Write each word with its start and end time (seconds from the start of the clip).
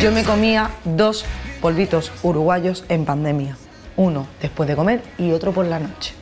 Yo 0.00 0.10
me 0.12 0.24
comía 0.24 0.70
dos 0.84 1.26
polvitos 1.60 2.10
uruguayos 2.22 2.84
en 2.88 3.04
pandemia. 3.04 3.58
Uno 3.96 4.26
después 4.40 4.66
de 4.66 4.74
comer 4.74 5.02
y 5.18 5.32
otro 5.32 5.52
por 5.52 5.66
la 5.66 5.78
noche. 5.78 6.14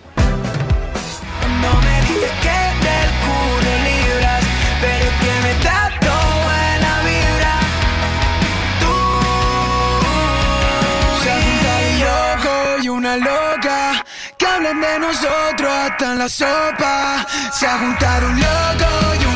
Loca 13.17 14.05
que 14.37 14.47
hablan 14.47 14.81
de 14.81 14.99
nosotros 15.01 15.73
hasta 15.73 16.13
en 16.13 16.19
la 16.19 16.29
sopa. 16.29 17.27
Se 17.53 17.67
ha 17.67 17.79
juntado 17.79 18.29
un 18.29 18.39
loco 18.39 19.15
y 19.21 19.28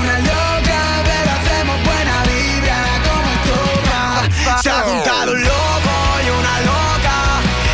Se 4.63 4.71
ha 4.71 4.83
juntado 4.83 5.33
un 5.33 5.43
loco 5.43 5.51
y 6.25 6.31
una 6.31 6.61
loca 6.61 7.17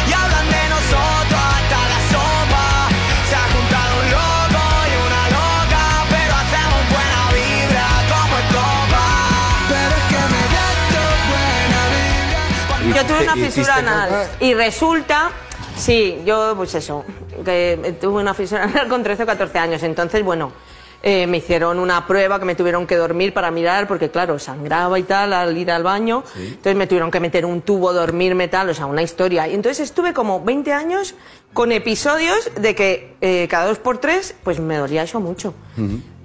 y 0.08 0.12
hablan 0.14 0.46
de 0.48 0.68
nosotros 0.70 1.38
hasta 1.38 1.78
la 1.92 2.00
sopa. 2.08 2.88
Se 3.28 3.34
ha 3.36 3.46
juntado 3.52 3.92
un 4.00 4.06
loco 4.10 4.64
y 4.88 4.94
una 5.06 5.24
loca, 5.36 5.84
pero 6.08 6.32
hacemos 6.34 6.80
buena 6.88 7.20
vibra 7.36 7.86
como 8.08 8.34
estopa. 8.38 9.04
Pero 9.68 9.92
es 9.98 10.04
que 10.08 10.20
me 10.32 10.42
da 10.56 10.68
buena 11.28 11.80
vibra. 12.88 12.96
Yo 12.96 13.06
tuve 13.06 13.20
una 13.22 13.32
¿Hiciste 13.36 13.50
fisura 13.50 13.74
anal 13.76 14.08
y 14.40 14.54
resulta, 14.54 15.30
sí, 15.76 16.22
yo 16.24 16.54
pues 16.56 16.74
eso, 16.74 17.04
que 17.44 17.98
tuve 18.00 18.22
una 18.22 18.32
fisura 18.32 18.64
anal 18.64 18.88
con 18.88 19.02
13 19.02 19.24
o 19.24 19.26
14 19.26 19.58
años, 19.58 19.82
entonces 19.82 20.24
bueno, 20.24 20.52
eh, 21.02 21.26
me 21.26 21.38
hicieron 21.38 21.78
una 21.78 22.06
prueba 22.06 22.38
que 22.38 22.44
me 22.44 22.54
tuvieron 22.54 22.86
que 22.86 22.96
dormir 22.96 23.32
para 23.32 23.50
mirar 23.50 23.86
porque 23.86 24.10
claro, 24.10 24.38
sangraba 24.38 24.98
y 24.98 25.04
tal 25.04 25.32
al 25.32 25.56
ir 25.56 25.70
al 25.70 25.82
baño, 25.82 26.24
entonces 26.36 26.76
me 26.76 26.86
tuvieron 26.86 27.10
que 27.10 27.20
meter 27.20 27.46
un 27.46 27.60
tubo, 27.62 27.92
dormirme 27.92 28.48
tal, 28.48 28.70
o 28.70 28.74
sea, 28.74 28.86
una 28.86 29.02
historia. 29.02 29.46
Y 29.46 29.54
entonces 29.54 29.80
estuve 29.80 30.12
como 30.12 30.42
20 30.42 30.72
años 30.72 31.14
con 31.52 31.72
episodios 31.72 32.50
de 32.60 32.74
que 32.74 33.14
eh, 33.20 33.46
cada 33.48 33.68
dos 33.68 33.78
por 33.78 33.98
tres 33.98 34.34
pues 34.42 34.60
me 34.60 34.76
dolía 34.76 35.02
eso 35.02 35.20
mucho. 35.20 35.54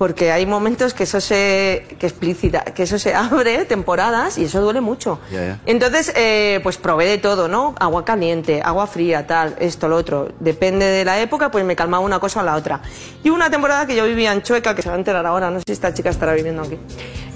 Porque 0.04 0.34
hay 0.34 0.46
momentos 0.46 0.94
que 0.94 1.04
eso 1.04 1.22
se 1.22 1.86
que 1.98 2.08
explícita, 2.08 2.60
que 2.66 2.84
eso 2.84 3.00
se 3.00 3.16
abre, 3.16 3.64
temporadas, 3.64 4.38
y 4.38 4.44
eso 4.44 4.60
duele 4.60 4.82
mucho. 4.82 5.22
Ya, 5.32 5.46
ya. 5.46 5.60
Entonces, 5.66 6.12
eh, 6.18 6.60
pues 6.62 6.76
probé 6.76 7.06
de 7.06 7.20
todo, 7.20 7.48
¿no? 7.48 7.74
Agua 7.80 8.04
caliente, 8.04 8.62
agua 8.62 8.86
fría, 8.86 9.26
tal, 9.28 9.56
esto, 9.62 9.88
lo 9.88 9.96
otro. 9.96 10.28
Depende 10.42 10.86
de 10.88 11.06
la 11.06 11.22
época, 11.22 11.52
pues 11.52 11.64
me 11.64 11.78
calmaba 11.78 12.04
una 12.04 12.20
cosa 12.20 12.42
o 12.42 12.44
la 12.44 12.56
otra. 12.56 12.82
Y 13.24 13.30
una 13.30 13.50
temporada 13.50 13.86
que 13.86 13.96
yo 13.96 14.04
vivía 14.04 14.34
en 14.34 14.42
Chueca, 14.42 14.76
que 14.76 14.82
se 14.82 14.90
va 14.90 14.96
a 14.96 14.98
enterar 14.98 15.26
ahora, 15.26 15.50
no 15.50 15.60
sé 15.60 15.64
si 15.68 15.72
esta 15.72 15.94
chica 15.94 16.10
estará 16.10 16.34
viviendo 16.34 16.64
aquí. 16.64 16.78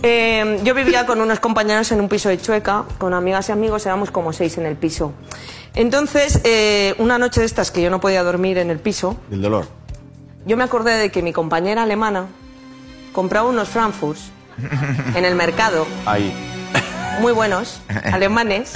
Eh, 0.03 0.59
yo 0.65 0.73
vivía 0.73 1.05
con 1.05 1.21
unos 1.21 1.39
compañeros 1.39 1.89
en 1.93 2.01
un 2.01 2.09
piso 2.09 2.27
de 2.27 2.37
Chueca, 2.37 2.83
con 2.97 3.13
amigas 3.13 3.47
y 3.47 3.53
amigos, 3.53 3.85
éramos 3.85 4.11
como 4.11 4.33
seis 4.33 4.57
en 4.57 4.65
el 4.65 4.75
piso. 4.75 5.13
Entonces, 5.73 6.41
eh, 6.43 6.95
una 6.97 7.17
noche 7.17 7.39
de 7.39 7.45
estas 7.45 7.71
que 7.71 7.81
yo 7.81 7.89
no 7.89 8.01
podía 8.01 8.23
dormir 8.23 8.57
en 8.57 8.69
el 8.71 8.79
piso, 8.79 9.15
El 9.31 9.41
dolor. 9.41 9.67
yo 10.45 10.57
me 10.57 10.65
acordé 10.65 10.97
de 10.97 11.11
que 11.11 11.21
mi 11.21 11.31
compañera 11.31 11.83
alemana 11.83 12.27
compraba 13.17 13.49
unos 13.49 13.69
Frankfurts 13.69 14.29
en 15.15 15.25
el 15.25 15.33
mercado, 15.33 15.87
Ahí. 16.05 16.31
muy 17.19 17.31
buenos, 17.33 17.81
alemanes. 18.13 18.75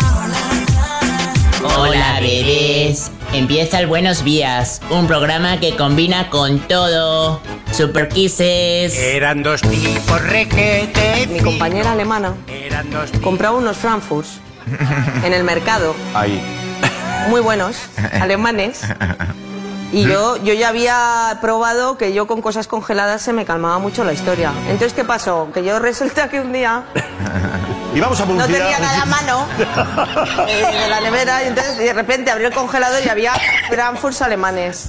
Hola, 1.78 2.19
bebés. 2.19 3.12
Empieza 3.31 3.79
el 3.79 3.88
Buenos 3.88 4.23
Días, 4.25 4.81
un 4.90 5.07
programa 5.07 5.59
que 5.59 5.75
combina 5.75 6.29
con 6.29 6.59
todo. 6.59 7.41
Super 7.72 8.09
Kisses. 8.09 8.96
Eran 8.97 9.41
dos 9.44 9.62
tipos 9.62 10.22
requete. 10.22 11.28
Mi 11.28 11.40
compañera 11.40 11.94
alemana 11.94 12.35
Eran 12.47 12.91
dos 12.91 13.09
compraba 13.23 13.57
unos 13.57 13.78
Frankfurts 13.78 14.40
en 15.24 15.34
el 15.34 15.44
mercado, 15.44 15.96
Ahí. 16.13 16.41
muy 17.29 17.41
buenos, 17.41 17.75
alemanes. 18.22 18.81
Y 19.91 20.06
yo, 20.07 20.38
yo 20.38 20.53
ya 20.56 20.69
había 20.69 21.38
probado 21.40 22.00
que 22.00 22.13
yo 22.13 22.25
con 22.25 22.41
cosas 22.41 22.68
congeladas 22.68 23.22
se 23.22 23.31
me 23.31 23.46
calmaba 23.46 23.78
mucho 23.78 24.03
la 24.03 24.12
historia. 24.13 24.52
Entonces, 24.68 24.94
¿qué 24.94 25.03
pasó? 25.03 25.50
Que 25.53 25.63
yo 25.63 25.78
resulta 25.78 26.29
que 26.29 26.40
un 26.41 26.52
día 26.52 26.84
Y 27.94 28.00
vamos 28.00 28.19
a 28.19 28.25
no 28.25 28.31
publicidad. 28.34 28.57
tenía 28.59 28.79
nada 28.79 29.02
a 29.03 29.06
mano 29.06 29.46
eh, 30.47 30.66
de 30.81 30.88
la 30.90 31.00
nevera 31.00 31.44
y 31.44 31.47
entonces 31.50 31.78
de 31.78 31.94
repente 31.94 32.31
abrí 32.31 32.46
el 32.46 32.53
congelador 32.53 33.03
y 33.06 33.09
había 33.09 33.34
Frankfurts 33.69 34.23
alemanes. 34.23 34.88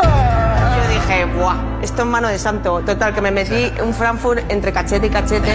Dije, 1.06 1.24
¡buah! 1.26 1.56
Esto 1.82 2.02
es 2.02 2.08
mano 2.08 2.28
de 2.28 2.38
santo. 2.38 2.80
Total, 2.80 3.12
que 3.14 3.20
me 3.20 3.30
metí 3.30 3.70
un 3.82 3.92
Frankfurt 3.92 4.50
entre 4.50 4.72
cachete 4.72 5.08
y 5.08 5.10
cachete 5.10 5.54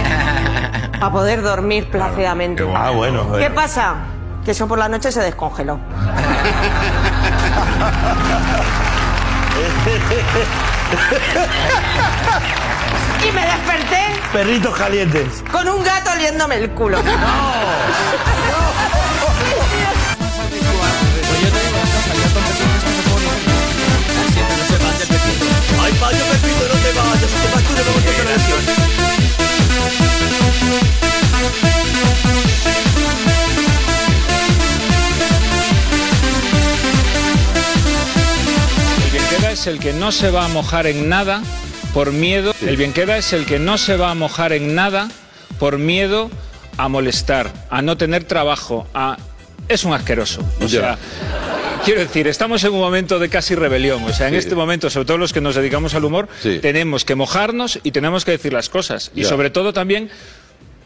para 1.00 1.10
poder 1.12 1.42
dormir 1.42 1.90
plácidamente. 1.90 2.62
Ah, 2.74 2.90
bueno. 2.90 3.24
bueno. 3.24 3.44
¿Qué 3.44 3.50
pasa? 3.52 3.94
Que 4.44 4.52
eso 4.52 4.68
por 4.68 4.78
la 4.78 4.88
noche 4.88 5.10
se 5.10 5.20
descongeló. 5.20 5.80
y 13.28 13.32
me 13.32 13.42
desperté 13.42 13.96
Perritos 14.32 14.74
calientes. 14.76 15.42
con 15.50 15.68
un 15.68 15.82
gato 15.82 16.12
oliéndome 16.12 16.56
el 16.56 16.70
culo. 16.70 16.98
Ay, 16.98 17.04
no 27.30 27.74
te 27.74 27.84
la 39.44 39.50
es 39.52 39.66
el 39.66 39.78
que 39.78 39.92
no 39.92 40.12
se 40.12 40.30
va 40.30 40.44
a 40.44 40.48
mojar 40.48 40.86
en 40.86 41.08
nada 41.08 41.42
por 41.92 42.12
miedo. 42.12 42.54
El 42.66 42.76
bien 42.76 42.92
queda 42.92 43.18
es 43.18 43.32
el 43.32 43.46
que 43.46 43.58
no 43.58 43.78
se 43.78 43.96
va 43.96 44.10
a 44.10 44.14
mojar 44.14 44.52
en 44.52 44.74
nada 44.74 45.08
por 45.58 45.78
miedo 45.78 46.30
a 46.76 46.88
molestar, 46.88 47.52
a 47.68 47.82
no 47.82 47.96
tener 47.96 48.24
trabajo, 48.24 48.86
a 48.94 49.18
es 49.68 49.84
un 49.84 49.92
asqueroso. 49.92 50.42
O 50.62 50.68
sea, 50.68 50.98
quiero 51.84 52.00
decir, 52.00 52.26
estamos 52.28 52.62
en 52.64 52.72
un 52.72 52.80
momento 52.80 53.18
de 53.18 53.28
casi 53.28 53.54
rebelión. 53.54 54.02
O 54.04 54.12
sea, 54.12 54.28
en 54.28 54.34
Sí. 54.34 54.38
este 54.38 54.54
momento, 54.54 54.90
sobre 54.90 55.06
todo 55.06 55.18
los 55.18 55.32
que 55.32 55.40
nos 55.40 55.54
dedicamos 55.54 55.94
al 55.94 56.04
humor, 56.04 56.28
Sí. 56.42 56.58
tenemos 56.60 57.04
que 57.04 57.14
mojarnos 57.14 57.78
y 57.82 57.90
tenemos 57.92 58.24
que 58.24 58.32
decir 58.32 58.52
las 58.52 58.68
cosas. 58.68 59.10
Y 59.14 59.22
Ya. 59.22 59.28
sobre 59.28 59.50
todo 59.50 59.72
también 59.72 60.10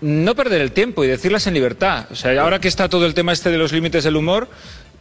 no 0.01 0.35
perder 0.35 0.61
el 0.61 0.73
tiempo 0.73 1.05
y 1.05 1.09
decirlas 1.09 1.47
en 1.47 1.55
libertad. 1.55 2.07
O 2.11 2.17
sea, 2.17 2.41
ahora 2.43 2.59
que 2.61 2.69
está 2.69 2.89
todo 2.89 3.07
el 3.07 3.15
tema 3.15 3.33
este 3.33 3.51
de 3.51 3.59
los 3.59 3.73
límites 3.73 4.05
del 4.05 4.17
humor, 4.17 4.49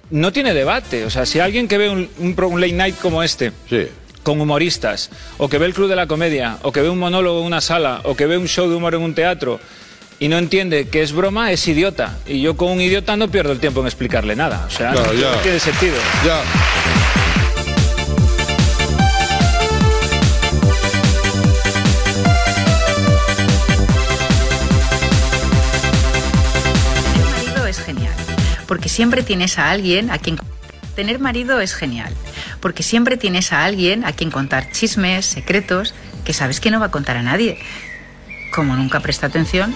no 0.10 0.31
tiene 0.31 0.54
debate. 0.54 1.06
O 1.06 1.10
sea, 1.10 1.25
si 1.25 1.40
alguien 1.40 1.68
que 1.68 1.78
ve 1.78 1.90
un, 1.90 2.10
un 2.19 2.36
pro- 2.36 2.48
un 2.50 2.62
late 2.62 2.74
night 2.74 2.96
como 3.01 3.24
este, 3.24 3.51
Sí. 3.69 3.88
con 4.22 4.39
humoristas, 4.39 5.10
o 5.38 5.50
que 5.50 5.57
ve 5.57 5.66
el 5.66 5.74
Club 5.74 5.89
de 5.89 5.96
la 5.96 6.07
Comedia, 6.07 6.57
o 6.62 6.72
que 6.72 6.81
ve 6.81 6.89
un 6.89 7.00
monólogo 7.00 7.39
en 7.42 7.46
una 7.46 7.62
sala, 7.62 8.01
o 8.04 8.16
que 8.16 8.25
ve 8.25 8.38
un 8.38 8.48
show 8.48 8.69
de 8.69 8.75
humor 8.75 8.94
en 8.96 9.01
un 9.01 9.13
teatro, 9.16 9.60
y 10.19 10.27
no 10.27 10.38
entiende 10.38 10.88
que 10.88 11.01
es 11.01 11.12
broma, 11.12 11.51
es 11.51 11.68
idiota. 11.68 12.18
Y 12.25 12.42
yo 12.42 12.56
con 12.56 12.71
un 12.71 12.81
idiota 12.81 13.18
no 13.18 13.30
pierdo 13.30 13.51
el 13.51 13.60
tiempo 13.60 13.81
en 13.81 13.88
explicarle 13.88 14.36
nada. 14.36 14.65
O 14.68 14.69
sea, 14.69 14.92
no, 14.92 15.13
ya. 15.13 15.42
tiene 15.42 15.60
sentido. 15.60 15.95
Ya. 16.25 16.42
Tener 27.13 27.30
marido 27.30 27.68
es 27.68 27.80
genial, 27.80 28.13
porque 28.68 28.89
siempre 28.89 29.24
tienes 29.24 29.60
a 29.60 29.71
alguien 29.71 30.12
a 30.12 30.18
quien... 30.18 30.38
Tener 30.95 31.19
marido 31.19 31.60
es 31.60 31.74
genial, 31.74 32.13
porque 32.60 32.83
siempre 32.83 33.18
tienes 33.18 33.51
a 33.51 33.65
alguien 33.65 34.06
a 34.06 34.13
quien 34.13 34.30
contar 34.30 34.71
chismes, 34.71 35.25
secretos, 35.25 35.95
que 36.24 36.33
sabes 36.33 36.60
que 36.60 36.69
no 36.69 36.80
va 36.80 36.88
a 36.88 36.92
contar 36.92 37.18
a 37.18 37.24
nadie. 37.24 37.57
Como 38.54 38.76
nunca 38.76 39.00
presta 39.00 39.26
atención, 39.28 39.74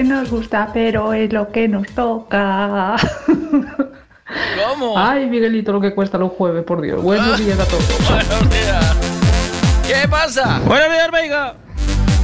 que 0.00 0.04
nos 0.04 0.30
gusta, 0.30 0.70
pero 0.72 1.12
es 1.12 1.30
lo 1.30 1.52
que 1.52 1.68
nos 1.68 1.86
toca. 1.88 2.96
¿Cómo? 4.56 4.94
Ay, 4.96 5.26
Miguelito, 5.26 5.72
lo 5.72 5.80
que 5.80 5.94
cuesta 5.94 6.16
los 6.16 6.32
jueves, 6.32 6.64
por 6.64 6.80
Dios. 6.80 7.02
Buenos 7.02 7.38
días 7.38 7.60
a 7.60 7.66
todos. 7.66 8.08
Buenos 8.08 8.50
días. 8.50 8.96
¿Qué 9.86 10.08
pasa? 10.08 10.58
Buenos 10.64 10.90
días, 10.90 11.10
Veiga. 11.10 11.54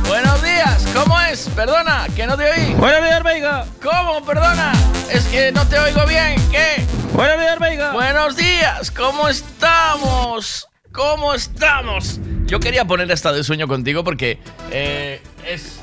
Buenos 0.08 0.42
días. 0.42 0.88
¿Cómo 0.94 1.20
es? 1.20 1.50
Perdona, 1.50 2.06
que 2.16 2.26
no 2.26 2.34
te 2.38 2.44
oí. 2.48 2.74
Buenos 2.76 3.02
días, 3.02 3.22
Veiga. 3.22 3.66
¿Cómo? 3.82 4.24
Perdona. 4.24 4.72
Es 5.12 5.26
que 5.26 5.52
no 5.52 5.66
te 5.66 5.78
oigo 5.78 6.06
bien. 6.06 6.36
¿Qué? 6.50 6.82
Buenos 7.12 7.38
días, 7.38 7.58
Veiga. 7.58 7.92
Buenos 7.92 8.36
días. 8.36 8.90
¿Cómo 8.90 9.28
estamos? 9.28 10.66
¿Cómo 10.92 11.34
estamos? 11.34 12.20
Yo 12.46 12.58
quería 12.58 12.86
poner 12.86 13.10
esta 13.10 13.32
de 13.32 13.44
sueño 13.44 13.68
contigo 13.68 14.02
porque 14.02 14.38
eh, 14.70 15.20
es. 15.46 15.82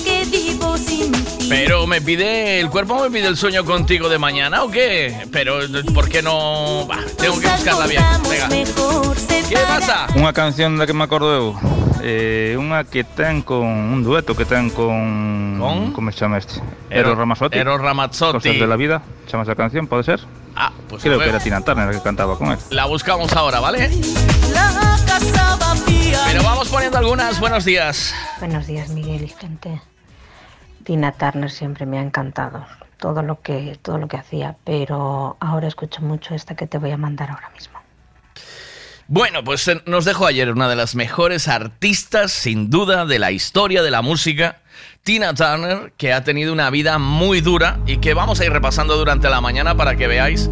Pero 1.51 1.85
me 1.87 2.01
pide, 2.01 2.59
el 2.59 2.69
cuerpo 2.69 2.95
me 3.03 3.11
pide 3.11 3.27
el 3.27 3.35
sueño 3.37 3.65
contigo 3.65 4.07
de 4.09 4.17
mañana 4.17 4.63
o 4.63 4.71
qué? 4.71 5.27
Pero 5.31 5.59
¿por 5.93 6.07
qué 6.09 6.21
no? 6.21 6.85
Bah, 6.87 7.03
tengo 7.17 7.39
que 7.39 7.47
buscarla 7.47 7.87
bien. 7.87 8.03
Venga. 8.29 8.47
¿Qué 9.49 9.57
pasa? 9.67 10.07
Unha 10.15 10.31
canción 10.31 10.79
da 10.79 10.87
que 10.87 10.95
me 10.95 11.03
acordo 11.03 11.27
eu 11.35 11.47
eh, 11.99 12.55
Unha 12.55 12.87
que 12.87 13.03
ten 13.03 13.43
con 13.43 13.67
un 13.67 13.99
dueto 13.99 14.31
que 14.31 14.47
ten 14.47 14.71
con... 14.71 15.59
Con? 15.59 15.91
Como 15.91 16.07
se 16.15 16.23
chama 16.23 16.39
este? 16.39 16.63
Ero- 16.89 17.11
Eros 17.11 17.17
Ramazzotti 17.19 17.57
Eros 17.59 17.81
Ramazzotti. 17.83 18.39
Cosas 18.47 18.55
de 18.63 18.67
la 18.71 18.79
vida 18.79 19.03
Chamas 19.27 19.51
a 19.51 19.55
canción, 19.59 19.91
pode 19.91 20.07
ser? 20.07 20.23
Ah, 20.55 20.71
pues 20.87 21.03
Creo 21.03 21.19
que 21.19 21.27
era 21.27 21.39
Tina 21.43 21.59
Turner 21.59 21.87
la 21.87 21.91
que 21.91 21.99
cantaba 22.01 22.37
con 22.39 22.51
él 22.55 22.59
La 22.71 22.85
buscamos 22.87 23.31
ahora, 23.35 23.59
¿vale? 23.59 23.91
La 24.55 24.71
casa 25.05 25.55
vacía. 25.59 26.19
Pero 26.31 26.43
vamos 26.43 26.69
poniendo 26.69 26.97
algunas. 26.97 27.39
Buenos 27.39 27.65
días. 27.65 28.15
Buenos 28.39 28.67
días, 28.67 28.89
Miguel 28.89 29.23
y 29.23 29.27
gente. 29.29 29.81
Tina 30.81 31.11
Turner 31.13 31.49
siempre 31.49 31.85
me 31.85 31.99
ha 31.99 32.01
encantado. 32.01 32.65
Todo 32.97 33.23
lo 33.23 33.41
que, 33.41 33.79
todo 33.81 33.97
lo 33.97 34.07
que 34.07 34.17
hacía, 34.17 34.55
pero 34.63 35.35
ahora 35.39 35.67
escucho 35.67 36.01
mucho 36.01 36.35
esta 36.35 36.55
que 36.55 36.67
te 36.67 36.77
voy 36.77 36.91
a 36.91 36.97
mandar 36.97 37.31
ahora 37.31 37.49
mismo. 37.49 37.79
Bueno, 39.07 39.43
pues 39.43 39.67
eh, 39.67 39.81
nos 39.87 40.05
dejó 40.05 40.27
ayer 40.27 40.51
una 40.51 40.69
de 40.69 40.75
las 40.75 40.95
mejores 40.95 41.47
artistas, 41.47 42.31
sin 42.31 42.69
duda, 42.69 43.05
de 43.05 43.19
la 43.19 43.31
historia 43.31 43.81
de 43.81 43.91
la 43.91 44.01
música, 44.01 44.61
Tina 45.03 45.33
Turner, 45.33 45.93
que 45.97 46.13
ha 46.13 46.23
tenido 46.23 46.53
una 46.53 46.69
vida 46.69 46.99
muy 46.99 47.41
dura 47.41 47.79
y 47.87 47.97
que 47.97 48.13
vamos 48.13 48.39
a 48.39 48.45
ir 48.45 48.53
repasando 48.53 48.95
durante 48.95 49.29
la 49.29 49.41
mañana 49.41 49.75
para 49.75 49.95
que 49.95 50.07
veáis. 50.07 50.49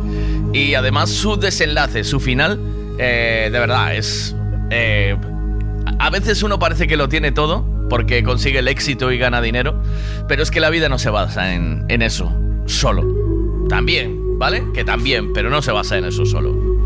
Y 0.52 0.74
además 0.74 1.10
su 1.10 1.38
desenlace, 1.38 2.04
su 2.04 2.20
final, 2.20 2.60
eh, 2.98 3.50
de 3.52 3.60
verdad, 3.60 3.96
es... 3.96 4.36
eh, 4.72 5.16
a 6.00 6.10
veces 6.10 6.42
uno 6.44 6.60
parece 6.60 6.88
que 6.88 6.98
lo 6.98 7.10
tiene 7.10 7.32
todo 7.32 7.66
porque 7.90 8.24
consigue 8.24 8.60
el 8.60 8.68
éxito 8.68 9.12
y 9.12 9.18
gana 9.18 9.42
dinero, 9.42 9.82
pero 10.28 10.42
es 10.44 10.52
que 10.52 10.60
la 10.60 10.70
vida 10.70 10.90
no 10.90 10.98
se 10.98 11.10
basa 11.10 11.54
en, 11.54 11.86
en 11.90 12.02
eso, 12.02 12.32
solo. 12.66 13.06
También, 13.68 14.38
¿vale? 14.40 14.64
Que 14.74 14.84
también, 14.84 15.34
pero 15.34 15.50
no 15.50 15.62
se 15.62 15.72
basa 15.72 15.98
en 15.98 16.06
eso 16.06 16.26
solo. 16.26 16.79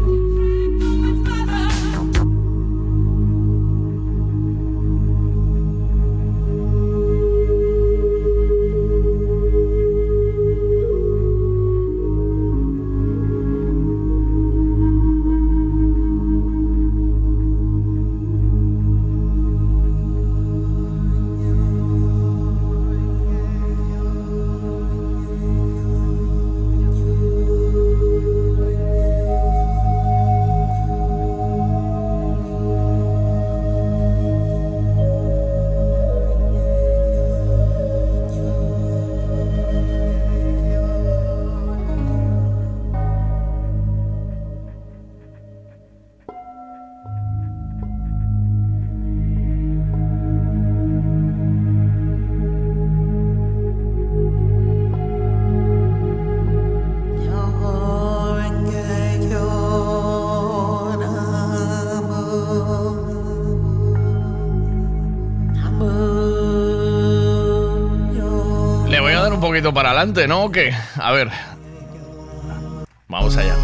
Para 69.72 69.91
adelante, 69.91 70.27
¿no? 70.27 70.46
¿O 70.46 70.51
qué? 70.51 70.74
A 70.98 71.12
ver. 71.12 71.29
Vamos 73.08 73.38
allá. 73.38 73.55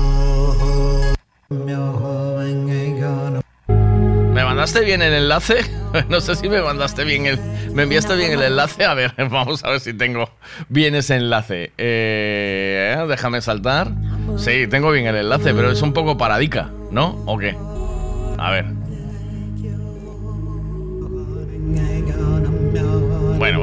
¿Me 4.34 4.46
mandaste 4.46 4.82
bien 4.82 5.02
el 5.02 5.14
enlace? 5.14 5.66
No 6.08 6.22
sé 6.22 6.36
si 6.36 6.48
me 6.48 6.62
mandaste 6.62 7.04
bien 7.04 7.26
el... 7.26 7.40
¿Me 7.74 7.84
enviaste 7.84 8.16
bien 8.16 8.32
el 8.32 8.44
enlace? 8.44 8.86
A 8.86 8.94
ver, 8.94 9.16
vamos 9.32 9.64
a 9.64 9.72
ver 9.72 9.80
si 9.80 9.96
tengo 9.96 10.30
bien 10.70 10.94
ese 10.94 11.16
enlace. 11.16 11.72
Eh, 11.80 13.04
déjame 13.08 13.42
saltar. 13.42 13.92
Sí, 14.38 14.68
tengo 14.68 14.92
bien 14.92 15.08
el 15.08 15.16
enlace, 15.16 15.52
pero 15.56 15.72
es 15.72 15.82
un 15.82 15.94
poco 15.94 16.16
paradica, 16.16 16.70
¿no? 16.92 17.24
¿O 17.26 17.40
qué? 17.40 17.58
A 18.38 18.52
ver. 18.52 18.79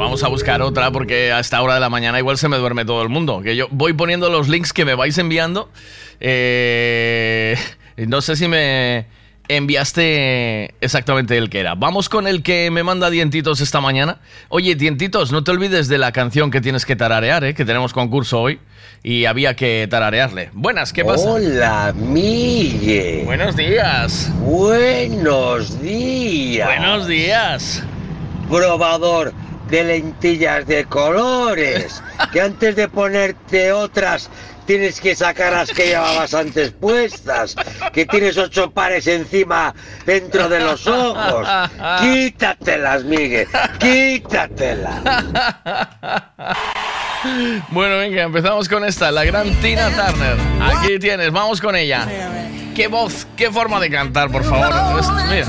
Vamos 0.06 0.22
a 0.22 0.28
buscar 0.28 0.62
otra 0.62 0.92
porque 0.92 1.32
a 1.32 1.40
esta 1.40 1.60
hora 1.60 1.75
de 1.75 1.80
la 1.80 1.90
mañana 1.90 2.20
igual 2.20 2.38
se 2.38 2.48
me 2.48 2.58
duerme 2.58 2.84
todo 2.84 3.02
el 3.02 3.08
mundo. 3.08 3.40
Que 3.42 3.56
yo 3.56 3.66
voy 3.72 3.92
poniendo 3.92 4.30
los 4.30 4.48
links 4.48 4.72
que 4.72 4.84
me 4.84 4.94
vais 4.94 5.18
enviando. 5.18 5.68
Eh, 6.20 7.58
no 7.96 8.20
sé 8.22 8.36
si 8.36 8.46
me 8.46 9.06
enviaste 9.48 10.76
exactamente 10.80 11.36
el 11.36 11.50
que 11.50 11.58
era. 11.58 11.75
Vamos 11.75 12.08
con 12.08 12.28
el 12.28 12.44
que 12.44 12.70
me 12.70 12.84
manda 12.84 13.10
Dientitos 13.10 13.60
esta 13.60 13.80
mañana. 13.80 14.20
Oye, 14.48 14.76
Dientitos, 14.76 15.32
no 15.32 15.42
te 15.42 15.50
olvides 15.50 15.88
de 15.88 15.98
la 15.98 16.12
canción 16.12 16.52
que 16.52 16.60
tienes 16.60 16.86
que 16.86 16.94
tararear, 16.94 17.42
¿eh? 17.42 17.54
que 17.54 17.64
tenemos 17.64 17.92
concurso 17.92 18.40
hoy 18.40 18.60
y 19.02 19.25
había 19.25 19.56
que 19.56 19.88
tararearle. 19.90 20.50
Buenas, 20.52 20.92
¿qué 20.92 21.04
pasa? 21.04 21.28
Hola, 21.28 21.92
Migue. 21.96 23.22
Buenos 23.25 23.56
días. 23.56 24.30
Buenos 24.38 25.82
días. 25.82 26.64
Buenos 26.64 27.08
días. 27.08 27.82
Probador 28.48 29.32
de 29.68 29.85
lentillas 29.85 30.66
de 30.66 30.85
colores. 30.85 32.02
Que 32.32 32.40
antes 32.40 32.76
de 32.76 32.88
ponerte 32.88 33.73
otras 33.73 34.28
tienes 34.66 35.00
que 35.00 35.14
sacar 35.14 35.52
las 35.52 35.70
que 35.70 35.87
llevabas 35.87 36.35
antes 36.35 36.73
puestas. 36.73 37.56
Que 37.92 38.06
tienes 38.06 38.37
ocho 38.37 38.70
pares 38.70 39.06
encima 39.06 39.75
dentro 40.04 40.49
de 40.49 40.61
los 40.61 40.87
ojos. 40.87 41.49
Quítatelas, 42.00 43.04
Migue. 43.04 43.49
Quítatelas. 43.78 45.02
Bueno, 47.70 47.99
venga, 47.99 48.23
empezamos 48.23 48.68
con 48.68 48.85
esta, 48.85 49.11
la 49.11 49.25
gran 49.25 49.50
Tina 49.61 49.90
Turner. 49.90 50.37
Aquí 50.62 50.99
tienes, 50.99 51.32
vamos 51.32 51.61
con 51.61 51.75
ella. 51.75 52.06
Qué 52.75 52.88
voz, 52.88 53.26
qué 53.37 53.50
forma 53.50 53.80
de 53.80 53.90
cantar, 53.90 54.30
por 54.30 54.44
favor. 54.44 54.68
Mira. 55.28 55.46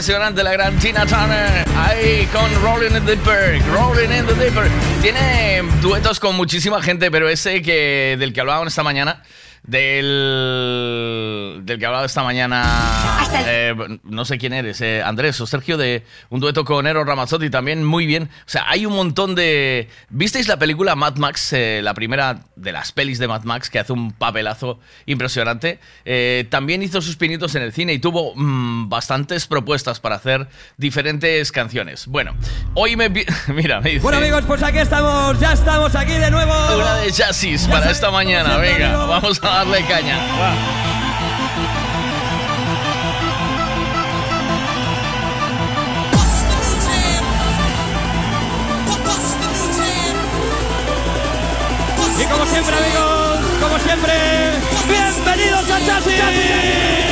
Impresionante 0.00 0.42
la 0.42 0.52
gran 0.52 0.78
Tina 0.78 1.04
Turner. 1.04 1.66
Ahí 1.76 2.26
con 2.32 2.50
Rolling 2.62 2.96
in 2.96 3.04
the 3.04 3.16
Deep, 3.16 3.62
Rolling 3.70 4.10
in 4.10 4.24
the 4.24 4.32
Deep. 4.32 4.54
Tiene 5.02 5.60
duetos 5.82 6.18
con 6.18 6.36
muchísima 6.36 6.80
gente, 6.80 7.10
pero 7.10 7.28
ese 7.28 7.60
que 7.60 8.16
del 8.18 8.32
que 8.32 8.40
hablaban 8.40 8.66
esta 8.66 8.82
mañana, 8.82 9.22
del 9.62 11.60
del 11.64 11.78
que 11.78 11.84
hablaba 11.84 12.06
esta 12.06 12.22
mañana, 12.22 13.19
eh, 13.32 13.74
no 14.04 14.24
sé 14.24 14.38
quién 14.38 14.52
eres, 14.52 14.80
eh, 14.80 15.02
Andrés 15.04 15.40
o 15.40 15.46
Sergio, 15.46 15.76
de 15.76 16.04
un 16.30 16.40
dueto 16.40 16.64
con 16.64 16.86
Eros 16.86 17.06
Ramazzotti 17.06 17.50
también 17.50 17.84
muy 17.84 18.06
bien. 18.06 18.24
O 18.24 18.48
sea, 18.48 18.64
hay 18.68 18.86
un 18.86 18.94
montón 18.94 19.34
de. 19.34 19.88
¿Visteis 20.08 20.48
la 20.48 20.58
película 20.58 20.94
Mad 20.96 21.16
Max, 21.16 21.52
eh, 21.52 21.80
la 21.82 21.94
primera 21.94 22.40
de 22.56 22.72
las 22.72 22.92
pelis 22.92 23.18
de 23.18 23.28
Mad 23.28 23.44
Max 23.44 23.70
que 23.70 23.78
hace 23.78 23.92
un 23.92 24.12
papelazo 24.12 24.80
impresionante? 25.06 25.78
Eh, 26.04 26.46
también 26.50 26.82
hizo 26.82 27.00
sus 27.00 27.16
pinitos 27.16 27.54
en 27.54 27.62
el 27.62 27.72
cine 27.72 27.92
y 27.92 27.98
tuvo 27.98 28.34
mm, 28.34 28.88
bastantes 28.88 29.46
propuestas 29.46 30.00
para 30.00 30.16
hacer 30.16 30.48
diferentes 30.76 31.52
canciones. 31.52 32.06
Bueno, 32.06 32.34
hoy 32.74 32.96
me 32.96 33.08
vi- 33.08 33.26
mira, 33.48 33.80
me 33.80 33.90
dice 33.90 34.02
Bueno 34.02 34.18
amigos, 34.18 34.44
pues 34.46 34.62
aquí 34.62 34.78
estamos, 34.78 35.38
ya 35.40 35.52
estamos 35.52 35.94
aquí 35.94 36.12
de 36.12 36.30
nuevo. 36.30 36.52
una 36.76 36.96
de 36.96 37.12
chasis 37.12 37.66
para 37.68 37.90
esta 37.90 38.10
mañana. 38.10 38.56
Venga, 38.58 38.96
vamos 39.06 39.40
a 39.42 39.48
darle 39.48 39.84
caña. 39.84 40.16
Va. 40.40 41.09
Siempre 52.50 52.76
amigos, 52.76 53.38
como 53.60 53.78
siempre, 53.78 54.12
bienvenidos 54.88 55.70
a 55.70 55.80
Chasis. 55.86 57.09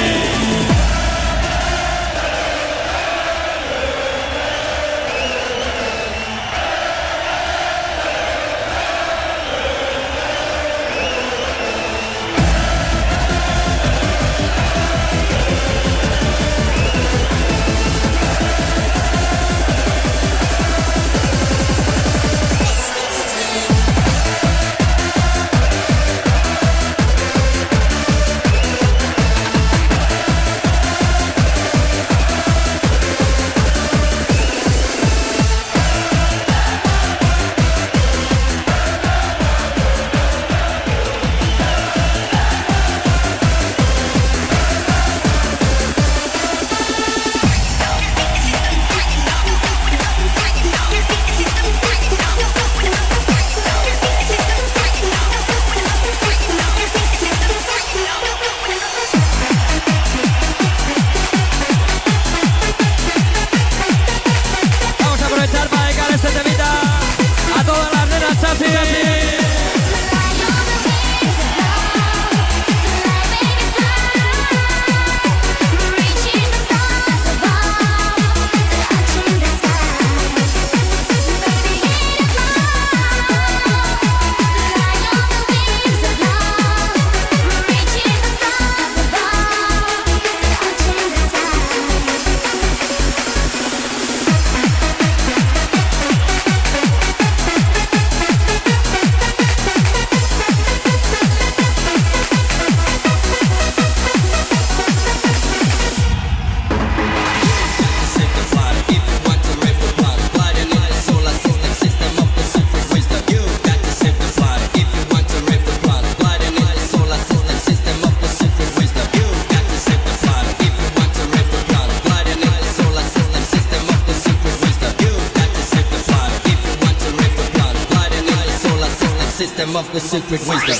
Secret 130.20 130.40
wisdom. 130.46 130.76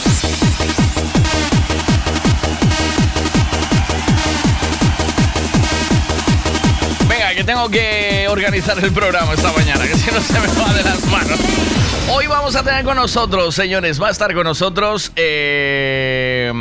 Venga, 7.09 7.35
que 7.35 7.45
tengo 7.45 7.69
que 7.69 8.27
organizar 8.29 8.79
el 8.83 8.93
programa 8.93 9.35
esta 9.35 9.53
mañana, 9.53 9.87
que 9.87 9.97
si 9.97 10.11
no 10.11 10.21
se 10.21 10.41
me 10.41 10.47
va 10.49 10.75
de 10.75 10.83
las 10.83 11.05
manos. 11.07 11.39
Hoy 12.11 12.27
vamos 12.27 12.57
a 12.57 12.63
tener 12.63 12.85
con 12.85 12.97
nosotros, 12.97 13.55
señores, 13.55 14.01
va 14.03 14.09
a 14.09 14.11
estar 14.11 14.35
con 14.35 14.45
nosotros. 14.45 15.13
eh, 15.15 16.53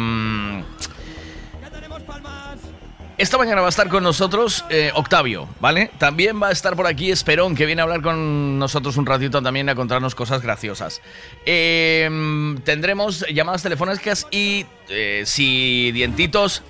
mañana 3.38 3.62
va 3.62 3.68
a 3.68 3.70
estar 3.70 3.88
con 3.90 4.04
nosotros 4.04 4.66
eh, 4.70 4.92
Octavio, 4.94 5.48
¿vale? 5.60 5.92
También 5.98 6.42
va 6.42 6.50
a 6.50 6.52
estar 6.52 6.76
por 6.76 6.88
aquí 6.88 7.12
Esperón, 7.12 7.56
que 7.56 7.66
viene 7.66 7.82
a 7.82 7.84
hablar 7.84 8.02
con 8.02 8.60
nosotros 8.60 8.98
un 8.98 9.06
ratito 9.06 9.42
también 9.42 9.70
a 9.70 9.76
contarnos 9.76 10.16
cosas 10.16 10.42
graciosas. 10.42 11.02
Eh, 11.46 12.10
tendremos 12.64 13.26
llamadas 13.34 13.64
telefónicas 13.64 14.28
y 14.32 14.66
eh, 14.90 15.24
si 15.26 15.92
Dientitos 15.92 16.64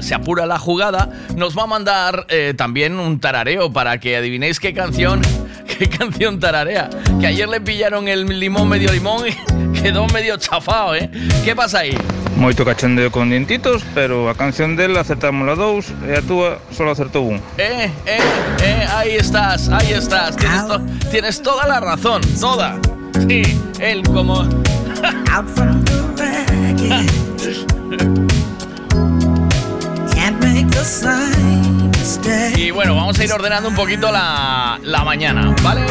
se 0.00 0.14
apura 0.14 0.46
la 0.46 0.58
jugada, 0.58 1.08
nos 1.36 1.56
va 1.56 1.62
a 1.62 1.66
mandar 1.66 2.26
eh, 2.28 2.54
también 2.56 2.98
un 2.98 3.18
tarareo 3.18 3.72
para 3.72 3.98
que 3.98 4.16
adivinéis 4.16 4.60
qué 4.60 4.74
canción, 4.74 5.22
qué 5.78 5.88
canción 5.88 6.38
tararea. 6.38 6.90
Que 7.20 7.26
ayer 7.26 7.48
le 7.48 7.60
pillaron 7.60 8.08
el 8.08 8.26
limón 8.38 8.68
medio 8.68 8.92
limón 8.92 9.24
y 9.26 9.80
quedó 9.82 10.06
medio 10.08 10.36
chafado, 10.36 10.94
¿eh? 10.94 11.10
¿Qué 11.44 11.56
pasa 11.56 11.80
ahí? 11.80 11.96
Moito 12.42 12.64
cachondeo 12.64 13.12
con 13.12 13.30
dientitos, 13.30 13.84
pero 13.94 14.28
a 14.28 14.34
canción 14.34 14.74
del 14.74 14.96
acertamos 14.98 15.46
la 15.46 15.54
dous 15.54 15.94
e 16.02 16.18
a 16.18 16.22
túa 16.26 16.58
solo 16.74 16.90
acertou 16.90 17.22
un. 17.30 17.38
Eh, 17.54 17.86
eh, 18.02 18.18
eh, 18.58 18.82
ahí 18.90 19.14
estás, 19.14 19.70
ahí 19.70 19.92
estás. 19.94 20.34
Tienes, 20.34 20.66
to- 20.66 20.82
tienes 21.08 21.38
toda 21.40 21.68
la 21.70 21.78
razón, 21.78 22.20
toda. 22.40 22.80
Sí, 23.30 23.46
él 23.78 24.02
como... 24.02 24.42
y 32.56 32.70
bueno, 32.70 32.94
vamos 32.94 33.18
a 33.18 33.24
ir 33.24 33.32
ordenando 33.32 33.68
un 33.68 33.74
poquito 33.74 34.10
la, 34.10 34.78
la 34.82 35.04
mañana, 35.04 35.54
¿vale? 35.62 35.86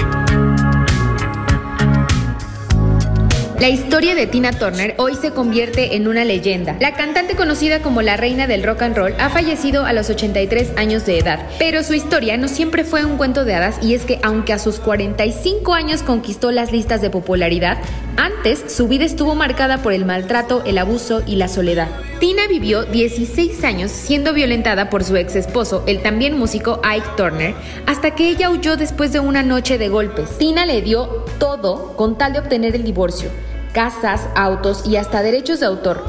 La 3.61 3.69
historia 3.69 4.15
de 4.15 4.25
Tina 4.25 4.53
Turner 4.53 4.95
hoy 4.97 5.13
se 5.13 5.33
convierte 5.33 5.95
en 5.95 6.07
una 6.07 6.25
leyenda. 6.25 6.75
La 6.79 6.95
cantante 6.95 7.35
conocida 7.35 7.83
como 7.83 8.01
la 8.01 8.17
reina 8.17 8.47
del 8.47 8.63
rock 8.63 8.81
and 8.81 8.97
roll 8.97 9.13
ha 9.19 9.29
fallecido 9.29 9.85
a 9.85 9.93
los 9.93 10.09
83 10.09 10.71
años 10.77 11.05
de 11.05 11.19
edad, 11.19 11.47
pero 11.59 11.83
su 11.83 11.93
historia 11.93 12.37
no 12.37 12.47
siempre 12.47 12.83
fue 12.83 13.05
un 13.05 13.17
cuento 13.17 13.45
de 13.45 13.53
hadas 13.53 13.77
y 13.83 13.93
es 13.93 14.03
que 14.03 14.19
aunque 14.23 14.53
a 14.53 14.57
sus 14.57 14.79
45 14.79 15.75
años 15.75 16.01
conquistó 16.01 16.49
las 16.49 16.71
listas 16.71 17.01
de 17.01 17.11
popularidad, 17.11 17.77
antes 18.17 18.63
su 18.67 18.87
vida 18.87 19.05
estuvo 19.05 19.35
marcada 19.35 19.83
por 19.83 19.93
el 19.93 20.05
maltrato, 20.05 20.63
el 20.65 20.79
abuso 20.79 21.21
y 21.27 21.35
la 21.35 21.47
soledad. 21.47 21.87
Tina 22.19 22.47
vivió 22.47 22.85
16 22.85 23.63
años 23.63 23.91
siendo 23.91 24.33
violentada 24.33 24.89
por 24.89 25.03
su 25.03 25.15
ex 25.17 25.35
esposo, 25.35 25.83
el 25.85 26.01
también 26.01 26.35
músico 26.35 26.81
Ike 26.83 27.09
Turner, 27.15 27.53
hasta 27.85 28.15
que 28.15 28.27
ella 28.29 28.49
huyó 28.49 28.75
después 28.75 29.13
de 29.13 29.19
una 29.19 29.43
noche 29.43 29.77
de 29.77 29.89
golpes. 29.89 30.39
Tina 30.39 30.65
le 30.65 30.81
dio 30.81 31.25
todo 31.37 31.95
con 31.95 32.17
tal 32.17 32.33
de 32.33 32.39
obtener 32.39 32.75
el 32.75 32.83
divorcio, 32.83 33.29
casas, 33.73 34.27
autos 34.35 34.85
y 34.85 34.97
hasta 34.97 35.23
derechos 35.23 35.59
de 35.59 35.65
autor. 35.65 36.03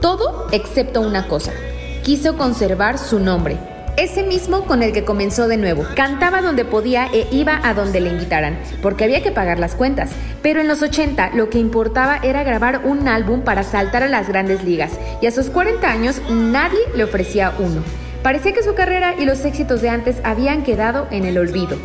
Todo 0.00 0.48
excepto 0.52 1.00
una 1.00 1.28
cosa. 1.28 1.52
Quiso 2.02 2.36
conservar 2.36 2.98
su 2.98 3.18
nombre. 3.18 3.58
Ese 3.96 4.22
mismo 4.22 4.66
con 4.66 4.82
el 4.82 4.92
que 4.92 5.06
comenzó 5.06 5.48
de 5.48 5.56
nuevo. 5.56 5.86
Cantaba 5.94 6.42
donde 6.42 6.66
podía 6.66 7.06
e 7.06 7.26
iba 7.32 7.58
a 7.64 7.72
donde 7.72 8.00
le 8.00 8.10
invitaran, 8.10 8.58
porque 8.82 9.04
había 9.04 9.22
que 9.22 9.32
pagar 9.32 9.58
las 9.58 9.74
cuentas. 9.74 10.10
Pero 10.42 10.60
en 10.60 10.68
los 10.68 10.82
80 10.82 11.30
lo 11.30 11.48
que 11.48 11.58
importaba 11.58 12.18
era 12.22 12.44
grabar 12.44 12.82
un 12.84 13.08
álbum 13.08 13.40
para 13.40 13.62
saltar 13.62 14.02
a 14.02 14.08
las 14.08 14.28
grandes 14.28 14.62
ligas, 14.64 14.92
y 15.22 15.26
a 15.26 15.30
sus 15.30 15.48
40 15.48 15.90
años 15.90 16.20
nadie 16.28 16.80
le 16.94 17.04
ofrecía 17.04 17.54
uno. 17.58 17.82
Parecía 18.22 18.52
que 18.52 18.62
su 18.62 18.74
carrera 18.74 19.14
y 19.18 19.24
los 19.24 19.44
éxitos 19.46 19.80
de 19.80 19.88
antes 19.88 20.16
habían 20.24 20.62
quedado 20.62 21.06
en 21.10 21.24
el 21.24 21.38
olvido. 21.38 21.78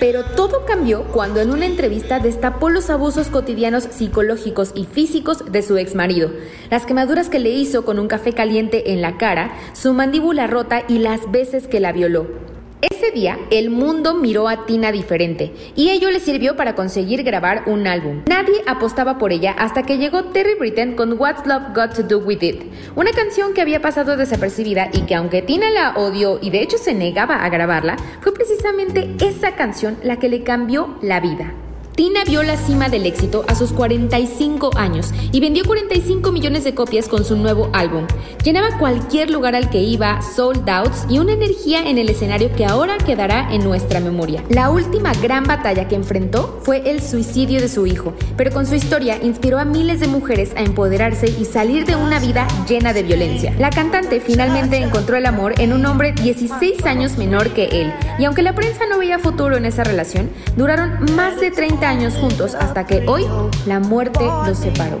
Pero 0.00 0.24
todo 0.24 0.64
cambió 0.64 1.04
cuando 1.04 1.40
en 1.40 1.50
una 1.50 1.66
entrevista 1.66 2.20
destapó 2.20 2.70
los 2.70 2.88
abusos 2.88 3.28
cotidianos 3.28 3.84
psicológicos 3.84 4.72
y 4.74 4.84
físicos 4.84 5.50
de 5.50 5.62
su 5.62 5.76
exmarido, 5.76 6.30
las 6.70 6.86
quemaduras 6.86 7.28
que 7.28 7.40
le 7.40 7.50
hizo 7.50 7.84
con 7.84 7.98
un 7.98 8.06
café 8.06 8.32
caliente 8.32 8.92
en 8.92 9.02
la 9.02 9.16
cara, 9.18 9.52
su 9.72 9.92
mandíbula 9.94 10.46
rota 10.46 10.84
y 10.88 10.98
las 10.98 11.30
veces 11.32 11.66
que 11.66 11.80
la 11.80 11.92
violó. 11.92 12.57
Ese 12.80 13.10
día, 13.10 13.40
el 13.50 13.70
mundo 13.70 14.14
miró 14.14 14.46
a 14.48 14.64
Tina 14.64 14.92
diferente 14.92 15.52
y 15.74 15.90
ello 15.90 16.12
le 16.12 16.20
sirvió 16.20 16.54
para 16.54 16.76
conseguir 16.76 17.24
grabar 17.24 17.64
un 17.66 17.88
álbum. 17.88 18.22
Nadie 18.28 18.62
apostaba 18.68 19.18
por 19.18 19.32
ella 19.32 19.50
hasta 19.58 19.82
que 19.82 19.98
llegó 19.98 20.26
Terry 20.26 20.54
Britten 20.54 20.94
con 20.94 21.20
What's 21.20 21.44
Love 21.44 21.74
Got 21.74 21.94
to 21.96 22.02
Do 22.04 22.18
With 22.18 22.42
It, 22.42 22.62
una 22.94 23.10
canción 23.10 23.52
que 23.52 23.62
había 23.62 23.82
pasado 23.82 24.16
desapercibida 24.16 24.90
y 24.92 25.02
que 25.06 25.16
aunque 25.16 25.42
Tina 25.42 25.70
la 25.70 25.96
odió 25.96 26.38
y 26.40 26.50
de 26.50 26.62
hecho 26.62 26.78
se 26.78 26.94
negaba 26.94 27.44
a 27.44 27.48
grabarla, 27.48 27.96
fue 28.20 28.32
precisamente 28.32 29.12
esa 29.26 29.56
canción 29.56 29.98
la 30.04 30.20
que 30.20 30.28
le 30.28 30.44
cambió 30.44 30.98
la 31.02 31.18
vida. 31.18 31.54
Tina 31.98 32.22
vio 32.22 32.44
la 32.44 32.56
cima 32.56 32.88
del 32.88 33.06
éxito 33.06 33.44
a 33.48 33.56
sus 33.56 33.72
45 33.72 34.70
años 34.76 35.12
y 35.32 35.40
vendió 35.40 35.64
45 35.64 36.30
millones 36.30 36.62
de 36.62 36.72
copias 36.72 37.08
con 37.08 37.24
su 37.24 37.34
nuevo 37.34 37.70
álbum. 37.72 38.06
Llenaba 38.44 38.78
cualquier 38.78 39.30
lugar 39.30 39.56
al 39.56 39.68
que 39.68 39.80
iba, 39.82 40.22
sold 40.22 40.70
outs 40.70 41.06
y 41.10 41.18
una 41.18 41.32
energía 41.32 41.88
en 41.88 41.98
el 41.98 42.08
escenario 42.08 42.52
que 42.54 42.64
ahora 42.64 42.98
quedará 42.98 43.52
en 43.52 43.64
nuestra 43.64 43.98
memoria. 43.98 44.44
La 44.48 44.70
última 44.70 45.12
gran 45.14 45.42
batalla 45.42 45.88
que 45.88 45.96
enfrentó 45.96 46.60
fue 46.62 46.88
el 46.88 47.02
suicidio 47.02 47.60
de 47.60 47.68
su 47.68 47.84
hijo, 47.84 48.14
pero 48.36 48.52
con 48.52 48.64
su 48.64 48.76
historia 48.76 49.18
inspiró 49.20 49.58
a 49.58 49.64
miles 49.64 49.98
de 49.98 50.06
mujeres 50.06 50.52
a 50.54 50.60
empoderarse 50.60 51.26
y 51.26 51.46
salir 51.46 51.84
de 51.84 51.96
una 51.96 52.20
vida 52.20 52.46
llena 52.68 52.92
de 52.92 53.02
violencia. 53.02 53.52
La 53.58 53.70
cantante 53.70 54.20
finalmente 54.20 54.76
encontró 54.76 55.16
el 55.16 55.26
amor 55.26 55.54
en 55.58 55.72
un 55.72 55.84
hombre 55.84 56.12
16 56.12 56.86
años 56.86 57.18
menor 57.18 57.48
que 57.54 57.64
él, 57.64 57.92
y 58.20 58.24
aunque 58.24 58.42
la 58.42 58.54
prensa 58.54 58.86
no 58.88 59.00
veía 59.00 59.18
futuro 59.18 59.56
en 59.56 59.64
esa 59.64 59.82
relación, 59.82 60.30
duraron 60.56 61.04
más 61.16 61.40
de 61.40 61.50
30 61.50 61.87
años 61.88 62.14
juntos 62.16 62.54
hasta 62.54 62.86
que 62.86 63.04
hoy 63.08 63.26
la 63.66 63.80
muerte 63.80 64.20
los 64.46 64.58
separó. 64.58 65.00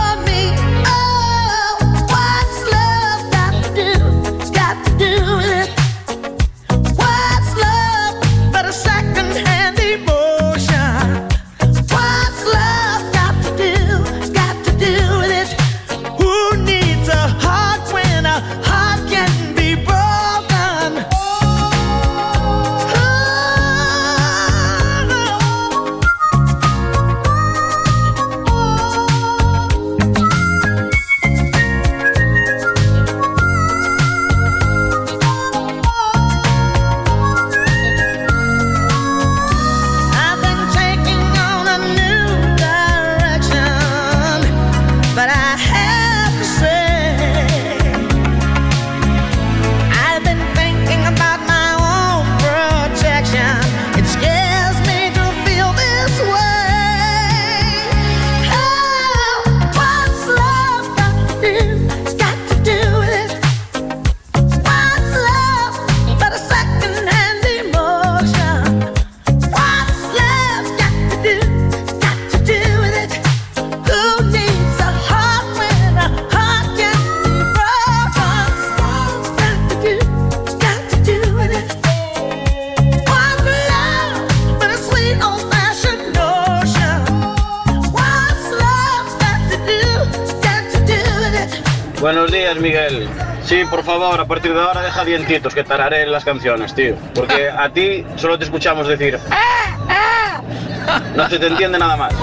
favor, 93.99 94.19
a 94.21 94.25
partir 94.25 94.53
de 94.53 94.59
ahora 94.61 94.81
deja 94.81 95.03
dientitos 95.05 95.53
que 95.53 95.63
tararé 95.63 96.05
las 96.05 96.23
canciones, 96.23 96.73
tío. 96.73 96.95
Porque 97.13 97.49
a 97.49 97.69
ti 97.71 98.05
solo 98.15 98.37
te 98.37 98.45
escuchamos 98.45 98.87
decir. 98.87 99.19
"Ah, 99.29 100.41
ah". 100.87 101.01
No 101.15 101.29
se 101.29 101.37
te 101.39 101.47
entiende 101.47 101.77
nada 101.77 101.95
más. 101.95 102.13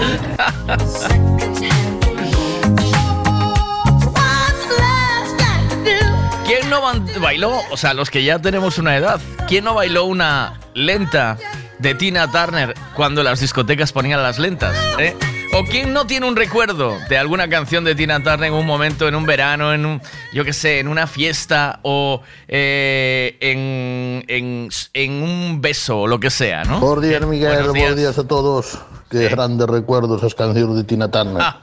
¿Quién 6.47 6.71
no 6.71 6.81
bailó, 7.21 7.53
o 7.71 7.77
sea, 7.77 7.93
los 7.93 8.09
que 8.11 8.25
ya 8.25 8.39
tenemos 8.39 8.79
una 8.79 8.97
edad, 8.97 9.21
quién 9.47 9.65
no 9.65 9.75
bailó 9.75 10.05
una 10.05 10.59
lenta 10.75 11.37
de 11.79 11.95
Tina 11.95 12.31
Turner 12.31 12.75
cuando 12.95 13.23
las 13.23 13.41
discotecas 13.41 13.93
ponían 13.93 14.23
las 14.23 14.39
lentas? 14.39 14.75
eh? 14.99 15.15
¿O 15.59 15.65
quién 15.65 15.93
no 15.93 16.07
tiene 16.07 16.25
un 16.29 16.37
recuerdo 16.37 16.97
de 17.09 17.19
alguna 17.19 17.49
canción 17.49 17.83
de 17.83 17.97
Tina 17.97 18.23
Turner 18.23 18.45
en 18.45 18.55
un 18.55 18.65
momento, 18.65 19.09
en 19.09 19.17
un 19.17 19.27
verano, 19.27 19.73
en 19.75 19.85
un, 19.87 20.01
yo 20.33 20.45
qué 20.45 20.53
sé, 20.53 20.79
en 20.79 20.87
una 20.87 21.09
fiesta 21.09 21.81
o 21.83 22.21
eh, 22.47 23.37
en, 23.41 24.25
en, 24.29 24.69
en 24.95 25.13
un 25.23 25.61
beso 25.61 26.03
o 26.03 26.07
lo 26.07 26.21
que 26.21 26.31
sea, 26.31 26.63
¿no? 26.63 26.79
Buenos 26.79 27.03
días, 27.03 27.27
Miguel. 27.27 27.49
Buenos 27.49 27.69
Buenos 27.71 27.97
días. 27.97 27.97
días, 27.97 28.19
a 28.19 28.29
todos. 28.29 28.79
Qué 29.11 29.29
grandes 29.29 29.67
recuerdos 29.67 30.19
esas 30.21 30.37
canciones 30.37 30.77
de 30.77 30.85
Tina 30.85 31.11
Turner. 31.11 31.43
Ah. 31.43 31.63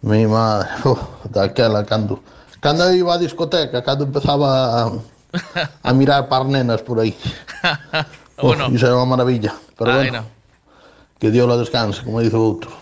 Mi 0.00 0.26
madre, 0.26 0.68
uf, 0.84 0.98
daquela 1.30 1.86
cando... 1.86 2.20
Cando 2.58 2.92
iba 2.92 3.14
á 3.14 3.18
discoteca, 3.18 3.82
cando 3.84 4.02
empezaba 4.04 4.82
a, 4.82 4.92
a 5.82 5.92
mirar 5.92 6.28
par 6.28 6.46
nenas 6.46 6.82
por 6.82 6.98
aí. 6.98 7.14
Uf, 8.38 8.42
Bueno. 8.42 8.66
Iso 8.74 8.86
era 8.90 8.98
unha 8.98 9.06
maravilla. 9.06 9.54
Pero 9.78 9.94
Ay, 9.94 10.10
bueno, 10.10 10.26
no. 10.26 10.26
que 11.22 11.30
Dios 11.30 11.46
la 11.46 11.54
descanse, 11.54 12.02
como 12.02 12.18
dice 12.18 12.34
o 12.34 12.42
outro. 12.42 12.81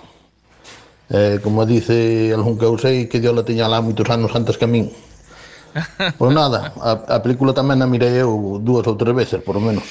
eh, 1.11 1.39
como 1.43 1.67
dice 1.67 2.31
algún 2.33 2.57
que 2.57 2.65
eu 2.65 2.79
sei, 2.79 3.11
que 3.11 3.19
Dios 3.19 3.35
la 3.35 3.45
tiña 3.45 3.67
lá 3.67 3.83
moitos 3.83 4.07
anos 4.09 4.31
antes 4.35 4.57
que 4.57 4.67
a 4.67 4.71
min. 4.71 4.91
Pois 6.19 6.35
nada, 6.35 6.75
a, 6.83 7.19
a 7.19 7.23
película 7.23 7.55
tamén 7.55 7.83
a 7.83 7.87
mirei 7.87 8.23
eu 8.23 8.59
dúas 8.63 8.87
ou 8.87 8.99
tres 8.99 9.15
veces, 9.15 9.39
por 9.43 9.59
lo 9.59 9.63
menos. 9.63 9.87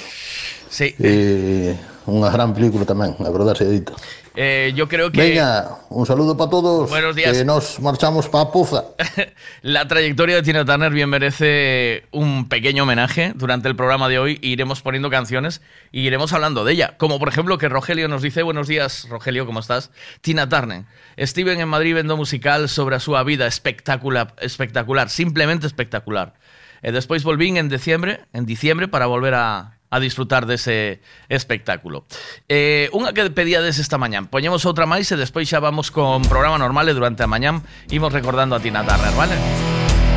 Sí. 0.67 0.95
Eh, 0.99 1.75
unha 2.07 2.31
gran 2.31 2.51
película 2.55 2.83
tamén, 2.83 3.15
a 3.19 3.29
verdade 3.31 3.63
se 3.63 3.67
dita. 3.67 3.93
Eh, 4.41 4.71
yo 4.73 4.87
creo 4.87 5.11
que 5.11 5.19
Veña, 5.19 5.65
un 5.89 6.05
saludo 6.05 6.37
para 6.37 6.49
todos. 6.49 6.89
Buenos 6.89 7.13
días. 7.13 7.37
Que 7.37 7.43
nos 7.43 7.77
marchamos 7.81 8.29
para 8.29 8.49
Puza. 8.49 8.85
la 9.63 9.85
trayectoria 9.85 10.37
de 10.37 10.43
Tina 10.43 10.63
Turner 10.63 10.93
bien 10.93 11.09
merece 11.09 12.05
un 12.11 12.47
pequeño 12.47 12.83
homenaje 12.83 13.33
durante 13.35 13.67
el 13.67 13.75
programa 13.75 14.07
de 14.07 14.17
hoy. 14.17 14.39
Iremos 14.41 14.81
poniendo 14.81 15.09
canciones 15.09 15.59
y 15.91 16.07
iremos 16.07 16.31
hablando 16.31 16.63
de 16.63 16.71
ella. 16.71 16.95
Como 16.97 17.19
por 17.19 17.27
ejemplo 17.27 17.57
que 17.57 17.67
Rogelio 17.67 18.07
nos 18.07 18.21
dice, 18.21 18.41
buenos 18.41 18.69
días 18.69 19.09
Rogelio, 19.09 19.45
¿cómo 19.45 19.59
estás? 19.59 19.91
Tina 20.21 20.47
Turner. 20.47 20.85
Steven 21.19 21.59
en 21.59 21.67
Madrid 21.67 21.95
vendo 21.95 22.15
musical 22.15 22.69
sobre 22.69 23.01
súa 23.01 23.23
vida 23.23 23.45
espectacular, 23.45 24.35
espectacular, 24.39 25.09
simplemente 25.09 25.67
espectacular. 25.67 26.33
E 26.81 26.93
despois 26.95 27.27
volvín 27.27 27.57
en 27.57 27.67
diciembre, 27.67 28.23
en 28.31 28.45
diciembre 28.45 28.87
para 28.87 29.05
volver 29.05 29.35
a, 29.35 29.78
a 29.89 29.99
disfrutar 29.99 30.45
dese 30.45 31.01
espectáculo. 31.29 32.05
Eh, 32.47 32.89
unha 32.93 33.13
que 33.13 33.25
pedíades 33.33 33.81
esta 33.81 33.97
mañán. 33.97 34.29
Poñemos 34.29 34.65
outra 34.65 34.85
máis 34.85 35.09
e 35.09 35.17
despois 35.17 35.49
xa 35.49 35.59
vamos 35.61 35.89
con 35.89 36.21
programa 36.29 36.61
normal 36.61 36.89
e 36.89 36.93
durante 36.93 37.25
a 37.25 37.29
mañán 37.29 37.65
imos 37.89 38.13
recordando 38.13 38.53
a 38.55 38.61
Tina 38.61 38.85
Turner, 38.85 39.13
vale? 39.17 39.35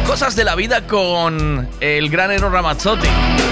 Cosas 0.07 0.37
de 0.37 0.45
la 0.45 0.55
vida 0.55 0.87
con 0.87 1.69
el 1.81 2.11
gran 2.11 2.31
Ero 2.33 2.51
Ramazzotti. 2.51 3.52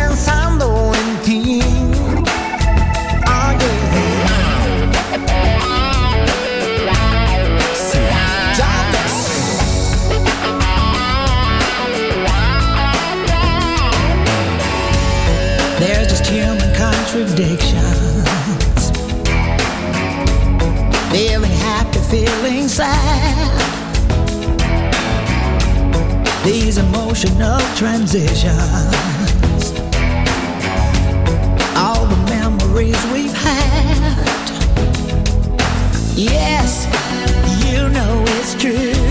contradictions. 17.31 18.91
Feeling 21.11 21.51
happy, 21.51 21.99
feeling 22.09 22.67
sad. 22.67 23.57
These 26.43 26.77
emotional 26.77 27.59
transitions. 27.75 28.51
All 31.75 32.05
the 32.05 32.17
memories 32.29 32.97
we've 33.13 33.33
had. 33.33 34.49
Yes, 36.15 36.85
you 37.65 37.89
know 37.89 38.23
it's 38.27 38.55
true. 38.55 39.10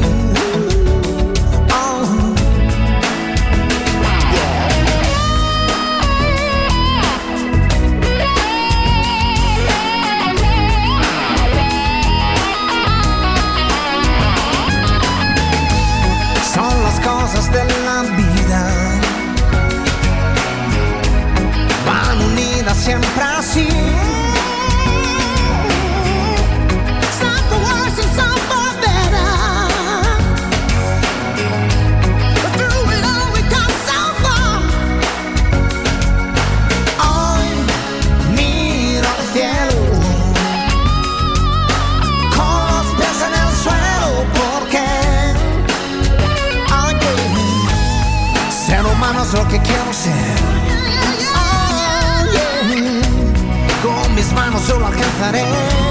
De 17.51 17.65
la 17.85 18.01
vida. 18.03 18.61
Van 21.85 22.21
unidas 22.21 22.77
siempre 22.77 23.23
así. 23.23 24.20
Alcanzaré. 55.01 55.90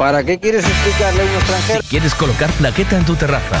¿Para 0.00 0.24
qué 0.24 0.38
quieres 0.38 0.64
explicarle 0.64 1.20
a 1.20 1.24
un 1.26 1.30
extranjero? 1.32 1.82
Si 1.82 1.88
quieres 1.88 2.14
colocar 2.14 2.50
plaqueta 2.52 2.96
en 2.96 3.04
tu 3.04 3.16
terraza, 3.16 3.60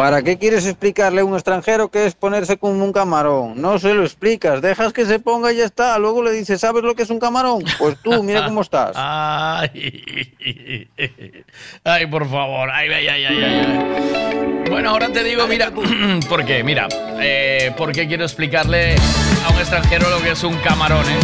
¿Para 0.00 0.22
qué 0.22 0.38
quieres 0.38 0.64
explicarle 0.64 1.20
a 1.20 1.26
un 1.26 1.34
extranjero 1.34 1.90
qué 1.90 2.06
es 2.06 2.14
ponerse 2.14 2.56
como 2.56 2.82
un 2.82 2.90
camarón? 2.90 3.60
No 3.60 3.78
se 3.78 3.92
lo 3.92 4.02
explicas, 4.02 4.62
dejas 4.62 4.94
que 4.94 5.04
se 5.04 5.18
ponga 5.18 5.52
y 5.52 5.56
ya 5.56 5.66
está. 5.66 5.98
Luego 5.98 6.22
le 6.22 6.32
dices, 6.32 6.58
¿sabes 6.58 6.82
lo 6.82 6.94
que 6.94 7.02
es 7.02 7.10
un 7.10 7.20
camarón? 7.20 7.62
Pues 7.78 7.98
tú, 8.02 8.22
mira 8.22 8.46
cómo 8.46 8.62
estás. 8.62 8.92
Ay, 8.96 10.88
ay, 11.84 12.06
por 12.06 12.26
favor. 12.30 12.70
Ay, 12.70 12.88
ay, 12.88 13.08
ay, 13.08 13.24
ay, 13.26 13.44
ay. 13.44 14.64
Bueno, 14.70 14.88
ahora 14.88 15.12
te 15.12 15.22
digo, 15.22 15.46
mira, 15.46 15.70
¿por 16.30 16.46
qué? 16.46 16.64
Mira, 16.64 16.88
eh, 17.20 17.74
porque 17.76 18.08
quiero 18.08 18.24
explicarle 18.24 18.94
a 18.94 19.52
un 19.52 19.58
extranjero 19.58 20.08
lo 20.08 20.22
que 20.22 20.30
es 20.30 20.42
un 20.42 20.56
camarón, 20.60 21.04
¿eh? 21.04 21.18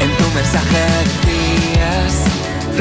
En 0.00 0.10
tu 0.16 0.28
mensaje 0.34 1.01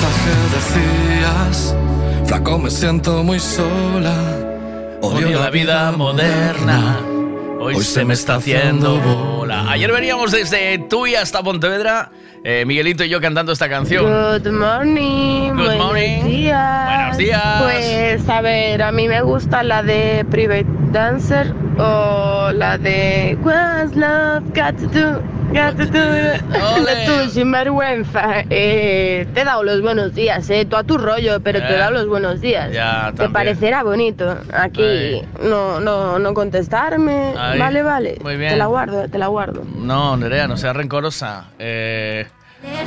Mensaje 0.00 0.30
decías, 0.54 1.76
flaco 2.24 2.58
me 2.58 2.70
siento 2.70 3.22
muy 3.22 3.38
sola. 3.38 4.14
Odio 5.02 5.38
la 5.40 5.50
vida 5.50 5.92
moderna. 5.92 6.98
Hoy, 7.60 7.76
se 7.82 8.04
me 8.04 8.14
está 8.14 8.36
haciendo 8.36 8.98
bola. 8.98 9.70
Ayer 9.70 9.92
veníamos 9.92 10.32
desde 10.32 10.78
Tui 10.78 11.14
hasta 11.14 11.42
Pontevedra 11.42 12.10
Eh, 12.42 12.64
Miguelito 12.66 13.04
y 13.04 13.10
yo 13.10 13.20
cantando 13.20 13.52
esta 13.52 13.68
canción. 13.68 14.06
Good 14.06 14.50
morning. 14.50 15.50
Good 15.50 15.56
buenos 15.66 15.76
morning. 15.76 16.24
días. 16.24 16.86
Buenos 16.86 17.16
días. 17.18 17.62
Pues 17.62 18.28
a 18.30 18.40
ver, 18.40 18.82
a 18.82 18.90
mí 18.92 19.06
me 19.08 19.20
gusta 19.20 19.62
la 19.62 19.82
de 19.82 20.24
Private 20.30 20.64
Dancer 20.90 21.52
o 21.78 22.50
la 22.54 22.78
de 22.78 23.36
What's 23.42 23.94
Love 23.94 24.44
Got 24.54 24.76
to 24.80 24.86
Do. 24.98 25.22
Got 25.52 25.76
to 25.78 25.86
do. 25.86 26.00
De 26.84 27.06
tú, 27.06 27.30
sin 27.30 27.50
vergüenza. 27.50 28.44
Eh, 28.50 29.26
te 29.34 29.40
he 29.40 29.44
dado 29.44 29.62
los 29.64 29.80
buenos 29.82 30.14
días, 30.14 30.48
eh. 30.50 30.64
Tú 30.64 30.76
a 30.76 30.84
tu 30.84 30.96
rollo, 30.96 31.40
pero 31.40 31.58
te 31.60 31.66
he 31.66 31.74
Eh. 31.74 31.78
dado 31.78 31.90
los 31.92 32.06
buenos 32.06 32.40
días. 32.40 32.72
Ya, 32.72 33.12
Te 33.16 33.28
parecerá 33.28 33.82
bonito. 33.82 34.38
Aquí 34.52 35.22
no, 35.42 35.80
no, 35.80 36.18
no 36.18 36.34
contestarme. 36.34 37.34
Ay, 37.36 37.58
Vale, 37.58 37.82
vale. 37.82 38.18
muy 38.22 38.36
bien. 38.36 38.52
Te 38.52 38.56
la 38.56 38.66
guardo, 38.66 39.08
te 39.08 39.18
la 39.18 39.26
guardo. 39.26 39.62
No, 39.76 40.16
Nerea, 40.16 40.46
no 40.46 40.56
seas 40.56 40.76
rencorosa. 40.76 41.46
Eh, 41.58 42.26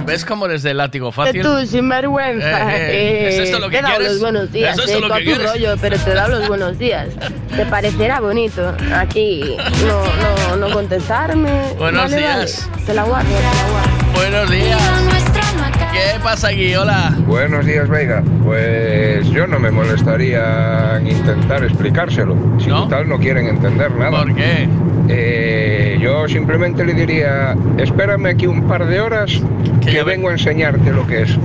¿Ves 0.06 0.26
cómo 0.26 0.46
eres 0.46 0.64
de 0.64 0.74
látigo 0.74 1.08
De 1.08 1.12
fácil? 1.14 1.42
tú, 1.42 1.66
sin 1.66 1.88
vergüenza. 1.90 2.76
Eh, 2.76 2.92
eh, 2.92 3.28
¿es 3.30 3.40
esto 3.40 3.60
lo 3.60 3.70
que 3.70 3.78
te 3.78 3.84
quieres? 3.86 4.12
los 4.14 4.20
buenos 4.22 4.52
días. 4.52 4.78
¿Es 4.78 4.86
esto 4.86 4.98
eh, 4.98 5.02
lo 5.02 5.08
que 5.16 5.20
tu 5.22 5.26
quieres? 5.26 5.52
rollo, 5.52 5.76
pero 5.82 5.98
te 5.98 6.14
dado 6.14 6.40
los 6.40 6.48
buenos 6.48 6.78
días. 6.78 7.10
Te 7.56 7.66
parecerá 7.66 8.20
bonito. 8.20 8.76
Aquí 8.96 9.56
no, 9.88 10.04
no, 10.58 10.68
no 10.68 10.74
contestarme. 10.74 11.50
Buenos 11.78 12.04
Vale, 12.12 12.16
vale. 12.16 12.18
días. 12.46 12.70
Te 12.86 12.94
la 12.94 13.04
guardo, 13.04 13.30
te 13.30 13.42
la 13.42 13.72
guardo. 13.72 14.14
Buenos 14.14 14.52
días. 14.52 14.82
¿Qué 15.92 16.20
pasa 16.24 16.50
aquí? 16.50 16.76
Hola. 16.76 17.14
Buenos 17.20 17.66
días, 17.66 17.88
Veiga. 17.88 18.24
Pues 18.44 19.28
yo 19.30 19.48
no 19.48 19.60
me 19.60 19.72
molestaría 19.72 20.98
en 20.98 21.08
intentar 21.08 21.64
explicárselo. 21.64 22.36
Si 22.60 22.70
tal 22.90 23.08
no 23.08 23.18
quieren 23.20 23.48
entender 23.48 23.92
nada. 23.92 24.12
¿Por 24.24 24.36
qué? 24.36 24.68
Eh, 25.10 25.98
yo 26.00 26.28
simplemente 26.28 26.86
le 26.86 26.94
diría, 26.94 27.56
espérame 27.78 28.28
aquí 28.28 28.48
un 28.48 28.68
par 28.68 28.86
de 28.86 29.02
horas 29.02 29.32
que 29.82 30.04
vengo 30.04 30.30
a 30.30 30.34
enseñarte 30.34 30.92
lo 30.92 31.06
que 31.08 31.24
es. 31.24 31.38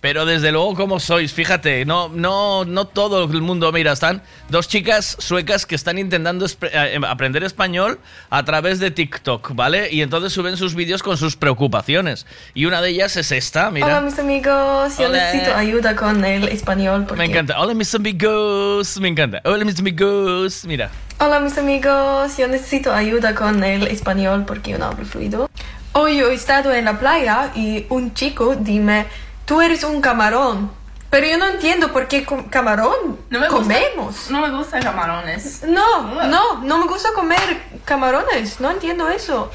Pero 0.00 0.24
desde 0.24 0.50
luego, 0.50 0.74
¿cómo 0.74 0.98
sois? 0.98 1.32
Fíjate, 1.32 1.84
no, 1.84 2.08
no, 2.08 2.64
no 2.64 2.86
todo 2.86 3.24
el 3.24 3.42
mundo, 3.42 3.70
mira, 3.70 3.92
están 3.92 4.22
dos 4.48 4.66
chicas 4.66 5.16
suecas 5.18 5.66
que 5.66 5.74
están 5.74 5.98
intentando 5.98 6.46
eh, 6.62 6.98
aprender 7.06 7.44
español 7.44 7.98
a 8.30 8.42
través 8.44 8.78
de 8.78 8.90
TikTok, 8.90 9.54
¿vale? 9.54 9.92
Y 9.92 10.00
entonces 10.00 10.32
suben 10.32 10.56
sus 10.56 10.74
vídeos 10.74 11.02
con 11.02 11.18
sus 11.18 11.36
preocupaciones. 11.36 12.26
Y 12.54 12.64
una 12.64 12.80
de 12.80 12.88
ellas 12.90 13.16
es 13.18 13.30
esta, 13.30 13.70
mira. 13.70 13.88
Hola 13.88 14.00
mis 14.00 14.18
amigos, 14.18 14.96
yo 14.98 15.06
Hola. 15.06 15.18
necesito 15.18 15.54
ayuda 15.54 15.94
con 15.94 16.24
el 16.24 16.48
español 16.48 17.04
porque... 17.06 17.18
Me 17.18 17.26
encanta. 17.26 17.60
Hola, 17.60 17.74
mis 17.74 17.94
amigos. 17.94 18.98
Me 18.98 19.08
encanta. 19.08 19.42
Hola, 19.44 19.66
mis 19.66 19.78
amigos. 19.78 20.64
Mira. 20.64 20.90
Hola 21.22 21.38
mis 21.40 21.58
amigos, 21.58 22.36
yo 22.38 22.48
necesito 22.48 22.92
ayuda 22.94 23.34
con 23.34 23.62
el 23.62 23.86
español 23.88 24.44
porque 24.46 24.70
yo 24.70 24.78
no 24.78 24.86
hablo 24.86 25.04
fluido. 25.04 25.50
Hoy 25.92 26.16
yo 26.18 26.30
he 26.30 26.34
estado 26.34 26.72
en 26.72 26.86
la 26.86 26.98
playa 26.98 27.50
y 27.54 27.84
un 27.90 28.14
chico 28.14 28.54
dime, 28.56 29.06
tú 29.44 29.60
eres 29.60 29.84
un 29.84 30.00
camarón. 30.00 30.70
Pero 31.10 31.26
yo 31.26 31.38
no 31.38 31.46
entiendo 31.48 31.92
por 31.92 32.06
qué 32.06 32.24
camarón 32.50 33.18
No 33.30 33.40
me 33.40 33.48
gusta- 33.48 33.62
comemos. 33.64 34.30
No 34.30 34.40
me 34.40 34.50
gustan 34.56 34.80
camarones. 34.82 35.64
No, 35.64 36.24
no, 36.28 36.62
no 36.62 36.78
me 36.78 36.86
gusta 36.86 37.08
comer 37.14 37.60
camarones. 37.84 38.60
No 38.60 38.70
entiendo 38.70 39.08
eso. 39.08 39.50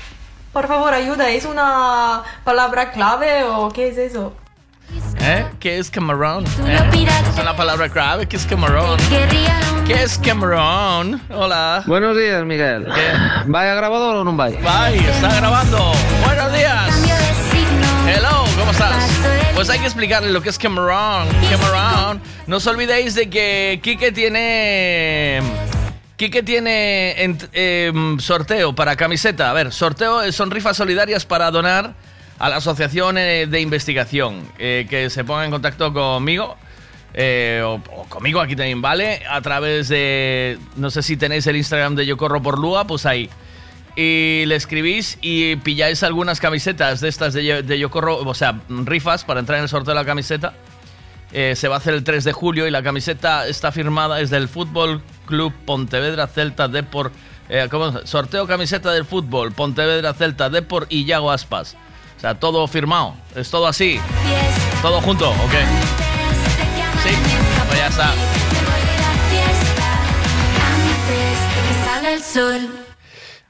Por 0.51 0.67
favor, 0.67 0.93
ayuda. 0.93 1.29
¿Es 1.29 1.45
una 1.45 2.23
palabra 2.43 2.91
clave 2.91 3.43
o 3.45 3.69
qué 3.69 3.87
es 3.87 3.97
eso? 3.97 4.33
¿Eh? 5.19 5.45
¿Qué 5.59 5.79
es 5.79 5.89
camarón? 5.89 6.45
¿Eh? 6.65 7.07
Es 7.33 7.39
una 7.39 7.55
palabra 7.55 7.89
clave. 7.89 8.27
¿Qué 8.27 8.35
es 8.35 8.45
camarón? 8.45 8.99
¿Qué 9.85 10.03
es 10.03 10.17
camarón? 10.17 11.21
Hola. 11.29 11.83
Buenos 11.85 12.15
días, 12.17 12.43
Miguel. 12.45 12.87
¿Vaya 13.47 13.73
grabador 13.75 14.17
o 14.17 14.23
no 14.23 14.33
vaya? 14.35 14.59
Bye, 14.59 14.97
está 14.97 15.35
grabando. 15.35 15.93
Buenos 16.25 16.53
días. 16.53 16.89
Hello, 18.07 18.45
¿cómo 18.57 18.71
estás? 18.71 19.09
Pues 19.55 19.69
hay 19.69 19.79
que 19.79 19.85
explicarle 19.85 20.31
lo 20.31 20.41
que 20.41 20.49
es 20.49 20.59
Cameron. 20.59 21.27
Cameron. 21.49 22.21
No 22.45 22.57
os 22.57 22.67
olvidéis 22.67 23.15
de 23.15 23.29
que 23.29 23.79
Kike 23.81 24.11
tiene. 24.11 25.41
Kike 26.17 26.43
tiene 26.43 27.15
em, 27.53 28.19
sorteo 28.19 28.73
para 28.75 28.95
camiseta. 28.95 29.49
A 29.49 29.53
ver, 29.53 29.73
sorteo 29.73 30.21
eh, 30.21 30.31
son 30.31 30.51
rifas 30.51 30.77
solidarias 30.77 31.25
para 31.25 31.51
donar 31.51 31.93
a 32.39 32.49
la 32.49 32.57
asociación 32.57 33.17
eh, 33.17 33.47
de 33.47 33.61
investigación. 33.61 34.43
Eh, 34.57 34.85
que 34.89 35.09
se 35.09 35.23
ponga 35.23 35.45
en 35.45 35.51
contacto 35.51 35.93
conmigo. 35.93 36.57
eh, 37.13 37.61
o, 37.65 37.81
conmigo 38.09 38.41
aquí 38.41 38.55
también, 38.55 38.81
¿vale? 38.81 39.21
A 39.29 39.41
través 39.41 39.89
de. 39.89 40.57
No 40.75 40.89
sé 40.89 41.01
si 41.01 41.17
tenéis 41.17 41.47
el 41.47 41.55
Instagram 41.55 41.95
de 41.95 42.05
Yo 42.05 42.17
Corro 42.17 42.41
por 42.41 42.59
Lua, 42.59 42.85
pues 42.85 43.05
ahí 43.05 43.29
y 43.97 44.43
le 44.47 44.55
escribís 44.55 45.17
y 45.21 45.55
pilláis 45.55 46.03
algunas 46.03 46.41
camisetas 46.41 46.99
de 46.99 47.07
estas 47.07 47.33
de, 47.33 47.63
de 47.63 47.79
Yo 47.79 47.89
Corro, 47.89 48.17
o 48.17 48.33
sea, 48.33 48.59
rifas 48.67 49.23
para 49.23 49.39
entrar 49.39 49.57
en 49.57 49.63
el 49.63 49.69
sorteo 49.69 49.93
de 49.93 49.99
la 50.01 50.05
camiseta. 50.05 50.53
Se 51.31 51.67
va 51.67 51.75
a 51.75 51.77
hacer 51.79 51.93
el 51.93 52.03
3 52.03 52.23
de 52.23 52.31
julio 52.31 52.65
y 52.67 52.71
la 52.71 52.81
camiseta 52.81 53.47
está 53.47 53.73
firmada, 53.73 54.21
es 54.21 54.29
del 54.29 54.47
Fútbol 54.47 55.01
Club 55.25 55.53
Pontevedra 55.65 56.27
Celta 56.27 56.67
Depor. 56.67 57.11
Eh. 57.49 57.67
Sorteo 58.05 58.47
camiseta 58.47 58.91
del 58.91 59.05
fútbol, 59.05 59.51
Pontevedra 59.51 60.13
Celta 60.13 60.49
Depor 60.49 60.87
y 60.89 61.05
Yago 61.05 61.31
Aspas. 61.31 61.75
O 62.17 62.19
sea, 62.19 62.35
todo 62.35 62.67
firmado, 62.67 63.15
es 63.35 63.49
todo 63.49 63.67
así. 63.67 63.99
Todo 64.81 65.01
junto, 65.01 65.29
¿ok? 65.29 65.53
Sí, 67.03 67.09
pues 67.67 67.79
ya 67.79 67.87
está. 67.87 68.13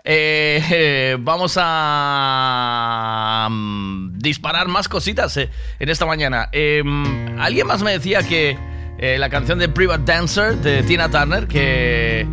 Eh, 0.04 1.18
vamos 1.20 1.58
a 1.60 3.48
mm, 3.50 4.18
disparar 4.20 4.68
más 4.68 4.88
cositas 4.88 5.36
eh, 5.38 5.50
en 5.80 5.90
esta 5.90 6.06
mañana. 6.06 6.50
Eh, 6.52 6.82
mm, 6.84 7.40
Alguien 7.40 7.66
más 7.68 7.82
me 7.82 7.92
decía 7.92 8.22
que 8.24 8.58
eh, 8.98 9.18
la 9.18 9.30
canción 9.30 9.60
de 9.60 9.68
Private 9.68 10.04
Dancer 10.06 10.58
de 10.58 10.84
Tina 10.84 11.10
Turner, 11.10 11.48
que, 11.48 12.28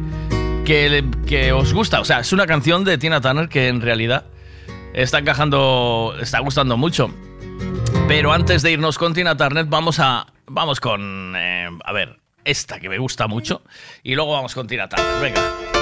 que, 0.64 1.04
que 1.26 1.52
os 1.52 1.72
gusta. 1.72 2.00
O 2.00 2.04
sea, 2.04 2.20
es 2.20 2.32
una 2.32 2.46
canción 2.46 2.84
de 2.84 2.98
Tina 2.98 3.20
Turner 3.20 3.48
que 3.48 3.68
en 3.68 3.80
realidad 3.80 4.26
está 4.95 5.18
encajando, 5.18 6.14
está 6.20 6.40
gustando 6.40 6.76
mucho. 6.76 7.11
Pero 8.09 8.32
antes 8.32 8.62
de 8.62 8.72
irnos 8.72 8.99
con 8.99 9.14
Tina 9.14 9.36
Turner, 9.36 9.64
vamos 9.64 9.99
a. 10.01 10.26
Vamos 10.47 10.80
con. 10.80 11.34
eh, 11.36 11.68
a 11.84 11.93
ver, 11.93 12.18
esta 12.45 12.80
que 12.80 12.88
me 12.88 12.99
gusta 12.99 13.26
mucho. 13.26 13.62
Y 14.03 14.14
luego 14.14 14.32
vamos 14.32 14.55
con 14.55 14.66
Tina 14.66 14.88
Turner. 14.88 15.20
Venga. 15.20 15.81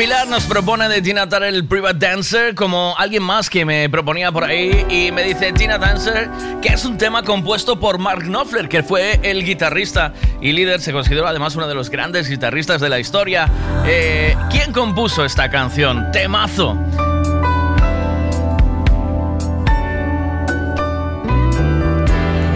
Vilar 0.00 0.28
nos 0.28 0.44
propone 0.44 0.88
de 0.88 1.02
Tina 1.02 1.28
Turner 1.28 1.52
el 1.52 1.66
Private 1.66 1.98
Dancer 1.98 2.54
como 2.54 2.94
alguien 2.96 3.22
más 3.22 3.50
que 3.50 3.66
me 3.66 3.86
proponía 3.90 4.32
por 4.32 4.44
ahí 4.44 4.86
y 4.88 5.12
me 5.12 5.22
dice 5.22 5.52
Tina 5.52 5.76
Dancer 5.76 6.30
que 6.62 6.68
es 6.68 6.86
un 6.86 6.96
tema 6.96 7.22
compuesto 7.22 7.78
por 7.78 7.98
Mark 7.98 8.22
Knopfler, 8.22 8.66
que 8.70 8.82
fue 8.82 9.20
el 9.22 9.44
guitarrista 9.44 10.14
y 10.40 10.52
líder, 10.52 10.80
se 10.80 10.94
considera 10.94 11.28
además 11.28 11.54
uno 11.54 11.68
de 11.68 11.74
los 11.74 11.90
grandes 11.90 12.30
guitarristas 12.30 12.80
de 12.80 12.88
la 12.88 12.98
historia. 12.98 13.46
Eh, 13.84 14.34
¿Quién 14.48 14.72
compuso 14.72 15.22
esta 15.22 15.50
canción? 15.50 16.10
Temazo. 16.12 16.78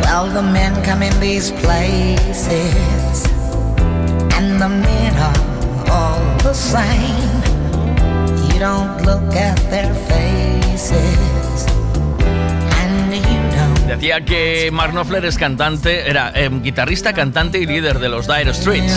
Well, 0.01 0.33
the 0.33 0.41
men 0.41 0.73
come 0.83 1.03
in 1.03 1.21
these 1.21 1.53
places, 1.61 3.27
and 4.35 4.59
the 4.59 4.69
men 4.71 5.04
the 6.45 6.53
same. 6.53 7.43
You 8.53 8.61
don't 8.61 9.01
look 9.03 9.35
at 9.35 9.57
their 9.71 9.93
faces, 10.09 11.67
and 12.21 13.15
you 13.15 13.41
don't. 13.57 13.89
Decía 13.89 14.25
que 14.25 14.71
Mark 14.71 14.93
Knopfler 14.93 15.25
es 15.25 15.39
cantante, 15.39 16.09
era 16.09 16.33
eh, 16.35 16.51
guitarrista, 16.63 17.15
cantante 17.15 17.59
y 17.59 17.67
líder 17.67 17.99
de 17.99 18.11
los 18.11 18.27
Dire 18.27 18.53
Straits. 18.53 18.93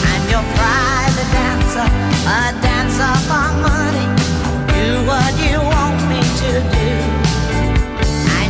I'm 0.00 0.24
your 0.28 0.42
private 0.56 1.28
dancer, 1.32 1.88
a 2.26 2.52
dancer 2.60 3.14
for 3.28 3.48
money. 3.62 3.77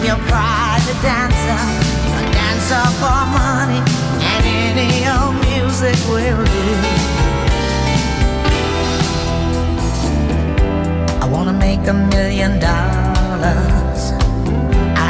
Your 0.08 0.16
private 0.20 1.02
dancer, 1.02 1.60
a 2.16 2.32
dancer 2.32 2.86
for 2.96 3.20
money, 3.28 3.82
and 4.24 4.44
any 4.72 5.04
old 5.04 5.36
music 5.44 5.98
will 6.08 6.44
do. 6.46 6.68
I 11.20 11.28
wanna 11.30 11.52
make 11.52 11.86
a 11.86 11.92
million 11.92 12.58
dollars. 12.58 14.02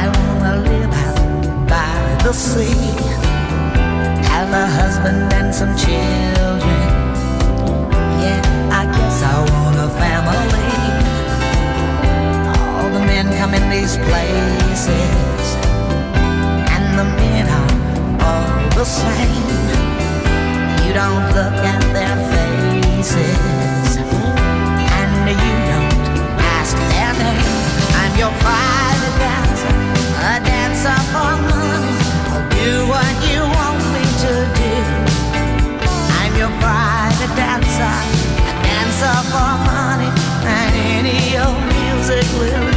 I 0.00 0.02
wanna 0.18 0.54
live 0.68 0.92
out 1.06 1.68
by 1.68 2.24
the 2.24 2.32
sea. 2.32 2.74
Have 4.32 4.50
a 4.52 4.66
husband 4.80 5.32
and 5.32 5.54
some 5.54 5.76
children. 5.76 6.88
Yeah, 8.24 8.42
I 8.80 8.84
guess 8.96 9.22
I 9.22 9.36
want 9.48 9.76
a 9.76 9.88
family. 10.00 10.67
Come 13.36 13.54
in 13.54 13.70
these 13.70 13.96
places, 13.96 14.86
and 16.74 16.98
the 16.98 17.04
men 17.04 17.46
are 17.48 17.70
all 18.26 18.68
the 18.74 18.84
same. 18.84 19.46
You 20.84 20.92
don't 20.92 21.26
look 21.38 21.54
at 21.74 21.82
their 21.94 22.16
faces, 22.32 23.96
and 23.96 25.28
you 25.28 25.54
don't 25.70 25.94
ask 26.58 26.76
their 26.90 27.12
name. 27.14 27.54
I'm 28.00 28.14
your 28.18 28.32
private 28.42 29.16
dancer, 29.22 29.74
a 30.18 30.42
dancer 30.44 30.98
for 31.12 31.32
money. 31.48 31.94
I'll 32.32 32.42
do 32.50 32.70
what 32.90 33.14
you 33.30 33.40
want 33.56 33.80
me 33.94 34.04
to 34.24 34.34
do. 34.60 34.74
I'm 36.18 36.32
your 36.36 36.52
private 36.58 37.32
dancer, 37.38 37.96
a 38.50 38.52
dancer 38.66 39.16
for 39.30 39.52
money, 39.72 40.10
and 40.42 40.74
any 40.98 41.38
old 41.38 41.62
music 41.70 42.26
will 42.40 42.67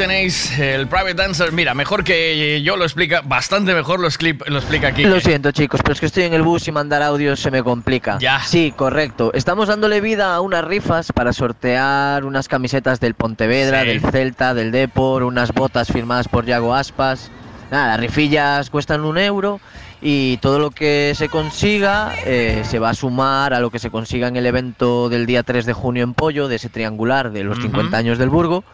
tenéis 0.00 0.58
el 0.58 0.86
Private 0.88 1.12
Dancer. 1.12 1.52
Mira, 1.52 1.74
mejor 1.74 2.04
que 2.04 2.62
yo 2.62 2.78
lo 2.78 2.84
explica, 2.84 3.20
bastante 3.22 3.74
mejor 3.74 4.00
lo, 4.00 4.08
exclip- 4.08 4.46
lo 4.46 4.56
explica 4.58 4.88
aquí. 4.88 5.04
Lo 5.04 5.20
siento, 5.20 5.52
chicos, 5.52 5.80
pero 5.82 5.92
es 5.92 6.00
que 6.00 6.06
estoy 6.06 6.22
en 6.22 6.32
el 6.32 6.40
bus 6.40 6.66
y 6.68 6.72
mandar 6.72 7.02
audios 7.02 7.38
se 7.38 7.50
me 7.50 7.62
complica. 7.62 8.16
Ya. 8.18 8.40
Sí, 8.40 8.72
correcto. 8.74 9.30
Estamos 9.34 9.68
dándole 9.68 10.00
vida 10.00 10.34
a 10.34 10.40
unas 10.40 10.64
rifas 10.64 11.12
para 11.12 11.34
sortear 11.34 12.24
unas 12.24 12.48
camisetas 12.48 12.98
del 12.98 13.12
Pontevedra, 13.12 13.82
Sí. 13.82 13.88
del 13.88 14.00
Celta, 14.00 14.54
del 14.54 14.70
Depor, 14.72 15.22
unas 15.22 15.52
botas 15.52 15.88
firmadas 15.92 16.28
por 16.28 16.46
Yago 16.46 16.74
Aspas. 16.74 17.30
Nada, 17.70 17.88
las 17.88 18.00
rifillas 18.00 18.70
cuestan 18.70 19.04
un 19.04 19.18
euro 19.18 19.60
y 20.00 20.38
todo 20.38 20.58
lo 20.58 20.70
que 20.70 21.12
se 21.14 21.28
consiga 21.28 22.14
eh, 22.24 22.62
se 22.64 22.78
va 22.78 22.88
a 22.88 22.94
sumar 22.94 23.52
a 23.52 23.60
lo 23.60 23.70
que 23.70 23.78
se 23.78 23.90
consiga 23.90 24.28
en 24.28 24.36
el 24.36 24.46
evento 24.46 25.10
del 25.10 25.26
día 25.26 25.42
3 25.42 25.66
de 25.66 25.74
junio 25.74 26.04
en 26.04 26.14
Pollo, 26.14 26.48
de 26.48 26.56
ese 26.56 26.70
triangular 26.70 27.32
de 27.32 27.44
los 27.44 27.58
Ujú. 27.58 27.66
50 27.66 27.98
años 27.98 28.16
del 28.16 28.30
Burgo. 28.30 28.64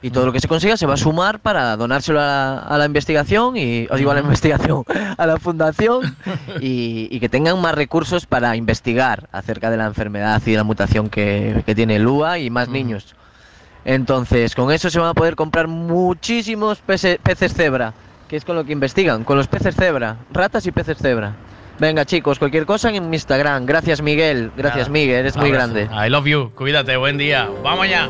Y 0.00 0.10
todo 0.10 0.26
lo 0.26 0.32
que 0.32 0.38
se 0.40 0.46
consiga 0.46 0.76
se 0.76 0.86
va 0.86 0.94
a 0.94 0.96
sumar 0.96 1.40
para 1.40 1.76
donárselo 1.76 2.20
a 2.20 2.24
la, 2.24 2.58
a 2.60 2.78
la 2.78 2.84
investigación 2.84 3.56
y 3.56 3.88
os 3.90 3.98
digo 3.98 4.12
a 4.12 4.14
la 4.14 4.20
investigación, 4.20 4.84
a 5.16 5.26
la 5.26 5.38
fundación 5.38 6.16
y, 6.60 7.08
y 7.10 7.18
que 7.18 7.28
tengan 7.28 7.60
más 7.60 7.74
recursos 7.74 8.24
para 8.24 8.54
investigar 8.54 9.28
acerca 9.32 9.70
de 9.70 9.76
la 9.76 9.86
enfermedad 9.86 10.40
y 10.46 10.52
de 10.52 10.56
la 10.56 10.62
mutación 10.64 11.08
que, 11.10 11.62
que 11.66 11.74
tiene 11.74 11.96
el 11.96 12.06
UA 12.06 12.38
y 12.38 12.48
más 12.50 12.68
niños. 12.68 13.16
Entonces, 13.84 14.54
con 14.54 14.70
eso 14.70 14.88
se 14.90 14.98
van 15.00 15.08
a 15.08 15.14
poder 15.14 15.34
comprar 15.34 15.66
muchísimos 15.66 16.80
pece- 16.86 17.18
peces 17.20 17.54
cebra, 17.54 17.92
que 18.28 18.36
es 18.36 18.44
con 18.44 18.54
lo 18.54 18.64
que 18.64 18.72
investigan, 18.72 19.24
con 19.24 19.36
los 19.36 19.48
peces 19.48 19.74
cebra, 19.74 20.16
ratas 20.32 20.64
y 20.66 20.70
peces 20.72 20.98
cebra. 20.98 21.34
Venga 21.80 22.04
chicos, 22.04 22.38
cualquier 22.38 22.66
cosa 22.66 22.90
en 22.90 23.08
mi 23.10 23.16
Instagram. 23.16 23.64
Gracias 23.66 24.00
Miguel, 24.02 24.52
gracias 24.56 24.88
Nada. 24.88 24.92
Miguel, 24.92 25.16
eres 25.20 25.36
muy 25.36 25.50
grande. 25.50 25.88
I 25.92 26.08
love 26.10 26.26
you. 26.26 26.50
Cuídate, 26.54 26.96
buen 26.96 27.18
día. 27.18 27.48
Vamos 27.64 27.84
allá. 27.84 28.08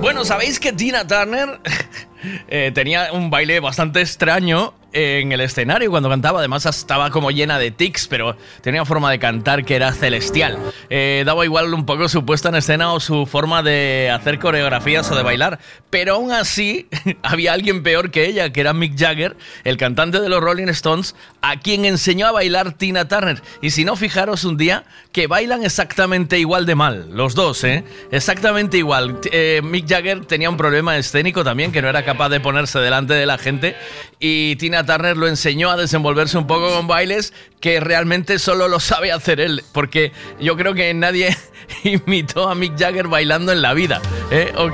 Bueno, 0.00 0.24
¿sabéis 0.24 0.60
que 0.60 0.72
Tina 0.72 1.06
Turner 1.06 1.60
eh, 2.48 2.70
tenía 2.72 3.12
un 3.12 3.30
baile 3.30 3.58
bastante 3.60 4.00
extraño 4.00 4.72
en 4.92 5.32
el 5.32 5.40
escenario 5.40 5.90
cuando 5.90 6.08
cantaba? 6.08 6.38
Además 6.38 6.66
estaba 6.66 7.10
como 7.10 7.30
llena 7.30 7.58
de 7.58 7.70
tics, 7.70 8.08
pero 8.08 8.36
tenía 8.62 8.84
forma 8.84 9.10
de 9.10 9.18
cantar 9.18 9.64
que 9.64 9.76
era 9.76 9.92
celestial. 9.92 10.58
Eh, 10.90 11.22
daba 11.26 11.44
igual 11.44 11.72
un 11.74 11.86
poco 11.86 12.08
su 12.08 12.24
puesta 12.24 12.48
en 12.48 12.56
escena 12.56 12.92
o 12.92 13.00
su 13.00 13.26
forma 13.26 13.62
de 13.62 14.10
hacer 14.12 14.38
coreografías 14.38 15.10
o 15.10 15.16
de 15.16 15.22
bailar, 15.22 15.58
pero 15.90 16.14
aún 16.14 16.32
así 16.32 16.88
había 17.22 17.52
alguien 17.52 17.82
peor 17.82 18.10
que 18.10 18.26
ella, 18.26 18.50
que 18.52 18.60
era 18.60 18.72
Mick 18.72 18.98
Jagger, 18.98 19.36
el 19.64 19.76
cantante 19.76 20.20
de 20.20 20.28
los 20.28 20.40
Rolling 20.40 20.68
Stones, 20.68 21.14
a 21.42 21.58
quien 21.58 21.84
enseñó 21.84 22.26
a 22.26 22.32
bailar 22.32 22.72
Tina 22.72 23.08
Turner. 23.08 23.42
Y 23.62 23.70
si 23.70 23.84
no, 23.84 23.96
fijaros 23.96 24.44
un 24.44 24.56
día 24.56 24.84
que 25.12 25.26
bailan 25.26 25.64
exactamente 25.64 26.38
igual 26.38 26.66
de 26.66 26.74
mal, 26.74 27.08
los 27.12 27.34
dos, 27.34 27.64
¿eh? 27.64 27.84
Exactamente 28.10 28.78
igual. 28.78 29.18
Eh, 29.32 29.60
Mick 29.62 29.88
Jagger 29.88 30.24
tenía 30.24 30.50
un 30.50 30.56
problema 30.56 30.96
escénico 30.96 31.44
también, 31.44 31.72
que 31.72 31.82
no 31.82 31.88
era 31.88 32.04
capaz 32.04 32.28
de 32.28 32.40
ponerse 32.40 32.78
delante 32.78 33.14
de 33.14 33.26
la 33.26 33.38
gente, 33.38 33.76
y 34.20 34.56
Tina 34.56 34.77
Turner 34.84 35.16
lo 35.16 35.28
enseñó 35.28 35.70
a 35.70 35.76
desenvolverse 35.76 36.38
un 36.38 36.46
poco 36.46 36.70
con 36.74 36.86
bailes 36.86 37.32
que 37.60 37.80
realmente 37.80 38.38
solo 38.38 38.68
lo 38.68 38.80
sabe 38.80 39.12
hacer 39.12 39.40
él, 39.40 39.64
porque 39.72 40.12
yo 40.40 40.56
creo 40.56 40.74
que 40.74 40.92
nadie 40.94 41.36
imitó 41.84 42.48
a 42.48 42.54
Mick 42.54 42.78
Jagger 42.78 43.08
bailando 43.08 43.52
en 43.52 43.62
la 43.62 43.74
vida, 43.74 44.00
¿eh? 44.30 44.52
¿O? 44.56 44.68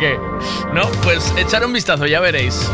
No, 0.72 0.90
pues 1.02 1.32
echar 1.38 1.64
un 1.64 1.72
vistazo, 1.72 2.06
ya 2.06 2.20
veréis. 2.20 2.70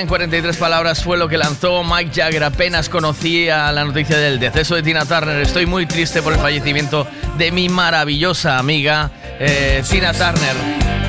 En 0.00 0.06
43 0.06 0.56
palabras 0.56 1.02
fue 1.02 1.16
lo 1.16 1.28
que 1.28 1.38
lanzó 1.38 1.82
Mike 1.82 2.10
Jagger. 2.14 2.44
Apenas 2.44 2.88
conocía 2.88 3.70
la 3.72 3.84
noticia 3.84 4.18
del 4.18 4.38
deceso 4.38 4.74
de 4.74 4.82
Tina 4.82 5.04
Turner. 5.04 5.40
Estoy 5.40 5.66
muy 5.66 5.86
triste 5.86 6.22
por 6.22 6.32
el 6.32 6.38
fallecimiento 6.38 7.06
de 7.38 7.50
mi 7.50 7.68
maravillosa 7.68 8.58
amiga 8.58 9.10
eh, 9.38 9.82
Tina 9.88 10.12
Turner. 10.12 10.54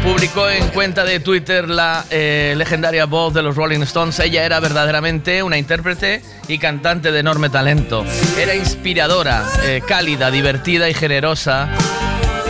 Publicó 0.04 0.50
en 0.50 0.68
cuenta 0.70 1.04
de 1.04 1.20
Twitter 1.20 1.68
la 1.68 2.06
eh, 2.10 2.54
legendaria 2.56 3.06
voz 3.06 3.34
de 3.34 3.42
los 3.42 3.56
Rolling 3.56 3.82
Stones. 3.82 4.20
Ella 4.20 4.46
era 4.46 4.60
verdaderamente 4.60 5.44
una 5.44 5.58
intérprete 5.58 6.22
y 6.48 6.58
cantante 6.58 7.12
de 7.12 7.20
enorme 7.20 7.50
talento. 7.50 8.06
Era 8.40 8.56
inspiradora, 8.56 9.44
eh, 9.64 9.82
cálida, 9.86 10.32
divertida 10.32 10.90
y 10.90 10.94
generosa. 10.94 11.70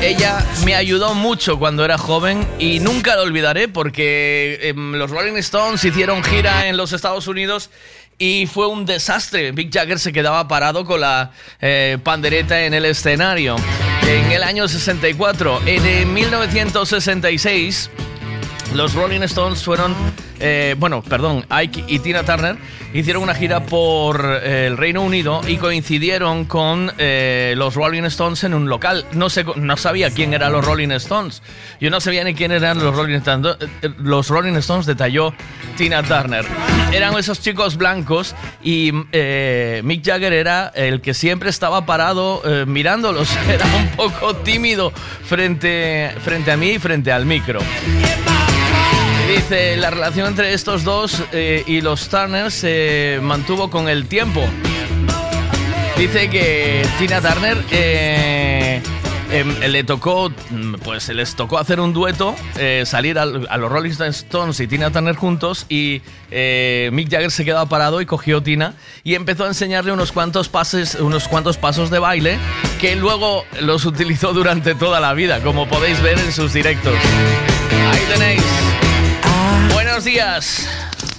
Ella 0.02 0.46
me 0.64 0.76
ayudó 0.76 1.16
mucho 1.16 1.58
cuando 1.58 1.84
era 1.84 1.98
joven 1.98 2.48
y 2.60 2.80
nunca 2.80 3.16
lo 3.16 3.24
olvidaré 3.24 3.68
porque 3.68 4.60
em, 4.62 4.94
los 4.94 5.10
Rolling 5.10 5.38
Stones 5.38 5.84
hicieron 5.84 6.24
gira 6.24 6.68
en 6.68 6.78
los 6.78 6.94
Estados 6.94 7.28
Unidos 7.28 7.72
y 8.20 8.48
fue 8.48 8.68
un 8.68 8.86
desastre. 8.86 9.52
Mick 9.54 9.74
Jagger 9.74 10.00
se 10.00 10.14
quedaba 10.14 10.48
parado 10.48 10.86
con 10.86 11.02
la 11.02 11.32
eh, 11.62 11.98
pandereta 12.04 12.64
en 12.64 12.74
el 12.74 12.86
escenario. 12.86 13.56
En 14.08 14.32
el 14.32 14.44
año 14.44 14.68
64, 14.68 15.62
en 15.66 15.86
el 15.86 16.06
1966, 16.06 17.90
los 18.74 18.94
Rolling 18.94 19.22
Stones 19.22 19.64
fueron, 19.64 19.96
eh, 20.40 20.76
bueno, 20.78 21.02
perdón, 21.02 21.46
Ike 21.50 21.84
y 21.88 22.00
Tina 22.00 22.24
Turner 22.24 22.58
hicieron 22.94 23.24
una 23.24 23.34
gira 23.34 23.66
por 23.66 24.42
eh, 24.44 24.68
el 24.68 24.78
Reino 24.78 25.02
Unido 25.02 25.42
y 25.48 25.58
coincidieron 25.58 26.46
con 26.46 26.92
eh, 26.98 27.54
los 27.58 27.76
Rolling 27.76 28.04
Stones 28.04 28.44
en 28.44 28.54
un 28.54 28.70
local. 28.70 29.06
No, 29.14 29.30
sé, 29.30 29.46
no 29.56 29.78
sabía 29.78 30.12
quién 30.12 30.34
eran 30.34 30.52
los 30.52 30.66
Rolling 30.66 30.92
Stones. 30.92 31.42
Yo 31.80 31.90
no 31.90 32.00
sabía 32.00 32.24
ni 32.24 32.34
quién 32.34 32.52
eran 32.52 32.84
los 32.84 32.96
Rolling 32.96 33.18
Stones. 33.18 33.58
Los 34.00 34.30
Rolling 34.30 34.54
Stones 34.56 34.86
detalló 34.86 35.34
Tina 35.76 36.04
Turner. 36.04 36.46
Eran 36.92 37.18
esos 37.18 37.42
chicos 37.42 37.78
blancos 37.78 38.36
y 38.64 38.92
Mick 38.92 40.06
Jagger 40.06 40.34
era 40.34 40.72
el 40.76 41.02
que 41.02 41.14
siempre 41.14 41.50
estaba 41.50 41.86
parado 41.86 42.42
mirándolos. 42.66 43.30
Era 43.50 43.66
un 43.76 43.90
poco 43.90 44.36
tímido 44.38 44.92
frente, 44.92 46.12
frente 46.24 46.52
a 46.52 46.58
mí 46.58 46.72
y 46.72 46.80
frente 46.80 47.12
al 47.12 47.26
micro. 47.26 47.60
Dice, 49.38 49.78
la 49.78 49.92
relación 49.92 50.28
entre 50.28 50.54
estos 50.54 50.84
dos 50.84 51.22
eh, 51.32 51.64
y 51.68 51.82
los 51.82 52.10
Turner 52.10 52.52
se 52.52 53.20
mantuvo 53.22 53.70
con 53.70 53.88
el 53.88 54.08
tiempo. 54.08 54.44
Dice 55.96 56.30
que 56.30 56.86
Tina 57.00 57.22
Turner 57.22 57.58
eh, 57.72 58.82
em, 59.32 59.60
le 59.60 59.84
tocó, 59.84 60.32
mm, 60.50 60.74
pues 60.84 61.08
les 61.10 61.36
tocó 61.36 61.60
hacer 61.60 61.80
un 61.80 61.94
dueto, 61.94 62.36
eh, 62.58 62.84
salir 62.86 63.18
al- 63.20 63.48
a, 63.50 63.58
los 63.58 63.72
Rolling 63.72 63.92
Stones 64.10 64.60
y 64.60 64.68
Tina 64.68 64.92
Turner 64.92 65.16
juntos 65.16 65.66
y 65.70 66.02
eh, 66.32 66.90
Mick 66.92 67.10
Jagger 67.10 67.32
se 67.32 67.46
quedaba 67.46 67.68
parado 67.68 68.02
y 68.02 68.06
cogió 68.06 68.42
Tina 68.44 68.74
y 69.04 69.16
empezó 69.16 69.46
a 69.46 69.48
enseñarle 69.48 69.92
unos 69.92 70.12
cuantos 70.12 70.50
pases, 70.50 70.96
unos 70.96 71.28
cuantos 71.28 71.58
pasos 71.58 71.90
de 71.90 72.00
baile 72.00 72.38
que 72.82 72.96
luego 72.96 73.46
los 73.62 73.86
utilizó 73.86 74.34
durante 74.34 74.76
toda 74.76 75.00
la 75.00 75.14
vida, 75.14 75.40
como 75.42 75.68
podéis 75.68 76.02
ver 76.02 76.18
en 76.20 76.34
sus 76.34 76.54
directos. 76.54 76.96
Ahí 77.92 78.02
tenéis. 78.14 78.44
Buenos 79.98 80.14
días. 80.14 80.68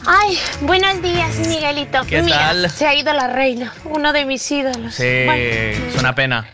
Ay, 0.07 0.39
buenos 0.61 1.03
días, 1.03 1.35
Miguelito. 1.49 2.01
¿Qué 2.07 2.22
Mira, 2.22 2.39
tal? 2.39 2.70
Se 2.70 2.87
ha 2.87 2.95
ido 2.95 3.12
la 3.12 3.26
reina, 3.26 3.74
uno 3.87 4.12
de 4.12 4.24
mis 4.24 4.49
ídolos. 4.53 4.95
Sí, 4.95 5.24
Bueno, 5.24 5.43
es 5.43 5.97
una 5.99 6.14
pena. 6.14 6.49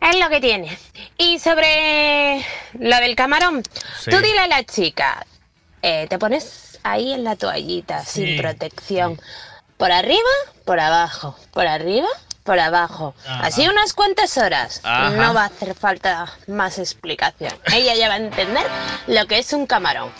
es 0.00 0.18
lo 0.18 0.30
que 0.30 0.40
tiene. 0.40 0.78
Y 1.18 1.38
sobre 1.38 2.42
lo 2.78 2.96
del 2.96 3.14
camarón, 3.14 3.62
Sí. 4.02 4.10
tú 4.10 4.16
dile 4.22 4.38
a 4.38 4.46
la 4.46 4.64
chica, 4.64 5.26
eh, 5.82 6.06
te 6.08 6.18
pones 6.18 6.78
ahí 6.82 7.12
en 7.12 7.24
la 7.24 7.36
toallita, 7.36 8.06
Sí. 8.06 8.24
sin 8.24 8.40
protección. 8.40 9.20
Por 9.76 9.92
arriba, 9.92 10.30
por 10.64 10.80
abajo, 10.80 11.38
por 11.52 11.66
arriba, 11.66 12.08
por 12.42 12.58
abajo. 12.58 13.14
Ajá. 13.28 13.44
Así 13.48 13.68
unas 13.68 13.92
cuantas 13.92 14.38
horas. 14.38 14.80
Ajá. 14.82 15.10
No 15.10 15.34
va 15.34 15.42
a 15.42 15.46
hacer 15.48 15.74
falta 15.74 16.24
más 16.46 16.78
explicación. 16.78 17.52
Ella 17.70 17.94
ya 17.96 18.08
va 18.08 18.14
a 18.14 18.16
entender 18.16 18.64
lo 19.08 19.26
que 19.26 19.38
es 19.38 19.52
un 19.52 19.66
camarón. 19.66 20.10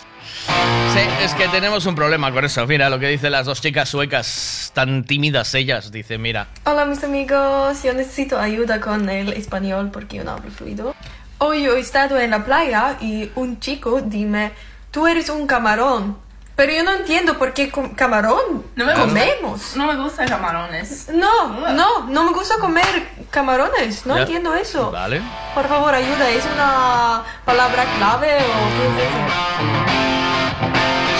Sí, 0.93 0.99
es 1.23 1.33
que 1.35 1.47
tenemos 1.47 1.85
un 1.85 1.95
problema 1.95 2.31
con 2.31 2.43
eso. 2.43 2.65
Mira 2.67 2.89
lo 2.89 2.99
que 2.99 3.07
dicen 3.07 3.31
las 3.31 3.45
dos 3.45 3.61
chicas 3.61 3.87
suecas, 3.89 4.71
tan 4.73 5.03
tímidas 5.05 5.53
ellas. 5.55 5.91
Dice, 5.91 6.17
mira, 6.17 6.47
Hola 6.65 6.85
mis 6.85 7.03
amigos, 7.03 7.81
yo 7.83 7.93
necesito 7.93 8.39
ayuda 8.39 8.81
con 8.81 9.09
el 9.09 9.33
español 9.33 9.89
porque 9.91 10.17
yo 10.17 10.23
no 10.23 10.31
hablo 10.31 10.51
fluido. 10.51 10.93
Hoy 11.37 11.63
yo 11.63 11.75
he 11.75 11.79
estado 11.79 12.19
en 12.19 12.31
la 12.31 12.43
playa 12.43 12.97
y 12.99 13.31
un 13.35 13.59
chico 13.59 14.01
dime, 14.01 14.51
tú 14.91 15.07
eres 15.07 15.29
un 15.29 15.47
camarón. 15.47 16.17
Pero 16.55 16.73
yo 16.73 16.83
no 16.83 16.93
entiendo 16.93 17.37
por 17.39 17.53
qué 17.53 17.71
com- 17.71 17.95
camarón 17.95 18.63
No 18.75 18.85
me 18.85 18.91
gusta. 18.93 19.07
comemos. 19.07 19.75
No 19.77 19.87
me 19.87 19.95
gustan 19.95 20.27
camarones. 20.27 21.07
No, 21.11 21.71
no, 21.71 22.05
no 22.07 22.23
me 22.25 22.31
gusta 22.33 22.55
comer 22.59 22.85
camarones, 23.31 24.05
no 24.05 24.15
Ya. 24.15 24.21
entiendo 24.23 24.53
eso. 24.53 24.91
Vale. 24.91 25.21
Por 25.55 25.67
favor, 25.67 25.95
ayuda, 25.95 26.29
¿es 26.29 26.43
una 26.53 27.23
palabra 27.45 27.85
clave 27.97 28.35
o 28.35 28.37
qué 28.37 29.03
es 29.03 29.07
eso? 29.07 30.20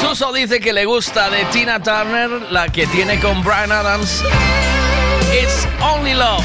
Suso 0.02 0.34
dice 0.34 0.60
que 0.60 0.74
le 0.74 0.86
gusta 0.86 1.30
de 1.30 1.46
Tina 1.46 1.82
Turner, 1.82 2.30
la 2.52 2.68
que 2.70 2.88
tiene 2.88 3.20
con 3.20 3.44
Brian 3.44 3.72
Adams. 3.72 4.24
It's 5.32 5.68
Only 5.80 6.16
Love. 6.16 6.44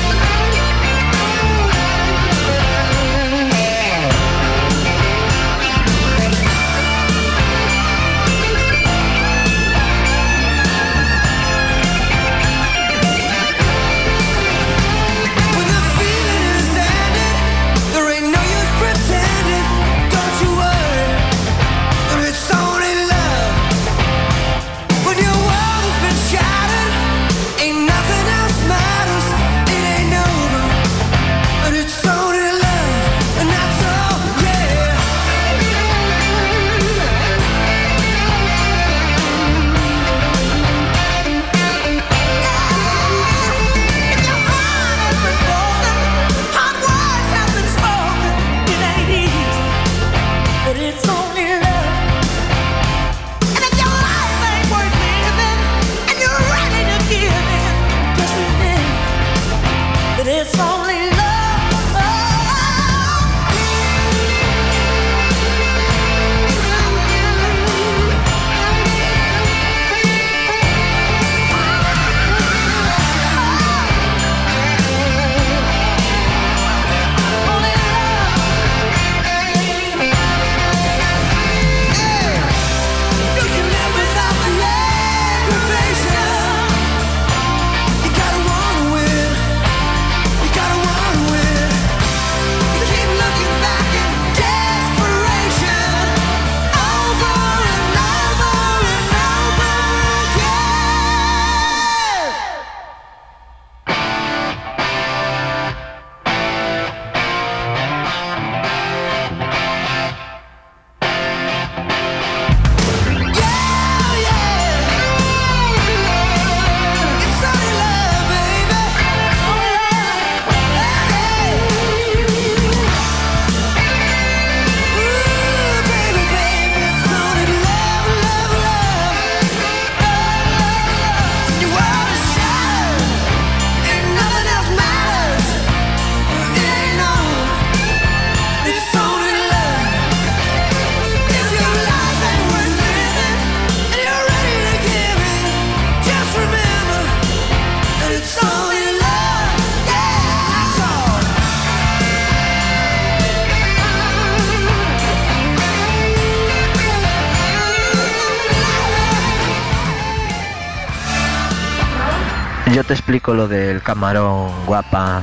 Explico 162.96 163.34
lo 163.34 163.46
del 163.46 163.82
camarón, 163.82 164.50
guapa. 164.64 165.20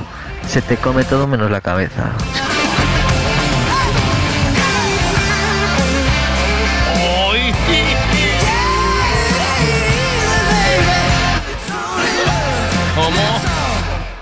Se 0.47 0.61
te 0.61 0.77
come 0.77 1.03
todo 1.03 1.25
menos 1.25 1.49
la 1.49 1.59
cabeza. 1.59 2.11
¿Cómo? 12.95 13.41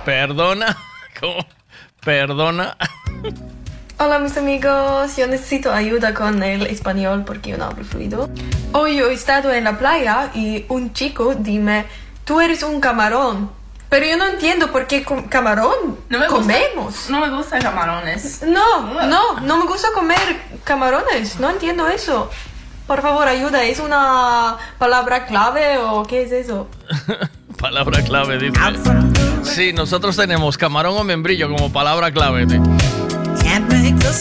¿Perdona? 0.06 0.78
¿Cómo? 1.20 1.46
¿Perdona? 2.04 2.78
Hola 4.00 4.18
mis 4.18 4.38
amigos, 4.38 5.16
yo 5.18 5.28
necesito 5.28 5.72
ayuda 5.74 6.14
con 6.14 6.42
el 6.42 6.66
español 6.68 7.24
porque 7.26 7.52
yo 7.52 7.58
no 7.58 7.66
hablo 7.66 7.84
fluido. 7.84 8.30
Hoy 8.72 8.98
yo 8.98 9.10
he 9.10 9.14
estado 9.14 9.52
en 9.52 9.66
la 9.66 9.78
playa 9.78 10.32
y 10.34 10.66
un 10.70 10.94
chico 10.94 11.36
dime, 11.36 11.86
tú 12.26 12.40
eres 12.42 12.64
un 12.64 12.80
camarón. 12.80 13.52
Pero 13.90 14.06
yo 14.06 14.16
no 14.16 14.26
entiendo 14.26 14.72
por 14.72 14.88
qué 14.88 15.04
com- 15.04 15.28
camarón 15.28 15.98
No 16.08 16.18
me 16.18 16.28
gusta- 16.30 16.42
comemos. 16.42 17.10
No 17.10 17.20
me 17.20 17.30
gustan 17.30 17.62
camarones. 17.62 18.42
No, 18.44 19.06
no, 19.06 19.40
no 19.42 19.58
me 19.58 19.66
gusta 19.66 19.90
comer 19.94 20.20
camarones, 20.64 21.40
no 21.40 21.50
entiendo 21.50 21.88
eso. 21.90 22.30
Por 22.88 23.02
favor, 23.02 23.28
ayuda, 23.28 23.64
¿es 23.64 23.80
una 23.80 24.58
palabra 24.78 25.26
clave 25.26 25.78
o 25.78 26.04
qué 26.06 26.24
es 26.24 26.32
eso? 26.32 26.68
Palabra 27.60 28.02
clave, 28.04 28.38
dice. 28.40 28.60
Sí, 29.44 29.72
nosotros 29.74 30.16
tenemos 30.16 30.58
camarón 30.58 30.98
o 30.98 31.04
membrillo 31.04 31.48
como 31.50 31.72
palabra 31.72 32.12
clave. 32.12 32.48
Can't 32.48 33.70
make 33.72 34.00
the 34.00 34.12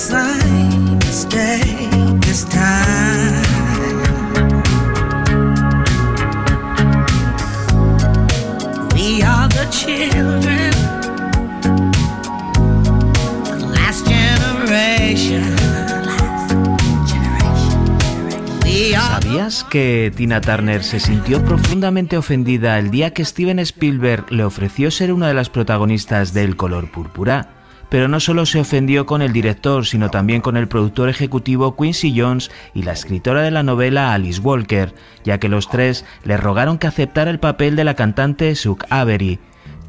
¿Sabías 18.93 19.65
que 19.65 20.13
Tina 20.17 20.41
Turner 20.41 20.83
se 20.83 20.99
sintió 20.99 21.45
profundamente 21.45 22.17
ofendida 22.17 22.79
el 22.79 22.91
día 22.91 23.13
que 23.13 23.25
Steven 23.25 23.61
Spielberg 23.61 24.33
le 24.33 24.45
ofreció 24.45 24.91
ser 24.91 25.13
una 25.13 25.29
de 25.29 25.35
las 25.35 25.51
protagonistas 25.51 26.35
de 26.35 26.45
El 26.45 26.57
color 26.57 26.91
púrpura? 26.91 27.51
Pero 27.91 28.09
no 28.09 28.21
solo 28.21 28.47
se 28.47 28.61
ofendió 28.61 29.07
con 29.07 29.23
el 29.23 29.33
director, 29.33 29.87
sino 29.87 30.11
también 30.11 30.41
con 30.41 30.57
el 30.57 30.69
productor 30.69 31.09
ejecutivo 31.09 31.77
Quincy 31.77 32.19
Jones 32.19 32.51
y 32.75 32.83
la 32.83 32.93
escritora 32.93 33.43
de 33.43 33.51
la 33.51 33.63
novela 33.63 34.15
Alice 34.15 34.41
Walker, 34.41 34.95
ya 35.25 35.39
que 35.39 35.49
los 35.49 35.69
tres 35.69 36.05
le 36.25 36.37
rogaron 36.37 36.79
que 36.79 36.87
aceptara 36.87 37.31
el 37.31 37.41
papel 37.41 37.77
de 37.77 37.85
la 37.85 37.95
cantante 37.95 38.55
Suk 38.55 38.85
Avery. 38.91 39.39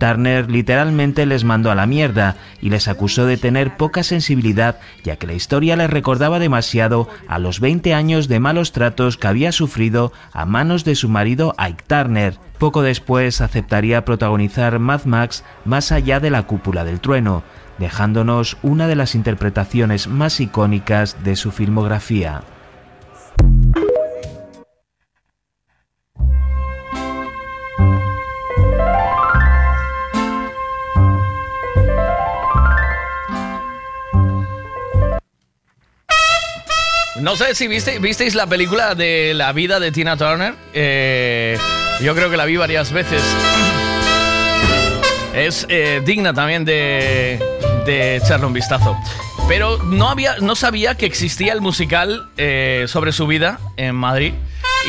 Turner 0.02 0.50
literalmente 0.50 1.28
les 1.28 1.44
mandó 1.44 1.70
a 1.70 1.76
la 1.76 1.86
mierda 1.86 2.36
y 2.60 2.72
les 2.72 2.88
acusó 2.88 3.28
de 3.28 3.38
tener 3.38 3.78
poca 3.78 4.02
sensibilidad, 4.02 4.80
ya 5.04 5.18
que 5.18 5.28
la 5.28 5.34
historia 5.34 5.76
les 5.76 5.92
recordaba 5.92 6.40
demasiado 6.40 7.08
a 7.28 7.38
los 7.38 7.60
20 7.60 7.94
años 7.94 8.28
de 8.28 8.40
malos 8.40 8.72
tratos 8.72 9.16
que 9.16 9.28
había 9.28 9.52
sufrido 9.52 10.12
a 10.34 10.48
manos 10.48 10.86
de 10.86 10.96
su 10.96 11.08
marido 11.08 11.54
Ike 11.60 11.84
Turner. 11.86 12.34
Poco 12.58 12.82
después 12.82 13.42
aceptaría 13.42 14.04
protagonizar 14.04 14.80
Mad 14.80 15.06
Max 15.06 15.44
más 15.66 15.92
allá 15.92 16.20
de 16.20 16.32
la 16.32 16.48
cúpula 16.48 16.84
del 16.84 17.00
trueno, 17.00 17.44
dejándonos 17.78 18.58
una 18.64 18.88
de 18.88 18.96
las 18.96 19.14
interpretaciones 19.14 20.08
más 20.08 20.40
icónicas 20.40 21.24
de 21.24 21.36
su 21.36 21.52
filmografía. 21.52 22.42
No 37.22 37.36
sé 37.36 37.54
si 37.54 37.68
viste, 37.68 38.00
visteis 38.00 38.34
la 38.34 38.48
película 38.48 38.96
de 38.96 39.34
la 39.36 39.52
vida 39.54 39.80
de 39.80 39.92
Tina 39.92 40.18
Turner. 40.18 40.56
Eh, 40.74 41.56
yo 42.02 42.16
creo 42.16 42.32
que 42.32 42.38
la 42.38 42.46
vi 42.46 42.58
varias 42.58 42.92
veces. 42.92 43.22
Es 45.36 45.68
eh, 45.70 46.02
digna 46.04 46.34
también 46.34 46.66
de, 46.66 47.40
de 47.86 48.16
echarle 48.16 48.48
un 48.48 48.54
vistazo. 48.54 48.98
Pero 49.48 49.78
no, 49.84 50.10
había, 50.10 50.38
no 50.40 50.56
sabía 50.56 50.96
que 50.96 51.06
existía 51.06 51.54
el 51.54 51.62
musical 51.62 52.28
eh, 52.38 52.86
sobre 52.88 53.12
su 53.12 53.28
vida 53.28 53.60
en 53.78 53.94
Madrid. 53.94 54.34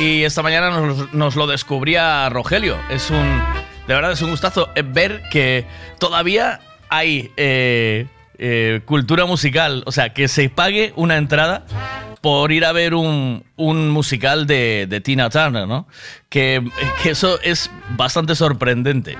Y 0.00 0.22
esta 0.22 0.42
mañana 0.42 0.70
nos, 1.12 1.36
lo 1.36 1.46
descubría 1.46 2.30
Rogelio. 2.30 2.78
Es 2.90 3.10
un. 3.10 3.42
De 3.86 3.94
verdad, 3.94 4.12
es 4.12 4.22
un 4.22 4.30
gustazo 4.30 4.70
ver 4.86 5.22
que 5.30 5.66
todavía 5.98 6.60
hay 6.88 7.30
eh, 7.36 8.06
eh, 8.38 8.80
cultura 8.84 9.24
musical. 9.24 9.82
O 9.86 9.92
sea, 9.92 10.12
que 10.12 10.28
se 10.28 10.48
pague 10.48 10.92
una 10.96 11.16
entrada 11.16 11.64
por 12.20 12.52
ir 12.52 12.64
a 12.64 12.72
ver 12.72 12.94
un, 12.94 13.44
un 13.56 13.90
musical 13.90 14.46
de, 14.46 14.86
de 14.88 15.00
Tina 15.00 15.28
Turner, 15.28 15.66
¿no? 15.66 15.88
Que, 16.28 16.62
que 17.02 17.10
eso 17.10 17.40
es 17.42 17.70
bastante 17.96 18.34
sorprendente. 18.34 19.16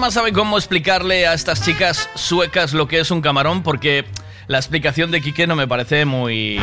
Bueno, 0.00 0.06
¿alguien 0.06 0.14
más 0.14 0.14
sabe 0.14 0.32
cómo 0.32 0.56
explicarle 0.56 1.26
a 1.26 1.34
estas 1.34 1.62
chicas 1.62 2.08
suecas 2.14 2.72
lo 2.72 2.88
que 2.88 3.00
es 3.00 3.10
un 3.10 3.20
camarón? 3.20 3.62
Porque 3.62 4.06
la 4.46 4.56
explicación 4.56 5.10
de 5.10 5.20
Quique 5.20 5.46
no 5.46 5.56
me 5.56 5.68
parece 5.68 6.06
muy... 6.06 6.58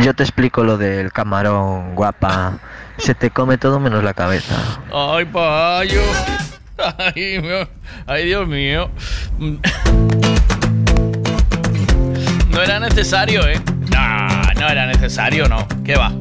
Yo 0.00 0.14
te 0.14 0.22
explico 0.22 0.62
lo 0.62 0.78
del 0.78 1.10
camarón, 1.10 1.96
guapa. 1.96 2.60
Se 2.98 3.16
te 3.16 3.30
come 3.30 3.58
todo 3.58 3.80
menos 3.80 4.04
la 4.04 4.14
cabeza. 4.14 4.54
¡Ay, 4.94 5.24
payo! 5.24 6.02
¡Ay, 6.98 7.40
mío. 7.40 7.68
ay 8.06 8.26
Dios 8.26 8.46
mío! 8.46 8.90
No 12.48 12.62
era 12.62 12.78
necesario, 12.78 13.44
¿eh? 13.48 13.60
No, 13.90 14.60
no 14.60 14.68
era 14.68 14.86
necesario, 14.86 15.48
no. 15.48 15.66
¿Qué 15.84 15.96
va? 15.96 16.12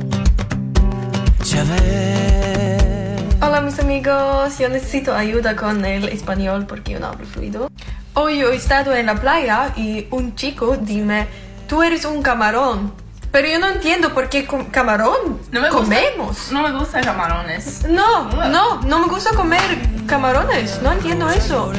Hola 3.41 3.61
mis 3.61 3.79
amigos, 3.79 4.57
yo 4.59 4.69
necesito 4.69 5.15
ayuda 5.15 5.55
con 5.55 5.83
el 5.85 6.07
español 6.09 6.65
porque 6.67 6.91
yo 6.93 6.99
no 6.99 7.07
hablo 7.07 7.25
fluido. 7.25 7.71
Hoy 8.13 8.39
yo 8.39 8.51
he 8.51 8.55
estado 8.55 8.93
en 8.95 9.05
la 9.07 9.15
playa 9.15 9.73
y 9.75 10.07
un 10.11 10.35
chico 10.35 10.77
dime, 10.79 11.27
tú 11.67 11.81
eres 11.83 12.05
un 12.05 12.21
camarón. 12.21 12.93
Pero 13.31 13.47
yo 13.47 13.59
no 13.59 13.69
entiendo 13.69 14.13
por 14.13 14.27
qué 14.27 14.45
camarón 14.71 15.39
No 15.51 15.61
me 15.61 15.69
gusta- 15.69 15.83
comemos. 15.85 16.51
No 16.51 16.61
me 16.63 16.71
gustan 16.77 17.01
camarones. 17.03 17.85
No, 17.87 18.25
no, 18.49 18.81
no 18.81 18.99
me 18.99 19.07
gusta 19.07 19.29
comer 19.35 19.61
camarones, 20.05 20.81
no 20.81 20.91
entiendo 20.91 21.29
eso. 21.29 21.71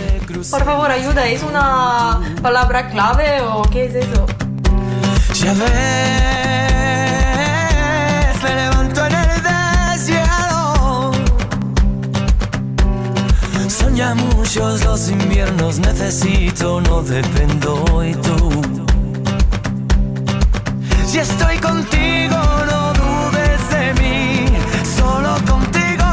Por 0.50 0.64
favor, 0.64 0.90
ayuda, 0.90 1.26
¿es 1.26 1.42
una 1.42 2.18
palabra 2.40 2.88
clave 2.88 3.42
o 3.42 3.62
qué 3.70 3.84
es 3.84 3.94
eso? 3.96 4.26
Ya 5.34 5.52
ves, 5.52 5.68
Ya 13.95 14.14
muchos 14.14 14.84
los 14.84 15.11
inviernos, 15.11 15.78
necesito, 15.78 16.80
no 16.80 17.03
dependo 17.03 18.03
y 18.05 18.14
tú. 18.14 18.51
Si 21.07 21.18
estoy 21.18 21.59
contigo, 21.59 22.36
no 22.70 22.93
dudes 22.95 23.70
de 23.70 23.95
mí, 24.01 24.47
solo 24.97 25.34
contigo. 25.47 26.09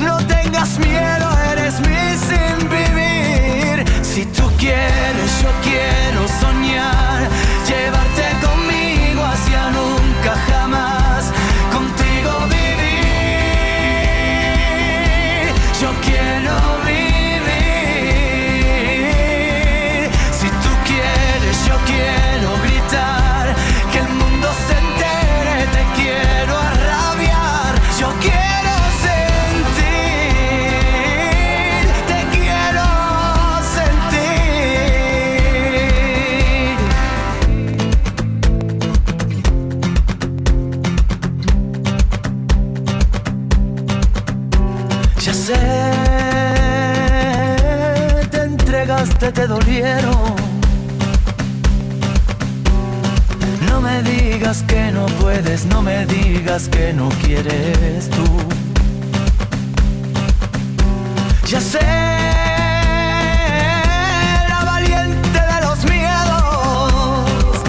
No 0.00 0.18
tengas 0.26 0.78
miedo, 0.78 1.28
eres 1.52 1.80
mi 1.80 2.16
sin 2.28 2.68
vivir. 2.68 3.84
Si 4.02 4.26
tú 4.26 4.42
quieres, 4.58 5.30
yo 5.42 5.50
quiero 5.62 6.07
entregaste 49.18 49.32
te 49.32 49.46
dolieron. 49.46 50.36
No 53.68 53.80
me 53.80 54.02
digas 54.02 54.62
que 54.62 54.90
no 54.92 55.06
puedes, 55.20 55.66
no 55.66 55.82
me 55.82 56.06
digas 56.06 56.68
que 56.68 56.92
no 56.92 57.08
quieres 57.22 58.10
tú. 58.10 58.24
Ya 61.46 61.60
sé, 61.60 61.80
la 64.48 64.64
valiente 64.64 65.40
de 65.52 65.60
los 65.62 65.84
miedos. 65.84 67.62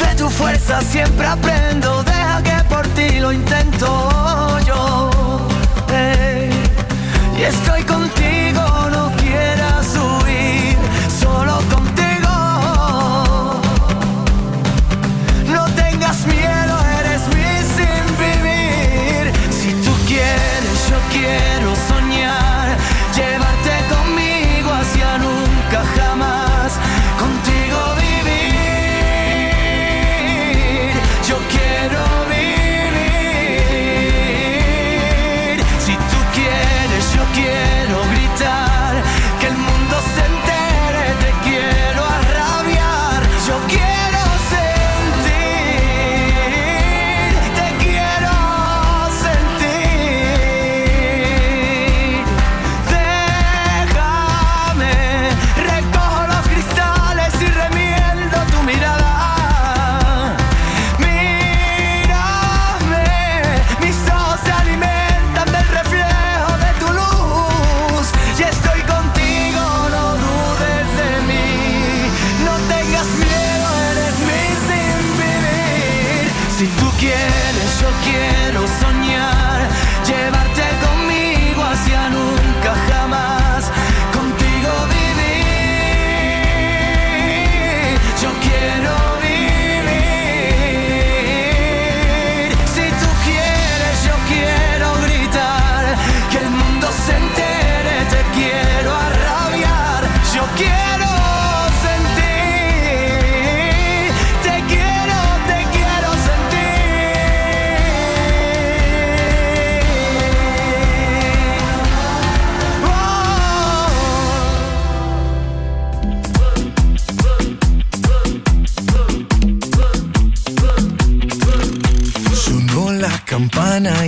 De 0.00 0.14
tu 0.16 0.28
fuerza 0.30 0.80
siempre 0.82 1.26
aprendo, 1.26 2.02
deja 2.04 2.42
que 2.42 2.64
por 2.68 2.86
ti 2.88 3.20
lo 3.20 3.32
intento 3.32 4.58
yo. 4.66 5.10
Ey, 5.92 6.50
y 7.38 7.42
estoy 7.42 7.82
contigo, 7.82 8.17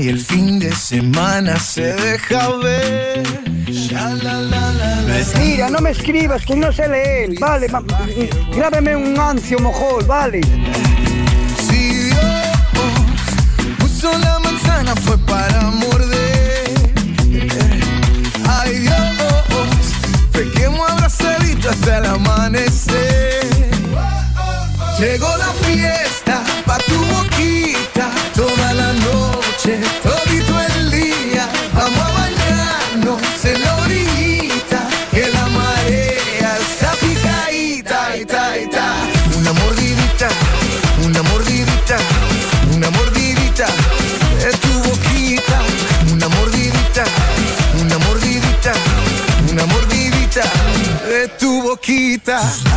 y 0.00 0.08
el 0.08 0.18
fin 0.18 0.58
de 0.58 0.72
semana 0.74 1.58
se 1.58 1.92
deja 1.94 2.56
ver. 2.56 3.22
Mira, 5.38 5.68
no 5.68 5.80
me 5.80 5.90
escribas 5.90 6.44
que 6.44 6.56
no 6.56 6.72
sé 6.72 6.88
leer, 6.88 7.30
vale, 7.38 7.68
ma- 7.68 7.82
grábeme 8.54 8.96
un 8.96 9.18
ancio 9.18 9.58
mojol, 9.58 10.04
vale. 10.04 10.40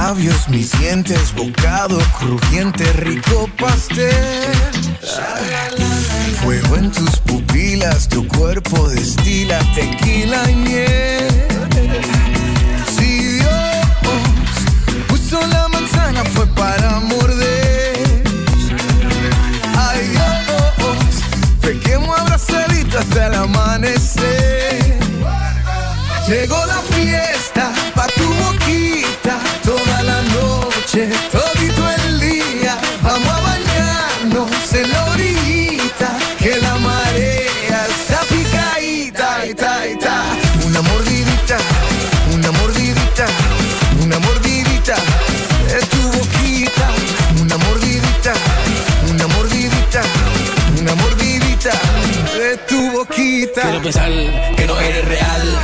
Labios, 0.08 0.50
mis 0.50 0.70
dientes, 0.80 1.34
bocado 1.34 1.98
crujiente, 2.20 2.84
rico 2.94 3.50
pastel. 3.58 4.52
Fuego 6.44 6.76
en 6.76 6.92
tus 6.92 7.16
pupilas, 7.20 8.10
tu 8.10 8.28
cuerpo 8.28 8.90
destila 8.90 9.60
tequila 9.74 10.40
y 10.52 10.56
miel. 10.56 11.48
Si 12.98 13.10
Dios 13.38 13.86
puso 15.08 15.40
la 15.48 15.70
manzana 15.70 16.22
fue 16.34 16.48
para 16.48 17.00
morder. 17.00 18.24
Ay 19.78 20.02
Dios, 20.10 21.14
pequemos 21.62 22.20
abrazaditos 22.20 23.00
hasta 23.00 23.28
el 23.28 23.36
amanecer. 23.36 25.00
Llegó 26.28 26.60
la 26.66 26.82
fiesta 26.94 27.53
Quiero 53.54 53.82
pensar 53.82 54.12
que 54.58 54.66
no 54.66 54.80
eres 54.80 55.06
real. 55.06 55.60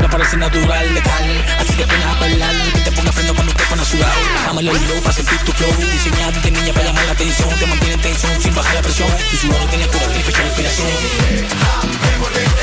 No 0.00 0.08
parece 0.08 0.36
natural, 0.36 0.94
letal. 0.94 1.44
Así 1.60 1.74
que 1.74 1.86
pones 1.86 2.06
a 2.06 2.20
bailar. 2.20 2.54
Que 2.72 2.80
te 2.80 2.92
ponga 2.92 3.12
freno 3.12 3.34
cuando 3.34 3.52
te 3.52 3.64
pones 3.64 3.88
sudado. 3.88 4.12
Dámelo 4.46 4.70
el 4.70 4.88
low 4.88 5.00
para 5.02 5.14
sentir 5.14 5.38
tu 5.40 5.52
flow. 5.52 5.72
Diseñado 5.90 6.40
de 6.40 6.50
niña 6.50 6.72
para 6.72 6.86
llamar 6.86 7.04
la 7.06 7.12
atención. 7.12 7.48
Te 7.58 7.66
mantiene 7.66 7.94
en 7.94 8.00
tensión 8.00 8.40
sin 8.40 8.54
bajar 8.54 8.74
la 8.74 8.82
presión. 8.82 9.08
Tu 9.30 9.36
sudor 9.36 9.60
tiene 9.70 9.86
cura, 9.88 10.06
fecha 10.24 10.40
de 10.40 10.46
inspiración. 10.46 10.88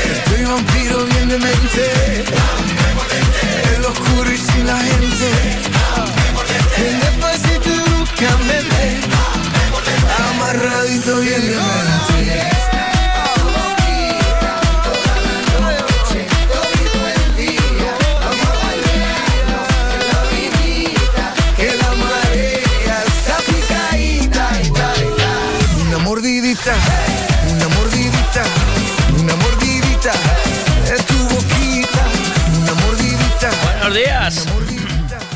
Estoy 0.04 0.44
vampiro 0.44 1.04
bien 1.06 1.28
de 1.28 1.38
mente 1.38 2.24
En 3.74 3.82
lo 3.82 3.88
oscuro 3.88 4.30
y 4.30 4.36
sin 4.36 4.66
la 4.66 4.76
gente 4.78 5.30
En 6.76 7.00
despacito 7.00 7.68
y 7.70 7.78
bruscamente 7.78 9.00
Amarradito 10.30 11.20
bien 11.20 11.46
de 11.48 11.56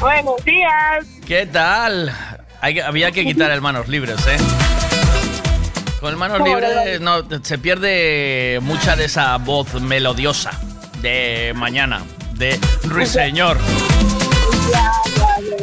Buenos 0.01 0.45
días. 0.45 1.05
¿Qué 1.27 1.47
tal? 1.47 2.13
Hay 2.61 2.79
había 2.81 3.11
que 3.13 3.25
quitar 3.25 3.51
el 3.51 3.61
manos 3.61 3.89
libres, 3.89 4.19
¿eh? 4.27 4.37
Con 6.01 6.11
el 6.11 6.17
manos 6.17 6.41
libres 6.43 7.01
no, 7.01 7.23
se 7.43 7.59
pierde 7.59 8.59
mucha 8.63 8.95
de 8.97 9.07
esa 9.07 9.37
voz 9.39 9.75
melodiosa 9.81 10.51
de 11.03 11.53
mañana, 11.57 12.03
de 12.35 12.59
Ruiseñor. 12.85 13.59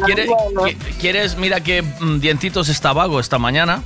¿Quiere- 0.04 0.26
qui- 0.28 0.76
¿Quieres? 1.00 1.36
Mira 1.36 1.60
que 1.62 1.82
mm, 1.82 2.20
Dientitos 2.20 2.68
está 2.68 2.92
vago 2.92 3.18
esta 3.20 3.38
mañana, 3.38 3.82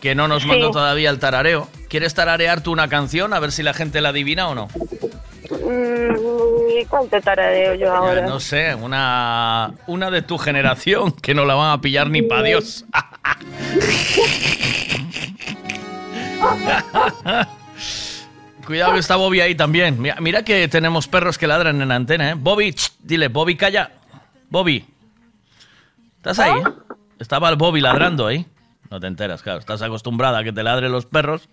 que 0.00 0.14
no 0.14 0.28
nos 0.28 0.42
Sí. 0.42 0.48
mandó 0.48 0.70
todavía 0.70 1.08
el 1.10 1.18
tarareo. 1.18 1.68
¿Quieres 1.88 2.14
tararear 2.14 2.60
tú 2.60 2.72
una 2.72 2.88
canción? 2.88 3.32
A 3.32 3.40
ver 3.40 3.50
si 3.52 3.62
la 3.62 3.72
gente 3.74 4.00
la 4.02 4.10
adivina 4.10 4.48
o 4.48 4.54
no. 4.54 4.68
Mm, 5.70 6.80
¿y 6.80 6.84
¿Cuánto 6.86 7.20
tarareo 7.20 7.74
yo 7.74 7.86
Eh, 7.86 7.90
ahora? 7.90 8.26
no 8.26 8.40
sé, 8.40 8.74
una, 8.74 9.72
una 9.86 10.10
de 10.10 10.22
tu 10.22 10.38
generación 10.38 11.12
que 11.12 11.34
no 11.34 11.44
la 11.44 11.54
van 11.54 11.70
a 11.72 11.80
pillar 11.80 12.08
ni 12.10 12.22
para 12.22 12.42
Dios. 12.42 12.84
Cuidado 18.66 18.92
que 18.92 18.98
está 19.00 19.16
Bobby 19.16 19.40
ahí 19.40 19.54
también. 19.54 20.00
Mira, 20.00 20.16
mira 20.20 20.42
que 20.44 20.68
tenemos 20.68 21.08
perros 21.08 21.38
que 21.38 21.46
ladran 21.46 21.80
en 21.80 21.88
la 21.88 21.96
antena, 21.96 22.30
¿eh? 22.30 22.34
Bobby, 22.36 22.72
ch, 22.72 22.92
dile, 23.00 23.28
Bobby, 23.28 23.56
calla. 23.56 23.90
Bobby. 24.48 24.86
¿Estás 26.16 26.38
ahí? 26.38 26.62
Estaba 27.18 27.48
el 27.48 27.56
Bobby 27.56 27.80
ladrando 27.80 28.26
ahí. 28.26 28.46
No 28.90 29.00
te 29.00 29.06
enteras, 29.06 29.42
claro. 29.42 29.60
Estás 29.60 29.82
acostumbrada 29.82 30.38
a 30.38 30.44
que 30.44 30.52
te 30.52 30.62
ladren 30.62 30.92
los 30.92 31.06
perros. 31.06 31.48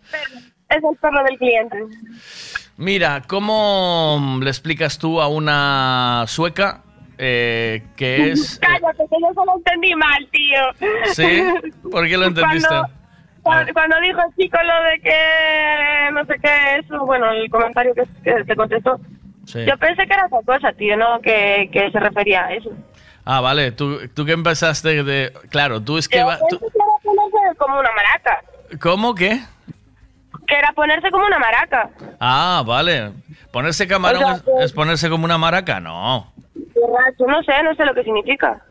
Es 0.69 0.84
el 0.84 0.98
perro 0.99 1.23
del 1.23 1.38
cliente. 1.38 1.77
Mira, 2.78 3.24
¿cómo 3.28 4.40
le 4.41 4.49
explicas 4.49 4.98
tú 4.99 5.20
a 5.22 5.28
una 5.28 6.24
sueca 6.28 6.82
eh, 7.18 7.84
que 7.95 8.32
es... 8.32 8.60
Cállate, 8.62 9.04
que 9.10 9.16
yo 9.22 9.34
solo 9.34 9.54
entendí 9.58 9.95
mal, 9.95 10.28
tío. 10.32 10.90
¿Sí? 11.14 11.44
¿Por 11.90 12.08
qué 12.08 12.18
lo 12.18 12.26
entendiste? 12.28 12.68
Cuando, 12.70 12.94
cuando- 13.44 13.74
cuando 13.74 13.99
dijo 14.02 14.20
el 14.28 14.36
chico 14.36 14.58
lo 14.62 14.84
de 14.90 14.99
que 15.02 16.12
no 16.14 16.26
sé 16.26 16.36
qué, 16.41 16.80
eso, 16.80 17.06
bueno, 17.06 17.32
el 17.32 17.49
comentario 17.49 17.94
que, 17.95 18.04
que 18.24 18.44
te 18.44 18.56
contestó, 18.56 18.99
Sí. 19.45 19.60
yo 19.66 19.78
pensé 19.78 20.06
que 20.06 20.14
era 20.14 20.26
otra 20.26 20.40
cosa, 20.45 20.74
tío, 20.74 20.98
¿no? 20.98 21.22
Que, 21.22 21.70
que 21.72 21.90
se 21.90 21.99
refería 22.02 22.48
a 22.48 22.54
eso. 22.54 22.70
Ah, 23.24 23.40
vale. 23.40 23.72
¿Tú, 23.72 23.98
tú 24.14 24.26
que 24.26 24.34
empezaste 24.34 25.04
de... 25.06 25.32
Claro, 25.49 25.82
tú 25.82 25.98
es 25.98 26.10
que... 26.10 26.18
Yo 26.20 26.26
va- 26.28 26.38
tú- 26.49 26.60
como 27.58 27.80
una 27.80 27.90
maraca. 27.95 28.41
¿Cómo? 28.82 29.16
¿Qué? 29.16 29.40
Que 30.48 30.56
era 30.56 30.72
ponerse 30.72 31.11
como 31.11 31.26
una 31.26 31.40
maraca. 31.40 31.90
Ah, 32.19 32.64
vale. 32.65 33.11
¿Ponerse 33.52 33.88
camarón 33.88 34.24
O 34.24 34.38
sea, 34.38 34.64
es, 34.64 34.72
ponerse 34.74 35.10
como 35.10 35.26
una 35.26 35.38
maraca? 35.38 35.80
No. 35.80 36.32
Borracho, 36.56 37.26
no 37.28 37.44
sé, 37.44 37.61
no 37.64 37.76
sé 37.76 37.86
lo 37.86 37.94
que 37.94 38.03
significa. 38.03 38.61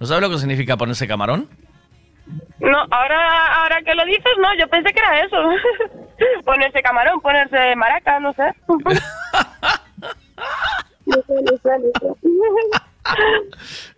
¿No 0.00 0.06
sabes 0.06 0.22
lo 0.22 0.30
que 0.30 0.38
significa 0.38 0.76
ponerse 0.76 1.06
camarón? 1.06 1.48
No, 2.60 2.78
ahora, 2.90 3.62
ahora 3.62 3.82
que 3.82 3.94
lo 3.94 4.04
dices, 4.04 4.32
no, 4.40 4.48
yo 4.58 4.68
pensé 4.68 4.92
que 4.92 5.00
era 5.00 5.20
eso. 5.24 5.36
ponerse 6.44 6.82
camarón, 6.82 7.20
ponerse 7.20 7.76
maraca, 7.76 8.18
no 8.20 8.32
sé. 8.32 8.52
no 8.68 8.78
sé, 11.22 11.34
no 11.42 11.56
sé, 11.62 11.70
no 11.78 11.90
sé. 12.00 12.80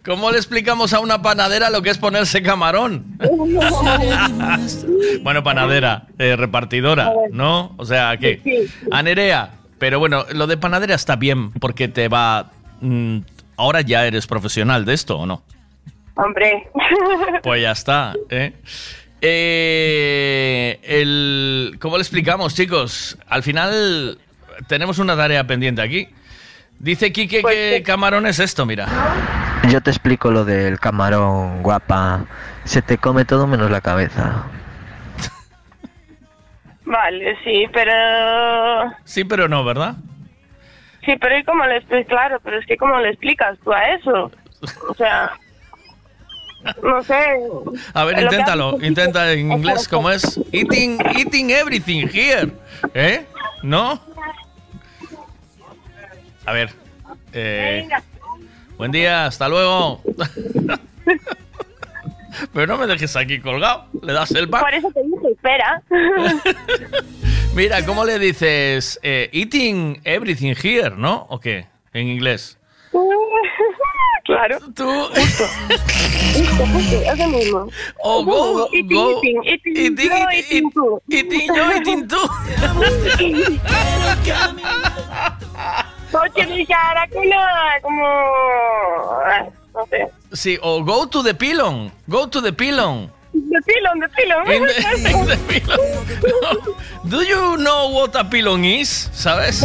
¿Cómo 0.04 0.30
le 0.30 0.38
explicamos 0.38 0.92
a 0.92 1.00
una 1.00 1.20
panadera 1.20 1.70
lo 1.70 1.82
que 1.82 1.90
es 1.90 1.98
ponerse 1.98 2.42
camarón? 2.42 3.18
bueno, 5.22 5.42
panadera, 5.42 6.06
eh, 6.18 6.36
repartidora, 6.36 7.12
¿no? 7.32 7.74
O 7.76 7.84
sea, 7.84 8.16
¿qué? 8.16 8.68
A 8.90 9.02
Nerea. 9.02 9.50
Pero 9.78 9.98
bueno, 9.98 10.24
lo 10.32 10.46
de 10.46 10.56
panadera 10.56 10.94
está 10.94 11.16
bien 11.16 11.52
porque 11.52 11.88
te 11.88 12.08
va... 12.08 12.50
mm, 12.80 13.18
ahora 13.56 13.80
ya 13.82 14.06
eres 14.06 14.26
profesional 14.26 14.84
de 14.84 14.94
esto, 14.94 15.18
¿o 15.18 15.26
no? 15.26 15.42
Hombre. 16.16 16.68
Pues 17.42 17.62
ya 17.62 17.70
está, 17.70 18.12
¿eh? 18.28 18.52
Eh, 19.22 20.78
el, 20.82 21.76
¿Cómo 21.80 21.96
le 21.96 22.02
explicamos, 22.02 22.54
chicos? 22.54 23.18
Al 23.28 23.42
final 23.42 24.18
tenemos 24.66 24.98
una 24.98 25.16
tarea 25.16 25.46
pendiente 25.46 25.82
aquí. 25.82 26.08
Dice 26.80 27.12
Quique 27.12 27.42
que 27.42 27.82
camarón 27.84 28.26
es 28.26 28.38
esto, 28.38 28.64
mira. 28.64 28.88
Yo 29.68 29.82
te 29.82 29.90
explico 29.90 30.30
lo 30.30 30.46
del 30.46 30.80
camarón, 30.80 31.62
guapa. 31.62 32.24
Se 32.64 32.80
te 32.80 32.96
come 32.96 33.26
todo 33.26 33.46
menos 33.46 33.70
la 33.70 33.82
cabeza. 33.82 34.46
Vale, 36.86 37.36
sí, 37.44 37.66
pero... 37.70 37.92
Sí, 39.04 39.24
pero 39.24 39.46
no, 39.46 39.62
¿verdad? 39.62 39.96
Sí, 41.04 41.12
pero 41.20 41.38
¿y 41.38 41.44
cómo 41.44 41.66
le 41.66 41.76
explicas? 41.76 42.08
Claro, 42.08 42.40
pero 42.42 42.58
es 42.58 42.66
que 42.66 42.78
¿cómo 42.78 42.98
le 42.98 43.10
explicas 43.10 43.58
tú 43.62 43.72
a 43.74 43.90
eso? 43.90 44.32
O 44.88 44.94
sea... 44.94 45.32
No 46.82 47.02
sé. 47.02 47.14
A 47.92 48.04
ver, 48.04 48.20
inténtalo. 48.20 48.78
Intenta 48.80 49.30
en 49.32 49.52
inglés 49.52 49.86
cómo 49.86 50.10
es. 50.10 50.40
Eating, 50.50 50.98
eating 51.16 51.50
everything 51.50 52.06
here. 52.10 52.50
¿Eh? 52.94 53.26
¿No? 53.62 54.00
A 56.46 56.52
ver. 56.52 56.70
eh, 57.32 57.88
buen 58.76 58.90
día, 58.92 59.26
hasta 59.26 59.48
luego. 59.48 60.02
Pero 62.54 62.66
no 62.68 62.78
me 62.78 62.86
dejes 62.86 63.16
aquí 63.16 63.40
colgado. 63.40 63.86
Le 64.02 64.12
das 64.12 64.30
el 64.32 64.48
pan. 64.48 64.62
Por 64.62 64.72
eso 64.74 64.90
te 64.92 65.02
dije, 65.02 65.32
espera. 65.32 65.82
Mira, 67.54 67.84
¿cómo 67.84 68.04
le 68.04 68.18
dices? 68.18 68.98
eh, 69.02 69.28
eating 69.32 70.00
everything 70.04 70.54
here, 70.62 70.90
¿no? 70.96 71.26
¿O 71.28 71.40
qué? 71.40 71.66
En 71.92 72.06
inglés. 72.08 72.56
claro. 74.24 74.58
Tú. 74.74 74.88
Justo, 75.14 75.44
justo, 76.72 76.96
es 77.12 77.18
lo 77.18 77.26
mismo. 77.28 77.68
O 78.02 78.20
Es 78.20 78.26
lo 78.26 78.32
go. 78.32 78.68
Eating, 78.72 78.96
go, 78.96 79.20
eating, 79.22 79.42
eating, 79.84 80.70
eating, 81.10 82.08
no, 86.12 87.40
como... 87.82 88.06
ah, 89.26 89.46
No 89.74 89.86
sé. 89.86 90.08
Sí, 90.32 90.58
o 90.62 90.82
go 90.84 91.06
to 91.08 91.22
the 91.22 91.34
pilon. 91.34 91.90
Go 92.06 92.28
to 92.28 92.42
the 92.42 92.52
pilon. 92.52 93.10
De 93.32 93.58
pilón, 93.62 94.00
de 94.00 94.08
pilón. 94.08 94.52
In 94.52 94.66
the- 94.66 95.10
in 95.10 95.26
the 95.26 95.36
pilon. 95.48 95.78
Do 97.04 97.22
you 97.22 97.56
know 97.56 97.88
what 97.90 98.14
a 98.16 98.28
pilon 98.28 98.64
is? 98.64 99.08
¿Sabes? 99.12 99.64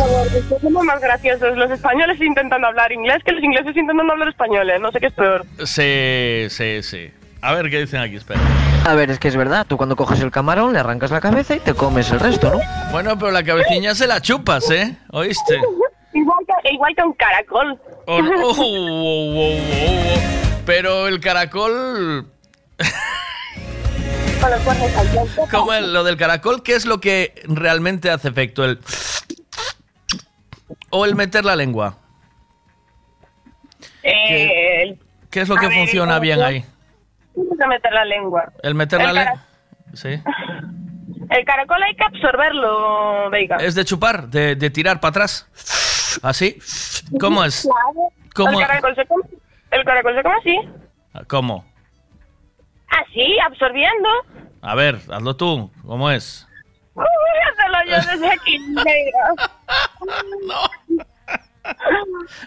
Somos 0.61 0.83
más 0.85 0.99
graciosos 1.01 1.57
los 1.57 1.69
españoles 1.71 2.19
intentando 2.21 2.67
hablar 2.67 2.91
inglés 2.91 3.21
que 3.25 3.31
los 3.33 3.43
ingleses 3.43 3.75
intentando 3.75 4.13
hablar 4.13 4.29
español, 4.29 4.69
¿eh? 4.69 4.79
No 4.79 4.91
sé 4.91 4.99
qué 4.99 5.07
es 5.07 5.13
peor. 5.13 5.45
Sí, 5.65 6.47
sí, 6.49 6.81
sí. 6.83 7.11
A 7.41 7.53
ver 7.53 7.69
qué 7.69 7.79
dicen 7.81 7.99
aquí, 8.01 8.15
espera. 8.15 8.39
A 8.87 8.93
ver, 8.95 9.09
es 9.11 9.19
que 9.19 9.27
es 9.27 9.35
verdad, 9.35 9.65
tú 9.67 9.77
cuando 9.77 9.95
coges 9.95 10.19
el 10.21 10.31
camarón 10.31 10.73
le 10.73 10.79
arrancas 10.79 11.11
la 11.11 11.21
cabeza 11.21 11.55
y 11.55 11.59
te 11.59 11.73
comes 11.73 12.09
el 12.11 12.19
resto, 12.19 12.51
¿no? 12.51 12.59
Bueno, 12.91 13.17
pero 13.19 13.31
la 13.31 13.43
cabecilla 13.43 13.93
se 13.95 14.07
la 14.07 14.21
chupas, 14.21 14.69
¿eh? 14.71 14.95
¿Oíste? 15.11 15.59
Igual 16.15 16.39
que, 16.47 16.71
igual 16.73 16.95
que 16.95 17.03
un 17.03 17.13
caracol. 17.13 17.79
Oh. 18.07 18.19
Oh. 18.57 19.59
Pero 20.65 21.07
el 21.07 21.19
caracol... 21.19 22.27
Con 24.41 24.51
los 24.51 24.59
cuernos 24.61 24.95
al 24.97 25.07
viento. 25.09 25.41
Como 25.51 25.73
el- 25.73 25.93
lo 25.93 26.03
del 26.03 26.17
caracol, 26.17 26.63
¿qué 26.63 26.75
es 26.75 26.85
lo 26.85 26.99
que 26.99 27.33
realmente 27.45 28.09
hace 28.09 28.29
efecto? 28.29 28.63
¿El... 28.65 28.79
¿O 30.89 31.05
el 31.05 31.15
meter 31.15 31.45
la 31.45 31.55
lengua? 31.55 31.97
El- 34.03 34.99
¿Qué 35.29 35.41
es 35.41 35.49
lo 35.49 35.55
A 35.55 35.59
que 35.59 35.67
ver, 35.67 35.77
funciona 35.77 36.15
el 36.15 36.21
bien 36.21 36.41
ahí? 36.41 36.65
Tienes 37.33 37.59
que 37.59 37.67
meter 37.67 37.91
la 37.91 38.05
lengua. 38.05 38.51
¿El 38.63 38.75
meter 38.75 39.01
El 39.01 39.07
la 39.07 39.13
lengua? 39.13 39.33
cara- 39.33 39.45
Sí. 39.93 40.09
El 41.29 41.43
caracol 41.45 41.81
hay 41.81 41.95
que 41.95 42.03
absorberlo, 42.03 43.29
Veiga. 43.31 43.57
¿Es 43.57 43.73
de 43.75 43.83
chupar? 43.83 44.27
¿De, 44.27 44.55
de 44.55 44.69
tirar 44.69 44.99
para 44.99 45.09
atrás? 45.09 45.47
¿Así? 46.21 46.57
¿Cómo 47.19 47.43
es? 47.43 47.67
¿Cómo? 48.33 48.59
El 48.59 48.67
caracol 48.67 48.95
se 48.95 49.05
come, 49.05 49.23
el 49.71 49.83
caracol 49.85 50.15
se 50.15 50.23
come 50.23 50.35
así. 50.39 50.59
¿Cómo? 51.27 51.65
Así, 52.89 53.37
absorbiendo. 53.45 54.09
A 54.61 54.75
ver, 54.75 54.99
hazlo 55.11 55.35
tú. 55.35 55.71
¿Cómo 55.85 56.09
es? 56.11 56.47
Uy, 56.95 57.03
hacerlo 57.51 57.77
yo 57.87 58.11
desde 58.11 58.31
aquí, 58.31 58.57
Veiga. 58.85 59.49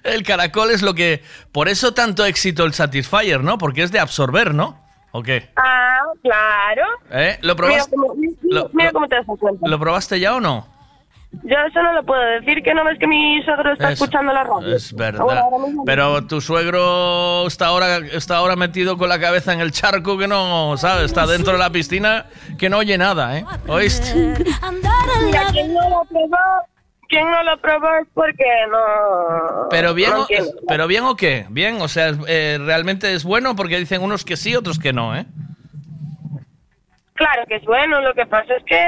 El 0.04 0.22
caracol 0.22 0.70
es 0.70 0.82
lo 0.82 0.94
que... 0.94 1.22
Por 1.52 1.68
eso 1.68 1.92
tanto 1.92 2.24
éxito 2.24 2.64
el 2.64 2.72
Satisfyer, 2.74 3.42
¿no? 3.42 3.58
Porque 3.58 3.82
es 3.82 3.92
de 3.92 3.98
absorber, 3.98 4.54
¿no? 4.54 4.78
¿O 5.12 5.22
qué? 5.22 5.50
Ah, 5.56 5.98
claro. 6.22 6.84
¿Eh? 7.10 7.38
¿Lo 7.42 7.54
Mira 7.54 7.56
probaste, 7.56 7.96
cómo, 7.96 8.14
mira 8.14 8.36
lo- 8.42 8.70
mira 8.72 8.88
lo- 8.88 8.92
cómo 8.92 9.08
te 9.08 9.16
das 9.16 9.26
cuenta. 9.38 9.66
¿Lo 9.68 9.78
probaste 9.78 10.20
ya 10.20 10.34
o 10.36 10.40
no? 10.40 10.68
Yo 11.30 11.56
eso 11.68 11.82
no 11.82 11.92
lo 11.92 12.02
puedo 12.04 12.20
decir, 12.40 12.62
que 12.62 12.72
no 12.74 12.84
ves 12.84 12.98
que 12.98 13.06
mi 13.06 13.42
suegro 13.42 13.72
está 13.72 13.92
Eso, 13.92 14.04
escuchando 14.04 14.32
la 14.32 14.44
radio. 14.44 14.74
Es 14.74 14.94
verdad. 14.94 15.24
Pero 15.84 16.26
tu 16.26 16.40
suegro 16.40 17.46
está 17.46 17.66
ahora, 17.66 17.98
está 17.98 18.38
ahora 18.38 18.56
metido 18.56 18.96
con 18.96 19.10
la 19.10 19.20
cabeza 19.20 19.52
en 19.52 19.60
el 19.60 19.70
charco 19.70 20.16
que 20.16 20.26
no, 20.26 20.76
¿sabes? 20.78 21.04
Está 21.06 21.26
dentro 21.26 21.52
de 21.52 21.58
la 21.58 21.70
piscina 21.70 22.26
que 22.58 22.70
no 22.70 22.78
oye 22.78 22.96
nada, 22.96 23.38
¿eh? 23.38 23.44
¿Oíste? 23.66 24.14
Mira, 24.14 25.46
quien 25.52 25.74
no 25.74 25.82
lo 25.90 26.04
probó, 26.06 26.36
quien 27.08 27.30
no 27.30 27.42
lo 27.42 27.60
probó 27.60 27.88
es 28.00 28.08
porque 28.14 28.44
no. 28.70 29.68
Pero 29.68 29.92
bien, 29.92 30.10
no 30.12 30.22
o, 30.22 30.26
pero 30.66 30.86
bien 30.86 31.04
o 31.04 31.14
qué? 31.14 31.46
Bien, 31.50 31.80
o 31.82 31.88
sea, 31.88 32.12
eh, 32.26 32.58
realmente 32.58 33.12
es 33.12 33.24
bueno 33.24 33.54
porque 33.54 33.78
dicen 33.78 34.02
unos 34.02 34.24
que 34.24 34.38
sí, 34.38 34.56
otros 34.56 34.78
que 34.78 34.94
no, 34.94 35.14
¿eh? 35.14 35.26
Claro 37.18 37.42
que 37.48 37.56
es 37.56 37.64
bueno, 37.64 38.00
lo 38.00 38.14
que 38.14 38.26
pasa 38.26 38.54
es 38.54 38.64
que, 38.64 38.78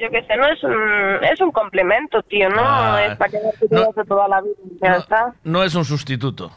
yo 0.00 0.08
qué 0.10 0.24
sé, 0.26 0.36
no 0.38 0.46
es 0.48 0.62
un, 0.64 1.22
es 1.22 1.38
un 1.42 1.52
complemento, 1.52 2.22
tío, 2.22 2.48
no 2.48 2.62
Ah, 2.64 3.04
es 3.04 3.16
para 3.18 3.30
con 3.30 3.40
eso 3.78 4.04
toda 4.08 4.26
la 4.26 4.40
vida, 4.40 4.54
ya 4.80 4.96
está. 4.96 5.34
No 5.44 5.62
es 5.62 5.74
un 5.74 5.84
sustituto. 5.84 6.50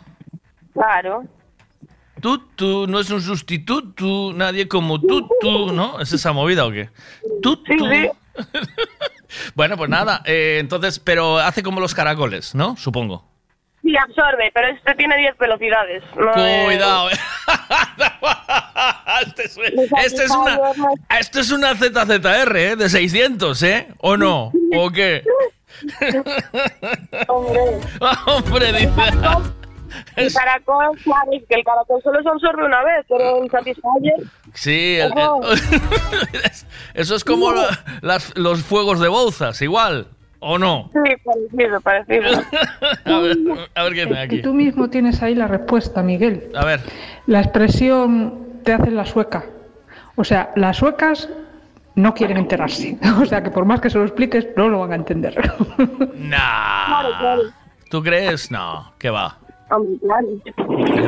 Claro. 0.72 1.26
Tú, 2.22 2.38
tú, 2.56 2.88
no 2.88 3.02
es 3.02 3.10
un 3.10 3.22
sustituto, 3.22 4.32
nadie 4.34 4.70
como 4.70 5.02
tú, 5.02 5.28
tú, 5.42 5.74
¿no? 5.74 6.00
¿Es 6.00 6.14
esa 6.14 6.32
movida 6.32 6.66
o 6.66 6.72
qué? 6.72 6.90
Tú, 7.42 7.58
tú. 7.58 7.86
bueno, 9.56 9.76
pues 9.76 9.90
nada, 9.90 10.22
eh, 10.26 10.60
entonces, 10.62 10.98
pero 10.98 11.40
hace 11.40 11.62
como 11.62 11.82
los 11.82 11.94
caracoles, 11.94 12.56
¿no? 12.56 12.78
Supongo. 12.78 13.26
Sí, 13.88 13.96
absorbe, 13.96 14.52
pero 14.54 14.68
este 14.68 14.96
tiene 14.96 15.16
10 15.18 15.38
velocidades. 15.38 16.04
No 16.18 16.36
es- 16.36 16.66
Cuidado, 16.66 17.10
eh. 17.10 17.14
este, 19.26 19.44
es, 19.46 19.58
este 20.06 20.24
es 20.26 20.32
una, 20.32 20.60
esto 21.18 21.40
es 21.40 21.52
una 21.52 21.74
ZZR, 21.74 22.58
¿eh? 22.58 22.76
De 22.76 22.90
600, 22.90 23.64
¿eh? 23.64 23.88
¿O 24.00 24.18
no? 24.18 24.52
¿O 24.76 24.90
qué? 24.90 25.24
Hombre. 27.30 27.62
Hombre, 28.28 28.74
dice. 28.74 28.90
El 30.18 30.34
caracol, 30.34 30.98
claro, 31.04 31.32
es 31.32 31.44
que 31.48 31.56
el 31.56 31.64
caracol 31.64 32.02
solo 32.04 32.22
se 32.22 32.28
absorbe 32.30 32.66
una 32.66 32.84
vez, 32.84 33.06
pero 33.08 33.42
el 33.42 33.50
Satisfyer... 33.50 34.16
Sí, 34.54 34.98
el- 35.00 35.14
el- 35.14 36.42
eso 36.94 37.16
es 37.16 37.24
como 37.24 37.54
la- 37.54 37.80
las- 38.02 38.36
los 38.36 38.64
fuegos 38.64 39.00
de 39.00 39.08
Bouzas, 39.08 39.62
igual, 39.62 40.08
¿o 40.40 40.58
no? 40.58 40.90
Sí, 40.94 41.14
parecido, 41.24 41.82
parecido. 41.82 42.42
A 43.06 43.20
ver, 43.20 43.38
a 43.76 43.84
ver 43.84 43.94
qué 43.94 44.06
tiene 44.06 44.20
Y 44.22 44.24
aquí. 44.24 44.42
tú 44.42 44.54
mismo 44.54 44.90
tienes 44.90 45.22
ahí 45.24 45.34
la 45.36 45.48
respuesta, 45.48 46.04
Miguel. 46.04 46.50
A 46.56 46.66
ver. 46.66 46.82
La 47.26 47.40
expresión 47.42 48.60
te 48.64 48.74
hacen 48.74 48.96
la 48.96 49.06
sueca. 49.06 49.46
O 50.16 50.24
sea, 50.24 50.52
las 50.56 50.78
suecas 50.78 51.30
no 51.96 52.14
quieren 52.14 52.38
enterarse. 52.38 52.98
O 53.22 53.26
sea, 53.26 53.42
que 53.44 53.50
por 53.52 53.66
más 53.66 53.82
que 53.82 53.90
se 53.90 53.98
lo 53.98 54.04
expliques, 54.04 54.48
no 54.56 54.70
lo 54.70 54.80
van 54.80 54.92
a 54.92 54.96
entender. 54.96 55.36
Nah. 56.16 57.38
¿Tú 57.90 58.04
crees? 58.04 58.52
No, 58.52 58.92
que 59.00 59.10
va. 59.10 59.38
Hombre, 59.70 59.98
claro. 60.00 60.28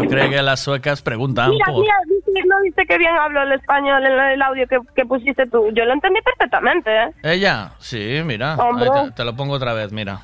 Yo 0.04 0.10
creo 0.10 0.30
que 0.30 0.42
las 0.42 0.60
suecas 0.60 1.02
preguntan 1.02 1.50
Mira, 1.52 1.66
por... 1.68 1.82
mira, 1.82 1.94
¿viste- 2.08 2.48
¿no 2.48 2.62
viste 2.64 2.86
que 2.86 2.98
bien 2.98 3.16
hablo 3.16 3.44
el 3.44 3.54
español 3.54 4.06
en 4.06 4.14
el 4.20 4.42
audio 4.42 4.68
que, 4.68 4.80
que 4.96 5.06
pusiste 5.06 5.46
tú? 5.48 5.66
Yo 5.74 5.86
lo 5.86 5.94
entendí 5.94 6.20
perfectamente, 6.22 6.90
¿eh? 6.92 7.12
¿Ella? 7.24 7.72
Sí, 7.80 8.22
mira. 8.26 8.56
Hombre. 8.56 8.90
Ahí 8.94 9.06
te, 9.08 9.12
te 9.12 9.24
lo 9.24 9.36
pongo 9.36 9.54
otra 9.54 9.74
vez, 9.74 9.92
mira. 9.92 10.20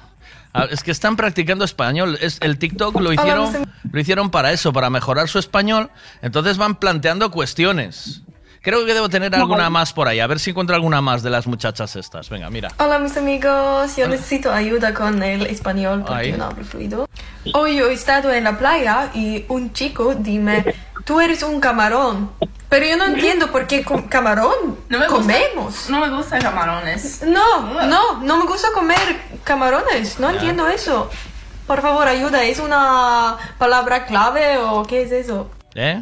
Ah, 0.53 0.67
Es 0.71 0.83
que 0.83 0.91
están 0.91 1.15
practicando 1.17 1.65
español. 1.65 2.17
Es, 2.21 2.39
el 2.41 2.57
TikTok 2.57 2.99
lo 3.01 3.11
hicieron, 3.11 3.49
lo 3.91 3.99
hicieron 3.99 4.31
para 4.31 4.51
eso, 4.53 4.71
para 4.71 4.89
mejorar 4.89 5.27
su 5.27 5.37
español. 5.39 5.89
Entonces 6.21 6.57
van 6.57 6.75
planteando 6.75 7.29
cuestiones. 7.29 8.21
Creo 8.65 8.83
que 8.83 8.95
debo 8.95 9.09
tener 9.09 9.35
alguna 9.35 9.69
más 9.69 9.93
por 9.93 10.07
ahí. 10.07 10.19
A 10.19 10.25
ver 10.25 10.39
si 10.39 10.49
encuentro 10.49 10.75
alguna 10.75 10.99
más 10.99 11.21
de 11.21 11.29
las 11.29 11.45
muchachas 11.45 11.95
estas. 11.95 12.29
Venga, 12.31 12.49
mira. 12.49 12.71
Hola 12.79 12.97
mis 12.97 13.15
amigos, 13.15 13.95
yo 13.95 14.07
necesito 14.07 14.51
ayuda 14.51 14.91
con 14.95 15.21
el 15.21 15.45
español 15.45 15.99
porque 16.05 16.13
Ay. 16.15 16.31
no 16.33 16.45
hablo 16.45 16.63
fluido. 16.65 17.07
Hoy 17.53 17.77
he 17.79 17.93
estado 17.93 18.33
en 18.33 18.43
la 18.45 18.57
playa 18.57 19.11
y 19.13 19.45
un 19.49 19.71
chico 19.71 20.15
dime, 20.15 20.65
tú 21.05 21.21
eres 21.21 21.43
un 21.43 21.59
camarón. 21.59 22.31
Pero 22.67 22.87
yo 22.87 22.97
no 22.97 23.05
entiendo 23.05 23.51
por 23.51 23.67
qué 23.67 23.83
com- 23.83 24.07
camarón 24.07 24.79
No 24.89 24.97
me 24.97 25.07
gusta- 25.07 25.21
comemos. 25.21 25.87
No 25.91 25.99
me 25.99 26.09
gustan 26.09 26.41
camarones. 26.41 27.21
No, 27.21 27.85
no, 27.85 28.19
no 28.21 28.37
me 28.37 28.45
gusta 28.45 28.69
comer 28.73 28.97
camarones, 29.43 30.19
no 30.19 30.31
entiendo 30.31 30.67
eso. 30.67 31.07
Por 31.67 31.83
favor, 31.83 32.07
ayuda, 32.07 32.43
¿es 32.43 32.57
una 32.59 33.37
palabra 33.59 34.05
clave 34.07 34.57
o 34.57 34.81
qué 34.83 35.03
es 35.03 35.11
eso? 35.11 35.51
¿Eh? 35.75 36.01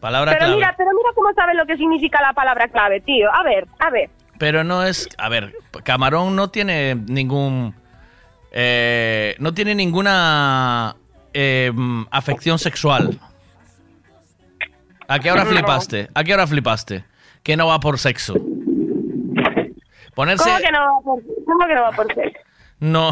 Palabra 0.00 0.32
Pero 0.32 0.38
clave. 0.46 0.54
mira, 0.56 0.74
pero 0.76 0.90
mira 0.90 1.08
cómo 1.14 1.32
sabe 1.34 1.54
lo 1.54 1.66
que 1.66 1.76
significa 1.76 2.20
la 2.22 2.32
palabra 2.32 2.68
clave, 2.68 3.00
tío. 3.00 3.28
A 3.34 3.42
ver, 3.42 3.66
a 3.80 3.90
ver. 3.90 4.10
Pero 4.38 4.62
no 4.64 4.84
es. 4.84 5.08
A 5.18 5.28
ver, 5.28 5.52
Camarón 5.84 6.36
no 6.36 6.50
tiene 6.50 6.94
ningún. 6.94 7.74
eh, 8.52 9.34
no 9.40 9.52
tiene 9.54 9.74
ninguna 9.74 10.94
eh, 11.34 11.72
afección 12.10 12.58
sexual. 12.58 13.18
¿A 15.08 15.18
qué 15.18 15.32
hora 15.32 15.44
flipaste? 15.46 16.08
¿A 16.14 16.22
qué 16.22 16.34
hora 16.34 16.46
flipaste? 16.46 17.04
Que 17.42 17.56
no 17.56 17.66
va 17.66 17.80
por 17.80 17.98
sexo. 17.98 18.34
Ponerse. 20.14 20.44
¿Cómo 20.44 20.58
que 20.58 20.72
no 20.72 20.78
va 20.80 21.00
por, 21.02 21.22
cómo 21.44 21.66
que 21.66 21.74
no 21.74 21.82
va 21.82 21.92
por 21.92 22.14
ser? 22.14 22.32
No. 22.80 23.10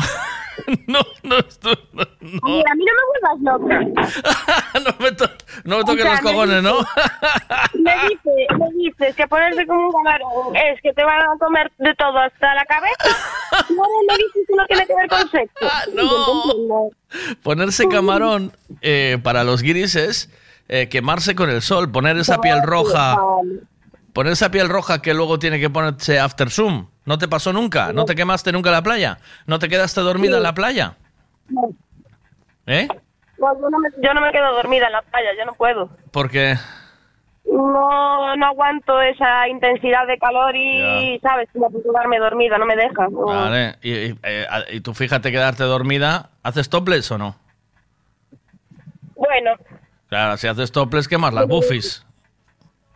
no, 0.87 1.01
no, 1.23 1.37
no, 1.63 1.75
no. 1.93 2.05
Mira, 2.45 2.71
a 2.71 2.75
mí 2.77 2.85
no 2.85 2.93
me 2.97 3.05
vuelvas 3.11 3.41
loca. 3.43 3.81
no 4.85 5.05
me, 5.05 5.13
to- 5.13 5.31
no 5.65 5.77
me 5.77 5.83
O 5.83 5.85
toques 5.85 6.03
sea, 6.03 6.13
los 6.15 6.23
me 6.23 6.31
cojones, 6.31 6.63
¿no? 6.63 6.79
Me 7.75 7.93
dice, 8.09 8.47
me 8.59 8.67
dices 8.79 9.15
que 9.17 9.27
ponerse 9.29 9.67
como 9.67 9.89
un 9.89 9.93
camarón 9.93 10.57
es 10.57 10.81
que 10.81 10.93
te 10.95 11.05
van 11.05 11.21
a 11.21 11.37
comer 11.39 11.71
de 11.79 11.95
todo 11.97 12.17
hasta 12.19 12.55
la 12.55 12.65
cabeza. 12.65 13.19
Ahora 13.53 13.99
me 14.09 14.17
dices 14.17 14.43
que 14.49 14.57
no 14.57 14.67
tiene 14.67 14.87
que 14.87 14.95
ver 14.95 15.09
con 15.09 15.31
sexo. 15.31 15.55
Ah, 15.63 15.83
no. 15.95 16.91
Ponerse 17.43 17.87
camarón 17.89 18.53
eh, 18.81 19.19
para 19.23 19.45
los 19.45 19.63
guiris 19.63 19.95
es 19.97 20.31
eh, 20.69 20.89
quemarse 20.89 21.35
con 21.35 21.51
el 21.51 21.61
sol, 21.61 21.91
poner 21.91 22.17
esa 22.17 22.41
piel 22.41 22.63
roja. 22.63 23.17
Poner 24.17 24.33
esa 24.33 24.51
piel 24.51 24.71
roja 24.71 25.03
que 25.03 25.13
luego 25.13 25.39
tiene 25.39 25.61
que 25.61 25.69
ponerse 25.69 26.19
after 26.19 26.49
zoom. 26.51 26.87
¿No 27.05 27.19
te 27.19 27.29
pasó 27.29 27.53
nunca? 27.53 27.93
¿No 27.93 28.07
te 28.07 28.15
quemaste 28.15 28.51
nunca 28.51 28.71
en 28.71 28.77
la 28.77 28.83
playa? 28.83 29.19
¿No 29.47 29.59
te 29.59 29.69
quedaste 29.69 30.01
dormida 30.01 30.39
en 30.39 30.43
la 30.43 30.55
playa? 30.55 30.97
No, 31.51 31.69
¿Eh? 32.67 32.89
yo, 33.39 33.69
no 33.71 33.79
me, 33.79 33.91
yo 34.03 34.15
no 34.15 34.23
me 34.23 34.33
quedo 34.33 34.55
dormida 34.55 34.87
en 34.87 34.93
la 34.93 35.03
playa, 35.03 35.29
yo 35.39 35.45
no 35.45 35.53
puedo. 35.53 35.91
Porque... 36.13 36.57
No, 37.45 38.35
no 38.37 38.47
aguanto 38.47 39.03
esa 39.03 39.47
intensidad 39.49 40.07
de 40.07 40.17
calor 40.17 40.57
y, 40.57 41.19
¿sabes? 41.21 41.51
No 41.53 41.69
puedo 41.69 41.85
quedarme 41.93 42.19
dormida, 42.19 42.57
no 42.57 42.65
me 42.65 42.75
deja. 42.75 43.09
No. 43.11 43.27
Vale, 43.27 43.77
y, 43.83 43.93
y, 43.93 44.19
eh, 44.23 44.47
y 44.73 44.81
tú 44.81 44.95
fíjate 44.95 45.31
quedarte 45.31 45.65
dormida, 45.65 46.31
¿haces 46.43 46.71
topless 46.71 47.11
o 47.13 47.19
no? 47.19 47.37
Bueno, 49.15 49.53
Claro, 50.09 50.39
si 50.39 50.47
haces 50.49 50.73
topless 50.73 51.07
quemas 51.07 51.35
las 51.35 51.47
buffies. 51.49 52.05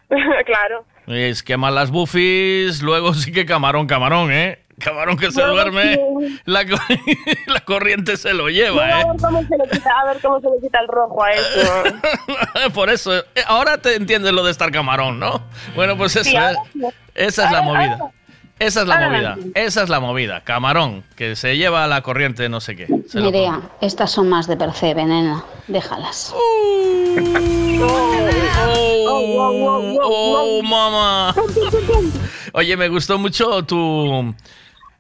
claro. 0.09 0.87
Es 1.11 1.43
quemas 1.43 1.73
las 1.73 1.91
buffies, 1.91 2.83
luego 2.83 3.15
sí 3.15 3.33
que 3.33 3.45
camarón, 3.45 3.87
camarón, 3.87 4.31
¿eh? 4.33 4.61
Camarón 4.79 5.19
que 5.19 5.31
se 5.31 5.43
duerme, 5.43 5.97
sí. 5.97 6.41
la, 6.47 6.65
la 7.49 7.61
corriente 7.67 8.17
se 8.17 8.33
lo 8.33 8.49
lleva, 8.49 8.83
a 8.85 9.01
¿eh? 9.03 9.05
ver 9.05 9.17
cómo 9.21 9.43
se 9.43 9.59
le 9.59 9.69
quita, 9.69 9.91
a 9.91 10.07
ver 10.07 10.23
cómo 10.23 10.41
se 10.41 10.47
le 10.49 10.61
quita 10.63 10.81
el 10.81 10.89
rojo 10.89 11.23
a 11.23 11.33
eso. 11.33 11.83
Por 12.75 12.89
eso, 12.89 13.15
eh, 13.19 13.25
ahora 13.47 13.77
te 13.79 13.95
entiendes 13.97 14.33
lo 14.33 14.43
de 14.43 14.51
estar 14.53 14.71
camarón, 14.71 15.19
¿no? 15.19 15.43
Bueno, 15.75 15.99
pues 15.99 16.17
eso, 16.17 16.31
Sí, 16.31 16.37
ahora 16.37 16.55
sí. 16.73 16.81
esa 17.15 17.45
es 17.47 17.53
la 17.53 17.61
movida. 17.63 17.99
Esa 18.61 18.83
es 18.83 18.87
la 18.87 18.95
ahora 18.95 19.09
movida, 19.11 19.37
esa 19.55 19.83
es 19.83 19.89
la 19.89 20.01
movida. 20.01 20.43
Camarón, 20.43 21.03
que 21.17 21.35
se 21.35 21.57
lleva 21.57 21.87
la 21.87 22.03
corriente 22.03 22.49
no 22.51 22.61
sé 22.61 22.77
qué. 22.77 22.87
Se 23.09 23.19
Nerea, 23.21 23.61
estas 23.81 24.11
son 24.13 24.29
más 24.29 24.47
de 24.47 24.57
percebe, 24.57 25.05
nena. 25.05 25.43
Déjalas. 25.67 26.33
¡Oh, 30.03 30.61
mamá! 30.63 31.35
Oye, 32.53 32.77
me 32.77 32.89
gustó 32.89 33.19
mucho 33.19 33.65
tu, 33.65 34.35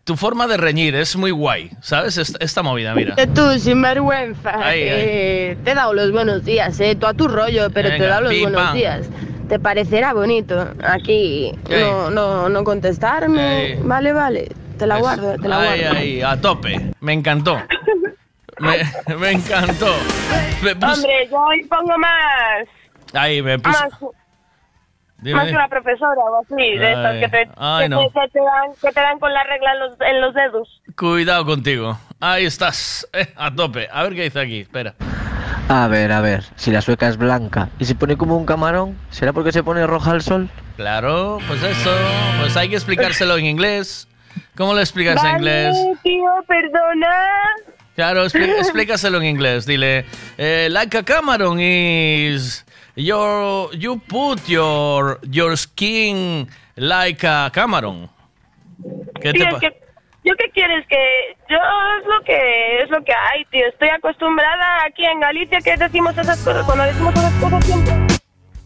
tu 0.05 0.16
forma 0.16 0.47
de 0.47 0.57
reñir, 0.57 0.95
es 0.95 1.16
muy 1.16 1.31
guay, 1.31 1.70
¿sabes? 1.81 2.16
Esta, 2.19 2.39
esta 2.43 2.62
movida, 2.62 2.95
mira. 2.95 3.15
Que 3.16 3.27
tú, 3.27 3.59
sinvergüenza, 3.59 4.53
Ay, 4.62 4.81
eh, 4.85 5.59
te 5.65 5.73
he 5.73 5.74
dado 5.74 5.93
los 5.95 6.12
buenos 6.12 6.45
días, 6.45 6.78
eh, 6.81 6.95
tú 6.97 7.07
a 7.07 7.15
tu 7.15 7.28
rollo, 7.28 7.69
pero 7.70 7.89
te 7.89 7.95
Venga, 7.95 8.07
he 8.07 8.09
dado 8.09 8.23
los 8.23 8.32
pim, 8.32 8.43
buenos 8.43 8.62
pam. 8.62 8.74
días. 8.77 9.07
Te 9.51 9.59
parecerá 9.59 10.12
bonito 10.14 10.68
aquí 10.82 11.52
no, 11.68 12.09
no, 12.09 12.48
no 12.48 12.62
contestarme. 12.64 13.72
Ey. 13.72 13.78
Vale, 13.82 14.12
vale, 14.12 14.48
te 14.78 14.86
la 14.86 14.94
Es- 14.94 15.01
guardo, 15.02 15.35
te 15.36 15.48
la 15.48 15.59
ay, 15.72 15.81
guardo. 15.82 15.98
ay, 15.98 16.22
a 16.22 16.40
tope, 16.40 16.93
me 17.01 17.12
encantó. 17.12 17.60
Me, 18.60 19.16
me 19.16 19.32
encantó. 19.32 19.93
Me 20.62 20.77
pus- 20.77 20.98
Hombre, 20.98 21.28
yo 21.28 21.36
hoy 21.39 21.64
pongo 21.64 21.98
más, 21.98 22.68
Ahí 23.12 23.43
me 23.43 23.59
puse. 23.59 23.77
más, 23.77 23.90
Dime, 25.18 25.35
más 25.36 25.47
que 25.48 25.55
una 25.55 25.68
profesora 25.68 26.20
o 26.20 26.40
así, 26.43 26.55
de 26.78 26.93
estas 26.93 27.12
Ay, 27.14 27.20
que 27.20 27.28
te, 27.28 27.48
ay, 27.56 27.82
que, 27.85 27.89
no. 27.89 27.98
te, 28.06 28.20
que 28.20 28.28
te 28.28 28.39
dan, 28.39 28.70
que 28.81 28.89
te 28.93 29.01
dan 29.01 29.18
con 29.18 29.35
la 29.35 29.43
regla 29.44 29.72
en 29.72 29.78
los, 29.81 30.01
en 30.01 30.20
los 30.20 30.35
dedos. 30.35 30.82
Cuidado 30.97 31.44
contigo. 31.44 31.98
Ahí 32.20 32.44
estás, 32.47 33.09
eh, 33.12 33.32
a 33.36 33.52
tope. 33.52 33.89
A 33.93 34.05
ver 34.05 34.14
qué 34.14 34.22
dice 34.22 34.39
aquí, 34.40 34.60
espera. 34.60 34.94
A 35.72 35.86
ver, 35.86 36.10
a 36.10 36.20
ver, 36.20 36.42
si 36.56 36.72
la 36.72 36.80
sueca 36.82 37.06
es 37.09 37.16
blanca 37.16 37.68
y 37.78 37.84
se 37.84 37.94
pone 37.94 38.16
como 38.16 38.36
un 38.36 38.44
camarón, 38.44 38.98
¿será 39.10 39.32
porque 39.32 39.52
se 39.52 39.62
pone 39.62 39.86
roja 39.86 40.10
al 40.10 40.20
sol? 40.20 40.51
Claro, 40.74 41.38
pues 41.47 41.62
eso, 41.62 41.92
pues 42.40 42.56
hay 42.56 42.68
que 42.70 42.74
explicárselo 42.74 43.36
en 43.38 43.47
inglés. 43.47 44.09
¿Cómo 44.56 44.74
le 44.74 44.80
explicas 44.80 45.22
en 45.22 45.36
inglés? 45.36 45.76
tío, 46.02 46.24
perdona. 46.48 47.09
Claro, 47.94 48.24
expli- 48.24 48.52
explícaselo 48.59 49.18
en 49.18 49.26
inglés. 49.26 49.64
Dile, 49.64 50.06
eh, 50.38 50.66
like 50.72 50.98
a 50.98 51.05
Cameron 51.05 51.60
is 51.60 52.64
your 52.97 53.70
you 53.76 54.01
put 54.01 54.40
your 54.48 55.20
your 55.30 55.56
skin 55.56 56.48
like 56.74 57.24
a 57.24 57.48
Cameron. 57.52 58.10
¿Qué 59.20 59.30
Sí, 59.30 59.38
te 59.38 59.44
es 59.44 59.55
pa- 59.55 59.60
que 59.60 59.80
¿Yo 60.22 60.34
qué 60.36 60.51
quieres 60.51 60.86
que 60.86 61.36
yo 61.48 61.56
es 61.56 62.06
lo 62.06 62.22
que 62.24 62.82
es 62.82 62.90
lo 62.90 63.02
que 63.02 63.12
hay, 63.12 63.44
tío. 63.47 63.66
Estoy 63.66 63.88
acostumbrada 63.88 64.84
aquí 64.86 65.05
en 65.06 65.18
Galicia 65.20 65.59
que 65.60 65.76
decimos 65.76 66.16
esas 66.18 66.38
cosas 66.44 66.64
cuando 66.66 66.84
decimos 66.84 67.14
esas 67.14 67.32
cosas 67.34 67.64
siempre 67.64 67.92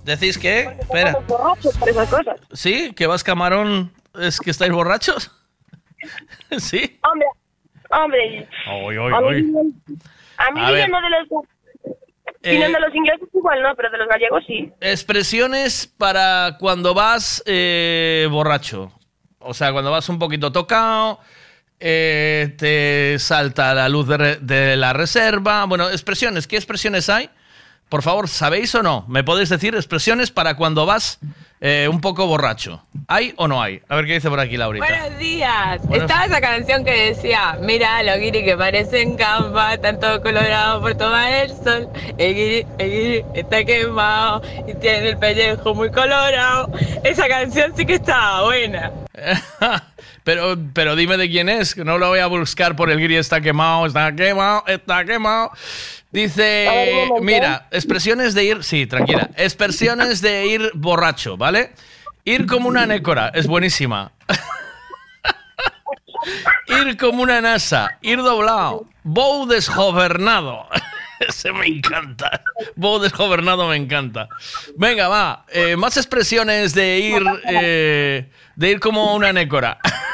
¿Decís 0.04 0.36
qué? 0.36 0.68
Espera. 0.80 1.16
borrachos 1.26 1.78
por 1.78 1.88
esas 1.88 2.08
cosas. 2.10 2.40
¿Sí? 2.52 2.92
¿Que 2.94 3.06
vas 3.06 3.22
camarón? 3.24 3.92
¿Es 4.20 4.38
que 4.40 4.50
estáis 4.50 4.72
borrachos? 4.72 5.30
¿Sí? 6.58 6.98
Hombre, 7.02 7.26
hombre. 7.90 8.48
Oy, 8.70 8.96
a 8.96 9.20
mí, 9.20 9.26
oy. 9.26 9.74
a 10.36 10.50
mí 10.50 10.60
A 10.60 10.70
ver. 10.70 10.86
viniendo 10.88 11.00
de 11.00 11.10
los 11.10 11.46
Eh, 12.42 12.58
de 12.58 12.80
los 12.80 12.94
ingleses 12.94 13.28
igual 13.32 13.62
no, 13.62 13.74
pero 13.76 13.90
de 13.90 13.98
los 13.98 14.08
gallegos 14.08 14.44
sí. 14.46 14.70
Expresiones 14.80 15.86
para 15.86 16.56
cuando 16.58 16.92
vas 16.92 17.42
eh, 17.46 18.28
borracho. 18.30 18.92
O 19.38 19.54
sea, 19.54 19.72
cuando 19.72 19.90
vas 19.90 20.08
un 20.10 20.18
poquito 20.18 20.52
tocado, 20.52 21.20
eh, 21.80 22.54
te 22.58 23.18
salta 23.18 23.74
la 23.74 23.88
luz 23.88 24.08
de, 24.08 24.36
de 24.40 24.76
la 24.76 24.92
reserva. 24.92 25.64
Bueno, 25.66 25.88
expresiones. 25.90 26.46
¿Qué 26.46 26.56
expresiones 26.56 27.08
hay? 27.08 27.30
Por 27.88 28.02
favor, 28.02 28.28
¿sabéis 28.28 28.74
o 28.74 28.82
no? 28.82 29.04
¿Me 29.08 29.22
podéis 29.22 29.50
decir 29.50 29.74
expresiones 29.74 30.30
para 30.30 30.56
cuando 30.56 30.86
vas 30.86 31.18
eh, 31.60 31.86
un 31.88 32.00
poco 32.00 32.26
borracho? 32.26 32.82
¿Hay 33.06 33.34
o 33.36 33.46
no 33.46 33.62
hay? 33.62 33.82
A 33.88 33.94
ver 33.96 34.06
qué 34.06 34.14
dice 34.14 34.30
por 34.30 34.40
aquí 34.40 34.56
Laurita. 34.56 34.86
Buenos 34.86 35.18
días. 35.18 35.82
Buenos- 35.86 36.10
Estaba 36.10 36.24
esa 36.24 36.40
canción 36.40 36.84
que 36.84 37.12
decía, 37.12 37.58
mira 37.60 38.02
los 38.02 38.16
guiri 38.18 38.42
que 38.42 38.56
parecen 38.56 39.16
campa, 39.16 39.74
están 39.74 40.00
todos 40.00 40.20
colorados 40.20 40.80
por 40.80 40.94
tomar 40.96 41.30
el 41.30 41.50
sol. 41.50 41.88
El 42.16 42.34
guiri, 42.34 42.66
el 42.78 42.90
guiri 42.90 43.24
está 43.34 43.62
quemado 43.64 44.42
y 44.66 44.74
tiene 44.76 45.10
el 45.10 45.18
pellejo 45.18 45.74
muy 45.74 45.90
colorado. 45.90 46.70
Esa 47.04 47.28
canción 47.28 47.74
sí 47.76 47.84
que 47.84 47.94
estaba 47.96 48.44
buena. 48.44 48.90
pero, 50.24 50.56
pero 50.72 50.96
dime 50.96 51.16
de 51.18 51.28
quién 51.28 51.48
es, 51.48 51.74
que 51.74 51.84
no 51.84 51.98
lo 51.98 52.08
voy 52.08 52.18
a 52.18 52.26
buscar 52.26 52.74
por 52.74 52.90
el 52.90 53.00
gris 53.00 53.18
está 53.18 53.40
quemado, 53.40 53.86
está 53.86 54.14
quemado, 54.14 54.64
está 54.66 55.04
quemado. 55.04 55.52
Dice, 56.10 57.08
mira, 57.20 57.68
expresiones 57.70 58.34
de 58.34 58.44
ir, 58.44 58.64
sí, 58.64 58.86
tranquila, 58.86 59.30
expresiones 59.36 60.22
de 60.22 60.46
ir 60.46 60.70
borracho, 60.74 61.36
¿vale? 61.36 61.72
Ir 62.24 62.46
como 62.46 62.68
una 62.68 62.86
nécora, 62.86 63.30
es 63.34 63.46
buenísima. 63.46 64.12
ir 66.68 66.96
como 66.96 67.22
una 67.22 67.40
nasa, 67.40 67.98
ir 68.00 68.18
doblado, 68.18 68.86
bow 69.02 69.46
desgobernado. 69.46 70.66
Ese 71.20 71.52
me 71.52 71.66
encanta. 71.66 72.42
Bow 72.76 72.98
desgobernado 72.98 73.68
me 73.68 73.76
encanta. 73.76 74.28
Venga, 74.76 75.08
va. 75.08 75.44
eh, 75.48 75.76
más 75.76 75.96
expresiones 75.96 76.74
de 76.74 76.98
ir, 76.98 77.22
eh, 77.48 78.28
de 78.56 78.70
ir 78.70 78.80
como 78.80 79.14
una 79.14 79.32
nécora. 79.32 79.78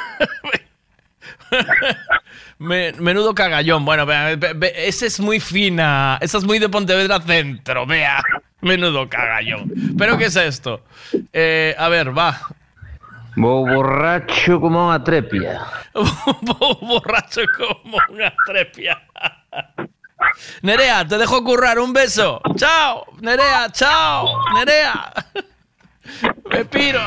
Me- 2.58 2.92
menudo 2.92 3.34
cagallón. 3.34 3.84
Bueno, 3.84 4.06
vea, 4.06 4.32
ese 4.76 5.06
es 5.06 5.18
muy 5.20 5.40
fina. 5.40 6.18
Esa 6.20 6.38
es 6.38 6.44
muy 6.44 6.58
de 6.58 6.68
Pontevedra 6.68 7.20
Centro, 7.20 7.86
vea. 7.86 8.22
Menudo 8.60 9.08
cagallón. 9.08 9.72
¿Pero 9.96 10.18
qué 10.18 10.26
es 10.26 10.36
esto? 10.36 10.82
Eh, 11.32 11.74
a 11.78 11.88
ver, 11.88 12.16
va. 12.16 12.38
Vou 13.36 13.64
borracho 13.64 14.60
como 14.60 14.90
unha 14.90 15.00
trepia. 15.00 15.62
Borracho 16.82 17.46
como 17.56 17.96
una 18.10 18.34
trepia. 18.44 19.00
Nerea, 20.60 21.06
te 21.06 21.16
dejo 21.16 21.40
currar. 21.46 21.78
Un 21.78 21.94
beso. 21.94 22.42
Chao. 22.58 23.06
Nerea, 23.22 23.70
chao. 23.72 24.34
Nerea. 24.52 25.14
Me 26.50 26.66
piro. 26.66 27.00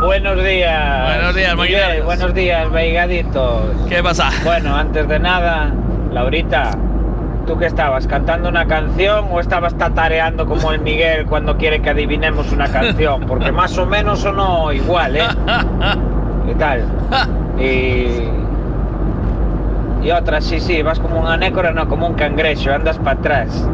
Buenos 0.00 0.42
días. 0.42 1.14
Buenos 1.14 1.34
días, 1.34 1.56
Miguel. 1.56 2.02
Buenos 2.02 2.32
días, 2.34 2.70
veigaditos. 2.70 3.60
¿Qué 3.86 4.02
pasa? 4.02 4.30
Bueno, 4.44 4.74
antes 4.74 5.06
de 5.06 5.18
nada, 5.18 5.74
Laurita, 6.10 6.70
¿tú 7.46 7.58
qué 7.58 7.66
estabas? 7.66 8.06
¿Cantando 8.06 8.48
una 8.48 8.66
canción 8.66 9.26
o 9.30 9.40
estabas 9.40 9.76
tatareando 9.76 10.46
como 10.46 10.72
el 10.72 10.80
Miguel 10.80 11.26
cuando 11.26 11.58
quiere 11.58 11.82
que 11.82 11.90
adivinemos 11.90 12.50
una 12.50 12.68
canción? 12.72 13.26
Porque 13.26 13.52
más 13.52 13.76
o 13.76 13.84
menos 13.84 14.20
sonó 14.20 14.72
igual, 14.72 15.16
¿eh? 15.16 15.28
¿Qué 16.46 16.54
tal? 16.54 16.84
Y... 17.58 18.24
Y 20.02 20.10
otra, 20.12 20.40
sí, 20.40 20.60
sí, 20.60 20.80
vas 20.80 20.98
como 20.98 21.20
una 21.20 21.36
nécora, 21.36 21.72
no, 21.72 21.86
como 21.86 22.06
un 22.06 22.14
cangrejo, 22.14 22.70
andas 22.72 22.96
para 22.96 23.18
atrás. 23.18 23.68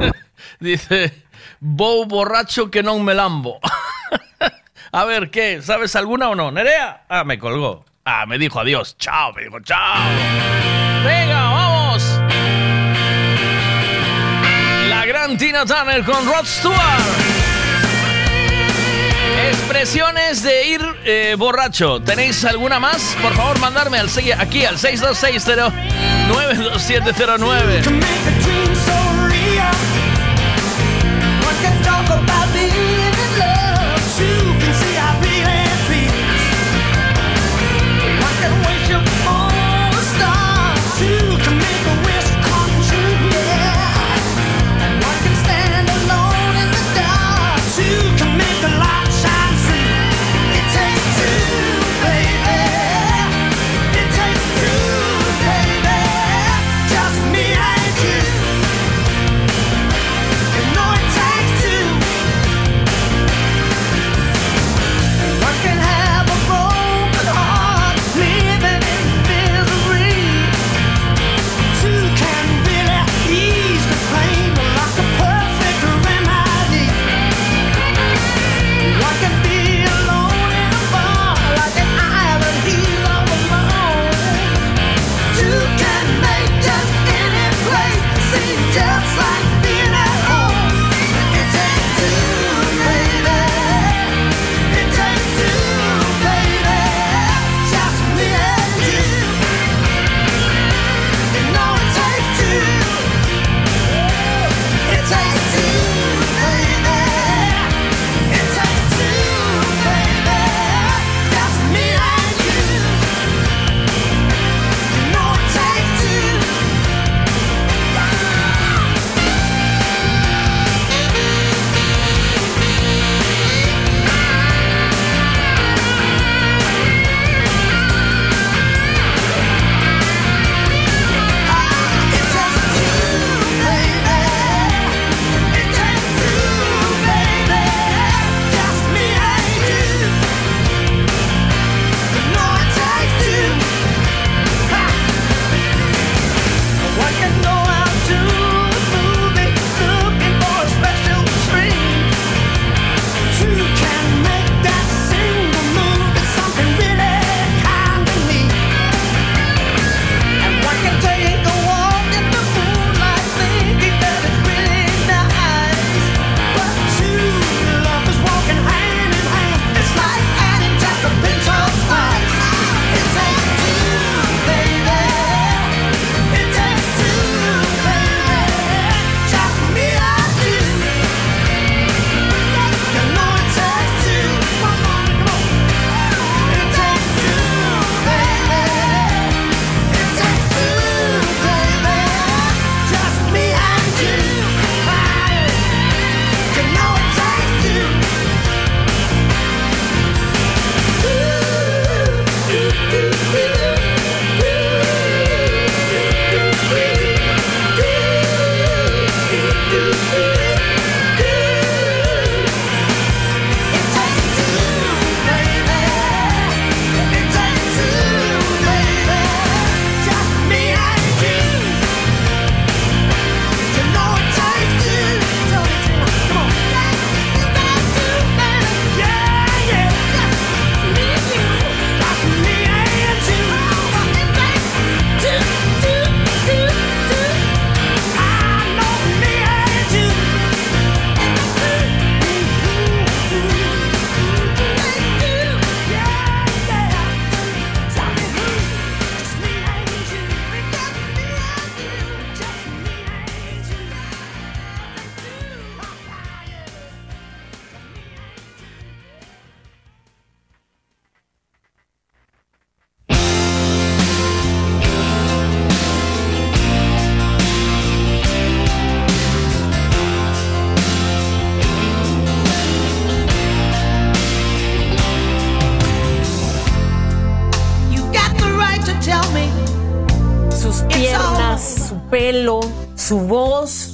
Dice, 0.60 1.12
Bow 1.60 2.06
borracho 2.06 2.70
que 2.70 2.82
no 2.82 2.98
me 2.98 3.12
lambo. 3.12 3.60
A 4.92 5.04
ver, 5.04 5.30
¿qué? 5.30 5.62
¿Sabes 5.62 5.96
alguna 5.96 6.28
o 6.28 6.34
no? 6.34 6.50
¿Nerea? 6.50 7.04
Ah, 7.08 7.24
me 7.24 7.38
colgó. 7.38 7.84
Ah, 8.04 8.26
me 8.26 8.38
dijo 8.38 8.60
adiós. 8.60 8.96
Chao, 8.98 9.32
me 9.32 9.44
dijo 9.44 9.60
chao. 9.60 10.04
Venga, 11.04 11.42
vamos. 11.42 12.20
La 14.88 15.06
gran 15.06 15.38
Tina 15.38 15.64
Turner 15.64 16.04
con 16.04 16.26
Rod 16.26 16.44
Stewart. 16.44 17.32
Expresiones 19.48 20.42
de 20.42 20.66
ir 20.68 20.80
eh, 21.04 21.36
borracho. 21.38 22.00
¿Tenéis 22.02 22.44
alguna 22.44 22.78
más? 22.78 23.16
Por 23.22 23.34
favor, 23.34 23.58
mandarme 23.58 23.98
al, 23.98 24.08
aquí 24.38 24.64
al 24.64 24.78
6260 24.78 25.72
92709. 26.28 27.82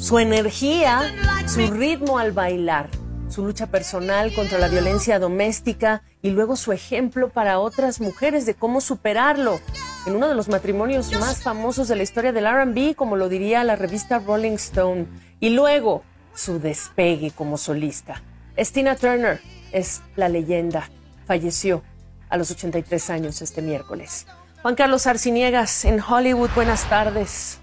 Su 0.08 0.18
energía, 0.18 1.02
su 1.46 1.70
ritmo 1.70 2.18
al 2.18 2.32
bailar, 2.32 2.88
su 3.28 3.44
lucha 3.44 3.66
personal 3.66 4.34
contra 4.34 4.58
la 4.58 4.68
violencia 4.68 5.18
doméstica 5.18 6.02
y 6.22 6.30
luego 6.30 6.56
su 6.56 6.72
ejemplo 6.72 7.28
para 7.28 7.58
otras 7.58 8.00
mujeres 8.00 8.46
de 8.46 8.54
cómo 8.54 8.80
superarlo 8.80 9.60
en 10.06 10.16
uno 10.16 10.26
de 10.26 10.34
los 10.34 10.48
matrimonios 10.48 11.12
más 11.20 11.42
famosos 11.42 11.88
de 11.88 11.96
la 11.96 12.04
historia 12.04 12.32
del 12.32 12.46
RB, 12.46 12.94
como 12.96 13.16
lo 13.16 13.28
diría 13.28 13.62
la 13.64 13.76
revista 13.76 14.18
Rolling 14.18 14.52
Stone, 14.52 15.08
y 15.40 15.50
luego 15.50 16.04
su 16.34 16.58
despegue 16.58 17.30
como 17.30 17.58
solista. 17.58 18.22
Es 18.56 18.72
Tina 18.72 18.96
Turner 18.96 19.42
es 19.72 20.00
la 20.16 20.30
leyenda. 20.30 20.88
Falleció 21.26 21.82
a 22.30 22.38
los 22.38 22.50
83 22.50 23.10
años 23.10 23.42
este 23.42 23.60
miércoles. 23.60 24.26
Juan 24.62 24.74
Carlos 24.74 25.06
Arciniegas 25.06 25.84
en 25.84 26.00
Hollywood, 26.00 26.48
buenas 26.54 26.88
tardes. 26.88 27.58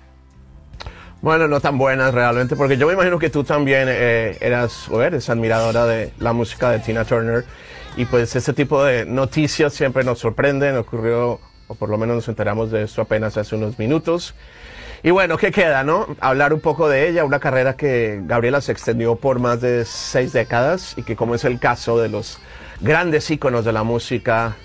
Bueno, 1.21 1.47
no 1.47 1.59
tan 1.59 1.77
buenas 1.77 2.13
realmente, 2.13 2.55
porque 2.55 2.77
yo 2.77 2.85
me 2.87 2.93
imagino 2.93 3.17
que 3.17 3.29
tú 3.29 3.43
también 3.43 3.87
eh, 3.89 4.37
eras 4.41 4.87
o 4.89 5.01
eres 5.01 5.29
admiradora 5.29 5.85
de 5.85 6.11
la 6.19 6.33
música 6.33 6.69
de 6.69 6.79
Tina 6.79 7.03
Turner 7.03 7.45
y 7.97 8.05
pues 8.05 8.35
ese 8.35 8.53
tipo 8.53 8.83
de 8.83 9.05
noticias 9.05 9.73
siempre 9.73 10.03
nos 10.03 10.19
sorprenden, 10.19 10.77
ocurrió, 10.77 11.39
o 11.67 11.75
por 11.75 11.89
lo 11.89 11.97
menos 11.97 12.17
nos 12.17 12.27
enteramos 12.27 12.69
de 12.69 12.83
esto 12.83 13.01
apenas 13.01 13.37
hace 13.37 13.55
unos 13.55 13.79
minutos. 13.79 14.35
Y 15.01 15.11
bueno, 15.11 15.37
¿qué 15.37 15.51
queda, 15.51 15.83
no? 15.83 16.07
Hablar 16.19 16.53
un 16.53 16.59
poco 16.59 16.89
de 16.89 17.07
ella, 17.07 17.25
una 17.25 17.39
carrera 17.39 17.75
que 17.75 18.21
Gabriela 18.25 18.59
se 18.61 18.71
extendió 18.71 19.15
por 19.15 19.39
más 19.39 19.61
de 19.61 19.85
seis 19.85 20.33
décadas 20.33 20.93
y 20.97 21.03
que 21.03 21.15
como 21.15 21.35
es 21.35 21.43
el 21.43 21.59
caso 21.59 21.99
de 21.99 22.09
los 22.09 22.39
grandes 22.81 23.29
íconos 23.31 23.65
de 23.65 23.71
la 23.71 23.83
música 23.83 24.55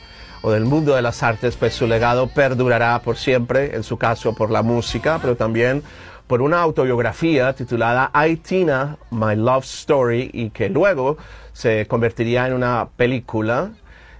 o 0.42 0.50
del 0.50 0.64
mundo 0.64 0.94
de 0.94 1.02
las 1.02 1.22
artes, 1.22 1.56
pues 1.56 1.74
su 1.74 1.86
legado 1.86 2.26
perdurará 2.28 3.00
por 3.02 3.16
siempre, 3.16 3.76
en 3.76 3.82
su 3.82 3.98
caso 3.98 4.34
por 4.34 4.50
la 4.50 4.62
música, 4.62 5.18
pero 5.20 5.36
también 5.36 5.82
por 6.30 6.42
una 6.42 6.60
autobiografía 6.60 7.52
titulada 7.54 8.12
I, 8.14 8.36
Tina, 8.36 8.98
My 9.10 9.34
Love 9.34 9.64
Story, 9.64 10.30
y 10.32 10.50
que 10.50 10.68
luego 10.68 11.18
se 11.52 11.88
convertiría 11.88 12.46
en 12.46 12.52
una 12.52 12.86
película, 12.96 13.72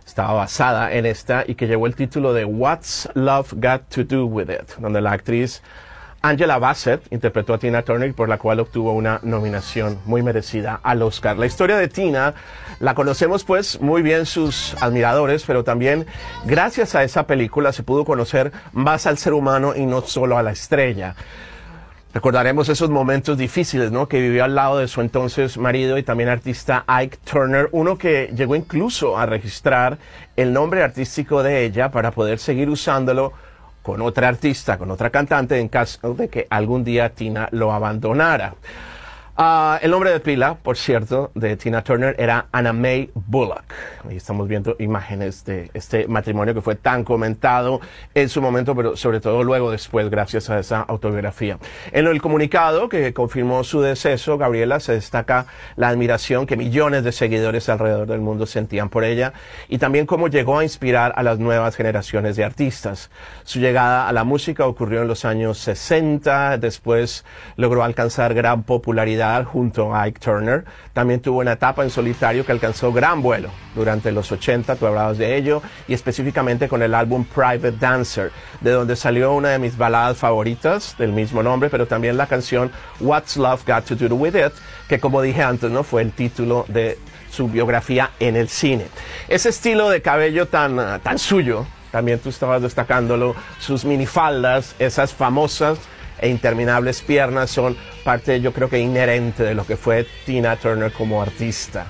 estaba 0.05 0.32
basada 0.32 0.93
en 0.93 1.07
esta, 1.07 1.45
y 1.47 1.55
que 1.55 1.69
llevó 1.69 1.87
el 1.87 1.95
título 1.95 2.32
de 2.32 2.45
What's 2.45 3.09
Love 3.15 3.53
Got 3.53 3.82
to 3.91 4.03
Do 4.03 4.27
With 4.27 4.51
It, 4.51 4.77
donde 4.81 5.01
la 5.01 5.12
actriz 5.12 5.62
Angela 6.20 6.59
Bassett 6.59 7.01
interpretó 7.12 7.55
a 7.55 7.59
Tina 7.59 7.82
Turner, 7.82 8.12
por 8.12 8.28
la 8.28 8.39
cual 8.39 8.59
obtuvo 8.59 8.93
una 8.93 9.20
nominación 9.23 10.01
muy 10.05 10.24
merecida 10.24 10.81
al 10.82 11.03
Oscar. 11.03 11.39
La 11.39 11.47
historia 11.47 11.77
de 11.77 11.87
Tina 11.87 12.35
la 12.81 12.97
conocemos 12.97 13.45
pues 13.45 13.81
muy 13.81 14.03
bien 14.03 14.27
sus 14.27 14.74
admiradores, 14.82 15.45
pero 15.47 15.62
también 15.62 16.07
gracias 16.45 16.97
a 16.97 17.05
esa 17.05 17.28
película 17.28 17.73
se 17.73 17.85
pudo 17.85 18.05
conocer 18.05 18.51
más 18.73 19.07
al 19.07 19.16
ser 19.16 19.32
humano 19.32 19.74
y 19.77 19.87
no 19.87 20.03
solo 20.03 20.37
a 20.37 20.43
la 20.43 20.51
estrella. 20.51 21.15
Recordaremos 22.12 22.69
esos 22.69 22.91
momentos 22.91 23.39
difíciles, 23.39 23.93
¿no? 23.93 24.09
Que 24.09 24.20
vivió 24.20 24.43
al 24.43 24.57
lado 24.57 24.78
de 24.78 24.89
su 24.89 25.01
entonces 25.01 25.57
marido 25.57 25.97
y 25.97 26.03
también 26.03 26.28
artista 26.28 26.82
Ike 26.89 27.19
Turner, 27.19 27.69
uno 27.70 27.97
que 27.97 28.32
llegó 28.35 28.57
incluso 28.57 29.16
a 29.16 29.27
registrar 29.27 29.97
el 30.35 30.53
nombre 30.53 30.82
artístico 30.82 31.45
de 31.45 31.65
ella 31.65 31.93
para 31.93 32.11
poder 32.11 32.41
seguir 32.41 32.69
usándolo 32.69 33.32
con 33.82 34.03
otra 34.03 34.27
artista, 34.27 34.77
con 34.77 34.91
otra 34.91 35.11
cantante, 35.11 35.61
en 35.61 35.69
caso 35.69 36.15
de 36.15 36.28
que 36.28 36.49
algún 36.51 36.82
día 36.82 37.11
Tina 37.11 37.49
lo 37.53 37.73
abandonara. 37.73 38.55
Ah, 39.43 39.79
el 39.81 39.91
nombre 39.91 40.11
de 40.11 40.21
pila, 40.21 40.59
por 40.62 40.77
cierto, 40.77 41.31
de 41.35 41.57
Tina 41.57 41.83
Turner 41.83 42.15
era 42.19 42.49
Anna 42.53 42.75
May 42.75 43.11
Bullock. 43.15 43.65
Ahí 44.07 44.19
estamos 44.19 44.47
viendo 44.47 44.77
imágenes 44.79 45.47
de 45.47 45.71
este 45.73 46.07
matrimonio 46.07 46.53
que 46.53 46.61
fue 46.61 46.75
tan 46.75 47.05
comentado 47.05 47.81
en 48.12 48.29
su 48.29 48.43
momento, 48.43 48.77
pero 48.77 48.99
sobre 48.99 49.19
todo 49.19 49.43
luego 49.43 49.71
después, 49.71 50.11
gracias 50.11 50.51
a 50.51 50.59
esa 50.59 50.83
autobiografía. 50.83 51.57
En 51.91 52.07
el 52.07 52.21
comunicado 52.21 52.91
que 52.91 53.15
confirmó 53.15 53.65
su 53.65 53.81
deceso, 53.81 54.37
Gabriela, 54.37 54.79
se 54.79 54.93
destaca 54.93 55.47
la 55.75 55.89
admiración 55.89 56.45
que 56.45 56.59
millones 56.59 57.03
de 57.03 57.12
seguidores 57.12 57.71
alrededor 57.71 58.09
del 58.09 58.21
mundo 58.21 58.45
sentían 58.45 58.91
por 58.91 59.05
ella 59.05 59.33
y 59.71 59.79
también 59.79 60.05
cómo 60.05 60.29
llegó 60.29 60.59
a 60.59 60.65
inspirar 60.65 61.15
a 61.17 61.23
las 61.23 61.39
nuevas 61.39 61.77
generaciones 61.77 62.37
de 62.37 62.45
artistas. 62.45 63.11
Su 63.45 63.59
llegada 63.59 64.07
a 64.07 64.12
la 64.12 64.25
música 64.25 64.67
ocurrió 64.67 65.01
en 65.01 65.09
los 65.09 65.25
años 65.25 65.57
60, 65.61 66.59
después 66.59 67.25
logró 67.57 67.83
alcanzar 67.85 68.35
gran 68.35 68.65
popularidad 68.65 69.30
junto 69.44 69.94
a 69.94 70.02
Ike 70.02 70.20
Turner. 70.20 70.65
También 70.93 71.20
tuvo 71.20 71.40
una 71.40 71.52
etapa 71.52 71.82
en 71.82 71.90
solitario 71.90 72.44
que 72.44 72.52
alcanzó 72.52 72.93
gran 72.93 73.23
vuelo 73.23 73.51
durante 73.74 74.12
los 74.12 74.31
80, 74.31 74.77
tú 74.77 74.86
hablabas 74.86 75.19
de 75.19 75.36
ello, 75.36 75.62
y 75.89 75.94
específicamente 75.94 76.69
con 76.69 76.82
el 76.82 76.94
álbum 76.94 77.24
Private 77.24 77.73
Dancer, 77.73 78.32
de 78.61 78.73
donde 78.73 78.97
salió 78.97 79.32
una 79.32 79.51
de 79.51 79.59
mis 79.59 79.77
baladas 79.77 80.19
favoritas 80.19 80.97
del 80.98 81.12
mismo 81.12 81.43
nombre, 81.43 81.70
pero 81.70 81.86
también 81.86 82.16
la 82.16 82.27
canción 82.27 82.70
What's 83.01 83.36
Love 83.36 83.65
Got 83.66 83.85
to 83.85 83.97
Do 83.97 84.15
With 84.15 84.35
It, 84.35 84.52
que 84.89 84.98
como 84.98 85.23
dije 85.23 85.43
antes, 85.43 85.70
¿no? 85.70 85.85
fue 85.85 86.02
el 86.02 86.12
título 86.12 86.65
de 86.69 86.98
su 87.31 87.48
biografía 87.48 88.11
en 88.19 88.36
el 88.36 88.48
cine. 88.48 88.86
Ese 89.28 89.51
estilo 89.51 89.89
de 89.89 90.02
cabello 90.02 90.47
tan, 90.47 91.01
tan 91.01 91.19
suyo, 91.19 91.66
también 91.93 92.19
tú 92.19 92.28
estabas 92.28 92.62
destacándolo, 92.62 93.35
sus 93.59 93.85
minifaldas, 93.85 94.74
esas 94.78 95.12
famosas 95.12 95.78
e 96.21 96.29
interminables 96.29 97.03
piernas 97.03 97.51
son 97.51 97.77
parte, 98.05 98.41
yo 98.41 98.53
creo 98.53 98.69
que 98.69 98.79
inherente 98.79 99.43
de 99.43 99.55
lo 99.55 99.67
que 99.67 99.77
fue 99.77 100.07
Tina 100.27 100.57
Turner 100.57 100.93
como 100.93 101.23
artista. 101.23 101.87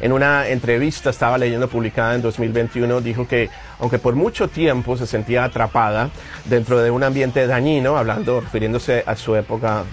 En 0.00 0.12
una 0.12 0.48
entrevista, 0.48 1.10
estaba 1.10 1.38
leyendo 1.38 1.68
publicada 1.68 2.16
en 2.16 2.22
2021, 2.22 3.00
dijo 3.00 3.26
que 3.28 3.48
aunque 3.78 3.98
por 4.00 4.16
mucho 4.16 4.48
tiempo 4.48 4.96
se 4.96 5.06
sentía 5.06 5.44
atrapada 5.44 6.10
dentro 6.44 6.80
de 6.82 6.90
un 6.90 7.04
ambiente 7.04 7.46
dañino, 7.46 7.96
hablando, 7.96 8.40
refiriéndose 8.40 9.04
a 9.06 9.14
su 9.14 9.36
época 9.36 9.84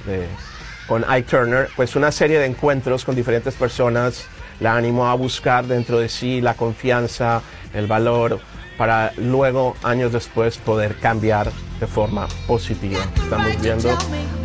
con 0.87 1.05
Ike 1.07 1.29
Turner, 1.29 1.69
pues 1.75 1.95
una 1.95 2.11
serie 2.11 2.39
de 2.39 2.47
encuentros 2.47 3.05
con 3.05 3.15
diferentes 3.15 3.53
personas 3.53 4.25
la 4.59 4.75
animó 4.75 5.07
a 5.07 5.13
buscar 5.13 5.65
dentro 5.65 5.99
de 5.99 6.09
sí 6.09 6.41
la 6.41 6.55
confianza, 6.55 7.41
el 7.73 7.85
valor, 7.85 8.39
para 8.79 9.11
luego, 9.17 9.75
años 9.83 10.13
después, 10.13 10.57
poder 10.57 10.95
cambiar 10.95 11.51
de 11.81 11.85
forma 11.85 12.29
positiva. 12.47 13.01
Estamos 13.13 13.61
viendo 13.61 13.89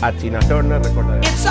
a 0.03 0.11
Tina 0.11 0.41
Turner, 0.41 0.83
recordaré. 0.83 1.21
It's 1.25 1.47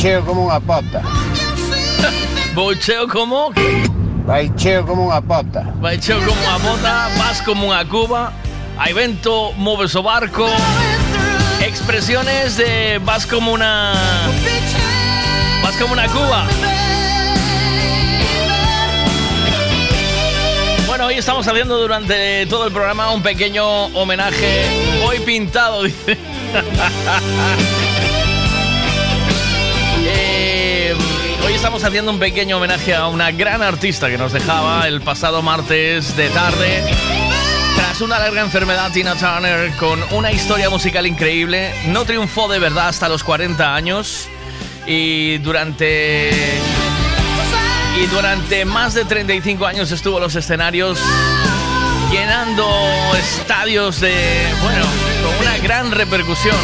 Baicheo 0.00 0.24
como 0.24 0.48
unha 0.48 0.56
pota. 0.64 1.04
Bolcheo 2.56 3.04
como? 3.12 3.52
Baicheo 4.24 4.80
como 4.88 5.12
unha 5.12 5.20
pota. 5.20 5.60
Baicheo 5.76 6.24
como 6.24 6.40
unha 6.40 6.56
bota, 6.56 7.12
vas 7.20 7.44
como 7.44 7.68
unha 7.68 7.84
cuba, 7.84 8.32
hai 8.80 8.96
vento, 8.96 9.52
moves 9.60 9.92
o 9.92 10.00
barco. 10.00 10.48
Expresiones 11.60 12.56
de 12.56 12.96
vas 13.04 13.28
como 13.28 13.52
una. 13.52 13.92
Vas 15.60 15.76
como 15.76 15.92
una 15.92 16.08
cuba. 16.08 16.48
Bueno, 20.88 21.12
hoy 21.12 21.20
estamos 21.20 21.44
haciendo 21.44 21.76
durante 21.76 22.48
todo 22.48 22.64
el 22.64 22.72
programa 22.72 23.12
un 23.12 23.20
pequeño 23.20 23.92
homenaje. 23.92 24.64
Hoy 25.04 25.20
pintado, 25.28 25.84
dice. 25.84 26.16
hoy 31.50 31.56
estamos 31.56 31.82
haciendo 31.82 32.12
un 32.12 32.20
pequeño 32.20 32.58
homenaje 32.58 32.94
a 32.94 33.08
una 33.08 33.32
gran 33.32 33.60
artista 33.60 34.08
que 34.08 34.16
nos 34.16 34.32
dejaba 34.32 34.86
el 34.86 35.00
pasado 35.00 35.42
martes 35.42 36.16
de 36.16 36.28
tarde. 36.30 36.84
Tras 37.74 38.00
una 38.02 38.20
larga 38.20 38.42
enfermedad, 38.42 38.92
Tina 38.92 39.16
Turner, 39.16 39.72
con 39.72 40.00
una 40.12 40.30
historia 40.30 40.70
musical 40.70 41.08
increíble, 41.08 41.74
no 41.88 42.04
triunfó 42.04 42.46
de 42.46 42.60
verdad 42.60 42.86
hasta 42.86 43.08
los 43.08 43.24
40 43.24 43.74
años 43.74 44.28
y 44.86 45.38
durante 45.38 46.30
y 48.00 48.06
durante 48.06 48.64
más 48.64 48.94
de 48.94 49.04
35 49.04 49.66
años 49.66 49.90
estuvo 49.90 50.18
en 50.18 50.22
los 50.22 50.36
escenarios 50.36 51.00
llenando 52.12 52.64
estadios 53.18 54.00
de, 54.00 54.14
bueno, 54.62 54.84
con 55.24 55.46
una 55.48 55.58
gran 55.58 55.90
repercusión. 55.90 56.56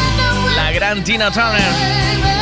La 0.54 0.70
gran 0.70 1.02
Tina 1.02 1.32
Turner. 1.32 2.35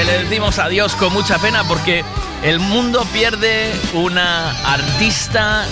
Que 0.00 0.06
le 0.06 0.24
decimos 0.24 0.58
adiós 0.58 0.96
con 0.96 1.12
mucha 1.12 1.38
pena 1.38 1.62
porque 1.64 2.02
el 2.42 2.58
mundo 2.58 3.06
pierde 3.12 3.70
una 3.92 4.48
artista, 4.64 5.66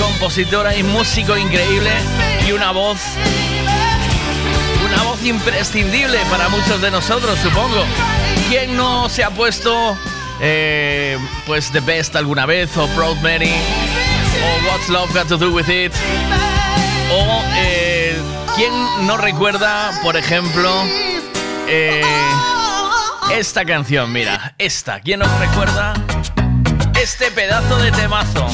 compositora 0.00 0.74
y 0.74 0.82
músico 0.82 1.36
increíble 1.36 1.92
y 2.44 2.50
una 2.50 2.72
voz 2.72 2.98
una 4.84 5.00
voz 5.04 5.24
imprescindible 5.24 6.18
para 6.28 6.48
muchos 6.48 6.80
de 6.80 6.90
nosotros, 6.90 7.38
supongo. 7.38 7.84
¿Quién 8.48 8.76
no 8.76 9.08
se 9.08 9.22
ha 9.22 9.30
puesto 9.30 9.96
eh, 10.40 11.16
pues 11.46 11.70
The 11.70 11.78
Best 11.78 12.16
alguna 12.16 12.46
vez 12.46 12.76
o 12.76 12.88
Proud 12.96 13.18
Mary 13.18 13.52
o 14.42 14.68
What's 14.68 14.88
Love 14.88 15.12
Got 15.14 15.28
to 15.28 15.36
Do 15.36 15.52
With 15.52 15.68
It? 15.68 15.92
O 17.12 17.44
eh, 17.58 18.20
¿quién 18.56 18.72
no 19.06 19.16
recuerda, 19.16 19.92
por 20.02 20.16
ejemplo, 20.16 20.82
eh, 21.68 22.02
esta 23.30 23.64
canción? 23.64 24.12
Mira, 24.12 24.54
esta. 24.58 25.00
¿Quién 25.00 25.20
no 25.20 25.38
recuerda 25.38 25.94
este 27.00 27.30
pedazo 27.30 27.78
de 27.78 27.90
temazo? 27.92 28.46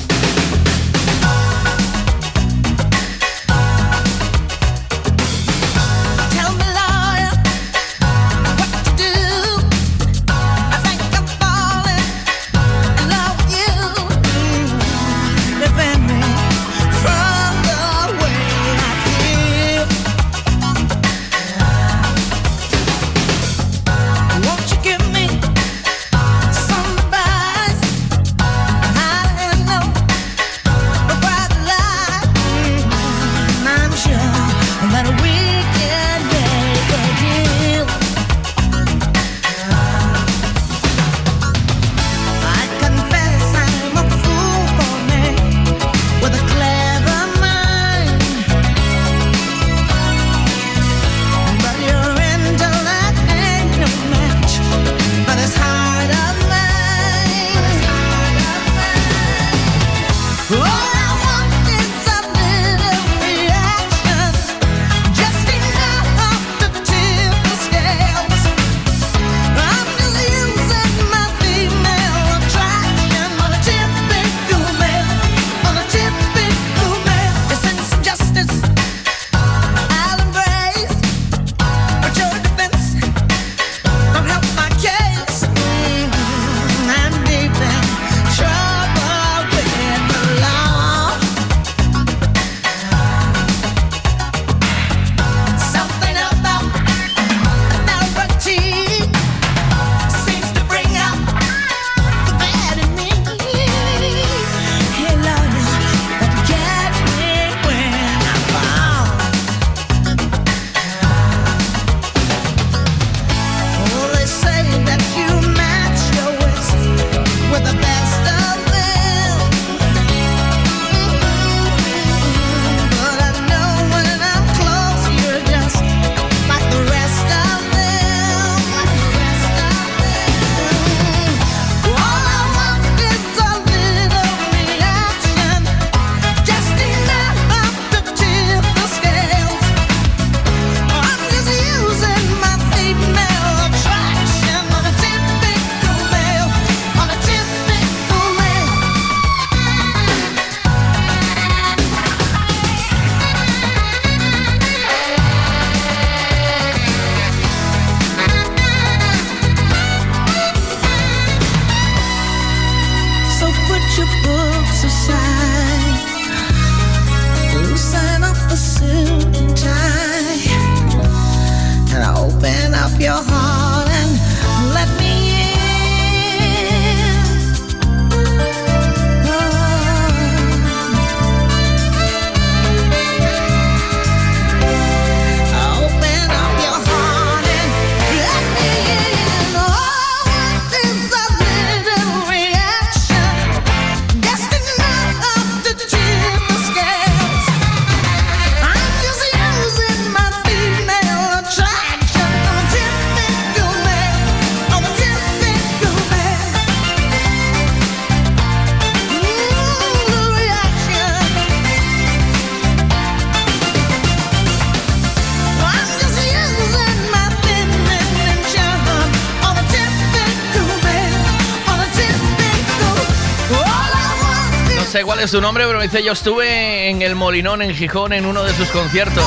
Su 225.32 225.40
nombre, 225.40 225.64
pero 225.64 225.78
me 225.78 225.84
dice, 225.84 226.02
yo 226.02 226.12
estuve 226.12 226.90
en 226.90 227.00
el 227.00 227.14
Molinón 227.14 227.62
en 227.62 227.74
Gijón 227.74 228.12
en 228.12 228.26
uno 228.26 228.42
de 228.42 228.52
sus 228.52 228.68
conciertos. 228.68 229.24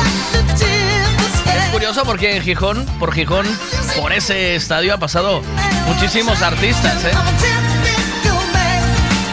Es 0.54 1.72
curioso 1.72 2.04
porque 2.06 2.36
en 2.36 2.44
Gijón, 2.44 2.86
por 3.00 3.12
Gijón, 3.12 3.48
por 4.00 4.14
ese 4.14 4.54
estadio 4.56 4.94
ha 4.94 5.00
pasado 5.00 5.42
muchísimos 5.88 6.44
artistas, 6.44 7.04
¿eh? 7.06 7.12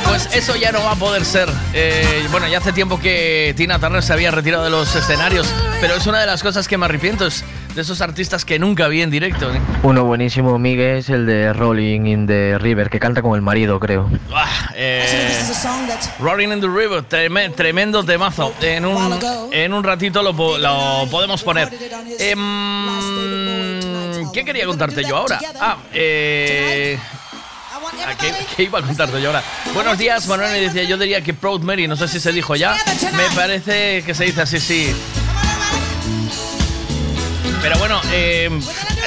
Pues 0.08 0.34
eso 0.34 0.56
ya 0.56 0.72
no 0.72 0.82
va 0.82 0.92
a 0.92 0.96
poder 0.96 1.26
ser. 1.26 1.50
Eh, 1.74 2.26
bueno, 2.30 2.48
ya 2.48 2.56
hace 2.56 2.72
tiempo 2.72 2.98
que 2.98 3.52
Tina 3.54 3.78
Turner 3.78 4.02
se 4.02 4.14
había 4.14 4.30
retirado 4.30 4.64
de 4.64 4.70
los 4.70 4.96
escenarios, 4.96 5.52
pero 5.82 5.94
es 5.94 6.06
una 6.06 6.20
de 6.20 6.26
las 6.26 6.42
cosas 6.42 6.68
que 6.68 6.78
me 6.78 6.86
arrepiento, 6.86 7.26
es 7.26 7.44
de 7.74 7.82
esos 7.82 8.00
artistas 8.00 8.44
que 8.44 8.58
nunca 8.58 8.88
vi 8.88 9.02
en 9.02 9.10
directo. 9.10 9.52
¿eh? 9.52 9.60
Uno 9.82 10.04
buenísimo, 10.04 10.58
Miguel, 10.58 10.98
es 10.98 11.10
el 11.10 11.26
de 11.26 11.52
Rolling 11.52 12.06
in 12.06 12.26
the 12.26 12.58
River, 12.58 12.88
que 12.88 12.98
canta 12.98 13.20
con 13.20 13.34
el 13.34 13.42
marido, 13.42 13.78
creo. 13.78 14.10
Ah, 14.72 14.76
eh, 14.76 15.42
Rolling 16.18 16.48
in 16.52 16.60
the 16.60 16.66
River, 16.66 17.02
treme- 17.08 17.54
tremendo 17.54 18.02
temazo. 18.04 18.52
En 18.60 18.84
un, 18.86 19.18
en 19.52 19.72
un 19.72 19.84
ratito 19.84 20.22
lo, 20.22 20.32
lo 20.58 21.06
podemos 21.10 21.42
poner. 21.42 21.68
Em, 22.18 23.80
¿Qué 24.32 24.44
quería 24.44 24.64
contarte 24.66 25.04
yo 25.04 25.16
ahora? 25.18 25.38
Ah, 25.60 25.76
eh... 25.92 26.98
ah, 27.72 28.14
¿Qué, 28.18 28.32
qué 28.56 28.62
iba 28.64 28.78
a 28.78 28.82
contarte 28.82 29.20
yo 29.20 29.28
ahora? 29.28 29.42
Buenos 29.74 29.98
días, 29.98 30.26
Manuel. 30.26 30.56
Y 30.56 30.60
decía, 30.66 30.84
yo 30.84 30.96
diría 30.96 31.22
que 31.22 31.34
Proud 31.34 31.60
Mary, 31.62 31.86
no 31.86 31.96
sé 31.96 32.08
si 32.08 32.18
se 32.18 32.32
dijo 32.32 32.56
ya. 32.56 32.74
Me 33.14 33.24
parece 33.36 34.02
que 34.04 34.14
se 34.14 34.24
dice 34.24 34.42
así, 34.42 34.58
sí. 34.60 34.94
Pero 37.60 37.78
bueno, 37.78 38.00
eh, 38.12 38.50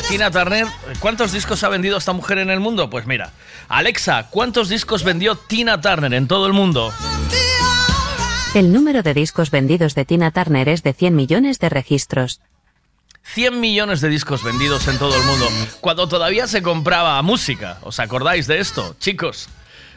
Tina 0.07 0.31
Turner, 0.31 0.65
¿cuántos 0.99 1.31
discos 1.33 1.61
ha 1.63 1.69
vendido 1.69 1.97
esta 1.97 2.13
mujer 2.13 2.37
en 2.37 2.49
el 2.49 2.59
mundo? 2.61 2.89
Pues 2.89 3.05
mira, 3.05 3.31
Alexa, 3.67 4.27
¿cuántos 4.29 4.69
discos 4.69 5.03
vendió 5.03 5.35
Tina 5.35 5.81
Turner 5.81 6.13
en 6.13 6.27
todo 6.27 6.45
el 6.45 6.53
mundo? 6.53 6.93
El 8.53 8.71
número 8.71 9.01
de 9.01 9.13
discos 9.13 9.51
vendidos 9.51 9.95
de 9.95 10.05
Tina 10.05 10.31
Turner 10.31 10.69
es 10.69 10.83
de 10.83 10.93
100 10.93 11.15
millones 11.15 11.59
de 11.59 11.69
registros. 11.69 12.41
100 13.23 13.59
millones 13.59 14.01
de 14.01 14.09
discos 14.09 14.43
vendidos 14.43 14.87
en 14.87 14.99
todo 14.99 15.17
el 15.17 15.23
mundo. 15.23 15.47
Cuando 15.81 16.07
todavía 16.07 16.47
se 16.47 16.61
compraba 16.61 17.21
música. 17.23 17.79
¿Os 17.81 17.99
acordáis 17.99 18.45
de 18.45 18.59
esto, 18.59 18.95
chicos? 18.99 19.49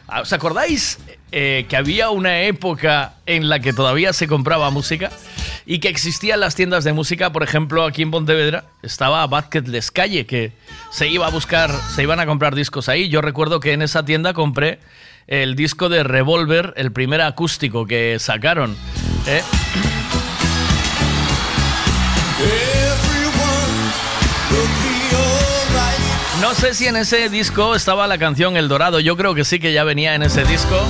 ¿Os 0.07 0.33
acordáis 0.33 0.97
eh, 1.31 1.65
que 1.69 1.77
había 1.77 2.09
una 2.09 2.41
época 2.41 3.13
en 3.25 3.49
la 3.49 3.59
que 3.59 3.73
todavía 3.73 4.13
se 4.13 4.27
compraba 4.27 4.69
música? 4.69 5.11
Y 5.65 5.79
que 5.79 5.89
existían 5.89 6.39
las 6.39 6.55
tiendas 6.55 6.83
de 6.83 6.93
música, 6.93 7.31
por 7.31 7.43
ejemplo, 7.43 7.85
aquí 7.85 8.01
en 8.01 8.09
Pontevedra, 8.09 8.65
estaba 8.81 9.25
Bucketless 9.27 9.91
Calle, 9.91 10.25
que 10.25 10.51
se 10.89 11.07
iba 11.07 11.27
a 11.27 11.29
buscar, 11.29 11.71
se 11.93 12.01
iban 12.01 12.19
a 12.19 12.25
comprar 12.25 12.55
discos 12.55 12.89
ahí. 12.89 13.09
Yo 13.09 13.21
recuerdo 13.21 13.59
que 13.59 13.73
en 13.73 13.83
esa 13.83 14.03
tienda 14.03 14.33
compré 14.33 14.79
el 15.27 15.55
disco 15.55 15.89
de 15.89 16.03
Revolver, 16.03 16.73
el 16.75 16.91
primer 16.91 17.21
acústico 17.21 17.85
que 17.85 18.17
sacaron. 18.17 18.75
¿eh? 19.27 19.43
No 26.41 26.55
sé 26.55 26.73
si 26.73 26.87
en 26.87 26.95
ese 26.95 27.29
disco 27.29 27.75
estaba 27.75 28.07
la 28.07 28.17
canción 28.17 28.57
El 28.57 28.69
Dorado, 28.69 28.99
yo 28.99 29.15
creo 29.15 29.35
que 29.35 29.45
sí 29.45 29.59
que 29.59 29.71
ya 29.71 29.83
venía 29.83 30.15
en 30.15 30.23
ese 30.23 30.45
disco, 30.45 30.83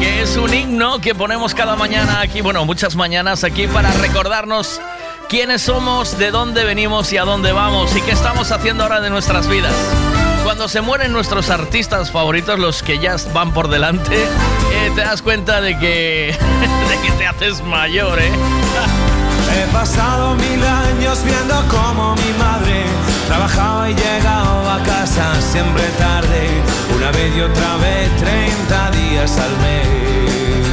que 0.00 0.22
es 0.22 0.36
un 0.36 0.52
himno 0.52 1.00
que 1.00 1.14
ponemos 1.14 1.54
cada 1.54 1.76
mañana 1.76 2.20
aquí, 2.20 2.40
bueno, 2.40 2.64
muchas 2.64 2.96
mañanas 2.96 3.44
aquí 3.44 3.66
para 3.66 3.90
recordarnos 3.92 4.80
quiénes 5.28 5.62
somos, 5.62 6.18
de 6.18 6.30
dónde 6.30 6.64
venimos 6.64 7.12
y 7.12 7.18
a 7.18 7.24
dónde 7.24 7.52
vamos 7.52 7.94
y 7.96 8.00
qué 8.02 8.12
estamos 8.12 8.52
haciendo 8.52 8.82
ahora 8.82 9.00
de 9.00 9.10
nuestras 9.10 9.48
vidas. 9.48 9.74
Cuando 10.44 10.68
se 10.68 10.80
mueren 10.80 11.12
nuestros 11.12 11.50
artistas 11.50 12.10
favoritos, 12.10 12.58
los 12.58 12.82
que 12.82 12.98
ya 12.98 13.16
van 13.32 13.52
por 13.52 13.68
delante, 13.68 14.16
eh, 14.16 14.92
te 14.94 15.00
das 15.00 15.22
cuenta 15.22 15.60
de 15.60 15.78
que, 15.78 16.36
de 16.88 17.06
que 17.06 17.12
te 17.12 17.26
haces 17.26 17.62
mayor, 17.62 18.18
¿eh? 18.20 18.30
He 19.56 19.72
pasado 19.72 20.34
mil 20.34 20.62
años 20.62 21.22
viendo 21.24 21.64
como 21.68 22.14
mi 22.16 22.32
madre 22.38 22.84
trabajaba 23.26 23.90
y 23.90 23.94
llegaba 23.94 24.76
a 24.76 24.82
casa 24.82 25.40
siempre 25.40 25.82
tarde, 25.98 26.62
una 26.94 27.10
vez 27.10 27.36
y 27.36 27.40
otra 27.40 27.76
vez, 27.76 28.16
30 28.16 28.90
días 28.92 29.38
al 29.38 29.54
mes. 29.64 30.66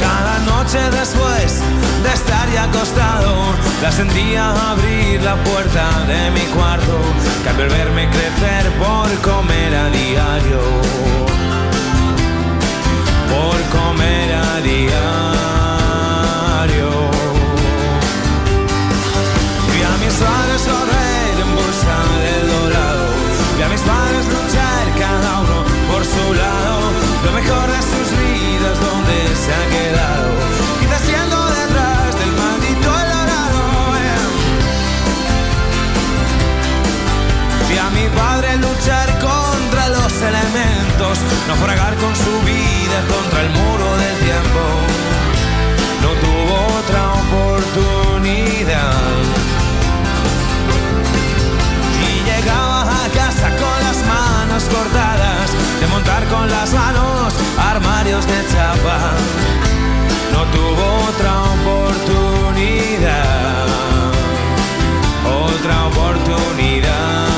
Cada 0.00 0.38
noche 0.40 0.78
después 0.90 1.60
de 2.02 2.12
estar 2.12 2.50
ya 2.52 2.64
acostado, 2.64 3.54
la 3.82 3.92
sentía 3.92 4.50
abrir 4.72 5.22
la 5.22 5.36
puerta 5.36 5.84
de 6.06 6.30
mi 6.32 6.44
cuarto, 6.54 6.98
cambio 7.44 7.64
el 7.66 7.70
verme 7.70 8.08
crecer 8.10 8.70
por 8.78 9.08
comer 9.20 9.74
a 9.74 9.88
diario, 9.90 10.62
por 13.30 13.58
comer 13.78 14.34
a 14.34 14.60
diario. 14.60 15.55
Luchar 24.34 24.84
cada 24.98 25.40
uno 25.40 25.58
por 25.90 26.02
su 26.04 26.34
lado, 26.34 26.76
lo 27.24 27.32
mejor 27.32 27.66
de 27.74 27.80
sus 27.90 28.08
vidas 28.22 28.76
donde 28.80 29.16
se 29.42 29.50
ha 29.58 29.64
quedado, 29.76 30.30
quizás 30.80 31.02
siendo 31.02 31.36
detrás 31.60 32.08
del 32.20 32.32
maldito 32.42 32.88
el 33.02 33.08
dorado. 33.16 33.62
Vi 37.68 37.78
a 37.78 37.90
mi 37.90 38.06
padre 38.16 38.56
luchar 38.56 39.08
contra 39.18 39.88
los 39.88 40.12
elementos, 40.30 41.18
naufragar 41.48 41.94
con 41.96 42.14
su 42.14 42.34
vida 42.44 42.98
contra 43.14 43.40
el 43.42 43.50
muro 43.50 43.96
del 43.96 44.15
de 55.80 55.86
montar 55.88 56.26
con 56.28 56.50
las 56.50 56.72
manos 56.72 57.34
armarios 57.58 58.26
de 58.26 58.46
chapa. 58.52 59.12
No 60.32 60.44
tuvo 60.54 60.84
otra 61.10 61.42
oportunidad. 61.56 63.16
Otra 65.24 65.86
oportunidad. 65.86 67.36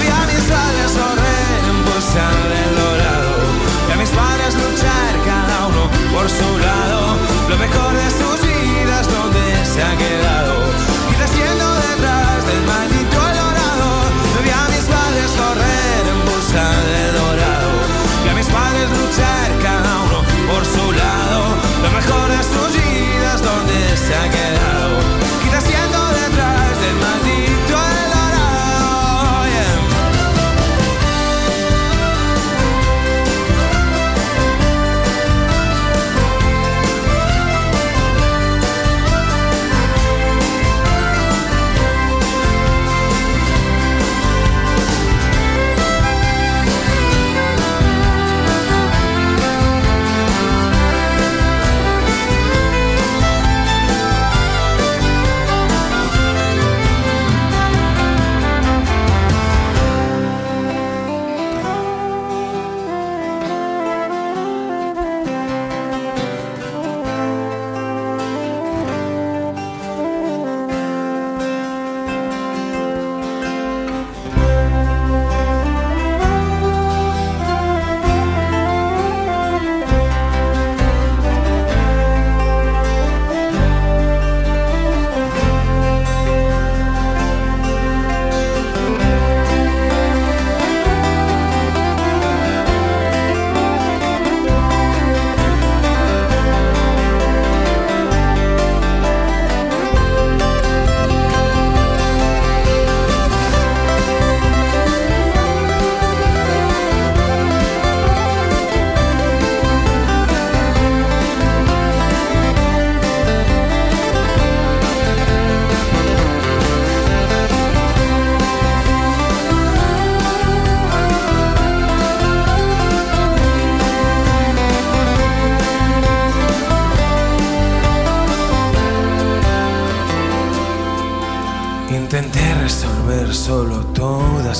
Vi 0.00 0.06
a 0.06 0.26
mis 0.26 0.44
padres 0.44 0.92
correr 0.92 1.60
en 1.70 1.78
dorado 2.76 3.34
Y 3.88 3.90
a 3.92 3.96
mis 3.96 4.10
padres 4.10 4.54
luchar 4.54 5.12
cada 5.24 5.66
uno 5.66 5.90
por 6.14 6.28
su 6.28 6.58
lado 6.58 7.16
Lo 7.48 7.56
mejor 7.56 7.92
de 7.94 8.10
sus 8.10 8.40
vidas 8.46 9.08
donde 9.08 9.64
se 9.64 9.82
ha 9.82 9.96
quedado 9.96 10.57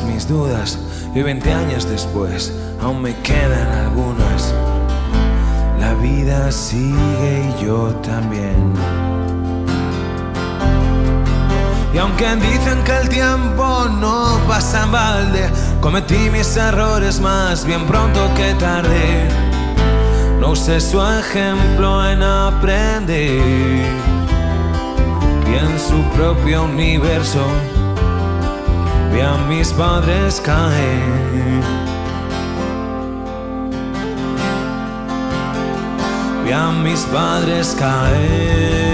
mis 0.02 0.28
dudas 0.28 0.78
y 1.14 1.22
20 1.22 1.52
años 1.52 1.88
después 1.88 2.52
aún 2.82 3.00
me 3.00 3.14
quedan 3.22 3.68
algunas. 3.72 4.54
La 5.80 5.94
vida 5.94 6.52
sigue 6.52 7.48
y 7.48 7.64
yo 7.64 7.88
también. 8.02 8.74
Y 11.94 11.98
aunque 11.98 12.36
dicen 12.36 12.84
que 12.84 12.96
el 12.96 13.08
tiempo 13.08 13.86
no 13.88 14.38
pasa 14.46 14.84
en 14.84 14.92
balde, 14.92 15.50
cometí 15.80 16.28
mis 16.30 16.56
errores 16.56 17.20
más 17.20 17.64
bien 17.64 17.86
pronto 17.86 18.30
que 18.36 18.52
tarde. 18.54 19.28
No 20.40 20.50
usé 20.50 20.80
su 20.80 21.00
ejemplo 21.00 22.06
en 22.06 22.22
aprender. 22.22 23.42
Y 25.46 25.54
en 25.56 25.78
su 25.78 26.02
propio 26.14 26.64
universo 26.64 27.40
vi 29.18 29.24
a 29.24 29.36
mis 29.48 29.72
padres 29.72 30.40
caer. 30.40 31.62
Vi 36.44 36.52
a 36.52 36.70
mis 36.70 37.04
padres 37.12 37.74
caer. 37.74 38.87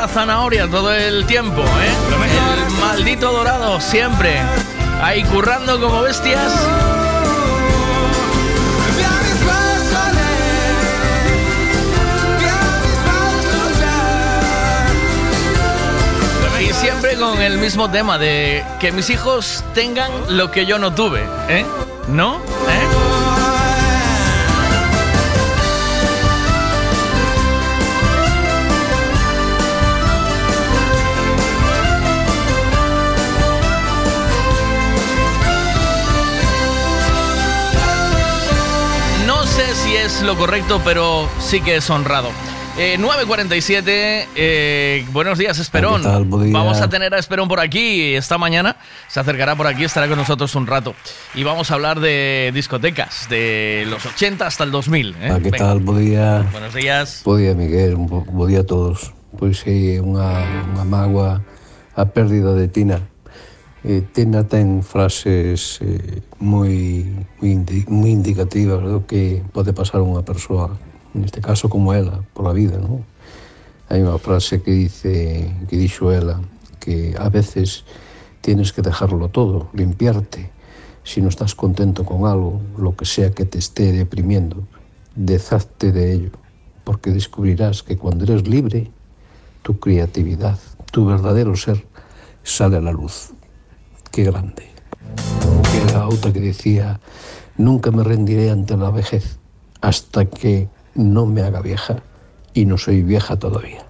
La 0.00 0.08
zanahoria 0.08 0.66
todo 0.66 0.94
el 0.94 1.26
tiempo, 1.26 1.60
¿eh? 1.60 2.66
El 2.66 2.80
maldito 2.80 3.32
dorado 3.32 3.82
siempre, 3.82 4.40
ahí 5.02 5.22
currando 5.24 5.78
como 5.78 6.00
bestias. 6.00 6.54
Y 16.62 16.72
siempre 16.72 17.16
con 17.16 17.42
el 17.42 17.58
mismo 17.58 17.90
tema 17.90 18.16
de 18.16 18.64
que 18.78 18.92
mis 18.92 19.10
hijos 19.10 19.62
tengan 19.74 20.10
lo 20.28 20.50
que 20.50 20.64
yo 20.64 20.78
no 20.78 20.94
tuve, 20.94 21.28
¿eh? 21.48 21.66
¿No? 22.08 22.36
¿Eh? 22.36 23.09
Es 40.10 40.22
lo 40.22 40.36
correcto, 40.36 40.80
pero 40.84 41.28
sí 41.38 41.60
que 41.60 41.76
es 41.76 41.88
honrado. 41.88 42.30
Eh, 42.76 42.96
9.47, 42.98 44.26
eh, 44.34 45.06
buenos 45.12 45.38
días 45.38 45.58
Esperón. 45.58 46.02
¿Qué 46.02 46.08
tal? 46.08 46.24
Buen 46.24 46.44
día. 46.46 46.52
Vamos 46.52 46.80
a 46.80 46.88
tener 46.88 47.14
a 47.14 47.18
Esperón 47.18 47.46
por 47.46 47.60
aquí 47.60 48.14
esta 48.14 48.36
mañana. 48.36 48.76
Se 49.08 49.20
acercará 49.20 49.54
por 49.54 49.68
aquí, 49.68 49.84
estará 49.84 50.08
con 50.08 50.18
nosotros 50.18 50.52
un 50.56 50.66
rato. 50.66 50.94
Y 51.34 51.44
vamos 51.44 51.70
a 51.70 51.74
hablar 51.74 52.00
de 52.00 52.50
discotecas, 52.52 53.28
de 53.28 53.84
los 53.88 54.04
80 54.04 54.46
hasta 54.46 54.64
el 54.64 54.72
2000. 54.72 55.10
¿eh? 55.20 55.30
Ah, 55.30 55.36
que 55.36 55.50
Venga. 55.50 55.58
tal? 55.58 55.78
Bo 55.80 55.96
día. 55.96 56.44
Buenos 56.50 56.74
días. 56.74 57.22
Bo 57.24 57.36
día, 57.36 57.54
Miguel. 57.54 57.94
Bo 57.96 58.46
día 58.46 58.60
a 58.60 58.66
todos. 58.66 59.12
Pois 59.38 59.62
é 59.66 60.02
unha, 60.02 60.42
unha 60.74 60.84
mágoa 60.84 61.38
a 61.94 62.04
pérdida 62.10 62.50
de 62.54 62.66
Tina. 62.66 62.98
eh, 63.84 64.02
Tena 64.12 64.44
ten 64.44 64.82
frases 64.82 65.80
eh, 65.80 66.20
moi, 66.38 67.04
moi, 67.40 67.48
indi, 67.48 67.84
moi 67.88 68.12
indicativas 68.12 68.84
do 68.84 69.08
que 69.08 69.40
pode 69.52 69.72
pasar 69.72 70.04
unha 70.04 70.20
persoa, 70.20 70.76
neste 71.16 71.40
caso 71.40 71.72
como 71.72 71.96
ela, 71.96 72.20
pola 72.36 72.52
vida, 72.52 72.76
non? 72.76 73.00
Hai 73.88 74.04
unha 74.04 74.20
frase 74.20 74.60
que 74.60 74.70
dice, 74.70 75.48
que 75.66 75.76
dixo 75.80 76.12
ela, 76.12 76.44
que 76.78 77.16
a 77.16 77.32
veces 77.32 77.88
tienes 78.44 78.72
que 78.72 78.84
dejarlo 78.84 79.32
todo, 79.32 79.72
limpiarte, 79.72 80.52
si 81.02 81.24
no 81.24 81.28
estás 81.28 81.56
contento 81.56 82.04
con 82.04 82.28
algo, 82.28 82.60
lo 82.76 82.94
que 82.94 83.08
sea 83.08 83.32
que 83.32 83.48
te 83.48 83.58
esté 83.58 83.92
deprimiendo, 83.92 84.68
deshazte 85.16 85.92
de 85.92 86.12
ello, 86.12 86.32
porque 86.84 87.10
descubrirás 87.10 87.82
que 87.82 87.96
cuando 87.96 88.24
eres 88.24 88.46
libre, 88.46 88.92
tu 89.62 89.80
creatividad, 89.80 90.58
tu 90.92 91.06
verdadero 91.06 91.56
ser, 91.56 91.84
sale 92.42 92.76
a 92.76 92.80
la 92.80 92.92
luz. 92.92 93.32
Qué 94.10 94.24
grande. 94.24 94.68
Que 95.70 95.92
la 95.92 96.08
otra 96.08 96.32
que 96.32 96.40
decía, 96.40 97.00
nunca 97.56 97.90
me 97.90 98.02
rendiré 98.02 98.50
ante 98.50 98.76
la 98.76 98.90
vejez 98.90 99.38
hasta 99.80 100.24
que 100.24 100.68
no 100.94 101.26
me 101.26 101.42
haga 101.42 101.60
vieja 101.60 102.02
y 102.52 102.64
no 102.64 102.76
soy 102.76 103.02
vieja 103.02 103.38
todavía. 103.38 103.89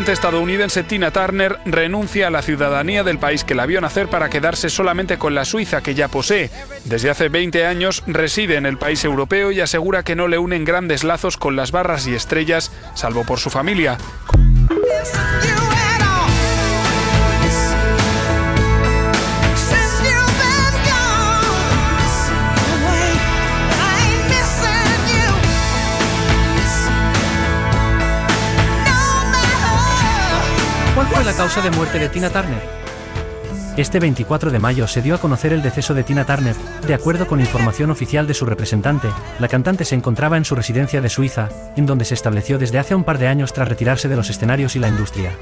Cantante 0.00 0.12
estadounidense 0.12 0.82
Tina 0.82 1.10
Turner 1.10 1.58
renuncia 1.66 2.28
a 2.28 2.30
la 2.30 2.40
ciudadanía 2.40 3.04
del 3.04 3.18
país 3.18 3.44
que 3.44 3.54
la 3.54 3.66
vio 3.66 3.82
nacer 3.82 4.08
para 4.08 4.30
quedarse 4.30 4.70
solamente 4.70 5.18
con 5.18 5.34
la 5.34 5.44
Suiza 5.44 5.82
que 5.82 5.94
ya 5.94 6.08
posee. 6.08 6.48
Desde 6.86 7.10
hace 7.10 7.28
20 7.28 7.66
años 7.66 8.02
reside 8.06 8.56
en 8.56 8.64
el 8.64 8.78
país 8.78 9.04
europeo 9.04 9.52
y 9.52 9.60
asegura 9.60 10.02
que 10.02 10.16
no 10.16 10.26
le 10.26 10.38
unen 10.38 10.64
grandes 10.64 11.04
lazos 11.04 11.36
con 11.36 11.54
las 11.54 11.70
barras 11.70 12.06
y 12.06 12.14
estrellas, 12.14 12.72
salvo 12.94 13.24
por 13.24 13.40
su 13.40 13.50
familia. 13.50 13.98
Fue 31.10 31.24
la 31.24 31.32
causa 31.32 31.60
de 31.60 31.70
muerte 31.70 31.98
de 31.98 32.08
Tina 32.08 32.30
Turner? 32.30 32.60
Este 33.76 33.98
24 33.98 34.50
de 34.50 34.58
mayo 34.58 34.86
se 34.86 35.02
dio 35.02 35.14
a 35.14 35.18
conocer 35.18 35.52
el 35.52 35.62
deceso 35.62 35.94
de 35.94 36.04
Tina 36.04 36.24
Turner. 36.24 36.54
De 36.86 36.94
acuerdo 36.94 37.26
con 37.26 37.40
información 37.40 37.90
oficial 37.90 38.26
de 38.26 38.34
su 38.34 38.46
representante, 38.46 39.08
la 39.38 39.48
cantante 39.48 39.84
se 39.84 39.94
encontraba 39.94 40.36
en 40.36 40.44
su 40.44 40.54
residencia 40.54 41.00
de 41.00 41.08
Suiza, 41.08 41.48
en 41.76 41.86
donde 41.86 42.04
se 42.04 42.14
estableció 42.14 42.58
desde 42.58 42.78
hace 42.78 42.94
un 42.94 43.04
par 43.04 43.18
de 43.18 43.28
años 43.28 43.52
tras 43.52 43.68
retirarse 43.68 44.08
de 44.08 44.16
los 44.16 44.30
escenarios 44.30 44.76
y 44.76 44.78
la 44.78 44.88
industria. 44.88 45.32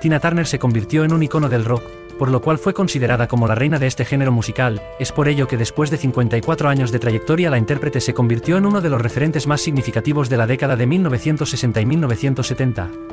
Tina 0.00 0.20
Turner 0.20 0.46
se 0.46 0.58
convirtió 0.58 1.04
en 1.04 1.12
un 1.12 1.22
icono 1.22 1.48
del 1.48 1.64
rock, 1.64 1.82
por 2.18 2.30
lo 2.30 2.42
cual 2.42 2.58
fue 2.58 2.74
considerada 2.74 3.26
como 3.28 3.48
la 3.48 3.54
reina 3.54 3.78
de 3.78 3.86
este 3.86 4.04
género 4.04 4.32
musical, 4.32 4.82
es 4.98 5.10
por 5.10 5.28
ello 5.28 5.48
que 5.48 5.56
después 5.56 5.90
de 5.90 5.96
54 5.96 6.68
años 6.68 6.92
de 6.92 6.98
trayectoria 6.98 7.50
la 7.50 7.58
intérprete 7.58 8.00
se 8.00 8.14
convirtió 8.14 8.56
en 8.56 8.66
uno 8.66 8.80
de 8.80 8.90
los 8.90 9.00
referentes 9.00 9.46
más 9.46 9.62
significativos 9.62 10.28
de 10.28 10.36
la 10.36 10.46
década 10.46 10.76
de 10.76 10.86
1960 10.86 11.80
y 11.80 11.86
1970. 11.86 13.09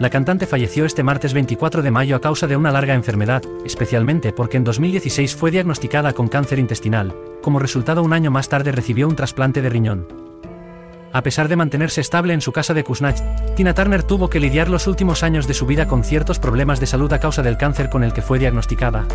La 0.00 0.08
cantante 0.08 0.46
falleció 0.46 0.86
este 0.86 1.02
martes 1.02 1.34
24 1.34 1.82
de 1.82 1.90
mayo 1.90 2.16
a 2.16 2.22
causa 2.22 2.46
de 2.46 2.56
una 2.56 2.72
larga 2.72 2.94
enfermedad, 2.94 3.42
especialmente 3.66 4.32
porque 4.32 4.56
en 4.56 4.64
2016 4.64 5.36
fue 5.36 5.50
diagnosticada 5.50 6.14
con 6.14 6.26
cáncer 6.26 6.58
intestinal, 6.58 7.14
como 7.42 7.58
resultado 7.58 8.02
un 8.02 8.14
año 8.14 8.30
más 8.30 8.48
tarde 8.48 8.72
recibió 8.72 9.06
un 9.06 9.14
trasplante 9.14 9.60
de 9.60 9.68
riñón. 9.68 10.08
A 11.12 11.22
pesar 11.22 11.48
de 11.48 11.56
mantenerse 11.56 12.00
estable 12.00 12.32
en 12.32 12.40
su 12.40 12.50
casa 12.50 12.72
de 12.72 12.82
Kuznach, 12.82 13.20
Tina 13.56 13.74
Turner 13.74 14.02
tuvo 14.02 14.30
que 14.30 14.40
lidiar 14.40 14.70
los 14.70 14.86
últimos 14.86 15.22
años 15.22 15.46
de 15.46 15.52
su 15.52 15.66
vida 15.66 15.86
con 15.86 16.02
ciertos 16.02 16.38
problemas 16.38 16.80
de 16.80 16.86
salud 16.86 17.12
a 17.12 17.20
causa 17.20 17.42
del 17.42 17.58
cáncer 17.58 17.90
con 17.90 18.02
el 18.02 18.14
que 18.14 18.22
fue 18.22 18.38
diagnosticada. 18.38 19.06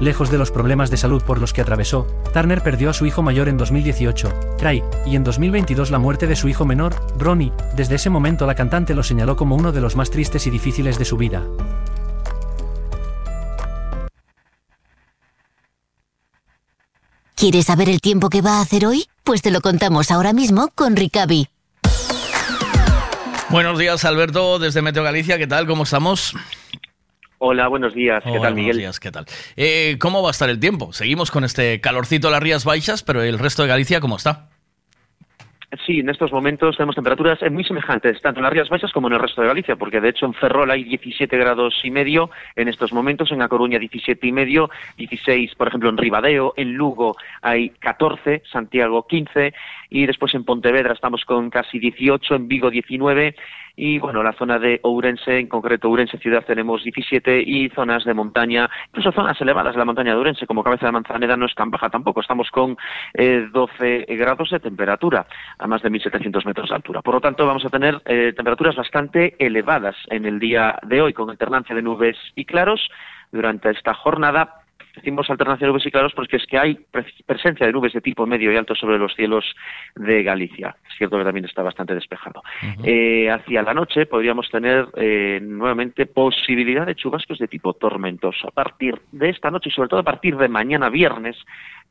Lejos 0.00 0.30
de 0.30 0.38
los 0.38 0.50
problemas 0.50 0.90
de 0.90 0.96
salud 0.96 1.22
por 1.22 1.40
los 1.40 1.52
que 1.52 1.60
atravesó, 1.60 2.06
Turner 2.32 2.62
perdió 2.62 2.90
a 2.90 2.94
su 2.94 3.06
hijo 3.06 3.22
mayor 3.22 3.48
en 3.48 3.56
2018, 3.56 4.56
Craig, 4.58 4.82
y 5.06 5.16
en 5.16 5.24
2022 5.24 5.90
la 5.90 5.98
muerte 5.98 6.26
de 6.26 6.36
su 6.36 6.48
hijo 6.48 6.64
menor, 6.64 6.94
Ronnie. 7.18 7.52
Desde 7.76 7.94
ese 7.94 8.10
momento 8.10 8.46
la 8.46 8.54
cantante 8.54 8.94
lo 8.94 9.02
señaló 9.02 9.36
como 9.36 9.56
uno 9.56 9.72
de 9.72 9.80
los 9.80 9.96
más 9.96 10.10
tristes 10.10 10.46
y 10.46 10.50
difíciles 10.50 10.98
de 10.98 11.04
su 11.04 11.16
vida. 11.16 11.42
¿Quieres 17.42 17.66
saber 17.66 17.88
el 17.88 18.00
tiempo 18.00 18.30
que 18.30 18.40
va 18.40 18.58
a 18.58 18.60
hacer 18.60 18.86
hoy? 18.86 19.06
Pues 19.24 19.42
te 19.42 19.50
lo 19.50 19.60
contamos 19.60 20.12
ahora 20.12 20.32
mismo 20.32 20.68
con 20.76 20.94
Ricavi. 20.94 21.48
Buenos 23.50 23.78
días, 23.78 24.04
Alberto, 24.04 24.58
desde 24.58 24.80
Meteo 24.80 25.02
Galicia. 25.02 25.38
¿Qué 25.38 25.46
tal? 25.46 25.66
¿Cómo 25.66 25.82
estamos? 25.82 26.34
Hola, 27.44 27.66
buenos 27.66 27.92
días. 27.92 28.22
¿Qué 28.22 28.30
Hola, 28.30 28.40
tal, 28.40 28.52
buenos 28.52 28.56
Miguel? 28.56 28.76
días, 28.78 29.00
¿qué 29.00 29.10
tal? 29.10 29.26
Eh, 29.56 29.96
¿Cómo 29.98 30.22
va 30.22 30.28
a 30.28 30.30
estar 30.30 30.48
el 30.48 30.60
tiempo? 30.60 30.92
Seguimos 30.92 31.32
con 31.32 31.42
este 31.42 31.80
calorcito 31.80 32.28
en 32.28 32.34
las 32.34 32.40
Rías 32.40 32.64
Baixas, 32.64 33.02
pero 33.02 33.20
el 33.20 33.36
resto 33.36 33.62
de 33.62 33.68
Galicia, 33.68 33.98
¿cómo 33.98 34.14
está? 34.14 34.48
Sí, 35.84 36.00
en 36.00 36.08
estos 36.10 36.30
momentos 36.30 36.76
tenemos 36.76 36.94
temperaturas 36.94 37.38
muy 37.50 37.64
semejantes, 37.64 38.20
tanto 38.20 38.38
en 38.38 38.44
las 38.44 38.52
Rías 38.52 38.68
Baixas 38.68 38.92
como 38.92 39.08
en 39.08 39.14
el 39.14 39.20
resto 39.20 39.40
de 39.40 39.48
Galicia, 39.48 39.74
porque 39.74 40.00
de 40.00 40.10
hecho 40.10 40.26
en 40.26 40.34
Ferrol 40.34 40.70
hay 40.70 40.84
17 40.84 41.36
grados 41.36 41.74
y 41.82 41.90
medio 41.90 42.30
en 42.54 42.68
estos 42.68 42.92
momentos, 42.92 43.32
en 43.32 43.42
A 43.42 43.48
Coruña 43.48 43.78
17 43.80 44.24
y 44.24 44.32
medio, 44.32 44.70
16, 44.98 45.54
por 45.56 45.66
ejemplo, 45.66 45.88
en 45.88 45.96
Ribadeo, 45.96 46.52
en 46.56 46.74
Lugo 46.74 47.16
hay 47.40 47.70
14, 47.70 48.42
Santiago 48.52 49.06
15, 49.08 49.54
y 49.92 50.06
después 50.06 50.34
en 50.34 50.44
Pontevedra 50.44 50.94
estamos 50.94 51.24
con 51.26 51.50
casi 51.50 51.78
18, 51.78 52.34
en 52.34 52.48
Vigo 52.48 52.70
19, 52.70 53.36
y 53.76 53.98
bueno, 53.98 54.22
la 54.22 54.32
zona 54.32 54.58
de 54.58 54.80
Ourense, 54.82 55.38
en 55.38 55.48
concreto 55.48 55.88
Ourense 55.88 56.16
ciudad 56.16 56.44
tenemos 56.46 56.82
17 56.82 57.42
y 57.46 57.68
zonas 57.68 58.04
de 58.04 58.14
montaña, 58.14 58.70
incluso 58.88 59.12
zonas 59.12 59.38
elevadas 59.40 59.74
de 59.74 59.78
la 59.78 59.84
montaña 59.84 60.12
de 60.12 60.18
Ourense, 60.18 60.46
como 60.46 60.64
Cabeza 60.64 60.86
de 60.86 60.92
Manzaneda 60.92 61.36
no 61.36 61.44
es 61.44 61.54
tan 61.54 61.70
baja 61.70 61.90
tampoco, 61.90 62.22
estamos 62.22 62.50
con 62.50 62.76
eh, 63.12 63.46
12 63.52 64.06
grados 64.08 64.48
de 64.50 64.60
temperatura 64.60 65.26
a 65.58 65.66
más 65.66 65.82
de 65.82 65.90
1.700 65.90 66.46
metros 66.46 66.70
de 66.70 66.74
altura. 66.74 67.02
Por 67.02 67.14
lo 67.14 67.20
tanto, 67.20 67.46
vamos 67.46 67.64
a 67.66 67.70
tener 67.70 68.00
eh, 68.06 68.32
temperaturas 68.34 68.76
bastante 68.76 69.36
elevadas 69.38 69.96
en 70.08 70.24
el 70.24 70.38
día 70.38 70.78
de 70.84 71.02
hoy, 71.02 71.12
con 71.12 71.28
alternancia 71.28 71.74
de 71.74 71.82
nubes 71.82 72.16
y 72.34 72.46
claros 72.46 72.88
durante 73.30 73.70
esta 73.70 73.92
jornada. 73.92 74.61
Decimos 74.94 75.28
alternancia 75.30 75.66
de 75.66 75.72
nubes 75.72 75.86
y 75.86 75.90
claros 75.90 76.12
porque 76.14 76.36
es 76.36 76.46
que 76.46 76.58
hay 76.58 76.74
pre- 76.90 77.06
presencia 77.24 77.66
de 77.66 77.72
nubes 77.72 77.92
de 77.94 78.00
tipo 78.00 78.26
medio 78.26 78.52
y 78.52 78.56
alto 78.56 78.74
sobre 78.74 78.98
los 78.98 79.14
cielos 79.14 79.44
de 79.96 80.22
Galicia. 80.22 80.76
Es 80.90 80.96
cierto 80.98 81.18
que 81.18 81.24
también 81.24 81.46
está 81.46 81.62
bastante 81.62 81.94
despejado. 81.94 82.42
Eh, 82.84 83.30
hacia 83.30 83.62
la 83.62 83.72
noche 83.74 84.06
podríamos 84.06 84.50
tener 84.50 84.86
eh, 84.96 85.40
nuevamente 85.42 86.06
posibilidad 86.06 86.84
de 86.86 86.94
chubascos 86.94 87.38
de 87.38 87.48
tipo 87.48 87.72
tormentoso. 87.74 88.48
A 88.48 88.50
partir 88.50 89.00
de 89.12 89.30
esta 89.30 89.50
noche 89.50 89.70
y 89.70 89.72
sobre 89.72 89.88
todo 89.88 90.00
a 90.00 90.04
partir 90.04 90.36
de 90.36 90.48
mañana 90.48 90.90
viernes, 90.90 91.36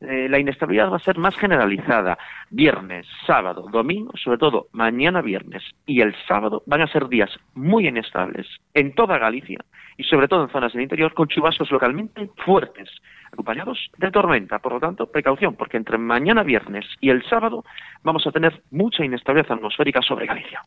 eh, 0.00 0.28
la 0.28 0.38
inestabilidad 0.38 0.90
va 0.90 0.96
a 0.96 1.00
ser 1.00 1.18
más 1.18 1.36
generalizada. 1.36 2.18
Viernes, 2.54 3.06
sábado, 3.26 3.64
domingo, 3.72 4.12
sobre 4.22 4.36
todo 4.36 4.66
mañana 4.72 5.22
viernes 5.22 5.62
y 5.86 6.02
el 6.02 6.14
sábado 6.28 6.62
van 6.66 6.82
a 6.82 6.86
ser 6.86 7.08
días 7.08 7.30
muy 7.54 7.88
inestables 7.88 8.46
en 8.74 8.94
toda 8.94 9.16
Galicia 9.16 9.58
y 9.96 10.04
sobre 10.04 10.28
todo 10.28 10.44
en 10.44 10.50
zonas 10.50 10.74
del 10.74 10.82
interior 10.82 11.14
con 11.14 11.28
chubascos 11.28 11.70
localmente 11.70 12.28
fuertes, 12.44 12.90
acompañados 13.32 13.78
de 13.96 14.10
tormenta. 14.10 14.58
Por 14.58 14.74
lo 14.74 14.80
tanto, 14.80 15.06
precaución, 15.06 15.54
porque 15.54 15.76
entre 15.76 15.98
mañana 15.98 16.42
viernes 16.42 16.84
y 17.00 17.10
el 17.10 17.24
sábado 17.28 17.64
vamos 18.02 18.26
a 18.26 18.30
tener 18.30 18.62
mucha 18.70 19.04
inestabilidad 19.04 19.52
atmosférica 19.52 20.00
sobre 20.02 20.26
Galicia. 20.26 20.62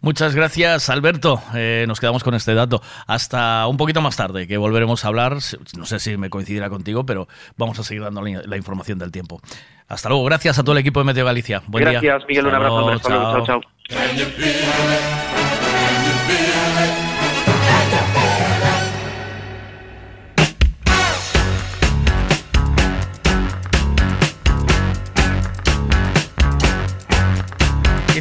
Muchas 0.00 0.34
gracias, 0.34 0.90
Alberto. 0.90 1.40
Eh, 1.54 1.84
nos 1.86 2.00
quedamos 2.00 2.24
con 2.24 2.34
este 2.34 2.54
dato. 2.54 2.80
Hasta 3.06 3.66
un 3.66 3.76
poquito 3.76 4.00
más 4.00 4.16
tarde, 4.16 4.46
que 4.46 4.56
volveremos 4.56 5.04
a 5.04 5.08
hablar. 5.08 5.34
No 5.76 5.84
sé 5.84 5.98
si 5.98 6.16
me 6.16 6.30
coincidirá 6.30 6.68
contigo, 6.68 7.06
pero 7.06 7.28
vamos 7.56 7.78
a 7.78 7.82
seguir 7.82 8.02
dando 8.02 8.22
la 8.22 8.56
información 8.56 8.98
del 8.98 9.12
tiempo. 9.12 9.40
Hasta 9.88 10.08
luego. 10.08 10.24
Gracias 10.24 10.58
a 10.58 10.62
todo 10.62 10.72
el 10.72 10.78
equipo 10.78 11.00
de 11.00 11.06
Meteo 11.06 11.24
Galicia. 11.24 11.62
Buen 11.66 11.84
día. 11.84 12.00
Gracias, 12.00 12.28
Miguel. 12.28 12.46
Un 12.46 12.54
abrazo. 12.54 12.80
luego, 12.80 12.98
luego. 13.08 13.46
Chao, 13.46 13.60
chao. 13.60 15.27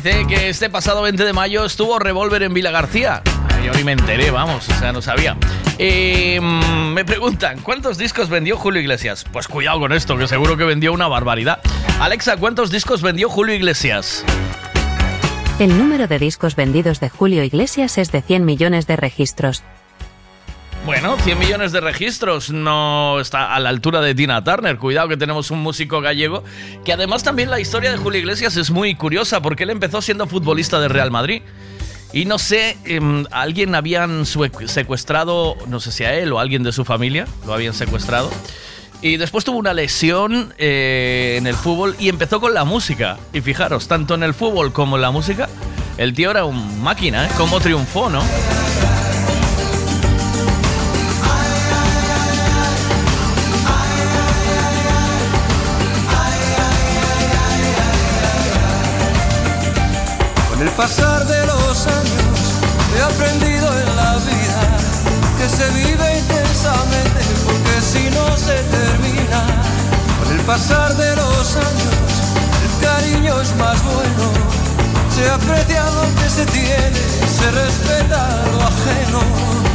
Que 0.07 0.47
este 0.47 0.69
pasado 0.69 1.01
20 1.01 1.25
de 1.25 1.33
mayo 1.33 1.65
estuvo 1.65 1.99
Revolver 1.99 2.41
en 2.41 2.53
Vila 2.53 2.71
García. 2.71 3.21
Yo 3.61 3.73
me 3.83 3.91
enteré, 3.91 4.31
vamos, 4.31 4.69
o 4.69 4.73
sea, 4.79 4.93
no 4.93 5.01
sabía. 5.01 5.35
Mm, 5.77 6.93
me 6.93 7.03
preguntan, 7.03 7.59
¿cuántos 7.59 7.97
discos 7.97 8.29
vendió 8.29 8.55
Julio 8.55 8.79
Iglesias? 8.79 9.25
Pues 9.29 9.49
cuidado 9.49 9.81
con 9.81 9.91
esto, 9.91 10.17
que 10.17 10.25
seguro 10.29 10.55
que 10.55 10.63
vendió 10.63 10.93
una 10.93 11.09
barbaridad. 11.09 11.59
Alexa, 11.99 12.37
¿cuántos 12.37 12.71
discos 12.71 13.01
vendió 13.01 13.27
Julio 13.27 13.53
Iglesias? 13.53 14.23
El 15.59 15.77
número 15.77 16.07
de 16.07 16.19
discos 16.19 16.55
vendidos 16.55 17.01
de 17.01 17.09
Julio 17.09 17.43
Iglesias 17.43 17.97
es 17.97 18.13
de 18.13 18.21
100 18.21 18.45
millones 18.45 18.87
de 18.87 18.95
registros. 18.95 19.61
Bueno, 20.87 21.17
100 21.19 21.37
millones 21.37 21.73
de 21.73 21.81
registros 21.81 22.49
no 22.49 23.19
está 23.19 23.53
a 23.53 23.59
la 23.59 23.67
altura 23.67 23.99
de 23.99 24.15
Tina 24.15 24.41
Turner. 24.41 24.77
Cuidado 24.77 25.09
que 25.09 25.17
tenemos 25.17 25.51
un 25.51 25.59
músico 25.59 25.99
gallego 25.99 26.45
que 26.85 26.93
además 26.93 27.23
también 27.23 27.49
la 27.49 27.59
historia 27.59 27.91
de 27.91 27.97
Julio 27.97 28.21
Iglesias 28.21 28.55
es 28.55 28.71
muy 28.71 28.95
curiosa 28.95 29.41
porque 29.41 29.63
él 29.63 29.69
empezó 29.69 30.01
siendo 30.01 30.27
futbolista 30.27 30.79
de 30.79 30.87
Real 30.87 31.11
Madrid. 31.11 31.41
Y 32.13 32.23
no 32.23 32.39
sé, 32.39 32.77
em, 32.85 33.25
alguien 33.31 33.75
habían 33.75 34.25
secuestrado, 34.25 35.57
no 35.67 35.81
sé 35.81 35.91
si 35.91 36.05
a 36.05 36.13
él 36.13 36.31
o 36.31 36.39
a 36.39 36.41
alguien 36.41 36.63
de 36.63 36.71
su 36.71 36.85
familia, 36.85 37.27
lo 37.45 37.53
habían 37.53 37.73
secuestrado. 37.73 38.31
Y 39.01 39.17
después 39.17 39.43
tuvo 39.43 39.57
una 39.57 39.73
lesión 39.73 40.53
eh, 40.57 41.35
en 41.37 41.47
el 41.47 41.55
fútbol 41.55 41.97
y 41.99 42.07
empezó 42.07 42.39
con 42.39 42.53
la 42.53 42.63
música. 42.63 43.17
Y 43.33 43.41
fijaros, 43.41 43.89
tanto 43.89 44.15
en 44.15 44.23
el 44.23 44.33
fútbol 44.33 44.71
como 44.71 44.95
en 44.95 45.01
la 45.01 45.11
música, 45.11 45.49
el 45.97 46.13
tío 46.13 46.31
era 46.31 46.45
un 46.45 46.81
máquina, 46.81 47.25
¿eh? 47.25 47.29
Cómo 47.35 47.59
triunfó, 47.59 48.09
¿no? 48.09 48.23
Pasar 60.77 61.25
de 61.25 61.45
los 61.47 61.87
años 61.87 62.39
he 62.95 63.01
aprendido 63.01 63.67
en 63.79 63.95
la 63.95 64.13
vida 64.17 64.61
que 65.39 65.49
se 65.49 65.67
vive 65.71 66.19
intensamente 66.19 67.19
porque 67.45 67.81
si 67.81 68.09
no 68.11 68.37
se 68.37 68.61
termina. 68.75 69.41
Con 70.19 70.37
el 70.37 70.45
pasar 70.45 70.95
de 70.95 71.15
los 71.15 71.55
años 71.55 72.03
el 72.63 72.87
cariño 72.87 73.41
es 73.41 73.55
más 73.55 73.83
bueno 73.83 74.31
Se 75.15 75.27
aprecia 75.29 75.83
lo 75.83 76.21
que 76.21 76.29
se 76.29 76.45
tiene, 76.45 76.99
se 77.27 77.51
respeta 77.51 78.45
lo 78.51 78.61
ajeno. 78.61 79.66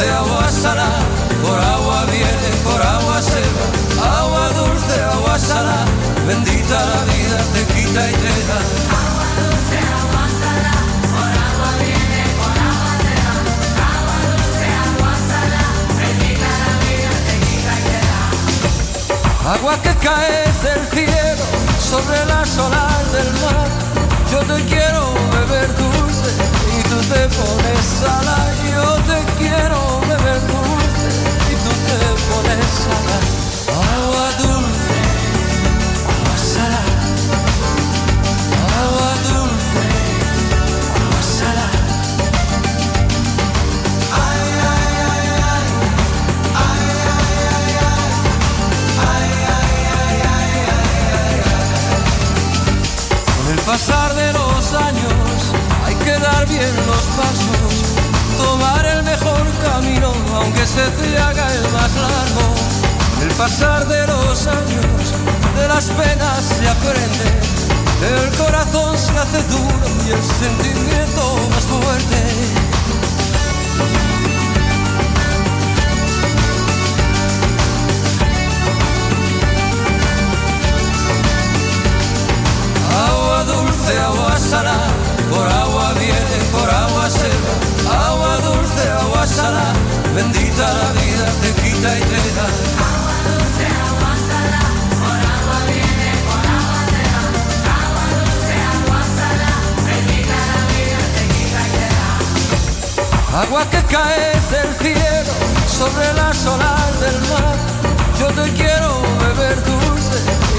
Dulce, 0.00 0.10
agua 0.12 0.48
salada, 0.48 1.02
por 1.42 1.58
agua 1.60 2.04
viene, 2.06 2.50
por 2.64 2.82
agua 2.82 3.22
se 3.22 3.40
va. 3.40 4.20
Agua 4.20 4.48
dulce, 4.50 5.02
agua 5.12 5.38
salada, 5.38 5.84
bendita 6.26 6.84
la 6.84 7.04
vida, 7.04 7.38
te 7.52 7.64
quita 7.74 8.10
y 8.10 8.14
te 8.14 8.46
da. 8.48 8.58
Agua 9.00 9.26
dulce, 9.40 9.78
agua 10.00 10.24
salada, 10.40 10.72
por 11.12 11.30
agua 11.48 11.70
viene, 11.78 12.22
por 12.38 12.56
agua 12.70 12.92
se 13.04 13.14
va. 13.24 13.34
Agua 13.92 14.16
dulce, 14.28 14.66
agua 14.88 15.12
salada, 15.28 15.72
bendita 15.98 16.48
la 16.62 16.72
vida, 16.84 17.10
te 17.26 17.34
quita 17.46 17.72
y 17.78 17.84
te 17.88 18.00
da. 18.08 19.52
Agua 19.54 19.74
que 19.82 19.94
cae 19.96 20.44
del 20.62 20.82
cielo 20.88 21.44
sobre 21.78 22.18
las 22.26 22.58
olas 22.58 23.12
del 23.12 23.30
mar. 23.42 23.99
Yo 24.30 24.38
te 24.38 24.64
quiero 24.66 25.02
beber 25.32 25.68
dulce 25.76 26.30
y 26.78 26.82
tú 26.88 26.98
te 27.12 27.20
pones 27.36 27.84
salada. 27.84 28.52
Yo 28.74 28.86
te 29.10 29.18
quiero 29.38 30.00
beber 30.02 30.40
dulce 30.46 31.08
y 31.50 31.54
tú 31.64 31.72
te 31.88 31.98
pones 32.30 32.66
salada. 32.84 33.30
Agua 33.90 34.28
dulce, 34.38 34.69
pasar 53.70 54.12
de 54.16 54.32
los 54.32 54.74
años 54.74 55.38
hay 55.86 55.94
que 55.94 56.18
dar 56.18 56.44
bien 56.48 56.74
los 56.90 57.04
pasos, 57.18 57.72
tomar 58.36 58.84
el 58.84 59.04
mejor 59.04 59.44
camino 59.62 60.12
aunque 60.34 60.66
se 60.66 60.82
te 60.98 61.18
haga 61.18 61.46
el 61.54 61.62
más 61.70 61.92
largo. 61.94 62.46
El 63.22 63.28
pasar 63.34 63.86
de 63.86 64.06
los 64.08 64.46
años 64.48 65.02
de 65.56 65.68
las 65.68 65.84
penas 65.84 66.40
se 66.58 66.68
aprende, 66.68 67.28
el 68.18 68.36
corazón 68.42 68.98
se 68.98 69.12
hace 69.16 69.40
duro 69.54 69.86
y 70.04 70.10
el 70.18 70.24
sentimiento 70.42 71.22
más 71.52 71.64
fuerte. 71.72 72.20
Dulce, 83.80 83.98
agua 83.98 84.36
salada, 84.38 84.88
por 85.30 85.46
agua 85.48 85.92
viene, 85.94 86.36
por 86.52 86.68
agua 86.70 87.08
se 87.10 87.28
va. 87.28 88.08
Agua 88.08 88.36
dulce, 88.38 88.90
agua 89.00 89.26
salada, 89.26 89.72
bendita 90.14 90.72
la 90.72 90.92
vida, 90.92 91.26
te 91.40 91.50
quita 91.62 91.98
y 91.98 92.02
te 92.02 92.20
da. 92.36 92.46
Agua 92.90 93.16
dulce, 93.28 93.64
agua 93.88 94.12
salada, 94.28 94.70
por 95.00 95.18
agua 95.36 95.58
viene, 95.66 96.08
por 96.28 96.44
agua 96.58 96.80
se 96.92 97.02
va. 97.12 97.22
Agua 97.80 98.04
dulce, 98.16 98.54
agua 98.74 99.00
salada, 99.18 99.52
bendita 99.86 100.36
la 100.50 100.60
vida, 100.74 100.98
te 101.16 101.22
quita 101.34 101.60
y 101.66 101.72
te 101.76 101.86
da. 101.96 103.40
Agua 103.42 103.62
que 103.70 103.82
cae 103.84 104.26
del 104.50 104.70
cielo 104.82 105.34
sobre 105.66 106.06
las 106.14 106.46
olas 106.46 107.00
del 107.00 107.18
mar. 107.30 107.56
Yo 108.18 108.26
te 108.26 108.52
quiero 108.52 108.90
beber 109.22 109.56
dulce 109.64 110.49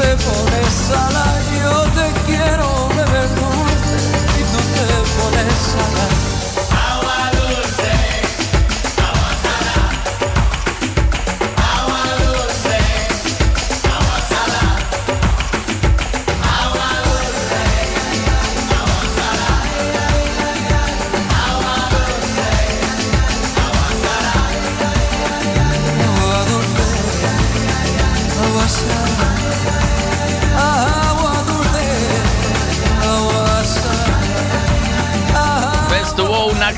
te 0.00 0.16
pones 0.24 0.72
salada. 0.88 1.40
Yo 1.62 1.82
te 1.96 2.06
quiero 2.26 2.88
beber 2.88 3.28
dulce 3.36 3.96
y 4.38 4.42
tú 4.52 4.58
te 4.74 4.86
pones 5.16 5.54
salada. 5.72 6.29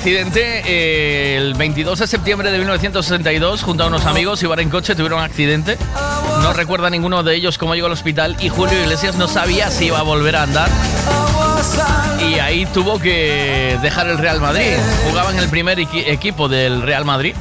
Accidente 0.03 0.63
eh, 0.67 1.37
el 1.37 1.55
22 1.55 2.01
de 2.01 2.07
septiembre 2.09 2.51
de 2.51 2.59
1962 2.59 3.63
junto 3.63 3.85
a 3.85 3.87
unos 3.87 4.05
amigos, 4.05 4.43
iban 4.43 4.59
en 4.59 4.69
coche, 4.69 4.97
tuvieron 4.97 5.21
un 5.21 5.25
accidente. 5.25 5.79
No 6.43 6.53
recuerda 6.53 6.91
ninguno 6.91 7.23
de 7.23 7.37
ellos 7.37 7.57
cómo 7.57 7.77
llegó 7.77 7.87
al 7.87 7.93
hospital 7.93 8.37
y 8.41 8.49
Julio 8.49 8.81
Iglesias 8.83 9.15
no 9.15 9.29
sabía 9.29 9.71
si 9.71 9.87
iba 9.87 10.01
a 10.01 10.03
volver 10.03 10.35
a 10.35 10.43
andar. 10.43 10.69
Y 12.29 12.41
ahí 12.41 12.67
tuvo 12.67 12.99
que 12.99 13.79
dejar 13.81 14.09
el 14.09 14.19
Real 14.19 14.41
Madrid. 14.41 14.73
Jugaba 15.09 15.31
en 15.31 15.39
el 15.39 15.49
primer 15.49 15.79
equi- 15.79 16.03
equipo 16.09 16.49
del 16.49 16.83
Real 16.83 17.05
Madrid 17.05 17.37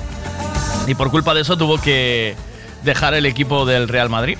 y 0.85 0.93
por 0.93 1.09
culpa 1.09 1.33
de 1.33 1.41
eso 1.41 1.57
tuvo 1.57 1.81
que 1.81 2.35
dejar 2.83 3.15
el 3.15 3.25
equipo 3.25 3.65
del 3.65 3.87
Real 3.87 4.09
Madrid. 4.11 4.37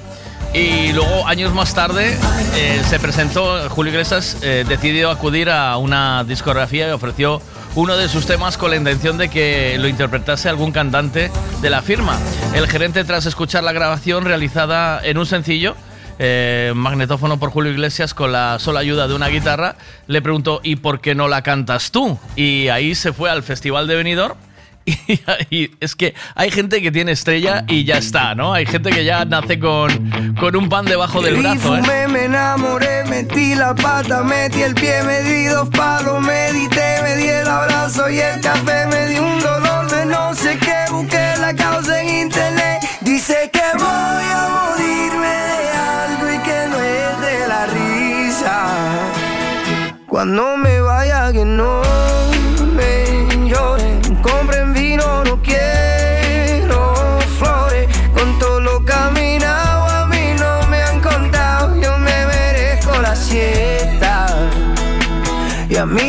Y 0.54 0.92
luego, 0.94 1.26
años 1.28 1.56
más 1.56 1.74
tarde, 1.74 2.16
eh, 2.56 2.82
se 2.88 3.00
presentó, 3.00 3.68
Julio 3.70 3.92
Iglesias 3.94 4.38
eh, 4.44 4.64
decidió 4.68 5.10
acudir 5.10 5.50
a 5.50 5.76
una 5.78 6.24
discografía 6.24 6.88
y 6.88 6.92
ofreció 6.92 7.42
uno 7.76 7.96
de 7.96 8.10
sus 8.10 8.26
temas 8.26 8.58
con 8.58 8.72
la 8.72 8.76
intención 8.76 9.18
de 9.18 9.30
que 9.30 9.78
lo 9.80 9.88
interpretase 9.88 10.50
algún 10.50 10.72
cantante 10.72 11.32
de 11.62 11.70
la 11.70 11.82
firma. 11.82 12.20
El 12.54 12.68
gerente, 12.68 13.04
tras 13.04 13.26
escuchar 13.26 13.64
la 13.64 13.72
grabación 13.72 14.26
realizada 14.26 15.00
en 15.04 15.18
un 15.18 15.26
sencillo, 15.26 15.76
eh, 16.20 16.74
magnetófono 16.76 17.40
por 17.40 17.50
Julio 17.50 17.72
Iglesias 17.72 18.14
con 18.14 18.32
la 18.32 18.60
sola 18.60 18.82
ayuda 18.82 19.08
de 19.08 19.16
una 19.16 19.30
guitarra, 19.30 19.76
le 20.08 20.22
preguntó, 20.22 20.60
¿y 20.64 20.76
por 20.76 21.00
qué 21.00 21.16
no 21.16 21.28
la 21.28 21.42
cantas 21.42 21.92
tú? 21.92 22.20
Y 22.36 22.68
ahí 22.68 22.94
se 22.94 23.14
fue 23.14 23.30
al 23.30 23.42
Festival 23.42 23.88
de 23.88 23.96
Benidorm 23.96 24.36
y, 25.50 25.72
es 25.80 25.96
que 25.96 26.16
hay 26.36 26.50
gente 26.50 26.82
que 26.82 26.92
tiene 26.92 27.12
estrella 27.12 27.66
y 27.68 27.84
ya 27.84 27.98
está, 27.98 28.36
¿no? 28.36 28.54
Hay 28.54 28.66
gente 28.66 28.90
que 28.90 29.06
ya 29.06 29.26
nace 29.26 29.60
con, 29.60 30.34
con 30.40 30.56
un 30.56 30.70
pan 30.70 30.86
debajo 30.86 31.22
del 31.22 31.38
brazo, 31.38 31.78
¿eh? 31.78 31.82
fumé, 31.82 32.08
me 32.08 32.26
enamoré, 32.26 33.04
metí 33.06 33.56
la 33.56 33.76
pata, 33.76 34.24
metí 34.24 34.62
el 34.62 34.74
pie, 34.74 35.04
me 35.04 35.22
di 35.22 35.46
dos 35.46 35.70
palos, 35.70 36.22
medité, 36.22 37.02
me 37.04 37.16
di 37.18 37.28
el 37.28 37.48
abrazo 37.48 38.10
y 38.10 38.20
el 38.20 38.42
café, 38.42 38.88
me 38.88 39.08
di 39.08 39.20
un 39.20 39.40
dolor 39.40 39.90
de 39.90 40.06
no 40.06 40.34
sé 40.34 40.58
qué, 40.58 40.92
busqué 40.92 41.36
la 41.40 41.54
causa 41.56 42.02
en 42.02 42.10
internet, 42.28 42.82
dice 43.02 43.50
que 43.54 43.78
voy 43.78 43.86
a 43.86 44.48
morirme 44.50 45.28
de 45.28 45.70
algo 45.70 46.34
y 46.34 46.38
que 46.40 46.68
no 46.70 46.78
es 46.80 47.22
de 47.22 47.48
la 47.48 47.66
risa. 47.68 48.68
Cuando 50.08 50.58
me 50.58 50.82
vaya 50.82 51.32
que 51.32 51.46
no 51.46 52.01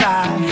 siembra. 0.00 0.49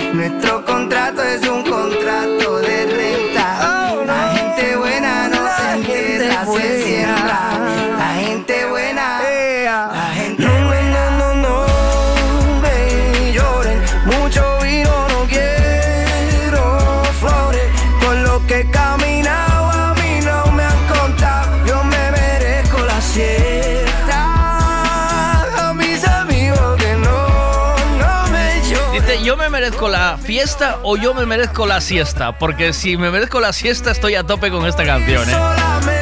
Merezco 29.79 29.89
la 29.97 30.19
fiesta 30.19 30.81
o 30.83 30.97
yo 30.97 31.15
me 31.15 31.25
merezco 31.25 31.65
la 31.65 31.81
siesta. 31.81 32.37
Porque 32.37 32.73
si 32.73 32.97
me 32.97 33.13
merezco 33.13 33.39
la 33.39 33.53
siesta, 33.53 33.93
estoy 33.93 34.17
a 34.17 34.25
tope 34.25 34.51
con 34.51 34.67
esta 34.67 34.85
canción, 34.85 35.29
¿eh? 35.31 35.35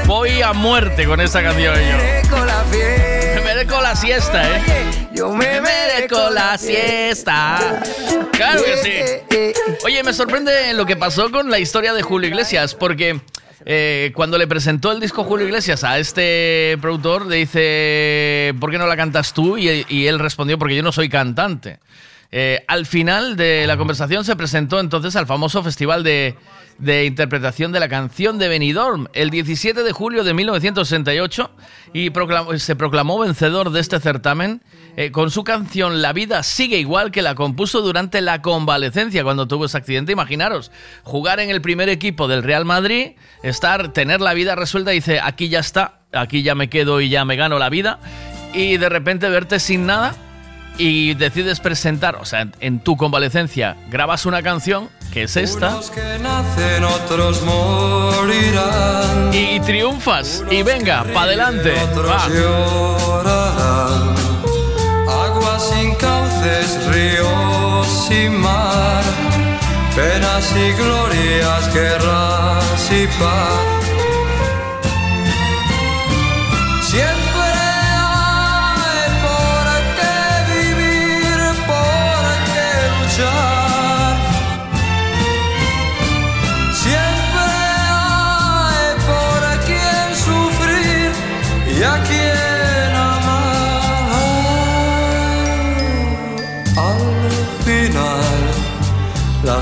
Voy 0.07 0.41
a 0.41 0.55
muerte 0.55 1.05
con 1.05 1.21
esta 1.21 1.43
canción 1.43 1.75
yo. 1.75 1.83
Me 3.35 3.41
merezco 3.43 3.81
la 3.83 3.95
siesta, 3.95 4.57
¿eh? 4.57 4.63
Yo 5.13 5.31
me 5.31 5.61
merezco 5.61 6.31
la 6.31 6.57
siesta. 6.57 7.83
Claro 8.33 8.63
que 8.65 8.77
sí. 8.79 9.55
Oye, 9.85 10.03
me 10.03 10.15
sorprende 10.15 10.73
lo 10.73 10.87
que 10.87 10.97
pasó 10.97 11.31
con 11.31 11.51
la 11.51 11.59
historia 11.59 11.93
de 11.93 12.01
Julio 12.01 12.31
Iglesias, 12.31 12.75
porque 12.75 13.21
eh, 13.67 14.11
cuando 14.15 14.39
le 14.39 14.47
presentó 14.47 14.91
el 14.91 15.01
disco 15.01 15.23
Julio 15.23 15.45
Iglesias 15.45 15.85
a 15.85 15.99
este 15.99 16.79
productor, 16.81 17.27
le 17.27 17.37
dice, 17.37 18.55
¿por 18.59 18.71
qué 18.71 18.79
no 18.79 18.87
la 18.87 18.97
cantas 18.97 19.35
tú? 19.35 19.59
Y, 19.59 19.85
y 19.91 20.07
él 20.07 20.19
respondió, 20.19 20.59
porque 20.59 20.77
yo 20.77 20.83
no 20.83 20.93
soy 20.93 21.11
cantante. 21.11 21.79
Eh, 22.33 22.65
al 22.69 22.87
final 22.87 23.37
de 23.37 23.67
la 23.67 23.77
conversación 23.77 24.25
se 24.25 24.37
presentó 24.37 24.81
entonces 24.81 25.15
al 25.17 25.27
famoso 25.27 25.63
festival 25.63 26.03
de, 26.03 26.35
de 26.79 27.05
interpretación 27.07 27.71
de 27.73 27.79
la 27.81 27.89
canción 27.89 28.39
de 28.39 28.49
Benidorm 28.49 29.07
el 29.15 29.31
17 29.31 29.83
de 29.85 29.93
julio 29.93 30.25
de 30.25 30.35
1968 30.35 31.51
y 31.93 32.11
proclamó- 32.11 32.59
se 32.59 32.75
proclamó 32.77 33.19
vencedor 33.21 33.71
de 33.71 33.81
este 33.81 34.01
certamen 34.01 34.61
eh, 34.97 35.11
con 35.13 35.31
su 35.31 35.45
canción 35.45 36.03
La 36.03 36.13
vida 36.13 36.43
sigue 36.43 36.79
igual 36.79 37.11
que 37.13 37.23
la 37.23 37.35
compuso 37.35 37.81
durante 37.83 38.21
la 38.21 38.43
convalecencia 38.43 39.23
cuando 39.23 39.47
tuvo 39.47 39.67
ese 39.67 39.77
accidente. 39.77 40.13
Imaginaros, 40.13 40.73
jugar 41.05 41.39
en 41.41 41.51
el 41.51 41.61
primer 41.63 41.89
equipo 41.89 42.27
del 42.29 42.43
Real 42.43 42.65
Madrid, 42.65 43.13
estar, 43.43 43.93
tener 43.93 44.21
la 44.21 44.35
vida 44.35 44.55
resuelta 44.57 44.93
y 44.93 44.97
dice, 44.97 45.21
aquí 45.23 45.49
ya 45.49 45.61
está, 45.61 46.01
aquí 46.13 46.43
ya 46.43 46.55
me 46.55 46.69
quedo 46.69 47.01
y 47.01 47.09
ya 47.09 47.25
me 47.25 47.37
gano 47.37 47.59
la 47.59 47.69
vida 47.71 48.01
y 48.53 48.79
de 48.79 48.89
repente 48.89 49.29
verte 49.29 49.61
sin 49.61 49.87
nada 49.87 50.15
y 50.79 51.15
decides 51.15 51.61
presentar, 51.61 52.17
o 52.17 52.25
sea, 52.25 52.49
en 52.61 52.81
tu 52.81 52.97
convalecencia 52.97 53.77
grabas 53.91 54.27
una 54.27 54.43
canción 54.43 54.89
que 55.13 55.23
es 55.25 55.37
esta 55.37 55.71
Unos 55.71 55.91
que 55.91 56.19
nacen, 56.21 56.85
otros 56.85 57.43
morirán. 57.43 59.33
y 59.33 59.61
triunfas 59.61 60.45
y 60.51 60.63
venga, 60.63 61.05
para 61.15 61.23
adelante. 61.23 61.73
Va. 61.97 62.29
llorarán. 62.29 64.15
Aguas 65.09 65.71
sin 65.73 65.95
cauces, 65.95 66.79
ríos 66.93 67.87
sin 68.09 68.39
mar. 68.41 69.03
Penas 69.95 70.53
y 70.55 70.73
glorias, 70.73 71.73
guerras 71.75 72.91
y 72.91 73.07
paz. 73.19 73.86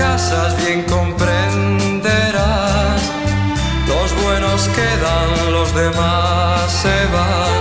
Fracasas 0.00 0.56
bien 0.64 0.82
comprenderás. 0.84 3.02
Los 3.86 4.22
buenos 4.22 4.66
quedan, 4.68 5.52
los 5.52 5.74
demás 5.74 6.72
se 6.72 7.06
van. 7.12 7.59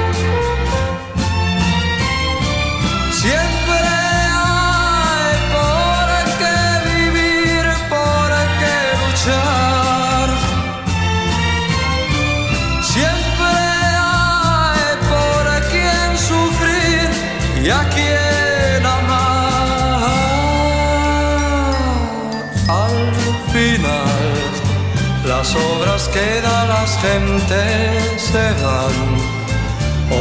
Gentes 27.01 28.21
se 28.21 28.45
van. 28.63 28.97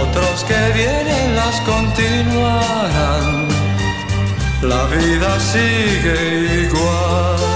Otros 0.02 0.44
que 0.44 0.72
vienen 0.74 1.36
las 1.36 1.60
continuarán. 1.62 3.48
La 4.62 4.84
vida 4.86 5.40
sigue 5.40 6.66
igual. 6.66 7.48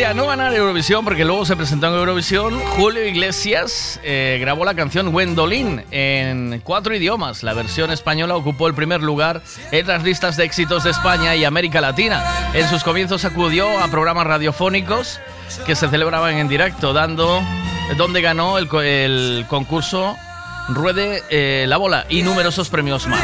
No 0.00 0.26
ganar 0.26 0.52
Eurovisión, 0.54 1.04
porque 1.04 1.24
luego 1.24 1.44
se 1.44 1.54
presentó 1.56 1.86
en 1.86 1.94
Eurovisión, 1.94 2.58
Julio 2.58 3.06
Iglesias 3.06 4.00
eh, 4.02 4.38
grabó 4.40 4.64
la 4.64 4.74
canción 4.74 5.12
Gwendolyn 5.12 5.84
en 5.92 6.60
cuatro 6.64 6.96
idiomas. 6.96 7.44
La 7.44 7.52
versión 7.54 7.92
española 7.92 8.34
ocupó 8.34 8.66
el 8.66 8.74
primer 8.74 9.02
lugar 9.02 9.40
en 9.70 9.86
las 9.86 10.02
listas 10.02 10.36
de 10.36 10.44
éxitos 10.44 10.82
de 10.84 10.90
España 10.90 11.36
y 11.36 11.44
América 11.44 11.80
Latina. 11.80 12.24
En 12.54 12.68
sus 12.68 12.82
comienzos 12.82 13.24
acudió 13.24 13.78
a 13.78 13.86
programas 13.88 14.26
radiofónicos 14.26 15.20
que 15.64 15.76
se 15.76 15.88
celebraban 15.88 16.34
en 16.38 16.48
directo, 16.48 16.92
dando 16.92 17.40
donde 17.96 18.20
ganó 18.20 18.58
el, 18.58 18.66
co- 18.66 18.82
el 18.82 19.44
concurso 19.48 20.16
Ruede 20.70 21.22
eh, 21.30 21.66
la 21.68 21.76
Bola 21.76 22.06
y 22.08 22.22
numerosos 22.22 22.68
premios 22.68 23.06
más. 23.06 23.22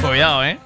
Cuidado, 0.00 0.44
¿eh? 0.44 0.58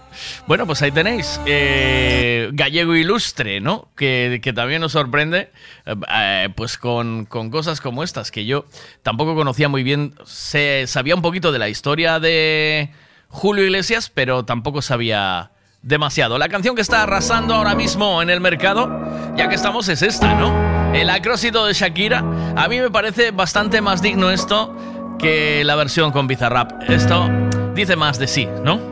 Bueno, 0.47 0.66
pues 0.66 0.82
ahí 0.82 0.90
tenéis. 0.90 1.40
eh, 1.47 2.51
gallego 2.52 2.94
ilustre, 2.94 3.60
¿no? 3.60 3.89
Que, 3.97 4.40
que 4.43 4.52
también 4.52 4.81
nos 4.81 4.93
sorprende, 4.93 5.51
eh, 5.86 5.94
eh, 6.12 6.48
pues 6.56 6.77
con, 6.78 7.27
con 7.27 7.51
cosas 7.51 7.81
como 7.81 8.02
estas, 8.02 8.31
que 8.31 8.44
yo 8.44 8.66
tampoco 9.02 9.35
conocía 9.35 9.69
muy 9.69 9.82
bien. 9.82 10.14
Se, 10.24 10.86
sabía 10.86 11.14
un 11.14 11.23
poquito 11.23 11.52
de 11.52 11.59
la 11.59 11.69
historia 11.69 12.19
de 12.19 12.90
Julio 13.28 13.64
Iglesias, 13.64 14.10
pero 14.12 14.44
tampoco 14.44 14.82
sabía 14.82 15.52
demasiado. 15.81 16.39
La 16.39 16.48
canción 16.48 16.74
que 16.74 16.82
está 16.82 17.02
arrasando 17.05 17.55
ahora 17.55 17.74
mismo 17.74 18.20
en 18.20 18.28
el 18.28 18.40
mercado, 18.40 18.90
ya 19.36 19.48
que 19.48 19.55
estamos, 19.55 19.89
es 19.89 20.02
esta, 20.02 20.35
¿no? 20.35 20.93
El 20.93 21.09
acrósito 21.09 21.64
de 21.64 21.73
Shakira. 21.73 22.19
A 22.56 22.69
mí 22.69 22.78
me 22.78 22.90
parece 22.90 23.31
bastante 23.31 23.81
más 23.81 24.02
digno 24.02 24.31
esto 24.31 24.77
que 25.19 25.62
la 25.64 25.77
versión 25.77 26.12
con 26.12 26.27
Bizarrap. 26.27 26.90
Esto 26.90 27.31
dice 27.74 27.97
más 27.97 28.19
de 28.19 28.27
sí, 28.27 28.48
¿no? 28.64 28.91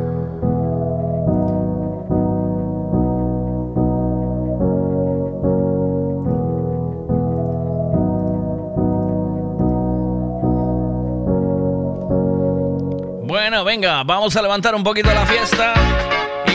Bueno, 13.51 13.65
venga, 13.65 14.01
vamos 14.03 14.33
a 14.37 14.41
levantar 14.41 14.73
un 14.75 14.81
poquito 14.81 15.13
la 15.13 15.25
fiesta 15.25 15.73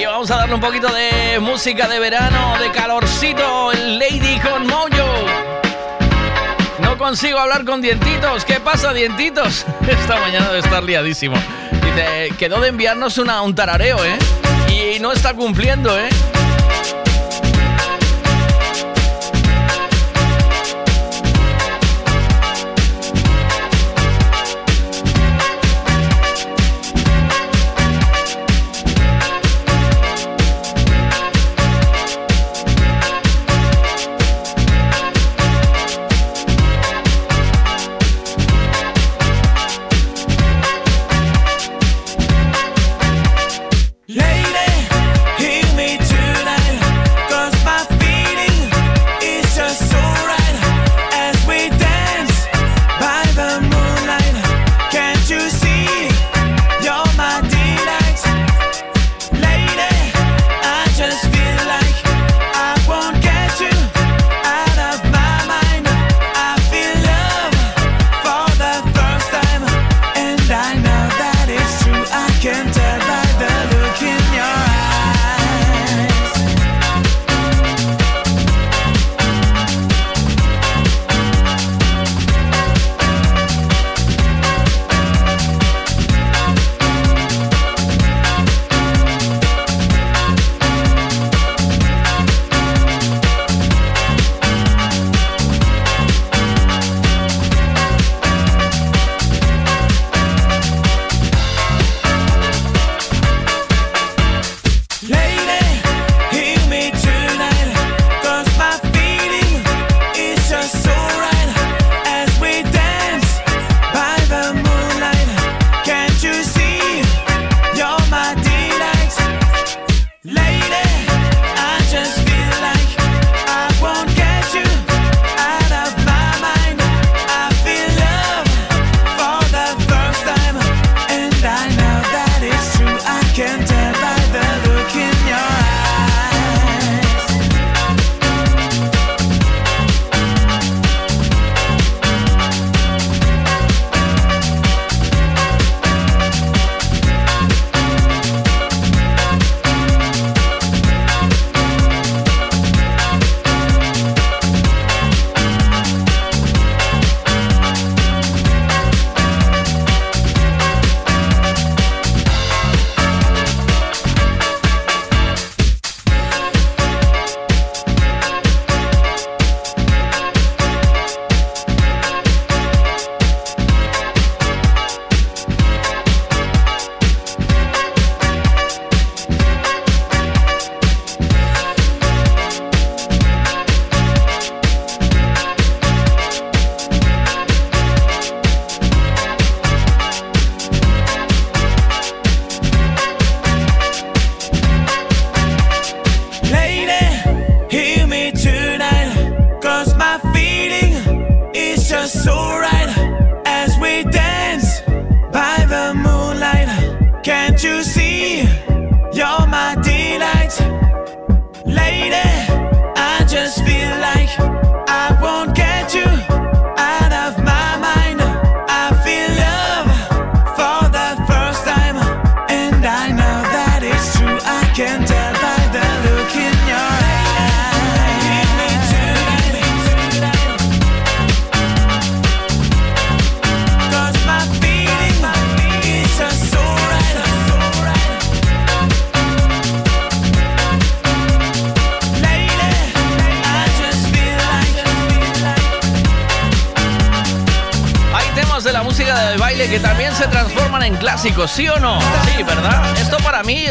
y 0.00 0.06
vamos 0.06 0.30
a 0.30 0.36
darle 0.36 0.54
un 0.54 0.62
poquito 0.62 0.88
de 0.88 1.38
música 1.40 1.86
de 1.88 1.98
verano, 1.98 2.56
de 2.58 2.70
calorcito, 2.70 3.70
el 3.70 3.98
Lady 3.98 4.40
con 4.40 4.66
Mojo. 4.66 5.26
No 6.78 6.96
consigo 6.96 7.38
hablar 7.38 7.66
con 7.66 7.82
Dientitos. 7.82 8.46
¿Qué 8.46 8.60
pasa, 8.60 8.94
Dientitos? 8.94 9.66
Esta 9.86 10.18
mañana 10.20 10.46
debe 10.46 10.60
estar 10.60 10.82
liadísimo. 10.82 11.36
Dice, 11.70 12.30
quedó 12.38 12.62
de 12.62 12.68
enviarnos 12.68 13.18
una, 13.18 13.42
un 13.42 13.54
tarareo, 13.54 14.02
¿eh? 14.02 14.16
Y 14.70 14.98
no 14.98 15.12
está 15.12 15.34
cumpliendo, 15.34 16.00
¿eh? 16.00 16.08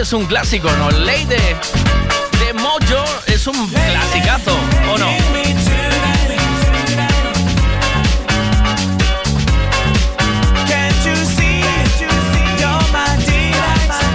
Es 0.05 0.13
un 0.13 0.27
clásico, 0.27 0.69
¿no? 0.73 0.91
Ley 0.91 1.25
de, 1.25 1.35
de 1.35 2.53
Mojo 2.53 3.03
es 3.25 3.47
un 3.47 3.67
clasicazo, 3.69 4.55
¿o 4.93 4.99
no? 4.99 5.07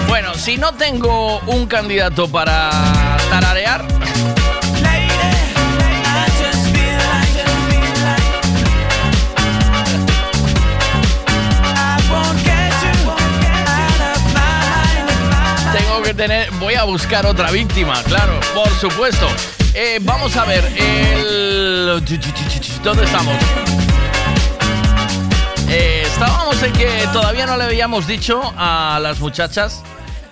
Bueno, 0.07 0.35
si 0.37 0.59
no 0.59 0.75
tengo 0.75 1.41
un 1.41 1.67
candidato 1.67 2.29
para 2.29 2.60
supuesto. 18.81 19.27
Eh, 19.75 19.99
vamos 20.01 20.37
a 20.37 20.45
ver, 20.47 20.65
el. 20.65 22.03
¿Dónde 22.83 23.05
estamos? 23.05 23.35
Eh, 25.69 26.03
estábamos 26.07 26.63
en 26.63 26.73
que 26.73 26.89
todavía 27.13 27.47
no 27.47 27.59
le 27.59 27.65
habíamos 27.65 28.07
dicho 28.07 28.41
a 28.57 28.99
las 29.03 29.21
muchachas 29.21 29.83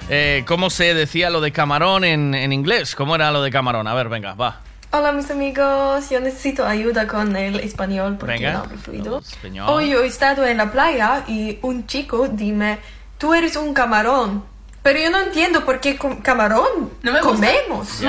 eh, 0.09 0.45
cómo 0.47 0.70
se 0.70 0.95
decía 0.95 1.29
lo 1.29 1.43
de 1.43 1.53
camarón 1.53 2.05
en, 2.05 2.35
en 2.35 2.53
inglés. 2.55 2.95
¿Cómo 2.95 3.15
era 3.15 3.31
lo 3.31 3.43
de 3.43 3.51
camarón? 3.51 3.87
A 3.87 3.93
ver, 3.95 4.09
venga, 4.09 4.33
va. 4.35 4.62
Hola 4.91 5.12
mis 5.12 5.31
amigos, 5.31 6.09
yo 6.09 6.19
necesito 6.19 6.66
ayuda 6.66 7.07
con 7.07 7.37
el 7.37 7.61
español 7.61 8.16
porque 8.19 8.37
Venga. 8.37 8.53
no 8.55 8.59
hablo 8.61 8.79
fluido. 8.79 9.23
Hoy 9.66 9.91
yo 9.91 10.03
he 10.03 10.07
estado 10.07 10.47
en 10.47 10.57
la 10.57 10.73
playa 10.73 11.25
y 11.29 11.59
un 11.61 11.87
chico 11.87 12.27
dime, 12.29 12.79
tú 13.19 13.35
eres 13.35 13.57
un 13.57 13.75
camarón. 13.75 14.43
Pero 14.83 15.01
yo 15.01 15.11
no 15.11 15.20
entiendo 15.20 15.65
por 15.66 15.81
qué 15.81 15.99
camarón 16.23 16.91
No 17.03 17.12
me 17.12 17.20
gusta. 17.20 17.47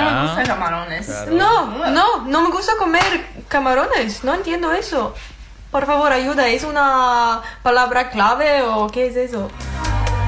No 0.04 0.12
me 0.12 0.22
gustan 0.28 0.46
camarones. 0.46 1.06
Claro. 1.06 1.32
No, 1.32 1.90
no, 1.92 2.26
no 2.26 2.42
me 2.42 2.50
gusta 2.50 2.74
comer 2.78 3.26
camarones. 3.48 4.24
No 4.24 4.34
entiendo 4.34 4.72
eso. 4.72 5.14
Por 5.72 5.86
favor, 5.86 6.12
ayuda. 6.12 6.48
¿Es 6.48 6.64
una 6.64 7.42
palabra 7.62 8.10
clave 8.10 8.62
o 8.64 8.88
qué 8.88 9.08
es 9.08 9.16
eso? 9.16 9.50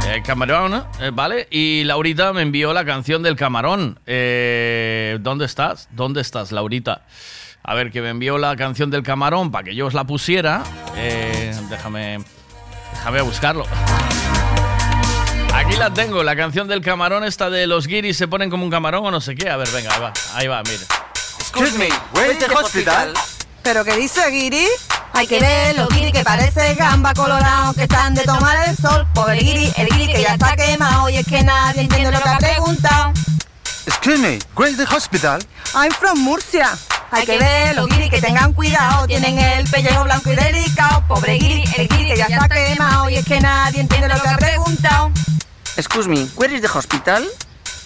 Eh, 0.08 0.22
camarón, 0.26 0.84
eh, 1.00 1.12
¿vale? 1.14 1.48
Y 1.52 1.84
Laurita 1.86 2.34
me 2.34 2.42
envió 2.42 2.74
la 2.74 2.84
canción 2.86 3.24
del 3.24 3.36
camarón. 3.36 4.00
Eh, 4.06 5.18
¿Dónde 5.22 5.46
estás? 5.46 5.88
¿Dónde 5.92 6.22
estás, 6.22 6.52
Laurita? 6.52 7.04
A 7.64 7.76
ver, 7.76 7.92
que 7.92 8.02
me 8.02 8.10
envió 8.10 8.38
la 8.38 8.56
canción 8.56 8.90
del 8.90 9.04
camarón 9.04 9.52
para 9.52 9.64
que 9.66 9.76
yo 9.76 9.86
os 9.86 9.94
la 9.94 10.04
pusiera. 10.04 10.64
Eh, 10.96 11.56
déjame, 11.70 12.20
déjame 12.94 13.22
buscarlo. 13.22 13.66
Aquí 15.62 15.76
la 15.78 15.94
tengo, 15.94 16.24
la 16.24 16.36
canción 16.36 16.68
del 16.68 16.82
camarón, 16.82 17.24
esta 17.24 17.52
de 17.52 17.68
los 17.68 17.86
guiris 17.86 18.18
se 18.18 18.28
ponen 18.28 18.50
como 18.50 18.64
un 18.64 18.72
camarón 18.72 19.06
o 19.06 19.12
no 19.12 19.22
sé 19.22 19.36
qué. 19.36 19.48
A 19.48 19.58
ver, 19.58 19.70
venga, 19.70 19.94
ahí 19.94 20.02
va, 20.02 20.14
ahí 20.34 20.48
va, 20.48 20.64
mire. 20.64 20.84
Excuse 21.40 21.78
me, 21.78 21.88
where 22.16 22.34
is 22.34 22.40
the 22.40 22.52
hospital? 22.52 23.14
¿Pero 23.62 23.86
qué 23.86 23.96
dice 23.96 24.28
Guiri? 24.32 24.66
Hay 25.14 25.28
que 25.28 25.40
ver 25.40 25.76
los 25.76 25.88
guiri 25.90 26.12
que 26.12 26.24
parece 26.24 26.74
gamba 26.74 27.14
colorado 27.14 27.74
que 27.76 27.84
están 27.84 28.16
de 28.16 28.24
tomar 28.24 28.58
el 28.68 28.76
sol. 28.76 29.06
Pobre 29.14 29.38
guiri, 29.38 29.72
el 29.78 29.88
guiri 29.88 30.12
que 30.12 30.24
ya 30.24 30.34
está 30.34 30.56
quemado 30.56 31.10
y 31.10 31.18
es 31.18 31.28
que 31.28 31.44
nadie 31.44 31.82
entiende 31.82 32.12
lo 32.12 32.20
que 32.20 32.30
ha 32.30 32.38
preguntado. 32.40 33.14
Excuse 33.86 34.18
me, 34.18 34.40
where 34.56 34.72
is 34.72 34.78
the 34.78 34.96
hospital? 34.96 35.40
I'm 35.76 35.92
from 35.92 36.18
Murcia. 36.20 36.76
Hay 37.12 37.28
que 37.28 37.38
ver 37.38 37.76
los 37.76 37.88
guiri 37.88 38.10
que 38.10 38.20
tengan 38.20 38.54
cuidado, 38.54 39.06
tienen 39.06 39.38
el 39.38 39.70
pellejo 39.70 40.06
blanco 40.06 40.32
y 40.32 40.36
delicado. 40.36 41.06
Pobre 41.08 41.34
guiri, 41.34 41.64
el 41.78 41.88
guiri 41.88 42.08
que 42.08 42.18
ya 42.18 42.26
está 42.26 42.50
quemado 42.50 43.12
y 43.12 43.18
es 43.18 43.26
que 43.26 43.40
nadie 43.40 43.82
entiende 43.82 44.08
lo 44.08 44.20
que 44.20 44.28
ha 44.28 44.38
preguntado. 44.38 45.12
Excuse 45.78 46.08
me, 46.08 46.26
where 46.36 46.54
is 46.54 46.62
the 46.62 46.68
hospital? 46.68 47.26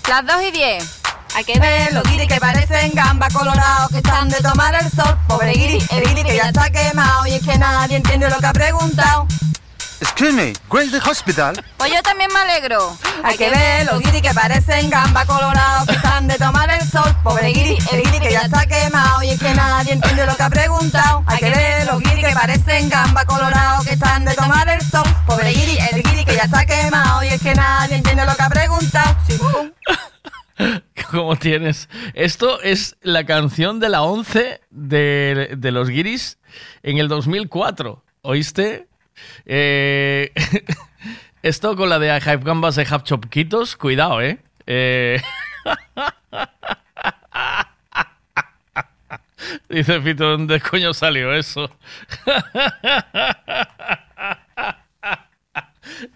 Las 0.10 0.26
2 0.26 0.44
y 0.48 0.52
10. 0.52 1.02
Hay 1.36 1.44
que 1.44 1.60
ver 1.60 1.94
los 1.94 2.04
guiri 2.04 2.28
que 2.28 2.40
parecen 2.40 2.94
gamba 2.94 3.28
colorado 3.30 3.90
que 3.90 3.98
están 3.98 4.28
de 4.28 4.38
tomar 4.38 4.74
el 4.74 4.90
sol. 4.90 5.16
Pobre 5.28 5.52
guiri, 5.52 5.78
el 5.92 6.04
guiri 6.04 6.24
que 6.24 6.36
ya 6.36 6.48
está 6.48 6.72
quemado 6.72 7.28
y 7.28 7.34
es 7.34 7.46
que 7.46 7.58
nadie 7.58 7.98
entiende 7.98 8.30
lo 8.30 8.40
que 8.40 8.46
ha 8.48 8.54
preguntado. 8.54 9.28
Excuse 10.02 10.34
me, 10.34 10.54
where 10.70 10.84
is 10.84 10.92
the 10.92 11.00
hospital? 11.00 11.54
Pues 11.78 11.92
yo 11.92 12.02
también 12.04 12.30
me 12.34 12.40
alegro. 12.40 12.98
Hay 13.24 13.38
que 13.38 13.50
ver 13.50 13.86
los 13.86 14.02
guiri 14.02 14.22
que 14.22 14.34
parecen 14.34 14.90
gamba 14.90 15.26
colorado 15.26 15.86
que 15.86 15.94
están 15.94 16.28
de 16.28 16.38
tomar 16.38 16.70
el 16.70 16.82
sol. 16.88 17.16
Pobre 17.24 17.48
guiri, 17.48 17.78
el 17.94 18.04
guiri 18.04 18.20
que 18.20 18.32
ya 18.32 18.42
está 18.42 18.66
quemado 18.66 19.24
y 19.24 19.30
es 19.30 19.40
que 19.40 19.54
nadie 19.54 19.94
entiende 19.94 20.26
lo 20.26 20.36
que 20.36 20.44
ha 20.44 20.50
preguntado. 20.50 21.24
Hay 21.28 21.40
que 21.40 21.50
ver 21.50 21.86
los 21.88 22.02
guiri 22.02 22.22
que 22.22 22.34
parecen 22.34 22.90
gamba 22.90 23.26
colorado 23.26 23.84
que 23.84 23.92
están 23.94 24.26
de 24.26 24.34
tomar 24.36 24.68
el 24.68 24.82
sol. 24.82 25.04
Pobre 25.26 25.50
guiri, 25.52 25.78
el 25.94 26.04
guiri 26.04 26.26
que 26.26 26.36
ya 26.36 26.44
está 26.44 26.66
quemado 26.66 27.24
y 27.24 27.28
es 27.28 27.42
que 27.42 27.56
nadie 27.56 27.96
entiende 27.96 28.26
lo 28.26 28.36
que 28.36 28.44
ha 28.44 28.50
preguntado. 28.50 29.18
Sí, 29.28 29.38
pum. 29.38 29.72
¿Cómo 31.12 31.36
tienes? 31.38 31.88
Esto 32.14 32.62
es 32.62 32.98
la 33.02 33.26
canción 33.26 33.80
de 33.80 33.90
la 33.90 34.02
11 34.02 34.62
de, 34.72 35.56
de 35.58 35.72
los 35.72 35.90
guiris 35.90 36.38
en 36.84 36.98
el 36.98 37.08
2004. 37.08 38.04
¿Oíste? 38.22 38.88
Eh, 39.46 40.32
esto 41.44 41.76
con 41.76 41.90
la 41.90 42.00
de 42.00 42.08
I 42.08 42.20
have 42.26 42.44
gambas, 42.44 42.78
I 42.78 42.86
have 42.90 43.04
chopquitos. 43.04 43.76
Cuidado, 43.76 44.22
¿eh? 44.22 44.40
eh 44.68 45.22
Dice 49.70 50.02
Fito, 50.02 50.30
¿dónde 50.30 50.60
coño 50.60 50.94
salió 50.94 51.34
eso? 51.34 51.70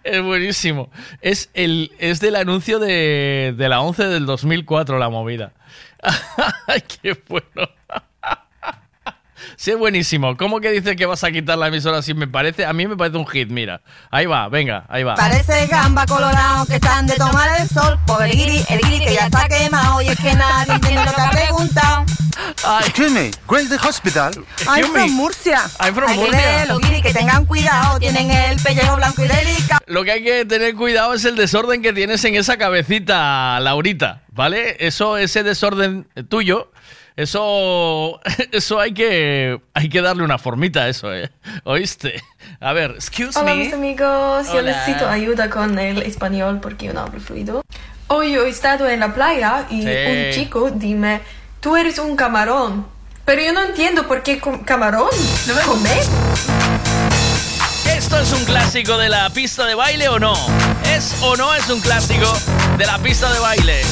Es 0.04 0.22
buenísimo. 0.22 0.90
Es, 1.20 1.50
el, 1.54 1.92
es 1.98 2.20
del 2.20 2.36
anuncio 2.36 2.78
de, 2.78 3.54
de 3.56 3.68
la 3.68 3.80
11 3.80 4.08
del 4.08 4.26
2004, 4.26 4.98
la 4.98 5.08
movida. 5.08 5.52
¡Qué 7.02 7.18
bueno! 7.28 7.68
Sí, 9.56 9.70
es 9.72 9.78
buenísimo. 9.78 10.36
¿Cómo 10.36 10.60
que 10.60 10.70
dice 10.70 10.96
que 10.96 11.06
vas 11.06 11.22
a 11.24 11.30
quitar 11.30 11.58
la 11.58 11.68
emisora 11.68 12.02
si 12.02 12.14
me 12.14 12.26
parece? 12.26 12.64
A 12.64 12.72
mí 12.72 12.86
me 12.86 12.96
parece 12.96 13.16
un 13.18 13.26
hit, 13.26 13.48
mira. 13.50 13.80
Ahí 14.10 14.26
va, 14.26 14.48
venga, 14.48 14.84
ahí 14.88 15.02
va. 15.02 15.14
Parece 15.14 15.66
gamba 15.66 16.06
colorado 16.06 16.66
que 16.66 16.76
están 16.76 17.06
de 17.06 17.14
tomar 17.16 17.48
el 17.60 17.68
sol. 17.68 17.98
Pobre 18.06 18.30
guiri, 18.30 18.62
el 18.68 18.80
guiri 18.80 19.04
que 19.04 19.14
ya 19.14 19.26
está 19.26 19.48
quemado 19.48 20.00
y 20.02 20.08
es 20.08 20.18
que 20.18 20.34
nadie 20.34 20.74
entiende 20.74 21.04
lo 21.04 21.12
que 21.12 21.20
ha 21.20 21.30
preguntado. 21.30 22.04
Excuse 22.80 23.10
me, 23.10 23.30
where 23.48 23.62
is 23.62 23.68
the 23.68 23.76
hospital? 23.76 24.32
I'm 24.66 24.86
from 24.92 25.10
Murcia. 25.12 25.60
I'm 25.78 25.94
from 25.94 26.08
Hay 26.08 26.16
que 26.18 26.24
Murcia. 26.24 26.66
los 26.66 26.80
guiri 26.80 27.02
que 27.02 27.12
tengan 27.12 27.44
cuidado, 27.44 27.98
tienen 27.98 28.30
el 28.30 28.56
pellejo 28.60 28.96
blanco 28.96 29.24
y 29.24 29.28
delicado. 29.28 29.80
Lo 29.86 30.04
que 30.04 30.12
hay 30.12 30.22
que 30.24 30.44
tener 30.46 30.74
cuidado 30.74 31.12
es 31.14 31.24
el 31.24 31.36
desorden 31.36 31.82
que 31.82 31.92
tienes 31.92 32.24
en 32.24 32.36
esa 32.36 32.56
cabecita, 32.56 33.60
Laurita, 33.60 34.22
¿vale? 34.32 34.76
Eso, 34.80 35.18
ese 35.18 35.42
desorden 35.42 36.08
tuyo, 36.28 36.70
eso, 37.22 38.20
eso 38.52 38.80
hay 38.80 38.92
que, 38.94 39.60
hay 39.74 39.88
que 39.88 40.00
darle 40.02 40.22
una 40.24 40.38
formita 40.38 40.82
a 40.84 40.88
eso, 40.88 41.12
¿eh? 41.14 41.30
¿Oíste? 41.64 42.22
A 42.60 42.72
ver, 42.72 42.92
excuse 42.92 43.38
Hola 43.38 43.54
me. 43.54 43.64
mis 43.64 43.72
amigos, 43.72 44.46
yo 44.48 44.58
Hola. 44.58 44.72
necesito 44.72 45.08
ayuda 45.08 45.48
con 45.50 45.78
el 45.78 46.02
español 46.02 46.58
porque 46.60 46.86
yo 46.86 46.92
no 46.92 47.00
hablo 47.00 47.20
fluido. 47.20 47.62
Hoy 48.08 48.32
yo 48.32 48.44
he 48.44 48.48
estado 48.50 48.88
en 48.88 49.00
la 49.00 49.14
playa 49.14 49.66
y 49.70 49.82
Sí. 49.82 49.88
un 49.88 50.32
chico 50.34 50.70
dime, 50.70 51.20
tú 51.60 51.76
eres 51.76 51.98
un 51.98 52.16
camarón. 52.16 52.86
Pero 53.24 53.42
yo 53.42 53.52
no 53.52 53.62
entiendo 53.62 54.08
por 54.08 54.22
qué 54.24 54.40
camarón. 54.64 55.08
¿Comer? 55.66 56.02
¿Esto 57.96 58.18
es 58.18 58.32
un 58.32 58.44
clásico 58.44 58.98
de 58.98 59.08
la 59.08 59.30
pista 59.30 59.66
de 59.66 59.74
baile 59.74 60.08
o 60.08 60.18
no? 60.18 60.34
¿Es 60.84 61.14
o 61.22 61.36
no 61.36 61.54
es 61.54 61.68
un 61.68 61.80
clásico 61.80 62.32
de 62.78 62.86
la 62.86 62.98
pista 62.98 63.32
de 63.32 63.38
baile? 63.38 63.82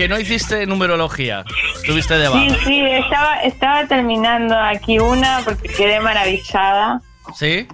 Que 0.00 0.08
no 0.08 0.18
hiciste 0.18 0.66
numerología? 0.66 1.44
Estuviste 1.74 2.14
de 2.16 2.26
Sí, 2.28 2.32
baja. 2.32 2.64
sí, 2.64 2.80
estaba, 2.86 3.34
estaba 3.42 3.86
terminando 3.86 4.58
aquí 4.58 4.98
una 4.98 5.42
porque 5.44 5.68
quedé 5.68 6.00
maravillada. 6.00 7.02
¿Sí? 7.34 7.68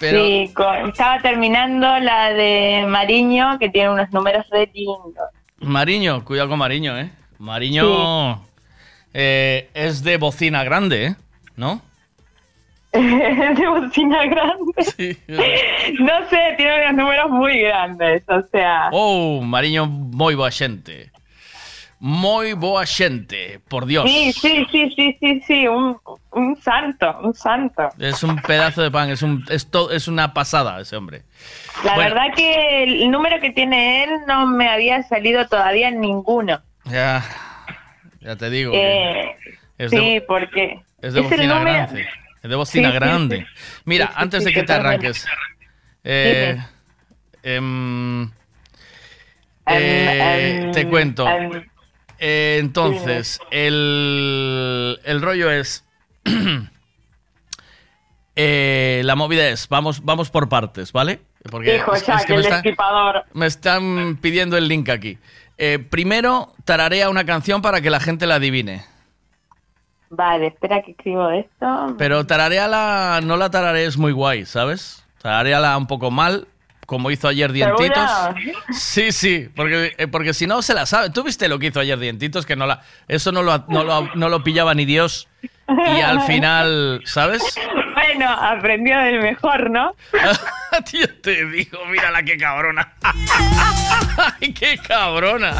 Pero, 0.00 0.24
Sí, 0.24 0.50
con- 0.54 0.88
estaba 0.88 1.20
terminando 1.20 1.98
la 1.98 2.30
de 2.32 2.86
Mariño, 2.88 3.58
que 3.58 3.68
tiene 3.68 3.90
unos 3.90 4.10
números 4.12 4.46
re 4.50 4.70
lindos. 4.72 5.28
Mariño, 5.60 6.24
cuidado 6.24 6.48
con 6.48 6.58
Mariño, 6.58 6.98
¿eh? 6.98 7.10
Mariño 7.38 8.42
eh, 9.12 9.68
es 9.74 10.02
de 10.02 10.16
bocina 10.16 10.64
grande, 10.64 11.04
¿eh? 11.04 11.16
¿No? 11.54 11.82
de 13.56 13.68
bocina 13.68 14.24
grande. 14.26 14.72
Sí. 14.96 15.18
No 16.00 16.28
sé, 16.28 16.54
tiene 16.56 16.82
unos 16.90 16.94
números 17.04 17.30
muy 17.30 17.60
grandes, 17.60 18.22
o 18.28 18.42
sea... 18.50 18.88
Oh, 18.92 19.40
Mariño 19.42 19.86
muy 19.86 20.34
boa. 20.34 20.50
Muy 21.98 22.52
boa 22.54 22.84
por 23.68 23.86
Dios. 23.86 24.10
Sí, 24.10 24.32
sí, 24.32 24.66
sí, 24.72 24.92
sí, 24.96 25.16
sí, 25.20 25.40
sí, 25.46 25.68
un, 25.68 25.96
un 26.32 26.56
santo, 26.60 27.16
un 27.22 27.32
santo. 27.32 27.88
Es 27.98 28.22
un 28.24 28.36
pedazo 28.42 28.82
de 28.82 28.90
pan, 28.90 29.08
es, 29.10 29.22
un, 29.22 29.44
es, 29.48 29.70
to- 29.70 29.90
es 29.92 30.08
una 30.08 30.34
pasada 30.34 30.80
ese 30.80 30.96
hombre. 30.96 31.22
La 31.84 31.94
Bueno. 31.94 32.14
verdad 32.14 32.34
que 32.34 32.82
el 32.82 33.08
número 33.10 33.38
que 33.40 33.50
tiene 33.50 34.02
él 34.04 34.10
no 34.26 34.46
me 34.46 34.68
había 34.68 35.02
salido 35.04 35.46
todavía 35.46 35.88
en 35.88 36.00
ninguno. 36.00 36.60
Ya, 36.86 37.22
ya 38.20 38.34
te 38.36 38.50
digo. 38.50 38.72
Eh, 38.74 39.36
es 39.78 39.92
de, 39.92 39.96
sí, 39.98 40.22
porque 40.26 40.80
es 41.00 41.14
de 41.14 41.20
es 41.20 41.26
el 41.26 41.36
bocina 41.38 41.58
número- 41.60 41.72
grande. 41.86 42.06
De 42.42 42.54
bocina 42.56 42.88
Sí, 42.90 42.94
grande. 42.94 43.36
sí. 43.54 43.80
Mira, 43.84 44.06
Sí, 44.08 44.12
antes 44.16 44.44
de 44.44 44.52
que 44.52 44.62
te 44.64 44.72
arranques. 44.72 45.26
eh, 46.04 46.58
em, 47.42 48.24
eh, 49.66 50.60
em, 50.64 50.72
te 50.72 50.88
cuento. 50.88 51.28
em, 51.28 51.64
Eh, 52.24 52.58
entonces, 52.60 53.40
el, 53.50 55.00
el 55.04 55.20
rollo 55.22 55.50
es. 55.50 55.84
eh, 58.36 59.02
la 59.04 59.14
movida 59.16 59.48
es, 59.48 59.68
vamos, 59.68 60.04
vamos 60.04 60.30
por 60.30 60.48
partes, 60.48 60.92
¿vale? 60.92 61.20
Porque 61.50 61.76
Hijo, 61.76 61.94
es- 61.94 62.02
que 62.04 62.12
me, 62.12 62.34
el 62.34 62.40
está- 62.40 62.54
destripador. 62.56 63.24
me 63.34 63.46
están 63.46 64.16
pidiendo 64.20 64.56
el 64.56 64.68
link 64.68 64.88
aquí. 64.88 65.18
Primero, 65.90 66.52
tararea 66.64 67.08
una 67.08 67.24
canción 67.24 67.62
para 67.62 67.80
que 67.80 67.90
la 67.90 68.00
gente 68.00 68.26
la 68.26 68.36
adivine. 68.36 68.84
Vale, 70.14 70.48
espera 70.48 70.82
que 70.82 70.90
escribo 70.90 71.30
esto. 71.30 71.94
Pero 71.96 72.26
tarareala, 72.26 73.20
no 73.22 73.38
la 73.38 73.50
tararees 73.50 73.96
muy 73.96 74.12
guay, 74.12 74.44
¿sabes? 74.44 75.06
Tarareala 75.22 75.74
un 75.78 75.86
poco 75.86 76.10
mal, 76.10 76.46
como 76.84 77.10
hizo 77.10 77.28
ayer 77.28 77.50
Dientitos. 77.50 78.10
¿Seguro? 78.10 78.52
Sí, 78.72 79.10
sí, 79.10 79.48
porque, 79.56 79.94
eh, 79.96 80.08
porque 80.08 80.34
si 80.34 80.46
no 80.46 80.60
se 80.60 80.74
la 80.74 80.84
sabe. 80.84 81.08
¿Tú 81.08 81.22
viste 81.22 81.48
lo 81.48 81.58
que 81.58 81.68
hizo 81.68 81.80
ayer 81.80 81.98
Dientitos? 81.98 82.44
Que 82.44 82.56
no 82.56 82.66
la, 82.66 82.82
eso 83.08 83.32
no 83.32 83.42
lo, 83.42 83.64
no 83.68 83.84
lo, 83.84 84.14
no 84.14 84.28
lo 84.28 84.44
pillaba 84.44 84.74
ni 84.74 84.84
Dios. 84.84 85.28
Y 85.66 86.00
al 86.02 86.20
final, 86.26 87.00
¿sabes? 87.06 87.42
Bueno, 87.94 88.28
aprendió 88.28 88.98
del 88.98 89.22
mejor, 89.22 89.70
¿no? 89.70 89.96
Tío, 90.90 91.06
te 91.22 91.46
digo, 91.46 91.78
mira 91.90 92.10
la 92.10 92.22
que 92.22 92.36
cabrona. 92.36 92.92
¡Ay, 94.40 94.52
qué 94.52 94.76
cabrona! 94.76 95.54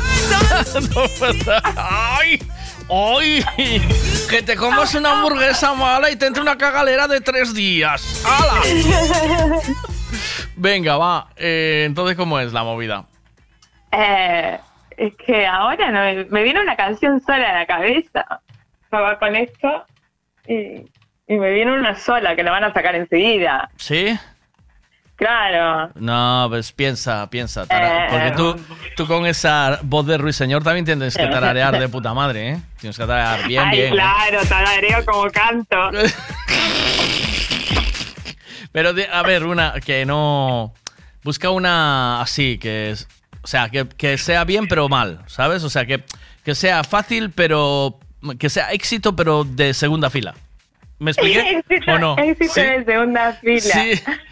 No 0.94 1.02
¡Ay! 1.76 2.38
¡Ay! 2.92 3.42
Que 4.28 4.42
te 4.42 4.54
comas 4.54 4.94
una 4.94 5.12
hamburguesa 5.12 5.72
mala 5.72 6.10
y 6.10 6.16
te 6.16 6.26
entre 6.26 6.42
una 6.42 6.58
cagalera 6.58 7.08
de 7.08 7.22
tres 7.22 7.54
días. 7.54 8.22
¡Hala! 8.26 9.60
Venga, 10.56 10.98
va. 10.98 11.28
Eh, 11.36 11.84
entonces, 11.86 12.16
¿cómo 12.16 12.38
es 12.38 12.52
la 12.52 12.64
movida? 12.64 13.06
Eh, 13.92 14.58
es 14.96 15.14
que 15.16 15.46
ahora 15.46 15.90
no 15.90 16.28
me, 16.30 16.42
viene 16.42 16.60
una 16.60 16.76
canción 16.76 17.20
sola 17.22 17.50
a 17.50 17.58
la 17.60 17.66
cabeza. 17.66 18.42
Estaba 18.84 19.18
con 19.18 19.36
esto 19.36 19.86
y, 20.46 20.84
y 21.26 21.38
me 21.38 21.50
viene 21.52 21.72
una 21.72 21.94
sola 21.94 22.36
que 22.36 22.42
la 22.42 22.50
van 22.50 22.64
a 22.64 22.74
sacar 22.74 22.94
enseguida. 22.94 23.70
¿Sí? 23.76 24.18
Claro. 25.22 25.90
No, 25.94 26.46
pues 26.50 26.72
piensa, 26.72 27.30
piensa. 27.30 27.64
tara- 27.66 28.06
Eh. 28.06 28.08
Porque 28.10 28.30
tú, 28.32 28.56
tú 28.96 29.06
con 29.06 29.24
esa 29.26 29.78
voz 29.82 30.04
de 30.06 30.18
Ruiseñor 30.18 30.64
también 30.64 30.84
tienes 30.84 31.16
que 31.16 31.26
tararear 31.28 31.78
de 31.78 31.88
puta 31.88 32.12
madre, 32.12 32.50
¿eh? 32.50 32.60
Tienes 32.80 32.98
que 32.98 33.06
tararear 33.06 33.46
bien, 33.46 33.62
Ay, 33.64 33.76
bien. 33.78 33.92
¿eh? 33.92 33.96
claro, 33.96 34.40
tarareo 34.48 35.04
como 35.04 35.30
canto. 35.30 35.76
Pero, 38.72 38.90
a 39.12 39.22
ver, 39.22 39.44
una 39.44 39.74
que 39.84 40.04
no. 40.06 40.72
Busca 41.22 41.50
una 41.50 42.20
así, 42.20 42.58
que 42.58 42.90
es. 42.90 43.06
O 43.42 43.46
sea, 43.46 43.68
que, 43.68 43.86
que 43.88 44.18
sea 44.18 44.44
bien, 44.44 44.66
pero 44.66 44.88
mal, 44.88 45.20
¿sabes? 45.26 45.62
O 45.64 45.70
sea, 45.70 45.84
que, 45.84 46.02
que 46.44 46.54
sea 46.54 46.82
fácil, 46.84 47.30
pero. 47.30 47.98
Que 48.38 48.48
sea 48.48 48.72
éxito, 48.72 49.14
pero 49.14 49.44
de 49.44 49.74
segunda 49.74 50.08
fila. 50.10 50.34
¿Me 51.00 51.10
expliqué? 51.10 51.58
éxito, 51.68 51.92
¿O 51.92 51.98
no? 51.98 52.16
éxito 52.18 52.54
¿Sí? 52.54 52.60
de 52.60 52.84
segunda 52.84 53.32
fila. 53.34 53.60
Sí, 53.60 53.92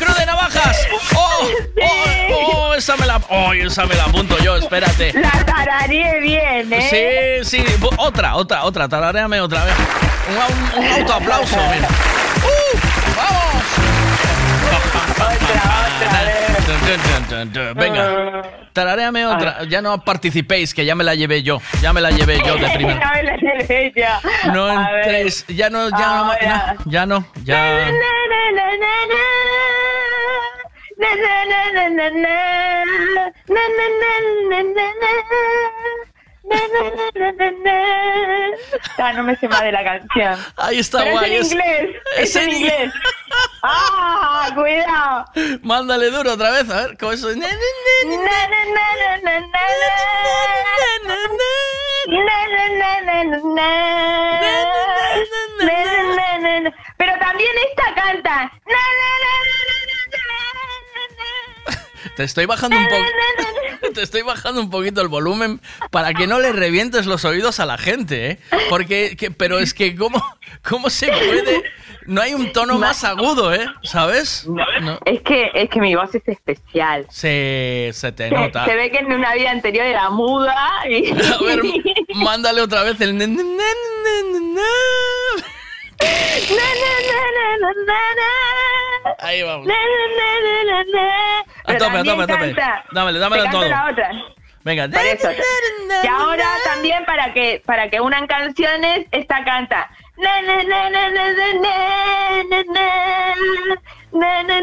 Cruz 0.00 0.16
de 0.16 0.26
navajas. 0.26 0.88
¡Oh! 1.14 1.48
¡Oh! 1.82 2.54
oh, 2.54 2.74
esa 2.74 2.96
me 2.96 3.06
la. 3.06 3.20
¡Oh! 3.28 3.52
Esa 3.52 3.84
me 3.86 3.94
la 3.94 4.04
apunto 4.04 4.38
yo, 4.38 4.56
espérate. 4.56 5.12
La 5.14 5.30
tarareé 5.44 6.20
bien, 6.20 6.72
¿eh? 6.72 7.42
Sí, 7.42 7.58
sí. 7.58 7.64
Otra, 7.96 8.36
otra, 8.36 8.64
otra. 8.64 8.88
Tarareame 8.88 9.40
otra 9.40 9.64
vez. 9.64 9.74
Un, 10.28 10.78
un, 10.82 10.86
un 10.86 10.92
autoaplauso, 11.00 11.56
mira. 11.56 11.88
¡Uh! 12.44 12.78
¡Vamos! 13.16 13.47
Venga, 17.74 18.42
tarareame 18.72 19.26
otra. 19.26 19.64
Ya 19.64 19.80
no 19.82 20.04
participéis, 20.04 20.74
que 20.74 20.84
ya 20.84 20.94
me 20.94 21.04
la 21.04 21.14
llevé 21.14 21.42
yo. 21.42 21.60
Ya 21.80 21.92
me 21.92 22.00
la 22.00 22.10
llevé 22.10 22.40
yo 22.44 22.56
de 22.56 22.68
primera. 22.74 23.00
No 23.00 23.14
me 23.14 23.22
la 23.22 23.36
llevé 23.36 23.92
ya. 23.96 24.20
No 24.52 24.70
entréis. 24.70 25.44
Ya 25.48 25.70
no, 25.70 25.88
ya 25.90 25.96
no, 25.96 26.32
ya 26.86 27.06
no, 27.06 27.24
ya. 27.44 27.88
Ah, 38.98 39.12
no 39.12 39.22
me 39.22 39.36
sé 39.36 39.48
más 39.48 39.62
de 39.62 39.72
la 39.72 39.84
canción. 39.84 40.38
Ahí 40.56 40.78
está, 40.78 40.98
Pero 40.98 41.12
guay. 41.12 41.36
Es 41.36 41.52
en 41.52 41.58
inglés. 41.58 41.96
Es, 42.16 42.36
es 42.36 42.36
en 42.36 42.50
inglés. 42.50 42.92
¡Ah! 43.62 44.50
¡Cuidado! 44.54 45.24
Mándale 45.62 46.10
duro 46.10 46.32
otra 46.34 46.50
vez, 46.50 46.68
a 46.70 46.86
ver, 46.86 46.98
¿cómo 46.98 47.12
es? 47.12 47.22
Pero 56.96 57.18
también 57.18 57.50
esta 57.70 57.94
canta. 57.94 58.52
Te 62.18 62.24
estoy 62.24 62.46
bajando 62.46 62.76
un 62.76 62.84
poco. 62.88 63.92
Te 63.94 64.02
estoy 64.02 64.22
bajando 64.22 64.60
un 64.60 64.70
poquito 64.70 65.00
el 65.02 65.06
volumen 65.06 65.60
para 65.92 66.12
que 66.14 66.26
no 66.26 66.40
le 66.40 66.50
revientes 66.50 67.06
los 67.06 67.24
oídos 67.24 67.60
a 67.60 67.64
la 67.64 67.78
gente, 67.78 68.30
¿eh? 68.32 68.38
Porque, 68.68 69.16
que- 69.16 69.30
pero 69.30 69.60
es 69.60 69.72
que, 69.72 69.94
¿cómo, 69.94 70.20
¿cómo 70.68 70.90
se 70.90 71.06
puede? 71.06 71.62
No 72.06 72.20
hay 72.20 72.34
un 72.34 72.50
tono 72.52 72.76
más 72.76 73.04
agudo, 73.04 73.54
¿eh? 73.54 73.66
¿Sabes? 73.84 74.48
No. 74.48 74.98
Es 75.04 75.20
que, 75.22 75.52
es 75.54 75.70
que 75.70 75.80
mi 75.80 75.94
voz 75.94 76.12
es 76.12 76.26
especial. 76.26 77.06
Se, 77.08 77.90
se 77.94 78.10
te 78.10 78.30
Se, 78.30 78.34
nota. 78.34 78.64
se 78.64 78.74
ve 78.74 78.90
que 78.90 78.98
en 78.98 79.12
una 79.12 79.32
vida 79.34 79.52
anterior 79.52 79.86
era 79.86 80.10
muda 80.10 80.56
y... 80.90 81.12
A 81.12 81.38
ver, 81.44 81.60
mándale 82.16 82.62
otra 82.62 82.82
vez 82.82 83.00
el. 83.00 83.16
Na, 85.98 86.68
na, 87.86 88.00
na. 88.18 88.28
Ahí 89.18 89.42
vamos. 89.42 89.68
A 91.64 91.76
tope, 91.76 91.98
a 91.98 92.04
tope, 92.04 92.22
a 92.22 92.26
tope. 92.26 92.54
Dámelo, 92.92 93.18
dámelo 93.18 93.44
todo. 93.50 93.68
la 93.68 93.90
otra. 93.90 94.10
Venga. 94.64 94.88
Por 94.88 95.04
eso. 95.04 95.30
Y 96.02 96.06
ahora 96.06 96.46
también 96.64 97.04
para 97.04 97.32
que 97.32 97.62
para 97.64 97.90
que 97.90 98.00
unan 98.00 98.26
canciones, 98.26 99.06
esta 99.10 99.44
canta. 99.44 99.90
Na, 104.10 104.42
na, 104.42 104.58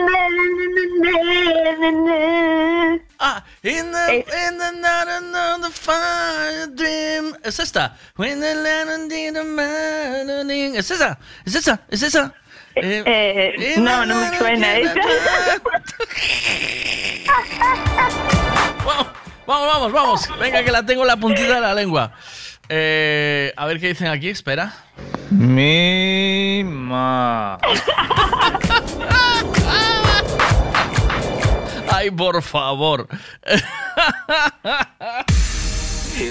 ah, 3.19 3.43
in 3.63 3.91
the, 3.91 4.09
es... 4.09 4.25
in 4.47 4.57
the 4.57 4.71
night 4.71 5.07
another 5.07 5.69
fire 5.69 6.65
dream. 6.67 7.35
Es 7.43 7.59
esta. 7.59 7.95
When 8.15 8.39
the 8.39 8.55
land 8.55 9.09
did 9.09 9.37
a 9.37 9.43
Es 10.77 10.89
esa, 10.89 11.19
es 11.45 11.55
esa, 11.55 11.81
es 11.89 12.03
esa. 12.03 12.33
Eh, 12.75 13.03
eh, 13.05 13.53
eh 13.57 13.75
no, 13.77 14.05
no 14.05 14.19
me 14.19 14.37
suena 14.37 14.77
esa. 14.77 14.95
Vamos, 19.47 19.67
vamos, 19.67 19.91
vamos. 19.91 20.27
Venga, 20.39 20.63
que 20.63 20.71
la 20.71 20.83
tengo 20.83 21.05
la 21.05 21.17
puntita 21.17 21.53
de 21.55 21.61
la 21.61 21.75
lengua. 21.75 22.13
Eh, 22.67 23.53
a 23.55 23.67
ver 23.67 23.79
qué 23.79 23.89
dicen 23.89 24.07
aquí, 24.07 24.29
espera. 24.29 24.73
Mi 25.29 26.63
ma. 26.65 27.59
Ay, 31.95 32.11
por 32.11 32.41
favor. 32.41 33.07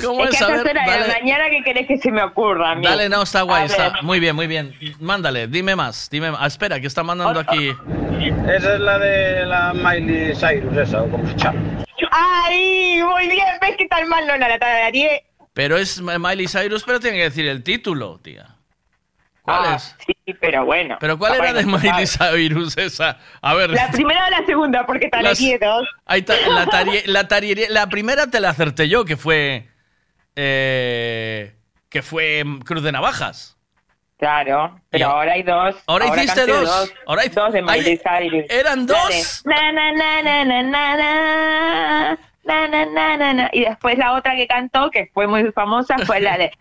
¿Cómo 0.02 0.24
es 0.24 0.30
es? 0.32 0.38
que 0.38 0.44
A 0.44 0.62
ver, 0.62 0.74
la 0.74 1.06
mañana, 1.20 1.44
¿qué 1.50 1.62
querés 1.64 1.86
que 1.86 1.98
se 1.98 2.10
me 2.10 2.22
ocurra 2.22 2.70
a 2.72 2.74
mí? 2.74 2.82
Dale, 2.84 3.08
no, 3.08 3.22
está 3.22 3.42
guay, 3.42 3.62
A 3.62 3.66
está 3.66 3.90
ver. 3.90 4.02
muy 4.02 4.18
bien, 4.18 4.34
muy 4.34 4.46
bien. 4.46 4.74
Mándale, 5.00 5.46
dime 5.46 5.76
más, 5.76 6.08
dime 6.10 6.30
más. 6.30 6.40
Ah, 6.42 6.46
espera, 6.46 6.80
que 6.80 6.86
está 6.86 7.02
mandando 7.02 7.40
aquí. 7.40 7.70
Esa 8.48 8.74
es 8.74 8.80
la 8.80 8.98
de 8.98 9.44
la 9.46 9.72
Miley 9.74 10.34
Cyrus, 10.34 10.76
esa, 10.76 11.02
o 11.02 11.10
como 11.10 11.26
se 11.28 11.36
llama. 11.36 11.60
¡Ay! 12.10 13.00
Muy 13.02 13.28
bien, 13.28 13.44
¿ves 13.60 13.74
qué 13.76 13.86
tal 13.88 14.06
mal 14.06 14.26
no 14.26 14.36
la 14.36 14.58
tarareé? 14.58 15.24
Pero 15.52 15.76
es 15.76 16.00
Miley 16.00 16.48
Cyrus, 16.48 16.82
pero 16.84 16.98
tiene 17.00 17.18
que 17.18 17.24
decir 17.24 17.46
el 17.46 17.62
título, 17.62 18.18
tía. 18.22 18.46
¿Cuál 19.42 19.60
Ah, 19.66 19.74
es? 19.76 19.94
Sí, 20.06 20.13
pero 20.40 20.64
bueno. 20.64 20.96
¿Pero 21.00 21.18
cuál 21.18 21.34
era 21.34 21.52
de 21.52 21.64
Miley 21.64 22.06
Cyrus 22.06 22.78
esa? 22.78 23.18
A 23.42 23.54
ver. 23.54 23.70
La 23.70 23.90
primera 23.90 24.26
o 24.26 24.30
la 24.30 24.46
segunda, 24.46 24.86
porque 24.86 25.08
tararíe 25.08 25.58
dos. 25.58 25.86
Ahí 26.06 26.22
ta, 26.22 26.34
la, 26.48 27.28
tarie, 27.28 27.68
la, 27.68 27.86
primera 27.88 28.26
te 28.26 28.40
la 28.40 28.50
acerté 28.50 28.88
yo, 28.88 29.04
que 29.04 29.16
fue. 29.16 29.68
Eh, 30.36 31.54
que 31.90 32.02
fue 32.02 32.42
Cruz 32.64 32.82
de 32.82 32.92
Navajas. 32.92 33.58
Claro, 34.16 34.80
pero 34.88 35.08
ahora 35.08 35.32
hay 35.34 35.42
dos. 35.42 35.76
Ahora, 35.86 36.06
hiciste 36.06 36.46
dos. 36.46 36.64
dos. 36.64 36.94
Ahora 37.06 37.22
hay 37.22 37.28
dos 37.28 37.52
de 37.52 37.60
Miley 37.60 37.98
Cyrus. 37.98 38.44
¿Eran 38.48 38.86
dos? 38.86 39.42
Na, 39.44 39.72
na, 39.72 39.92
na, 39.92 40.22
na, 40.22 40.44
na, 40.44 40.62
na, 40.62 40.96
na. 40.96 42.18
Na, 42.44 42.68
na, 42.68 43.16
na, 43.16 43.32
na. 43.34 43.50
Y 43.52 43.64
después 43.64 43.98
la 43.98 44.14
otra 44.14 44.36
que 44.36 44.46
cantó, 44.46 44.90
que 44.90 45.10
fue 45.12 45.26
muy 45.26 45.52
famosa, 45.52 45.98
fue 46.06 46.20
la 46.20 46.38
de 46.38 46.52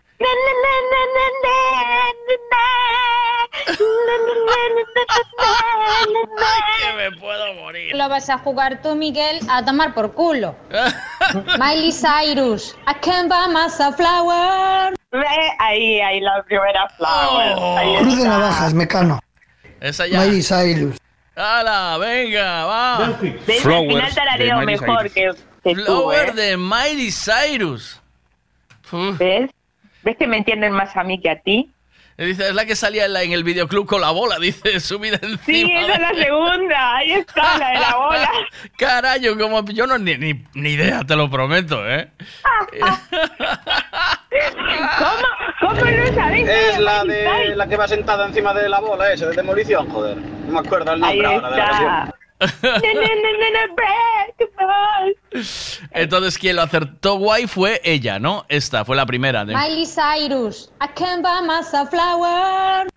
que 6.80 6.92
me 6.96 7.16
puedo 7.18 7.54
morir. 7.54 7.94
Lo 7.94 8.08
vas 8.08 8.28
a 8.30 8.38
jugar 8.38 8.80
tú, 8.82 8.94
Miguel, 8.94 9.40
a 9.48 9.64
tomar 9.64 9.94
por 9.94 10.12
culo. 10.12 10.54
Miley 11.58 11.92
Cyrus, 11.92 12.76
I 12.86 12.94
can 13.00 13.28
buy 13.28 13.48
myself 13.52 13.96
flower. 13.96 14.94
Ve, 15.12 15.26
Ahí, 15.58 16.00
ahí 16.00 16.20
la 16.20 16.42
primera 16.44 16.88
flower. 16.96 17.78
Ahí 17.78 17.96
Cruz 17.98 18.18
de. 18.18 18.28
Navajas, 18.28 18.74
Mecano. 18.74 19.20
Esa 19.80 20.06
ya. 20.06 20.20
Miley 20.20 20.42
Cyrus. 20.42 20.96
¡Hala! 21.36 21.98
¡Venga, 21.98 22.64
va! 22.64 23.12
¿Ves? 23.46 23.66
Al 23.66 23.86
final 23.88 24.14
tarareo 24.14 24.60
mejor 24.60 25.10
que, 25.10 25.32
que 25.64 25.74
tú, 25.74 25.82
Flower 25.84 26.28
¿eh? 26.28 26.32
de 26.32 26.56
Miley 26.56 27.10
Cyrus. 27.10 28.00
¿Ves? 29.18 29.50
¿Ves 30.04 30.16
que 30.16 30.26
me 30.26 30.36
entienden 30.38 30.72
más 30.72 30.96
a 30.96 31.02
mí 31.04 31.20
que 31.20 31.30
a 31.30 31.40
ti? 31.40 31.70
Dice, 32.16 32.46
es 32.48 32.54
la 32.54 32.64
que 32.64 32.76
salía 32.76 33.06
en, 33.06 33.12
la- 33.12 33.24
en 33.24 33.32
el 33.32 33.42
videoclub 33.42 33.86
con 33.86 34.00
la 34.00 34.12
bola, 34.12 34.38
dice, 34.40 34.78
subida 34.78 35.18
encima. 35.20 35.38
Sí, 35.44 35.72
esa 35.72 35.92
es 35.94 36.00
la 36.00 36.14
segunda. 36.14 36.96
Ahí 36.96 37.12
está, 37.12 37.58
la 37.58 37.68
de 37.70 37.78
la 37.80 37.96
bola. 37.96 38.30
Carayo, 38.78 39.36
como 39.36 39.64
yo 39.64 39.86
no 39.88 39.98
ni, 39.98 40.16
ni, 40.16 40.44
ni 40.54 40.70
idea, 40.70 41.00
te 41.02 41.16
lo 41.16 41.28
prometo, 41.28 41.84
¿eh? 41.90 42.08
¿Cómo? 44.98 45.26
¿Cómo 45.60 45.90
no 45.90 46.06
sabéis? 46.14 46.48
Es 46.48 46.78
la 46.78 47.04
de 47.04 47.56
la 47.56 47.66
que 47.66 47.76
va 47.76 47.88
sentada 47.88 48.26
encima 48.26 48.52
de 48.54 48.68
la 48.68 48.80
bola 48.80 49.12
esa, 49.12 49.26
de 49.26 49.34
demolición, 49.36 49.88
joder. 49.90 50.16
No 50.16 50.52
me 50.52 50.58
acuerdo 50.60 50.92
el 50.92 51.00
nombre 51.00 51.26
Ahí 51.26 51.34
ahora 51.34 51.50
de 51.50 51.56
la 51.56 52.14
na, 54.38 54.66
break, 55.30 55.80
Entonces, 55.90 56.38
quien 56.38 56.56
lo 56.56 56.62
acertó 56.62 57.18
guay 57.18 57.46
fue 57.46 57.80
ella, 57.84 58.18
¿no? 58.18 58.44
Esta 58.48 58.84
fue 58.84 58.96
la 58.96 59.06
primera. 59.06 59.44
De... 59.44 59.54
Miley 59.54 59.86
Cyrus, 59.86 60.70
I 60.80 60.88
can 60.94 61.22
buy 61.22 61.42
myself 61.46 61.90
flower. 61.90 62.88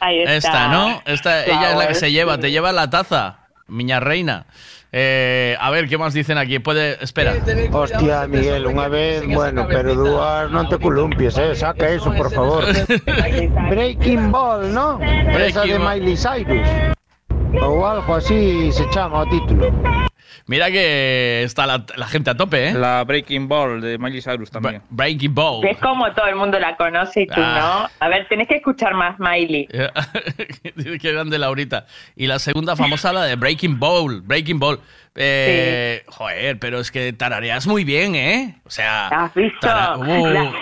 Ahí 0.00 0.20
está. 0.20 0.34
Esta, 0.34 0.68
¿no? 0.68 1.02
Esta, 1.06 1.44
ella 1.44 1.70
es 1.72 1.76
la 1.76 1.86
que 1.88 1.94
Flower, 1.94 1.96
se 1.96 2.12
lleva, 2.12 2.34
sí. 2.34 2.40
te 2.42 2.50
lleva 2.50 2.72
la 2.72 2.90
taza, 2.90 3.46
miña 3.68 4.00
reina. 4.00 4.46
Eh, 4.96 5.56
a 5.58 5.70
ver, 5.70 5.88
¿qué 5.88 5.98
más 5.98 6.14
dicen 6.14 6.38
aquí? 6.38 6.60
Puede, 6.60 7.02
espera. 7.02 7.34
Hostia, 7.72 8.28
Miguel, 8.28 8.62
unha 8.70 8.86
vez, 8.86 9.26
bueno, 9.26 9.66
pero 9.66 9.90
dúas 9.98 10.46
non 10.54 10.70
te 10.70 10.78
columpies, 10.78 11.34
eh, 11.34 11.58
saca 11.58 11.90
eso, 11.90 12.14
por 12.14 12.30
favor. 12.30 12.62
Breaking 13.74 14.30
Ball, 14.30 14.70
¿no? 14.70 15.02
Esa 15.02 15.66
de 15.66 15.82
Breaking. 15.82 15.82
Miley 15.82 16.14
Cyrus. 16.14 16.93
O 17.62 17.86
algo 17.86 18.14
así 18.16 18.70
se 18.72 18.88
chama 18.90 19.20
o 19.20 19.26
título. 19.26 19.70
Mira 20.46 20.70
que 20.70 21.42
está 21.42 21.66
la, 21.66 21.84
la 21.96 22.06
gente 22.06 22.28
a 22.30 22.36
tope, 22.36 22.68
¿eh? 22.68 22.72
La 22.74 23.02
Breaking 23.04 23.48
Ball 23.48 23.80
de 23.80 23.96
Miley 23.96 24.20
Cyrus 24.20 24.50
también. 24.50 24.82
Breaking 24.90 25.34
Ball. 25.34 25.62
¿Ves 25.62 25.78
cómo 25.78 26.12
todo 26.12 26.26
el 26.26 26.36
mundo 26.36 26.58
la 26.60 26.76
conoce 26.76 27.22
y 27.22 27.26
tú 27.26 27.34
Ah. 27.38 27.88
no? 28.00 28.06
A 28.06 28.08
ver, 28.10 28.26
tenés 28.28 28.46
que 28.48 28.56
escuchar 28.56 28.92
más, 28.94 29.18
Miley. 29.18 29.66
Qué 31.00 31.12
grande 31.12 31.38
Laurita. 31.38 31.86
Y 32.14 32.26
la 32.26 32.38
segunda 32.38 32.76
famosa, 32.76 33.12
la 33.12 33.24
de 33.24 33.36
Breaking 33.36 33.78
Ball. 33.78 34.20
Breaking 34.20 34.58
Ball. 34.58 34.80
Eh, 35.14 36.02
Joder, 36.08 36.58
pero 36.58 36.80
es 36.80 36.90
que 36.90 37.12
tarareas 37.14 37.66
muy 37.66 37.84
bien, 37.84 38.14
¿eh? 38.14 38.56
O 38.66 38.70
sea. 38.70 39.06
¿Has 39.08 39.32
visto? 39.34 39.58
tara- 39.60 39.96
uh, 39.96 40.26
La- 40.26 40.52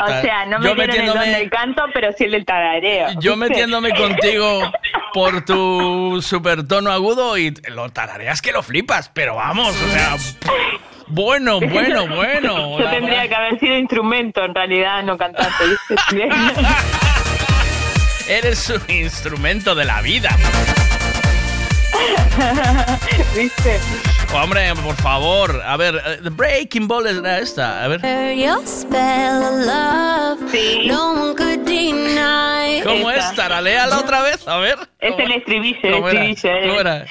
o 0.00 0.06
ta- 0.06 0.22
sea, 0.22 0.46
no 0.46 0.58
me 0.58 0.74
dieron 0.74 0.90
el 0.90 1.06
don 1.06 1.18
metiéndome- 1.18 1.38
del 1.38 1.50
canto, 1.50 1.84
pero 1.92 2.12
sí 2.16 2.24
el 2.24 2.32
del 2.32 2.44
tarareo. 2.44 3.08
Yo 3.20 3.36
metiéndome 3.36 3.90
contigo 3.94 4.72
por 5.12 5.44
tu 5.44 6.20
super 6.22 6.66
tono 6.66 6.90
agudo 6.92 7.36
y 7.38 7.54
lo 7.68 7.88
tarareas 7.90 8.40
que 8.42 8.52
lo 8.52 8.62
flipas, 8.62 9.10
pero 9.12 9.34
vamos, 9.36 9.74
o 9.80 9.88
sea. 9.88 10.16
Bueno, 11.08 11.58
bueno, 11.60 12.06
bueno. 12.14 12.78
Yo 12.78 12.84
la 12.84 12.90
tendría 12.90 13.22
verdad. 13.22 13.28
que 13.28 13.34
haber 13.34 13.60
sido 13.60 13.76
instrumento, 13.78 14.44
en 14.44 14.54
realidad, 14.54 15.02
no 15.02 15.16
cantante, 15.16 15.64
¿viste? 15.66 16.28
Eres 18.32 18.68
un 18.68 18.82
instrumento 18.94 19.74
de 19.74 19.84
la 19.86 20.02
vida. 20.02 20.28
¿Viste? 23.34 23.80
Hombre, 24.34 24.72
por 24.84 24.94
favor. 24.96 25.62
A 25.64 25.76
ver, 25.76 25.96
eh, 26.04 26.18
The 26.22 26.30
Breaking 26.30 26.86
Ball 26.86 27.06
era 27.06 27.38
esta. 27.38 27.84
A 27.84 27.88
ver. 27.88 28.00
Your 28.36 28.64
spell 28.66 29.42
of 29.42 29.66
love, 29.66 30.40
no 30.86 31.12
one 31.12 31.34
could 31.34 31.64
deny. 31.64 32.82
¿Cómo 32.84 33.10
es? 33.10 33.34
Taraléala 33.34 33.98
otra 33.98 34.22
vez. 34.22 34.46
A 34.46 34.58
ver. 34.58 34.78
Es 35.00 35.12
¿Cómo- 35.12 35.24
el 35.24 35.32
estribillo, 35.32 35.78
el 35.82 35.92
¿Cómo 35.94 36.08
era? 36.10 36.24
estribillo. 36.24 36.60
eh. 36.64 36.68
¿Cómo 36.68 36.80
era? 36.80 37.06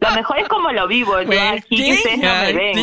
Lo 0.00 0.10
mejor 0.12 0.38
es 0.38 0.48
como 0.48 0.72
lo 0.72 0.88
vivo, 0.88 1.20
yo 1.22 1.40
aquí 1.52 1.76
que 1.76 1.92
ustedes 1.92 2.18
no 2.18 2.34
me 2.34 2.52
ven. 2.52 2.74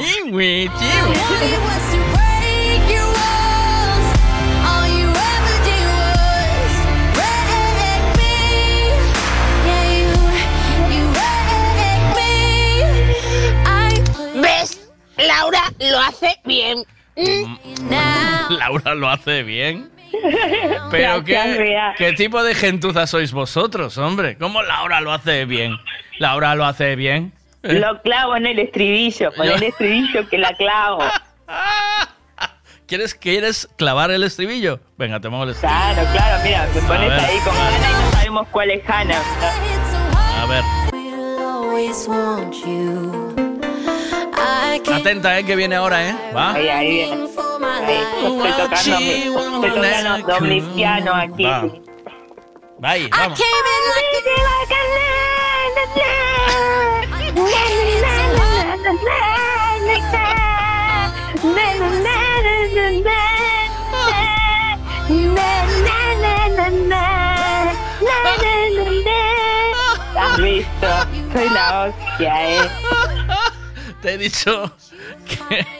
Laura 15.18 15.62
lo 15.80 16.00
hace 16.00 16.40
bien. 16.46 16.84
Laura 18.50 18.94
lo 18.96 19.10
hace 19.10 19.44
bien. 19.44 19.90
Pero 20.92 21.22
Gracias, 21.24 21.58
qué. 21.58 21.94
¿qué 21.98 22.14
tipo 22.14 22.42
de 22.44 22.56
gentuza 22.56 23.06
sois 23.08 23.32
vosotros, 23.32 23.98
hombre? 23.98 24.38
¿Cómo 24.38 24.62
Laura 24.64 25.02
lo 25.02 25.12
hace 25.12 25.46
bien? 25.46 25.76
Laura 26.20 26.56
lo 26.56 26.66
hace 26.66 26.96
bien. 26.96 27.34
¿Eh? 27.64 27.74
Lo 27.74 28.02
clavo 28.02 28.36
en 28.36 28.46
el 28.46 28.60
estribillo, 28.60 29.34
con 29.34 29.46
Yo- 29.48 29.56
el 29.56 29.64
estribillo 29.64 30.28
que 30.30 30.38
la 30.38 30.54
clavo. 30.54 31.04
¿Quieres, 32.88 33.16
¿Quieres 33.16 33.68
clavar 33.78 34.12
el 34.12 34.24
estribillo? 34.24 34.80
Venga, 34.98 35.20
te 35.20 35.28
muevo 35.28 35.44
el 35.44 35.50
estribillo. 35.52 35.78
Claro, 35.78 36.08
claro, 36.14 36.44
mira, 36.44 36.68
me 36.74 36.82
pones 36.82 37.10
ver. 37.10 37.20
ahí 37.20 37.38
con 37.40 37.54
Hannah 37.58 37.90
y 37.90 37.94
no 38.06 38.12
sabemos 38.12 38.48
cuál 38.50 38.72
es 38.72 38.90
Hannah. 38.90 39.22
A 40.42 40.46
ver. 40.46 40.64
Atenta, 44.96 45.40
eh, 45.40 45.44
que 45.44 45.56
viene 45.56 45.76
ahora, 45.76 46.10
¿eh? 46.10 46.16
Va. 46.36 46.54
Ahí, 46.54 46.70
ahí 46.70 46.90
viene. 46.90 47.28
Ahí, 47.86 47.96
estoy 48.24 48.52
tocando, 48.52 48.98
estoy 48.98 49.72
tocando 49.72 50.34
doble 50.34 50.62
piano 50.74 51.14
aquí. 51.14 51.44
Va. 51.44 52.92
Ahí, 52.92 53.10
vamos. 53.10 53.40
esto. 70.46 70.88
Soy 71.34 71.50
la 71.50 71.82
hostia, 71.82 72.50
eh. 72.50 73.37
Te 74.02 74.14
he 74.14 74.18
dicho 74.18 74.76
que... 75.26 75.66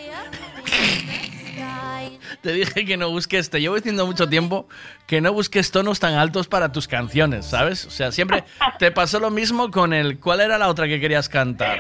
Te 2.42 2.52
dije 2.54 2.86
que 2.86 2.98
no 2.98 3.10
busques, 3.10 3.50
te 3.50 3.60
llevo 3.60 3.76
diciendo 3.76 4.06
mucho 4.06 4.30
tiempo 4.30 4.70
que 5.08 5.22
no 5.22 5.34
busques 5.34 5.72
tonos 5.72 6.00
tan 6.00 6.14
altos 6.14 6.48
para 6.48 6.72
tus 6.72 6.88
canciones, 6.88 7.48
¿sabes? 7.48 7.86
O 7.86 7.90
sea, 7.90 8.12
siempre 8.12 8.44
te 8.80 8.92
pasó 8.92 9.20
lo 9.20 9.32
mismo 9.32 9.72
con 9.72 9.92
el... 9.92 10.20
¿Cuál 10.20 10.42
era 10.42 10.58
la 10.58 10.68
otra 10.70 10.88
que 10.88 11.00
querías 11.00 11.28
cantar? 11.30 11.80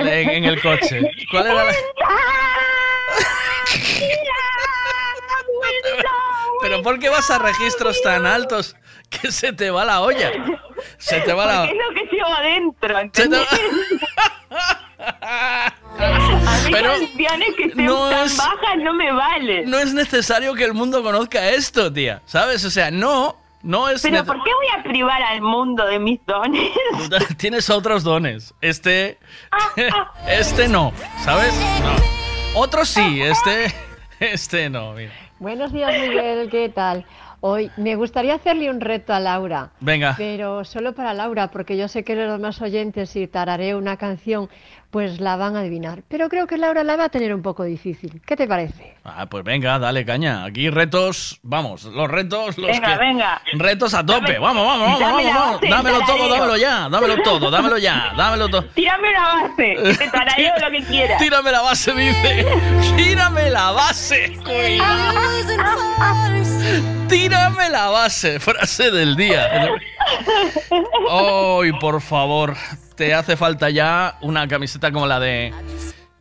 En, 0.00 0.30
en 0.30 0.44
el 0.44 0.60
coche. 0.60 1.00
¿Cuál 1.30 1.46
era 1.46 1.64
la...? 1.64 1.72
Pero 6.60 6.82
¿por 6.82 6.98
qué 6.98 7.08
vas 7.08 7.30
a 7.30 7.38
registros 7.38 8.00
tan 8.02 8.26
altos 8.26 8.76
que 9.10 9.30
se 9.32 9.52
te 9.52 9.70
va 9.70 9.84
la 9.84 10.00
olla? 10.00 10.30
Se 10.98 11.20
te 11.20 11.32
va 11.32 11.46
la... 11.46 11.60
Porque 11.66 11.72
es 11.78 11.78
lo 11.88 11.94
que 11.94 12.16
llevo 12.16 12.28
adentro, 12.34 12.88
Se 12.88 12.94
te 12.94 13.00
¿entendés? 13.00 13.48
Pero 16.70 16.90
que 17.56 17.64
estén 17.64 17.86
no 17.86 18.10
tan 18.10 18.26
es- 18.26 18.36
bajas 18.36 18.76
no 18.78 18.92
me 18.92 19.10
valen. 19.12 19.70
No 19.70 19.78
es 19.78 19.94
necesario 19.94 20.54
que 20.54 20.64
el 20.64 20.74
mundo 20.74 21.02
conozca 21.02 21.48
esto, 21.50 21.92
tía. 21.92 22.20
¿Sabes? 22.26 22.64
O 22.64 22.70
sea, 22.70 22.90
no, 22.90 23.36
no 23.62 23.88
es... 23.88 24.02
Pero 24.02 24.24
¿por 24.24 24.42
qué 24.44 24.50
voy 24.54 24.66
a 24.78 24.82
privar 24.82 25.22
al 25.22 25.40
mundo 25.40 25.86
de 25.86 25.98
mis 25.98 26.24
dones? 26.26 26.70
Tienes 27.38 27.70
otros 27.70 28.04
dones. 28.04 28.54
Este... 28.60 29.18
Este 30.26 30.68
no, 30.68 30.92
¿sabes? 31.24 31.54
No. 31.82 32.60
Otro 32.60 32.84
sí, 32.84 33.22
este... 33.22 33.74
Este 34.20 34.68
no, 34.68 34.92
mira. 34.94 35.12
Buenos 35.40 35.72
días, 35.72 35.94
Miguel, 36.00 36.50
¿qué 36.50 36.68
tal? 36.68 37.04
Hoy 37.40 37.70
me 37.76 37.94
gustaría 37.94 38.34
hacerle 38.34 38.68
un 38.70 38.80
reto 38.80 39.14
a 39.14 39.20
Laura. 39.20 39.70
Venga. 39.78 40.14
Pero 40.18 40.64
solo 40.64 40.94
para 40.94 41.14
Laura, 41.14 41.52
porque 41.52 41.76
yo 41.76 41.86
sé 41.86 42.02
que 42.02 42.16
los 42.16 42.32
demás 42.32 42.60
oyentes, 42.60 43.10
si 43.10 43.28
tarareo 43.28 43.78
una 43.78 43.96
canción, 43.96 44.48
pues 44.90 45.20
la 45.20 45.36
van 45.36 45.54
a 45.56 45.60
adivinar. 45.60 46.02
Pero 46.08 46.28
creo 46.28 46.46
que 46.46 46.56
Laura 46.56 46.82
la 46.84 46.96
va 46.96 47.04
a 47.04 47.08
tener 47.10 47.34
un 47.34 47.42
poco 47.42 47.64
difícil. 47.64 48.22
¿Qué 48.26 48.36
te 48.36 48.46
parece? 48.48 48.94
Ah, 49.04 49.26
pues 49.26 49.44
venga, 49.44 49.78
dale 49.78 50.04
caña. 50.06 50.44
Aquí 50.44 50.70
retos, 50.70 51.38
vamos, 51.42 51.84
los 51.84 52.08
retos, 52.10 52.56
los 52.58 52.66
Venga, 52.70 52.92
que- 52.94 52.98
venga. 52.98 53.42
Retos 53.52 53.92
a 53.94 54.04
tope. 54.04 54.32
Dame- 54.34 54.38
vamos, 54.38 54.66
vamos, 54.66 54.86
vamos, 54.86 55.00
vamos, 55.00 55.24
la 55.24 55.34
vamos. 55.34 55.52
base, 55.60 55.68
Dámelo 55.68 56.00
todo, 56.06 56.28
dámelo 56.28 56.56
ya, 56.56 56.88
dámelo 56.90 57.16
todo, 57.22 57.50
dámelo 57.50 57.78
ya, 57.78 58.12
dámelo 58.16 58.48
todo. 58.48 58.64
Tírame 58.74 59.10
una 59.10 59.34
base, 59.34 59.76
que 59.76 59.94
te 59.94 60.08
tarareo 60.10 60.52
lo 60.60 60.70
que 60.70 60.84
quieras. 60.84 61.18
Tírame 61.22 61.52
la 61.52 61.60
base, 61.62 61.94
dice. 61.94 62.46
Tírame 62.96 63.50
la 63.50 63.70
base, 63.72 64.32
Tírame 67.08 67.70
la 67.70 67.88
base, 67.90 68.38
frase 68.40 68.90
del 68.90 69.16
día. 69.16 69.48
Ay, 71.10 71.72
por 71.80 72.00
favor, 72.00 72.54
te 72.98 73.14
hace 73.14 73.36
falta 73.36 73.70
ya 73.70 74.16
una 74.20 74.46
camiseta 74.48 74.92
como 74.92 75.06
la 75.06 75.18
de 75.20 75.54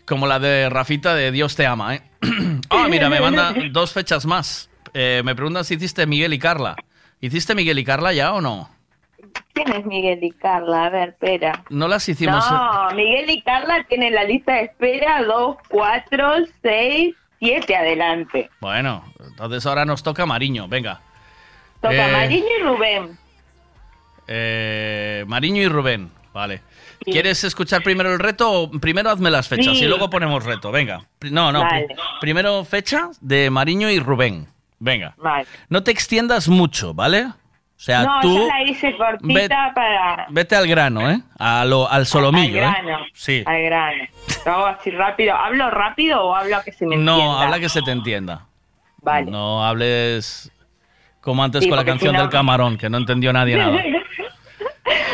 como 0.05 0.25
la 0.27 0.39
de 0.39 0.69
Rafita 0.69 1.13
de 1.15 1.31
Dios 1.31 1.55
te 1.57 1.65
ama, 1.65 1.95
¿eh? 1.95 2.01
Ah, 2.69 2.87
mira, 2.89 3.09
me 3.09 3.19
manda 3.19 3.53
dos 3.71 3.91
fechas 3.91 4.25
más. 4.25 4.69
Eh, 4.93 5.21
me 5.25 5.35
preguntan 5.35 5.65
si 5.65 5.73
hiciste 5.75 6.05
Miguel 6.05 6.33
y 6.33 6.39
Carla. 6.39 6.75
¿Hiciste 7.19 7.55
Miguel 7.55 7.79
y 7.79 7.83
Carla 7.83 8.13
ya 8.13 8.33
o 8.33 8.39
no? 8.41 8.69
¿Quién 9.53 9.71
es 9.73 9.85
Miguel 9.85 10.23
y 10.23 10.31
Carla? 10.31 10.85
A 10.85 10.89
ver, 10.89 11.09
espera. 11.09 11.63
No 11.69 11.87
las 11.87 12.07
hicimos. 12.07 12.45
eh. 12.45 12.49
No, 12.51 12.89
Miguel 12.95 13.29
y 13.29 13.41
Carla 13.41 13.83
tienen 13.89 14.13
la 14.13 14.23
lista 14.23 14.53
de 14.53 14.61
espera 14.63 15.23
2, 15.23 15.57
4, 15.69 16.33
6, 16.61 17.15
7 17.39 17.75
adelante. 17.75 18.49
Bueno, 18.61 19.03
entonces 19.27 19.65
ahora 19.65 19.83
nos 19.85 20.03
toca 20.03 20.25
Mariño, 20.25 20.67
venga. 20.67 21.01
Toca 21.81 22.07
Eh, 22.07 22.11
Mariño 22.11 22.47
y 22.59 22.63
Rubén. 22.63 23.17
Eh, 24.27 25.23
Mariño 25.27 25.61
y 25.61 25.67
Rubén, 25.67 26.11
vale. 26.33 26.61
¿Quieres 27.11 27.43
escuchar 27.43 27.81
primero 27.83 28.11
el 28.13 28.19
reto 28.19 28.69
primero 28.81 29.09
hazme 29.09 29.29
las 29.31 29.47
fechas 29.47 29.77
Sí. 29.77 29.85
y 29.85 29.87
luego 29.87 30.09
ponemos 30.09 30.43
reto? 30.43 30.71
Venga. 30.71 31.01
No, 31.31 31.51
no. 31.51 31.63
primero 32.19 32.63
fecha 32.65 33.09
de 33.21 33.49
Mariño 33.49 33.89
y 33.89 33.99
Rubén. 33.99 34.47
Venga. 34.79 35.13
Vale. 35.17 35.45
No 35.69 35.83
te 35.83 35.91
extiendas 35.91 36.47
mucho, 36.49 36.93
¿vale? 36.93 37.23
O 37.25 37.79
sea, 37.79 38.03
no, 38.03 38.19
tú 38.21 38.37
yo 38.39 38.47
la 38.47 38.63
hice 38.63 38.95
cortita 38.97 39.33
Ve- 39.33 39.49
para... 39.75 40.25
vete 40.29 40.55
al 40.55 40.67
grano, 40.67 41.09
¿eh? 41.11 41.21
A 41.37 41.63
lo, 41.63 41.89
al 41.89 42.05
solomillo, 42.07 42.67
al 42.67 42.73
¿eh? 42.75 42.81
grano, 42.83 43.05
Sí. 43.13 43.43
al 43.45 43.61
grano. 43.63 44.03
Lo 44.45 44.51
hago 44.51 44.65
así 44.65 44.89
rápido. 44.91 45.35
¿Hablo 45.35 45.69
rápido 45.69 46.23
o 46.23 46.35
hablo 46.35 46.57
que 46.65 46.71
se 46.71 46.85
me 46.87 46.95
No, 46.97 47.13
entienda? 47.13 47.43
habla 47.43 47.59
que 47.59 47.69
se 47.69 47.81
te 47.83 47.91
entienda. 47.91 48.45
Vale. 49.03 49.29
No 49.29 49.63
hables 49.65 50.51
como 51.21 51.43
antes 51.43 51.63
Sí, 51.63 51.69
con 51.69 51.77
la 51.77 51.85
canción 51.85 52.11
si 52.11 52.15
no- 52.17 52.21
del 52.23 52.31
camarón, 52.31 52.77
que 52.77 52.89
no 52.89 52.97
entendió 52.97 53.31
nadie 53.31 53.57
nada. 53.57 53.77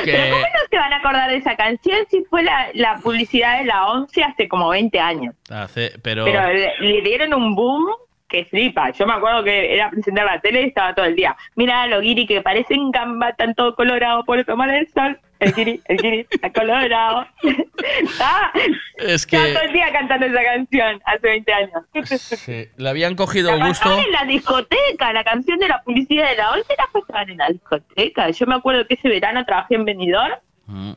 Pero 0.06 0.24
Que- 0.24 0.30
¿cómo 0.32 0.42
no 0.44 0.60
se 0.70 0.78
van 0.78 0.94
a 0.94 0.98
acordar 0.98 1.30
de 1.30 1.38
esa 1.38 1.56
canción 1.56 1.98
si 2.10 2.24
fue 2.26 2.44
la, 2.44 2.68
la 2.74 2.96
publicidad 2.98 3.60
de 3.60 3.66
la 3.66 3.88
11 3.88 4.24
hace 4.24 4.48
como 4.48 4.70
20 4.70 5.00
años? 5.00 5.36
Hace- 5.50 5.92
pero... 6.02 6.26
Pero 6.26 6.48
le, 6.54 6.74
le 6.80 7.02
dieron 7.02 7.34
un 7.34 7.56
boom 7.56 7.86
que 8.28 8.46
flipa. 8.46 8.90
Yo 8.92 9.06
me 9.06 9.14
acuerdo 9.14 9.44
que 9.44 9.76
era 9.76 9.90
presentar 9.92 10.26
la 10.26 10.40
tele 10.40 10.64
y 10.64 10.66
estaba 10.70 10.96
todo 10.96 11.06
el 11.06 11.16
día. 11.16 11.36
Mira 11.56 11.86
los 11.88 12.02
guiri 12.02 12.26
que 12.26 12.42
parecen 12.42 12.90
gamba, 12.90 13.30
están 13.30 13.54
todos 13.54 13.76
colorados 13.76 14.26
por 14.26 14.44
tomar 14.44 14.70
el 14.72 14.88
sol. 14.90 15.20
El 15.44 15.54
guiri, 15.54 15.82
el 15.86 15.98
guiri, 15.98 16.28
está 16.30 16.52
colorado. 16.52 17.28
Estaba, 18.04 18.52
Es 18.98 19.26
que- 19.28 19.36
estaba 19.38 19.54
todo 19.54 19.64
el 19.68 19.74
día 19.74 19.92
cantando 19.92 20.26
esa 20.28 20.44
canción 20.44 21.02
hace 21.06 21.28
20 21.28 21.54
años. 21.54 21.84
Sí, 22.06 22.68
le 22.78 22.90
habían 22.90 23.16
cogido 23.16 23.56
La 23.56 23.68
gusto. 23.68 23.92
en 23.98 24.12
la 24.12 24.24
discoteca, 24.26 25.12
la 25.14 25.24
canción 25.24 25.60
de 25.60 25.68
la 25.68 25.82
publicidad 25.84 26.30
de 26.30 26.38
la 26.38 26.52
11 26.52 26.66
la 26.78 26.88
pasaban 27.02 27.30
en 27.30 27.38
la 27.38 27.48
discoteca. 27.50 28.30
Yo 28.30 28.46
me 28.46 28.56
acuerdo 28.56 28.88
que 28.88 28.94
ese 28.96 29.10
verano 29.10 29.44
trabajé 29.46 29.76
en 29.76 29.86
Benidorm 29.86 30.34
Mm. 30.66 30.94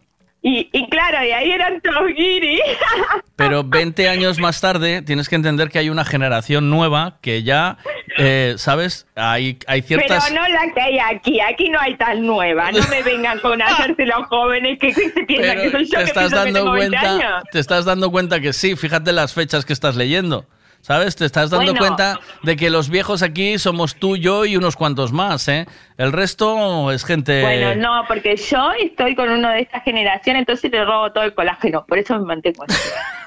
Y, 0.48 0.68
y 0.72 0.88
claro, 0.88 1.24
y 1.26 1.32
ahí 1.32 1.50
eran 1.50 1.80
todos 1.80 2.06
guiri. 2.16 2.60
Pero 3.36 3.64
20 3.64 4.08
años 4.08 4.38
más 4.38 4.60
tarde 4.60 5.02
tienes 5.02 5.28
que 5.28 5.34
entender 5.34 5.70
que 5.70 5.80
hay 5.80 5.90
una 5.90 6.04
generación 6.04 6.70
nueva 6.70 7.18
que 7.20 7.42
ya, 7.42 7.78
eh, 8.16 8.54
¿sabes? 8.56 9.08
Hay, 9.16 9.58
hay 9.66 9.82
ciertas... 9.82 10.28
Pero 10.28 10.40
no 10.40 10.48
la 10.48 10.72
que 10.72 10.80
hay 10.80 10.98
aquí, 11.00 11.40
aquí 11.40 11.68
no 11.68 11.80
hay 11.80 11.96
tan 11.96 12.24
nueva. 12.24 12.70
No 12.70 12.78
me 12.88 13.02
vengan 13.02 13.40
con 13.40 13.60
hacerse 13.60 14.06
los 14.06 14.24
jóvenes 14.28 14.78
que, 14.78 14.92
que 14.92 15.10
se 15.10 15.22
piensan 15.24 15.56
que 15.56 15.70
Pero 15.70 15.70
soy 15.72 15.84
yo 15.86 15.98
te 15.98 16.04
que 16.04 16.04
estás 16.04 16.22
pienso 16.30 16.36
que 16.36 16.36
dando 16.52 16.58
tengo 16.60 16.72
20 16.72 16.96
cuenta, 16.96 17.10
años. 17.10 17.42
te 17.50 17.58
estás 17.58 17.84
dando 17.84 18.10
cuenta 18.12 18.40
que 18.40 18.52
sí, 18.52 18.76
fíjate 18.76 19.12
las 19.12 19.34
fechas 19.34 19.64
que 19.64 19.72
estás 19.72 19.96
leyendo. 19.96 20.46
¿Sabes? 20.86 21.16
Te 21.16 21.24
estás 21.24 21.50
dando 21.50 21.72
Bueno. 21.72 21.80
cuenta 21.80 22.20
de 22.44 22.54
que 22.54 22.70
los 22.70 22.90
viejos 22.90 23.24
aquí 23.24 23.58
somos 23.58 23.96
tú, 23.96 24.16
yo 24.16 24.44
y 24.44 24.56
unos 24.56 24.76
cuantos 24.76 25.10
más, 25.10 25.48
¿eh? 25.48 25.66
El 25.98 26.12
resto 26.12 26.92
es 26.92 27.04
gente... 27.04 27.42
Bueno, 27.42 27.74
no, 27.74 28.04
porque 28.06 28.36
yo 28.36 28.70
estoy 28.80 29.16
con 29.16 29.28
uno 29.28 29.48
de 29.48 29.62
esta 29.62 29.80
generación, 29.80 30.36
entonces 30.36 30.70
le 30.70 30.84
robo 30.84 31.10
todo 31.10 31.24
el 31.24 31.34
colágeno. 31.34 31.84
Por 31.88 31.98
eso 31.98 32.16
me 32.20 32.26
mantengo 32.26 32.62
así. 32.68 32.78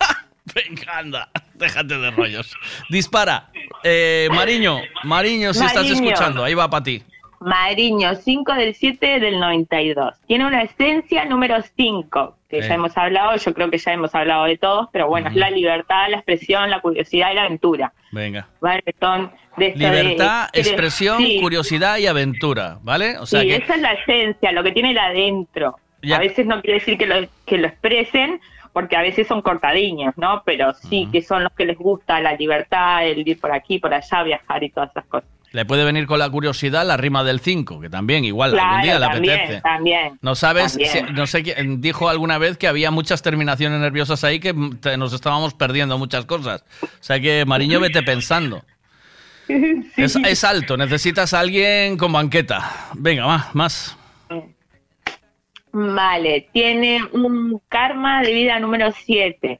Venga, 0.56 1.00
anda, 1.00 1.30
déjate 1.56 1.98
de 1.98 2.12
rollos. 2.12 2.56
Dispara. 2.88 3.50
Eh, 3.84 4.30
Mariño, 4.32 4.80
Mariño, 5.04 5.54
si 5.54 5.66
estás 5.66 5.86
escuchando, 5.86 6.46
ahí 6.46 6.54
va 6.54 6.70
para 6.70 6.84
ti. 6.86 7.04
Mariño, 7.40 8.16
5 8.16 8.54
del 8.54 8.74
7 8.76 9.20
del 9.20 9.40
92. 9.40 10.16
Tiene 10.28 10.46
una 10.46 10.62
esencia 10.64 11.26
número 11.26 11.56
5, 11.76 12.36
que 12.50 12.62
Sí. 12.62 12.68
ya 12.68 12.76
hemos 12.76 12.98
hablado, 12.98 13.36
yo 13.38 13.54
creo 13.54 13.70
que 13.70 13.78
ya 13.78 13.94
hemos 13.94 14.14
hablado 14.16 14.46
de 14.46 14.58
todos, 14.58 14.88
pero 14.92 15.08
bueno, 15.08 15.30
es 15.30 15.36
la 15.36 15.50
libertad, 15.50 16.08
la 16.10 16.18
expresión, 16.18 16.70
la 16.70 16.82
curiosidad 16.82 17.32
y 17.32 17.36
la 17.36 17.44
aventura. 17.44 17.94
Venga. 18.12 18.48
¿Vale? 18.60 18.84
De 19.58 19.74
Libertad, 19.76 20.50
de- 20.54 20.60
expresión, 20.62 21.18
sí, 21.20 21.40
curiosidad 21.42 21.98
y 21.98 22.08
aventura, 22.08 22.78
¿vale? 22.82 23.18
O 23.18 23.26
sea 23.26 23.42
sí, 23.42 23.48
que 23.50 23.56
esa 23.58 23.76
es 23.76 23.82
la 23.82 23.94
esencia, 23.94 24.52
lo 24.52 24.64
que 24.64 24.72
tiene 24.72 24.92
el 24.92 24.98
adentro. 24.98 25.76
Ya. 26.02 26.16
A 26.16 26.20
veces 26.20 26.46
no 26.46 26.62
quiere 26.62 26.80
decir 26.80 26.98
que 26.98 27.06
lo, 27.06 27.16
que 27.46 27.58
lo 27.58 27.68
expresen, 27.68 28.40
porque 28.72 28.96
a 28.96 29.02
veces 29.02 29.28
son 29.28 29.42
cortadiños, 29.42 30.18
¿no? 30.18 30.44
Pero 30.46 30.74
sí 30.74 31.10
que 31.12 31.22
son 31.22 31.44
los 31.44 31.52
que 31.54 31.66
les 31.66 31.78
gusta 31.78 32.22
la 32.22 32.34
libertad, 32.34 33.06
el 33.06 33.28
ir 33.28 33.40
por 33.40 33.52
aquí, 33.52 33.80
por 33.80 33.94
allá, 33.94 34.24
viajar 34.24 34.64
y 34.64 34.70
todas 34.70 34.92
esas 34.92 35.06
cosas. 35.06 35.30
Le 35.52 35.66
puede 35.66 35.84
venir 35.84 36.06
con 36.08 36.20
la 36.20 36.30
curiosidad 36.30 36.86
la 36.86 36.96
rima 36.98 37.24
del 37.24 37.40
5, 37.40 37.80
que 37.82 37.90
también 37.90 38.24
igual 38.26 38.58
algún 38.58 38.82
día 38.84 39.00
le 39.00 39.06
también, 39.08 39.40
apetece. 39.40 39.62
también. 39.62 40.20
No 40.22 40.36
sabes, 40.36 40.74
también. 40.74 41.08
si- 41.08 41.14
no 41.14 41.26
sé 41.28 41.42
quién 41.44 41.82
dijo 41.82 42.08
alguna 42.10 42.38
vez 42.38 42.58
que 42.58 42.68
había 42.68 42.92
muchas 42.92 43.22
terminaciones 43.22 43.80
nerviosas 43.80 44.24
ahí 44.24 44.40
que 44.40 44.54
te- 44.80 44.98
nos 44.98 45.12
estábamos 45.14 45.54
perdiendo 45.56 45.98
muchas 45.98 46.26
cosas. 46.26 46.64
O 46.84 46.88
sea 47.00 47.20
que 47.20 47.46
Mariño 47.46 47.80
vete 47.80 48.04
pensando. 48.04 48.64
Es, 49.98 50.16
es 50.16 50.44
alto, 50.44 50.78
necesitas 50.78 51.34
a 51.34 51.40
alguien 51.40 51.98
con 51.98 52.12
banqueta. 52.14 52.90
Venga, 52.94 53.26
va, 53.26 53.50
más. 53.54 53.98
Vale, 55.72 56.48
tiene 56.52 57.04
un 57.14 57.62
karma 57.70 58.22
de 58.22 58.34
vida 58.34 58.60
número 58.60 58.92
7. 58.92 59.60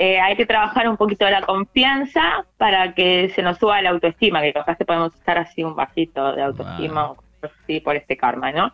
Hay 0.00 0.34
que 0.36 0.46
trabajar 0.46 0.88
un 0.88 0.96
poquito 0.96 1.28
la 1.28 1.42
confianza 1.42 2.44
para 2.56 2.94
que 2.94 3.28
se 3.34 3.42
nos 3.42 3.58
suba 3.58 3.82
la 3.82 3.90
autoestima, 3.90 4.40
que 4.40 4.52
capaz 4.52 4.76
que 4.76 4.84
podemos 4.86 5.14
estar 5.14 5.36
así 5.36 5.62
un 5.62 5.74
bajito 5.76 6.32
de 6.34 6.42
autoestima 6.42 7.10
o 7.10 7.16
cosas 7.16 7.56
así 7.62 7.80
por 7.80 7.96
este 7.96 8.16
karma, 8.16 8.50
¿no? 8.50 8.72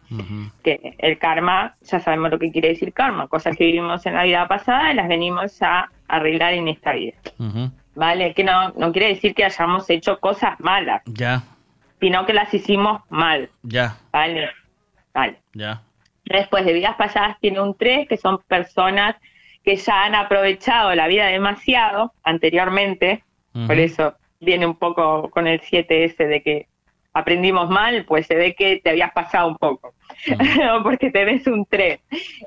Que 0.62 0.94
el 0.98 1.18
karma, 1.18 1.74
ya 1.82 1.98
sabemos 2.00 2.30
lo 2.30 2.38
que 2.38 2.52
quiere 2.52 2.68
decir 2.68 2.92
karma, 2.92 3.26
cosas 3.26 3.56
que 3.56 3.64
vivimos 3.64 4.06
en 4.06 4.14
la 4.14 4.22
vida 4.22 4.46
pasada 4.46 4.92
y 4.92 4.94
las 4.94 5.08
venimos 5.08 5.60
a 5.62 5.90
arreglar 6.06 6.54
en 6.54 6.68
esta 6.68 6.92
vida, 6.92 7.16
¿vale? 7.96 8.32
Que 8.34 8.44
no, 8.44 8.70
no 8.76 8.92
quiere 8.92 9.08
decir 9.08 9.34
que 9.34 9.44
hayamos 9.44 9.90
hecho 9.90 10.20
cosas 10.20 10.58
malas, 10.60 11.02
Ya, 11.06 11.42
sino 12.00 12.24
que 12.24 12.34
las 12.34 12.52
hicimos 12.54 13.02
mal, 13.08 13.50
ya, 13.62 13.96
¿vale? 14.12 14.50
Vale. 15.12 15.38
ya. 15.54 15.82
Después 16.24 16.64
de 16.64 16.72
vidas 16.72 16.96
pasadas 16.96 17.36
tiene 17.40 17.60
un 17.60 17.74
3, 17.74 18.08
que 18.08 18.16
son 18.16 18.38
personas 18.48 19.16
que 19.66 19.76
ya 19.76 20.04
han 20.04 20.14
aprovechado 20.14 20.94
la 20.94 21.08
vida 21.08 21.26
demasiado 21.26 22.12
anteriormente, 22.22 23.24
por 23.66 23.76
eso 23.78 24.14
viene 24.38 24.64
un 24.64 24.76
poco 24.76 25.28
con 25.30 25.48
el 25.48 25.60
7 25.60 26.04
ese 26.04 26.26
de 26.26 26.40
que 26.40 26.68
aprendimos 27.12 27.68
mal, 27.68 28.04
pues 28.04 28.28
se 28.28 28.36
ve 28.36 28.54
que 28.54 28.80
te 28.84 28.90
habías 28.90 29.10
pasado 29.10 29.48
un 29.48 29.56
poco, 29.56 29.92
porque 30.84 31.10
tenés 31.10 31.48
un 31.48 31.66
3. 31.66 31.98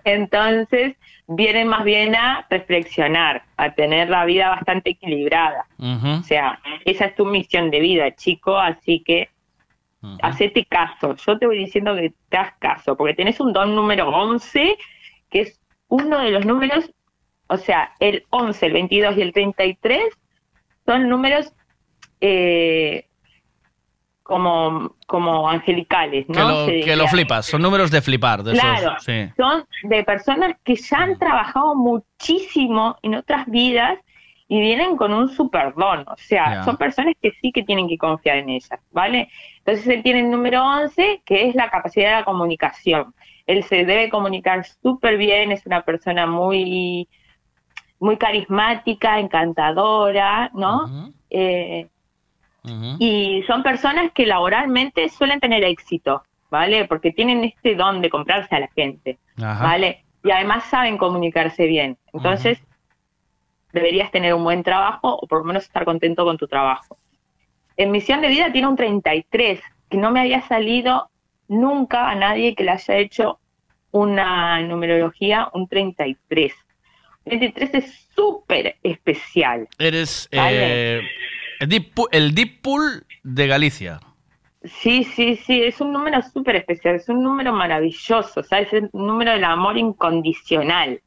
Entonces, 0.05 0.95
vienen 1.27 1.67
más 1.67 1.83
bien 1.83 2.15
a 2.15 2.47
reflexionar, 2.49 3.43
a 3.57 3.73
tener 3.73 4.09
la 4.09 4.23
vida 4.23 4.49
bastante 4.49 4.91
equilibrada. 4.91 5.65
O 5.77 6.23
sea, 6.23 6.61
esa 6.85 7.05
es 7.05 7.15
tu 7.15 7.25
misión 7.25 7.69
de 7.69 7.81
vida, 7.81 8.15
chico, 8.15 8.57
así 8.57 9.03
que 9.05 9.27
hacete 10.21 10.63
caso. 10.63 11.17
Yo 11.17 11.37
te 11.37 11.47
voy 11.47 11.57
diciendo 11.57 11.95
que 11.95 12.13
te 12.29 12.37
hagas 12.37 12.53
caso, 12.59 12.95
porque 12.95 13.13
tenés 13.13 13.41
un 13.41 13.51
don 13.51 13.75
número 13.75 14.07
11, 14.07 14.77
que 15.29 15.41
es 15.41 15.59
uno 15.89 16.19
de 16.19 16.31
los 16.31 16.45
números, 16.45 16.89
o 17.49 17.57
sea, 17.57 17.91
el 17.99 18.25
11, 18.29 18.65
el 18.65 18.73
22 18.73 19.17
y 19.17 19.21
el 19.21 19.33
33 19.33 20.01
son 20.85 21.09
números 21.09 21.51
eh, 22.21 23.05
como, 24.23 24.95
como 25.07 25.49
angelicales, 25.49 26.27
Que, 26.27 26.33
¿no? 26.33 26.49
lo, 26.49 26.65
que 26.67 26.95
lo 26.95 27.07
flipas. 27.07 27.47
Son 27.47 27.61
números 27.61 27.89
de 27.89 28.01
flipar. 28.01 28.43
De 28.43 28.53
Claro, 28.53 28.91
esos, 28.91 29.03
sí. 29.03 29.29
son 29.35 29.65
de 29.83 30.03
personas 30.03 30.55
que 30.63 30.75
ya 30.75 30.97
han 30.97 31.17
trabajado 31.17 31.73
muchísimo 31.75 32.95
en 33.01 33.15
otras 33.15 33.47
vidas 33.47 33.97
y 34.47 34.59
vienen 34.61 34.97
con 34.97 35.13
un 35.13 35.29
super 35.29 35.73
don, 35.75 35.99
o 36.07 36.15
sea, 36.17 36.63
son 36.63 36.75
personas 36.75 37.13
que 37.21 37.31
sí 37.39 37.51
que 37.51 37.61
tienen 37.61 37.87
que 37.87 37.99
confiar 37.99 38.37
en 38.37 38.49
ellas, 38.49 38.79
¿vale? 38.91 39.29
Entonces 39.59 39.87
él 39.87 40.01
tiene 40.01 40.21
el 40.21 40.31
número 40.31 40.63
11, 40.63 41.21
que 41.23 41.47
es 41.47 41.55
la 41.55 41.69
capacidad 41.69 42.09
de 42.09 42.15
la 42.15 42.25
comunicación. 42.25 43.13
Él 43.45 43.63
se 43.63 43.85
debe 43.85 44.09
comunicar 44.09 44.65
súper 44.81 45.17
bien, 45.17 45.51
es 45.51 45.67
una 45.67 45.83
persona 45.83 46.25
muy, 46.25 47.07
muy 47.99 48.17
carismática, 48.17 49.19
encantadora, 49.19 50.51
¿no? 50.53 51.11
Eh, 51.29 51.87
y 52.99 53.43
son 53.47 53.63
personas 53.63 54.11
que 54.13 54.25
laboralmente 54.25 55.09
suelen 55.09 55.39
tener 55.39 55.63
éxito, 55.63 56.23
¿vale? 56.49 56.85
Porque 56.85 57.11
tienen 57.11 57.43
este 57.43 57.75
don 57.75 58.01
de 58.01 58.09
comprarse 58.09 58.55
a 58.55 58.59
la 58.59 58.67
gente, 58.69 59.17
Ajá. 59.41 59.63
¿vale? 59.63 60.03
Y 60.23 60.31
además 60.31 60.65
saben 60.65 60.97
comunicarse 60.97 61.65
bien. 61.65 61.97
Entonces, 62.13 62.61
deberías 63.71 64.11
tener 64.11 64.33
un 64.33 64.43
buen 64.43 64.63
trabajo 64.63 65.17
o 65.21 65.27
por 65.27 65.39
lo 65.39 65.45
menos 65.45 65.63
estar 65.63 65.85
contento 65.85 66.25
con 66.25 66.37
tu 66.37 66.47
trabajo. 66.47 66.97
En 67.77 67.91
misión 67.91 68.21
de 68.21 68.27
vida 68.27 68.51
tiene 68.51 68.67
un 68.67 68.75
33, 68.75 69.61
que 69.89 69.97
no 69.97 70.11
me 70.11 70.19
había 70.19 70.41
salido 70.41 71.09
nunca 71.47 72.09
a 72.09 72.15
nadie 72.15 72.55
que 72.55 72.63
le 72.63 72.71
haya 72.71 72.97
hecho 72.97 73.39
una 73.91 74.61
numerología, 74.61 75.49
un 75.53 75.67
33. 75.67 76.53
33 77.25 77.73
es 77.75 78.07
súper 78.15 78.75
especial. 78.83 79.67
Eres 79.77 80.27
eh, 80.31 81.01
el, 81.59 81.69
deep, 81.69 81.93
Pool- 81.93 82.09
el 82.11 82.33
Deep 82.33 82.61
Pool 82.61 83.05
de 83.23 83.47
Galicia. 83.47 83.99
Sí, 84.63 85.03
sí, 85.05 85.37
sí, 85.37 85.63
es 85.63 85.79
un 85.79 85.93
número 85.93 86.21
súper 86.21 86.57
especial, 86.57 86.95
es 86.95 87.07
un 87.07 87.23
número 87.23 87.53
maravilloso, 87.53 88.43
¿sabes? 88.43 88.67
Es 88.67 88.73
el 88.83 88.89
número 88.93 89.31
del 89.31 89.43
amor 89.45 89.77
incondicional. 89.77 91.01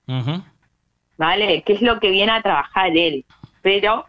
¿vale? 1.18 1.62
Que 1.62 1.74
es 1.74 1.82
lo 1.82 2.00
que 2.00 2.10
viene 2.10 2.32
a 2.32 2.42
trabajar 2.42 2.96
él, 2.96 3.24
pero 3.60 4.06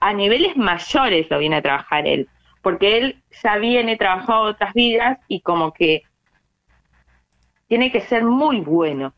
a 0.00 0.12
niveles 0.12 0.56
mayores 0.56 1.30
lo 1.30 1.38
viene 1.38 1.56
a 1.56 1.62
trabajar 1.62 2.06
él, 2.06 2.28
porque 2.60 2.98
él 2.98 3.22
ya 3.42 3.56
viene 3.56 3.96
trabajado 3.96 4.42
otras 4.42 4.74
vidas 4.74 5.18
y 5.28 5.40
como 5.40 5.72
que 5.72 6.02
tiene 7.68 7.90
que 7.92 8.00
ser 8.02 8.24
muy 8.24 8.60
bueno. 8.60 9.14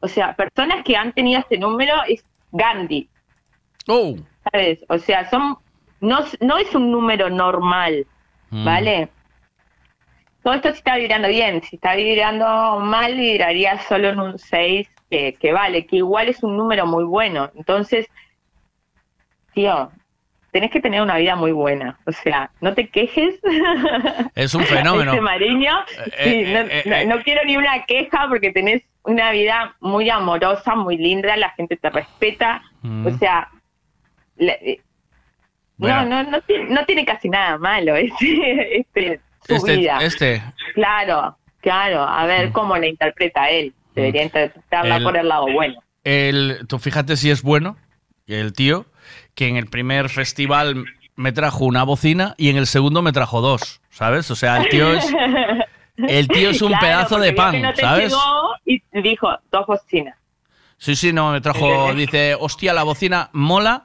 O 0.00 0.08
sea, 0.08 0.34
personas 0.34 0.84
que 0.84 0.96
han 0.96 1.12
tenido 1.12 1.40
este 1.40 1.58
número 1.58 1.94
es 2.08 2.24
Gandhi. 2.52 3.08
Oh. 3.88 4.14
¿Sabes? 4.50 4.84
O 4.88 4.98
sea, 4.98 5.28
son 5.28 5.58
no, 6.00 6.20
no 6.40 6.58
es 6.58 6.74
un 6.74 6.92
número 6.92 7.30
normal, 7.30 8.06
Mm. 8.50 8.64
¿vale? 8.64 9.08
Todo 10.42 10.54
esto 10.54 10.70
si 10.70 10.78
está 10.78 10.96
vibrando 10.96 11.28
bien, 11.28 11.62
si 11.62 11.76
está 11.76 11.96
vibrando 11.96 12.78
mal, 12.80 13.14
vibraría 13.14 13.80
solo 13.80 14.10
en 14.10 14.20
un 14.20 14.38
6, 14.38 14.88
que, 15.10 15.34
que 15.34 15.52
vale, 15.52 15.86
que 15.86 15.96
igual 15.96 16.28
es 16.28 16.42
un 16.42 16.56
número 16.56 16.86
muy 16.86 17.04
bueno. 17.04 17.50
Entonces, 17.56 18.06
tío, 19.54 19.90
tenés 20.56 20.70
que 20.70 20.80
tener 20.80 21.02
una 21.02 21.18
vida 21.18 21.36
muy 21.36 21.52
buena. 21.52 21.98
O 22.06 22.12
sea, 22.12 22.50
no 22.62 22.72
te 22.72 22.88
quejes. 22.88 23.34
Es 24.34 24.54
un 24.54 24.64
fenómeno. 24.64 25.12
Eh, 25.12 25.20
sí, 26.24 26.30
eh, 26.44 26.52
no, 26.84 26.92
eh, 26.92 27.04
no- 27.06 27.16
no 27.16 27.22
quiero 27.22 27.42
ni 27.44 27.58
una 27.58 27.84
queja 27.84 28.26
porque 28.30 28.52
tenés 28.52 28.82
una 29.02 29.30
vida 29.32 29.76
muy 29.80 30.08
amorosa, 30.08 30.74
muy 30.74 30.96
linda, 30.96 31.36
la 31.36 31.50
gente 31.50 31.76
te 31.76 31.90
respeta. 31.90 32.62
Mm. 32.80 33.06
O 33.06 33.18
sea, 33.18 33.48
la- 34.36 34.56
Bueno. 35.76 36.04
no, 36.06 36.22
no, 36.22 36.30
no, 36.30 36.40
tiene, 36.40 36.64
no 36.70 36.84
tiene 36.86 37.04
casi 37.04 37.28
nada 37.28 37.58
malo 37.58 37.94
este, 37.96 38.78
este, 38.80 39.20
su 39.46 39.56
Este, 39.56 39.76
vida. 39.76 39.98
este. 40.00 40.42
Claro, 40.74 41.36
claro. 41.60 42.00
A 42.02 42.24
ver 42.24 42.50
cómo 42.52 42.78
la 42.78 42.86
interpreta 42.86 43.50
él. 43.50 43.74
Debería 43.94 44.22
interpretarla 44.22 44.96
El- 44.96 45.02
por 45.02 45.16
el 45.18 45.28
lado 45.28 45.46
bueno. 45.52 45.82
El, 46.02 46.60
tú 46.66 46.78
fíjate 46.78 47.16
si 47.16 47.30
es 47.30 47.42
bueno, 47.42 47.76
el 48.26 48.52
tío, 48.52 48.86
que 49.36 49.46
en 49.46 49.56
el 49.56 49.66
primer 49.66 50.08
festival 50.08 50.84
me 51.14 51.30
trajo 51.30 51.64
una 51.64 51.84
bocina 51.84 52.34
y 52.36 52.48
en 52.48 52.56
el 52.56 52.66
segundo 52.66 53.00
me 53.02 53.12
trajo 53.12 53.40
dos, 53.40 53.80
¿sabes? 53.90 54.28
O 54.32 54.34
sea, 54.34 54.56
el 54.56 54.68
tío 54.68 54.92
es, 54.92 55.06
el 55.96 56.26
tío 56.26 56.50
es 56.50 56.60
un 56.60 56.70
Claro, 56.70 56.84
pedazo 56.84 57.18
de 57.20 57.32
pan, 57.32 57.62
no 57.62 57.76
¿sabes? 57.76 58.12
y 58.64 58.82
dijo, 59.00 59.28
dos 59.52 59.66
bocinas. 59.66 60.16
Sí, 60.78 60.96
sí, 60.96 61.12
no, 61.12 61.30
me 61.32 61.40
trajo, 61.40 61.94
dice, 61.94 62.34
hostia, 62.38 62.74
la 62.74 62.82
bocina 62.82 63.30
mola 63.32 63.84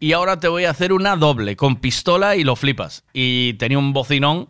y 0.00 0.12
ahora 0.12 0.40
te 0.40 0.48
voy 0.48 0.64
a 0.64 0.70
hacer 0.70 0.92
una 0.92 1.14
doble 1.16 1.54
con 1.56 1.76
pistola 1.76 2.34
y 2.36 2.42
lo 2.44 2.56
flipas. 2.56 3.04
Y 3.12 3.52
tenía 3.54 3.78
un 3.78 3.92
bocinón. 3.92 4.48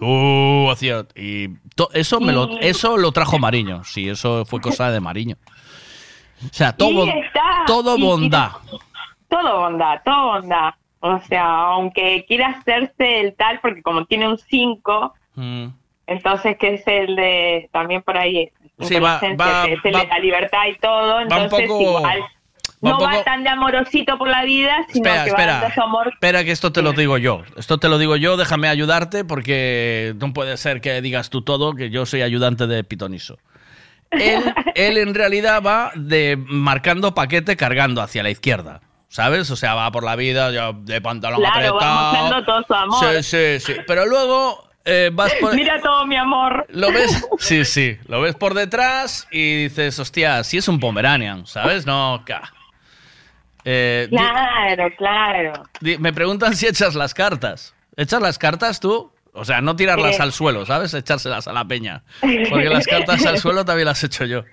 Uh, 0.00 0.68
hacía, 0.72 1.06
y 1.14 1.48
to- 1.76 1.88
eso 1.94 2.18
me 2.20 2.32
lo, 2.32 2.58
eso 2.58 2.96
lo 2.96 3.12
trajo 3.12 3.38
Mariño. 3.38 3.84
Sí, 3.84 4.08
eso 4.08 4.44
fue 4.44 4.60
cosa 4.60 4.90
de 4.90 4.98
Mariño. 5.00 5.36
O 6.44 6.48
sea, 6.52 6.72
todo, 6.76 7.06
todo 7.66 7.96
bondad. 7.96 8.50
Todo 9.42 9.58
bondad, 9.60 10.00
todo 10.04 10.26
bondad. 10.40 10.74
O 11.00 11.20
sea, 11.28 11.44
aunque 11.44 12.24
quiera 12.26 12.48
hacerse 12.48 13.20
el 13.20 13.34
tal, 13.34 13.58
porque 13.60 13.82
como 13.82 14.04
tiene 14.06 14.28
un 14.28 14.38
5, 14.38 15.12
Mm. 15.34 15.66
entonces 16.06 16.56
que 16.58 16.74
es 16.74 16.82
el 16.86 17.16
de, 17.16 17.68
también 17.72 18.02
por 18.02 18.16
ahí, 18.16 18.50
Sí, 18.80 18.98
va- 18.98 19.20
va- 19.38 19.66
es 19.66 19.80
el 19.84 19.94
va- 19.94 20.00
de 20.02 20.06
la 20.08 20.18
libertad 20.18 20.66
y 20.70 20.76
todo, 20.78 21.20
entonces 21.20 21.68
poco- 21.68 21.80
igual 21.82 22.20
no 22.80 22.96
un 22.98 23.04
va 23.04 23.10
poco- 23.10 23.24
tan 23.24 23.42
de 23.44 23.48
amorosito 23.50 24.16
por 24.18 24.28
la 24.28 24.44
vida, 24.44 24.76
sino 24.88 25.08
Espera, 25.08 25.24
que 25.24 25.30
va 25.32 25.38
espera. 25.38 25.74
su 25.74 25.80
amor. 25.82 26.08
Espera 26.08 26.44
que 26.44 26.50
esto 26.52 26.72
te 26.72 26.82
lo 26.82 26.92
digo 26.92 27.18
yo. 27.18 27.42
Esto 27.56 27.78
te 27.78 27.88
lo 27.88 27.98
digo 27.98 28.16
yo, 28.16 28.36
déjame 28.36 28.68
ayudarte 28.68 29.24
porque 29.24 30.14
no 30.20 30.32
puede 30.32 30.56
ser 30.56 30.80
que 30.80 31.00
digas 31.02 31.28
tú 31.30 31.42
todo, 31.42 31.74
que 31.74 31.90
yo 31.90 32.06
soy 32.06 32.22
ayudante 32.22 32.66
de 32.66 32.82
Pitoniso. 32.84 33.38
Él, 34.10 34.42
él 34.74 34.96
en 34.98 35.14
realidad 35.14 35.62
va 35.62 35.90
de 35.94 36.36
marcando 36.38 37.14
paquete 37.14 37.56
cargando 37.56 38.00
hacia 38.02 38.22
la 38.22 38.30
izquierda. 38.30 38.80
¿Sabes? 39.14 39.48
O 39.52 39.54
sea, 39.54 39.74
va 39.76 39.92
por 39.92 40.02
la 40.02 40.16
vida 40.16 40.50
ya 40.50 40.72
de 40.72 41.00
pantalón 41.00 41.38
Claro, 41.38 41.76
apretado. 41.76 42.02
mostrando 42.02 42.44
todo 42.44 42.64
su 42.66 42.74
amor. 42.74 43.22
Sí, 43.22 43.22
sí, 43.22 43.60
sí. 43.74 43.80
Pero 43.86 44.06
luego 44.06 44.68
eh, 44.84 45.10
vas 45.12 45.32
por. 45.34 45.54
Mira 45.54 45.80
todo 45.80 46.04
mi 46.04 46.16
amor. 46.16 46.66
Lo 46.70 46.90
ves, 46.90 47.24
sí, 47.38 47.64
sí, 47.64 47.96
lo 48.08 48.20
ves 48.22 48.34
por 48.34 48.54
detrás 48.54 49.28
y 49.30 49.68
dices, 49.68 50.00
hostia, 50.00 50.42
si 50.42 50.56
es 50.58 50.66
un 50.66 50.80
Pomeranian, 50.80 51.46
¿sabes? 51.46 51.86
No, 51.86 52.24
ca. 52.26 52.52
Eh, 53.64 54.08
di- 54.10 54.16
Claro, 54.16 54.88
claro. 54.98 55.52
Di- 55.80 55.96
Me 55.98 56.12
preguntan 56.12 56.56
si 56.56 56.66
echas 56.66 56.96
las 56.96 57.14
cartas. 57.14 57.72
¿Echas 57.96 58.20
las 58.20 58.36
cartas 58.36 58.80
tú? 58.80 59.12
O 59.36 59.44
sea, 59.44 59.60
no 59.60 59.74
tirarlas 59.74 60.18
Eh. 60.18 60.22
al 60.22 60.32
suelo, 60.32 60.64
¿sabes? 60.64 60.94
Echárselas 60.94 61.48
a 61.48 61.52
la 61.52 61.64
peña. 61.64 62.02
Porque 62.20 62.68
las 62.68 62.86
cartas 62.86 63.26
al 63.26 63.38
suelo 63.38 63.64
también 63.64 63.86
las 63.86 64.02
echo 64.04 64.24
yo. 64.24 64.44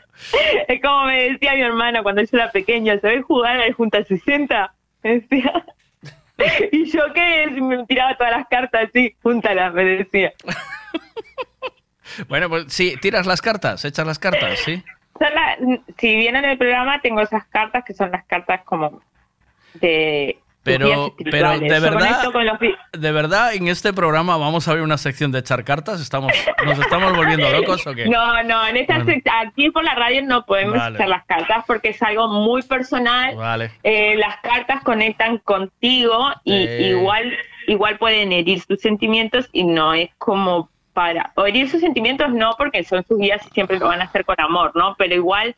Es 0.67 0.81
como 0.81 1.05
me 1.05 1.29
decía 1.31 1.53
mi 1.53 1.61
hermano 1.61 2.01
cuando 2.03 2.21
yo 2.23 2.29
era 2.33 2.51
pequeño, 2.51 2.93
¿sabes 2.99 3.23
jugar 3.23 3.61
al 3.61 3.73
Junta 3.73 4.03
60? 4.03 4.73
Me 5.03 5.19
decía. 5.19 5.51
Y 6.71 6.89
yo 6.91 7.01
qué, 7.13 7.45
me 7.61 7.85
tiraba 7.85 8.17
todas 8.17 8.31
las 8.35 8.47
cartas 8.47 8.89
así, 8.89 9.15
júntalas, 9.21 9.71
me 9.75 9.83
decía. 9.85 10.33
Bueno, 12.27 12.49
pues 12.49 12.65
sí, 12.69 12.95
tiras 12.99 13.25
las 13.27 13.41
cartas, 13.41 13.85
echas 13.85 14.05
las 14.07 14.17
cartas, 14.19 14.59
¿sí? 14.59 14.83
La- 15.19 15.57
si 15.99 16.15
bien 16.15 16.35
en 16.35 16.45
el 16.45 16.57
programa 16.57 16.99
tengo 16.99 17.21
esas 17.21 17.45
cartas 17.45 17.83
que 17.85 17.93
son 17.93 18.09
las 18.11 18.25
cartas 18.25 18.61
como 18.65 19.01
de 19.75 20.39
Pero, 20.63 21.15
pero 21.31 21.57
de 21.59 21.79
verdad, 21.79 22.21
de 22.93 23.11
verdad, 23.11 23.53
en 23.55 23.67
este 23.67 23.93
programa 23.93 24.37
vamos 24.37 24.67
a 24.67 24.73
ver 24.75 24.83
una 24.83 24.97
sección 24.99 25.31
de 25.31 25.39
echar 25.39 25.63
cartas. 25.63 25.99
Estamos, 25.99 26.31
¿Nos 26.63 26.77
estamos 26.77 27.15
volviendo 27.15 27.49
locos 27.49 27.85
o 27.87 27.93
qué? 27.95 28.05
No, 28.07 28.43
no, 28.43 28.67
en 28.67 28.77
esta 28.77 28.99
Bueno. 28.99 29.21
aquí 29.41 29.71
por 29.71 29.83
la 29.83 29.95
radio 29.95 30.21
no 30.23 30.45
podemos 30.45 30.77
Vale. 30.77 30.95
echar 30.97 31.07
las 31.09 31.25
cartas 31.25 31.63
porque 31.65 31.89
es 31.89 32.01
algo 32.03 32.27
muy 32.27 32.61
personal. 32.61 33.35
Vale. 33.35 33.71
Eh, 33.81 34.15
las 34.17 34.37
cartas 34.41 34.83
conectan 34.83 35.39
contigo 35.39 36.29
y 36.43 36.53
Eh. 36.67 36.89
igual 36.91 37.35
igual 37.67 37.97
pueden 37.97 38.31
herir 38.31 38.63
tus 38.65 38.81
sentimientos 38.81 39.49
y 39.53 39.63
no 39.63 39.93
es 39.93 40.09
como 40.17 40.69
para 40.93 41.31
o 41.35 41.45
herir 41.45 41.69
sus 41.69 41.79
sentimientos 41.79 42.29
no 42.33 42.53
porque 42.57 42.83
son 42.83 43.03
sus 43.07 43.17
guías 43.17 43.41
y 43.47 43.49
siempre 43.51 43.79
lo 43.79 43.87
van 43.87 44.01
a 44.01 44.05
hacer 44.05 44.25
con 44.25 44.35
amor, 44.39 44.71
¿no? 44.75 44.93
Pero 44.97 45.15
igual 45.15 45.55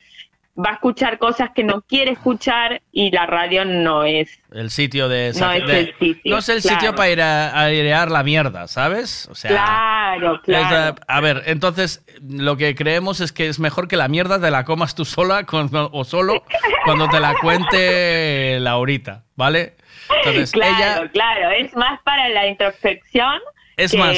va 0.56 0.72
a 0.72 0.74
escuchar 0.74 1.18
cosas 1.18 1.50
que 1.56 1.64
no 1.64 1.82
quiere 1.82 2.12
escuchar 2.12 2.82
y 2.92 3.10
la 3.10 3.26
radio 3.26 3.66
no 3.66 4.04
es 4.04 4.30
El 4.52 4.70
sitio 4.70 5.10
de... 5.10 5.34
No 5.40 5.52
es 5.52 5.66
de- 5.66 5.80
el 5.80 5.96
sitio, 5.98 6.32
no 6.32 6.38
es 6.38 6.50
el 6.50 6.62
claro. 6.62 6.80
sitio 6.80 6.96
para 6.96 7.10
ir 7.10 7.22
a, 7.22 7.60
airear 7.60 8.12
la 8.12 8.22
mierda, 8.24 8.68
¿sabes? 8.68 9.28
O 9.32 9.36
sea... 9.36 9.50
claro, 9.50 10.42
claro. 10.44 10.96
a 11.08 11.22
ver, 11.22 11.44
entonces 11.48 12.06
lo 12.22 12.56
que 12.56 12.76
creemos 12.76 13.20
es 13.20 13.32
que 13.32 13.48
es 13.48 13.60
mejor 13.60 13.88
que 13.88 13.98
la 13.98 14.08
mierda 14.08 14.40
te 14.40 14.52
la 14.52 14.64
comas 14.64 14.94
tú 14.94 15.06
sola 15.06 15.44
o 15.92 16.04
solo 16.04 16.44
cuando 16.86 17.10
te 17.10 17.20
la 17.20 17.34
cuente 17.42 18.60
Laurita, 18.60 19.24
¿vale? 19.36 19.76
Entonces 20.18 20.52
claro, 20.52 20.76
ella 21.04 21.12
claro, 21.12 21.50
es 21.50 21.76
más 21.76 22.00
para 22.04 22.30
la 22.30 22.48
introspección. 22.48 23.40
es 23.78 23.92
que- 23.92 23.98
más, 23.98 24.18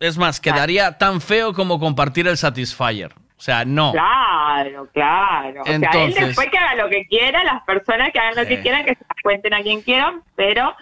es 0.00 0.16
más, 0.16 0.40
quedaría 0.40 0.96
tan 0.96 1.20
feo 1.20 1.52
como 1.52 1.78
compartir 1.78 2.26
el 2.28 2.36
Satisfyer. 2.38 3.12
O 3.38 3.40
sea, 3.40 3.64
no. 3.64 3.92
Claro, 3.92 4.88
claro. 4.94 5.60
o 5.60 5.64
sea, 5.64 5.74
él 5.76 5.84
Entonces- 5.84 6.26
después 6.28 6.48
que 6.50 6.56
haga 6.58 6.74
lo 6.74 6.88
que 6.88 7.06
quiera, 7.06 7.44
las 7.44 7.62
personas 7.64 8.10
que 8.12 8.18
hagan 8.18 8.34
lo 8.36 8.42
Sí. 8.42 8.48
que 8.48 8.60
quieran, 8.62 8.84
que 8.84 8.94
se 8.94 9.00
las 9.08 9.22
cuenten 9.22 9.52
a 9.54 9.62
quien 9.62 9.82
quieran, 9.82 10.22
pero 10.36 10.74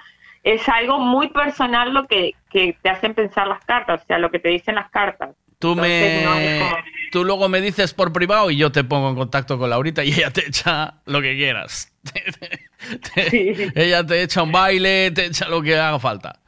es 0.44 0.68
algo 0.68 0.98
muy 1.00 1.28
personal 1.28 1.92
lo 1.92 2.06
que, 2.06 2.32
que 2.50 2.76
te 2.80 2.90
hacen 2.90 3.14
pensar 3.14 3.46
las 3.48 3.64
cartas, 3.64 4.02
o 4.02 4.06
sea, 4.06 4.18
lo 4.18 4.30
que 4.30 4.38
te 4.38 4.50
dicen 4.50 4.74
las 4.76 4.88
cartas. 4.90 5.30
Tú 5.58 5.70
Entonces, 5.72 6.20
me, 6.20 6.24
no 6.24 6.34
es 6.34 6.62
como- 6.62 6.76
tú 7.10 7.24
luego 7.24 7.48
me 7.48 7.60
dices 7.60 7.94
por 7.94 8.12
privado 8.12 8.50
y 8.50 8.56
yo 8.56 8.70
te 8.70 8.84
pongo 8.84 9.08
en 9.08 9.14
contacto 9.16 9.58
con 9.58 9.70
Laurita 9.70 10.04
y 10.04 10.12
ella 10.12 10.30
te 10.30 10.46
echa 10.46 10.94
lo 11.06 11.20
que 11.22 11.34
quieras. 11.36 11.90
Te- 13.14 13.72
Ella 13.74 14.04
te 14.04 14.22
echa 14.22 14.42
un 14.42 14.52
baile, 14.52 15.10
te 15.10 15.26
echa 15.26 15.48
lo 15.48 15.62
que 15.62 15.76
haga 15.78 15.98
falta. 15.98 16.38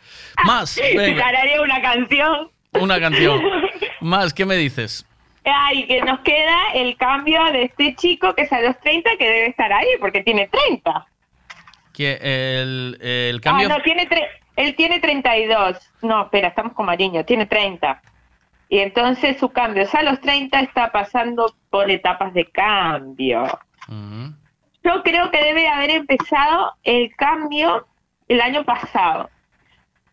Más, 0.44 0.76
Tararé 1.18 1.58
una 1.60 1.80
canción. 1.80 2.50
una 2.72 3.00
canción. 3.00 3.40
Más, 4.00 4.34
¿qué 4.34 4.44
me 4.44 4.56
dices? 4.56 5.06
Ay, 5.54 5.86
que 5.86 6.02
nos 6.02 6.20
queda 6.20 6.72
el 6.74 6.96
cambio 6.96 7.44
de 7.52 7.64
este 7.64 7.94
chico 7.94 8.34
que 8.34 8.42
es 8.42 8.52
a 8.52 8.60
los 8.60 8.78
30 8.80 9.10
que 9.18 9.24
debe 9.24 9.46
estar 9.46 9.72
ahí 9.72 9.88
porque 10.00 10.22
tiene 10.22 10.48
30. 10.48 11.06
Que 11.92 12.18
el, 12.22 12.98
el 13.00 13.40
cambio. 13.40 13.68
Ah, 13.70 13.76
no, 13.78 13.82
tiene 13.82 14.08
tre- 14.08 14.28
él 14.56 14.74
tiene 14.74 15.00
32. 15.00 15.78
No, 16.02 16.22
espera, 16.24 16.48
estamos 16.48 16.72
con 16.72 16.86
Mariño, 16.86 17.24
tiene 17.24 17.46
30. 17.46 18.02
Y 18.68 18.78
entonces 18.80 19.38
su 19.38 19.50
cambio 19.50 19.84
es 19.84 19.94
a 19.94 20.02
los 20.02 20.20
30 20.20 20.60
está 20.60 20.90
pasando 20.90 21.54
por 21.70 21.90
etapas 21.90 22.34
de 22.34 22.46
cambio. 22.46 23.44
Yo 24.82 25.02
creo 25.04 25.30
que 25.30 25.42
debe 25.42 25.68
haber 25.68 25.90
empezado 25.90 26.72
el 26.82 27.14
cambio 27.16 27.86
el 28.28 28.40
año 28.40 28.64
pasado. 28.64 29.30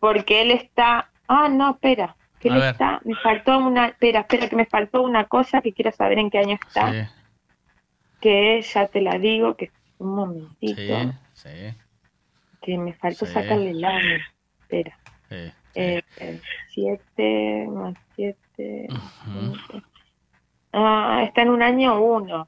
Porque 0.00 0.42
él 0.42 0.50
está... 0.52 1.10
Ah, 1.28 1.48
no, 1.48 1.70
espera. 1.72 2.14
Que 2.44 2.50
A 2.50 2.54
él 2.54 2.60
ver. 2.60 2.72
está... 2.72 3.00
Me 3.04 3.14
faltó 3.16 3.58
una... 3.58 3.86
Espera, 3.88 4.20
espera, 4.20 4.48
que 4.50 4.56
me 4.56 4.66
faltó 4.66 5.02
una 5.02 5.24
cosa 5.24 5.62
que 5.62 5.72
quiero 5.72 5.90
saber 5.92 6.18
en 6.18 6.28
qué 6.30 6.38
año 6.38 6.58
está. 6.62 6.92
Sí, 6.92 7.08
Que 8.20 8.58
es, 8.58 8.72
ya 8.74 8.86
te 8.86 9.00
la 9.00 9.18
digo, 9.18 9.56
que 9.56 9.70
un 9.98 10.14
momentito. 10.14 10.76
sí, 11.32 11.48
sí, 11.48 11.74
Que 12.60 12.76
me 12.78 12.92
faltó 12.92 13.24
Sí. 13.26 13.32
sacarle 13.32 13.70
el 13.70 13.84
año. 13.84 14.16
Espera. 14.60 14.98
sí. 15.30 15.52
Eh, 15.76 16.02
7 16.68 17.66
más 17.68 17.94
7. 18.14 18.86
Ah, 20.72 21.22
está 21.26 21.42
en 21.42 21.50
un 21.50 21.62
año 21.62 22.00
1. 22.00 22.46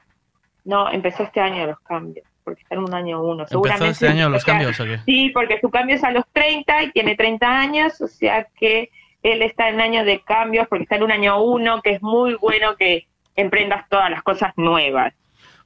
No, 0.64 0.90
empezó 0.90 1.22
este 1.24 1.40
año 1.40 1.66
los 1.66 1.80
cambios. 1.80 2.26
Porque 2.44 2.62
está 2.62 2.74
en 2.76 2.82
un 2.82 2.94
año 2.94 3.22
1. 3.22 3.46
¿Empezó 3.50 3.84
este 3.86 4.08
año 4.08 4.28
los 4.28 4.44
cambios 4.44 4.78
o 4.78 4.84
qué? 4.84 4.98
Sí, 5.06 5.30
porque 5.30 5.58
su 5.60 5.70
cambio 5.70 5.96
es 5.96 6.04
a 6.04 6.10
los 6.12 6.24
30 6.32 6.84
y 6.84 6.92
tiene 6.92 7.16
30 7.16 7.46
años. 7.48 8.00
O 8.00 8.06
sea 8.08 8.46
que 8.58 8.90
él 9.32 9.42
está 9.42 9.68
en 9.68 9.80
año 9.80 10.04
de 10.04 10.20
cambios 10.20 10.66
porque 10.68 10.84
está 10.84 10.96
en 10.96 11.02
un 11.04 11.12
año 11.12 11.40
1, 11.42 11.82
que 11.82 11.90
es 11.92 12.02
muy 12.02 12.34
bueno 12.34 12.76
que 12.76 13.06
emprendas 13.34 13.88
todas 13.88 14.10
las 14.10 14.22
cosas 14.22 14.52
nuevas. 14.56 15.12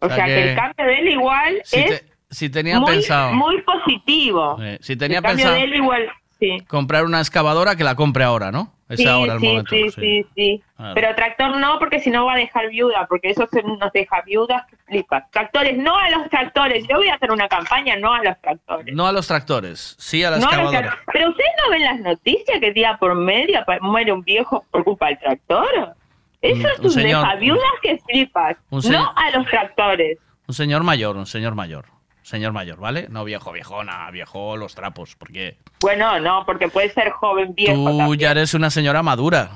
O, 0.00 0.06
O 0.06 0.10
sea 0.10 0.24
que, 0.26 0.34
que 0.34 0.50
el 0.50 0.56
cambio 0.56 0.86
de 0.86 0.98
él 0.98 1.08
igual 1.08 1.60
Si, 1.64 1.78
es 1.80 1.86
te- 2.00 2.10
si 2.30 2.48
tenía 2.50 2.78
muy, 2.80 2.90
pensado. 2.92 3.32
muy 3.34 3.60
positivo. 3.62 4.56
eh, 4.62 4.78
si 4.80 4.96
tenía 4.96 5.18
el 5.18 5.24
cambio 5.24 5.44
pensado 5.46 5.58
de 5.60 5.64
él 5.64 5.74
igual, 5.74 6.08
sí. 6.38 6.58
comprar 6.68 7.04
una 7.04 7.18
excavadora, 7.20 7.76
que 7.76 7.84
la 7.84 7.94
compre 7.96 8.24
ahora, 8.24 8.50
¿no? 8.50 8.72
Es 8.90 8.98
sí, 8.98 9.06
ahora 9.06 9.34
el 9.34 9.40
sí, 9.40 9.46
momento. 9.46 9.70
Sí, 9.70 9.90
sí. 9.90 10.00
sí, 10.00 10.26
sí. 10.34 10.62
Claro. 10.76 10.94
Pero 10.94 11.14
tractor 11.14 11.56
no, 11.56 11.78
porque 11.78 12.00
si 12.00 12.10
no 12.10 12.26
va 12.26 12.34
a 12.34 12.36
dejar 12.36 12.68
viuda, 12.68 13.06
porque 13.08 13.30
eso 13.30 13.46
se 13.50 13.62
nos 13.62 13.92
deja 13.92 14.20
viudas 14.22 14.66
que 14.68 14.76
flipas. 14.76 15.30
Tractores, 15.30 15.78
no 15.78 15.96
a 15.96 16.10
los 16.10 16.28
tractores. 16.28 16.86
Yo 16.88 16.96
voy 16.96 17.08
a 17.08 17.14
hacer 17.14 17.30
una 17.30 17.48
campaña, 17.48 17.96
no 17.96 18.12
a 18.12 18.22
los 18.22 18.38
tractores. 18.40 18.92
No 18.94 19.06
a 19.06 19.12
los 19.12 19.26
tractores, 19.28 19.94
sí 19.98 20.22
a 20.24 20.30
la 20.30 20.38
No 20.38 20.48
a 20.50 20.56
los 20.56 20.74
Pero 21.12 21.30
ustedes 21.30 21.50
no 21.64 21.70
ven 21.70 21.84
las 21.84 22.00
noticias 22.00 22.58
que 22.60 22.72
día 22.72 22.96
por 22.98 23.14
medio 23.14 23.64
muere 23.80 24.12
un 24.12 24.22
viejo 24.22 24.64
por 24.70 24.82
culpa 24.84 25.06
del 25.06 25.18
tractor. 25.18 25.94
Eso 26.42 26.56
Mm, 26.62 26.66
es 26.66 26.78
un 26.80 26.84
un, 26.86 26.90
señor- 26.90 27.20
deja 27.22 27.34
viudas 27.36 27.72
que 27.82 27.98
flipas. 27.98 28.56
No 28.70 29.12
a 29.14 29.30
los 29.36 29.46
tractores. 29.46 30.18
Un 30.48 30.54
señor 30.54 30.82
mayor, 30.82 31.16
un 31.16 31.26
señor 31.26 31.54
mayor. 31.54 31.84
Señor 32.30 32.52
mayor, 32.52 32.78
¿vale? 32.78 33.08
No 33.10 33.24
viejo, 33.24 33.50
viejona, 33.50 34.08
viejo 34.12 34.56
los 34.56 34.76
trapos, 34.76 35.16
porque 35.16 35.56
Bueno, 35.80 36.20
no, 36.20 36.44
porque 36.46 36.68
puede 36.68 36.88
ser 36.90 37.10
joven 37.10 37.56
viejo 37.56 37.74
tú 37.74 37.98
también. 37.98 38.20
ya 38.20 38.30
eres 38.30 38.54
una 38.54 38.70
señora 38.70 39.02
madura. 39.02 39.50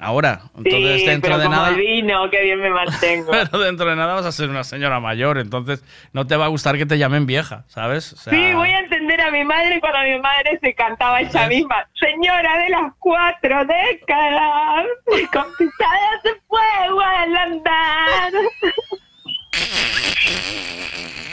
Ahora, 0.00 0.40
entonces 0.56 1.02
sí, 1.02 1.06
dentro 1.06 1.28
pero 1.28 1.38
de 1.38 1.44
como 1.44 1.56
nada. 1.56 1.68
el 1.68 1.76
vino, 1.76 2.28
que 2.28 2.42
bien 2.42 2.60
me 2.60 2.70
mantengo. 2.70 3.30
Pero 3.30 3.56
dentro 3.60 3.88
de 3.88 3.94
nada 3.94 4.14
vas 4.14 4.26
a 4.26 4.32
ser 4.32 4.50
una 4.50 4.64
señora 4.64 4.98
mayor, 4.98 5.38
entonces 5.38 5.84
no 6.12 6.26
te 6.26 6.34
va 6.36 6.46
a 6.46 6.48
gustar 6.48 6.76
que 6.76 6.86
te 6.86 6.98
llamen 6.98 7.24
vieja, 7.24 7.62
¿sabes? 7.68 8.14
O 8.14 8.16
sea, 8.16 8.32
Sí, 8.32 8.52
voy 8.52 8.70
a 8.70 8.80
entender 8.80 9.20
a 9.20 9.30
mi 9.30 9.44
madre 9.44 9.78
cuando 9.80 10.00
mi 10.00 10.18
madre 10.20 10.58
se 10.60 10.74
cantaba 10.74 11.20
ella 11.20 11.46
misma. 11.46 11.86
Señora 12.00 12.58
de 12.64 12.70
las 12.70 12.92
cuatro 12.98 13.64
décadas, 13.64 14.86
con 15.32 15.44
pisadas 15.56 16.22
de 16.24 16.30
fuego 16.48 17.00
al 17.00 17.36
andar. 17.36 18.32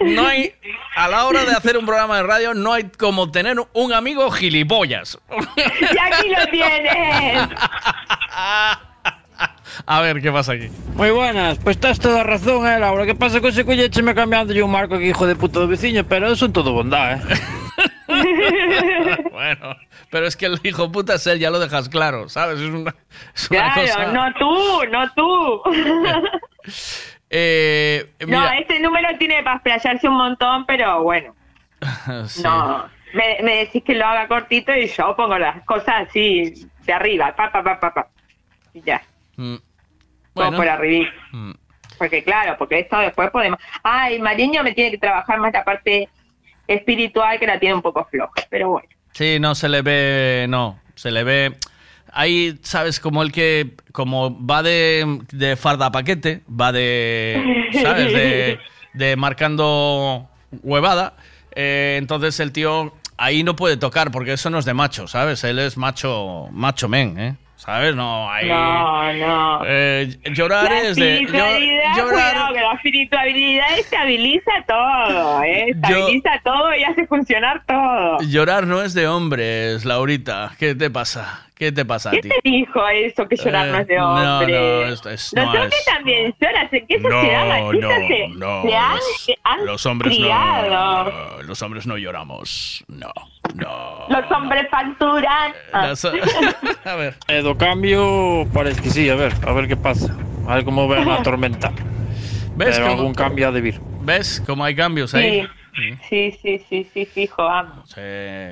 No 0.00 0.26
hay, 0.26 0.52
a 0.96 1.08
la 1.08 1.26
hora 1.26 1.44
de 1.44 1.52
hacer 1.52 1.76
un 1.78 1.86
programa 1.86 2.16
de 2.16 2.22
radio, 2.24 2.54
no 2.54 2.72
hay 2.72 2.84
como 2.98 3.30
tener 3.30 3.56
un 3.72 3.92
amigo 3.92 4.30
gilipollas. 4.30 5.18
Y 5.56 5.98
aquí 5.98 6.28
lo 6.28 6.46
tienes. 6.50 7.48
A 9.86 10.00
ver, 10.00 10.20
¿qué 10.20 10.32
pasa 10.32 10.52
aquí? 10.52 10.68
Moi 10.94 11.10
buenas, 11.12 11.58
pois 11.58 11.76
estás 11.76 12.00
toda 12.00 12.24
razón, 12.24 12.66
eh, 12.66 12.78
Laura 12.80 13.06
Que 13.06 13.14
pasa 13.14 13.40
que 13.40 13.52
se 13.52 13.64
colleche 13.64 14.02
me 14.02 14.12
cambiando 14.14 14.52
un 14.64 14.70
marco 14.70 14.96
aquí, 14.96 15.06
hijo 15.10 15.26
de 15.26 15.36
puto 15.36 15.66
veciño 15.68 16.02
Pero 16.04 16.34
son 16.34 16.52
todo 16.52 16.72
bondad, 16.72 17.12
eh 17.12 17.38
Bueno, 19.30 19.76
pero 20.10 20.26
es 20.26 20.36
que 20.36 20.46
el 20.46 20.58
hijo 20.64 20.90
puta 20.90 21.14
es 21.14 21.26
él, 21.28 21.38
ya 21.38 21.50
lo 21.50 21.60
dejas 21.60 21.88
claro, 21.88 22.28
¿sabes? 22.28 22.58
Es 22.60 22.68
una, 22.68 22.94
es 23.34 23.50
una 23.50 23.72
Claro, 23.72 23.80
cosa... 23.80 24.12
no 24.12 24.34
tú, 24.34 24.84
no 24.90 25.12
tú. 25.14 25.62
Eh, 27.30 28.10
No, 28.26 28.50
este 28.52 28.80
número 28.80 29.08
tiene 29.18 29.42
para 29.42 29.56
explayarse 29.56 30.08
un 30.08 30.16
montón, 30.16 30.64
pero 30.66 31.02
bueno, 31.02 31.34
sí. 32.26 32.42
no. 32.42 32.88
Me, 33.14 33.38
me 33.42 33.56
decís 33.56 33.82
que 33.84 33.94
lo 33.94 34.04
haga 34.06 34.28
cortito 34.28 34.74
y 34.74 34.86
yo 34.86 35.16
pongo 35.16 35.38
las 35.38 35.62
cosas 35.64 36.08
así 36.08 36.68
de 36.84 36.92
arriba, 36.92 37.34
pa, 37.34 37.50
pa, 37.50 37.62
pa, 37.62 37.80
pa, 37.80 37.94
pa. 37.94 38.08
Y 38.74 38.82
ya. 38.82 39.00
Mm. 39.36 39.54
Como 39.56 39.62
Bueno. 40.34 40.56
por 40.58 40.68
arriba. 40.68 41.08
Mm. 41.32 41.52
Porque 41.96 42.22
claro, 42.22 42.56
porque 42.58 42.80
esto 42.80 42.98
después 42.98 43.30
podemos... 43.30 43.58
Ay, 43.82 44.18
Mariño 44.20 44.62
me 44.62 44.72
tiene 44.72 44.90
que 44.90 44.98
trabajar 44.98 45.38
más 45.40 45.52
la 45.52 45.64
parte 45.64 46.08
espiritual 46.66 47.38
que 47.40 47.46
la 47.46 47.58
tiene 47.58 47.74
un 47.74 47.82
poco 47.82 48.04
floja, 48.04 48.42
pero 48.50 48.68
bueno. 48.70 48.88
Sí, 49.12 49.38
no 49.40 49.54
se 49.54 49.68
le 49.68 49.80
ve, 49.82 50.46
no, 50.48 50.78
se 50.94 51.10
le 51.10 51.24
ve. 51.24 51.56
Ahí, 52.18 52.58
¿sabes? 52.62 52.98
Como 52.98 53.22
el 53.22 53.30
que, 53.30 53.76
como 53.92 54.44
va 54.44 54.64
de, 54.64 55.20
de 55.30 55.54
farda 55.54 55.92
paquete, 55.92 56.42
va 56.48 56.72
de, 56.72 57.70
¿sabes? 57.80 58.12
De, 58.12 58.58
de 58.94 59.14
marcando 59.14 60.28
huevada. 60.64 61.14
eh, 61.54 61.94
entonces 61.96 62.40
el 62.40 62.50
tío 62.50 62.92
ahí 63.16 63.44
no 63.44 63.54
puede 63.54 63.76
tocar 63.76 64.10
porque 64.10 64.32
eso 64.32 64.50
no 64.50 64.58
es 64.58 64.64
de 64.64 64.74
macho, 64.74 65.06
¿sabes? 65.06 65.44
Él 65.44 65.60
es 65.60 65.76
macho, 65.76 66.48
macho 66.50 66.88
men, 66.88 67.18
¿eh? 67.20 67.36
¿Sabes? 67.68 67.94
No. 67.94 68.30
No, 68.44 69.12
no. 69.12 69.60
Eh, 69.66 70.08
llorar 70.32 70.64
la 70.72 70.80
es 70.80 70.96
de... 70.96 71.20
llorar, 71.26 71.58
cuidado, 71.58 72.54
que 72.54 72.60
la 72.62 72.72
espiritualidad 72.72 73.78
estabiliza 73.78 74.50
todo, 74.66 75.42
¿eh? 75.42 75.66
Estabiliza 75.68 76.30
todo 76.42 76.74
y 76.74 76.84
hace 76.84 77.06
funcionar 77.06 77.62
todo. 77.66 78.16
llorar 78.22 78.66
no 78.66 78.80
es 78.82 78.94
de 78.94 79.06
hombres, 79.06 79.84
Laurita. 79.84 80.52
¿Qué 80.58 80.74
te 80.74 80.88
pasa? 80.90 81.44
¿Qué 81.54 81.70
te 81.70 81.84
pasa 81.84 82.08
a 82.08 82.12
¿Quién 82.12 82.22
ti? 82.22 82.28
te 82.30 82.40
dijo 82.42 82.88
eso, 82.88 83.28
que 83.28 83.36
llorar 83.36 83.66
Eh, 83.66 83.72
no 83.72 83.78
es 83.80 83.86
de 83.88 83.96
no, 83.96 84.12
hombre? 84.38 84.52
no, 84.86 84.92
esto 84.92 85.10
es- 85.10 85.34
no 85.34 85.42
hombres 85.42 85.74
es- 85.78 85.84
también 85.84 86.34
lloran, 86.40 86.68
¿en 86.72 86.86
qué 86.86 86.98
No, 87.00 87.10
sociedad 87.10 87.48
machista 87.48 87.86
no, 87.98 88.06
se, 88.06 88.28
no, 88.28 88.62
se 88.62 88.76
han, 88.76 88.94
los- 88.94 89.30
han 89.44 89.66
Los 89.66 89.86
hombres 89.86 90.16
criado? 90.16 91.04
no. 91.10 91.42
Los 91.42 91.60
hombres 91.62 91.86
no 91.86 91.98
lloramos. 91.98 92.84
No, 92.86 93.12
no. 93.54 94.06
Los 94.08 94.30
hombres 94.30 94.66
facturan. 94.70 95.52
Ah. 95.72 95.88
Las- 95.88 96.04
a 96.84 96.94
ver. 96.96 97.16
E 97.28 97.40
do 97.42 97.56
cambio, 97.56 98.46
parece 98.52 98.80
que 98.82 98.90
sí, 98.90 99.08
a 99.10 99.14
ver, 99.14 99.32
a 99.46 99.52
ver 99.52 99.68
que 99.68 99.76
pasa 99.76 100.14
A 100.46 100.56
ver 100.56 100.64
como 100.64 100.88
ven 100.88 101.08
a 101.10 101.22
tormenta 101.22 101.70
¿Ves 102.56 102.76
Pero 102.76 102.86
cómo- 102.88 102.98
algún 102.98 103.14
cambio 103.14 103.48
ha 103.48 103.52
de 103.52 103.60
vir 103.60 103.80
¿Ves 104.02 104.42
cómo 104.46 104.64
hay 104.64 104.74
cambios 104.74 105.14
ahí? 105.14 105.42
Sí. 105.42 105.48
Sí, 106.08 106.38
sí, 106.42 106.58
sí, 106.68 106.90
sí, 106.92 107.04
fijo, 107.06 107.44
vamos. 107.44 107.88
Sí, 107.94 108.00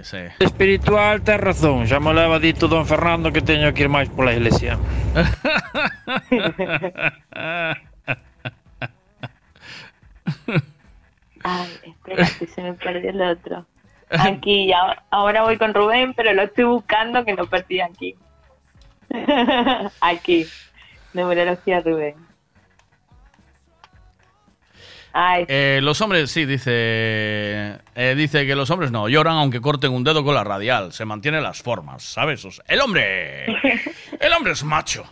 sí. 0.03 0.19
Espiritual, 0.39 1.23
ten 1.23 1.41
razón. 1.41 1.85
Xa 1.89 1.99
me 1.99 2.15
leva 2.15 2.39
dito 2.39 2.69
don 2.69 2.87
Fernando 2.87 3.33
que 3.33 3.41
teño 3.43 3.75
que 3.75 3.83
ir 3.83 3.89
máis 3.91 4.07
pola 4.15 4.31
iglesia. 4.31 4.79
Ay, 11.45 11.69
espera, 11.85 12.29
que 12.39 12.47
se 12.47 12.63
me 12.63 12.75
perdió 12.75 13.11
el 13.11 13.21
otro. 13.23 13.67
Aquí, 14.11 14.71
ahora 15.11 15.43
voy 15.43 15.59
con 15.59 15.75
Rubén, 15.75 16.15
pero 16.15 16.33
lo 16.33 16.43
estoy 16.43 16.65
buscando 16.65 17.25
que 17.25 17.35
lo 17.35 17.47
perdí 17.47 17.81
aquí. 17.81 18.15
aquí, 20.01 20.47
numerología 21.13 21.81
Rubén. 21.81 22.15
Ay, 25.19 25.47
Eh, 25.49 25.81
los 25.83 25.99
hombres, 26.03 26.31
sí, 26.31 26.45
dice. 26.45 26.71
eh, 27.95 28.15
dice 28.17 28.47
que 28.47 28.55
los 28.55 28.69
hombres 28.71 28.91
no 28.91 29.09
lloran 29.09 29.39
aunque 29.39 29.63
corten 29.63 29.93
un 29.93 30.05
dedo 30.05 30.23
con 30.25 30.35
la 30.35 30.45
radial. 30.45 30.93
Se 30.93 31.07
mantienen 31.07 31.43
las 31.43 31.63
formas, 31.63 32.03
¿sabes? 32.03 32.45
O 32.45 32.51
sea, 32.51 32.65
el 32.69 32.81
hombre. 32.81 33.47
El 34.21 34.33
hombre 34.33 34.53
es 34.53 34.63
macho. 34.65 35.05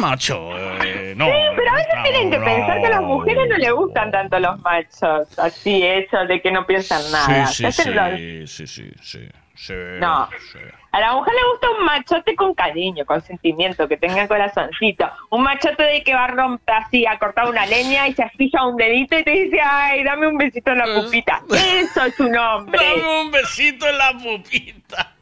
Macho. 0.00 0.50
eh, 0.84 1.14
no. 1.16 1.26
Sí, 1.26 1.32
pero 1.56 1.70
a 1.70 1.74
veces 1.74 1.94
no, 1.96 2.02
tienen 2.02 2.30
que 2.30 2.38
no. 2.38 2.44
pensar 2.44 2.80
que 2.80 2.86
a 2.86 2.90
las 2.90 3.02
mujeres 3.02 3.48
no 3.48 3.56
les 3.56 3.72
gustan 3.72 4.10
tanto 4.10 4.38
los 4.38 4.58
machos. 4.60 5.38
Así, 5.38 5.82
eso 5.84 6.24
de 6.26 6.40
que 6.40 6.50
no 6.50 6.66
piensan 6.66 7.02
nada. 7.10 7.46
Sí, 7.46 7.62
Ya 7.64 7.72
sí, 7.72 7.82
se 7.82 7.90
lo- 7.90 8.16
sí, 8.16 8.46
sí, 8.46 8.66
sí, 8.66 8.90
sí, 9.02 9.28
sí. 9.54 9.74
No. 10.00 10.28
sí. 10.52 10.58
A 10.90 11.00
la 11.00 11.12
mujer 11.12 11.34
le 11.34 11.50
gusta 11.52 11.70
un 11.78 11.84
machote 11.84 12.34
con 12.34 12.54
cariño, 12.54 13.04
con 13.04 13.20
sentimiento, 13.20 13.86
que 13.86 13.98
tenga 13.98 14.26
corazoncito. 14.26 15.10
Un 15.30 15.42
machote 15.42 15.82
de 15.82 16.02
que 16.02 16.14
va 16.14 16.24
a 16.24 16.28
romper 16.28 16.74
así, 16.76 17.04
a 17.06 17.18
cortar 17.18 17.46
una 17.48 17.66
leña 17.66 18.08
y 18.08 18.14
se 18.14 18.22
asfixia 18.22 18.64
un 18.64 18.76
dedito 18.76 19.18
y 19.18 19.22
te 19.22 19.30
dice, 19.30 19.60
ay, 19.60 20.02
dame 20.02 20.26
un 20.28 20.38
besito 20.38 20.70
en 20.72 20.78
la 20.78 20.86
pupita. 20.86 21.42
Eso 21.54 22.04
es 22.04 22.18
un 22.20 22.34
hombre. 22.36 22.80
Dame 22.82 23.20
un 23.20 23.30
besito 23.30 23.86
en 23.86 23.98
la 23.98 24.12
pupita. 24.12 25.12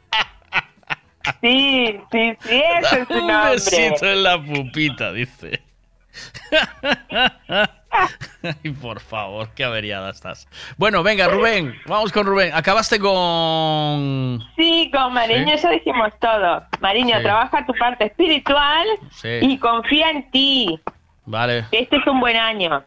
Sí, 1.41 1.99
sí, 2.11 2.37
sí, 2.41 2.63
eso 2.81 2.95
es 2.97 3.07
Dame 3.09 3.21
un 3.23 3.31
un 3.31 3.51
besito 3.51 4.05
en 4.05 4.23
la 4.23 4.41
pupita, 4.41 5.11
dice. 5.13 5.61
Ay, 8.43 8.71
por 8.81 8.99
favor, 8.99 9.49
qué 9.55 9.63
averiada 9.63 10.09
estás. 10.11 10.47
Bueno, 10.77 11.03
venga, 11.03 11.27
Rubén, 11.27 11.75
vamos 11.85 12.11
con 12.11 12.25
Rubén. 12.25 12.51
Acabaste 12.53 12.99
con. 12.99 14.43
Sí, 14.55 14.91
con 14.93 15.13
Mariño 15.13 15.57
Sí. 15.57 15.63
ya 15.63 15.71
dijimos 15.71 16.11
todo. 16.19 16.63
Mariño, 16.79 17.17
Sí. 17.17 17.23
trabaja 17.23 17.65
tu 17.65 17.73
parte 17.73 18.05
espiritual 18.05 18.85
Sí. 19.11 19.39
y 19.41 19.57
confía 19.57 20.11
en 20.11 20.29
ti. 20.31 20.79
Vale. 21.25 21.65
Este 21.71 21.97
es 21.97 22.07
un 22.07 22.19
buen 22.19 22.37
año. 22.37 22.83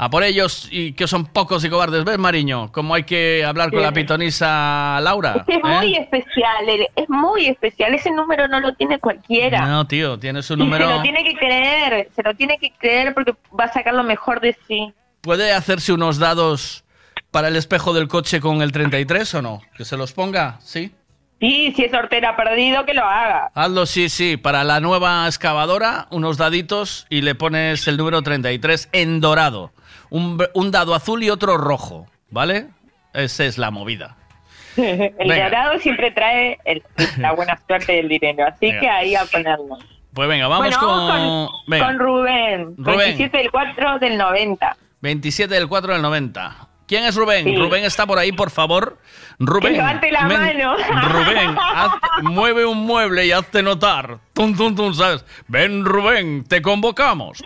A 0.00 0.08
por 0.10 0.22
ellos 0.22 0.68
y 0.70 0.92
que 0.92 1.08
son 1.08 1.26
pocos 1.26 1.64
y 1.64 1.68
cobardes. 1.68 2.04
¿Ves, 2.04 2.18
Mariño? 2.18 2.70
Cómo 2.70 2.94
hay 2.94 3.02
que 3.02 3.44
hablar 3.44 3.70
con 3.70 3.80
Sí. 3.80 3.84
la 3.84 3.92
pitonisa 3.92 5.00
Laura. 5.02 5.44
Es 5.46 5.56
¿eh? 5.56 5.60
muy 5.62 5.96
especial, 5.96 6.66
es 6.94 7.08
muy 7.10 7.46
especial. 7.46 7.94
Ese 7.94 8.10
número 8.12 8.46
no 8.48 8.60
lo 8.60 8.74
tiene 8.74 8.98
cualquiera. 9.00 9.66
No, 9.66 9.86
tío, 9.86 10.18
tiene 10.18 10.42
su 10.42 10.54
Y 10.54 10.56
se 10.56 10.62
número. 10.64 10.88
lo 10.88 11.02
tiene 11.02 11.24
que 11.24 11.34
creer, 11.34 12.08
se 12.14 12.22
lo 12.22 12.34
tiene 12.34 12.58
que 12.58 12.70
creer 12.78 13.12
porque 13.12 13.34
va 13.58 13.64
a 13.64 13.72
sacar 13.72 13.92
lo 13.94 14.04
mejor 14.04 14.40
de 14.40 14.56
sí. 14.68 14.92
¿Puede 15.20 15.52
hacerse 15.52 15.92
unos 15.92 16.18
dados 16.18 16.84
para 17.32 17.48
el 17.48 17.56
espejo 17.56 17.92
del 17.92 18.06
coche 18.08 18.40
con 18.40 18.62
el 18.62 18.70
33 18.70 19.34
o 19.34 19.42
no? 19.42 19.60
Que 19.76 19.84
se 19.84 19.96
los 19.96 20.12
ponga, 20.12 20.58
¿sí? 20.60 20.92
Sí, 21.40 21.72
si 21.76 21.84
es 21.84 21.94
hortera 21.94 22.36
perdido, 22.36 22.84
que 22.84 22.94
lo 22.94 23.04
haga. 23.04 23.50
Hazlo, 23.54 23.86
sí, 23.86 24.08
sí. 24.08 24.36
Para 24.36 24.64
la 24.64 24.80
nueva 24.80 25.24
excavadora, 25.26 26.08
unos 26.10 26.36
daditos 26.36 27.06
y 27.10 27.20
le 27.22 27.34
pones 27.36 27.86
el 27.86 27.96
número 27.96 28.22
33 28.22 28.88
en 28.92 29.20
dorado. 29.20 29.72
Un, 30.10 30.42
un 30.54 30.70
dado 30.70 30.94
azul 30.94 31.22
y 31.22 31.30
otro 31.30 31.56
rojo, 31.56 32.06
¿vale? 32.30 32.68
Esa 33.14 33.44
es 33.44 33.58
la 33.58 33.70
movida. 33.70 34.16
El 34.76 35.12
Venga. 35.18 35.44
dorado 35.44 35.78
siempre 35.80 36.10
trae 36.12 36.58
el- 36.64 36.82
la 37.18 37.32
buena 37.32 37.58
suerte 37.66 37.92
del 37.94 38.08
dinero, 38.08 38.46
así 38.46 38.66
Venga. 38.66 38.80
que 38.80 38.88
ahí 38.88 39.14
a 39.14 39.24
ponerlo. 39.24 39.76
Pues 40.14 40.28
venga, 40.28 40.48
vamos 40.48 40.66
Bueno, 40.66 40.78
con... 40.80 41.08
con, 41.08 41.48
venga, 41.66 41.86
con 41.86 41.98
Rubén, 41.98 42.74
Rubén. 42.78 42.98
27 42.98 43.38
del 43.38 43.50
4 43.50 43.98
del 43.98 44.16
90. 44.18 44.76
27 45.00 45.54
del 45.54 45.68
4 45.68 45.92
del 45.92 46.02
90. 46.02 46.68
¿Quién 46.88 47.04
es 47.04 47.14
Rubén? 47.16 47.44
Sí. 47.44 47.54
Rubén 47.56 47.84
está 47.84 48.06
por 48.06 48.18
ahí, 48.18 48.32
por 48.32 48.50
favor. 48.50 48.96
Rubén. 49.38 49.72
Que 49.74 49.78
levante 49.78 50.10
la 50.10 50.22
men- 50.22 50.40
mano. 50.58 50.76
Rubén, 51.08 51.56
haz- 51.58 52.22
mueve 52.22 52.64
un 52.64 52.78
mueble 52.86 53.26
y 53.26 53.32
hazte 53.32 53.62
notar. 53.62 54.18
Tum, 54.32 54.56
tum, 54.56 54.74
tum, 54.74 54.94
¿sabes? 54.94 55.24
Ven, 55.48 55.84
Rubén, 55.84 56.44
te 56.44 56.62
convocamos. 56.62 57.44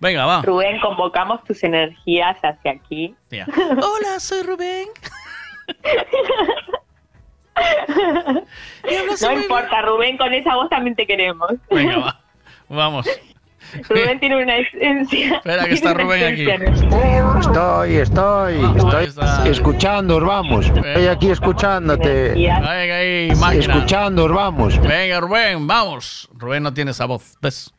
Venga, 0.00 0.26
va. 0.26 0.42
Rubén, 0.42 0.80
convocamos 0.80 1.42
tus 1.44 1.62
energías 1.64 2.36
hacia 2.42 2.72
aquí. 2.72 3.14
Hola, 3.50 4.20
soy 4.20 4.42
Rubén. 4.42 4.88
No 9.22 9.32
importa, 9.32 9.80
Rubén, 9.82 10.18
con 10.18 10.32
esa 10.34 10.54
voz 10.56 10.68
también 10.68 10.94
te 10.94 11.06
queremos. 11.06 11.52
Venga, 11.70 11.98
va. 11.98 12.20
Vamos. 12.68 13.06
Rubén 13.88 14.20
tiene 14.20 14.42
una 14.42 14.58
esencia. 14.58 15.36
Espera, 15.36 15.64
que 15.64 15.74
está 15.74 15.94
Rubén 15.94 16.32
aquí. 16.32 16.46
Estoy, 17.40 17.96
estoy, 17.96 18.54
estoy 19.06 19.50
escuchando, 19.50 20.20
vamos. 20.20 20.66
Estoy 20.66 21.06
aquí 21.06 21.30
escuchándote. 21.30 22.30
Venga, 22.34 22.68
ahí, 22.68 23.32
máquina. 23.36 23.74
Escuchando, 23.74 24.28
vamos. 24.28 24.78
Venga, 24.80 25.18
Rubén, 25.20 25.66
vamos. 25.66 26.28
Rubén 26.34 26.62
no 26.62 26.72
tiene 26.72 26.92
esa 26.92 27.06
voz, 27.06 27.36
¿ves? 27.40 27.72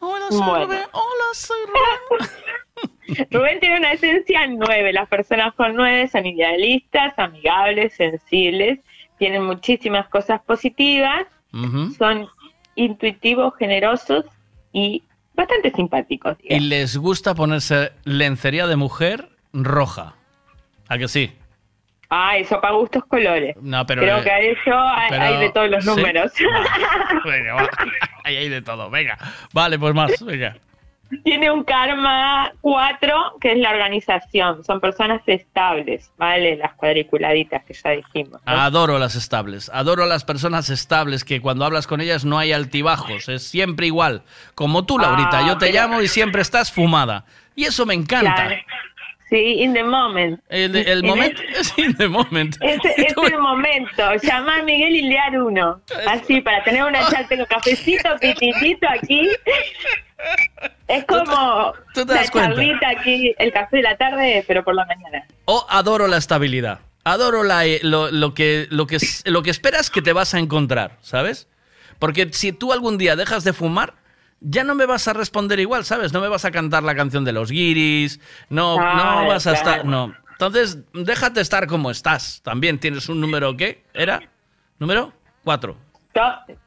Hola, 0.00 0.26
soy 0.30 0.38
Bueno. 0.40 0.64
Rubén. 0.66 0.82
Hola, 0.92 1.24
soy 1.34 1.58
Rubén. 1.66 3.28
Rubén 3.30 3.60
tiene 3.60 3.78
una 3.78 3.92
esencia 3.92 4.46
9. 4.46 4.92
Las 4.92 5.08
personas 5.08 5.54
con 5.54 5.74
9 5.74 6.08
son 6.08 6.26
idealistas, 6.26 7.12
amigables, 7.18 7.94
sensibles, 7.94 8.80
tienen 9.18 9.44
muchísimas 9.44 10.08
cosas 10.08 10.40
positivas, 10.42 11.26
son 11.98 12.28
intuitivos, 12.76 13.54
generosos 13.58 14.24
y 14.72 15.02
bastante 15.34 15.72
simpáticos. 15.72 16.38
Y 16.42 16.60
les 16.60 16.96
gusta 16.96 17.34
ponerse 17.34 17.92
lencería 18.04 18.66
de 18.66 18.76
mujer 18.76 19.28
roja. 19.52 20.14
¿A 20.88 20.96
que 20.96 21.08
sí? 21.08 21.32
Ah, 22.10 22.36
eso 22.36 22.60
para 22.60 22.74
gustos 22.74 23.04
colores. 23.06 23.56
No, 23.62 23.86
pero... 23.86 24.02
Creo 24.02 24.20
que 24.22 24.30
a 24.30 24.38
eso 24.40 24.76
hay, 24.76 25.10
pero- 25.10 25.22
hay 25.22 25.36
de 25.38 25.50
todos 25.50 25.70
los 25.70 25.84
¿sí? 25.84 25.90
números. 25.90 26.32
Venga, 27.24 27.54
va. 27.54 27.68
Ahí 28.24 28.36
hay 28.36 28.48
de 28.48 28.60
todo, 28.62 28.90
venga. 28.90 29.16
Vale, 29.52 29.78
pues 29.78 29.94
más, 29.94 30.22
venga. 30.24 30.56
Tiene 31.24 31.50
un 31.50 31.64
karma 31.64 32.52
4, 32.60 33.38
que 33.40 33.52
es 33.52 33.58
la 33.58 33.70
organización. 33.70 34.62
Son 34.62 34.78
personas 34.80 35.22
estables, 35.26 36.12
¿vale? 36.18 36.56
Las 36.56 36.74
cuadriculaditas 36.74 37.64
que 37.64 37.74
ya 37.74 37.90
dijimos. 37.90 38.40
¿no? 38.46 38.52
Adoro 38.52 38.98
las 38.98 39.16
estables. 39.16 39.70
Adoro 39.74 40.06
las 40.06 40.24
personas 40.24 40.70
estables 40.70 41.24
que 41.24 41.40
cuando 41.40 41.64
hablas 41.64 41.88
con 41.88 42.00
ellas 42.00 42.24
no 42.24 42.38
hay 42.38 42.52
altibajos. 42.52 43.28
Es 43.28 43.42
siempre 43.42 43.86
igual. 43.86 44.22
Como 44.54 44.84
tú, 44.84 44.98
Laurita. 44.98 45.38
Ah, 45.38 45.48
Yo 45.48 45.58
te 45.58 45.66
pero- 45.66 45.80
llamo 45.80 46.02
y 46.02 46.06
siempre 46.08 46.42
estás 46.42 46.70
fumada. 46.70 47.24
Y 47.56 47.64
eso 47.64 47.84
me 47.86 47.94
encanta. 47.94 48.34
Claro. 48.34 48.54
Sí, 49.30 49.62
in 49.62 49.72
the 49.74 49.84
moment. 49.84 50.40
El, 50.48 50.74
el 50.74 50.98
En 50.98 51.06
momento 51.06 51.40
es 51.56 51.72
in 51.78 51.96
the 51.96 52.08
moment. 52.08 52.56
Es, 52.60 52.80
es 52.96 53.14
el 53.16 53.38
momento. 53.38 54.14
Llama 54.22 54.58
a 54.58 54.62
Miguel 54.64 54.96
y 54.96 55.02
lear 55.02 55.40
uno. 55.40 55.80
Así, 56.08 56.40
para 56.40 56.62
tener 56.64 56.82
una 56.82 57.00
charla, 57.08 57.28
tengo 57.28 57.46
cafecito, 57.46 58.08
pititito 58.20 58.88
aquí. 58.88 59.28
Es 60.88 61.04
como 61.04 61.72
tú 61.94 62.04
te 62.04 62.12
la 62.12 62.20
das 62.20 62.30
cuenta. 62.30 62.50
charlita 62.50 62.88
aquí, 62.90 63.32
el 63.38 63.52
café 63.52 63.76
de 63.76 63.82
la 63.82 63.96
tarde, 63.96 64.44
pero 64.46 64.64
por 64.64 64.74
la 64.74 64.84
mañana. 64.86 65.24
O 65.44 65.64
adoro 65.70 66.08
la 66.08 66.16
estabilidad. 66.16 66.80
Adoro 67.04 67.44
la, 67.44 67.64
eh, 67.64 67.80
lo, 67.82 68.10
lo 68.10 68.34
que, 68.34 68.66
lo, 68.70 68.86
que, 68.86 68.98
lo 69.24 69.42
que 69.42 69.50
esperas 69.50 69.88
que 69.90 70.02
te 70.02 70.12
vas 70.12 70.34
a 70.34 70.38
encontrar, 70.38 70.98
¿sabes? 71.00 71.48
Porque 71.98 72.28
si 72.32 72.52
tú 72.52 72.72
algún 72.72 72.98
día 72.98 73.16
dejas 73.16 73.44
de 73.44 73.52
fumar, 73.52 73.94
ya 74.40 74.64
no 74.64 74.74
me 74.74 74.86
vas 74.86 75.06
a 75.08 75.12
responder 75.12 75.60
igual, 75.60 75.84
¿sabes? 75.84 76.12
No 76.12 76.20
me 76.20 76.28
vas 76.28 76.44
a 76.44 76.50
cantar 76.50 76.82
la 76.82 76.94
canción 76.94 77.24
de 77.24 77.32
los 77.32 77.50
guiris, 77.50 78.20
no, 78.48 78.76
no 78.76 78.82
Claro, 78.82 79.28
vas 79.28 79.46
a 79.46 79.52
estar... 79.52 79.84
No. 79.84 80.14
Entonces, 80.32 80.78
déjate 80.94 81.40
estar 81.42 81.66
como 81.66 81.90
estás. 81.90 82.40
También 82.42 82.78
tienes 82.78 83.08
un 83.10 83.20
número, 83.20 83.54
¿qué? 83.56 83.82
¿Era? 83.92 84.20
¿Número? 84.78 85.12
Cuatro. 85.44 85.76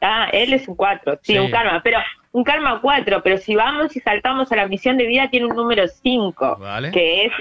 Ah, 0.01 0.29
él 0.31 0.53
es 0.53 0.67
un 0.67 0.75
4, 0.75 1.19
sí, 1.21 1.33
Sí. 1.33 1.39
un 1.39 1.51
karma, 1.51 1.81
pero 1.83 1.99
un 2.31 2.43
karma 2.43 2.79
4, 2.81 3.21
pero 3.23 3.37
si 3.37 3.55
vamos 3.55 3.95
y 3.95 3.99
saltamos 3.99 4.51
a 4.51 4.55
la 4.55 4.67
misión 4.67 4.97
de 4.97 5.05
vida 5.05 5.29
tiene 5.29 5.47
un 5.47 5.55
número 5.55 5.87
5, 5.87 6.57
Vale. 6.59 6.91
que 6.91 7.25
es 7.25 7.31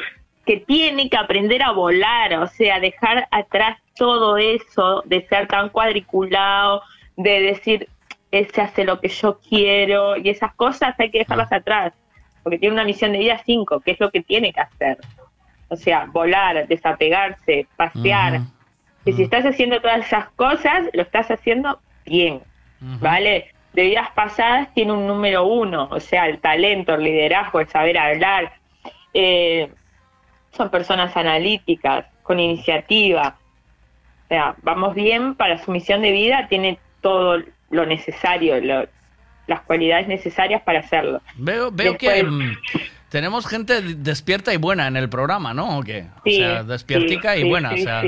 que 0.44 0.56
tiene 0.56 1.08
que 1.08 1.16
aprender 1.16 1.62
a 1.62 1.70
volar, 1.70 2.34
o 2.34 2.48
sea, 2.48 2.80
dejar 2.80 3.28
atrás 3.30 3.78
todo 3.96 4.36
eso 4.38 5.02
de 5.06 5.24
ser 5.28 5.46
tan 5.46 5.68
cuadriculado, 5.68 6.82
de 7.16 7.40
decir, 7.40 7.88
ese 8.32 8.62
hace 8.62 8.84
lo 8.84 8.98
que 8.98 9.08
yo 9.08 9.38
quiero, 9.38 10.16
y 10.16 10.30
esas 10.30 10.54
cosas 10.54 10.98
hay 10.98 11.10
que 11.10 11.18
dejarlas 11.18 11.52
atrás, 11.52 11.92
porque 12.42 12.58
tiene 12.58 12.74
una 12.74 12.84
misión 12.84 13.12
de 13.12 13.18
vida 13.18 13.40
5, 13.44 13.80
que 13.80 13.92
es 13.92 14.00
lo 14.00 14.10
que 14.10 14.22
tiene 14.22 14.52
que 14.52 14.60
hacer. 14.60 14.98
O 15.68 15.76
sea, 15.76 16.06
volar, 16.06 16.66
desapegarse, 16.66 17.66
pasear. 17.76 18.40
Y 19.04 19.12
si 19.12 19.22
estás 19.22 19.44
haciendo 19.44 19.80
todas 19.80 20.06
esas 20.06 20.30
cosas, 20.30 20.88
lo 20.92 21.02
estás 21.02 21.30
haciendo 21.30 21.78
bien, 22.04 22.42
¿vale? 22.80 23.52
De 23.74 23.84
vidas 23.84 24.10
pasadas 24.14 24.72
tiene 24.74 24.92
un 24.92 25.06
número 25.06 25.44
uno, 25.44 25.88
o 25.90 26.00
sea, 26.00 26.26
el 26.26 26.38
talento, 26.40 26.94
el 26.94 27.04
liderazgo, 27.04 27.60
el 27.60 27.68
saber 27.68 27.98
hablar. 27.98 28.52
Eh, 29.14 29.70
son 30.52 30.70
personas 30.70 31.16
analíticas, 31.16 32.06
con 32.22 32.40
iniciativa. 32.40 33.36
O 34.24 34.28
sea, 34.28 34.54
vamos 34.62 34.94
bien 34.94 35.34
para 35.34 35.58
su 35.58 35.70
misión 35.70 36.02
de 36.02 36.12
vida, 36.12 36.46
tiene 36.48 36.78
todo 37.00 37.42
lo 37.72 37.84
necesario, 37.84 38.60
lo- 38.60 38.86
las 39.48 39.60
cualidades 39.62 40.06
necesarias 40.06 40.62
para 40.62 40.78
hacerlo. 40.78 41.20
Veo, 41.34 41.70
veo 41.72 41.96
que 41.98 42.08
Después- 42.10 42.32
mm, 42.32 42.52
tenemos 43.08 43.46
gente 43.46 43.82
despierta 43.82 44.54
y 44.54 44.56
buena 44.56 44.86
en 44.86 44.96
el 44.96 45.08
programa, 45.08 45.52
¿no? 45.52 45.78
¿O 45.78 45.82
qué? 45.82 46.06
Sí, 46.24 46.40
o 46.42 46.46
sea, 46.46 46.62
despiertica 46.62 47.34
sí, 47.34 47.40
y 47.40 47.42
sí, 47.42 47.48
buena. 47.48 47.72
o 47.72 47.76
sea. 47.76 48.02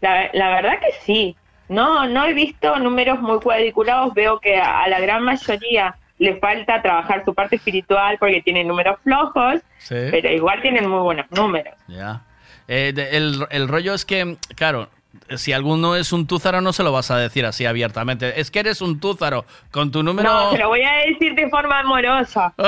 La, 0.00 0.28
la 0.32 0.48
verdad 0.50 0.78
que 0.80 0.92
sí. 1.04 1.36
No, 1.68 2.06
no 2.06 2.26
he 2.26 2.34
visto 2.34 2.78
números 2.78 3.20
muy 3.20 3.38
cuadriculados. 3.40 4.12
Veo 4.12 4.38
que 4.40 4.56
a 4.56 4.86
la 4.88 5.00
gran 5.00 5.22
mayoría 5.22 5.94
le 6.18 6.36
falta 6.36 6.82
trabajar 6.82 7.24
su 7.24 7.32
parte 7.34 7.56
espiritual 7.56 8.16
porque 8.18 8.42
tienen 8.42 8.68
números 8.68 8.98
flojos, 9.02 9.60
pero 9.88 10.30
igual 10.30 10.60
tienen 10.60 10.88
muy 10.88 11.00
buenos 11.00 11.26
números. 11.30 11.74
Ya. 11.88 12.20
Eh, 12.68 12.92
de- 12.94 13.16
el, 13.16 13.46
el 13.50 13.68
rollo 13.68 13.94
es 13.94 14.04
que, 14.04 14.36
claro, 14.56 14.88
si 15.36 15.52
alguno 15.52 15.96
es 15.96 16.12
un 16.12 16.26
túzaro 16.26 16.60
no 16.60 16.72
se 16.72 16.82
lo 16.82 16.92
vas 16.92 17.10
a 17.10 17.16
decir 17.16 17.46
así 17.46 17.66
abiertamente. 17.66 18.40
Es 18.40 18.50
que 18.50 18.60
eres 18.60 18.80
un 18.80 19.00
túzaro 19.00 19.44
con 19.70 19.90
tu 19.90 20.02
número... 20.02 20.32
No, 20.32 20.50
te 20.50 20.58
lo 20.58 20.68
voy 20.68 20.82
a 20.82 21.06
decir 21.06 21.34
de 21.34 21.48
forma 21.48 21.80
amorosa. 21.80 22.52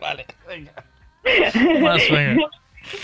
vale, 0.00 0.26
venga. 0.46 0.72
Más 1.80 2.02
venga. 2.10 2.48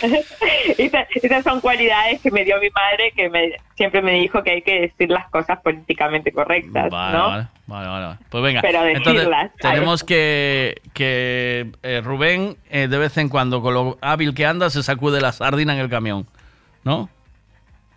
Esa- 0.77 1.07
esas 1.15 1.43
son 1.43 1.61
cualidades 1.61 2.21
que 2.21 2.31
me 2.31 2.43
dio 2.45 2.59
mi 2.59 2.69
madre, 2.69 3.11
que 3.15 3.29
me, 3.29 3.53
siempre 3.75 4.01
me 4.01 4.13
dijo 4.13 4.43
que 4.43 4.51
hay 4.51 4.61
que 4.61 4.81
decir 4.81 5.09
las 5.09 5.29
cosas 5.29 5.59
políticamente 5.61 6.31
correctas, 6.31 6.89
Vale, 6.89 7.17
¿no? 7.17 7.29
vale, 7.67 7.87
vale. 7.87 8.17
Pues 8.29 8.43
venga, 8.43 8.61
Pero 8.61 8.85
entonces 8.85 9.13
decirlas, 9.13 9.51
tenemos 9.59 10.03
que, 10.03 10.81
que 10.93 11.71
eh, 11.83 12.01
Rubén 12.03 12.57
eh, 12.69 12.87
de 12.87 12.97
vez 12.97 13.17
en 13.17 13.29
cuando, 13.29 13.61
con 13.61 13.73
lo 13.73 13.97
hábil 14.01 14.33
que 14.33 14.45
anda, 14.45 14.69
se 14.69 14.83
sacude 14.83 15.21
la 15.21 15.31
sardina 15.31 15.73
en 15.73 15.79
el 15.79 15.89
camión, 15.89 16.27
¿no? 16.83 17.09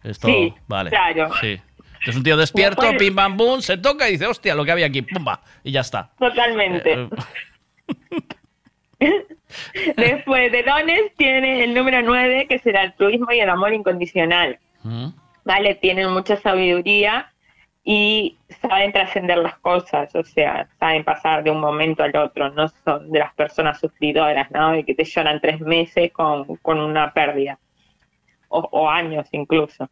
Esto, 0.03 0.27
Sí, 0.29 0.53
vale. 0.67 0.91
claro. 0.91 1.31
Sí. 1.41 1.61
Es 2.07 2.17
un 2.17 2.25
tío 2.25 2.37
despierto, 2.37 2.83
Después- 2.83 2.99
pim 2.99 3.15
pam 3.15 3.37
pum, 3.37 3.61
se 3.61 3.77
toca 3.77 4.09
y 4.09 4.13
dice, 4.13 4.27
hostia, 4.27 4.55
lo 4.57 4.65
que 4.65 4.73
había 4.73 4.87
aquí, 4.87 5.03
pumba, 5.03 5.41
y 5.63 5.71
ya 5.71 5.83
está. 5.83 6.11
Totalmente. 6.19 7.09
Eh, 9.01 9.27
Después 9.97 10.53
de 10.53 10.63
dones 10.63 11.15
tiene 11.17 11.65
el 11.65 11.75
número 11.75 12.03
9, 12.03 12.47
que 12.49 12.57
es 12.57 12.67
el 12.67 12.77
altruismo 12.77 13.33
y 13.33 13.41
el 13.41 13.51
amor 13.51 13.73
incondicional. 13.73 14.59
Mm. 14.83 15.09
¿Vale? 15.45 15.75
Tienen 15.75 16.11
mucha 16.11 16.37
sabiduría 16.37 17.33
y 17.85 18.37
saben 18.61 18.93
trascender 18.93 19.39
las 19.39 19.59
cosas, 19.59 20.15
o 20.15 20.23
sea, 20.23 20.69
saben 20.79 21.03
pasar 21.03 21.43
de 21.43 21.51
un 21.51 21.61
momento 21.61 22.05
al 22.05 22.17
otro, 22.17 22.49
no 22.51 22.69
son 22.85 23.11
de 23.11 23.19
las 23.19 23.35
personas 23.35 23.81
sufridoras, 23.81 24.49
¿no? 24.53 24.77
Y 24.77 24.85
que 24.85 24.95
te 24.95 25.05
lloran 25.05 25.41
tres 25.41 25.61
meses 25.61 26.13
con, 26.13 26.57
con 26.59 26.79
una 26.79 27.13
pérdida, 27.13 27.59
o, 28.49 28.61
o 28.71 28.89
años 28.89 29.29
incluso. 29.33 29.91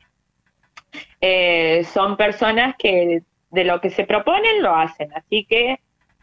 Eh, 1.20 1.84
son 1.84 2.16
personas 2.16 2.76
que 2.78 3.22
de 3.50 3.64
lo 3.64 3.80
que 3.80 3.90
se 3.90 4.04
proponen 4.04 4.62
lo 4.62 4.74
hacen, 4.74 5.12
así 5.14 5.44
que 5.44 5.80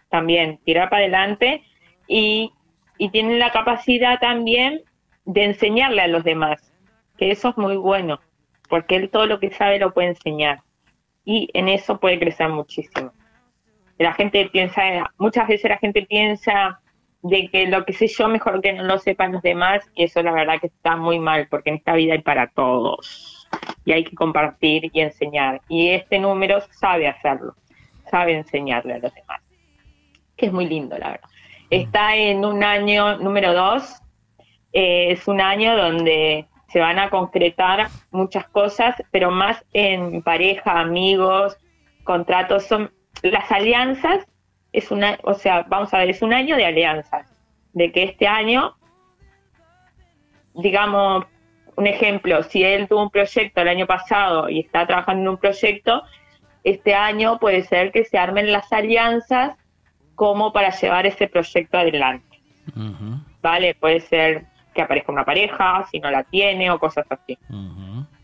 también 0.09 0.59
tirar 0.63 0.89
para 0.89 1.03
adelante 1.03 1.63
y, 2.07 2.53
y 2.97 3.09
tienen 3.09 3.39
la 3.39 3.51
capacidad 3.51 4.19
también 4.19 4.81
de 5.25 5.43
enseñarle 5.43 6.01
a 6.01 6.07
los 6.07 6.23
demás, 6.23 6.73
que 7.17 7.31
eso 7.31 7.49
es 7.49 7.57
muy 7.57 7.75
bueno, 7.75 8.19
porque 8.69 8.95
él 8.95 9.09
todo 9.09 9.25
lo 9.25 9.39
que 9.39 9.51
sabe 9.51 9.79
lo 9.79 9.93
puede 9.93 10.09
enseñar 10.09 10.61
y 11.25 11.49
en 11.53 11.67
eso 11.67 11.99
puede 11.99 12.19
crecer 12.19 12.49
muchísimo. 12.49 13.11
La 13.97 14.13
gente 14.13 14.49
piensa, 14.51 15.11
muchas 15.17 15.47
veces 15.47 15.69
la 15.69 15.77
gente 15.77 16.03
piensa 16.03 16.79
de 17.23 17.49
que 17.49 17.67
lo 17.67 17.83
que 17.83 17.93
sé 17.93 18.07
yo 18.07 18.27
mejor 18.27 18.61
que 18.61 18.73
no 18.73 18.83
lo 18.83 18.97
sepan 18.99 19.33
los 19.33 19.41
demás 19.41 19.83
y 19.95 20.03
eso 20.03 20.21
la 20.21 20.31
verdad 20.31 20.59
que 20.61 20.67
está 20.67 20.95
muy 20.95 21.19
mal 21.19 21.47
porque 21.49 21.71
en 21.71 21.77
esta 21.77 21.93
vida 21.93 22.13
hay 22.13 22.21
para 22.21 22.47
todos 22.47 23.47
y 23.85 23.91
hay 23.91 24.03
que 24.03 24.15
compartir 24.15 24.89
y 24.93 25.01
enseñar 25.01 25.61
y 25.67 25.89
este 25.89 26.19
número 26.19 26.61
sabe 26.71 27.07
hacerlo, 27.07 27.55
sabe 28.09 28.33
enseñarle 28.33 28.93
a 28.93 28.99
los 28.99 29.13
demás, 29.13 29.41
que 30.35 30.45
es 30.45 30.53
muy 30.53 30.67
lindo 30.67 30.97
la 30.97 31.11
verdad. 31.11 31.29
Está 31.69 32.15
en 32.15 32.45
un 32.45 32.63
año 32.63 33.17
número 33.17 33.53
dos, 33.53 34.01
eh, 34.71 35.11
es 35.11 35.27
un 35.27 35.41
año 35.41 35.75
donde 35.75 36.47
se 36.69 36.79
van 36.79 36.97
a 36.97 37.09
concretar 37.09 37.87
muchas 38.11 38.47
cosas, 38.49 38.95
pero 39.11 39.31
más 39.31 39.65
en 39.73 40.21
pareja, 40.21 40.79
amigos, 40.79 41.57
contratos, 42.05 42.65
son 42.65 42.91
las 43.21 43.51
alianzas, 43.51 44.25
es 44.71 44.91
una, 44.91 45.17
o 45.23 45.33
sea, 45.33 45.65
vamos 45.67 45.93
a 45.93 45.99
ver, 45.99 46.09
es 46.09 46.21
un 46.21 46.33
año 46.33 46.55
de 46.55 46.65
alianzas, 46.65 47.27
de 47.73 47.91
que 47.91 48.03
este 48.03 48.27
año, 48.27 48.75
digamos, 50.55 51.25
un 51.75 51.85
ejemplo, 51.85 52.43
si 52.43 52.63
él 52.63 52.87
tuvo 52.87 53.03
un 53.03 53.09
proyecto 53.09 53.61
el 53.61 53.67
año 53.67 53.87
pasado 53.87 54.49
y 54.49 54.61
está 54.61 54.87
trabajando 54.87 55.21
en 55.21 55.27
un 55.29 55.37
proyecto, 55.37 56.03
este 56.63 56.95
año 56.95 57.39
puede 57.39 57.63
ser 57.63 57.91
que 57.91 58.05
se 58.05 58.17
armen 58.17 58.51
las 58.51 58.71
alianzas 58.71 59.57
como 60.17 60.51
para 60.51 60.71
llevar 60.71 61.05
ese 61.05 61.27
proyecto 61.27 61.77
adelante. 61.77 62.41
¿Vale? 63.41 63.75
Puede 63.75 64.01
ser 64.01 64.45
que 64.73 64.81
aparezca 64.81 65.11
una 65.11 65.23
pareja, 65.23 65.85
si 65.91 65.99
no 65.99 66.09
la 66.09 66.23
tiene, 66.23 66.69
o 66.71 66.79
cosas 66.79 67.05
así. 67.09 67.37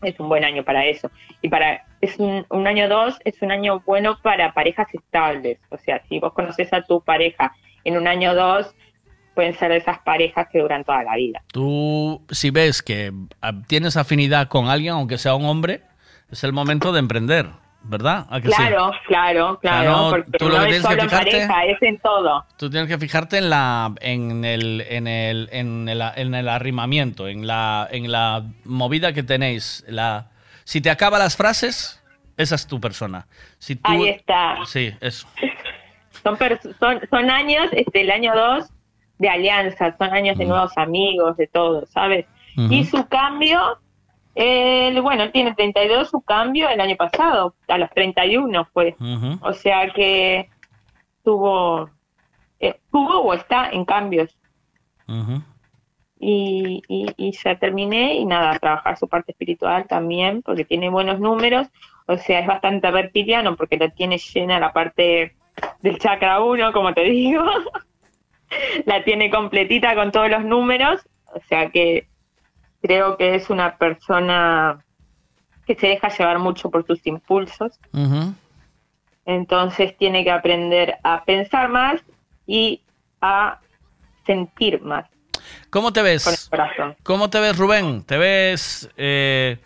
Es 0.02 0.18
un 0.18 0.28
buen 0.28 0.44
año 0.44 0.64
para 0.64 0.84
eso. 0.84 1.08
Y 1.40 1.48
para 1.48 1.84
es 2.00 2.18
un, 2.18 2.44
un 2.50 2.66
año 2.66 2.88
dos, 2.88 3.16
es 3.24 3.40
un 3.42 3.52
año 3.52 3.80
bueno 3.86 4.18
para 4.20 4.52
parejas 4.52 4.92
estables. 4.92 5.58
O 5.70 5.78
sea, 5.78 6.02
si 6.08 6.18
vos 6.18 6.32
conoces 6.32 6.72
a 6.72 6.82
tu 6.82 7.00
pareja 7.00 7.54
en 7.84 7.96
un 7.96 8.08
año 8.08 8.34
dos, 8.34 8.74
pueden 9.34 9.54
ser 9.54 9.70
esas 9.70 10.00
parejas 10.00 10.48
que 10.50 10.58
duran 10.58 10.82
toda 10.82 11.04
la 11.04 11.14
vida. 11.14 11.42
Tú, 11.52 12.20
si 12.30 12.50
ves 12.50 12.82
que 12.82 13.12
tienes 13.68 13.96
afinidad 13.96 14.48
con 14.48 14.66
alguien, 14.66 14.94
aunque 14.94 15.16
sea 15.16 15.36
un 15.36 15.44
hombre, 15.44 15.82
es 16.28 16.42
el 16.42 16.52
momento 16.52 16.92
de 16.92 16.98
emprender, 16.98 17.46
¿verdad? 17.84 18.26
¿A 18.30 18.40
que 18.40 18.48
sí? 18.48 18.54
Claro, 18.56 18.92
claro, 19.06 19.58
claro. 19.60 20.06
porque 20.10 20.38
tú 20.38 20.48
lo 20.48 20.58
no 20.58 20.64
que 20.64 20.76
es 20.76 20.82
tienes 20.82 20.86
que 20.86 20.88
solo 20.88 21.02
en 21.02 21.08
fijarte- 21.08 21.46
pareja, 21.48 21.64
es 21.66 21.82
en 21.82 21.98
todo. 21.98 22.44
Tú 22.56 22.70
tienes 22.70 22.88
que 22.88 22.98
fijarte 22.98 23.38
en 23.38 23.50
la 23.50 23.92
en 24.00 24.44
el 24.44 24.80
en 24.88 25.06
el 25.06 25.48
en 25.52 25.88
el, 25.88 26.02
en 26.16 26.34
el 26.34 26.48
arrimamiento, 26.48 27.28
en 27.28 27.46
la 27.46 27.86
en 27.90 28.10
la 28.10 28.42
movida 28.64 29.12
que 29.12 29.22
tenéis, 29.22 29.84
la 29.86 30.30
si 30.64 30.80
te 30.80 30.90
acaba 30.90 31.18
las 31.18 31.36
frases, 31.36 32.02
esa 32.36 32.54
es 32.54 32.66
tu 32.66 32.80
persona. 32.80 33.26
Si 33.58 33.76
tú, 33.76 33.82
Ahí 33.92 34.08
está. 34.08 34.56
Sí, 34.66 34.92
eso. 35.00 35.28
Son, 36.22 36.38
son, 36.80 37.00
son 37.10 37.30
años, 37.30 37.66
este, 37.72 38.00
el 38.00 38.10
año 38.10 38.32
2 38.34 38.64
de 39.18 39.28
alianzas, 39.28 39.94
son 39.98 40.12
años 40.14 40.38
de 40.38 40.46
nuevos 40.46 40.72
amigos, 40.76 41.36
de 41.36 41.46
todo, 41.48 41.84
¿sabes? 41.86 42.24
Ujú. 42.56 42.72
Y 42.72 42.84
su 42.86 43.06
cambio, 43.08 43.78
él, 44.34 45.00
bueno, 45.00 45.30
tiene 45.30 45.54
32, 45.54 46.10
su 46.10 46.20
cambio 46.22 46.68
el 46.68 46.80
año 46.80 46.96
pasado, 46.96 47.54
a 47.68 47.78
los 47.78 47.90
31 47.90 48.64
fue. 48.72 48.96
Ujú. 49.00 49.38
O 49.40 49.52
sea 49.52 49.90
que 49.90 50.48
tuvo, 51.22 51.90
eh, 52.60 52.80
tuvo 52.90 53.20
o 53.20 53.34
está 53.34 53.70
en 53.70 53.84
cambios. 53.84 54.36
Y, 56.18 56.82
y 56.88 57.32
ya 57.32 57.58
terminé 57.58 58.14
y 58.14 58.24
nada, 58.24 58.58
trabajar 58.58 58.96
su 58.96 59.06
parte 59.06 59.32
espiritual 59.32 59.86
también, 59.86 60.40
porque 60.40 60.64
tiene 60.64 60.88
buenos 60.88 61.20
números, 61.20 61.68
o 62.06 62.16
sea, 62.18 62.40
es 62.40 62.46
bastante 62.46 62.90
reptiliano 62.90 63.56
porque 63.56 63.76
la 63.76 63.88
tiene 63.90 64.18
llena 64.18 64.60
la 64.60 64.72
parte 64.72 65.34
del 65.80 65.98
chakra 65.98 66.40
1, 66.42 66.72
como 66.72 66.92
te 66.92 67.04
digo, 67.04 67.44
la 68.84 69.04
tiene 69.04 69.30
completita 69.30 69.94
con 69.94 70.12
todos 70.12 70.30
los 70.30 70.44
números, 70.44 71.06
o 71.34 71.40
sea 71.48 71.70
que 71.70 72.06
creo 72.84 73.16
que 73.16 73.34
es 73.34 73.48
una 73.48 73.76
persona 73.78 74.78
que 75.66 75.74
se 75.74 75.86
deja 75.86 76.08
llevar 76.10 76.38
mucho 76.38 76.70
por 76.70 76.86
sus 76.86 77.06
impulsos, 77.06 77.80
entonces 79.24 79.96
tiene 79.96 80.22
que 80.22 80.30
aprender 80.30 80.96
a 81.02 81.24
pensar 81.24 81.70
más 81.70 82.02
y 82.46 82.82
a 83.22 83.58
sentir 84.26 84.82
más 84.82 85.06
¿Cómo 85.70 85.94
te 85.94 86.02
ves? 86.02 86.24
con 86.24 86.34
el 86.34 86.50
corazón. 86.50 86.96
¿Cómo 87.02 87.30
te 87.30 87.40
ves, 87.40 87.56
Rubén? 87.56 88.02
¿Te 88.04 88.18
ves? 88.18 88.90
eh, 88.98 89.56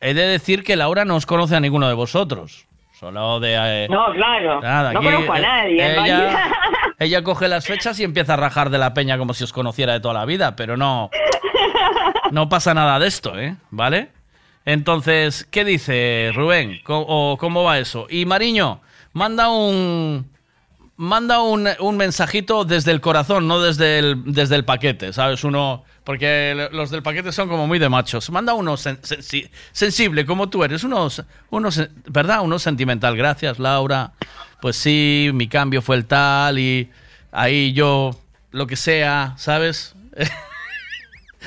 he 0.00 0.14
de 0.14 0.26
decir 0.26 0.64
que 0.64 0.76
Laura 0.76 1.04
no 1.04 1.16
os 1.16 1.26
conoce 1.26 1.56
a 1.56 1.60
ninguno 1.60 1.88
de 1.88 1.94
vosotros. 1.94 2.66
Solo 2.92 3.38
de. 3.40 3.54
eh, 3.58 3.88
No, 3.90 4.12
claro. 4.14 4.60
Nada, 4.62 4.92
no 4.94 5.00
aquí, 5.00 5.08
conozco 5.08 5.32
a 5.34 5.38
eh, 5.38 5.42
nadie. 5.42 6.36
ella 6.98 7.22
coge 7.22 7.48
las 7.48 7.66
fechas 7.66 8.00
y 8.00 8.04
empieza 8.04 8.34
a 8.34 8.36
rajar 8.36 8.70
de 8.70 8.78
la 8.78 8.94
peña 8.94 9.18
como 9.18 9.34
si 9.34 9.44
os 9.44 9.52
conociera 9.52 9.92
de 9.92 10.00
toda 10.00 10.14
la 10.14 10.24
vida, 10.24 10.56
pero 10.56 10.76
no. 10.78 11.10
No 12.30 12.48
pasa 12.48 12.74
nada 12.74 12.98
de 12.98 13.06
esto, 13.06 13.38
¿eh? 13.38 13.56
¿Vale? 13.70 14.10
Entonces, 14.64 15.46
¿qué 15.50 15.64
dice 15.64 16.32
Rubén? 16.34 16.80
¿Cómo, 16.84 17.04
o 17.08 17.36
¿Cómo 17.38 17.62
va 17.62 17.78
eso? 17.78 18.06
Y 18.10 18.24
Mariño, 18.26 18.80
manda 19.12 19.48
un. 19.48 20.28
Manda 20.98 21.42
un, 21.42 21.68
un 21.80 21.96
mensajito 21.98 22.64
desde 22.64 22.90
el 22.90 23.02
corazón, 23.02 23.46
no 23.46 23.60
desde 23.60 23.98
el, 23.98 24.32
desde 24.32 24.54
el 24.56 24.64
paquete, 24.64 25.12
¿sabes? 25.12 25.44
Uno. 25.44 25.84
Porque 26.04 26.68
los 26.72 26.90
del 26.90 27.02
paquete 27.02 27.32
son 27.32 27.48
como 27.48 27.66
muy 27.66 27.78
de 27.78 27.88
machos. 27.90 28.30
Manda 28.30 28.54
uno 28.54 28.74
sen- 28.74 29.00
sensi- 29.02 29.50
sensible, 29.72 30.24
como 30.24 30.48
tú 30.48 30.64
eres. 30.64 30.84
Uno, 30.84 31.08
uno, 31.50 31.68
sen- 31.70 31.90
¿verdad? 32.08 32.40
Uno 32.42 32.58
sentimental. 32.58 33.14
Gracias, 33.16 33.58
Laura. 33.58 34.12
Pues 34.62 34.76
sí, 34.76 35.30
mi 35.34 35.48
cambio 35.48 35.82
fue 35.82 35.96
el 35.96 36.06
tal 36.06 36.58
y 36.58 36.88
ahí 37.30 37.72
yo 37.74 38.12
lo 38.52 38.66
que 38.66 38.76
sea, 38.76 39.34
¿sabes? 39.36 39.94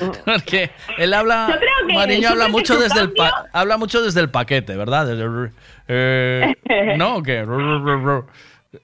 Porque 0.24 0.70
él 0.98 1.14
habla, 1.14 1.58
que- 1.86 1.94
Mariño 1.94 2.28
habla 2.30 2.48
mucho 2.48 2.78
desde 2.78 3.00
el 3.00 3.12
pa- 3.12 3.46
habla 3.52 3.76
mucho 3.76 4.02
desde 4.02 4.20
el 4.20 4.30
paquete, 4.30 4.76
¿verdad? 4.76 5.06
Desde 5.06 5.52
eh, 5.88 6.54
no, 6.96 7.16
¿o 7.16 7.22
qué? 7.22 7.44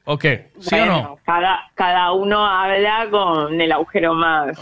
¿O 0.05 0.19
qué? 0.19 0.51
¿Sí 0.59 0.75
o 0.75 0.87
no? 0.87 1.19
Cada, 1.25 1.61
cada 1.75 2.11
uno 2.13 2.45
habla 2.45 3.07
con 3.11 3.61
el 3.61 3.71
agujero 3.71 4.15
más 4.15 4.57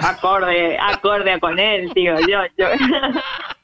acorde, 0.00 0.78
acorde 0.78 1.38
con 1.40 1.58
él, 1.58 1.92
tío. 1.92 2.14
Yo, 2.20 2.40
yo. 2.56 2.66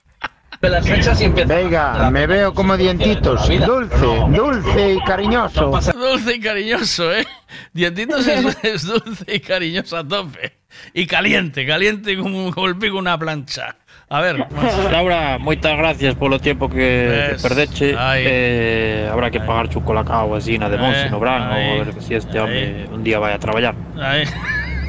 Venga, 0.61 2.11
me 2.11 2.27
veo 2.27 2.53
como 2.53 2.77
dientitos. 2.77 3.49
Dulce, 3.49 4.07
dulce 4.31 4.95
y 4.95 4.99
cariñoso. 5.05 5.71
Dulce 5.95 6.35
y 6.35 6.41
cariñoso, 6.41 7.13
¿eh? 7.15 7.27
Dientitos 7.73 8.27
es, 8.27 8.59
es 8.65 8.87
dulce 8.87 9.25
y 9.35 9.41
cariñoso 9.41 9.97
a 9.97 10.07
tope. 10.07 10.59
Y 10.95 11.07
caliente, 11.07 11.65
caliente 11.67 12.17
como, 12.17 12.53
como 12.53 12.67
el 12.67 12.77
pico 12.77 12.95
de 12.95 13.01
una 13.01 13.19
plancha. 13.19 13.77
A 14.11 14.21
ver, 14.21 14.47
Laura, 14.91 15.39
moitas 15.39 15.77
gracias 15.77 16.15
polo 16.17 16.41
tempo 16.41 16.69
que, 16.69 17.37
que 17.37 17.43
perdeche. 17.43 17.95
Eh, 18.17 19.09
habrá 19.11 19.31
que 19.31 19.41
pagar 19.41 19.69
chu 19.69 19.85
colacao 19.85 20.35
así 20.35 20.59
na 20.59 20.69
de 20.69 20.79
Monse 20.79 21.07
Eh, 21.07 21.11
no 21.11 21.19
ou 21.21 21.29
a 21.29 21.85
ver 21.85 21.93
se 22.01 22.17
este 22.17 22.41
home 22.41 22.89
un 22.91 23.05
día 23.05 23.21
vai 23.21 23.37
a 23.37 23.39
traballar. 23.39 23.77
Aí. 24.01 24.25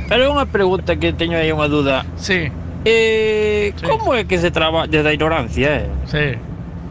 Pero 0.07 0.31
unha 0.31 0.47
pregunta 0.47 0.95
que 0.95 1.11
teño 1.11 1.35
aí 1.35 1.51
unha 1.51 1.67
duda. 1.67 2.07
Sí. 2.15 2.47
Eh, 2.85 3.73
como 3.83 4.13
é 4.15 4.23
que 4.25 4.37
se 4.37 4.51
traballa 4.51 4.87
desde 4.87 5.09
a 5.09 5.13
ignorancia, 5.13 5.75
eh? 5.83 5.89
Sí. 6.05 6.39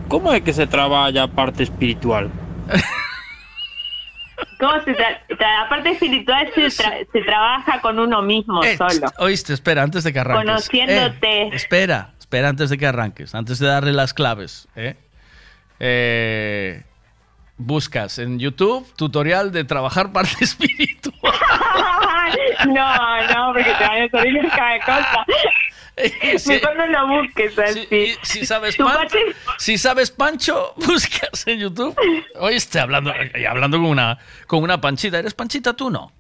Como 0.09 0.33
é 0.33 0.41
que 0.41 0.53
se 0.53 0.67
traballa 0.67 1.25
a 1.25 1.29
parte 1.29 1.63
espiritual? 1.63 2.31
¿Cómo 4.61 4.73
se 4.85 4.93
tra- 4.93 5.21
la 5.39 5.69
parte 5.69 5.91
espiritual 5.91 6.51
se, 6.55 6.67
tra- 6.67 7.07
se 7.13 7.21
trabaja 7.23 7.81
con 7.81 7.99
uno 7.99 8.23
mismo 8.23 8.63
Eh, 8.65 8.77
solo. 8.77 9.07
Oíste, 9.19 9.53
espera, 9.55 9.83
antes 9.83 10.05
de 10.05 10.13
que 10.13 10.19
arranques. 10.19 10.45
Conociéndote. 10.47 11.43
Eh, 11.43 11.51
espera, 11.55 12.11
espera 12.19 12.49
antes 12.49 12.69
de 12.71 12.77
que 12.79 12.87
arranques, 12.87 13.35
antes 13.35 13.59
de 13.59 13.67
darle 13.69 13.93
las 13.93 14.13
claves. 14.15 14.69
¿eh? 14.77 14.97
Eh, 15.81 16.83
buscas 17.57 18.19
en 18.19 18.39
YouTube 18.39 18.87
tutorial 18.97 19.53
de 19.53 19.65
trabajar 19.65 20.13
parte 20.13 20.37
espiritual. 20.45 21.15
no, 22.67 23.35
no, 23.35 23.53
porque 23.53 23.73
te 23.79 23.87
van 23.87 24.03
a 24.03 24.09
salir 24.11 24.49
cada 24.51 24.79
cosa. 24.81 25.25
Mejor 26.47 26.77
no 26.77 26.87
lo 26.87 27.09
busques 27.23 27.59
así. 27.59 27.87
Si 28.23 28.47
sabes, 28.47 28.77
Tu 28.77 28.85
Pan- 28.85 28.97
parte- 28.97 29.35
si 29.59 29.79
sabes 29.79 30.11
Pancho, 30.11 30.75
buscas 30.77 31.47
en 31.47 31.61
YouTube. 31.61 31.97
Oíste, 32.37 32.81
hablando, 32.81 33.13
eh, 33.15 33.47
hablando 33.47 33.77
con 33.79 33.87
una, 33.87 34.19
con 34.47 34.63
una 34.63 34.81
panchita. 34.81 35.19
¿Eres 35.19 35.35
panchita 35.35 35.75
tú 35.75 35.91
no? 35.91 36.13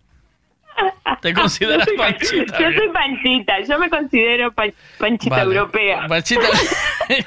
¿Te 1.20 1.34
consideras 1.34 1.86
Yo 1.89 1.90
soy- 1.90 1.97
panchita? 1.97 2.58
Yo 2.60 2.66
soy 2.78 2.89
panchita, 2.92 3.60
yo 3.68 3.78
me 3.81 3.90
considero 3.90 4.52
pan- 4.52 4.73
panchita 4.98 5.36
Vale. 5.39 5.57
europea. 5.57 6.07
Panchita 6.07 6.47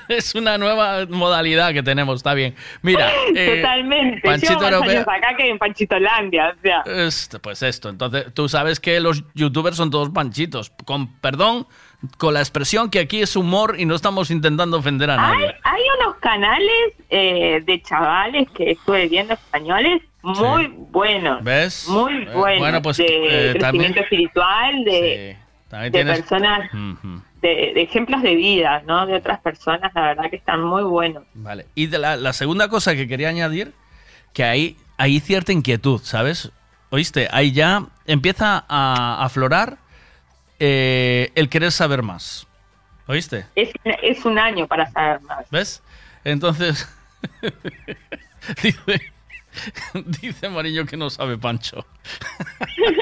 es 0.08 0.36
una 0.36 0.58
nueva 0.58 1.06
modalidad 1.10 1.74
que 1.74 1.84
tenemos, 1.84 2.18
está 2.18 2.34
bien. 2.34 2.56
Mira, 2.82 3.12
eh, 3.36 3.58
Totalmente. 3.58 4.22
Panchita 4.22 4.54
europea. 4.70 5.02
acá 5.02 5.36
que 5.36 5.50
en 5.50 5.58
Panchitolandia, 5.58 6.56
o 6.58 6.62
sea. 6.62 6.84
Este, 6.86 7.40
pues 7.40 7.62
esto, 7.64 7.90
entonces 7.90 8.28
tú 8.34 8.48
sabes 8.48 8.80
que 8.80 9.00
los 9.02 9.24
youtubers 9.34 9.76
son 9.76 9.92
todos 9.92 10.10
panchitos. 10.12 10.72
Con 10.86 11.14
perdón, 11.20 11.68
con 12.18 12.34
la 12.34 12.40
expresión 12.40 12.90
que 12.90 13.00
aquí 13.00 13.22
es 13.22 13.36
humor 13.36 13.76
y 13.78 13.86
no 13.86 13.96
estamos 13.96 14.32
intentando 14.32 14.78
ofender 14.78 15.10
a 15.12 15.18
nadie. 15.18 15.56
hay 15.64 15.82
unos 16.02 16.16
canales 16.18 16.94
eh, 17.10 17.62
de 17.66 17.82
chavales 17.82 18.50
que 18.52 18.72
estuve 18.72 19.08
viendo 19.08 19.34
españoles 19.34 20.02
muy 20.24 20.68
buenos. 20.68 21.44
¿Ves? 21.44 21.88
Muy 21.88 22.14
Eh, 22.24 22.30
buenos. 22.34 22.60
bueno, 22.60 22.82
pues, 22.82 22.98
de 22.98 23.06
eh, 23.06 23.52
crecimiento 23.54 23.60
también- 23.60 23.98
espiritual, 23.98 24.84
de, 24.84 25.38
de 25.72 25.92
tienes. 25.92 26.20
personas, 26.20 26.70
de 27.42 27.82
ejemplos 27.82 28.22
de 28.22 28.36
vida, 28.36 28.84
¿no? 28.86 29.06
De 29.08 29.16
otras 29.16 29.40
personas, 29.40 29.92
la 29.96 30.02
verdad 30.02 30.30
que 30.30 30.36
están 30.36 30.62
muy 30.64 30.84
buenos. 30.84 31.24
Vale. 31.34 31.66
Y 31.76 31.88
de 31.88 31.98
la, 31.98 32.16
la 32.18 32.34
segunda 32.34 32.68
cosa 32.68 32.96
que 32.96 33.08
quería 33.08 33.30
añadir, 33.30 33.74
que 34.34 34.44
hay, 34.44 34.78
hay 34.98 35.20
cierta 35.20 35.52
inquietud, 35.52 36.00
¿sabes? 36.04 36.52
¿Oíste? 36.92 37.28
Ahí 37.32 37.52
ya 37.52 37.86
empieza 38.06 38.64
a 38.68 39.24
aflorar 39.24 39.78
eh, 40.64 41.32
el 41.34 41.50
querer 41.50 41.72
saber 41.72 42.04
más. 42.04 42.46
¿Oíste? 43.08 43.48
Es, 43.56 43.72
es 44.04 44.24
un 44.26 44.38
año 44.38 44.68
para 44.68 44.92
saber 44.92 45.20
más. 45.22 45.50
¿Ves? 45.50 45.82
Entonces, 46.24 46.88
dice, 48.62 49.12
dice 50.22 50.50
Mariño 50.50 50.86
que 50.86 50.98
no 50.98 51.10
sabe 51.10 51.40
Pancho. 51.40 51.84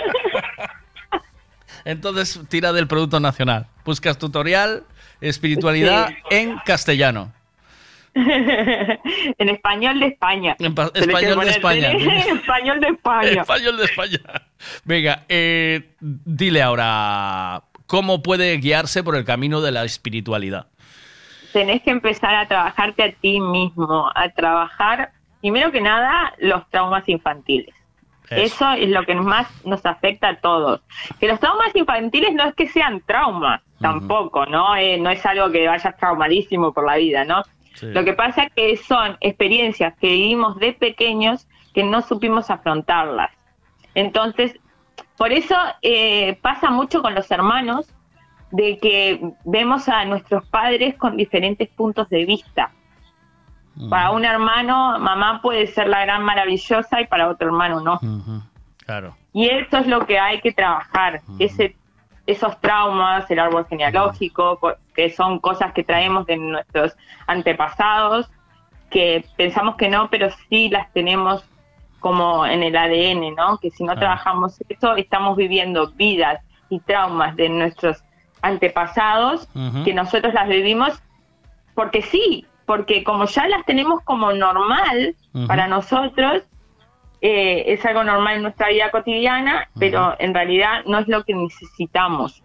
Entonces, 1.85 2.39
tira 2.49 2.73
del 2.73 2.87
Producto 2.87 3.19
Nacional. 3.19 3.67
Buscas 3.85 4.17
tutorial, 4.17 4.83
espiritualidad 5.21 6.07
Sí. 6.07 6.15
en 6.31 6.57
castellano. 6.59 7.31
en 8.15 9.49
español 9.49 9.99
de 9.99 10.07
España. 10.07 10.55
En 10.59 10.65
español 10.95 11.39
de 11.39 11.49
España. 11.49 11.91
español 11.91 12.79
de 12.79 12.87
España. 12.87 13.41
Español 13.41 13.77
de 13.77 13.83
España. 13.85 14.19
Venga, 14.83 15.25
eh, 15.29 15.95
dile 15.99 16.61
ahora, 16.61 17.63
¿cómo 17.87 18.21
puede 18.23 18.57
guiarse 18.57 19.03
por 19.03 19.15
el 19.15 19.25
camino 19.25 19.61
de 19.61 19.71
la 19.71 19.83
espiritualidad? 19.83 20.67
tenés 21.53 21.81
que 21.81 21.91
empezar 21.91 22.35
a 22.35 22.47
trabajarte 22.47 23.03
a 23.03 23.11
ti 23.11 23.39
mismo, 23.39 24.09
a 24.13 24.29
trabajar, 24.29 25.11
primero 25.41 25.71
que 25.71 25.81
nada, 25.81 26.33
los 26.39 26.67
traumas 26.69 27.07
infantiles. 27.07 27.73
Eso. 28.29 28.41
Eso 28.41 28.71
es 28.73 28.89
lo 28.89 29.03
que 29.05 29.15
más 29.15 29.47
nos 29.65 29.83
afecta 29.85 30.29
a 30.29 30.35
todos. 30.35 30.81
Que 31.19 31.27
los 31.27 31.39
traumas 31.39 31.75
infantiles 31.75 32.33
no 32.33 32.45
es 32.45 32.53
que 32.53 32.67
sean 32.67 33.01
traumas, 33.01 33.61
tampoco, 33.79 34.45
¿no? 34.45 34.75
Eh, 34.75 34.99
no 34.99 35.09
es 35.09 35.25
algo 35.25 35.49
que 35.49 35.67
vayas 35.67 35.97
traumadísimo 35.97 36.71
por 36.71 36.85
la 36.85 36.97
vida, 36.97 37.23
¿no? 37.25 37.41
Sí. 37.79 37.87
Lo 37.87 38.03
que 38.03 38.13
pasa 38.13 38.43
es 38.43 38.53
que 38.53 38.75
son 38.77 39.17
experiencias 39.21 39.93
que 39.99 40.07
vivimos 40.07 40.57
de 40.57 40.73
pequeños 40.73 41.47
que 41.73 41.83
no 41.83 42.01
supimos 42.01 42.49
afrontarlas. 42.49 43.31
Entonces, 43.95 44.53
por 45.17 45.31
eso 45.31 45.55
eh, 45.81 46.37
pasa 46.41 46.69
mucho 46.69 47.01
con 47.01 47.15
los 47.15 47.29
hermanos 47.31 47.87
de 48.51 48.77
que 48.79 49.33
vemos 49.45 49.87
a 49.87 50.03
nuestros 50.05 50.45
padres 50.47 50.95
con 50.95 51.15
diferentes 51.15 51.69
puntos 51.69 52.09
de 52.09 52.25
vista. 52.25 52.71
Para 53.89 54.11
un 54.11 54.25
hermano, 54.25 54.99
mamá 54.99 55.41
puede 55.41 55.67
ser 55.67 55.87
la 55.87 56.01
gran 56.01 56.21
maravillosa 56.23 56.99
y 56.99 57.07
para 57.07 57.29
otro 57.29 57.47
hermano 57.47 57.79
no. 57.79 57.99
Claro. 58.85 59.15
Y 59.31 59.47
eso 59.47 59.77
es 59.77 59.87
lo 59.87 60.05
que 60.05 60.19
hay 60.19 60.41
que 60.41 60.51
trabajar, 60.51 61.21
ese, 61.37 61.77
esos 62.31 62.59
traumas, 62.61 63.29
el 63.31 63.39
árbol 63.39 63.65
genealógico, 63.67 64.59
co- 64.59 64.75
que 64.93 65.09
son 65.09 65.39
cosas 65.39 65.73
que 65.73 65.83
traemos 65.83 66.25
de 66.25 66.37
nuestros 66.37 66.95
antepasados, 67.27 68.29
que 68.89 69.25
pensamos 69.37 69.75
que 69.75 69.89
no, 69.89 70.09
pero 70.09 70.29
sí 70.49 70.69
las 70.69 70.91
tenemos 70.93 71.43
como 71.99 72.45
en 72.45 72.63
el 72.63 72.75
ADN, 72.75 73.35
¿no? 73.35 73.57
Que 73.57 73.71
si 73.71 73.83
no 73.83 73.93
trabajamos 73.99 74.57
eso, 74.69 74.95
estamos 74.95 75.35
viviendo 75.37 75.91
vidas 75.91 76.41
y 76.69 76.79
traumas 76.79 77.35
de 77.35 77.49
nuestros 77.49 78.03
antepasados, 78.41 79.47
que 79.83 79.93
nosotros 79.93 80.33
las 80.33 80.47
vivimos 80.47 81.01
porque 81.75 82.01
sí, 82.01 82.45
porque 82.65 83.03
como 83.03 83.25
ya 83.25 83.47
las 83.47 83.65
tenemos 83.65 84.01
como 84.03 84.31
normal 84.33 85.15
para 85.47 85.67
nosotros, 85.67 86.43
eh, 87.21 87.63
es 87.67 87.85
algo 87.85 88.03
normal 88.03 88.37
en 88.37 88.43
nuestra 88.43 88.69
vida 88.69 88.91
cotidiana, 88.91 89.69
pero 89.79 90.15
en 90.19 90.33
realidad 90.33 90.83
no 90.85 90.99
es 90.99 91.07
lo 91.07 91.23
que 91.23 91.33
necesitamos. 91.33 92.43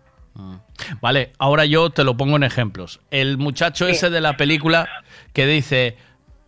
Vale, 1.01 1.33
ahora 1.39 1.65
yo 1.65 1.91
te 1.91 2.03
lo 2.05 2.17
pongo 2.17 2.37
en 2.37 2.43
ejemplos. 2.43 3.01
El 3.11 3.39
muchacho 3.39 3.87
ese 3.87 4.11
de 4.11 4.21
la 4.21 4.37
película 4.37 4.89
que 5.33 5.47
dice, 5.47 5.97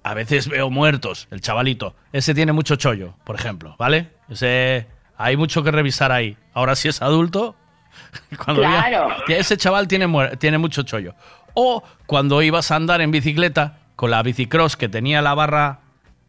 a 0.02 0.14
veces 0.14 0.48
veo 0.48 0.70
muertos, 0.70 1.28
el 1.30 1.40
chavalito, 1.40 1.94
ese 2.12 2.34
tiene 2.34 2.52
mucho 2.52 2.76
chollo, 2.76 3.14
por 3.24 3.36
ejemplo, 3.36 3.76
¿vale? 3.78 4.10
Ese, 4.28 4.86
hay 5.16 5.36
mucho 5.36 5.62
que 5.62 5.70
revisar 5.70 6.10
ahí. 6.10 6.36
Ahora 6.52 6.74
si 6.74 6.88
es 6.88 7.00
adulto, 7.00 7.54
cuando 8.44 8.62
Claro. 8.62 9.08
ese 9.28 9.56
chaval 9.56 9.86
tiene, 9.86 10.08
tiene 10.38 10.58
mucho 10.58 10.82
chollo. 10.82 11.14
O 11.54 11.82
cuando 12.06 12.42
ibas 12.42 12.70
a 12.70 12.76
andar 12.76 13.00
en 13.00 13.10
bicicleta 13.12 13.78
con 13.94 14.10
la 14.10 14.22
bicicross 14.22 14.76
que 14.76 14.88
tenía 14.88 15.22
la 15.22 15.34
barra 15.34 15.80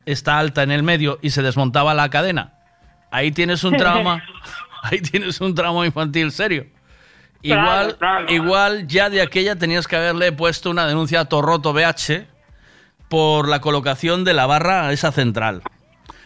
esta 0.07 0.39
alta 0.39 0.63
en 0.63 0.71
el 0.71 0.81
medio 0.81 1.19
y 1.21 1.29
se 1.29 1.43
desmontaba 1.43 1.93
la 1.93 2.09
cadena. 2.09 2.53
Ahí 3.11 3.31
tienes 3.31 3.63
un 3.63 3.77
trauma, 3.77 4.23
ahí 4.83 5.01
tienes 5.01 5.39
un 5.41 5.53
trauma 5.53 5.85
infantil 5.85 6.31
serio. 6.31 6.65
Claro, 7.43 7.61
Igual, 7.61 7.97
claro. 7.97 8.33
igual 8.33 8.87
ya 8.87 9.09
de 9.11 9.21
aquella 9.21 9.55
tenías 9.55 9.87
que 9.87 9.95
haberle 9.95 10.31
puesto 10.31 10.71
una 10.71 10.87
denuncia 10.87 11.19
a 11.19 11.25
Torroto 11.25 11.71
BH 11.71 12.25
por 13.09 13.47
la 13.47 13.61
colocación 13.61 14.23
de 14.23 14.33
la 14.33 14.47
barra 14.47 14.87
a 14.87 14.91
esa 14.91 15.11
central. 15.11 15.61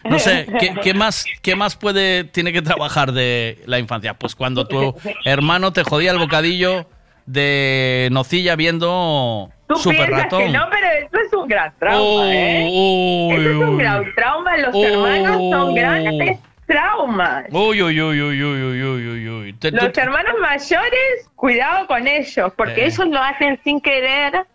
No 0.04 0.18
sé, 0.18 0.46
¿qué, 0.58 0.74
qué 0.82 0.94
más, 0.94 1.24
¿qué 1.42 1.54
más 1.54 1.76
puede, 1.76 2.24
tiene 2.24 2.52
que 2.52 2.62
trabajar 2.62 3.12
de 3.12 3.62
la 3.66 3.78
infancia? 3.78 4.14
Pues 4.14 4.34
cuando 4.34 4.66
tu 4.66 4.96
hermano 5.24 5.72
te 5.72 5.84
jodía 5.84 6.10
el 6.10 6.18
bocadillo 6.18 6.88
de 7.26 8.08
Nocilla 8.12 8.56
viendo 8.56 9.50
Super 9.76 10.10
Ratón. 10.10 10.44
Que 10.44 10.48
no, 10.50 10.66
pero 10.70 10.86
eso 10.86 11.26
es 11.26 11.32
un 11.32 11.48
gran 11.48 11.72
trauma, 11.78 12.02
oh, 12.02 12.24
¿eh? 12.24 13.30
Eso 13.32 13.50
es 13.50 13.56
un 13.56 13.78
gran 13.78 14.14
trauma. 14.14 14.56
Los 14.56 14.74
hermanos 14.74 15.36
son 15.36 15.70
oh. 15.70 15.74
grandes 15.74 16.38
traumas. 16.66 17.44
Uy, 17.50 17.82
uy, 17.82 18.00
uy, 18.00 18.22
uy, 18.22 18.42
uy, 18.42 18.82
uy, 18.82 19.08
uy, 19.08 19.28
uy. 19.28 19.56
Los 19.70 19.96
hermanos 19.98 20.34
mayores, 20.40 21.30
cuidado 21.34 21.86
con 21.86 22.06
ellos, 22.06 22.52
porque 22.56 22.82
eh. 22.82 22.86
ellos 22.86 23.06
lo 23.08 23.20
hacen 23.22 23.60
sin 23.62 23.80
querer, 23.80 24.46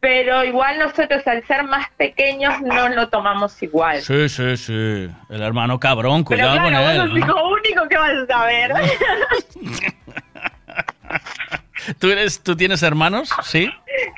pero 0.00 0.44
igual 0.44 0.78
nosotros 0.78 1.26
al 1.26 1.46
ser 1.46 1.64
más 1.64 1.88
pequeños 1.96 2.60
no 2.60 2.88
lo 2.88 3.08
tomamos 3.08 3.62
igual. 3.62 4.00
Sí, 4.02 4.28
sí, 4.28 4.56
sí. 4.56 5.08
El 5.30 5.42
hermano 5.42 5.80
cabrón, 5.80 6.24
cuidado 6.24 6.56
pero 6.56 6.68
claro, 6.68 6.84
con 6.84 6.90
él. 6.90 7.00
Vos 7.00 7.08
sos 7.10 7.18
hijo 7.18 7.48
único 7.48 7.88
que 7.88 7.96
vas 7.96 8.12
a 8.12 8.26
saber. 8.26 8.72
¿Tú, 11.98 12.10
eres, 12.10 12.42
¿Tú 12.42 12.56
tienes 12.56 12.82
hermanos? 12.82 13.30
Sí. 13.42 13.70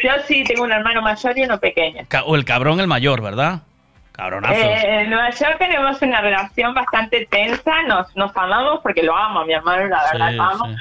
Yo 0.03 0.11
sí 0.27 0.45
tengo 0.45 0.63
un 0.65 0.73
hermano 0.73 1.03
mayor 1.03 1.37
y 1.39 1.43
uno 1.45 1.59
pequeño. 1.61 2.05
Ca- 2.09 2.25
O 2.25 2.37
el 2.37 2.45
cabrón 2.45 2.81
el 2.81 2.87
mayor, 2.87 3.21
¿verdad? 3.23 3.61
Cabronazo. 4.13 4.55
Eh, 4.55 5.03
en 5.03 5.11
Nueva 5.11 5.31
York 5.31 5.57
tenemos 5.59 6.01
una 6.01 6.21
relación 6.23 6.73
bastante 6.73 7.27
tensa, 7.31 7.83
nos, 7.83 8.15
nos 8.17 8.35
amamos 8.37 8.81
porque 8.83 9.03
lo 9.03 9.15
amo, 9.17 9.45
mi 9.45 9.53
hermano 9.53 9.87
la 9.89 10.03
verdad 10.11 10.31
Sí, 10.31 10.37
lo 10.37 10.43
amo, 10.43 10.67
sí. 10.67 10.75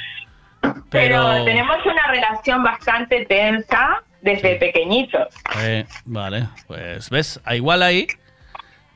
pero... 0.61 0.80
Pero- 0.89 1.43
tenemos 1.43 1.77
una 1.85 2.07
relación 2.07 2.64
bastante 2.64 3.25
tensa 3.25 4.01
desde 4.22 4.55
pequeñitos. 4.55 5.27
Eh, 5.59 5.85
vale, 6.05 6.47
pues 6.67 7.09
ves, 7.09 7.41
Ah, 7.43 7.55
igual 7.55 7.83
ahí 7.83 8.07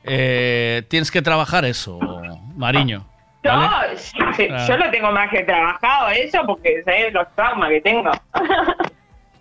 eh, 0.04 0.82
tienes 0.88 1.10
que 1.10 1.20
trabajar 1.22 1.64
eso, 1.66 1.98
Mariño. 2.56 3.06
Yo, 3.42 3.52
yo 4.68 4.76
lo 4.76 4.90
tengo 4.90 5.10
más 5.12 5.30
que 5.30 5.42
trabajado 5.44 6.08
eso 6.10 6.42
porque 6.46 6.82
sé 6.84 7.10
los 7.10 7.26
traumas 7.34 7.70
que 7.70 7.80
tengo. 7.80 8.10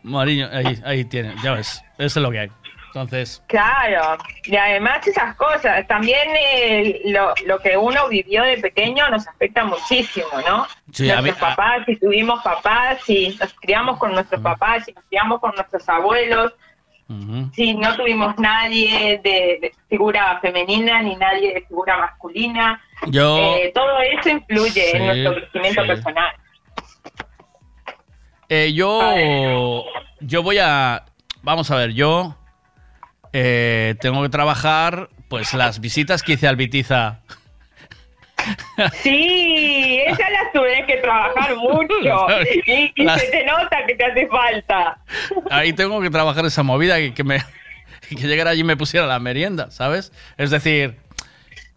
Mariño, 0.03 0.47
ahí, 0.51 0.79
ahí 0.85 1.05
tiene, 1.05 1.35
ya 1.43 1.53
ves, 1.53 1.83
eso 1.97 2.19
es 2.19 2.23
lo 2.23 2.31
que 2.31 2.39
hay. 2.39 2.51
Entonces, 2.87 3.43
Claro, 3.47 4.17
y 4.45 4.55
además 4.55 5.05
esas 5.05 5.35
cosas, 5.35 5.85
también 5.87 6.27
eh, 6.35 7.01
lo, 7.05 7.33
lo 7.45 7.59
que 7.59 7.77
uno 7.77 8.07
vivió 8.07 8.41
de 8.43 8.57
pequeño 8.57 9.07
nos 9.09 9.27
afecta 9.27 9.63
muchísimo, 9.63 10.27
¿no? 10.47 10.65
Sí, 10.91 11.11
a 11.11 11.21
nuestros 11.21 11.43
a- 11.51 11.55
papás, 11.55 11.85
si 11.85 11.97
tuvimos 11.97 12.41
papás, 12.41 12.99
si 13.05 13.37
nos 13.39 13.53
criamos 13.55 13.99
con 13.99 14.13
nuestros 14.13 14.41
papás, 14.41 14.85
si 14.85 14.93
nos 14.93 15.03
criamos 15.05 15.39
con 15.39 15.53
nuestros 15.55 15.87
abuelos, 15.87 16.53
ujú. 17.09 17.49
si 17.53 17.73
no 17.73 17.95
tuvimos 17.95 18.38
nadie 18.38 19.19
de, 19.23 19.57
de 19.61 19.71
figura 19.89 20.39
femenina 20.41 21.01
ni 21.01 21.15
nadie 21.15 21.53
de 21.55 21.61
figura 21.61 21.97
masculina, 21.97 22.79
Yo- 23.07 23.38
eh, 23.55 23.71
todo 23.73 23.99
eso 23.99 24.29
influye 24.29 24.91
en 24.91 24.97
Sí, 24.97 25.05
nuestro 25.05 25.33
crecimiento 25.35 25.81
sí. 25.81 25.88
personal. 25.88 26.31
Eh, 28.49 28.73
yo, 28.73 29.83
yo 30.21 30.41
voy 30.43 30.57
a, 30.59 31.05
vamos 31.43 31.69
a 31.69 31.75
ver, 31.75 31.93
yo 31.93 32.35
eh, 33.31 33.95
tengo 34.01 34.21
que 34.23 34.29
trabajar, 34.29 35.09
pues 35.27 35.53
las 35.53 35.79
visitas 35.79 36.23
que 36.23 36.33
hice 36.33 36.47
al 36.47 36.55
Vitiza. 36.55 37.19
Sí, 39.01 40.01
esa 40.06 40.30
la 40.30 40.51
tuve 40.53 40.85
que 40.88 40.98
trabajar 40.98 41.56
mucho 41.56 42.27
y, 42.66 42.92
y 42.95 43.03
La- 43.03 43.18
se 43.18 43.27
te 43.27 43.45
nota 43.45 43.85
que 43.85 43.95
te 43.95 44.06
hace 44.06 44.27
falta. 44.27 44.98
Ahí 45.50 45.74
tengo 45.74 46.01
que 46.01 46.09
trabajar 46.09 46.45
esa 46.45 46.64
movida 46.64 46.98
que, 46.98 47.14
que 47.14 47.24
me 47.24 47.40
que 48.09 48.16
llegara 48.27 48.51
allí 48.51 48.61
y 48.61 48.64
me 48.64 48.76
pusiera 48.77 49.06
la 49.06 49.19
merienda, 49.19 49.69
¿sabes? 49.72 50.11
Es 50.38 50.50
decir, 50.50 50.95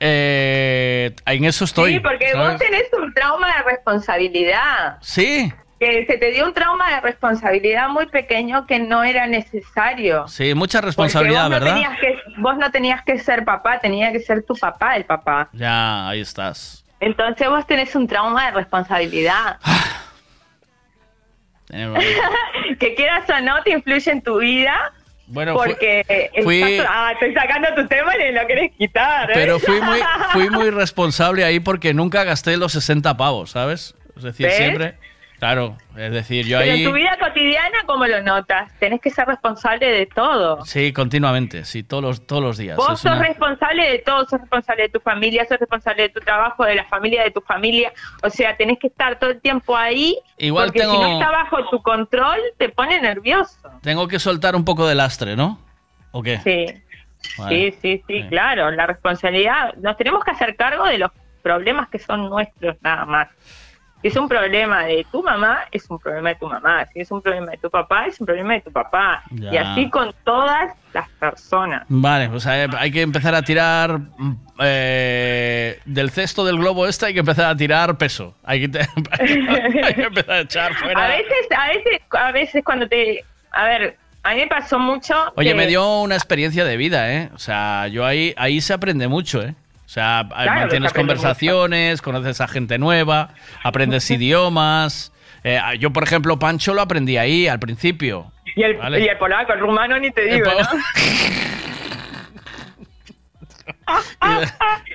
eh, 0.01 1.15
en 1.27 1.45
eso 1.45 1.65
estoy. 1.65 1.95
sí, 1.95 2.01
porque 2.01 2.33
¿sabes? 2.33 2.53
vos 2.53 2.59
tenés 2.61 2.85
un 2.93 3.13
trauma 3.15 3.49
de 3.57 3.63
responsabilidad. 3.65 4.97
Sí, 5.01 5.53
Que 5.83 6.07
se 6.07 6.17
te 6.17 6.31
dio 6.31 6.47
un 6.47 6.55
trauma 6.55 6.89
de 6.95 7.01
responsabilidad 7.01 7.89
muy 7.89 8.07
pequeño 8.07 8.69
que 8.69 8.79
no 8.79 9.03
era 9.03 9.27
necesario. 9.27 10.29
sí, 10.29 10.55
mucha 10.55 10.81
responsabilidad, 10.81 11.51
vos 11.51 11.51
¿verdad? 11.51 11.75
Que, 12.01 12.19
vos 12.39 12.57
no 12.57 12.71
tenías 12.71 13.03
que 13.03 13.19
ser 13.19 13.45
papá, 13.45 13.81
tenía 13.81 14.13
que 14.13 14.21
ser 14.21 14.45
tu 14.45 14.55
papá 14.55 14.95
el 14.95 15.05
papá. 15.07 15.49
Ya, 15.53 16.09
ahí 16.09 16.21
estás. 16.21 16.85
Entonces 17.01 17.49
vos 17.49 17.67
tenés 17.67 17.97
un 17.97 18.07
trauma 18.07 18.47
de 18.47 18.53
responsabilidad. 18.53 19.59
Eh, 21.73 21.93
que 22.79 22.95
quieras 22.95 23.29
o 23.29 23.41
no, 23.41 23.61
te 23.65 23.71
influye 23.71 24.09
en 24.09 24.23
tu 24.23 24.39
vida. 24.39 24.93
Bueno, 25.27 25.55
porque 25.55 26.31
fui- 26.45 26.79
ah, 26.89 27.11
estoy 27.15 27.35
sacando 27.35 27.75
tu 27.75 27.89
tema 27.89 28.17
y 28.17 28.31
lo 28.33 28.47
querés 28.47 28.71
quitar. 28.79 29.31
¿eh? 29.31 29.35
Pero 29.35 29.59
fui 29.59 29.81
muy, 29.81 29.99
fui 30.33 30.49
muy 30.49 30.71
responsable 30.83 31.43
ahí 31.43 31.59
porque 31.59 31.93
nunca 31.93 32.23
gasté 32.23 32.57
los 32.57 32.71
60 32.71 33.17
pavos, 33.17 33.51
¿sabes? 33.51 33.97
Es 34.17 34.23
decir, 34.23 34.47
¿Ves? 34.47 34.57
siempre. 34.57 34.95
Claro, 35.43 35.77
es 35.97 36.13
decir, 36.13 36.47
yo 36.47 36.59
Pero 36.61 36.71
en 36.71 36.77
ahí. 36.79 36.85
tu 36.85 36.93
vida 36.93 37.17
cotidiana, 37.19 37.79
¿cómo 37.85 38.07
lo 38.07 38.23
notas? 38.23 38.71
Tenés 38.79 39.01
que 39.01 39.11
ser 39.11 39.27
responsable 39.27 39.89
de 39.91 40.07
todo. 40.07 40.65
Sí, 40.65 40.93
continuamente, 40.93 41.65
sí, 41.65 41.83
todos 41.83 42.01
los, 42.01 42.25
todos 42.29 42.41
los 42.41 42.59
días. 42.59 42.77
Vos 42.77 42.93
Es 42.93 43.01
sos 43.01 43.11
una- 43.17 43.25
responsable 43.27 43.91
de 43.91 43.99
todo, 43.99 44.25
sos 44.29 44.41
responsable 44.41 44.85
de 44.85 44.89
tu 44.91 45.01
familia, 45.01 45.45
sos 45.49 45.59
responsable 45.59 46.05
de 46.05 46.09
tu 46.11 46.21
trabajo, 46.21 46.65
de 46.65 46.77
la 46.77 46.85
familia 46.85 47.25
de 47.25 47.33
tu 47.33 47.41
familia. 47.41 47.93
O 48.23 48.31
sea, 48.31 48.57
tenés 48.57 48.79
que 48.79 48.87
estar 48.87 49.19
todo 49.19 49.31
el 49.31 49.41
tiempo 49.41 49.77
ahí. 49.77 50.17
Igual 50.39 50.67
porque 50.67 50.79
tengo- 50.79 50.93
si 50.95 51.01
no 51.01 51.13
está 51.21 51.33
bajo 51.33 51.69
tu 51.71 51.83
control, 51.83 52.39
te 52.57 52.69
pone 52.69 53.01
nervioso. 53.01 53.59
Tengo 53.83 54.07
que 54.07 54.21
soltar 54.21 54.55
un 54.55 54.65
poco 54.65 54.87
de 54.87 54.95
lastre, 54.95 55.35
¿no? 55.35 55.59
¿O 56.13 56.23
qué? 56.23 56.39
Sí. 56.39 56.67
Vale. 57.37 57.73
Sí, 57.73 57.79
sí, 57.83 58.05
sí, 58.07 58.29
claro. 58.29 58.71
La 58.71 58.87
responsabilidad, 58.87 59.75
nos 59.79 59.97
tenemos 59.97 60.25
que 60.25 60.31
hacer 60.31 60.55
cargo 60.55 60.85
de 60.85 60.99
los 60.99 61.11
problemas 61.43 61.89
que 61.89 61.99
son 61.99 62.31
nuestros 62.31 62.77
nada 62.81 63.05
más. 63.07 63.29
Si 64.03 64.09
es 64.09 64.17
un 64.17 64.29
problema 64.29 64.85
de 64.85 65.07
tu 65.13 65.23
mamá, 65.23 65.61
es 65.71 65.89
un 65.89 65.99
problema 65.99 66.31
de 66.31 66.35
tu 66.35 66.47
mamá. 66.49 66.87
Si 66.93 67.01
es 67.01 67.11
un 67.13 67.23
problema 67.23 67.53
de 67.53 67.59
tu 67.59 67.71
papá, 67.71 68.07
es 68.07 68.21
un 68.21 68.27
problema 68.27 68.55
de 68.55 68.61
tu 68.63 68.73
papá. 68.73 69.23
Ya. 69.31 69.53
Y 69.53 69.57
así 69.57 69.91
con 69.91 70.13
todas 70.25 70.73
las 70.93 71.09
personas. 71.21 71.85
Vale, 71.89 72.29
pues 72.29 72.45
hay, 72.47 72.69
hay 72.77 72.91
que 72.91 73.01
empezar 73.03 73.35
a 73.35 73.43
tirar 73.43 74.01
eh, 74.59 75.79
del 75.85 76.11
cesto 76.11 76.45
del 76.45 76.57
globo 76.59 76.87
este, 76.87 77.07
hay 77.07 77.15
que 77.15 77.21
empezar 77.21 77.47
a 77.47 77.57
tirar 77.57 77.97
peso. 77.99 78.35
Hay 78.45 78.61
que, 78.61 78.69
te- 78.69 78.81
hay 79.21 79.95
que 79.95 80.03
empezar 80.03 80.31
a 80.35 80.41
echar 80.41 80.75
fuera. 80.81 81.05
A 81.05 81.09
veces, 81.09 81.47
a 81.57 81.69
veces, 81.69 82.01
a 82.11 82.33
veces 82.33 82.65
cuando 82.65 82.89
te... 82.89 83.25
A 83.53 83.65
ver, 83.65 83.97
a 84.23 84.35
mí 84.35 84.41
me 84.41 84.47
pasó 84.47 84.79
mucho... 84.79 85.15
Oye, 85.37 85.51
que- 85.51 85.55
me 85.55 85.67
dio 85.67 86.01
una 86.01 86.15
experiencia 86.15 86.65
de 86.65 86.77
vida, 86.77 87.13
¿eh? 87.13 87.31
O 87.35 87.39
sea, 87.39 87.89
yo 87.89 88.05
ahí, 88.07 88.35
ahí 88.37 88.61
se 88.61 88.73
aprende 88.73 89.09
mucho, 89.09 89.43
¿eh? 89.43 89.55
O 89.93 89.95
sea, 89.95 90.25
mantienes 90.25 90.95
conversaciones, 90.95 92.01
conoces 92.01 92.41
a 92.41 92.49
gente 92.49 92.79
nueva, 92.79 93.29
aprendes 93.63 94.11
idiomas. 94.11 95.13
Eh, 95.45 95.61
yo, 95.79 95.91
por 95.93 96.03
ejemplo, 96.03 96.39
Pancho 96.39 96.73
lo 96.73 96.81
aprendí 96.81 97.19
ahí 97.19 97.47
al 97.47 97.59
principio. 97.59 98.33
Y 98.57 98.63
el, 98.63 98.77
Vale. 98.79 99.01
y 99.01 99.09
el 99.09 99.19
polaco, 99.19 99.53
el 99.53 99.61
rumano, 99.61 99.99
ni 99.99 100.11
te 100.11 100.23
digo, 100.25 100.47
¿no? 100.51 100.69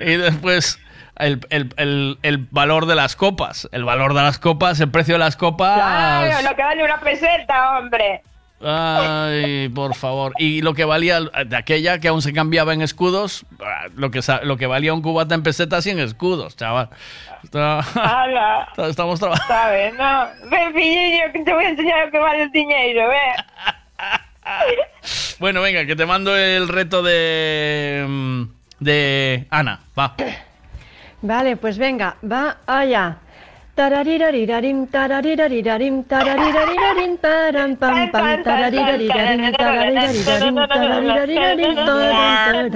Y 0.00 0.16
después 0.16 0.80
el, 1.16 1.40
el- 1.50 1.72
el- 1.76 2.18
el 2.22 2.38
valor 2.50 2.86
de 2.86 2.94
las 2.96 3.14
copas. 3.14 3.68
El 3.70 3.84
valor 3.84 4.14
de 4.14 4.22
las 4.22 4.40
copas, 4.40 4.80
el 4.80 4.90
precio 4.90 5.14
de 5.14 5.18
las 5.20 5.36
copas. 5.36 5.76
Claro, 5.76 6.48
lo 6.50 6.56
que 6.56 6.62
vale 6.62 6.84
una 6.84 6.98
peseta, 6.98 7.78
hombre. 7.78 8.22
Ay, 8.60 9.68
por 9.68 9.94
favor. 9.94 10.32
Y 10.38 10.62
lo 10.62 10.74
que 10.74 10.84
valía 10.84 11.20
de 11.20 11.56
aquella 11.56 12.00
que 12.00 12.08
aún 12.08 12.22
se 12.22 12.32
cambiaba 12.32 12.74
en 12.74 12.82
escudos, 12.82 13.46
lo 13.94 14.10
que, 14.10 14.20
lo 14.42 14.56
que 14.56 14.66
valía 14.66 14.92
un 14.92 15.02
cubata 15.02 15.34
en 15.34 15.42
pesetas 15.42 15.86
y 15.86 15.90
en 15.90 16.00
escudos, 16.00 16.56
chaval. 16.56 16.88
Hala. 17.52 18.68
estamos 18.88 19.20
trabajando. 19.20 19.54
¿Sabes? 19.54 19.94
No. 19.94 20.26
Ven, 20.50 20.72
pillillo, 20.74 21.32
que 21.32 21.38
te 21.44 21.52
voy 21.52 21.64
a 21.64 21.68
enseñar 21.70 22.06
lo 22.06 22.10
que 22.10 22.18
vale 22.18 22.42
el 22.42 22.50
dinero, 22.50 23.08
ve. 23.08 23.18
Bueno, 25.38 25.60
venga, 25.60 25.84
que 25.84 25.94
te 25.94 26.06
mando 26.06 26.34
el 26.36 26.68
reto 26.68 27.02
de. 27.02 28.04
mm, 28.08 28.42
de 28.80 29.46
Ana. 29.50 29.80
Va. 29.96 30.14
Vale, 31.20 31.56
pues 31.56 31.78
venga, 31.78 32.16
va 32.24 32.56
allá. 32.66 33.18
Tararirarirarim, 33.78 34.90
tararirarirarim, 34.90 36.02
tararirarirarim, 36.02 37.16
taram, 37.18 37.76
pam, 37.76 38.10
pam, 38.10 38.42
tararirarirarim, 38.42 39.52
tararirarirarim, 39.54 40.56
tararirarirarim, 40.66 41.76
taram, 41.86 42.66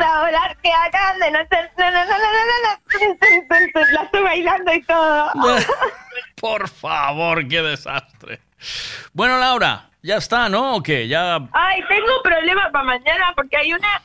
a 0.00 0.24
volar 0.24 0.56
que 0.62 0.72
hagan 0.72 1.18
de 1.20 1.30
no 1.30 1.40
ser... 1.50 1.70
La 3.92 4.02
estoy 4.02 4.22
bailando 4.22 4.72
y 4.72 4.82
todo. 4.84 5.32
Por 6.40 6.68
favor, 6.70 7.46
qué 7.46 7.60
desastre. 7.60 8.40
Bueno, 9.12 9.36
Laura, 9.38 9.89
ya 10.02 10.16
está, 10.16 10.48
¿no? 10.48 10.76
¿O 10.76 10.82
qué? 10.82 11.06
Ya. 11.08 11.36
Ay, 11.52 11.82
tengo 11.88 12.06
un 12.16 12.22
problema 12.22 12.70
para 12.72 12.84
mañana 12.84 13.32
porque 13.36 13.56
hay 13.56 13.72
una 13.72 14.02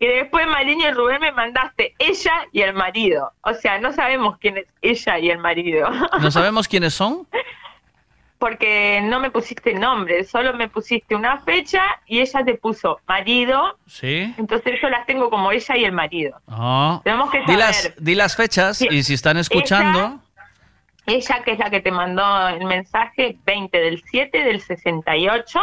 que 0.00 0.08
después 0.08 0.46
Mariño 0.46 0.88
y 0.88 0.92
Rubén 0.92 1.20
me 1.20 1.32
mandaste, 1.32 1.94
ella 1.98 2.32
y 2.52 2.62
el 2.62 2.74
marido. 2.74 3.32
O 3.42 3.54
sea, 3.54 3.78
no 3.78 3.92
sabemos 3.92 4.36
quién 4.38 4.58
es 4.58 4.66
ella 4.82 5.18
y 5.18 5.30
el 5.30 5.38
marido. 5.38 5.88
¿No 6.20 6.30
sabemos 6.30 6.66
quiénes 6.68 6.94
son? 6.94 7.26
porque 8.38 9.00
no 9.02 9.20
me 9.20 9.30
pusiste 9.30 9.72
nombre, 9.72 10.22
solo 10.24 10.52
me 10.52 10.68
pusiste 10.68 11.14
una 11.14 11.38
fecha 11.38 11.82
y 12.04 12.20
ella 12.20 12.44
te 12.44 12.54
puso 12.56 13.00
marido, 13.08 13.78
Sí. 13.86 14.34
entonces 14.36 14.78
yo 14.82 14.90
las 14.90 15.06
tengo 15.06 15.30
como 15.30 15.50
ella 15.50 15.76
y 15.78 15.84
el 15.86 15.92
marido. 15.92 16.38
Ah. 16.48 17.00
Tenemos 17.04 17.30
que 17.30 17.38
Di 17.38 17.44
saber. 17.46 17.58
las, 17.58 17.94
di 17.96 18.14
las 18.14 18.36
fechas 18.36 18.82
y 18.82 19.02
si 19.02 19.14
están 19.14 19.38
escuchando. 19.38 19.98
ella 19.98 20.18
que 21.06 21.52
es 21.52 21.58
la 21.58 21.70
que 21.70 21.80
te 21.80 21.90
mandó 21.90 22.48
el 22.48 22.64
mensaje, 22.64 23.36
20 23.44 23.78
del 23.78 24.02
7 24.10 24.44
del 24.44 24.60
68. 24.60 25.60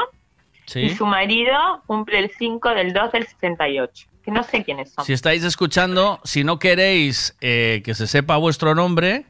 Y 0.75 0.89
su 0.91 1.05
marido 1.05 1.83
cumple 1.85 2.19
el 2.19 2.31
5 2.31 2.69
del 2.69 2.93
2 2.93 3.11
del 3.11 3.27
68. 3.27 4.07
Que 4.23 4.31
no 4.31 4.43
sé 4.43 4.63
quiénes 4.63 4.91
son. 4.91 5.03
Si 5.03 5.13
estáis 5.13 5.43
escuchando, 5.43 6.21
si 6.23 6.43
no 6.43 6.59
queréis 6.59 7.35
eh, 7.41 7.81
que 7.83 7.93
se 7.93 8.07
sepa 8.07 8.37
vuestro 8.37 8.75
nombre, 8.75 9.25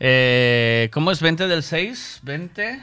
eh, 0.00 0.88
¿cómo 0.92 1.10
es 1.10 1.20
20 1.20 1.46
del 1.46 1.62
6? 1.62 2.20
20 2.22 2.82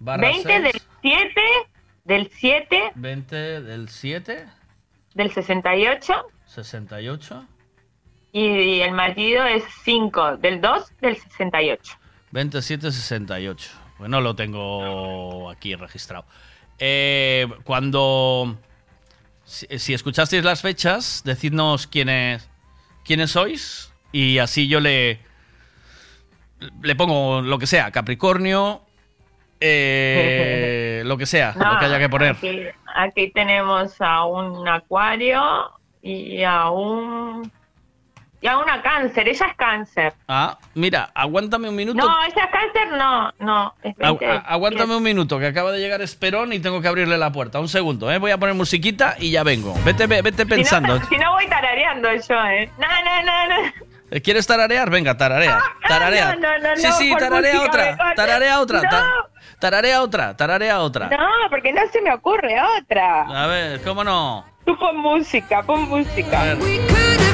barra 0.00 0.28
20 0.28 0.42
6, 0.42 0.62
del 0.62 0.82
7 1.00 1.40
del 2.04 2.30
7 2.30 2.92
20 2.96 3.36
del 3.62 3.88
7, 3.88 4.46
del 5.14 5.30
68 5.30 6.26
68, 6.46 7.46
y 8.32 8.80
el 8.80 8.92
marido 8.92 9.44
es 9.44 9.62
5 9.84 10.38
del 10.38 10.60
2 10.60 10.92
del 11.00 11.16
68. 11.16 11.98
27, 12.30 12.90
68. 12.90 13.70
Pues 13.98 14.10
no 14.10 14.20
lo 14.20 14.34
tengo 14.34 15.50
aquí 15.50 15.74
registrado. 15.74 16.24
Eh, 16.78 17.46
cuando... 17.64 18.56
Si, 19.44 19.66
si 19.78 19.92
escuchasteis 19.92 20.44
las 20.44 20.62
fechas, 20.62 21.22
decidnos 21.24 21.86
quiénes, 21.86 22.48
quiénes 23.04 23.32
sois 23.32 23.92
y 24.10 24.38
así 24.38 24.66
yo 24.66 24.80
le... 24.80 25.20
Le 26.80 26.94
pongo 26.94 27.42
lo 27.42 27.58
que 27.58 27.66
sea, 27.66 27.90
Capricornio, 27.90 28.82
eh, 29.58 31.02
lo 31.04 31.16
que 31.16 31.26
sea, 31.26 31.54
lo 31.56 31.78
que 31.78 31.84
haya 31.86 31.98
que 31.98 32.08
poner. 32.08 32.36
Aquí, 32.36 32.60
aquí 32.94 33.30
tenemos 33.32 34.00
a 34.00 34.24
un 34.24 34.68
acuario 34.68 35.72
y 36.02 36.44
a 36.44 36.70
un 36.70 37.50
y 38.42 38.46
a 38.48 38.58
una 38.58 38.82
cáncer. 38.82 39.26
Ella 39.28 39.46
es 39.46 39.56
cáncer. 39.56 40.12
Ah, 40.28 40.58
mira, 40.74 41.10
aguántame 41.14 41.68
un 41.68 41.76
minuto. 41.76 41.98
No, 42.06 42.22
ella 42.24 42.44
es 42.44 42.50
cáncer, 42.50 42.92
no, 42.98 43.32
no. 43.38 43.74
Es 43.82 43.96
Agu- 43.96 44.18
20 44.18 44.26
a- 44.26 44.36
aguántame 44.40 44.96
un 44.96 45.02
minuto, 45.02 45.38
que 45.38 45.46
acaba 45.46 45.72
de 45.72 45.78
llegar 45.78 46.02
Esperón 46.02 46.52
y 46.52 46.58
tengo 46.58 46.82
que 46.82 46.88
abrirle 46.88 47.16
la 47.16 47.32
puerta. 47.32 47.60
Un 47.60 47.68
segundo, 47.68 48.10
¿eh? 48.12 48.18
Voy 48.18 48.32
a 48.32 48.38
poner 48.38 48.54
musiquita 48.54 49.16
y 49.18 49.30
ya 49.30 49.42
vengo. 49.44 49.74
Vete, 49.84 50.06
ve- 50.06 50.20
vete 50.22 50.44
pensando. 50.44 50.94
Si 50.96 51.00
no, 51.00 51.08
si 51.08 51.16
no 51.16 51.32
voy 51.32 51.46
tarareando 51.46 52.08
yo, 52.12 52.44
¿eh? 52.46 52.70
No, 52.78 52.86
no, 52.88 53.22
no, 53.22 53.46
no. 53.62 53.72
Eh, 54.10 54.20
¿Quieres 54.20 54.46
tararear? 54.46 54.90
Venga, 54.90 55.16
tararea. 55.16 55.58
Tararea. 55.88 56.34
no, 56.36 56.40
no, 56.58 56.58
no, 56.58 56.76
sí, 56.76 56.82
no, 56.86 56.92
sí, 56.98 57.10
por 57.12 57.18
tararea 57.20 57.60
otra. 57.62 57.96
Tararea 58.14 58.60
otra. 58.60 58.80
tararea 59.58 60.02
otra. 60.02 60.36
Tararea 60.36 60.80
otra. 60.80 61.08
No, 61.08 61.28
porque 61.48 61.72
no 61.72 61.80
se 61.90 62.02
me 62.02 62.12
ocurre 62.12 62.56
otra. 62.80 63.22
A 63.22 63.46
ver, 63.46 63.80
¿cómo 63.82 64.04
no? 64.04 64.44
Tú 64.66 64.76
pon 64.78 64.96
música, 64.98 65.62
pon 65.62 65.88
música. 65.88 66.40
A 66.42 66.44
ver. 66.54 67.31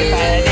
Altos 0.00 0.49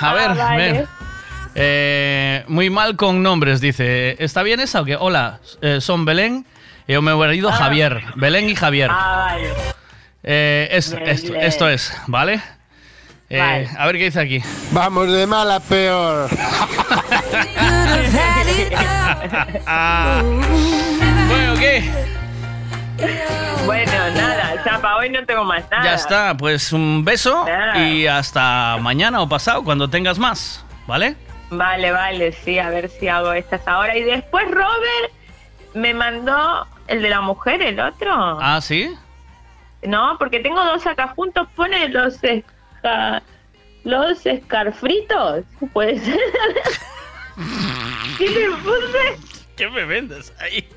A 0.00 0.12
ver, 0.14 0.30
Ah, 0.30 0.34
vale. 0.34 0.72
ven. 0.72 0.86
Eh, 1.54 2.44
muy 2.48 2.70
mal 2.70 2.96
con 2.96 3.22
nombres, 3.22 3.60
dice. 3.60 4.16
¿Está 4.22 4.42
bien 4.42 4.60
esa 4.60 4.80
o 4.82 4.84
qué? 4.84 4.96
Hola, 4.96 5.40
eh, 5.62 5.80
son 5.80 6.04
Belén 6.04 6.46
y 6.86 6.92
mi 6.96 7.00
marido 7.14 7.50
Javier. 7.52 8.02
Belén 8.16 8.48
y 8.48 8.54
Javier. 8.54 8.90
Ah, 8.92 9.26
vale. 9.32 9.48
Eh, 10.22 10.68
es- 10.72 10.96
esto, 11.40 11.68
es, 11.68 11.92
¿vale? 12.06 12.40
Eh, 13.28 13.38
Vale. 13.38 13.68
A 13.78 13.86
ver 13.86 13.96
qué 13.98 14.04
dice 14.04 14.20
aquí. 14.20 14.42
Vamos 14.72 15.10
de 15.12 15.26
mal 15.26 15.50
a 15.50 15.60
peor. 15.60 16.28
Ah. 19.66 20.22
Bueno, 21.30 21.54
¿qué? 21.60 21.90
Bueno, 23.66 23.92
nada, 24.14 24.62
ya 24.64 24.78
para 24.80 24.96
hoy 24.96 25.10
no 25.10 25.24
tengo 25.24 25.44
más 25.44 25.64
nada. 25.70 25.84
Ya 25.84 25.94
está, 25.94 26.36
pues 26.36 26.72
un 26.72 27.04
beso 27.04 27.44
Nada. 27.46 27.78
y 27.78 28.06
hasta 28.06 28.76
mañana 28.80 29.20
o 29.20 29.28
pasado 29.28 29.62
cuando 29.64 29.88
tengas 29.88 30.18
más, 30.18 30.64
¿vale? 30.86 31.16
Vale, 31.50 31.90
vale, 31.90 32.32
sí, 32.32 32.58
a 32.58 32.70
ver 32.70 32.88
si 32.88 33.08
hago 33.08 33.32
estas 33.32 33.66
ahora. 33.66 33.96
Y 33.96 34.02
después 34.02 34.48
Robert 34.50 35.12
me 35.74 35.94
mandó 35.94 36.66
el 36.86 37.02
de 37.02 37.10
la 37.10 37.20
mujer, 37.20 37.62
el 37.62 37.78
otro. 37.80 38.12
Ah, 38.12 38.60
¿sí? 38.60 38.94
No, 39.82 40.16
porque 40.18 40.40
tengo 40.40 40.62
dos 40.64 40.86
acá 40.86 41.08
juntos, 41.08 41.48
pone 41.56 41.88
los 41.88 42.22
esca... 42.22 43.22
los 43.84 44.26
escarfritos, 44.26 45.44
puede 45.72 45.98
ser. 45.98 46.18
¿Qué 48.18 48.28
le 48.28 48.50
puse? 48.56 49.38
¿Qué 49.56 49.68
me 49.68 49.84
vendes 49.84 50.32
ahí? 50.40 50.68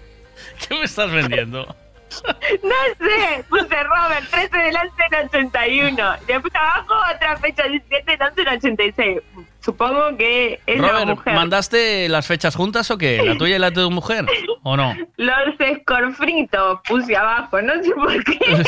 ¿Qué 0.68 0.76
me 0.76 0.84
estás 0.86 1.12
vendiendo? 1.12 1.76
No 2.64 2.76
sé, 3.00 3.44
puse 3.50 3.84
Robert, 3.84 4.30
13 4.30 4.58
del 4.58 4.76
11 4.76 4.92
del 5.12 5.26
81. 5.28 6.14
Después 6.28 6.56
abajo 6.56 6.94
otra 7.16 7.38
fecha, 7.38 7.64
17 7.68 8.12
del 8.12 8.22
11 8.22 8.36
del 8.44 8.54
86. 8.58 9.18
Supongo 9.62 10.18
que 10.18 10.60
es 10.66 10.80
la 10.80 10.90
Robert, 10.90 11.08
mujer. 11.08 11.34
¿mandaste 11.36 12.10
las 12.10 12.28
fechas 12.28 12.54
juntas 12.54 12.92
o 12.92 12.98
qué? 12.98 13.22
¿La 13.24 13.38
tuya 13.38 13.56
y 13.56 13.60
la 13.60 13.70
de 13.70 13.76
tu 13.82 13.90
mujer? 13.92 14.26
¿O 14.62 14.76
no? 14.76 14.94
Los 15.18 15.58
escorfritos 15.58 16.80
puse 16.86 17.16
abajo, 17.16 17.62
no 17.62 17.82
sé 17.82 17.92
por 17.92 18.24
qué. 18.26 18.40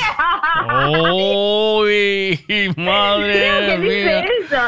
¡Uy! 1.01 2.39
Creo 2.47 2.73
¡Madre 2.77 3.67
que 3.67 3.77
mía! 3.77 4.21
dice 4.21 4.25
eso. 4.45 4.61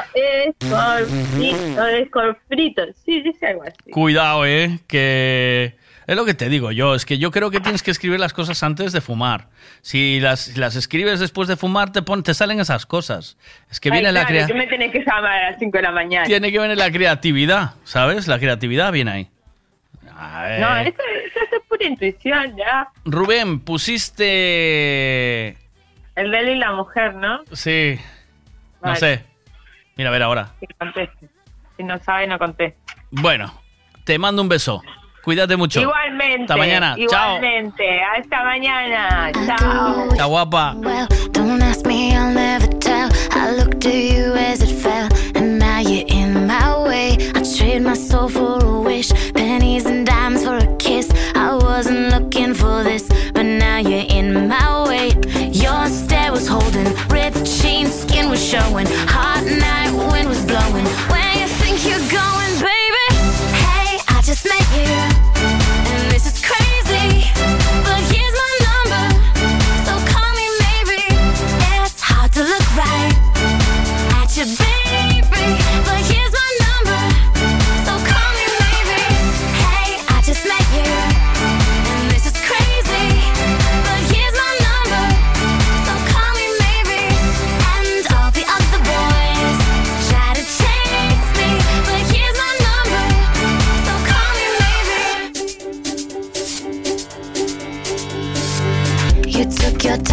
Escorfrito, 0.69 1.87
escorfrito. 1.87 2.81
Sí, 3.05 3.21
dice 3.21 3.47
algo 3.47 3.63
así. 3.63 3.91
Cuidado, 3.91 4.45
¿eh? 4.45 4.79
Que... 4.87 5.75
Es 6.07 6.15
lo 6.15 6.23
que 6.25 6.33
te 6.33 6.47
digo 6.47 6.71
yo, 6.71 6.95
es 6.95 7.05
que 7.05 7.17
yo 7.17 7.31
creo 7.31 7.51
que 7.51 7.59
tienes 7.59 7.83
que 7.83 7.91
escribir 7.91 8.17
las 8.19 8.31
cosas 8.31 8.63
antes 8.63 8.93
de 8.93 9.01
fumar. 9.01 9.49
Si 9.81 10.21
las, 10.21 10.39
si 10.39 10.57
las 10.59 10.77
escribes 10.77 11.19
después 11.19 11.49
de 11.49 11.57
fumar, 11.57 11.91
te, 11.91 12.01
pon- 12.01 12.23
te 12.23 12.33
salen 12.33 12.61
esas 12.61 12.85
cosas. 12.85 13.37
Es 13.69 13.81
que 13.81 13.91
viene 13.91 14.07
Ay, 14.07 14.13
la 14.13 14.21
claro, 14.25 14.33
crea- 14.33 14.47
que 14.47 14.53
me 14.53 14.67
tenés 14.67 14.91
que 14.93 14.99
llamar 14.99 15.25
a 15.33 15.51
las 15.51 15.59
5 15.59 15.77
de 15.77 15.81
la 15.83 15.91
mañana. 15.91 16.25
Tiene 16.25 16.49
que 16.49 16.59
venir 16.59 16.77
la 16.77 16.89
creatividad, 16.91 17.71
¿sabes? 17.83 18.27
La 18.29 18.39
creatividad 18.39 18.91
viene 18.93 19.11
ahí. 19.11 19.29
A 20.19 20.43
ver. 20.43 20.59
No, 20.61 20.77
eso, 20.77 20.89
eso 21.25 21.55
es 21.55 21.61
pura 21.67 21.85
intuición, 21.85 22.55
ya. 22.57 22.87
Rubén, 23.05 23.59
pusiste... 23.59 25.49
El 26.15 26.31
de 26.31 26.39
él 26.39 26.49
y 26.49 26.55
la 26.55 26.71
mujer, 26.71 27.13
¿no? 27.15 27.41
Sí. 27.51 27.99
No 28.81 28.95
sé. 28.95 29.23
Mira, 29.95 30.09
a 30.09 30.13
ver 30.13 30.23
ahora. 30.23 30.51
Conteste. 30.79 31.27
Si 31.75 31.83
no 31.83 31.99
sabe, 31.99 32.25
no 32.27 32.39
conteste. 32.39 32.79
Bueno, 33.11 33.61
te 34.03 34.17
mando 34.17 34.41
un 34.41 34.49
beso. 34.49 34.81
Cuídate 35.27 35.57
mucho. 35.57 35.81
Igualmente. 35.81 36.43
Hasta 36.43 36.55
mañana. 36.55 36.95
Chao. 37.09 37.41
Hasta 38.15 38.43
mañana. 38.45 39.31
Chao. 39.57 40.07
Chao, 40.15 40.29
guapa. 40.29 40.73
Don't 41.33 41.61
ask 41.61 41.85
me, 41.85 42.15
I'll 42.15 42.33
never 42.33 42.67
tell. 42.79 43.09
I 43.31 43.51
looked 43.51 43.81
to 43.81 43.89
you 43.89 44.33
as 44.35 44.61
it 44.61 44.69
fell, 44.69 45.09
and 45.35 45.59
now 45.59 45.79
you're 45.79 46.07
in 46.07 46.47
my 46.47 46.81
way. 46.81 47.17
I 47.35 47.43
trade 47.43 47.81
my 47.81 47.93
soul 47.93 48.29
for 48.29 48.63
a 48.63 48.79
wish, 48.79 49.11
pennies 49.33 49.85
and 49.85 50.05
dimes 50.07 50.45
for 50.45 50.55
a 50.59 50.75
kiss. 50.77 51.11
I 51.35 51.55
wasn't 51.55 52.09
looking 52.13 52.53
for 52.53 52.85
this, 52.85 53.09
but 53.33 53.43
now 53.43 53.79
you're 53.79 54.07
in 54.07 54.47
my 54.47 54.87
way. 54.87 55.09
Your 55.51 55.87
stare 55.87 56.31
was 56.31 56.47
holding, 56.47 56.87
ripped 57.09 57.43
jeans, 57.43 57.93
skin 57.93 58.29
was 58.29 58.41
showing. 58.41 58.87
Hot 59.09 59.43
night, 59.43 59.86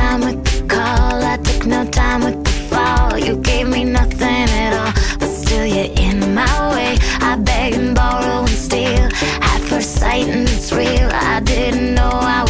time 0.05 0.21
with 0.21 0.45
the 0.45 0.67
call. 0.75 1.19
I 1.33 1.37
took 1.39 1.67
no 1.67 1.81
time 2.01 2.21
with 2.27 2.39
the 2.45 2.55
fall. 2.71 3.19
You 3.19 3.37
gave 3.37 3.67
me 3.69 3.85
nothing 3.85 4.47
at 4.65 4.73
all, 4.81 4.93
but 5.19 5.31
still 5.43 5.67
you're 5.75 5.95
in 6.07 6.35
my 6.35 6.57
way. 6.75 6.93
I 7.31 7.37
beg 7.37 7.75
and 7.75 7.95
borrow 7.95 8.41
and 8.41 8.59
steal 8.67 9.09
at 9.53 9.61
first 9.69 9.93
sight, 10.01 10.27
and 10.29 10.49
it's 10.55 10.73
real. 10.73 11.09
I 11.33 11.41
didn't 11.41 11.95
know 11.95 12.13
I 12.39 12.44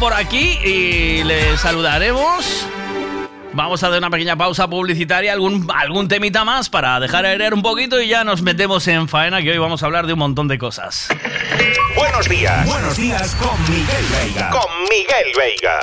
por 0.00 0.14
aquí 0.14 0.58
y 0.64 1.22
le 1.24 1.58
saludaremos. 1.58 2.66
Vamos 3.52 3.82
a 3.82 3.90
dar 3.90 3.98
una 3.98 4.10
pequeña 4.10 4.34
pausa 4.34 4.68
publicitaria, 4.68 5.32
algún, 5.32 5.68
algún 5.74 6.08
temita 6.08 6.44
más 6.44 6.70
para 6.70 6.98
dejar 7.00 7.26
airear 7.26 7.52
un 7.52 7.62
poquito 7.62 8.00
y 8.00 8.08
ya 8.08 8.24
nos 8.24 8.40
metemos 8.40 8.88
en 8.88 9.08
faena, 9.08 9.42
que 9.42 9.50
hoy 9.50 9.58
vamos 9.58 9.82
a 9.82 9.86
hablar 9.86 10.06
de 10.06 10.14
un 10.14 10.20
montón 10.20 10.48
de 10.48 10.56
cosas. 10.58 11.08
Buenos 11.94 12.28
días. 12.28 12.66
Buenos 12.66 12.96
días 12.96 13.34
con 13.34 13.60
Miguel 13.68 14.04
Veiga. 14.10 14.50
Con 14.50 14.82
Miguel 14.84 15.32
Veiga. 15.36 15.80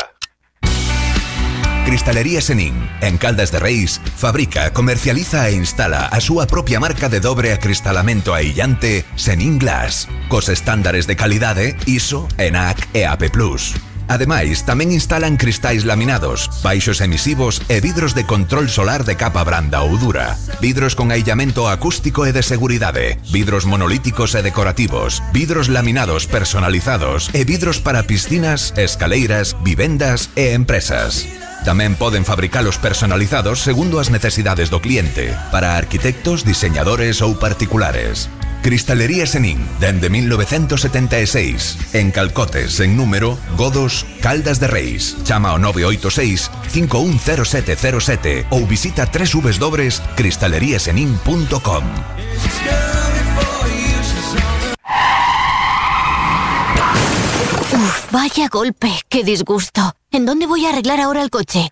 Cristalería 1.86 2.42
Senin, 2.42 2.90
en 3.02 3.18
Caldas 3.18 3.52
de 3.52 3.60
Reis, 3.60 4.02
fabrica, 4.18 4.74
comercializa 4.74 5.48
e 5.48 5.54
instala 5.54 6.08
a 6.08 6.20
súa 6.20 6.48
propia 6.48 6.82
marca 6.82 7.08
de 7.08 7.22
dobre 7.22 7.54
acristalamento 7.54 8.34
aillante 8.34 9.06
Senin 9.16 9.58
Glass, 9.58 10.10
cos 10.28 10.50
estándares 10.50 11.08
de 11.08 11.16
calidade 11.16 11.78
ISO, 11.86 12.28
ENAC 12.38 12.90
e 12.92 13.06
AP+. 13.06 13.32
Ademais, 14.08 14.64
tamén 14.64 14.96
instalan 14.96 15.36
cristais 15.36 15.84
laminados, 15.84 16.48
baixos 16.64 17.04
emisivos 17.04 17.60
e 17.68 17.84
vidros 17.84 18.16
de 18.16 18.24
control 18.24 18.72
solar 18.72 19.04
de 19.04 19.20
capa 19.20 19.44
branda 19.44 19.84
ou 19.84 20.00
dura, 20.00 20.40
vidros 20.64 20.96
con 20.96 21.12
aillamento 21.12 21.68
acústico 21.68 22.24
e 22.24 22.32
de 22.32 22.40
seguridade, 22.40 23.20
vidros 23.28 23.68
monolíticos 23.68 24.32
e 24.32 24.42
decorativos, 24.42 25.20
vidros 25.36 25.68
laminados 25.68 26.24
personalizados 26.24 27.28
e 27.36 27.44
vidros 27.44 27.84
para 27.84 28.08
piscinas, 28.08 28.72
escaleiras, 28.80 29.60
vivendas 29.60 30.32
e 30.40 30.56
empresas. 30.56 31.28
Tamén 31.68 32.00
poden 32.00 32.24
fabricalos 32.24 32.80
personalizados 32.80 33.60
segundo 33.60 34.00
as 34.00 34.08
necesidades 34.08 34.72
do 34.72 34.80
cliente, 34.80 35.36
para 35.52 35.76
arquitectos, 35.76 36.48
diseñadores 36.48 37.20
ou 37.20 37.36
particulares. 37.36 38.32
Cristalería 38.62 39.26
Senin, 39.26 39.66
dende 39.80 40.10
1976, 40.10 41.78
en 41.94 42.12
Calcotes, 42.12 42.80
en 42.80 42.98
número, 42.98 43.38
Godos, 43.56 44.06
Caldas 44.22 44.60
de 44.60 44.68
Reis. 44.68 45.18
Chama 45.24 45.50
ao 45.50 45.60
986 45.60 46.52
510707 46.68 48.48
ou 48.50 48.68
visita 48.68 49.08
www.cristaleriasenin.com. 49.08 51.84
Uf, 57.74 58.12
vaya 58.12 58.48
golpe, 58.50 58.90
qué 59.10 59.24
disgusto. 59.24 59.94
¿En 60.12 60.26
dónde 60.26 60.48
voy 60.48 60.66
a 60.66 60.70
arreglar 60.70 61.00
ahora 61.00 61.22
el 61.22 61.30
coche? 61.30 61.72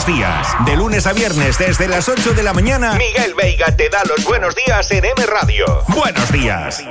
buenos 0.00 0.06
días. 0.06 0.48
De 0.64 0.76
lunes 0.76 1.06
a 1.06 1.12
viernes 1.12 1.58
desde 1.58 1.88
las 1.88 2.08
8 2.08 2.32
de 2.32 2.42
la 2.42 2.52
mañana, 2.52 2.94
Miguel 2.94 3.34
Veiga 3.34 3.74
te 3.76 3.88
da 3.88 4.02
los 4.04 4.24
buenos 4.24 4.54
días 4.54 4.90
en 4.90 5.04
M 5.04 5.26
Radio. 5.26 5.82
Buenos 5.88 6.32
días. 6.32 6.82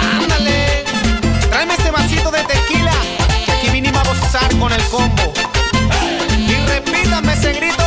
Ándale, 0.00 0.84
tráeme 1.50 1.74
ese 1.74 1.90
vasito 1.90 2.30
de 2.30 2.42
tequila, 2.44 2.94
que 3.44 3.52
aquí 3.52 3.70
vinimos 3.70 4.00
a 4.00 4.12
gozar 4.12 4.58
con 4.58 4.72
el 4.72 4.82
combo. 4.84 5.32
Y 6.38 6.54
repítame 6.66 7.32
ese 7.34 7.52
grito. 7.52 7.77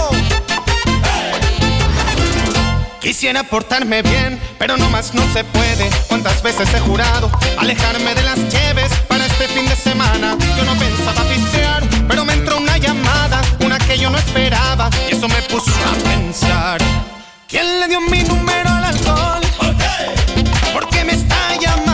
Quisiera 3.11 3.43
portarme 3.43 4.01
bien, 4.01 4.39
pero 4.57 4.77
no 4.77 4.89
más 4.89 5.13
no 5.13 5.21
se 5.33 5.43
puede. 5.43 5.89
¿Cuántas 6.07 6.41
veces 6.41 6.73
he 6.73 6.79
jurado 6.79 7.29
alejarme 7.57 8.15
de 8.15 8.23
las 8.23 8.37
lleves 8.37 8.89
para 9.09 9.25
este 9.25 9.49
fin 9.49 9.67
de 9.67 9.75
semana? 9.75 10.37
Yo 10.55 10.63
no 10.63 10.73
pensaba 10.79 11.21
pistear, 11.27 11.83
pero 12.07 12.23
me 12.23 12.31
entró 12.31 12.55
una 12.55 12.77
llamada, 12.77 13.41
una 13.65 13.77
que 13.79 13.99
yo 13.99 14.09
no 14.09 14.17
esperaba, 14.17 14.89
y 15.09 15.13
eso 15.13 15.27
me 15.27 15.41
puso 15.41 15.71
a 15.71 16.09
pensar. 16.09 16.79
¿Quién 17.49 17.81
le 17.81 17.89
dio 17.89 17.99
mi 17.99 18.23
número 18.23 18.69
al 18.69 18.85
alcohol? 18.85 19.41
¿Por 20.71 20.87
qué 20.87 21.03
me 21.03 21.11
está 21.11 21.53
llamando? 21.59 21.90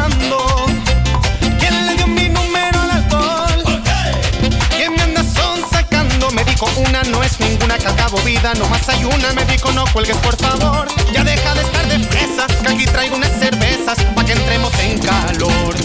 Dijo 6.60 6.82
una 6.82 7.04
no 7.04 7.22
es 7.22 7.40
ninguna 7.40 7.78
que 7.78 7.88
acabo 7.88 8.18
vida, 8.22 8.52
no 8.56 8.68
más 8.70 8.90
hay 8.90 9.04
una. 9.06 9.32
Me 9.34 9.46
dijo 9.46 9.72
no 9.74 9.86
cuelgues 9.94 10.18
por 10.18 10.36
favor, 10.38 10.88
ya 11.14 11.24
deja 11.24 11.54
de 11.54 11.62
estar 11.62 11.88
de 11.88 12.00
fresa, 12.00 12.48
que 12.64 12.70
aquí 12.70 12.86
traigo 12.86 13.16
unas 13.16 13.32
cervezas 13.40 13.98
pa' 14.16 14.26
que 14.26 14.32
entremos 14.32 14.74
en 14.80 14.98
calor. 15.00 15.76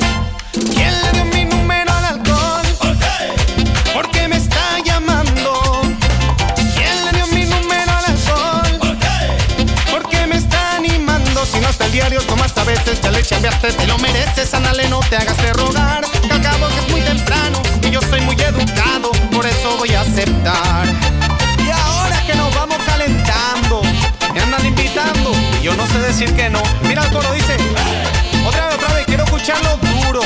¿Quién 0.74 0.94
le 1.02 1.12
dio 1.12 1.24
mi 1.26 1.44
número 1.44 1.92
al 1.92 2.04
alcohol? 2.04 2.66
¿Por 3.92 4.10
qué 4.10 4.28
me 4.28 4.36
está 4.36 4.78
llamando? 4.82 5.82
¿Quién 6.74 7.04
le 7.04 7.12
dio 7.12 7.26
mi 7.28 7.44
número 7.44 7.92
al 7.92 8.04
alcohol? 8.06 8.78
¿Por 9.90 10.08
qué 10.08 10.26
me 10.26 10.36
está 10.36 10.76
animando? 10.76 11.44
Si 11.44 11.60
no 11.60 11.68
está 11.68 11.84
el 11.84 11.92
diario, 11.92 12.22
tomas 12.22 12.56
a 12.56 12.64
veces, 12.64 12.98
ya 13.02 13.10
le 13.10 13.22
chambeaste, 13.22 13.72
te 13.72 13.86
lo 13.86 13.98
mereces, 13.98 14.54
ándale, 14.54 14.88
no 14.88 15.00
te 15.00 15.16
hagas 15.16 15.36
de 15.36 15.52
rogar. 15.52 16.04
Que 16.26 16.32
al 16.32 16.40
cabo 16.40 16.68
que 16.68 16.78
es 16.78 16.88
muy 16.90 17.00
temprano 17.02 17.60
y 17.82 17.90
yo 17.90 18.00
soy 18.00 18.22
muy 18.22 18.36
educado, 18.36 19.10
por 19.30 19.44
eso 19.44 19.76
voy 19.76 19.91
Y 20.14 21.70
ahora 21.70 22.22
que 22.26 22.34
nos 22.34 22.54
vamos 22.54 22.76
calentando, 22.84 23.80
me 24.34 24.40
andan 24.40 24.66
invitando 24.66 25.32
y 25.58 25.64
yo 25.64 25.74
no 25.74 25.86
sé 25.86 26.00
decir 26.00 26.36
que 26.36 26.50
no. 26.50 26.62
Mira 26.82 27.02
el 27.04 27.10
coro, 27.10 27.32
dice, 27.32 27.56
otra 28.46 28.66
vez, 28.66 28.74
otra 28.76 28.92
vez, 28.92 29.06
quiero 29.06 29.24
escucharlo 29.24 29.78
duro. 29.78 30.20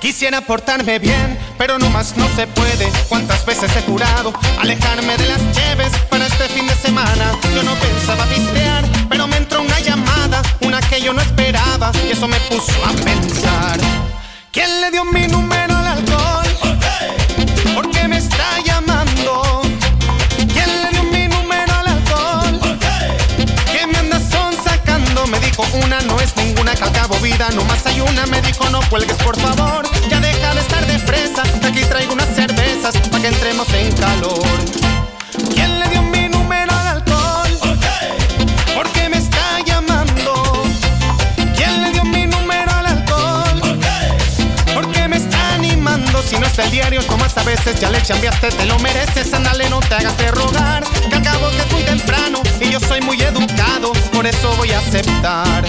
Quisiera 0.00 0.40
portarme 0.42 1.00
bien, 1.00 1.36
pero 1.58 1.80
no 1.80 1.90
más 1.90 2.16
no 2.16 2.28
se 2.36 2.46
puede. 2.46 2.88
¿Cuántas 3.08 3.44
veces 3.44 3.74
he 3.74 3.82
jurado 3.82 4.32
alejarme 4.60 5.16
de 5.16 5.26
las 5.26 5.40
lleves 5.56 5.90
para 6.10 6.26
este 6.26 6.48
fin 6.48 6.68
de 6.68 6.76
semana? 6.76 7.32
Yo 7.56 7.64
no 7.64 7.74
pensaba 7.74 8.24
pistear, 8.26 8.84
pero 9.08 9.26
me 9.26 9.38
entró 9.38 9.62
una 9.62 9.80
llamada, 9.80 10.42
una 10.60 10.80
que 10.80 11.00
yo 11.00 11.12
no 11.12 11.20
esperaba, 11.20 11.90
y 12.06 12.12
eso 12.12 12.28
me 12.28 12.38
puso 12.38 12.72
a 12.86 12.92
pensar. 12.92 13.80
¿Quién 14.52 14.80
le 14.80 14.92
dio 14.92 15.04
mi 15.06 15.26
número 15.26 15.71
una 25.74 26.00
no 26.02 26.20
es 26.20 26.36
ninguna 26.36 26.74
que 26.74 26.84
al 26.84 26.92
cabo 26.92 27.16
vida, 27.16 27.48
no 27.54 27.64
más 27.64 27.86
hay 27.86 28.00
una. 28.00 28.26
Me 28.26 28.40
dijo 28.42 28.68
no 28.70 28.80
cuelgues 28.90 29.16
por 29.18 29.38
favor, 29.38 29.84
ya 30.08 30.20
deja 30.20 30.54
de 30.54 30.60
estar 30.60 30.86
de 30.86 30.98
fresa. 30.98 31.42
Aquí 31.66 31.82
traigo 31.84 32.12
unas 32.12 32.34
cervezas 32.34 32.96
para 33.08 33.22
que 33.22 33.28
entremos 33.28 33.68
en 33.74 33.92
calor. 33.92 34.42
¿Quién 35.54 35.80
le 35.80 35.88
dio 35.88 36.02
Si 46.32 46.38
no 46.38 46.46
está 46.46 46.64
el 46.64 46.70
diario, 46.70 47.04
tomas 47.04 47.36
a 47.36 47.42
veces, 47.42 47.78
ya 47.78 47.90
le 47.90 48.00
chambeaste, 48.00 48.48
te 48.48 48.64
lo 48.64 48.78
mereces, 48.78 49.34
ándale, 49.34 49.68
no 49.68 49.80
te 49.80 49.96
hagas 49.96 50.16
de 50.16 50.30
rogar. 50.30 50.82
Que 51.10 51.16
al 51.16 51.22
cabo 51.22 51.50
que 51.50 51.58
es 51.58 51.72
muy 51.72 51.82
temprano 51.82 52.40
y 52.58 52.70
yo 52.70 52.80
soy 52.80 53.02
muy 53.02 53.20
educado, 53.20 53.92
por 54.14 54.26
eso 54.26 54.50
voy 54.56 54.70
a 54.70 54.78
aceptar. 54.78 55.62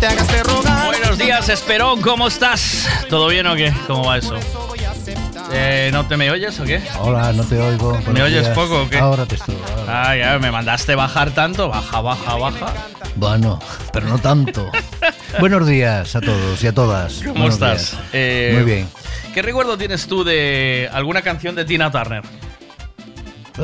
Te 0.00 0.06
hagas 0.06 0.28
de 0.28 0.42
rogar. 0.42 0.86
Buenos 0.86 1.18
días, 1.18 1.48
Esperón, 1.50 2.00
¿cómo 2.00 2.28
estás? 2.28 2.88
¿Todo 3.10 3.28
bien 3.28 3.46
o 3.46 3.54
qué? 3.54 3.70
¿Cómo 3.86 4.06
va 4.06 4.16
eso? 4.16 4.34
Eh, 5.52 5.90
¿No 5.92 6.06
te 6.06 6.16
me 6.16 6.30
oyes 6.30 6.58
o 6.58 6.64
qué? 6.64 6.80
Hola, 7.00 7.32
no 7.34 7.44
te 7.44 7.58
oigo. 7.58 8.00
¿Me 8.10 8.22
oyes 8.22 8.44
días. 8.44 8.54
poco 8.54 8.82
o 8.82 8.88
qué? 8.88 8.98
Ahora 8.98 9.26
te 9.26 9.34
estoy. 9.34 9.56
ahora. 9.78 10.10
Ah, 10.10 10.16
ya, 10.16 10.38
me 10.38 10.50
mandaste 10.50 10.94
bajar 10.94 11.32
tanto. 11.32 11.68
Baja, 11.68 12.00
baja, 12.00 12.34
baja. 12.36 12.72
Bueno, 13.16 13.58
pero 13.92 14.08
no 14.08 14.18
tanto. 14.18 14.70
Buenos 15.40 15.66
días 15.66 16.16
a 16.16 16.20
todos 16.22 16.62
y 16.64 16.66
a 16.66 16.72
todas. 16.72 17.14
¿Cómo 17.18 17.32
Buenos 17.32 17.54
estás? 17.54 17.98
Eh, 18.14 18.52
Muy 18.54 18.64
bien. 18.64 18.88
¿Qué 19.34 19.42
recuerdo 19.42 19.76
tienes 19.76 20.06
tú 20.06 20.24
de 20.24 20.88
alguna 20.92 21.20
canción 21.20 21.54
de 21.54 21.66
Tina 21.66 21.90
Turner? 21.90 22.22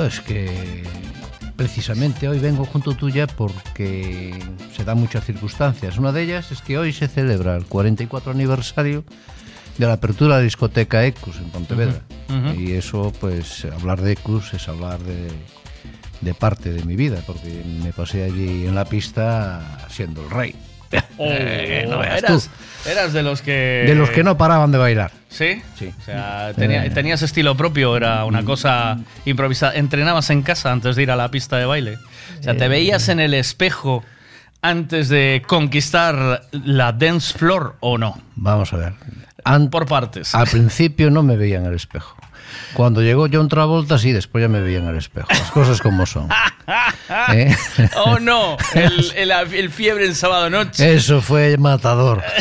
Es 0.06 0.20
que 0.20 0.82
precisamente 1.56 2.28
hoy 2.28 2.38
vengo 2.38 2.64
junto 2.64 2.94
tuya 2.94 3.26
porque 3.26 4.38
se 4.74 4.84
dan 4.84 4.98
muchas 4.98 5.24
circunstancias. 5.24 5.98
Una 5.98 6.12
de 6.12 6.22
ellas 6.22 6.52
es 6.52 6.60
que 6.62 6.78
hoy 6.78 6.92
se 6.92 7.08
celebra 7.08 7.56
el 7.56 7.64
44 7.64 8.32
aniversario 8.32 9.04
de 9.78 9.86
la 9.86 9.94
apertura 9.94 10.36
de 10.36 10.42
la 10.42 10.44
discoteca 10.44 11.04
Ecus 11.04 11.36
en 11.38 11.50
Pontevedra. 11.50 12.00
Y 12.56 12.72
eso, 12.72 13.12
pues, 13.20 13.64
hablar 13.64 14.00
de 14.00 14.12
Ecus 14.12 14.52
es 14.54 14.68
hablar 14.68 14.98
de, 15.00 15.28
de 16.20 16.34
parte 16.34 16.72
de 16.72 16.84
mi 16.84 16.96
vida, 16.96 17.22
porque 17.26 17.62
me 17.82 17.92
pasé 17.92 18.24
allí 18.24 18.66
en 18.66 18.74
la 18.74 18.84
pista 18.84 19.86
siendo 19.88 20.22
el 20.22 20.30
rey. 20.30 20.54
Eh, 21.18 21.86
no 21.88 21.98
veas 21.98 22.22
tú. 22.22 22.34
Oh, 22.34 22.88
eras, 22.90 23.12
de 23.12 23.22
los 23.22 23.40
que... 23.42 23.84
De 23.86 23.94
los 23.94 24.10
que 24.10 24.22
no 24.22 24.36
paraban 24.36 24.70
de 24.70 24.78
bailar. 24.78 25.10
¿Sí? 25.28 25.62
Sí. 25.78 25.92
O 25.98 26.02
sea, 26.04 26.52
tenía- 26.54 26.84
Eh. 26.84 26.90
tenías 26.90 27.22
estilo 27.22 27.56
propio, 27.56 27.96
era 27.96 28.24
una 28.26 28.44
cosa 28.44 28.98
improvisada. 29.24 29.74
¿Entrenabas 29.74 30.28
en 30.30 30.42
casa 30.42 30.70
antes 30.72 30.94
de 30.94 31.02
ir 31.02 31.10
a 31.10 31.16
la 31.16 31.30
pista 31.30 31.56
de 31.56 31.64
baile? 31.64 31.96
O 32.38 32.42
sea, 32.42 32.54
¿te 32.56 32.66
Eh. 32.66 32.68
veías 32.68 33.08
en 33.08 33.18
el 33.20 33.34
espejo 33.34 34.04
antes 34.62 35.08
de 35.08 35.42
conquistar 35.46 36.42
la 36.52 36.92
dance 36.92 37.36
floor 37.36 37.76
o 37.80 37.98
no? 37.98 38.20
Vamos 38.36 38.72
a 38.72 38.76
ver. 38.76 38.92
An- 39.44 39.70
Por 39.70 39.86
partes. 39.86 40.34
Al 40.34 40.46
principio 40.46 41.10
no 41.10 41.22
me 41.22 41.36
veía 41.36 41.56
en 41.58 41.66
el 41.66 41.74
espejo. 41.74 42.16
Cuando 42.74 43.02
llegó 43.02 43.26
John 43.32 43.48
Travolta, 43.48 43.98
sí, 43.98 44.12
después 44.12 44.42
ya 44.42 44.48
me 44.48 44.60
veía 44.60 44.78
en 44.78 44.88
el 44.88 44.96
espejo. 44.96 45.28
Las 45.30 45.50
cosas 45.50 45.80
como 45.80 46.06
son. 46.06 46.28
¿Eh? 47.32 47.54
¡Oh, 47.96 48.18
no! 48.18 48.56
El, 48.74 49.12
el- 49.16 49.30
el 49.30 49.70
fiebre 49.70 50.06
en 50.06 50.14
sábado 50.14 50.50
noche. 50.50 50.94
Eso 50.94 51.20
fue 51.20 51.56
matador. 51.58 52.22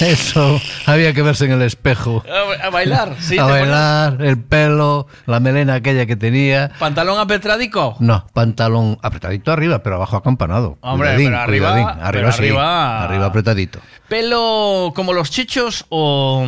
Eso, 0.00 0.60
había 0.86 1.12
que 1.12 1.22
verse 1.22 1.44
en 1.46 1.52
el 1.52 1.62
espejo. 1.62 2.22
A, 2.62 2.66
a 2.66 2.70
bailar, 2.70 3.16
sí. 3.20 3.36
a 3.36 3.42
pones 3.46 3.60
bailar, 3.62 4.22
el 4.22 4.38
pelo, 4.38 5.08
la 5.26 5.40
melena 5.40 5.74
aquella 5.74 6.06
que 6.06 6.14
tenía. 6.14 6.70
¿Pantalón 6.78 7.18
apetradico? 7.18 7.96
No, 7.98 8.24
pantalón 8.32 8.98
apretadito 9.02 9.50
arriba, 9.50 9.82
pero 9.82 9.96
abajo 9.96 10.16
acampanado. 10.16 10.78
Hombre, 10.82 11.08
Cuidadín, 11.08 11.30
pero 11.30 11.40
arriba- 11.40 11.72
cuidadín. 11.72 11.86
pero 11.96 12.06
arriba, 12.06 12.32
sí, 12.32 12.38
arriba- 12.38 13.02
arriba 13.04 13.26
apretadito. 13.26 13.80
¿Pelo 14.08 14.92
como 14.94 15.12
los 15.12 15.30
chichos 15.30 15.84
o, 15.88 16.46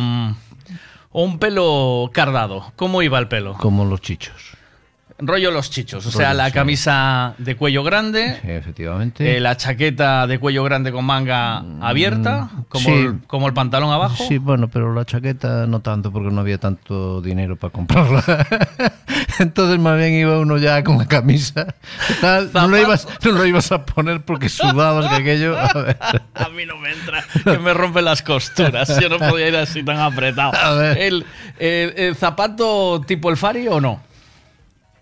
o 1.17 1.23
un 1.23 1.39
pelo 1.39 2.09
cardado? 2.11 2.73
¿Cómo 2.75 3.01
iba 3.01 3.17
el 3.17 3.29
pelo? 3.29 3.53
Como 3.53 3.85
los 3.85 4.01
chichos. 4.01 4.54
Rollo 5.17 5.49
los 5.49 5.69
chichos, 5.69 6.05
o 6.05 6.11
sea, 6.11 6.27
Rollo, 6.31 6.37
la 6.39 6.45
sí. 6.47 6.51
camisa 6.51 7.35
de 7.37 7.55
cuello 7.55 7.83
grande, 7.83 8.37
Sí, 8.41 8.49
efectivamente. 8.51 9.37
eh, 9.37 9.39
la 9.39 9.55
chaqueta 9.55 10.27
de 10.27 10.39
cuello 10.39 10.61
grande 10.65 10.91
con 10.91 11.05
manga 11.05 11.63
abierta, 11.81 12.49
como, 12.67 12.85
sí. 12.85 12.91
el, 12.91 13.19
como 13.25 13.47
el 13.47 13.53
pantalón 13.53 13.91
abajo. 13.93 14.25
Sí, 14.27 14.39
bueno, 14.39 14.67
pero 14.67 14.93
la 14.93 15.05
chaqueta 15.05 15.67
no 15.67 15.79
tanto 15.79 16.11
porque 16.11 16.31
no 16.31 16.41
había 16.41 16.57
tanto 16.57 17.21
dinero 17.21 17.55
para 17.55 17.71
comprarla. 17.71 18.23
Entonces 19.39 19.79
más 19.79 19.97
bien 19.97 20.13
iba 20.15 20.37
uno 20.37 20.57
ya 20.57 20.83
con 20.83 20.97
la 20.97 21.05
camisa. 21.07 21.73
Tal, 22.19 22.51
no, 22.53 22.67
lo 22.67 22.77
ibas, 22.77 23.07
no 23.23 23.31
lo 23.31 23.45
ibas 23.45 23.71
a 23.71 23.85
poner 23.85 24.21
porque 24.21 24.49
sudabas 24.49 25.07
que 25.09 25.15
aquello. 25.15 25.57
A 25.57 25.71
ver. 25.81 25.97
A 26.33 26.49
mí 26.49 26.65
no 26.65 26.77
me 26.77 26.91
entra, 26.91 27.23
que 27.41 27.57
me 27.57 27.73
rompen 27.73 28.03
las 28.03 28.21
costuras. 28.21 28.99
Yo 28.99 29.07
no 29.07 29.17
podía 29.17 29.47
ir 29.47 29.55
así 29.55 29.81
tan 29.83 29.97
apretado. 29.97 30.53
A 30.55 30.73
ver. 30.73 30.97
¿El, 30.97 31.25
el 31.57 32.15
zapato 32.17 33.01
tipo 33.07 33.29
el 33.29 33.37
Fari 33.37 33.67
o 33.69 33.79
no? 33.79 34.01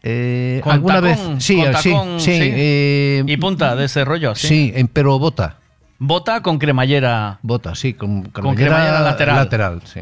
Eh, 0.06 0.59
Con 0.64 0.73
alguna 0.73 0.95
tacón, 1.01 1.35
vez, 1.35 1.43
sí, 1.43 1.56
con 1.61 1.72
tacón, 1.72 2.19
sí, 2.19 2.25
sí. 2.33 2.40
eh, 2.53 3.23
Y 3.25 3.38
punta 3.38 3.75
de 3.75 3.85
ese 3.85 4.03
rollo, 4.03 4.35
sí. 4.35 4.48
sí, 4.75 4.90
pero 4.91 5.17
bota, 5.17 5.57
Bota 5.98 6.41
con 6.41 6.59
cremallera. 6.59 7.40
bota, 7.41 7.73
sí, 7.75 7.93
con, 7.93 8.23
Con 8.23 8.53
cremallera 8.56 8.99
lateral. 8.99 9.35
lateral, 9.38 9.82
sí. 9.85 10.01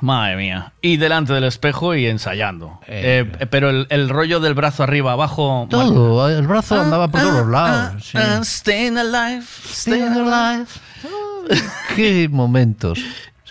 Madre 0.00 0.36
mía. 0.36 0.72
Y 0.80 0.96
delante 0.96 1.32
del 1.32 1.44
espejo 1.44 1.94
y 1.94 2.06
ensayando. 2.06 2.80
Eh, 2.86 3.24
pero 3.50 3.70
el, 3.70 3.86
el 3.90 4.08
rollo 4.08 4.40
del 4.40 4.54
brazo 4.54 4.82
arriba, 4.82 5.12
abajo. 5.12 5.66
Todo, 5.70 6.28
el 6.28 6.46
brazo 6.46 6.80
andaba 6.80 7.08
por 7.08 7.20
todos 7.20 7.34
los 7.34 7.48
lados. 7.48 8.04
sí. 8.04 8.18
Ah, 8.18 8.40
staying 8.42 8.96
alive. 8.98 9.42
Staying 9.66 10.12
alive. 10.12 10.66
Qué 11.96 12.28
momentos. 12.30 12.98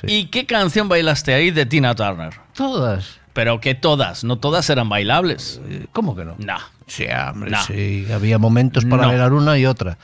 ¿Y 0.06 0.26
qué 0.26 0.46
canción 0.46 0.90
bailaste 0.90 1.34
ahí 1.34 1.52
de 1.52 1.66
Tina 1.66 1.96
Turner? 1.96 2.34
Todas. 2.54 3.20
Pero 3.34 3.60
que 3.60 3.74
todas, 3.76 4.24
no 4.24 4.38
todas 4.38 4.70
eran 4.70 4.90
bailables. 4.90 5.60
¿Cómo 5.92 6.16
que 6.16 6.24
no? 6.26 6.36
No. 6.38 6.58
Sí, 6.88 7.06
hombre, 7.30 7.50
No. 7.52 7.64
sí. 7.64 8.06
Había 8.14 8.38
momentos 8.38 8.86
para 8.86 9.04
No. 9.04 9.08
bailar 9.10 9.34
una 9.34 9.58
y 9.58 9.66
otra. 9.66 9.98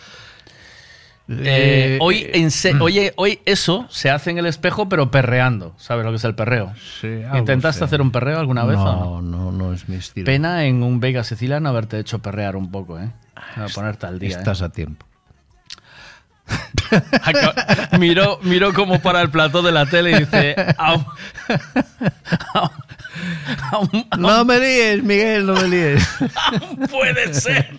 Eh, 1.32 1.44
Eh, 1.46 1.98
hoy, 2.02 2.28
en 2.34 2.50
se- 2.50 2.74
oye, 2.80 3.14
hoy 3.16 3.40
eso 3.46 3.86
se 3.92 4.10
hace 4.10 4.32
en 4.32 4.40
el 4.40 4.48
espejo, 4.48 4.90
pero 4.90 5.12
perreando. 5.12 5.76
¿Sabes 5.78 6.04
lo 6.04 6.10
que 6.12 6.16
es 6.18 6.24
el 6.24 6.34
perreo? 6.34 6.74
Sí, 7.02 7.22
¿Intentaste 7.38 7.80
sé. 7.80 7.86
hacer 7.86 8.02
un 8.02 8.10
perreo 8.12 8.40
alguna 8.40 8.64
vez 8.66 8.78
o 8.78 8.84
no? 8.84 9.22
No, 9.22 9.52
no, 9.52 9.74
es 9.74 9.88
mi 9.88 9.98
estilo. 9.98 10.26
Pena 10.26 10.66
en 10.66 10.82
un 10.82 11.00
Vega 11.00 11.24
Sicilia 11.24 11.60
no 11.60 11.70
haberte 11.70 12.00
hecho 12.00 12.18
perrear 12.18 12.56
un 12.56 12.72
poco, 12.72 13.00
¿eh? 13.00 13.12
A 13.36 13.68
ponerte 13.76 14.08
al 14.08 14.18
día. 14.18 14.30
¿eh? 14.30 14.40
Estás 14.40 14.64
a 14.64 14.70
tiempo. 14.70 15.06
Miró, 18.00 18.40
miró 18.44 18.74
como 18.74 19.00
para 19.02 19.22
el 19.22 19.30
plató 19.30 19.62
de 19.62 19.72
la 19.72 19.86
tele 19.86 20.12
y 20.12 20.20
dice... 20.20 20.56
"Aún- 20.78 21.06
aún- 22.54 22.72
aún- 23.72 24.08
No 24.18 24.46
me 24.46 24.60
líes, 24.60 25.04
Miguel, 25.04 25.46
no 25.46 25.54
me 25.54 25.68
líes. 25.68 26.08
puede 26.90 27.34
ser. 27.34 27.70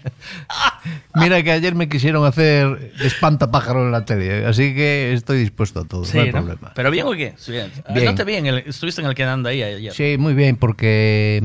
Mira 1.15 1.43
que 1.43 1.51
ayer 1.51 1.75
me 1.75 1.89
quisieron 1.89 2.25
hacer 2.25 2.93
espantapájaro 3.01 3.85
en 3.85 3.93
la 3.93 4.05
tele, 4.05 4.47
así 4.47 4.75
que 4.75 5.13
estoy 5.13 5.39
dispuesto 5.41 5.81
a 5.81 5.85
todo, 5.85 6.05
Sí, 6.05 6.17
no 6.17 6.23
hay 6.23 6.29
¿no? 6.33 6.39
problema. 6.39 6.73
¿Pero 6.75 6.91
bien 6.91 7.07
o 7.07 7.13
qué? 7.13 7.35
Sí, 7.37 7.53
bien. 7.53 8.47
El- 8.47 8.59
estuviste 8.67 9.01
en 9.01 9.09
el 9.09 9.15
que 9.15 9.25
anda 9.25 9.51
ahí 9.51 9.63
ayer. 9.63 9.93
Sí, 9.93 10.17
muy 10.19 10.35
bien, 10.35 10.57
porque 10.57 11.43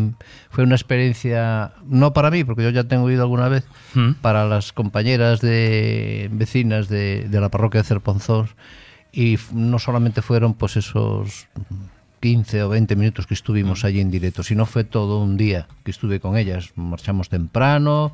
fue 0.55 0.63
una 0.63 0.75
experiencia, 0.75 1.73
no 1.85 2.13
para 2.13 2.31
mí, 2.31 2.45
porque 2.45 2.63
yo 2.63 2.69
ya 2.69 2.85
tengo 2.85 3.11
ido 3.11 3.23
alguna 3.23 3.49
vez, 3.49 3.65
¿Mm? 3.93 4.13
para 4.21 4.45
las 4.45 4.71
compañeras 4.71 5.41
de 5.41 6.29
vecinas 6.31 6.87
de, 6.87 7.27
de 7.27 7.41
la 7.41 7.49
parroquia 7.49 7.81
de 7.81 7.87
Cerponzós, 7.87 8.55
y 9.11 9.37
no 9.51 9.79
solamente 9.79 10.21
fueron 10.21 10.53
pues 10.53 10.77
esos 10.77 11.49
15 12.21 12.63
o 12.63 12.69
20 12.69 12.95
minutos 12.95 13.27
que 13.27 13.33
estuvimos 13.33 13.83
allí 13.83 13.99
en 13.99 14.09
directo, 14.09 14.43
sino 14.43 14.65
fue 14.65 14.85
todo 14.85 15.21
un 15.21 15.35
día 15.35 15.67
que 15.83 15.91
estuve 15.91 16.21
con 16.21 16.37
ellas. 16.37 16.71
Marchamos 16.75 17.27
temprano, 17.27 18.13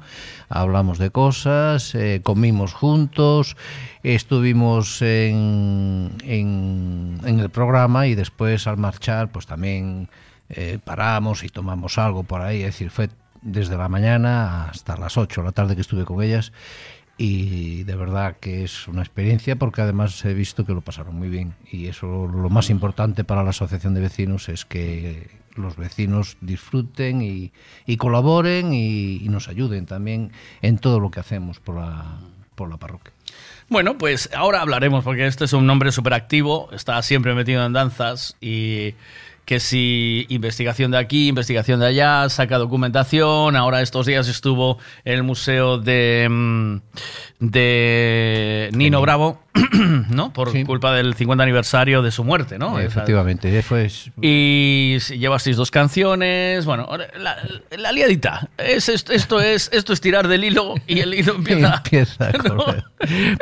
hablamos 0.49 0.97
de 0.97 1.11
cosas, 1.11 1.93
eh, 1.93 2.21
comimos 2.23 2.73
juntos, 2.73 3.55
estuvimos 4.01 5.03
en, 5.03 6.09
en, 6.23 7.19
en 7.23 7.39
el 7.39 7.49
programa 7.51 8.07
y 8.07 8.15
después 8.15 8.65
al 8.65 8.77
marchar 8.77 9.31
pues 9.31 9.45
también 9.45 10.09
eh, 10.51 10.79
paramos 10.83 11.43
y 11.43 11.49
tomamos 11.49 11.97
algo 11.97 12.23
por 12.23 12.41
ahí. 12.41 12.59
Es 12.59 12.67
decir, 12.67 12.89
fue 12.89 13.09
desde 13.41 13.77
la 13.77 13.89
mañana 13.89 14.69
hasta 14.69 14.97
las 14.97 15.17
8 15.17 15.41
de 15.41 15.45
la 15.45 15.51
tarde 15.51 15.75
que 15.75 15.81
estuve 15.81 16.05
con 16.05 16.21
ellas 16.21 16.51
y 17.17 17.83
de 17.83 17.95
verdad 17.95 18.37
que 18.39 18.63
es 18.63 18.87
una 18.87 19.01
experiencia 19.01 19.55
porque 19.55 19.81
además 19.81 20.23
he 20.25 20.33
visto 20.33 20.65
que 20.65 20.73
lo 20.73 20.81
pasaron 20.81 21.15
muy 21.15 21.29
bien 21.29 21.53
y 21.71 21.87
eso 21.87 22.27
lo 22.27 22.49
más 22.49 22.69
importante 22.69 23.23
para 23.23 23.43
la 23.43 23.51
asociación 23.51 23.93
de 23.93 24.01
vecinos 24.01 24.49
es 24.49 24.65
que 24.65 25.29
los 25.55 25.75
vecinos 25.75 26.37
disfruten 26.41 27.21
y, 27.21 27.51
y 27.85 27.97
colaboren 27.97 28.73
y, 28.73 29.19
nos 29.29 29.47
ayuden 29.47 29.85
también 29.85 30.31
en 30.61 30.77
todo 30.77 30.99
lo 30.99 31.11
que 31.11 31.19
hacemos 31.19 31.59
por 31.59 31.75
la, 31.75 32.19
por 32.55 32.69
la 32.69 32.77
parroquia. 32.77 33.13
Bueno, 33.69 33.97
pues 33.97 34.29
ahora 34.35 34.61
hablaremos, 34.61 35.03
porque 35.03 35.25
este 35.25 35.45
es 35.45 35.53
un 35.53 35.69
hombre 35.69 35.91
súper 35.91 36.13
activo, 36.13 36.69
está 36.73 37.01
siempre 37.01 37.33
metido 37.33 37.65
en 37.65 37.71
danzas 37.71 38.35
y 38.41 38.95
que 39.45 39.59
si 39.59 40.25
investigación 40.29 40.91
de 40.91 40.97
aquí, 40.97 41.27
investigación 41.27 41.79
de 41.79 41.87
allá, 41.87 42.29
saca 42.29 42.57
documentación, 42.57 43.55
ahora 43.55 43.81
estos 43.81 44.05
días 44.05 44.27
estuvo 44.27 44.77
en 45.03 45.13
el 45.13 45.23
museo 45.23 45.77
de, 45.77 46.27
mm, 46.29 46.77
de 47.41 48.69
Nino 48.73 49.01
Bravo, 49.01 49.41
¿no? 50.09 50.31
Por 50.31 50.63
culpa 50.63 50.93
del 50.93 51.15
50 51.15 51.41
aniversario 51.43 52.03
de 52.03 52.11
su 52.11 52.23
muerte, 52.23 52.59
¿no? 52.59 52.79
Efectivamente, 52.79 53.57
eh, 53.57 53.63
fue 53.63 53.89
Y 54.21 54.99
llevasteis 54.99 55.57
dos 55.57 55.71
canciones, 55.71 56.65
bueno, 56.65 56.87
la, 57.17 57.37
la 57.75 57.91
liadita. 57.91 58.47
Es, 58.59 58.89
esto, 58.89 59.11
esto 59.11 59.41
es 59.41 59.71
esto 59.73 59.91
es 59.91 60.01
tirar 60.01 60.27
del 60.27 60.43
hilo 60.43 60.75
y 60.85 60.99
el 60.99 61.15
hilo 61.15 61.33
empieza. 61.33 61.77
Empieza 61.83 62.29
a 62.29 62.31
correr. 62.55 62.83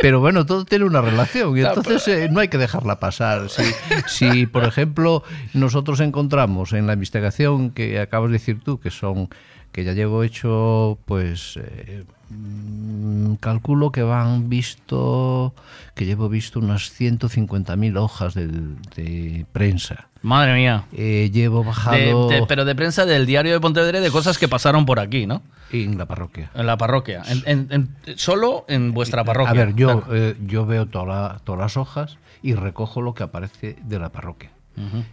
Pero 0.02 0.22
bueno, 0.22 0.45
todo 0.45 0.64
tiene 0.64 0.86
una 0.86 1.02
relación 1.02 1.58
y 1.58 1.61
entonces 1.61 2.08
eh, 2.08 2.30
no 2.32 2.40
hay 2.40 2.48
que 2.48 2.58
dejarla 2.58 3.02
pasar. 3.02 3.50
Si, 3.50 3.64
si, 4.08 4.45
por 4.48 4.64
ejemplo, 4.64 5.24
nosotros 5.53 6.00
encontramos 6.00 6.72
en 6.72 6.88
la 6.88 6.94
investigación 6.94 7.72
que 7.72 8.00
acabas 8.00 8.30
de 8.30 8.34
decir 8.34 8.61
tú, 8.64 8.80
que 8.80 8.92
son 8.92 9.28
que 9.74 9.84
ya 9.84 9.92
llevo 9.92 10.24
hecho, 10.24 10.98
pues 11.06 11.58
eh, 11.58 12.06
calculo 13.40 13.91
que 13.91 14.01
van 14.03 14.49
visto, 14.49 15.53
que 15.95 16.06
llevo 16.06 16.30
visto 16.30 16.59
unas 16.59 16.90
150.000 16.99 17.98
hojas 17.98 18.33
del- 18.33 18.75
de 18.95 19.45
prensa. 19.51 20.08
Madre 20.22 20.53
mía. 20.56 20.83
Eh, 20.91 21.30
llevo 21.33 21.61
De- 21.61 21.66
bajado 21.67 22.30
de- 22.30 22.45
pero 22.48 22.66
de 22.66 22.75
prensa 22.75 23.06
del 23.06 23.25
diario 23.25 23.53
de 23.53 23.59
Pontevedra 23.59 24.01
de 24.01 24.11
cosas 24.11 24.38
que 24.38 24.48
pasaron 24.48 24.85
por 24.85 24.99
aquí, 24.99 25.25
¿no? 25.25 25.41
en 25.72 25.99
la 25.99 26.08
parroquia. 26.08 26.49
En 26.56 26.66
la 26.66 26.77
parroquia. 26.77 27.22
En- 27.30 27.43
en- 27.45 27.67
en- 28.08 28.17
solo 28.17 28.66
en 28.67 28.91
vuestra 28.91 29.24
parroquia. 29.24 29.51
A 29.51 29.66
ver, 29.66 29.75
yo, 29.75 30.01
Claro. 30.01 30.16
eh, 30.16 30.35
yo 30.48 30.66
veo 30.66 30.88
toda 30.88 31.06
la- 31.06 31.41
todas 31.43 31.61
las 31.61 31.77
hojas 31.77 32.17
y 32.41 32.56
recojo 32.56 33.01
lo 33.03 33.14
que 33.14 33.22
aparece 33.24 33.77
de 33.83 33.99
la 33.99 34.09
parroquia. 34.09 34.49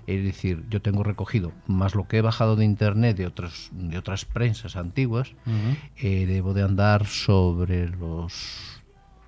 Es 0.07 0.23
decir, 0.25 0.65
yo 0.71 0.81
tengo 0.81 1.03
recogido 1.03 1.53
más 1.67 1.95
lo 1.95 2.07
que 2.07 2.19
he 2.19 2.23
bajado 2.23 2.57
de 2.57 2.65
internet 2.65 3.17
de 3.17 3.27
otras, 3.27 3.71
de 3.73 3.99
otras 3.99 4.25
prensas 4.25 4.77
antiguas, 4.77 5.33
eh, 5.97 6.27
debo 6.27 6.55
de 6.55 6.63
andar 6.63 7.07
sobre 7.07 7.89
los 7.89 8.83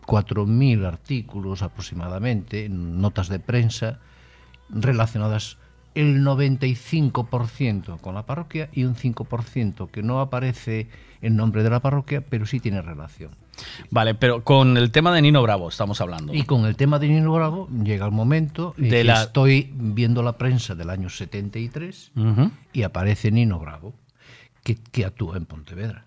4.000 0.07 0.87
artículos 0.87 1.63
aproximadamente, 1.63 2.69
notas 2.69 3.29
de 3.29 3.41
prensa 3.41 3.99
relacionadas 4.71 5.59
el 5.95 6.23
95% 6.23 8.01
con 8.01 8.15
la 8.15 8.25
parroquia 8.25 8.69
y 8.73 8.85
un 8.85 8.95
5% 8.95 9.91
que 9.91 10.03
no 10.03 10.21
aparece 10.21 10.89
el 11.21 11.35
nombre 11.35 11.63
de 11.63 11.71
la 11.71 11.81
parroquia, 11.81 12.21
pero 12.21 12.47
sí 12.47 12.61
tiene 12.61 12.83
relación. 12.83 13.33
Vale, 13.91 14.15
pero 14.15 14.45
con 14.45 14.77
el 14.77 14.91
tema 14.91 15.13
de 15.13 15.23
Nino 15.23 15.43
Bravo 15.43 15.69
estamos 15.69 16.01
hablando. 16.01 16.35
Y 16.35 16.43
con 16.45 16.65
el 16.67 16.77
tema 16.77 16.99
de 16.99 17.09
Nino 17.09 17.33
Bravo 17.33 17.69
llega 17.83 18.07
el 18.07 18.13
momento 18.13 18.75
en 18.79 18.89
De 18.91 19.05
la- 19.05 19.23
estoy 19.23 19.71
viendo 19.75 20.23
la 20.23 20.37
prensa 20.39 20.75
del 20.75 20.91
año 20.91 21.09
73 21.09 22.13
Ujú. 22.17 22.51
y 22.73 22.83
aparece 22.83 23.31
Nino 23.31 23.59
Bravo, 23.59 23.95
que, 24.63 24.77
que 24.77 25.05
actúa 25.05 25.37
en 25.37 25.47
Pontevedra. 25.47 26.05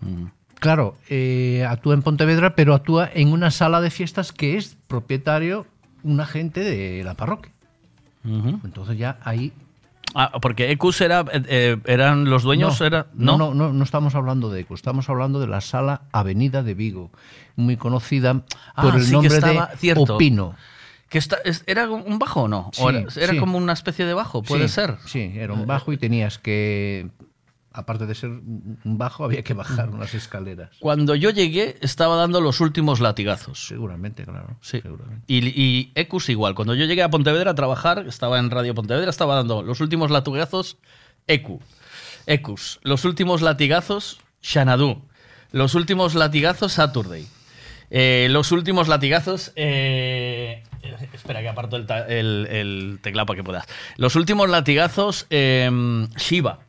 Mm. 0.00 0.24
Claro, 0.60 0.96
eh, 1.08 1.64
actúa 1.68 1.94
en 1.94 2.02
Pontevedra, 2.02 2.54
pero 2.56 2.74
actúa 2.74 3.08
en 3.12 3.28
una 3.32 3.50
sala 3.50 3.80
de 3.80 3.90
fiestas 3.90 4.32
que 4.32 4.56
es 4.56 4.76
propietario 4.88 5.66
un 6.02 6.20
agente 6.20 6.60
de 6.60 7.02
la 7.04 7.14
parroquia. 7.14 7.52
Entonces 8.24 8.98
ya 8.98 9.18
ahí 9.22 9.52
Ah, 10.20 10.32
porque 10.42 10.72
Ecus 10.72 11.00
era, 11.00 11.20
eh, 11.32 11.42
eh, 11.48 11.76
eran 11.86 12.28
los 12.28 12.42
dueños, 12.42 12.80
no, 12.80 12.86
era, 12.86 13.06
no, 13.14 13.38
no, 13.38 13.54
no, 13.54 13.72
no 13.72 13.84
estamos 13.84 14.16
hablando 14.16 14.50
de 14.50 14.62
ECO, 14.62 14.74
estamos 14.74 15.08
hablando 15.08 15.38
de 15.38 15.46
la 15.46 15.60
sala 15.60 16.02
Avenida 16.10 16.64
de 16.64 16.74
Vigo, 16.74 17.12
muy 17.54 17.76
conocida 17.76 18.42
Ah, 18.74 18.82
por 18.82 18.96
el 18.96 19.02
sí 19.02 19.06
que 19.10 19.12
nombre 19.12 19.34
estaba- 19.36 19.66
de 19.66 19.76
cierto. 19.76 20.16
Opino. 20.16 20.56
Que 21.08 21.18
está, 21.18 21.36
es- 21.44 21.62
¿Era 21.68 21.88
un 21.88 22.18
bajo 22.18 22.42
o 22.42 22.48
no? 22.48 22.70
Sí, 22.72 22.82
¿O 22.82 22.90
era 22.90 22.98
era 23.16 23.32
sí. 23.32 23.38
como 23.38 23.56
una 23.58 23.72
especie 23.72 24.06
de 24.06 24.12
bajo, 24.12 24.42
puede 24.42 24.66
ser. 24.66 24.96
Sí, 25.06 25.32
era 25.36 25.52
un 25.54 25.66
bajo 25.66 25.92
y 25.92 25.96
tenías 25.98 26.38
que, 26.38 27.08
aparte 27.78 28.06
de 28.06 28.14
ser 28.14 28.30
un 28.30 28.78
bajo, 28.84 29.24
había 29.24 29.42
que 29.42 29.54
bajar 29.54 29.88
unas 29.90 30.12
escaleras. 30.14 30.70
Cuando 30.80 31.14
yo 31.14 31.30
llegué, 31.30 31.76
estaba 31.80 32.16
dando 32.16 32.40
los 32.40 32.60
últimos 32.60 33.00
latigazos. 33.00 33.66
Seguramente, 33.66 34.24
claro. 34.24 34.58
Sí. 34.60 34.82
Y, 35.26 35.46
y 35.48 35.92
Ecus 35.94 36.28
igual. 36.28 36.54
Cuando 36.54 36.74
yo 36.74 36.84
llegué 36.86 37.02
a 37.02 37.10
Pontevedra 37.10 37.52
a 37.52 37.54
trabajar, 37.54 38.04
estaba 38.08 38.38
en 38.38 38.50
Radio 38.50 38.74
Pontevedra, 38.74 39.08
estaba 39.10 39.34
dando 39.36 39.62
los 39.62 39.80
últimos 39.80 40.10
latigazos 40.10 40.76
Ecu. 41.26 41.60
Ecus. 42.26 42.80
Los 42.82 43.04
últimos 43.04 43.40
latigazos 43.42 44.20
Xanadu. 44.42 45.02
Los 45.52 45.74
últimos 45.74 46.14
latigazos 46.14 46.72
Saturday. 46.72 47.26
Eh, 47.90 48.28
los 48.30 48.52
últimos 48.52 48.86
latigazos. 48.88 49.52
eh, 49.56 50.62
espera, 51.14 51.40
que 51.40 51.48
aparto 51.48 51.76
el, 51.76 51.86
ta- 51.86 52.06
el- 52.06 52.46
el 52.50 52.98
teclado 53.02 53.26
para 53.26 53.36
que 53.38 53.44
puedas. 53.44 53.66
Los 53.96 54.14
últimos 54.16 54.48
latigazos 54.50 55.26
eh, 55.30 55.70
Shiva. 56.16 56.60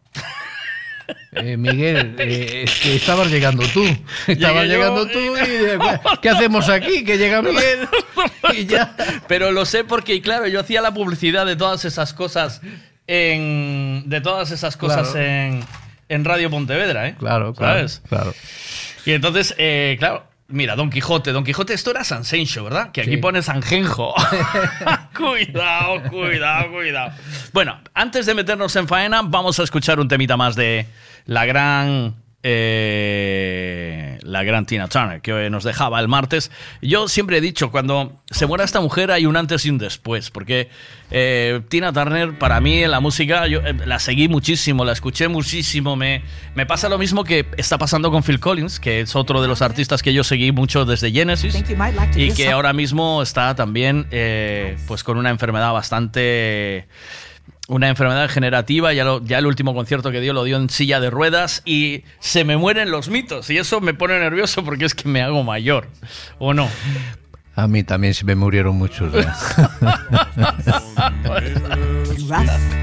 Eh, 1.33 1.57
Miguel, 1.57 2.15
eh, 2.19 2.63
es 2.63 2.79
que 2.79 2.95
estabas 2.95 3.29
llegando 3.29 3.63
tú. 3.73 3.83
Estabas 4.27 4.63
Llegué 4.63 4.67
yo 4.67 4.77
llegando 4.79 5.07
tú 5.07 5.19
y 5.19 6.19
¿qué 6.21 6.29
hacemos 6.29 6.69
aquí? 6.69 7.03
Que 7.03 7.17
llega 7.17 7.41
Miguel 7.41 7.87
y 8.53 8.65
ya. 8.65 8.95
Pero 9.27 9.51
lo 9.51 9.65
sé 9.65 9.83
porque, 9.83 10.21
claro, 10.21 10.47
yo 10.47 10.59
hacía 10.59 10.81
la 10.81 10.93
publicidad 10.93 11.45
de 11.45 11.55
todas 11.55 11.85
esas 11.85 12.13
cosas 12.13 12.61
en. 13.07 14.03
de 14.07 14.21
todas 14.21 14.51
esas 14.51 14.77
cosas 14.77 15.09
Claro. 15.11 15.25
en, 15.25 15.63
en 16.09 16.25
Radio 16.25 16.49
Pontevedra, 16.49 17.07
¿eh? 17.07 17.15
Claro, 17.17 17.53
claro. 17.53 17.73
¿Sabes? 17.79 18.01
claro. 18.07 18.33
Y 19.05 19.11
entonces, 19.13 19.55
eh, 19.57 19.95
claro. 19.99 20.28
Mira, 20.49 20.75
Don 20.75 20.89
Quijote. 20.89 21.31
Don 21.31 21.43
Quijote, 21.43 21.73
esto 21.73 21.91
era 21.91 22.03
Sansencho, 22.03 22.63
¿verdad? 22.63 22.91
Que 22.91 23.01
aquí 23.01 23.11
Sí. 23.11 23.17
pone 23.17 23.41
Sanjenjo. 23.41 24.13
cuidado, 25.15 26.01
cuidado, 26.09 26.71
cuidado. 26.71 27.11
Bueno, 27.53 27.79
antes 27.93 28.25
de 28.25 28.33
meternos 28.33 28.75
en 28.75 28.87
faena, 28.87 29.21
vamos 29.23 29.59
a 29.59 29.63
escuchar 29.63 29.99
un 29.99 30.07
temita 30.07 30.37
más 30.37 30.55
de 30.55 30.87
la 31.25 31.45
gran. 31.45 32.15
Eh, 32.43 34.17
la 34.23 34.43
gran 34.43 34.65
Tina 34.65 34.87
Turner, 34.87 35.21
que 35.21 35.49
nos 35.49 35.63
dejaba 35.63 35.99
el 35.99 36.07
martes. 36.07 36.51
Yo 36.81 37.07
siempre 37.07 37.37
he 37.37 37.41
dicho, 37.41 37.71
cuando 37.71 38.21
se 38.29 38.45
muera 38.45 38.63
esta 38.63 38.79
mujer 38.79 39.11
hay 39.11 39.25
un 39.25 39.35
antes 39.35 39.65
y 39.65 39.69
un 39.69 39.77
después, 39.77 40.31
porque 40.31 40.69
eh, 41.11 41.61
Tina 41.69 41.91
Turner, 41.91 42.37
para 42.37 42.61
mí 42.61 42.83
en 42.83 42.91
la 42.91 42.99
música, 42.99 43.47
yo 43.47 43.59
eh, 43.59 43.73
la 43.85 43.99
seguí 43.99 44.27
muchísimo, 44.27 44.85
la 44.85 44.93
escuché 44.93 45.27
muchísimo. 45.27 45.95
Me, 45.95 46.23
me 46.55 46.65
pasa 46.65 46.87
lo 46.89 46.97
mismo 46.97 47.23
que 47.23 47.45
está 47.57 47.77
pasando 47.77 48.11
con 48.11 48.23
Phil 48.23 48.39
Collins, 48.39 48.79
que 48.79 49.01
es 49.01 49.15
otro 49.15 49.41
de 49.41 49.47
los 49.47 49.61
artistas 49.61 50.01
que 50.01 50.13
yo 50.13 50.23
seguí 50.23 50.51
mucho 50.51 50.85
desde 50.85 51.11
Genesis 51.11 51.55
y 52.15 52.31
que 52.31 52.51
ahora 52.51 52.73
mismo 52.73 53.21
está 53.21 53.55
también 53.55 54.07
eh, 54.11 54.77
pues 54.87 55.03
con 55.03 55.17
una 55.17 55.29
enfermedad 55.29 55.73
bastante 55.73 56.87
una 57.69 57.87
enfermedad 57.87 58.23
degenerativa 58.23 58.91
ya, 58.93 59.03
lo- 59.05 59.23
ya 59.23 59.37
el 59.37 59.45
último 59.45 59.73
concierto 59.73 60.11
que 60.11 60.19
dio 60.19 60.33
lo 60.33 60.43
dio 60.43 60.57
en 60.57 60.69
silla 60.69 60.99
de 60.99 61.09
ruedas 61.09 61.61
y 61.65 62.03
se 62.19 62.43
me 62.43 62.57
mueren 62.57 62.91
los 62.91 63.07
mitos 63.09 63.49
y 63.49 63.57
eso 63.57 63.79
me 63.79 63.93
pone 63.93 64.19
nervioso 64.19 64.63
porque 64.65 64.83
es 64.85 64.93
que 64.93 65.07
me 65.07 65.21
hago 65.21 65.43
mayor 65.43 65.87
o 66.39 66.53
no 66.53 66.67
A 67.55 67.67
mí 67.67 67.83
también 67.83 68.13
se 68.13 68.23
me 68.25 68.35
murieron 68.35 68.75
muchos. 68.77 69.11
ya. 69.13 69.35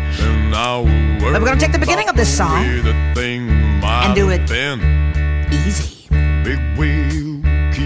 But 0.06 1.32
we're 1.32 1.40
gonna 1.40 1.56
take 1.58 1.73
the 1.73 1.78
beginning 1.78 2.08
of 2.08 2.16
this 2.16 2.28
song 2.28 2.62
and 2.65 4.15
do 4.15 4.31
it 4.31 4.42
easy. 5.50 6.06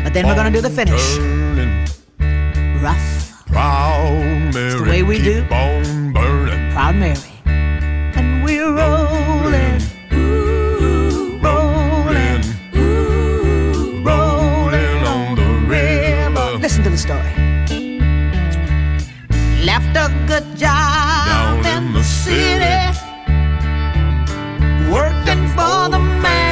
But 0.02 0.12
then 0.12 0.26
we're 0.26 0.34
gonna 0.34 0.50
do 0.50 0.60
the 0.60 0.70
finish. 0.70 1.16
Rough. 2.82 3.46
Proud 3.46 4.52
Mary, 4.54 4.74
the 4.78 4.84
way 4.88 5.02
we 5.02 5.18
do. 5.18 5.44
Proud 6.90 6.98
Mary. 6.98 7.34
And 7.46 8.42
we're 8.42 8.66
rolling. 8.66 9.80
ooh, 10.12 11.38
rolling. 11.38 12.42
ooh, 12.74 14.02
rolling 14.02 15.02
on 15.06 15.36
the 15.36 15.50
river. 15.68 16.58
Listen 16.58 16.82
to 16.82 16.90
the 16.90 16.98
story. 16.98 17.32
Left 19.64 19.96
a 19.96 20.10
good 20.26 20.56
job 20.56 21.62
Down 21.62 21.66
in 21.66 21.92
the 21.92 22.02
city. 22.02 22.98
Working 24.90 25.46
for 25.54 25.88
the 25.94 26.00
man 26.24 26.49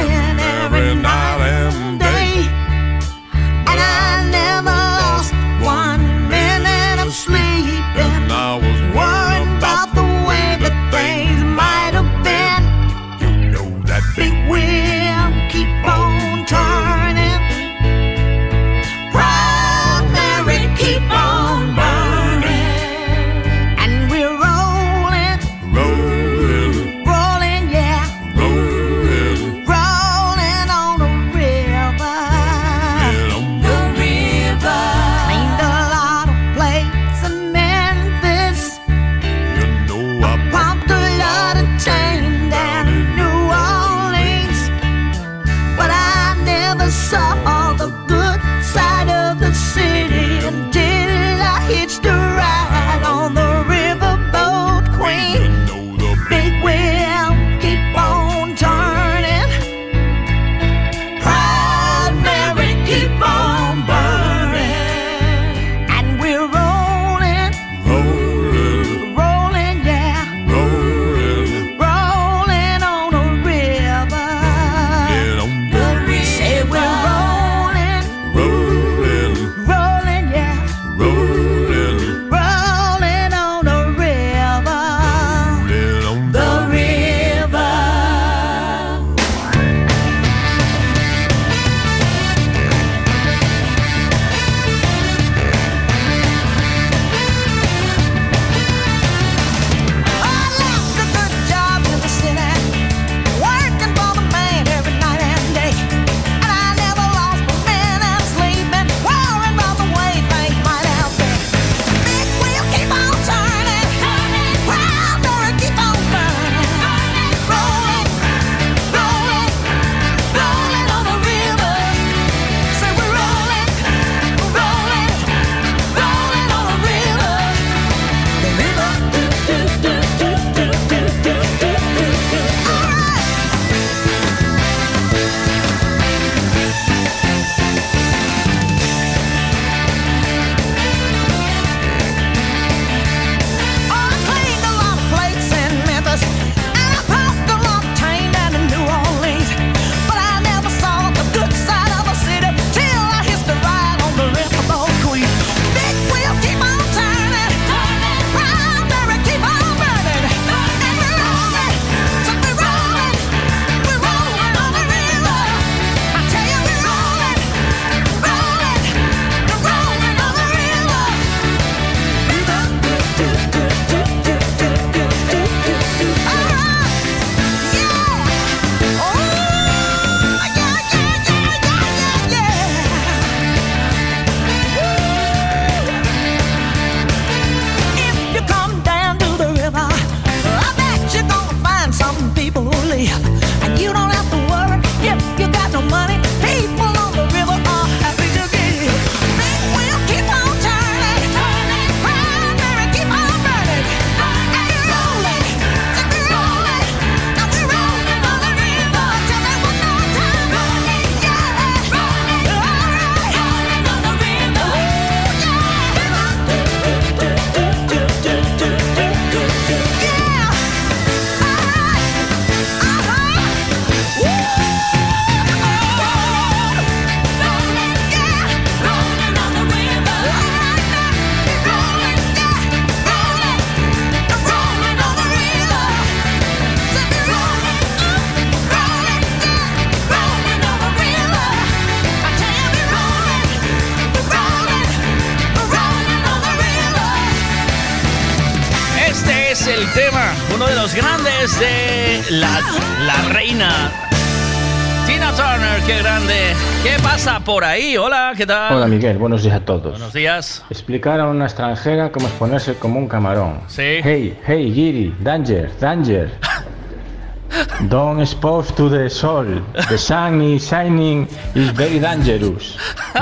¿qué 258.39 258.45
tal? 258.45 258.73
Hola 258.77 258.87
Miguel, 258.87 259.17
buenos 259.17 259.43
días 259.43 259.55
a 259.57 259.59
todos. 259.65 259.91
Buenos 259.91 260.13
días. 260.13 260.63
Explicar 260.69 261.19
a 261.19 261.27
una 261.27 261.43
extranjera 261.45 262.09
cómo 262.09 262.27
es 262.27 262.33
ponerse 262.35 262.75
como 262.75 262.97
un 262.97 263.07
camarón. 263.09 263.59
Sí. 263.67 263.99
Hey, 264.01 264.39
hey, 264.47 264.71
Giri, 264.73 265.13
danger, 265.19 265.69
danger. 265.81 266.31
Don't 267.89 268.21
expose 268.21 268.71
to 268.75 268.89
the 268.89 269.09
sol. 269.09 269.61
The 269.89 269.97
sun 269.97 270.41
is 270.41 270.63
shining 270.69 271.27
is 271.53 271.73
very 271.75 271.99
dangerous. 271.99 272.77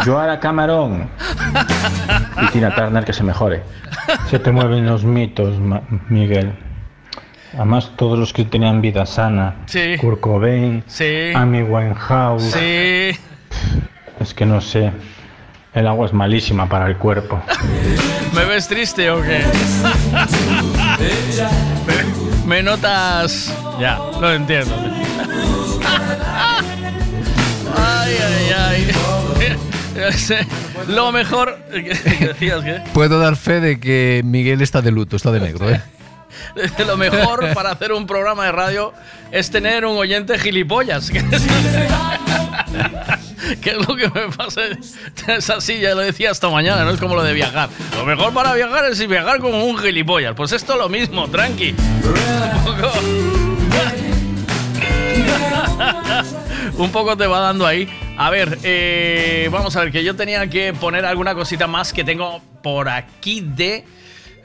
You 0.05 0.15
are 0.17 0.31
a 0.33 0.39
camarón. 0.39 1.09
Y 2.43 2.47
Tina 2.51 2.75
Turner 2.75 3.03
que 3.03 3.13
se 3.13 3.23
mejore. 3.23 3.63
Se 4.29 4.37
te 4.37 4.51
mueven 4.51 4.85
los 4.85 5.03
mitos, 5.03 5.57
Ma- 5.59 5.81
Miguel. 6.09 6.53
Además, 7.55 7.91
todos 7.95 8.19
los 8.19 8.33
que 8.33 8.45
tenían 8.45 8.81
vida 8.81 9.05
sana. 9.07 9.55
Sí. 9.65 9.95
Kurt 9.99 10.19
Cobain, 10.19 10.83
Sí. 10.85 11.31
Amy 11.33 11.63
Winehouse. 11.63 12.51
Sí. 12.51 13.17
Que 14.37 14.45
no 14.45 14.61
sé. 14.61 14.93
El 15.73 15.87
agua 15.87 16.05
es 16.05 16.13
malísima 16.13 16.69
para 16.69 16.87
el 16.87 16.97
cuerpo. 16.97 17.41
¿Me 18.33 18.45
ves 18.45 18.67
triste 18.67 19.09
o 19.11 19.21
qué? 19.21 19.43
Me, 21.85 22.45
me 22.45 22.63
notas. 22.63 23.53
Ya, 23.79 23.97
lo 24.21 24.33
entiendo. 24.33 24.73
Ay, 27.75 28.15
ay, 28.23 28.51
ay. 28.55 28.87
Lo 30.87 31.11
mejor. 31.11 31.57
¿qué 31.71 32.27
decías 32.27 32.63
qué? 32.63 32.81
Puedo 32.93 33.19
dar 33.19 33.35
fe 33.35 33.59
de 33.59 33.79
que 33.79 34.21
Miguel 34.23 34.61
está 34.61 34.81
de 34.81 34.91
luto, 34.91 35.15
está 35.15 35.31
de 35.31 35.39
negro, 35.39 35.69
¿eh? 35.69 35.81
Lo 36.85 36.97
mejor 36.97 37.53
para 37.53 37.71
hacer 37.71 37.91
un 37.91 38.05
programa 38.05 38.45
de 38.45 38.51
radio 38.51 38.93
es 39.31 39.49
tener 39.49 39.85
un 39.85 39.97
oyente 39.97 40.37
gilipollas. 40.37 41.11
Que 43.61 43.71
es, 43.71 43.87
lo 43.87 43.95
que 43.95 44.09
me 44.09 44.29
pasa 44.35 44.65
en 44.65 44.79
esa 45.27 45.61
silla, 45.61 45.95
lo 45.95 46.01
decía 46.01 46.31
esta 46.31 46.49
mañana, 46.49 46.83
no 46.83 46.91
es 46.91 46.99
como 46.99 47.15
lo 47.15 47.23
de 47.23 47.33
viajar. 47.33 47.69
Lo 47.95 48.05
mejor 48.05 48.33
para 48.33 48.53
viajar 48.53 48.85
es 48.85 49.07
viajar 49.07 49.39
como 49.39 49.63
un 49.65 49.77
gilipollas. 49.77 50.35
Pues 50.35 50.51
esto 50.51 50.73
es 50.73 50.79
lo 50.79 50.89
mismo, 50.89 51.27
tranqui. 51.29 51.69
Un 51.69 52.63
poco, 52.65 52.91
un 56.77 56.91
poco 56.91 57.17
te 57.17 57.27
va 57.27 57.39
dando 57.39 57.65
ahí. 57.65 57.87
A 58.17 58.29
ver, 58.29 58.57
eh, 58.63 59.47
vamos 59.51 59.75
a 59.75 59.81
ver, 59.81 59.91
que 59.91 60.03
yo 60.03 60.15
tenía 60.15 60.49
que 60.49 60.73
poner 60.73 61.05
alguna 61.05 61.35
cosita 61.35 61.67
más 61.67 61.93
que 61.93 62.03
tengo 62.03 62.41
por 62.63 62.89
aquí 62.89 63.41
de 63.41 63.85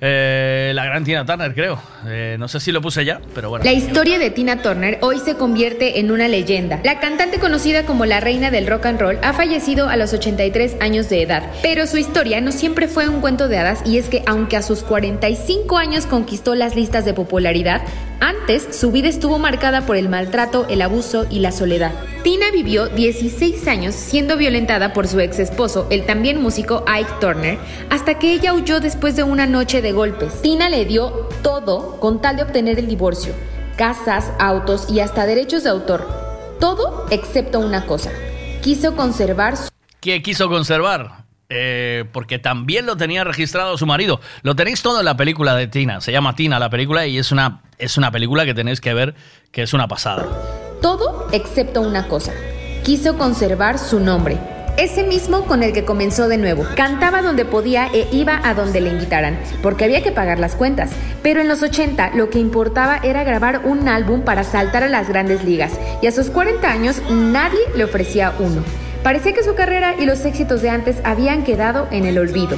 eh, 0.05 0.73
la 0.75 0.85
gran 0.85 1.05
Tina 1.05 1.25
Turner, 1.25 1.55
creo. 1.55 1.81
Eh, 2.09 2.35
no 2.37 2.49
sé 2.49 2.59
si 2.59 2.73
lo 2.73 2.83
puse 2.83 3.05
ya, 3.05 3.21
pero 3.37 3.51
bueno. 3.51 3.65
La 3.65 3.73
historia 3.73 4.19
de 4.19 4.31
Tina 4.31 4.61
Turner 4.61 4.99
hoy 5.01 5.21
se 5.21 5.37
convierte 5.37 6.01
en 6.01 6.11
una 6.11 6.27
leyenda. 6.27 6.81
La 6.83 6.99
cantante 6.99 7.39
conocida 7.39 7.87
como 7.87 8.05
la 8.05 8.19
reina 8.19 8.51
del 8.51 8.67
rock 8.67 8.87
and 8.87 9.01
roll 9.01 9.19
ha 9.23 9.33
fallecido 9.33 9.89
a 9.89 9.97
los 9.97 10.13
83 10.13 10.79
años 10.81 11.09
de 11.09 11.23
edad, 11.23 11.45
pero 11.63 11.87
su 11.87 11.99
historia 11.99 12.41
no 12.41 12.51
siempre 12.51 12.89
fue 12.89 13.09
un 13.09 13.21
cuento 13.21 13.47
de 13.47 13.59
hadas 13.59 13.87
y 13.87 13.99
es 13.99 14.09
que 14.09 14.25
aunque 14.27 14.57
a 14.57 14.63
sus 14.63 14.83
45 14.83 15.79
años 15.79 16.07
conquistó 16.07 16.57
las 16.57 16.75
listas 16.75 17.05
de 17.05 17.15
popularidad, 17.15 17.83
antes 18.23 18.79
su 18.79 18.93
vida 18.93 19.09
estuvo 19.09 19.39
marcada 19.39 19.85
por 19.85 19.97
el 19.97 20.09
maltrato, 20.09 20.67
el 20.69 20.81
abuso 20.81 21.27
y 21.29 21.41
la 21.41 21.51
soledad. 21.51 21.93
Tina 22.23 22.47
vivió 22.53 22.89
16 22.89 23.67
años 23.67 23.97
siendo 23.97 24.37
violentada 24.37 24.93
por 24.93 25.09
su 25.09 25.19
ex 25.19 25.41
esposo, 25.41 25.89
el 25.91 26.07
también 26.07 26.41
músico 26.41 26.85
Ike 26.87 27.11
Turner, 27.21 27.59
hasta 27.91 28.21
que 28.21 28.33
ella 28.33 28.55
huyó 28.55 28.79
después 28.79 29.17
de 29.17 29.25
una 29.25 29.47
noche 29.47 29.83
de 29.83 29.91
golpes. 29.91 30.41
Tina 30.41 30.71
le 30.71 30.85
dio 30.85 31.29
todo 31.43 31.99
con 31.99 32.21
tal 32.21 32.37
de 32.37 32.45
obtener 32.45 32.79
el 32.79 32.87
divorcio, 32.87 33.35
casas, 33.77 34.33
autos 34.39 34.89
y 34.89 35.01
hasta 35.01 35.27
derechos 35.27 35.65
de 35.65 35.71
autor. 35.71 36.07
Todo 36.61 37.07
excepto 37.11 37.59
una 37.59 37.87
cosa. 37.87 38.13
Quiso 38.63 38.95
conservar 38.95 39.57
su 39.57 39.69
¿Qué 39.99 40.23
quiso 40.23 40.49
conservar? 40.49 41.23
Eh, 41.49 42.07
porque 42.13 42.39
también 42.39 42.87
lo 42.87 42.97
tenía 42.97 43.25
registrado 43.25 43.77
su 43.77 43.85
marido. 43.85 44.21
Lo 44.43 44.57
tenéis 44.57 44.81
todo 44.81 45.01
en 45.01 45.05
la 45.05 45.17
película 45.17 45.55
de 45.55 45.67
Tina. 45.67 46.01
Se 46.01 46.11
llama 46.11 46.35
Tina 46.35 46.59
la 46.59 46.71
película 46.71 47.07
y 47.07 47.19
es 47.19 47.31
una, 47.31 47.61
es 47.83 47.99
una 47.99 48.11
película 48.11 48.45
que 48.45 48.55
tenéis 48.55 48.81
que 48.81 48.95
ver 48.95 49.15
que 49.51 49.63
es 49.63 49.75
una 49.75 49.89
pasada. 49.89 50.27
todo 50.81 51.29
excepto 51.33 51.81
una 51.81 52.09
cosa. 52.09 52.33
Quiso 52.85 53.17
conservar 53.17 53.79
su 53.79 54.01
nombre. 54.01 54.39
Ese 54.77 55.05
mismo 55.05 55.45
con 55.45 55.63
el 55.63 55.73
que 55.73 55.85
comenzó 55.85 56.29
de 56.29 56.39
nuevo. 56.39 56.65
Cantaba 56.75 57.23
donde 57.23 57.45
podía 57.45 57.89
e 57.93 58.09
iba 58.11 58.41
a 58.43 58.55
donde 58.55 58.81
le 58.81 58.91
invitaran, 58.91 59.39
porque 59.63 59.85
había 59.85 60.03
que 60.03 60.13
pagar 60.13 60.39
las 60.39 60.57
cuentas. 60.57 60.91
Pero 61.23 61.41
en 61.41 61.49
los 61.49 61.63
80 61.63 62.13
lo 62.15 62.31
que 62.31 62.39
importaba 62.39 62.99
era 63.03 63.23
grabar 63.23 63.61
un 63.65 63.89
álbum 63.89 64.23
para 64.23 64.45
saltar 64.45 64.83
a 64.83 64.89
las 64.89 65.09
grandes 65.09 65.45
ligas. 65.45 65.73
Y 66.01 66.07
a 66.07 66.13
sus 66.13 66.31
40 66.31 66.69
años 66.71 67.03
nadie 67.11 67.61
le 67.77 67.85
ofrecía 67.85 68.33
uno. 68.39 68.65
Parecía 69.03 69.35
que 69.35 69.45
su 69.45 69.55
carrera 69.55 69.95
y 69.99 70.07
los 70.07 70.25
éxitos 70.25 70.63
de 70.63 70.71
antes 70.71 70.97
habían 71.05 71.45
quedado 71.45 71.87
en 71.91 72.07
el 72.07 72.19
olvido. 72.19 72.57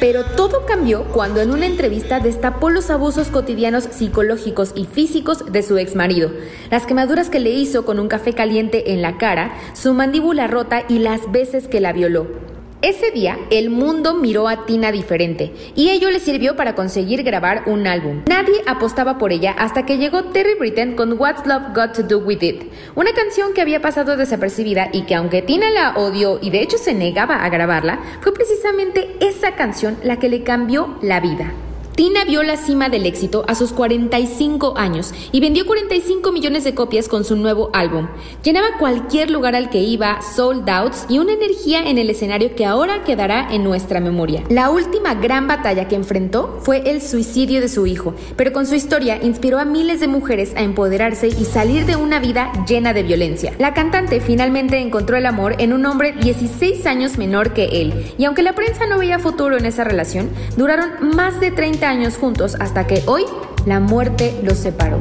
Pero 0.00 0.24
todo 0.24 0.66
cambió 0.66 1.04
cuando 1.04 1.40
en 1.40 1.50
una 1.50 1.66
entrevista 1.66 2.20
destapó 2.20 2.70
los 2.70 2.90
abusos 2.90 3.28
cotidianos 3.28 3.84
psicológicos 3.84 4.72
y 4.74 4.84
físicos 4.86 5.50
de 5.50 5.62
su 5.62 5.78
exmarido, 5.78 6.30
las 6.70 6.86
quemaduras 6.86 7.30
que 7.30 7.40
le 7.40 7.50
hizo 7.50 7.84
con 7.84 7.98
un 7.98 8.08
café 8.08 8.32
caliente 8.32 8.92
en 8.92 9.02
la 9.02 9.18
cara, 9.18 9.54
su 9.74 9.94
mandíbula 9.94 10.46
rota 10.46 10.84
y 10.88 10.98
las 10.98 11.30
veces 11.32 11.68
que 11.68 11.80
la 11.80 11.92
violó. 11.92 12.53
Ese 12.84 13.10
día, 13.12 13.38
el 13.48 13.70
mundo 13.70 14.12
miró 14.12 14.46
a 14.46 14.66
Tina 14.66 14.92
diferente 14.92 15.54
y 15.74 15.88
ello 15.88 16.10
le 16.10 16.20
sirvió 16.20 16.54
para 16.54 16.74
conseguir 16.74 17.22
grabar 17.22 17.62
un 17.64 17.86
álbum. 17.86 18.20
Nadie 18.28 18.60
apostaba 18.66 19.16
por 19.16 19.32
ella 19.32 19.52
hasta 19.52 19.86
que 19.86 19.96
llegó 19.96 20.24
Terry 20.24 20.52
Britten 20.52 20.94
con 20.94 21.18
What's 21.18 21.46
Love 21.46 21.74
Got 21.74 21.94
to 21.94 22.02
Do 22.02 22.18
With 22.18 22.42
It, 22.42 22.64
una 22.94 23.14
canción 23.14 23.54
que 23.54 23.62
había 23.62 23.80
pasado 23.80 24.18
desapercibida 24.18 24.90
y 24.92 25.04
que 25.04 25.14
aunque 25.14 25.40
Tina 25.40 25.70
la 25.70 25.96
odió 25.96 26.38
y 26.42 26.50
de 26.50 26.60
hecho 26.60 26.76
se 26.76 26.92
negaba 26.92 27.42
a 27.42 27.48
grabarla, 27.48 28.00
fue 28.20 28.34
precisamente 28.34 29.16
esa 29.20 29.56
canción 29.56 29.96
la 30.02 30.18
que 30.18 30.28
le 30.28 30.42
cambió 30.42 30.98
la 31.00 31.20
vida. 31.20 31.54
Tina 31.96 32.24
vio 32.24 32.42
la 32.42 32.56
cima 32.56 32.88
del 32.88 33.06
éxito 33.06 33.44
a 33.46 33.54
sus 33.54 33.72
45 33.72 34.74
años 34.76 35.14
y 35.30 35.38
vendió 35.38 35.64
45 35.64 36.32
millones 36.32 36.64
de 36.64 36.74
copias 36.74 37.06
con 37.06 37.22
su 37.22 37.36
nuevo 37.36 37.70
álbum. 37.72 38.08
Llenaba 38.42 38.78
cualquier 38.80 39.30
lugar 39.30 39.54
al 39.54 39.70
que 39.70 39.78
iba, 39.78 40.20
sold 40.20 40.68
outs 40.68 41.06
y 41.08 41.20
una 41.20 41.34
energía 41.34 41.88
en 41.88 41.98
el 41.98 42.10
escenario 42.10 42.56
que 42.56 42.66
ahora 42.66 43.04
quedará 43.04 43.46
en 43.54 43.62
nuestra 43.62 44.00
memoria. 44.00 44.42
La 44.48 44.70
última 44.70 45.14
gran 45.14 45.46
batalla 45.46 45.86
que 45.86 45.94
enfrentó 45.94 46.58
fue 46.62 46.82
el 46.90 47.00
suicidio 47.00 47.60
de 47.60 47.68
su 47.68 47.86
hijo, 47.86 48.14
pero 48.34 48.52
con 48.52 48.66
su 48.66 48.74
historia 48.74 49.22
inspiró 49.22 49.60
a 49.60 49.64
miles 49.64 50.00
de 50.00 50.08
mujeres 50.08 50.52
a 50.56 50.62
empoderarse 50.62 51.28
y 51.28 51.44
salir 51.44 51.86
de 51.86 51.94
una 51.94 52.18
vida 52.18 52.50
llena 52.66 52.92
de 52.92 53.04
violencia. 53.04 53.54
La 53.58 53.72
cantante 53.72 54.20
finalmente 54.20 54.78
encontró 54.78 55.16
el 55.16 55.26
amor 55.26 55.54
en 55.58 55.72
un 55.72 55.86
hombre 55.86 56.10
16 56.20 56.86
años 56.86 57.18
menor 57.18 57.52
que 57.52 57.66
él, 57.66 58.14
y 58.18 58.24
aunque 58.24 58.42
la 58.42 58.56
prensa 58.56 58.86
no 58.86 58.98
veía 58.98 59.20
futuro 59.20 59.56
en 59.56 59.66
esa 59.66 59.84
relación, 59.84 60.28
duraron 60.56 61.14
más 61.14 61.38
de 61.38 61.52
30 61.52 61.83
años 61.84 62.16
juntos 62.16 62.56
hasta 62.60 62.86
que 62.86 63.02
hoy 63.06 63.24
la 63.66 63.80
muerte 63.80 64.38
los 64.42 64.58
separó. 64.58 64.98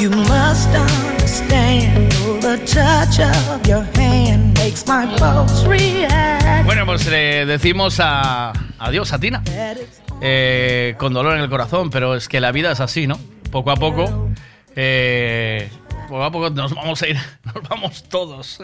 You 0.00 0.10
must 0.10 0.68
understand 0.74 2.12
the 2.40 2.58
touch 2.66 3.18
of 3.20 3.66
your 3.66 3.84
hand 3.98 4.56
makes 4.58 4.84
my 4.86 5.06
pulse 5.18 5.66
react. 5.66 6.64
Bueno, 6.64 6.86
pues 6.86 7.06
le 7.06 7.46
decimos 7.46 7.98
a, 8.00 8.52
adiós 8.78 9.12
a 9.12 9.18
Tina. 9.18 9.42
Eh, 10.20 10.94
con 10.98 11.12
dolor 11.12 11.36
en 11.36 11.42
el 11.42 11.48
corazón, 11.50 11.90
pero 11.90 12.14
es 12.14 12.28
que 12.28 12.40
la 12.40 12.52
vida 12.52 12.72
es 12.72 12.80
así, 12.80 13.06
¿no? 13.06 13.18
Poco 13.50 13.70
a 13.70 13.76
poco. 13.76 14.28
eh, 14.76 15.68
poco 16.08 16.24
a 16.24 16.30
poco 16.30 16.50
nos 16.50 16.74
vamos 16.74 17.02
a 17.02 17.08
ir. 17.08 17.16
Nos 17.44 17.68
vamos 17.68 18.02
todos. 18.08 18.60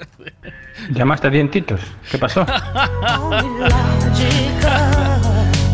¿Llamaste 0.90 1.26
a 1.28 1.31
dientitos? 1.31 1.81
¿Qué 2.10 2.18
pasó? 2.18 2.47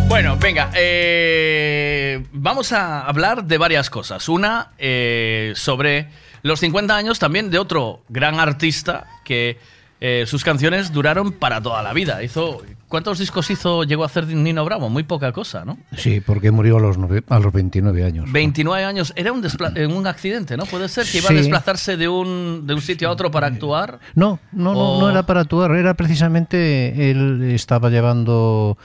Bueno, 0.08 0.36
venga, 0.36 0.73
eh, 0.74 2.26
vamos 2.32 2.73
a 2.73 3.07
hablar 3.07 3.44
de 3.44 3.58
varias 3.58 3.90
cosas. 3.90 4.28
Una, 4.28 4.73
eh, 4.76 5.52
sobre 5.55 6.08
los 6.42 6.58
50 6.58 6.97
años 6.97 7.20
también 7.20 7.49
de 7.49 7.60
otro 7.60 8.02
gran 8.08 8.40
artista 8.40 9.07
que 9.24 9.57
eh, 10.00 10.24
sus 10.26 10.42
canciones 10.42 10.92
duraron 10.92 11.31
para 11.31 11.62
toda 11.62 11.81
la 11.84 11.92
vida. 11.92 12.24
Hizo, 12.24 12.60
¿Cuántos 12.91 13.19
discos 13.20 13.49
hizo, 13.51 13.85
llegó 13.85 14.02
a 14.02 14.07
hacer 14.07 14.27
Nino 14.27 14.65
Bravo? 14.67 14.91
Muy 14.91 15.05
poca 15.05 15.33
cosa, 15.33 15.65
¿no? 15.65 15.78
Sí, 15.97 16.20
porque 16.20 16.51
murió 16.51 16.77
a 16.77 16.81
los, 16.81 16.99
nove- 16.99 17.25
a 17.28 17.39
los 17.39 17.52
29 17.52 18.05
años. 18.05 18.31
29 18.31 18.85
años. 18.85 19.12
Era 19.17 19.33
un, 19.33 19.43
despla- 19.43 19.73
un 19.97 20.07
accidente, 20.07 20.57
¿no? 20.57 20.65
Puede 20.67 20.89
ser 20.89 21.07
que 21.07 21.19
iba 21.19 21.31
a 21.31 21.33
desplazarse 21.33 21.97
de 21.97 22.09
un, 22.09 22.67
de 22.67 22.75
un 22.75 22.81
sitio 22.83 23.09
a 23.09 23.12
otro 23.12 23.31
para 23.31 23.47
actuar. 23.47 24.01
No, 24.15 24.41
no, 24.52 24.75
no 24.75 25.09
era 25.09 25.25
para 25.25 25.41
actuar, 25.41 25.70
era 25.77 25.94
precisamente 25.94 27.10
él 27.10 27.43
estaba 27.55 27.89
llevando 27.91 28.77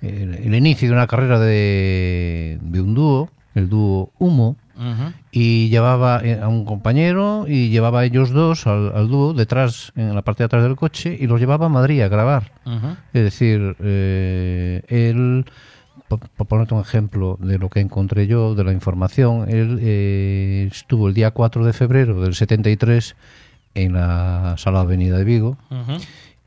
el, 0.00 0.34
el 0.36 0.54
inicio 0.54 0.88
de 0.88 0.94
una 0.94 1.06
carrera 1.06 1.38
de, 1.38 2.58
de 2.62 2.80
un 2.80 2.94
dúo, 2.94 3.30
el 3.54 3.68
dúo 3.68 4.10
Humo, 4.18 4.56
y 5.30 5.68
llevaba 5.68 6.20
eh, 6.24 6.40
a 6.40 6.48
un 6.48 6.64
compañero 6.64 7.44
y 7.46 7.68
llevaba 7.68 8.00
a 8.00 8.04
ellos 8.04 8.30
dos 8.30 8.66
al, 8.66 8.92
al 8.94 9.08
dúo 9.08 9.34
detrás, 9.34 9.92
en 9.96 10.14
la 10.14 10.22
parte 10.22 10.42
de 10.42 10.46
atrás 10.46 10.62
del 10.62 10.76
coche 10.76 11.16
y 11.18 11.26
los 11.26 11.40
llevaba 11.40 11.66
a 11.66 11.68
Madrid 11.68 12.00
a 12.02 12.08
grabar. 12.08 12.52
Es 13.12 13.22
decir, 13.22 13.76
eh, 13.80 14.82
él, 14.88 15.44
por, 16.08 16.20
por 16.20 16.46
ponerte 16.46 16.74
un 16.74 16.80
ejemplo 16.80 17.38
de 17.40 17.58
lo 17.58 17.68
que 17.68 17.80
encontré 17.80 18.26
yo, 18.26 18.54
de 18.54 18.64
la 18.64 18.72
información, 18.72 19.48
él 19.48 19.78
eh, 19.82 20.68
estuvo 20.70 21.08
el 21.08 21.14
día 21.14 21.30
4 21.30 21.64
de 21.64 21.72
febrero 21.72 22.20
del 22.22 22.34
73 22.34 23.16
en 23.74 23.92
la 23.92 24.54
Sala 24.58 24.80
Avenida 24.80 25.16
de 25.16 25.24
Vigo 25.24 25.56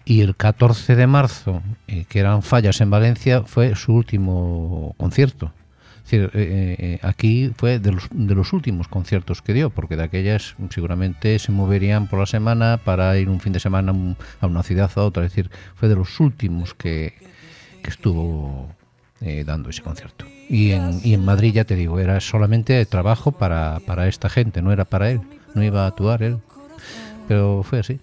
y 0.06 0.22
el 0.22 0.36
14 0.36 0.96
de 0.96 1.08
marzo, 1.08 1.62
eh, 1.88 2.06
que 2.10 2.20
eran 2.20 2.42
fallas 2.42 2.82
en 2.82 2.90
Valencia, 2.90 3.44
fue 3.44 3.76
su 3.76 3.94
último 3.94 4.96
concierto. 4.98 5.52
Decir, 6.04 6.30
eh, 6.34 6.76
eh, 6.80 7.00
aquí 7.02 7.52
fue 7.56 7.80
de 7.80 7.92
los, 7.94 8.08
de 8.12 8.36
los 8.36 8.52
últimos 8.54 8.88
conciertos 8.90 9.42
que 9.42 9.54
dio, 9.54 9.70
porque 9.70 9.96
de 9.96 10.04
aquellas 10.04 10.56
seguramente 10.70 11.40
se 11.40 11.52
moverían 11.52 12.08
por 12.08 12.20
la 12.20 12.26
semana 12.26 12.78
para 12.84 13.18
ir 13.18 13.30
un 13.30 13.40
fin 13.40 13.54
de 13.54 13.60
semana 13.62 13.92
a 13.92 13.96
un- 13.96 14.18
a 14.42 14.48
una 14.48 14.64
ciudad 14.64 14.92
a 14.96 15.02
otra. 15.02 15.26
Es 15.26 15.32
decir, 15.32 15.50
fue 15.76 15.88
de 15.88 15.96
los 15.96 16.20
últimos 16.20 16.74
que, 16.74 17.14
que 17.82 17.90
estuvo 17.90 18.70
eh, 19.22 19.44
dando 19.46 19.70
ese 19.70 19.82
concierto. 19.82 20.26
Y 20.50 20.72
en, 20.72 21.00
y 21.06 21.14
en 21.14 21.24
Madrid, 21.24 21.54
ya 21.54 21.64
te 21.64 21.76
digo, 21.76 21.98
era 22.00 22.20
solamente 22.20 22.86
trabajo 22.86 23.32
para, 23.32 23.80
para 23.88 24.10
esta 24.10 24.30
gente, 24.30 24.62
no 24.62 24.74
era 24.74 24.84
para 24.84 25.10
él, 25.10 25.22
no 25.56 25.64
iba 25.64 25.86
a 25.86 25.88
actuar 25.88 26.22
él. 26.22 26.40
Pero 27.30 27.64
fue 27.64 27.80
así, 27.80 28.02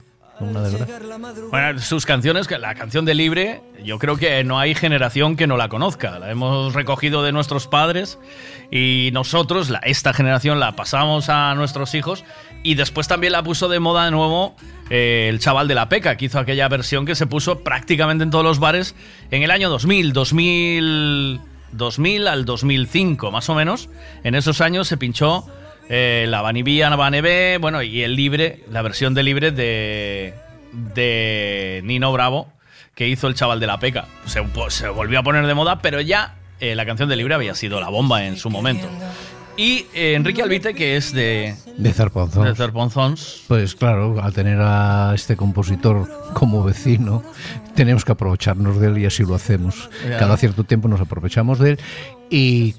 Bueno, 1.51 1.79
sus 1.81 2.07
canciones, 2.07 2.51
la 2.51 2.75
canción 2.75 3.05
de 3.05 3.15
Libre, 3.15 3.61
yo 3.85 3.99
creo 3.99 4.17
que 4.17 4.43
no 4.43 4.59
hay 4.59 4.75
generación 4.75 5.37
que 5.37 5.47
no 5.47 5.59
la 5.59 5.69
conozca. 5.69 6.19
La 6.19 6.31
hemos 6.31 6.73
recogido 6.73 7.23
de 7.23 7.33
nuestros 7.33 7.67
padres 7.67 8.19
y 8.71 9.11
nosotros, 9.13 9.71
esta 9.83 10.15
generación, 10.15 10.59
la 10.59 10.77
pasamos 10.77 11.29
a 11.29 11.55
nuestros 11.55 11.95
hijos 11.95 12.25
y 12.63 12.75
después 12.75 13.07
también 13.07 13.33
la 13.33 13.43
puso 13.43 13.69
de 13.69 13.81
moda 13.81 14.07
de 14.07 14.11
nuevo 14.13 14.57
eh, 14.89 15.27
el 15.29 15.41
chaval 15.41 15.69
de 15.69 15.75
la 15.75 15.89
peca, 15.89 16.17
que 16.17 16.25
hizo 16.25 16.39
aquella 16.39 16.69
versión 16.69 17.05
que 17.05 17.15
se 17.15 17.27
puso 17.27 17.61
prácticamente 17.61 18.25
en 18.25 18.31
todos 18.31 18.45
los 18.45 18.59
bares 18.59 18.95
en 19.31 19.43
el 19.43 19.51
año 19.51 19.69
2000, 19.69 20.15
2000, 20.15 21.41
2000 21.73 22.29
al 22.29 22.45
2005, 22.47 23.31
más 23.31 23.51
o 23.51 23.55
menos. 23.55 23.91
En 24.25 24.35
esos 24.35 24.63
años 24.63 24.89
se 24.89 24.97
pinchó 24.97 25.45
eh, 25.91 26.25
la 26.29 26.41
Vanibía, 26.41 26.89
la 26.89 26.97
Vanebe, 26.97 27.59
bueno, 27.59 27.83
y 27.83 28.03
el 28.03 28.15
Libre, 28.15 28.65
la 28.71 28.81
versión 28.81 29.13
de 29.13 29.23
Libre 29.25 29.51
de, 29.51 30.35
de 30.95 31.83
Nino 31.85 32.13
Bravo, 32.13 32.53
que 32.95 33.09
hizo 33.09 33.27
el 33.27 33.35
chaval 33.35 33.61
de 33.61 33.67
la 33.67 33.79
peca. 33.81 34.07
Se, 34.25 34.41
se 34.69 34.89
volvió 34.89 35.19
a 35.19 35.23
poner 35.23 35.47
de 35.47 35.55
moda, 35.55 35.83
pero 35.83 36.01
ya 36.01 36.37
eh, 36.61 36.75
la 36.75 36.87
canción 36.87 37.09
de 37.09 37.17
Libre 37.17 37.35
había 37.35 37.55
sido 37.55 37.81
la 37.81 37.89
bomba 37.89 38.25
en 38.25 38.37
su 38.37 38.51
momento. 38.51 38.87
Y 39.57 39.87
eh, 39.93 40.15
Enrique 40.15 40.43
Albite, 40.43 40.75
que 40.75 40.97
es 40.97 41.13
de, 41.13 41.55
De 41.77 41.93
Zarponzón. 41.93 42.45
de 42.45 42.55
Zarponzons. 42.55 43.43
Pues 43.49 43.75
claro, 43.75 44.23
al 44.23 44.33
tener 44.33 44.59
a 44.61 45.13
este 45.15 45.37
compositor 45.37 46.09
como 46.35 46.63
vecino, 46.63 47.23
tenemos 47.75 48.05
que 48.05 48.13
aprovecharnos 48.13 48.81
de 48.81 48.87
él 48.87 48.99
y 48.99 49.07
así 49.07 49.25
lo 49.25 49.35
hacemos. 49.35 49.91
Cada 50.19 50.37
cierto 50.37 50.65
tiempo 50.65 50.89
nos 50.89 51.01
aprovechamos 51.01 51.59
de 51.59 51.71
él 51.73 51.81
y 52.31 52.77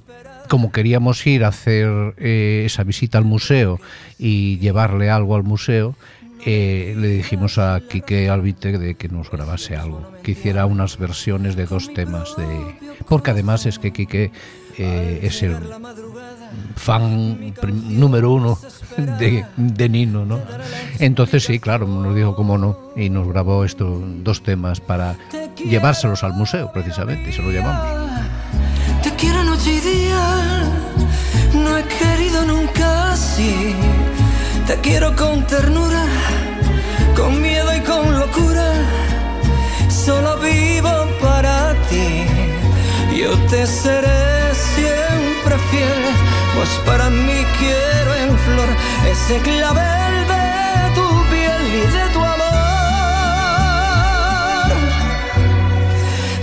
como 0.52 0.74
queríamos 0.74 1.26
ir 1.26 1.46
a 1.46 1.48
hacer 1.48 2.14
eh, 2.18 2.64
esa 2.66 2.84
visita 2.84 3.18
al 3.18 3.24
museo 3.24 3.80
y 4.20 4.58
llevarle 4.58 5.10
algo 5.10 5.38
al 5.38 5.44
museo, 5.44 5.96
eh, 6.46 6.94
le 6.98 7.08
dijimos 7.08 7.58
a 7.58 7.80
Quique 7.90 8.30
Albite 8.30 8.78
de 8.78 8.96
que 8.96 9.08
nos 9.08 9.32
grabase 9.32 9.78
algo, 9.78 10.12
que 10.24 10.32
hiciera 10.32 10.66
unas 10.66 10.98
versiones 10.98 11.56
de 11.56 11.68
dos 11.68 11.94
temas 11.94 12.36
de... 12.36 12.76
Porque 13.08 13.32
además 13.32 13.66
es 13.66 13.80
que 13.80 13.94
Quique 13.94 14.34
eh, 14.78 15.20
es 15.24 15.42
el 15.42 15.56
fan 16.76 17.54
número 17.88 18.34
uno 18.34 18.60
de, 18.98 19.46
de 19.56 19.88
Nino, 19.88 20.26
¿no? 20.26 20.42
Entonces 21.00 21.46
sí, 21.46 21.60
claro, 21.60 21.88
nos 21.88 22.14
dijo 22.14 22.36
cómo 22.36 22.58
no 22.58 22.78
y 22.98 23.10
nos 23.10 23.26
grabó 23.26 23.64
estos 23.64 24.02
dos 24.22 24.44
temas 24.44 24.82
para 24.82 25.16
llevárselos 25.66 26.26
al 26.26 26.34
museo, 26.34 26.74
precisamente, 26.74 27.30
y 27.30 27.32
se 27.32 27.42
lo 27.42 27.52
llevamos. 27.52 27.88
Te 29.02 29.16
quiero 29.16 29.41
noche 29.62 29.74
y 29.74 29.80
día, 29.80 30.24
no 31.54 31.78
he 31.78 31.84
querido 31.84 32.46
nunca 32.46 33.12
así. 33.12 33.76
Te 34.66 34.76
quiero 34.82 35.16
con 35.16 35.46
ternura, 35.46 36.04
con 37.16 37.40
miedo 37.42 37.76
y 37.76 37.82
con 37.82 38.20
locura. 38.20 38.74
Solo 39.90 40.38
vivo 40.40 40.90
para 41.22 41.76
ti. 41.90 42.26
Yo 43.16 43.38
te 43.50 43.68
seré 43.68 44.56
siempre 44.76 45.58
fiel, 45.70 46.02
pues 46.56 46.70
para 46.86 47.10
mí 47.10 47.46
quiero 47.60 48.16
en 48.16 48.38
flor 48.46 48.70
ese 49.12 49.38
clavel 49.42 50.28
de 50.34 50.46
tu 50.96 51.08
piel 51.30 51.64
y 51.82 51.86
de 51.98 52.06
tu 52.14 52.20
amor. 52.20 52.52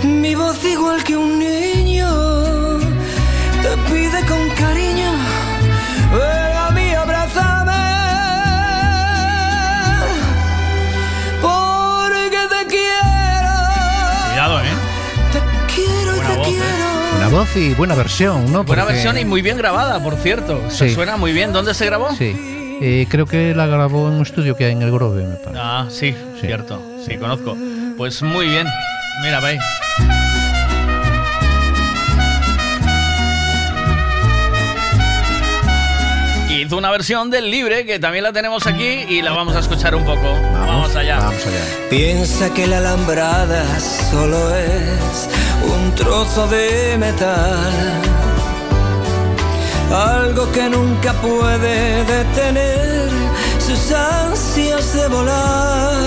Mi 0.03 0.35
voz 0.35 0.63
igual 0.63 1.03
que 1.03 1.17
un 1.17 1.39
niño 1.39 1.68
Buena 17.29 17.43
voz 17.45 17.55
y 17.57 17.73
buena 17.75 17.93
versión, 17.95 18.45
¿no? 18.51 18.63
Buena 18.63 18.83
Porque- 18.83 18.93
versión 18.93 19.17
y 19.17 19.23
muy 19.25 19.41
bien 19.43 19.55
grabada, 19.57 20.01
por 20.03 20.15
cierto. 20.15 20.61
Se 20.71 20.89
Sí. 20.89 20.95
suena 20.95 21.15
muy 21.15 21.31
bien. 21.31 21.53
¿Dónde 21.53 21.73
se 21.75 21.85
grabó? 21.85 22.09
Sí. 22.15 22.35
Eh, 22.81 23.05
creo 23.09 23.25
que 23.27 23.53
la 23.53 23.67
grabó 23.67 24.07
en 24.07 24.15
un 24.15 24.21
estudio 24.23 24.55
que 24.55 24.65
hay 24.65 24.71
en 24.71 24.81
el 24.81 24.91
Grove, 24.91 25.23
me 25.25 25.35
parece. 25.35 25.61
Ah, 25.61 25.85
sí, 25.89 26.15
cierto. 26.41 26.81
Sí, 27.07 27.17
conozco. 27.17 27.55
Pues 27.97 28.21
muy 28.23 28.47
bien. 28.47 28.65
Mira, 29.21 29.39
veis. 29.41 29.61
Hizo 36.49 36.77
una 36.77 36.91
versión 36.91 37.29
del 37.29 37.49
libre 37.49 37.85
que 37.85 37.99
también 37.99 38.23
la 38.23 38.33
tenemos 38.33 38.67
aquí 38.67 39.05
y 39.07 39.21
la 39.21 39.31
vamos 39.31 39.55
a 39.55 39.59
escuchar 39.59 39.95
un 39.95 40.03
poco. 40.03 40.33
Vamos, 40.53 40.95
allá. 40.95 41.19
Vamos 41.19 41.45
allá. 41.45 41.63
Piensa 41.89 42.53
que 42.53 42.67
la 42.67 42.79
alambrada 42.79 43.63
solo 43.79 44.53
es 44.55 45.29
un 45.89 45.95
trozo 45.95 46.47
de 46.47 46.97
metal. 46.97 47.71
Algo 49.91 50.51
que 50.51 50.69
nunca 50.69 51.13
puede 51.13 52.03
detener 52.05 53.09
sus 53.59 53.91
ansias 53.91 54.93
de 54.93 55.07
volar. 55.07 55.99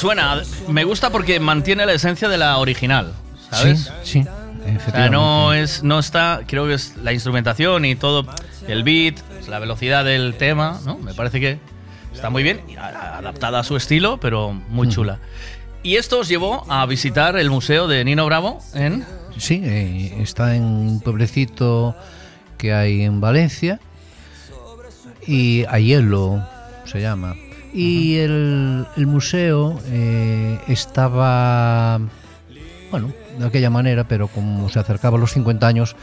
Suena? 0.00 0.42
Me 0.66 0.84
gusta 0.84 1.10
porque 1.10 1.38
mantiene 1.40 1.84
la 1.84 1.92
esencia 1.92 2.28
de 2.30 2.38
la 2.38 2.56
original, 2.56 3.12
¿sabes? 3.50 3.92
Sí, 4.02 4.22
sí, 4.22 4.28
O 4.88 4.90
sea, 4.90 5.10
no 5.10 5.52
es, 5.52 5.82
no 5.82 5.98
está, 5.98 6.40
creo 6.46 6.66
que 6.66 6.74
es 6.74 6.96
la 6.96 7.12
instrumentación 7.12 7.84
y 7.84 7.96
todo, 7.96 8.24
el 8.66 8.82
beat, 8.82 9.16
la 9.46 9.58
velocidad 9.58 10.04
del 10.06 10.34
tema, 10.36 10.80
¿no? 10.86 10.96
Me 10.96 11.12
parece 11.12 11.38
que 11.38 11.58
está 12.14 12.30
muy 12.30 12.42
bien, 12.42 12.62
adaptada 12.78 13.58
a 13.58 13.62
su 13.62 13.76
estilo, 13.76 14.18
pero 14.18 14.52
muy 14.52 14.88
chula. 14.88 15.18
Y 15.82 15.96
esto 15.96 16.20
os 16.20 16.28
llevó 16.28 16.64
a 16.70 16.86
visitar 16.86 17.36
el 17.36 17.50
museo 17.50 17.86
de 17.86 18.02
Nino 18.04 18.24
Bravo 18.24 18.58
en... 18.72 19.04
Sí, 19.36 19.60
eh, 19.62 20.16
está 20.20 20.56
en 20.56 20.64
un 20.64 21.00
pueblecito 21.00 21.94
que 22.56 22.72
hay 22.72 23.02
en 23.02 23.20
Valencia 23.20 23.80
y 25.26 25.64
Ayelo 25.68 26.42
se 26.84 27.00
llama. 27.00 27.34
Y 27.72 28.16
el, 28.16 28.86
museo 29.06 29.78
eh, 29.86 30.58
estaba, 30.68 32.00
bueno, 32.90 33.12
de 33.38 33.46
aquella 33.46 33.70
manera, 33.70 34.04
pero 34.08 34.28
como 34.28 34.68
se 34.68 34.78
acercaba 34.80 35.16
a 35.16 35.20
los 35.20 35.32
50 35.32 35.66
años, 35.66 35.94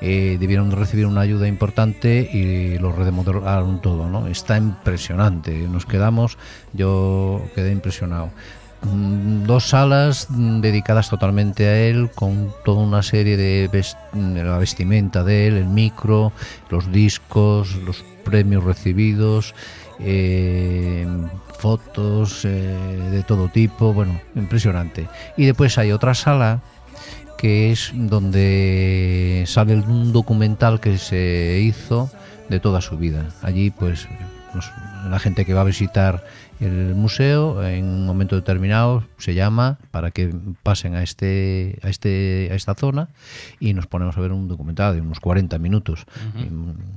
eh, 0.00 0.36
debieron 0.38 0.70
de 0.70 0.76
recibir 0.76 1.06
una 1.06 1.22
ayuda 1.22 1.48
importante 1.48 2.20
y 2.32 2.78
lo 2.78 2.92
remodelaron 2.92 3.80
todo, 3.82 4.08
¿no? 4.08 4.28
Está 4.28 4.56
impresionante. 4.56 5.50
Nos 5.68 5.86
quedamos, 5.86 6.38
yo 6.72 7.42
quedé 7.56 7.72
impresionado. 7.72 8.30
Mm, 8.82 9.42
Dos 9.42 9.70
salas 9.70 10.28
dedicadas 10.30 11.10
totalmente 11.10 11.66
a 11.66 11.76
él, 11.80 12.10
con 12.14 12.52
toda 12.64 12.80
una 12.82 13.02
serie 13.02 13.36
de 13.36 13.68
ves- 13.72 13.96
mm, 14.12 14.36
la 14.36 14.58
vestimenta 14.58 15.24
de 15.24 15.48
él, 15.48 15.56
el 15.56 15.66
micro, 15.66 16.30
los 16.70 16.92
discos, 16.92 17.74
los 17.84 18.04
premios 18.24 18.62
recibidos, 18.62 19.52
eh, 20.00 21.06
fotos 21.58 22.44
eh, 22.44 22.48
de 23.10 23.22
todo 23.22 23.48
tipo, 23.48 23.92
bueno, 23.92 24.20
impresionante. 24.34 25.08
Y 25.36 25.46
después 25.46 25.76
hay 25.78 25.92
otra 25.92 26.14
sala 26.14 26.60
que 27.36 27.70
es 27.70 27.92
donde 27.94 29.44
sale 29.46 29.74
un 29.76 30.12
documental 30.12 30.80
que 30.80 30.98
se 30.98 31.60
hizo 31.62 32.10
de 32.48 32.58
toda 32.60 32.80
su 32.80 32.96
vida. 32.98 33.26
Allí, 33.42 33.70
pues, 33.70 34.08
nos- 34.54 34.70
la 35.08 35.18
gente 35.18 35.44
que 35.44 35.54
va 35.54 35.60
a 35.60 35.64
visitar 35.64 36.24
el 36.60 36.94
museo 36.94 37.64
en 37.64 37.84
un 37.84 38.06
momento 38.06 38.34
determinado 38.36 39.04
se 39.16 39.34
llama 39.34 39.78
para 39.90 40.10
que 40.10 40.34
pasen 40.62 40.94
a 40.96 41.02
este 41.02 41.78
a 41.82 41.88
este 41.88 42.48
a 42.50 42.54
esta 42.54 42.74
zona 42.74 43.08
y 43.60 43.74
nos 43.74 43.86
ponemos 43.86 44.16
a 44.16 44.20
ver 44.20 44.32
un 44.32 44.48
documental 44.48 44.94
de 44.94 45.00
unos 45.00 45.20
40 45.20 45.58
minutos. 45.58 46.04
Y, 46.36 46.48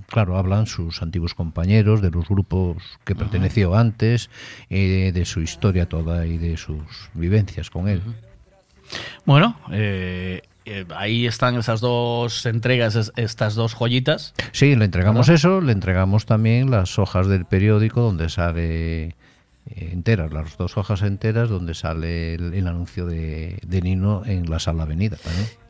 claro, 0.07 0.37
hablan 0.37 0.65
sus 0.67 1.01
antiguos 1.01 1.33
compañeros 1.35 2.01
de 2.01 2.09
los 2.11 2.27
grupos 2.27 2.77
que 3.03 3.15
perteneció 3.15 3.75
antes, 3.75 4.29
eh, 4.69 5.11
de 5.13 5.25
su 5.25 5.41
historia 5.41 5.87
toda 5.87 6.25
y 6.25 6.37
de 6.37 6.57
sus 6.57 6.81
vivencias 7.13 7.69
con 7.69 7.87
él. 7.87 8.01
Bueno, 9.25 9.57
eh, 9.71 10.41
eh, 10.65 10.85
ahí 10.95 11.25
están 11.25 11.55
esas 11.55 11.79
dos 11.81 12.45
entregas, 12.45 12.95
es- 12.95 13.11
estas 13.15 13.55
dos 13.55 13.73
joyitas. 13.73 14.33
Sí, 14.51 14.75
le 14.75 14.85
entregamos 14.85 15.27
¿Verdad? 15.27 15.35
eso, 15.35 15.61
le 15.61 15.71
entregamos 15.71 16.25
también 16.25 16.71
las 16.71 16.99
hojas 16.99 17.27
del 17.27 17.45
periódico 17.45 18.01
donde 18.01 18.29
sale 18.29 19.15
enteras, 19.75 20.31
las 20.31 20.57
dos 20.57 20.77
hojas 20.77 21.01
enteras 21.01 21.49
donde 21.49 21.73
sale 21.73 22.35
el, 22.35 22.53
el 22.53 22.67
anuncio 22.67 23.05
de, 23.05 23.59
de 23.65 23.81
Nino 23.81 24.23
en 24.25 24.49
la 24.49 24.59
sala 24.59 24.83
avenida. 24.83 25.17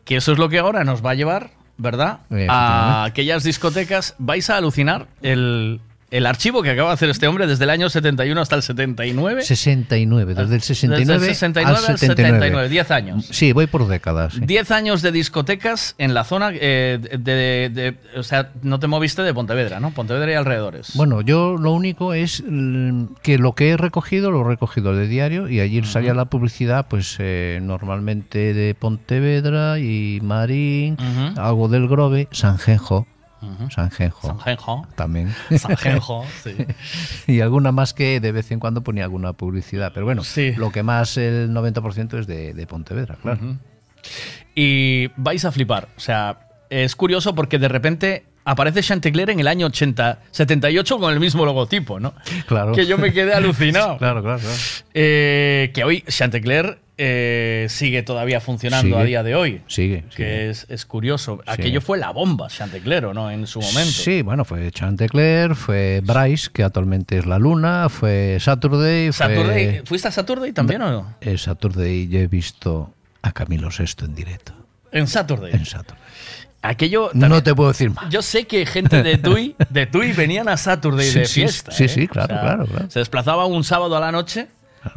Que 0.05 0.17
eso 0.17 0.31
es 0.31 0.37
lo 0.37 0.49
que 0.49 0.59
ahora 0.59 0.83
nos 0.83 1.05
va 1.05 1.11
a 1.11 1.15
llevar, 1.15 1.51
¿verdad? 1.77 2.21
A 2.49 3.03
aquellas 3.03 3.43
discotecas. 3.43 4.15
Vais 4.17 4.49
a 4.49 4.57
alucinar 4.57 5.07
el, 5.21 5.81
el 6.11 6.25
archivo 6.25 6.61
que 6.61 6.69
acaba 6.71 6.89
de 6.89 6.93
hacer 6.93 7.09
este 7.09 7.27
hombre 7.27 7.47
desde 7.47 7.63
el 7.63 7.69
año 7.69 7.89
71 7.89 8.39
hasta 8.41 8.55
el 8.55 8.61
79. 8.61 9.41
69, 9.41 10.35
desde 10.35 10.55
el 10.55 10.61
69, 10.61 11.13
Desde 11.13 11.29
el 11.29 11.35
69 11.35 11.77
al 11.79 11.85
al 11.91 11.97
79, 11.97 12.69
10 12.69 12.91
años. 12.91 13.25
Sí, 13.31 13.53
voy 13.53 13.67
por 13.67 13.87
décadas. 13.87 14.33
sí. 14.33 14.41
10 14.45 14.71
años 14.71 15.01
de 15.01 15.11
discotecas 15.11 15.95
en 15.97 16.13
la 16.13 16.23
zona 16.23 16.51
eh, 16.53 16.99
de, 17.01 17.69
de- 17.73 17.95
O 18.19 18.23
sea, 18.23 18.51
no 18.61 18.79
te 18.79 18.87
moviste 18.87 19.21
de 19.23 19.33
Pontevedra, 19.33 19.79
¿no? 19.79 19.91
Pontevedra 19.91 20.31
y 20.31 20.35
alrededores. 20.35 20.91
Bueno, 20.95 21.21
yo 21.21 21.55
lo 21.57 21.71
único 21.71 22.13
es 22.13 22.43
mm, 22.45 23.05
que 23.23 23.37
lo 23.37 23.53
que 23.55 23.69
he 23.71 23.77
recogido 23.77 24.31
lo 24.31 24.41
he 24.41 24.49
recogido 24.49 24.95
de 24.95 25.07
diario 25.07 25.47
y 25.49 25.59
allí 25.61 25.81
salía 25.83 26.13
la 26.13 26.25
publicidad, 26.25 26.87
pues 26.89 27.15
eh, 27.19 27.59
normalmente 27.61 28.53
de 28.53 28.75
Pontevedra 28.75 29.79
y 29.79 30.19
Marín, 30.21 30.95
Ujú. 30.95 31.39
algo 31.39 31.67
del 31.69 31.87
Grove, 31.87 32.27
Sanjenjo, 32.31 33.07
Ujú. 33.41 33.69
Sanjenjo, 33.71 34.27
Sanjenjo. 34.27 34.87
también. 34.95 35.33
Sanjenjo, 35.57 36.25
sí. 36.43 36.55
y 37.27 37.41
alguna 37.41 37.71
más 37.71 37.93
que 37.93 38.19
de 38.19 38.31
vez 38.31 38.51
en 38.51 38.59
cuando 38.59 38.81
ponía 38.81 39.03
alguna 39.03 39.33
publicidad, 39.33 39.91
pero 39.93 40.05
bueno, 40.05 40.23
Sí. 40.23 40.53
lo 40.55 40.71
que 40.71 40.83
más 40.83 41.17
el 41.17 41.51
90% 41.51 42.19
es 42.19 42.27
de, 42.27 42.53
de 42.53 42.67
Pontevedra, 42.67 43.17
claro. 43.21 43.57
Y 44.55 45.07
vais 45.17 45.43
a 45.45 45.51
flipar. 45.51 45.87
O 45.97 45.99
sea, 45.99 46.47
es 46.69 46.95
curioso 46.95 47.33
porque 47.35 47.57
de 47.59 47.67
repente 47.67 48.25
aparece 48.43 48.81
Chanticleer 48.81 49.29
en 49.29 49.39
el 49.39 49.47
año 49.47 49.67
80, 49.67 50.19
78 50.31 50.97
con 50.99 51.13
el 51.13 51.19
mismo 51.19 51.45
logotipo, 51.45 51.99
¿no? 51.99 52.13
Claro. 52.47 52.71
Que 52.73 52.85
yo 52.85 52.97
me 52.97 53.13
quedé 53.13 53.33
alucinado. 53.35 53.97
claro, 53.97 54.21
claro, 54.21 54.39
claro. 54.39 54.55
Eh, 54.93 55.71
que 55.73 55.83
hoy 55.83 56.01
Chanticleer 56.07 56.79
eh, 57.03 57.65
sigue 57.67 58.03
todavía 58.03 58.39
funcionando 58.39 58.89
Sigue. 58.89 59.01
a 59.01 59.03
día 59.03 59.23
de 59.23 59.33
hoy. 59.33 59.61
Sigue, 59.65 60.03
Que 60.15 60.51
es, 60.51 60.67
es 60.69 60.85
curioso. 60.85 61.39
Sí. 61.43 61.51
Aquello 61.51 61.81
fue 61.81 61.97
la 61.97 62.11
bomba, 62.11 62.47
Chanticleer, 62.47 63.05
¿o 63.05 63.13
no? 63.15 63.31
En 63.31 63.47
su 63.47 63.59
momento. 63.59 63.91
Sí, 63.91 64.21
bueno, 64.21 64.45
fue 64.45 64.69
Chantecler, 64.71 65.55
fue 65.55 66.01
Bryce, 66.03 66.51
que 66.53 66.63
actualmente 66.63 67.17
es 67.17 67.25
la 67.25 67.39
Luna, 67.39 67.89
fue 67.89 68.37
Saturday, 68.39 69.11
fue... 69.11 69.13
Saturday, 69.13 69.81
¿Fuiste 69.83 70.09
a 70.09 70.11
Saturday 70.11 70.51
también 70.51 70.83
o 70.83 70.91
no? 70.91 71.15
En 71.21 71.39
Saturday 71.39 72.07
yo 72.07 72.19
he 72.19 72.27
visto 72.27 72.93
a 73.23 73.31
Camilo 73.31 73.71
Sesto 73.71 74.05
en 74.05 74.13
directo. 74.13 74.53
En 74.91 75.07
Saturday. 75.07 75.53
En 75.53 75.65
Saturday. 75.65 76.03
Aquello. 76.61 77.09
No 77.13 77.41
te 77.41 77.55
puedo 77.55 77.69
decir 77.69 77.89
más. 77.89 78.09
Yo 78.11 78.21
sé 78.21 78.45
que 78.45 78.67
gente 78.67 79.01
de 79.01 79.17
Tui, 79.17 79.55
de 79.71 79.87
Tui 79.87 80.11
venían 80.11 80.47
a 80.49 80.57
Saturday 80.57 81.07
Sí, 81.09 81.19
de 81.19 81.25
fiesta. 81.25 81.71
sí, 81.71 81.85
¿eh? 81.85 81.89
sí, 81.89 82.07
claro, 82.07 82.39
claro, 82.39 82.65
claro. 82.67 82.91
Se 82.91 82.99
desplazaba 82.99 83.47
un 83.47 83.63
sábado 83.63 83.97
a 83.97 83.99
la 83.99 84.11
noche 84.11 84.49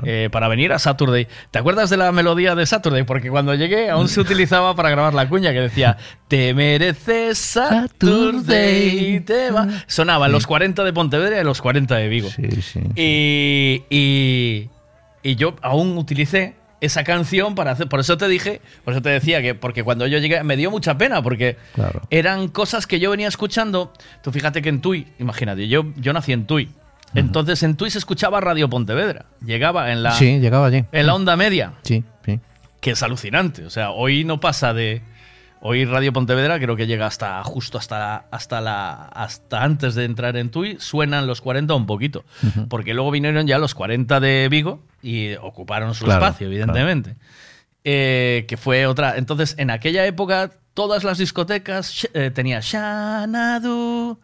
eh, 0.05 0.29
para 0.33 0.49
venir 0.49 0.73
a 0.73 0.79
Saturday. 0.79 1.27
¿Te 1.51 1.59
acuerdas 1.59 1.91
de 1.91 1.97
la 1.97 2.13
melodía 2.13 2.55
de 2.55 2.65
Saturday? 2.67 3.03
Porque 3.05 3.31
cuando 3.31 3.55
llegué 3.55 3.91
aún 3.91 4.09
se 4.09 4.21
utilizaba 4.21 4.75
para 4.75 4.91
grabar 4.91 5.15
la 5.15 5.29
cuña 5.29 5.53
que 5.53 5.61
decía 5.61 5.97
Te 6.29 6.55
mereces 6.55 7.39
Saturday. 7.39 9.21
Te 9.21 9.51
va. 9.51 9.69
Sonaban 9.87 10.33
los 10.33 10.47
40 10.47 10.85
de 10.85 10.93
Pontevedra 10.93 11.41
y 11.41 11.45
los 11.45 11.61
40 11.61 11.97
de 11.97 12.09
Vigo. 12.09 12.29
Sí, 12.31 12.49
sí. 12.63 12.81
Y, 12.97 13.83
y, 13.91 14.71
y 15.23 15.37
yo 15.37 15.57
aún 15.63 15.97
utilicé 15.99 16.57
esa 16.81 17.03
canción 17.05 17.55
para 17.55 17.71
hacer. 17.73 17.89
Por 17.89 18.01
eso 18.01 18.19
te 18.19 18.29
dije, 18.29 18.61
por 18.85 18.93
eso 18.93 19.01
te 19.03 19.09
decía 19.09 19.41
que, 19.41 19.55
porque 19.55 19.83
cuando 19.83 20.07
yo 20.07 20.19
llegué 20.19 20.43
me 20.45 20.57
dio 20.57 20.71
mucha 20.71 20.99
pena, 20.99 21.23
porque 21.23 21.57
Claro. 21.75 22.03
eran 22.11 22.49
cosas 22.49 22.87
que 22.87 23.01
yo 23.01 23.11
venía 23.11 23.29
escuchando. 23.29 23.93
Tú 24.23 24.33
fíjate 24.33 24.61
que 24.61 24.69
en 24.69 24.81
Tui, 24.81 25.07
imagínate, 25.19 25.67
yo, 25.69 25.87
yo 25.97 26.13
nací 26.13 26.33
en 26.33 26.47
Tui. 26.47 26.69
Entonces 27.15 27.63
en 27.63 27.77
Tui 27.77 27.91
se 27.91 27.99
escuchaba 27.99 28.41
Radio 28.41 28.69
Pontevedra. 28.69 29.27
Llegaba 29.45 29.93
en 29.93 30.03
la, 30.03 30.13
Sí, 30.13 30.39
llegaba 30.41 30.67
allí. 30.67 30.85
en 30.93 31.07
la 31.07 31.15
onda 31.15 31.37
media, 31.37 31.75
Sí, 31.83 32.05
sí. 32.25 32.41
que 32.81 32.91
es 32.93 33.03
alucinante. 33.03 33.65
O 33.65 33.71
sea, 33.71 33.91
hoy 33.91 34.25
no 34.25 34.41
pasa 34.41 34.75
de. 34.75 35.03
Hoy 35.67 35.87
Radio 35.87 36.13
Pontevedra 36.13 36.59
creo 36.61 36.77
que 36.77 36.87
llega 36.87 37.07
hasta 37.07 37.43
justo 37.43 37.79
hasta 37.79 37.99
la, 37.99 38.25
hasta 38.31 38.61
la 38.61 38.93
hasta 39.07 39.63
antes 39.65 39.95
de 39.95 40.05
entrar 40.05 40.37
en 40.37 40.51
Tui 40.51 40.77
suenan 40.79 41.27
los 41.27 41.41
40 41.41 41.73
un 41.75 41.87
poquito, 41.87 42.23
porque 42.69 42.93
luego 42.93 43.11
vinieron 43.11 43.47
ya 43.47 43.57
los 43.59 43.75
40 43.75 44.21
de 44.21 44.49
Vigo 44.51 44.83
y 45.03 45.35
ocuparon 45.37 45.95
su 45.95 46.05
Claro, 46.05 46.23
espacio, 46.23 46.49
evidentemente. 46.49 47.17
Eh, 47.83 48.45
que 48.47 48.59
fue 48.59 48.87
otra. 48.87 49.17
Entonces, 49.17 49.55
en 49.57 49.71
aquella 49.71 50.05
época 50.05 50.51
todas 50.75 51.03
las 51.05 51.17
discotecas 51.17 52.09
eh, 52.13 52.31
tenía 52.31 52.61
Shanadu. 52.61 54.19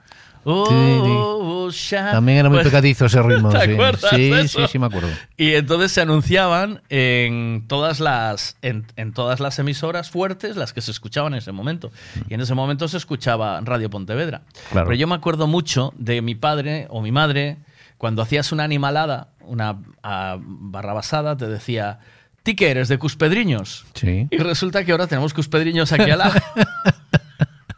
Oh, 0.44 1.68
oh, 1.68 1.70
También 1.90 2.38
era 2.38 2.48
muy 2.48 2.58
Pues- 2.58 2.68
pecadizo 2.68 3.06
ese 3.06 3.22
ritmo. 3.22 3.50
¿Te 3.50 3.64
sí. 3.64 3.72
acuerdas 3.72 4.10
sí, 4.10 4.30
de 4.30 4.48
sí, 4.48 4.58
eso? 4.58 4.68
sí, 4.68 4.78
me 4.78 4.86
acuerdo. 4.86 5.08
Y 5.36 5.54
entonces 5.54 5.92
se 5.92 6.00
anunciaban 6.00 6.82
en 6.88 7.64
todas 7.68 8.00
las 8.00 8.56
en, 8.62 8.86
en 8.96 9.12
todas 9.12 9.40
las 9.40 9.58
emisoras 9.58 10.10
fuertes, 10.10 10.56
las 10.56 10.72
que 10.72 10.80
se 10.80 10.90
escuchaban 10.90 11.32
en 11.34 11.38
ese 11.38 11.52
momento. 11.52 11.90
Y 12.28 12.34
en 12.34 12.40
ese 12.40 12.54
momento 12.54 12.88
se 12.88 12.96
escuchaba 12.96 13.60
Radio 13.62 13.90
Pontevedra. 13.90 14.42
Claro. 14.70 14.86
Pero 14.86 14.98
yo 14.98 15.06
me 15.06 15.14
acuerdo 15.14 15.46
mucho 15.46 15.92
de 15.96 16.22
mi 16.22 16.34
padre 16.34 16.86
o 16.90 17.02
mi 17.02 17.12
madre 17.12 17.58
cuando 17.98 18.22
hacías 18.22 18.50
una 18.50 18.64
animalada, 18.64 19.28
una 19.42 19.76
barrabasada, 20.02 21.36
te 21.36 21.46
decía, 21.46 21.98
¿ti 22.42 22.56
eres 22.58 22.88
de 22.88 22.98
Cuspedriños? 22.98 23.84
Sí. 23.92 24.26
Y 24.30 24.38
resulta 24.38 24.84
que 24.84 24.92
ahora 24.92 25.06
tenemos 25.06 25.34
Cuspedriños 25.34 25.92
aquí 25.92 26.10
al 26.10 26.18
lado. 26.18 26.32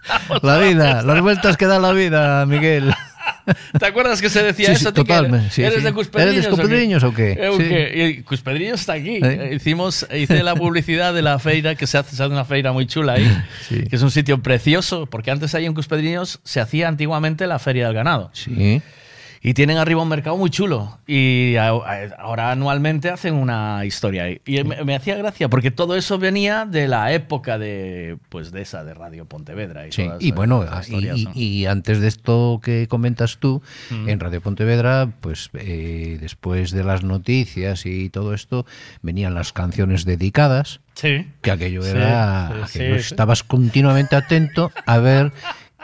La 0.43 0.59
vida, 0.59 1.03
las 1.03 1.21
vueltas 1.21 1.57
que 1.57 1.67
da 1.67 1.79
la 1.79 1.93
vida, 1.93 2.45
Miguel. 2.47 2.93
¿Te 3.79 3.87
acuerdas 3.87 4.21
que 4.21 4.29
se 4.29 4.43
decía 4.43 4.67
Sí, 4.69 4.73
eso? 4.73 4.89
sí, 4.89 4.95
totalmente, 4.95 5.51
sí, 5.51 5.63
¿Eres 5.63 5.83
de 5.83 5.93
Cuspedriños? 5.93 6.33
¿Eres 6.33 6.45
de 6.45 6.51
Cuspedriños 6.51 7.05
o 7.05 7.15
qué? 7.15 7.33
Eh, 7.33 7.49
¿o 7.49 7.57
Sí. 7.57 7.65
qué? 7.69 8.15
Y 8.19 8.23
Cuspedriños 8.23 8.81
está 8.81 8.95
aquí. 8.95 9.19
¿Eh? 9.23 9.53
Hicimos, 9.55 10.07
hice 10.17 10.43
la 10.43 10.55
publicidad 10.57 11.13
de 11.15 11.23
la 11.23 11.39
feira, 11.39 11.75
que 11.75 11.87
se 11.87 11.99
hace, 11.99 12.15
se 12.17 12.23
hace 12.23 12.33
una 12.33 12.45
feira 12.45 12.73
muy 12.73 12.87
chula 12.87 13.15
ahí, 13.15 13.43
que 13.69 13.95
es 13.97 14.03
un 14.03 14.11
sitio 14.11 14.43
precioso, 14.43 15.07
porque 15.07 15.31
antes 15.31 15.55
ahí 15.55 15.67
en 15.67 15.75
Cuspedriños 15.75 16.41
se 16.45 16.61
hacía 16.61 16.89
antiguamente 16.89 17.47
la 17.47 17.59
feria 17.59 17.87
del 17.87 17.95
ganado. 17.95 18.31
Sí. 18.33 18.83
Y 19.45 19.55
tienen 19.55 19.77
arriba 19.79 20.03
un 20.03 20.09
mercado 20.09 20.37
muy 20.37 20.51
chulo. 20.51 20.99
Y 21.05 21.57
ahora 21.57 22.53
anualmente 22.53 23.11
hacen 23.11 23.35
una 23.35 23.85
historia. 23.85 24.31
Y 24.31 24.63
me, 24.63 24.85
me 24.85 24.95
hacía 24.95 25.17
gracia, 25.17 25.49
porque 25.49 25.73
todo 25.73 25.97
eso 25.97 26.17
venía 26.17 26.65
de 26.65 26.87
la 26.87 27.13
época 27.13 27.59
de, 27.59 28.19
pues, 28.29 28.53
de 28.53 28.63
esa, 28.63 28.85
de 28.85 28.95
Radio 28.95 29.25
Pontevedra. 29.25 29.89
Y, 29.89 29.91
Sí, 29.93 30.05
todas 30.05 30.23
y 30.23 30.31
bueno, 30.31 30.65
historias, 30.81 31.19
y, 31.19 31.25
¿no? 31.25 31.31
y 31.35 31.67
antes 31.67 32.01
de 32.01 32.07
esto 32.07 32.61
que 32.63 32.87
comentas 32.87 33.39
tú, 33.39 33.63
Mm. 33.91 34.09
en 34.11 34.21
Radio 34.21 34.41
Pontevedra, 34.41 35.11
pues 35.21 35.51
eh, 35.55 36.19
después 36.21 36.71
de 36.71 36.85
las 36.85 37.03
noticias 37.03 37.85
y 37.85 38.11
todo 38.11 38.35
esto, 38.35 38.65
venían 39.03 39.35
las 39.35 39.53
canciones 39.53 40.05
dedicadas, 40.05 40.79
Sí. 40.95 41.27
que 41.41 41.51
aquello 41.51 41.85
era, 41.85 42.67
sí, 42.69 42.77
aquello 42.79 42.97
sí, 42.99 43.03
sí. 43.03 43.13
estabas 43.13 43.43
continuamente 43.43 44.15
atento 44.15 44.71
a 44.87 44.99
ver 44.99 45.33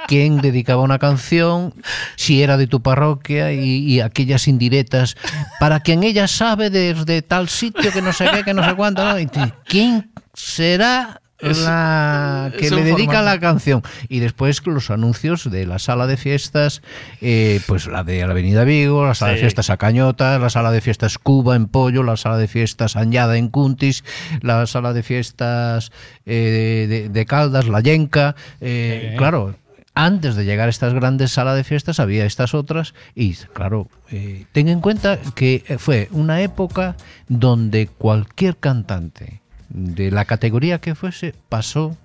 quién 0.06 0.40
dedicaba 0.40 0.82
una 0.82 0.98
canción, 0.98 1.74
si 2.16 2.42
era 2.42 2.56
de 2.56 2.66
tu 2.66 2.82
parroquia 2.82 3.52
y, 3.52 3.78
y 3.78 4.00
aquellas 4.00 4.48
indirectas, 4.48 5.16
para 5.60 5.80
quien 5.80 6.02
ella 6.02 6.28
sabe 6.28 6.70
desde 6.70 7.22
tal 7.22 7.48
sitio 7.48 7.92
que 7.92 8.02
no 8.02 8.12
sé 8.12 8.28
qué, 8.32 8.44
que 8.44 8.54
no 8.54 8.64
sé 8.64 8.74
cuánto, 8.74 9.04
¿no? 9.04 9.18
Y 9.18 9.28
¿quién 9.66 10.10
será 10.34 11.20
la 11.40 12.52
que 12.58 12.70
le 12.70 12.90
formato. 12.90 13.22
la 13.22 13.38
canción 13.38 13.82
y 14.08 14.18
después 14.18 14.60
los 14.66 14.90
anuncios 14.90 15.48
de 15.48 15.66
la 15.66 15.78
sala 15.78 16.08
de 16.08 16.16
fiestas 16.16 16.82
eh, 17.20 17.60
pues 17.66 17.86
la 17.86 18.02
de 18.02 18.26
la 18.26 18.32
Avenida 18.32 18.64
Vigo 18.64 19.06
la 19.06 19.14
sala 19.14 19.32
de 19.32 19.38
fiestas 19.38 19.70
Acañota 19.70 20.38
la 20.38 20.50
sala 20.50 20.72
de 20.72 20.80
fiestas 20.80 21.16
Cuba 21.18 21.54
en 21.54 21.66
Pollo 21.66 22.02
la 22.02 22.16
sala 22.16 22.38
de 22.38 22.48
fiestas 22.48 22.96
Añada 22.96 23.36
en 23.36 23.48
Cuntis 23.48 24.02
la 24.40 24.66
sala 24.66 24.92
de 24.92 25.04
fiestas 25.04 25.92
eh, 26.26 26.86
de, 26.88 27.08
de 27.08 27.26
Caldas 27.26 27.68
La 27.68 27.80
Yenca 27.80 28.34
eh, 28.60 29.10
Sí. 29.10 29.16
claro 29.16 29.54
antes 29.98 30.36
de 30.36 30.44
llegar 30.44 30.68
a 30.68 30.70
estas 30.70 30.94
grandes 30.94 31.32
salas 31.32 31.56
de 31.56 31.64
fiestas 31.64 31.98
había 31.98 32.24
estas 32.24 32.54
otras 32.54 32.94
y 33.16 33.34
claro, 33.34 33.88
eh, 34.12 34.46
ten 34.52 34.68
en 34.68 34.80
cuenta 34.80 35.18
que 35.34 35.64
fue 35.78 36.08
una 36.12 36.40
época 36.40 36.96
donde 37.26 37.88
cualquier 37.88 38.56
cantante 38.56 39.40
de 39.68 40.12
la 40.12 40.24
categoría 40.24 40.80
que 40.80 40.94
fuese 40.94 41.34
pasó 41.48 41.96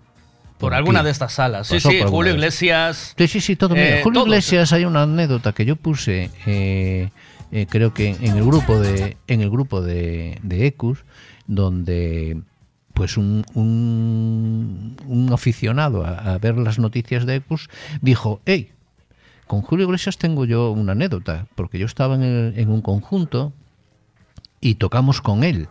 Por 0.57 0.73
alguna 0.73 1.03
de 1.03 1.11
estas 1.11 1.33
salas. 1.33 1.67
Sí, 1.67 1.75
Pasó 1.75 1.91
sí, 1.91 1.97
alguna 1.97 2.09
Julio 2.09 2.33
Iglesias. 2.33 3.13
Sí, 3.15 3.27
sí, 3.27 3.41
sí, 3.41 3.55
todo. 3.55 3.75
Eh, 3.75 4.01
Julio 4.03 4.22
todos. 4.22 4.27
Iglesias 4.27 4.73
hay 4.73 4.85
una 4.85 5.03
anécdota 5.03 5.53
que 5.53 5.63
yo 5.63 5.75
puse, 5.75 6.31
eh, 6.47 7.11
eh, 7.51 7.67
creo 7.69 7.93
que 7.93 8.09
en 8.09 8.38
el 8.38 8.43
grupo 8.43 8.80
de, 8.80 9.17
en 9.27 9.41
el 9.41 9.51
grupo 9.51 9.81
de, 9.83 10.39
de 10.41 10.65
Ecus, 10.65 11.03
donde 11.45 12.41
pues 12.93 13.17
un, 13.17 13.43
un, 13.53 14.95
un 15.07 15.33
aficionado 15.33 16.05
a, 16.05 16.33
a 16.33 16.38
ver 16.38 16.57
las 16.57 16.80
noticias 16.80 17.25
de 17.25 17.35
Ecus 17.35 17.69
dijo, 18.01 18.41
hey, 18.45 18.72
con 19.47 19.61
Julio 19.61 19.85
Iglesias 19.85 20.17
tengo 20.17 20.45
yo 20.45 20.72
una 20.72 20.93
anécdota, 20.93 21.47
porque 21.55 21.80
yo 21.80 21.85
estaba 21.85 22.15
en, 22.15 22.23
el- 22.23 22.53
en 22.59 22.69
un 22.69 22.81
conjunto 22.81 23.53
y 24.61 24.75
tocamos 24.75 25.22
con 25.22 25.43
él. 25.43 25.67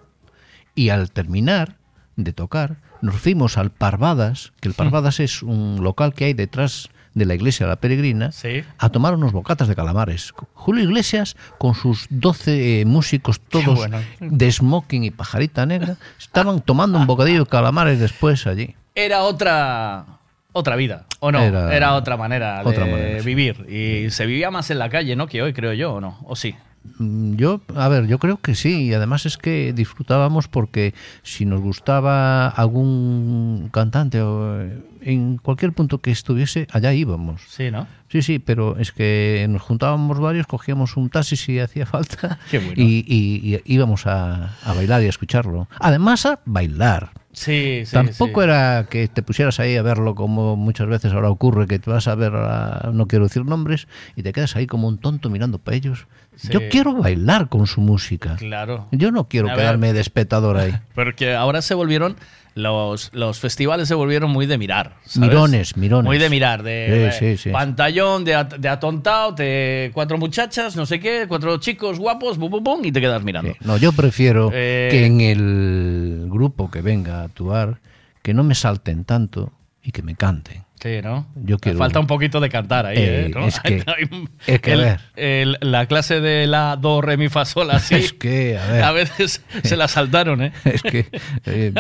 Y 0.75 0.89
al 0.91 1.11
terminar 1.11 1.77
de 2.17 2.33
tocar, 2.33 2.79
nos 3.01 3.17
fuimos 3.17 3.57
al 3.59 3.71
Parvadas, 3.71 4.53
que 4.61 4.69
el 4.69 4.75
Parvadas 4.75 5.21
es 5.21 5.43
un 5.43 5.79
local 5.83 6.15
que 6.15 6.27
hay 6.27 6.35
detrás 6.35 6.91
de 7.15 7.27
la 7.27 7.35
iglesia 7.35 7.67
de 7.67 7.71
la 7.71 7.77
Peregrina, 7.77 8.31
a 8.79 8.89
tomar 8.89 9.15
unos 9.15 9.33
bocatas 9.33 9.69
de 9.69 9.75
calamares. 9.75 10.33
Julio 10.55 10.85
Iglesias, 10.85 11.37
con 11.59 11.75
sus 11.75 12.07
12 12.11 12.81
eh, 12.81 12.85
músicos 12.85 13.41
todos 13.41 13.77
bueno. 13.77 14.01
de 14.21 14.53
smoking 14.53 15.05
y 15.05 15.11
pajarita 15.11 15.67
negra, 15.67 15.97
estaban 16.19 16.61
tomando 16.61 16.99
un 16.99 17.07
bocadillo 17.07 17.45
de 17.45 17.51
calamares 17.51 17.99
después 17.99 18.47
allí. 18.47 18.75
Era 18.95 19.23
otra 19.23 20.05
otra 20.53 20.77
vida, 20.77 21.07
¿o 21.21 21.33
no? 21.33 21.41
Era, 21.41 21.75
Era 21.75 21.95
otra 21.95 22.17
manera 22.17 22.63
de 22.63 22.69
otra 22.69 22.85
manera, 22.85 23.21
sí. 23.21 23.27
vivir. 23.27 23.67
Y 23.69 24.11
se 24.11 24.27
vivía 24.27 24.51
más 24.51 24.71
en 24.71 24.79
la 24.79 24.91
calle, 24.91 25.17
¿no? 25.17 25.27
Que 25.27 25.43
hoy, 25.43 25.53
creo 25.53 25.73
yo, 25.73 25.95
¿o 25.95 26.01
no? 26.01 26.19
¿O 26.25 26.37
sí? 26.37 26.55
Mm, 26.99 27.37
Yo, 27.37 27.61
a 27.77 27.89
ver, 27.89 28.07
yo 28.07 28.19
creo 28.19 28.39
que 28.39 28.55
sí, 28.55 28.87
y 28.89 28.95
además 28.95 29.27
es 29.27 29.37
que 29.39 29.73
disfrutábamos 29.73 30.49
porque 30.49 30.95
si 31.23 31.45
nos 31.45 31.61
gustaba 31.61 32.49
algún 32.49 33.69
cantante 33.73 34.21
o 34.21 34.61
eh, 34.61 34.83
en 35.03 35.37
cualquier 35.39 35.73
punto 35.73 35.99
que 35.99 36.11
estuviese, 36.11 36.67
allá 36.73 36.93
íbamos. 36.93 37.43
Sí, 37.49 37.71
¿no? 37.71 37.87
Sí, 38.09 38.23
sí, 38.23 38.39
pero 38.39 38.77
es 38.79 38.93
que 38.93 39.47
nos 39.49 39.63
juntábamos 39.63 40.21
varios, 40.21 40.47
cogíamos 40.47 40.97
un 40.97 41.09
taxi 41.09 41.37
si 41.37 41.59
hacía 41.59 41.87
falta 41.87 42.39
bueno. 42.53 42.75
y, 42.77 43.05
y- 43.09 43.55
y 43.57 43.63
íbamos 43.75 44.07
a, 44.07 44.57
a 44.63 44.75
bailar 44.75 45.03
y 45.03 45.07
a 45.07 45.09
escucharlo. 45.09 45.69
Además 45.81 46.27
a 46.27 46.41
bailar. 46.45 47.11
Sí, 47.33 47.85
sí. 47.87 47.93
Tampoco 47.95 48.43
sí. 48.43 48.45
era 48.45 48.87
que 48.91 49.09
te 49.09 49.23
pusieras 49.23 49.59
ahí 49.59 49.77
a 49.77 49.83
verlo 49.83 50.15
como 50.15 50.55
muchas 50.55 50.87
veces 50.87 51.15
ahora 51.15 51.31
ocurre, 51.31 51.67
que 51.67 51.79
te 51.79 51.91
vas 51.91 52.07
a 52.07 52.15
ver, 52.15 52.35
a- 52.37 52.91
no 52.93 53.07
quiero 53.07 53.25
decir 53.25 53.45
nombres, 53.47 53.89
y 54.17 54.23
te 54.23 54.33
quedas 54.35 54.55
ahí 54.57 54.67
como 54.67 54.87
un 54.87 54.99
tonto 54.99 55.31
mirando 55.31 55.59
para 55.59 55.77
ellos. 55.79 56.07
Sí. 56.37 56.49
Yo 56.51 56.69
quiero 56.71 56.95
bailar 56.95 57.49
con 57.49 57.67
su 57.67 57.81
música. 57.81 58.37
Claro. 58.37 58.89
Yo 58.91 59.11
no 59.13 59.29
quiero 59.29 59.49
A 59.49 59.53
ver. 59.53 59.61
quedarme 59.61 59.93
de 59.93 60.01
espectador 60.01 60.57
ahí. 60.57 60.73
Porque 60.95 61.35
ahora 61.35 61.63
se 61.63 61.75
volvieron. 61.75 62.17
Los, 62.55 63.09
los 63.15 63.39
festivales 63.41 63.89
se 63.89 63.95
volvieron 63.95 64.31
muy 64.31 64.45
de 64.45 64.59
mirar. 64.59 64.97
¿sabes? 65.07 65.31
Mirones, 65.31 65.77
mirones. 65.79 66.05
Muy 66.07 66.19
de 66.19 66.29
mirar, 66.29 66.63
de 66.63 67.11
Sí, 67.19 67.25
eh, 67.25 67.37
sí, 67.37 67.43
sí. 67.45 67.51
pantallón, 67.51 68.25
de, 68.27 68.47
de 68.59 68.69
atontado, 68.69 69.33
de 69.33 69.91
cuatro 69.95 70.19
muchachas, 70.19 70.77
no 70.77 70.85
sé 70.85 71.01
qué, 71.01 71.25
cuatro 71.27 71.57
chicos 71.57 71.99
guapos, 71.99 72.37
bum, 72.37 72.51
bum, 72.51 72.63
bum, 72.63 72.85
y 72.85 72.93
te 72.93 73.01
quedas 73.01 73.25
mirando. 73.25 73.55
No, 73.65 73.79
yo 73.79 73.93
prefiero 73.93 74.51
Eh. 74.53 74.89
que 74.91 75.07
en 75.07 75.23
el 75.23 76.27
grupo 76.29 76.71
que 76.71 76.83
venga 76.83 77.21
a 77.21 77.25
actuar, 77.25 77.79
que 78.21 78.35
no 78.35 78.45
me 78.45 78.55
salten 78.55 79.05
tanto 79.07 79.51
y 79.83 79.91
que 79.93 80.03
me 80.03 80.15
canten. 80.15 80.63
Sí, 80.83 81.01
¿no? 81.01 81.27
Yo 81.37 81.59
quiero- 81.59 81.79
Falta 81.79 82.01
un 82.01 82.09
poquito 82.09 82.41
de 82.41 82.49
cantar 82.49 82.87
ahí, 82.87 82.97
¿eh? 82.99 83.27
Eh, 83.27 83.33
¿no? 83.33 83.47
es 83.47 83.61
que- 83.61 83.85
Hay- 83.87 84.29
es 84.49 84.61
que, 84.61 84.71
a 84.73 84.75
el- 84.75 84.81
ver. 84.81 85.01
el- 85.15 85.59
la 85.61 85.87
clase 85.87 86.21
de 86.21 86.49
la 86.49 86.75
do, 86.77 87.01
re, 87.01 87.17
mi, 87.17 87.29
fa, 87.29 87.45
sol, 87.45 87.71
así. 87.71 87.95
Es 87.95 88.13
que, 88.13 88.59
a 88.59 88.67
ver. 88.73 88.83
A 88.93 88.93
veces 88.93 89.43
se 89.63 89.77
la 89.77 89.87
saltaron, 89.87 90.43
¿eh? 90.43 90.53
Es 90.65 90.83
que 90.83 91.07
eh, 91.47 91.73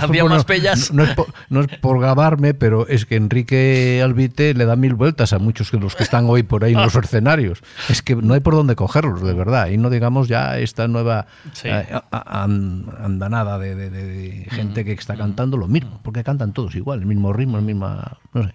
Había 0.00 0.22
bueno, 0.22 0.36
más 0.36 0.44
pellas. 0.46 0.90
No, 0.90 1.02
no 1.04 1.08
es 1.10 1.14
por, 1.14 1.26
no 1.50 1.60
es 1.60 1.66
por 1.80 2.00
gabarme, 2.00 2.54
pero 2.54 2.88
es 2.88 3.04
que 3.04 3.16
Enrique 3.16 4.00
Albite 4.02 4.54
le 4.54 4.64
da 4.64 4.74
mil 4.74 4.94
vueltas 4.94 5.34
a 5.34 5.38
muchos 5.38 5.70
de 5.70 5.78
los 5.78 5.94
que 5.94 6.02
están 6.04 6.24
hoy 6.26 6.42
por 6.42 6.64
ahí 6.64 6.72
en 6.72 6.80
los 6.80 6.94
escenarios. 6.96 7.60
Es 7.90 8.00
que 8.00 8.16
no 8.16 8.32
hay 8.32 8.40
por 8.40 8.54
dónde 8.54 8.74
cogerlos, 8.74 9.22
de 9.22 9.34
verdad. 9.34 9.68
Y 9.68 9.76
no 9.76 9.90
digamos 9.90 10.28
ya 10.28 10.58
esta 10.58 10.88
nueva 10.88 11.26
Sí. 11.52 11.68
andanada 12.10 13.58
de, 13.58 13.74
de- 13.74 13.90
de- 13.90 14.06
de 14.06 14.46
gente 14.50 14.84
que 14.84 14.92
está 14.92 15.14
cantando 15.16 15.56
lo 15.56 15.68
mismo, 15.68 16.00
porque 16.02 16.24
cantan 16.24 16.52
todos 16.52 16.74
igual, 16.74 17.00
el 17.00 17.06
mismo 17.06 17.32
ritmo, 17.32 17.58
el 17.58 17.64
misma, 17.64 18.16
no. 18.32 18.45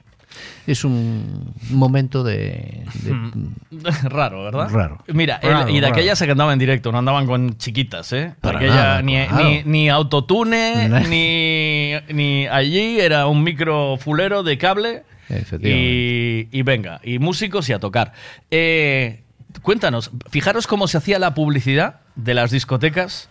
Es 0.67 0.83
un 0.85 1.53
momento 1.69 2.23
de, 2.23 2.83
de- 3.03 3.91
Raro, 4.09 4.43
¿verdad? 4.43 4.69
Raro. 4.71 5.03
Mira, 5.07 5.37
el- 5.41 5.69
y 5.69 5.75
de 5.75 5.81
raro. 5.81 5.93
aquella 5.93 6.15
se 6.15 6.27
cantaba 6.27 6.53
en 6.53 6.59
directo, 6.59 6.91
no 6.91 6.99
andaban 6.99 7.25
con 7.25 7.57
chiquitas, 7.57 8.11
¿eh? 8.13 8.33
Para 8.41 8.59
Aquella 8.59 8.75
nada, 8.75 9.01
ni, 9.01 9.13
claro. 9.27 9.43
ni, 9.49 9.63
ni 9.65 9.89
autotune, 9.89 10.89
ni, 11.09 11.93
ni 12.13 12.47
allí, 12.47 12.99
era 12.99 13.27
un 13.27 13.43
micro 13.43 13.97
fulero 13.97 14.43
de 14.43 14.57
cable. 14.57 15.03
Efectivamente. 15.29 15.69
Y, 15.69 16.47
y 16.51 16.61
venga, 16.63 16.99
y 17.03 17.19
músicos 17.19 17.69
y 17.69 17.73
a 17.73 17.79
tocar. 17.79 18.13
Eh, 18.51 19.23
cuéntanos, 19.61 20.11
fijaros 20.29 20.67
cómo 20.67 20.87
se 20.87 20.97
hacía 20.97 21.19
la 21.19 21.33
publicidad 21.33 22.01
de 22.15 22.33
las 22.33 22.51
discotecas. 22.51 23.29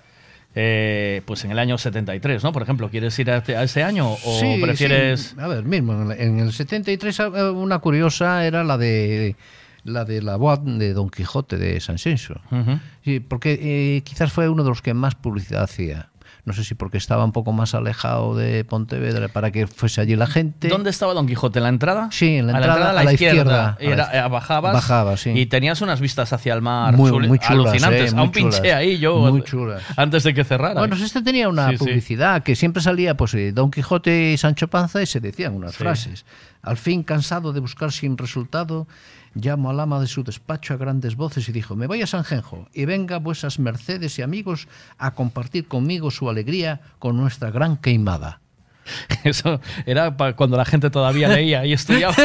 Eh, 0.55 1.23
pues 1.27 1.45
en 1.45 1.53
el 1.53 1.59
año 1.59 1.79
73, 1.79 2.43
¿no? 2.43 2.53
Por 2.53 2.63
ejemplo, 2.63 2.91
¿quieres 2.91 3.19
ir 3.19 3.31
a, 3.31 3.37
este- 3.39 3.57
a 3.57 3.63
ese 3.63 3.83
año 3.83 4.13
o 4.13 4.39
Sí, 4.41 4.59
prefieres...? 4.61 5.21
sí. 5.35 5.37
A 5.41 5.47
ver, 5.47 5.65
mismo, 5.65 5.93
en 5.95 6.11
el- 6.13 6.21
en 6.21 6.39
el 6.41 6.53
73 6.53 7.21
eh, 7.21 7.25
una 7.51 7.79
curiosa 7.79 8.45
era 8.47 8.65
la 8.65 8.77
de 8.77 9.37
la 9.85 10.05
de 10.05 10.21
la 10.21 10.37
boda 10.37 10.61
de 10.63 10.93
Don 10.93 11.09
Quijote 11.09 11.57
de 11.57 11.81
San 11.81 11.97
Senso. 11.97 12.35
Ujú. 12.51 12.79
Sí, 13.03 13.21
porque 13.21 13.59
eh, 13.63 14.03
quizás 14.03 14.31
fue 14.33 14.49
uno 14.51 14.63
de 14.63 14.69
los 14.69 14.83
que 14.83 14.93
más 14.93 15.15
publicidad 15.15 15.63
hacía. 15.63 16.10
No 16.45 16.53
sé 16.53 16.65
si 16.65 16.75
porque 16.75 16.97
estaba 16.99 17.25
un 17.25 17.33
poco 17.33 17.53
más 17.53 17.75
alejado 17.75 18.35
de 18.35 18.65
Pontevedra 18.65 19.29
para 19.29 19.51
que 19.51 19.67
fuese 19.67 20.01
allí 20.01 20.17
la 20.17 20.27
gente. 20.27 20.69
¿Dónde 20.69 20.91
estaba 20.91 21.13
Don 21.15 21.27
Quijote? 21.27 21.59
¿En 21.59 21.63
la 21.65 21.69
entrada? 21.69 22.09
Sí, 22.11 22.37
en 22.37 22.47
la 22.47 22.55
entrada, 22.59 22.91
a 22.91 22.93
la 22.93 23.13
izquierda. 23.13 23.77
Y 23.81 23.87
era- 23.87 24.05
A 24.05 24.13
la- 24.15 24.27
eh, 24.27 24.29
bajabas, 24.29 24.73
Bajaba, 24.73 25.17
sí. 25.17 25.31
y 25.31 25.47
tenías 25.47 25.81
unas 25.83 26.01
vistas 26.01 26.33
hacia 26.33 26.55
el 26.55 26.63
mar 26.63 26.97
Muy- 26.97 27.11
chuli- 27.11 27.29
muy 27.29 27.39
chulas, 27.39 27.73
alucinantes. 27.73 28.13
eh, 28.13 28.17
Aún 28.17 28.29
muy 28.29 28.31
chulas. 28.41 28.55
pinché 28.61 28.73
ahí 28.73 28.99
yo 28.99 29.17
Muy 29.19 29.43
chulas. 29.43 29.83
antes 29.97 30.23
de 30.23 30.35
que 30.35 30.45
cerrara. 30.45 30.81
Bueno, 30.81 30.97
este 30.97 31.23
tenía 31.23 31.49
una 31.49 31.67
Sí, 31.71 31.77
sí. 31.77 31.85
publicidad 31.85 32.43
que 32.43 32.57
siempre 32.57 32.83
salía, 32.83 33.17
pues, 33.17 33.35
eh, 33.35 33.53
Don 33.53 33.71
Quijote 33.71 34.33
y 34.33 34.37
Sancho 34.39 34.69
Panza 34.69 35.03
y 35.03 35.07
se 35.07 35.21
decían 35.21 35.55
unas 35.55 35.77
frases. 35.77 36.25
Al 36.63 36.77
fin, 36.77 37.03
cansado 37.03 37.53
de 37.53 37.61
buscar 37.61 37.91
sin 37.93 38.19
resultado, 38.19 38.87
llamo 39.35 39.71
al 39.71 39.81
ama 39.81 40.01
de 40.01 40.07
su 40.07 40.25
despacho 40.25 40.75
a 40.75 40.77
grandes 40.77 41.17
voces 41.17 41.49
y 41.49 41.53
dijo, 41.53 41.77
me 41.77 41.87
voy 41.87 42.03
a 42.03 42.07
Sanjenjo 42.07 42.69
y 42.73 42.85
venga 42.85 43.19
vuesas 43.19 43.59
mercedes 43.59 44.19
y 44.19 44.23
amigos 44.23 44.67
a 44.99 45.13
compartir 45.15 45.67
conmigo 45.69 46.11
su 46.11 46.29
alegría 46.29 46.81
con 46.99 47.17
nuestra 47.17 47.51
gran 47.51 47.77
queimada. 47.77 48.41
Eso 49.25 49.61
era 49.87 50.17
pa- 50.17 50.35
cuando 50.35 50.57
la 50.57 50.65
gente 50.65 50.91
todavía 50.91 51.29
leía 51.29 51.65
y 51.67 51.73
estudiaba. 51.73 52.15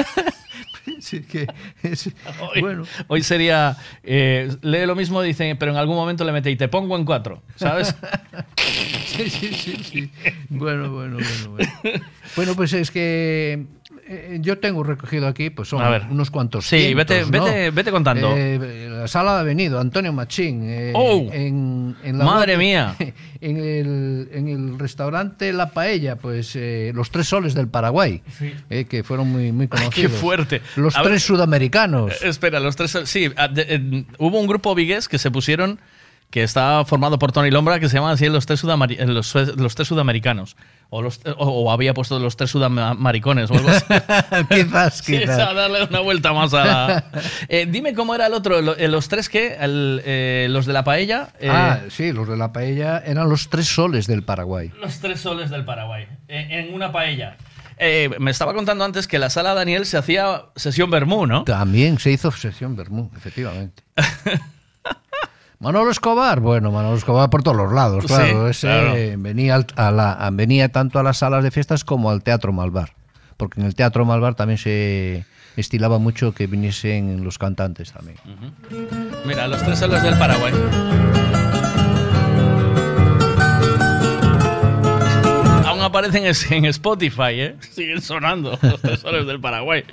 Sí, 1.00 1.22
que 1.22 1.48
es- 1.84 2.10
Hoy, 2.54 2.62
bueno. 2.62 2.84
hoy 3.08 3.22
sería, 3.24 3.76
eh, 4.04 4.56
lee 4.62 4.86
lo 4.86 4.96
mismo, 4.96 5.22
dice, 5.22 5.56
pero 5.56 5.72
en 5.72 5.78
algún 5.78 5.96
momento 5.96 6.24
le 6.24 6.32
mete 6.32 6.50
y 6.52 6.56
te 6.56 6.68
pongo 6.68 6.96
en 6.96 7.06
cuatro, 7.06 7.42
¿sabes? 7.56 7.96
Sí, 9.06 9.30
sí, 9.30 9.54
sí, 9.54 9.78
sí. 9.84 10.12
Bueno, 10.50 10.92
bueno, 10.92 11.18
bueno, 11.18 11.52
bueno. 11.52 12.02
Bueno, 12.36 12.56
pues 12.56 12.74
es 12.74 12.92
que 12.92 13.66
eh, 14.08 14.38
yo 14.42 14.58
tengo 14.60 14.84
recogido 14.84 15.28
aquí, 15.28 15.50
pues 15.50 15.70
son 15.70 15.82
A 15.82 15.90
ver. 15.90 16.04
unos 16.10 16.32
cuantos. 16.32 16.66
Sí, 16.66 16.80
cientos, 16.94 17.06
vete- 17.08 17.26
¿no? 17.38 17.46
vete- 17.46 17.72
vete 17.72 17.92
contando. 17.92 18.34
Eh, 18.36 18.88
la 18.92 19.08
sala 19.08 19.40
de 19.40 19.44
venido, 19.46 19.80
Antonio 19.80 20.14
Machín. 20.14 20.62
eh, 20.66 20.92
¡Oh! 20.96 21.28
en, 21.32 21.96
en 22.04 22.18
la 22.18 22.26
Madre 22.26 22.58
mía. 22.58 22.96
En 23.42 23.58
el, 23.58 24.30
en 24.34 24.48
el 24.48 24.80
restaurante 24.80 25.54
La 25.54 25.70
Paella, 25.70 26.16
pues 26.16 26.56
eh, 26.56 26.92
los 26.96 27.12
tres 27.12 27.28
soles 27.28 27.54
del 27.54 27.68
Paraguay, 27.68 28.24
eh, 28.72 28.86
que 28.86 29.04
fueron 29.04 29.28
muy, 29.30 29.52
muy 29.52 29.66
Ay, 29.72 29.82
qué 29.90 30.04
conocidos. 30.08 30.12
fuerte. 30.14 30.62
Los 30.78 30.96
A 30.98 31.02
tres 31.04 31.12
ver, 31.12 31.20
sudamericanos. 31.20 32.24
Espera, 32.24 32.60
los 32.60 32.76
tres. 32.76 32.98
Sí, 33.06 33.30
ah, 33.38 33.48
de- 33.48 34.06
hubo 34.18 34.40
un 34.40 34.48
grupo 34.48 34.74
vigués 34.74 35.08
que 35.08 35.20
se 35.20 35.30
pusieron 35.30 35.80
que 36.30 36.44
está 36.44 36.84
formado 36.86 37.18
por 37.18 37.32
Tony 37.32 37.50
Lombra, 37.50 37.80
que 37.80 37.88
se 37.88 37.96
llaman 37.96 38.14
así 38.14 38.28
los 38.28 38.46
tres, 38.46 38.62
eh, 38.64 39.06
los, 39.06 39.34
los 39.36 39.76
tres 39.76 39.88
sudamericanos. 39.88 40.58
O, 40.90 41.02
los, 41.02 41.20
o, 41.38 41.46
o 41.48 41.72
había 41.72 41.94
puesto 41.94 42.20
los 42.20 42.36
tres 42.38 42.52
sudamericones 42.52 43.50
o 43.50 43.54
algo 43.56 43.70
así. 43.70 43.86
quizás, 44.50 44.98
Sí, 44.98 45.18
quizás. 45.20 45.40
a 45.40 45.54
darle 45.54 45.84
una 45.86 46.00
vuelta 46.02 46.34
más 46.34 46.54
a 46.54 46.66
la... 46.66 47.06
Eh, 47.48 47.66
dime 47.70 47.94
cómo 47.94 48.14
era 48.16 48.28
el 48.28 48.34
otro, 48.34 48.76
eh, 48.76 48.88
los 48.88 49.08
tres 49.08 49.30
que, 49.30 49.56
eh, 49.60 50.48
los 50.50 50.66
de 50.66 50.74
la 50.74 50.84
paella. 50.84 51.30
eh, 51.40 51.50
Ah, 51.50 51.80
sí, 51.90 52.12
los 52.12 52.28
de 52.28 52.38
la 52.38 52.52
paella 52.54 53.00
eran 53.06 53.30
los 53.30 53.50
tres 53.50 53.68
soles 53.68 54.06
del 54.08 54.24
Paraguay. 54.24 54.72
Los 54.82 55.00
tres 55.00 55.22
soles 55.22 55.50
del 55.50 55.64
Paraguay, 55.66 56.08
en, 56.28 56.52
en 56.52 56.74
una 56.74 56.92
paella. 56.92 57.38
Eh, 57.78 58.10
me 58.20 58.32
estaba 58.32 58.54
contando 58.54 58.86
antes 58.86 59.08
que 59.08 59.20
la 59.20 59.30
sala 59.30 59.54
Daniel 59.54 59.86
se 59.86 59.98
hacía 59.98 60.44
sesión 60.56 60.90
Bermú, 60.90 61.26
¿no? 61.28 61.44
También 61.46 62.00
se 62.00 62.12
hizo 62.12 62.32
sesión 62.32 62.76
Bermú, 62.76 63.10
efectivamente. 63.18 63.84
Manolo 65.60 65.90
Escobar, 65.92 66.40
bueno, 66.42 66.72
Manolo 66.72 66.96
Escobar 66.98 67.30
por 67.30 67.42
todos 67.44 67.58
los 67.58 67.72
lados, 67.72 68.04
Sí, 68.04 68.08
claro. 68.08 68.50
ese 68.50 68.68
claro. 68.68 68.94
Venía, 69.18 69.66
a 69.76 69.92
la, 69.92 70.30
venía 70.34 70.70
tanto 70.70 71.00
a 71.00 71.04
las 71.04 71.18
salas 71.18 71.44
de 71.44 71.52
fiestas 71.52 71.84
como 71.84 72.10
al 72.12 72.24
Teatro 72.24 72.52
Malvar. 72.54 72.94
Porque 73.38 73.60
en 73.60 73.66
el 73.66 73.76
Teatro 73.76 74.06
Malvar 74.06 74.36
también 74.36 74.58
se 74.58 75.26
estilaba 75.58 75.98
mucho 75.98 76.34
que 76.34 76.48
viniesen 76.48 77.24
los 77.24 77.38
cantantes 77.38 77.92
también. 77.94 78.18
Mira, 79.26 79.48
los 79.48 79.64
tres 79.64 79.80
soles 79.80 80.04
del 80.04 80.18
Paraguay. 80.18 80.54
Aún 85.66 85.82
aparecen 85.82 86.26
en 86.26 86.66
Spotify, 86.66 87.32
¿eh? 87.42 87.56
Siguen 87.72 88.02
sonando 88.02 88.58
los 88.62 88.82
tres 88.82 89.00
soles 89.00 89.26
del 89.26 89.40
Paraguay. 89.40 89.84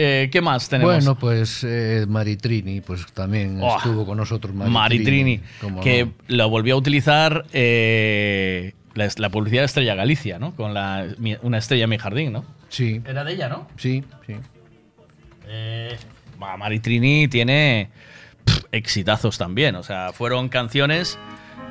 Eh, 0.00 0.28
¿Qué 0.30 0.40
más 0.40 0.68
tenemos? 0.68 0.94
Bueno, 0.94 1.18
pues 1.18 1.64
eh, 1.64 2.06
Maritrini, 2.08 2.80
pues 2.82 3.04
también 3.12 3.58
Oh, 3.60 3.76
estuvo 3.78 4.06
con 4.06 4.16
nosotros 4.16 4.54
Maritrini. 4.54 4.78
Maritrini, 4.78 5.40
que 5.82 6.04
no. 6.04 6.12
lo 6.28 6.48
volvió 6.50 6.74
a 6.76 6.78
utilizar 6.78 7.44
eh, 7.52 8.74
la, 8.94 9.08
la 9.16 9.28
publicidad 9.28 9.62
de 9.62 9.66
Estrella 9.66 9.96
Galicia, 9.96 10.38
¿no? 10.38 10.54
Con 10.54 10.72
la, 10.72 11.04
mi- 11.18 11.36
una 11.42 11.58
estrella 11.58 11.82
en 11.84 11.90
mi 11.90 11.98
jardín, 11.98 12.32
¿no? 12.32 12.44
Sí. 12.68 13.00
Era 13.04 13.24
de 13.24 13.32
ella, 13.32 13.48
¿no? 13.48 13.66
Sí, 13.76 14.04
sí. 14.24 14.34
Eh, 15.48 15.96
bah, 16.38 16.56
Maritrini 16.56 17.26
tiene 17.26 17.88
pff, 18.44 18.66
exitazos 18.70 19.36
también, 19.36 19.74
o 19.74 19.82
sea, 19.82 20.12
fueron 20.12 20.48
canciones 20.48 21.18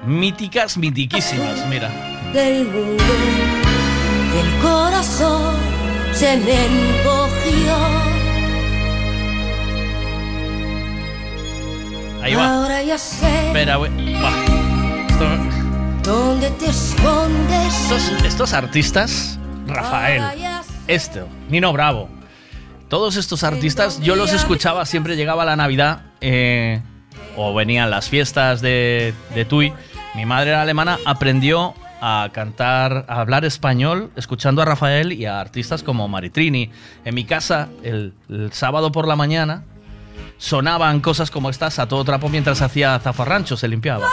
míticas, 0.05 0.77
mitiquísimas, 0.77 1.65
mira. 1.69 1.89
del 2.33 2.65
mundo 2.65 3.03
corazón 4.61 5.55
se 6.11 6.35
me 6.37 6.65
encogió. 6.65 8.06
Ahí 12.27 12.35
va. 12.35 12.55
Ahora 12.55 12.83
ya 12.83 12.97
sé 12.97 13.47
Espera, 13.47 13.77
güey. 13.77 13.91
Va. 14.21 14.31
Esto- 15.07 15.27
dónde 16.03 16.49
te 16.51 16.69
escondes. 16.69 17.73
Estos, 17.91 18.25
estos 18.25 18.53
artistas, 18.53 19.39
Rafael, 19.65 20.23
esto, 20.87 21.27
Nino 21.49 21.71
Bravo, 21.71 22.09
todos 22.89 23.15
estos 23.15 23.43
artistas, 23.45 23.99
yo 24.01 24.15
los 24.17 24.33
escuchaba, 24.33 24.85
siempre 24.85 25.15
llegaba 25.15 25.45
la 25.45 25.55
Navidad 25.55 26.01
eh, 26.21 26.81
o 27.37 27.53
venían 27.53 27.89
las 27.89 28.09
fiestas 28.09 28.59
de, 28.61 29.13
de 29.33 29.45
Tui. 29.45 29.71
Mi 30.15 30.25
madre 30.25 30.49
era 30.51 30.61
alemana, 30.61 30.97
aprendió 31.05 31.73
a 32.01 32.29
cantar, 32.33 33.05
a 33.07 33.21
hablar 33.21 33.43
español, 33.45 34.11
escuchando 34.17 34.61
a 34.61 34.65
Rafael 34.65 35.13
y 35.13 35.25
a 35.25 35.39
artistas 35.39 35.81
como 35.83 36.07
Maritrini. 36.07 36.71
En 37.05 37.15
mi 37.15 37.23
casa, 37.25 37.69
el, 37.83 38.13
el 38.29 38.51
sábado 38.53 38.91
por 38.91 39.07
la 39.07 39.15
mañana, 39.15 39.63
sonaban 40.37 40.99
cosas 41.01 41.31
como 41.31 41.49
estas 41.49 41.79
a 41.79 41.87
todo 41.87 42.03
trapo 42.03 42.29
mientras 42.29 42.61
hacía 42.61 42.99
zafarrancho, 42.99 43.57
se 43.57 43.67
limpiaba. 43.67 44.07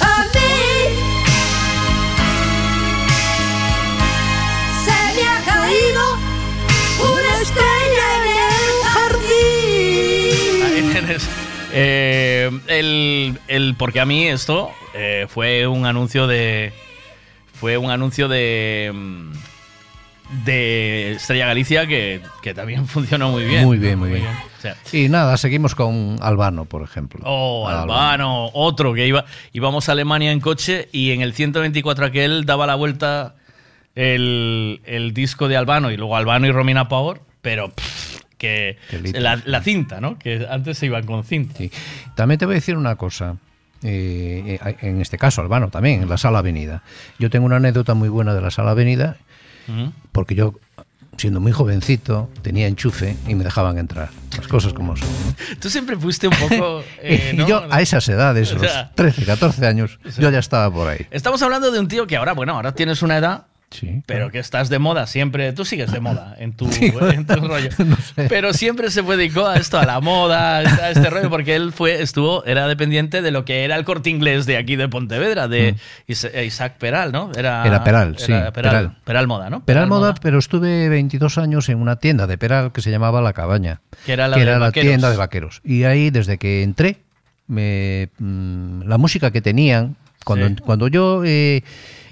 A 0.00 0.24
mí 0.24 0.92
se 4.84 5.20
me 5.20 5.28
ha 5.28 5.42
caído 5.44 6.04
una 7.00 7.40
estrella 7.40 8.06
en 8.16 8.24
el 8.28 8.84
jardín. 8.92 10.62
Ahí 10.64 10.90
tienes. 10.92 11.28
Eh, 11.74 12.50
el, 12.68 13.38
el- 13.48 13.74
porque 13.78 14.00
a 14.00 14.04
mí 14.04 14.26
esto 14.28 14.70
eh, 14.94 15.26
fue 15.28 15.66
un 15.66 15.86
anuncio 15.86 16.26
de. 16.26 16.72
Fue 17.58 17.76
un 17.78 17.90
anuncio 17.90 18.28
de. 18.28 18.92
De 20.44 21.12
Estrella 21.12 21.46
Galicia 21.46 21.86
que, 21.86 22.20
que 22.42 22.54
también 22.54 22.86
funcionó 22.88 23.30
muy 23.30 23.44
bien. 23.44 23.64
Muy 23.64 23.78
bien, 23.78 23.98
muy 23.98 24.10
bien. 24.10 24.24
O 24.26 24.60
sea, 24.62 24.76
Y 24.92 25.08
nada, 25.08 25.36
seguimos 25.36 25.74
con 25.74 26.16
Albano, 26.20 26.64
por 26.64 26.82
ejemplo. 26.82 27.20
Oh, 27.24 27.68
Albano, 27.68 28.50
otro 28.54 28.94
que 28.94 29.06
iba, 29.06 29.24
íbamos 29.52 29.88
a 29.88 29.92
Alemania 29.92 30.32
en 30.32 30.40
coche 30.40 30.88
y 30.92 31.10
en 31.12 31.20
el 31.20 31.32
124 31.34 32.06
aquel 32.06 32.44
daba 32.44 32.66
la 32.66 32.74
vuelta 32.76 33.34
el, 33.94 34.80
el 34.84 35.12
disco 35.14 35.48
de 35.48 35.56
Albano 35.56 35.90
y 35.90 35.96
luego 35.96 36.16
Albano 36.16 36.46
y 36.46 36.52
Romina 36.52 36.88
Power, 36.88 37.20
pero 37.42 37.70
pff, 37.70 38.20
que 38.38 38.76
la 39.14 39.62
cinta, 39.62 40.00
¿no? 40.00 40.18
Que 40.18 40.46
antes 40.50 40.78
se 40.78 40.86
iban 40.86 41.04
con 41.06 41.24
cinta. 41.24 41.62
También 42.14 42.38
te 42.38 42.46
voy 42.46 42.54
a 42.54 42.56
decir 42.56 42.76
una 42.76 42.96
cosa. 42.96 43.36
eh, 43.82 44.58
eh, 44.64 44.76
en 44.82 45.00
este 45.00 45.18
caso, 45.18 45.40
Albano 45.42 45.68
también, 45.68 46.02
en 46.02 46.08
la 46.08 46.16
Sala 46.18 46.38
Avenida. 46.38 46.82
Yo 47.18 47.30
tengo 47.30 47.46
una 47.46 47.56
anécdota 47.56 47.94
muy 47.94 48.08
buena 48.08 48.32
de 48.34 48.40
la 48.40 48.50
Sala 48.50 48.70
Avenida, 48.72 49.16
Porque 50.12 50.34
yo, 50.34 50.54
siendo 51.16 51.40
muy 51.40 51.52
jovencito, 51.52 52.30
tenía 52.42 52.66
enchufe 52.66 53.16
y 53.26 53.34
me 53.34 53.44
dejaban 53.44 53.78
entrar. 53.78 54.10
Las 54.36 54.48
cosas 54.48 54.72
como 54.72 54.96
son. 54.96 55.08
Tú 55.60 55.68
siempre 55.68 55.96
fuiste 55.96 56.28
un 56.28 56.34
poco... 56.36 56.82
eh, 57.02 57.36
yo, 57.46 57.64
a 57.70 57.80
esas 57.80 58.08
edades, 58.08 58.52
O 58.52 58.58
sea, 58.58 58.84
los 58.84 58.94
13, 58.94 59.24
14 59.24 59.66
años, 59.66 59.98
yo 60.18 60.30
ya 60.30 60.38
estaba 60.38 60.72
por 60.72 60.88
ahí. 60.88 61.06
Estamos 61.10 61.42
hablando 61.42 61.70
de 61.70 61.80
un 61.80 61.88
tío 61.88 62.06
que 62.06 62.16
ahora, 62.16 62.32
bueno, 62.32 62.54
ahora 62.54 62.72
tienes 62.74 63.02
una 63.02 63.18
edad, 63.18 63.46
Sí, 63.72 64.02
pero 64.06 64.30
que 64.30 64.38
estás 64.38 64.68
de 64.68 64.78
moda 64.78 65.06
siempre. 65.06 65.52
Tú 65.54 65.64
sigues 65.64 65.90
de 65.90 65.98
moda 66.00 66.36
en 66.38 66.52
tu, 66.52 66.70
Sí, 66.72 66.92
en 67.14 67.26
tu 67.26 67.36
rollo. 67.36 67.70
Pero 68.28 68.52
siempre 68.52 68.90
se 68.90 69.02
dedicó 69.02 69.46
a 69.46 69.56
esto, 69.56 69.78
a 69.78 69.84
la 69.86 69.98
moda, 70.00 70.58
a 70.58 70.90
este 70.90 71.08
rollo, 71.08 71.30
porque 71.30 71.56
él 71.56 71.72
fue, 71.72 72.02
estuvo, 72.02 72.44
era 72.44 72.66
dependiente 72.68 73.22
de 73.22 73.30
lo 73.30 73.44
que 73.46 73.64
era 73.64 73.76
el 73.76 73.84
corte 73.84 74.10
inglés 74.10 74.44
de 74.46 74.56
aquí 74.58 74.76
de 74.76 74.88
Pontevedra, 74.88 75.48
de 75.48 75.74
Is- 76.06 76.24
eh, 76.24 76.44
Isaac 76.44 76.74
Peral, 76.78 77.12
¿no? 77.12 77.30
Era, 77.34 77.64
Mm. 77.64 77.66
Era 77.66 77.84
Peral, 77.84 78.18
sí, 78.18 78.26
Peral, 78.26 78.52
Peral. 78.52 78.96
Peral 79.04 79.26
Moda, 79.26 79.48
¿no? 79.50 79.64
Peral 79.64 79.86
Moda, 79.88 80.14
pero 80.20 80.38
estuve 80.38 80.88
22 80.90 81.38
años 81.38 81.68
en 81.70 81.80
una 81.80 81.96
tienda 81.96 82.26
de 82.26 82.36
Peral 82.38 82.72
que 82.72 82.82
se 82.82 82.90
llamaba 82.90 83.20
La 83.22 83.32
Cabaña. 83.32 83.80
Que 84.04 84.12
era 84.12 84.28
la 84.28 84.36
de 84.36 84.44
la 84.44 84.58
vaqueros. 84.58 84.88
tienda 84.88 85.10
de 85.10 85.16
vaqueros. 85.16 85.60
Y 85.64 85.84
ahí, 85.84 86.10
desde 86.10 86.36
que 86.38 86.62
entré, 86.62 86.98
me, 87.46 88.08
mm, 88.18 88.82
la 88.82 88.98
música 88.98 89.30
que 89.30 89.40
tenían, 89.40 89.96
cuando, 90.24 90.48
Sí. 90.48 90.56
cuando 90.64 90.88
yo 90.88 91.22
eh, 91.24 91.62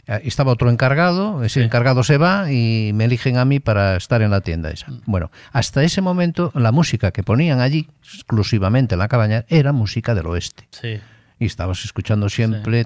estaba 0.06 0.52
otro 0.52 0.70
encargado, 0.70 1.44
ese 1.44 1.62
encargado 1.62 2.02
se 2.02 2.18
va 2.18 2.50
y 2.50 2.92
me 2.94 3.04
eligen 3.04 3.36
a 3.36 3.44
mí 3.44 3.60
para 3.60 3.96
estar 3.96 4.22
en 4.22 4.30
la 4.30 4.40
tienda 4.40 4.70
esa. 4.70 4.90
Mm. 4.90 5.02
Bueno, 5.06 5.30
hasta 5.52 5.82
ese 5.82 6.00
momento 6.00 6.52
la 6.54 6.72
música 6.72 7.10
que 7.10 7.22
ponían 7.22 7.60
allí, 7.60 7.88
exclusivamente 8.02 8.94
en 8.94 9.00
la 9.00 9.08
cabaña, 9.08 9.44
era 9.48 9.72
música 9.72 10.14
del 10.14 10.26
oeste. 10.26 10.68
Sí. 10.70 11.00
Y 11.38 11.46
estabas 11.46 11.82
escuchando 11.86 12.28
siempre... 12.28 12.84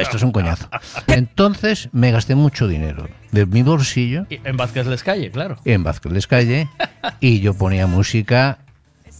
esto 0.00 0.16
es 0.16 0.22
un 0.22 0.30
coñazo. 0.30 0.68
Entonces 1.08 1.88
me 1.90 2.12
gasté 2.12 2.36
mucho 2.36 2.68
dinero 2.68 3.08
de 3.32 3.44
mi 3.44 3.62
bolsillo 3.62 4.26
en 4.30 4.56
Vázquez 4.56 4.86
Les 4.86 5.02
Calle, 5.02 5.32
claro. 5.32 5.56
en 5.64 5.82
Vázquez 5.82 6.12
Les 6.12 6.28
Calle 6.28 6.68
y 7.18 7.40
yo 7.40 7.52
ponía 7.52 7.88
música 7.88 8.58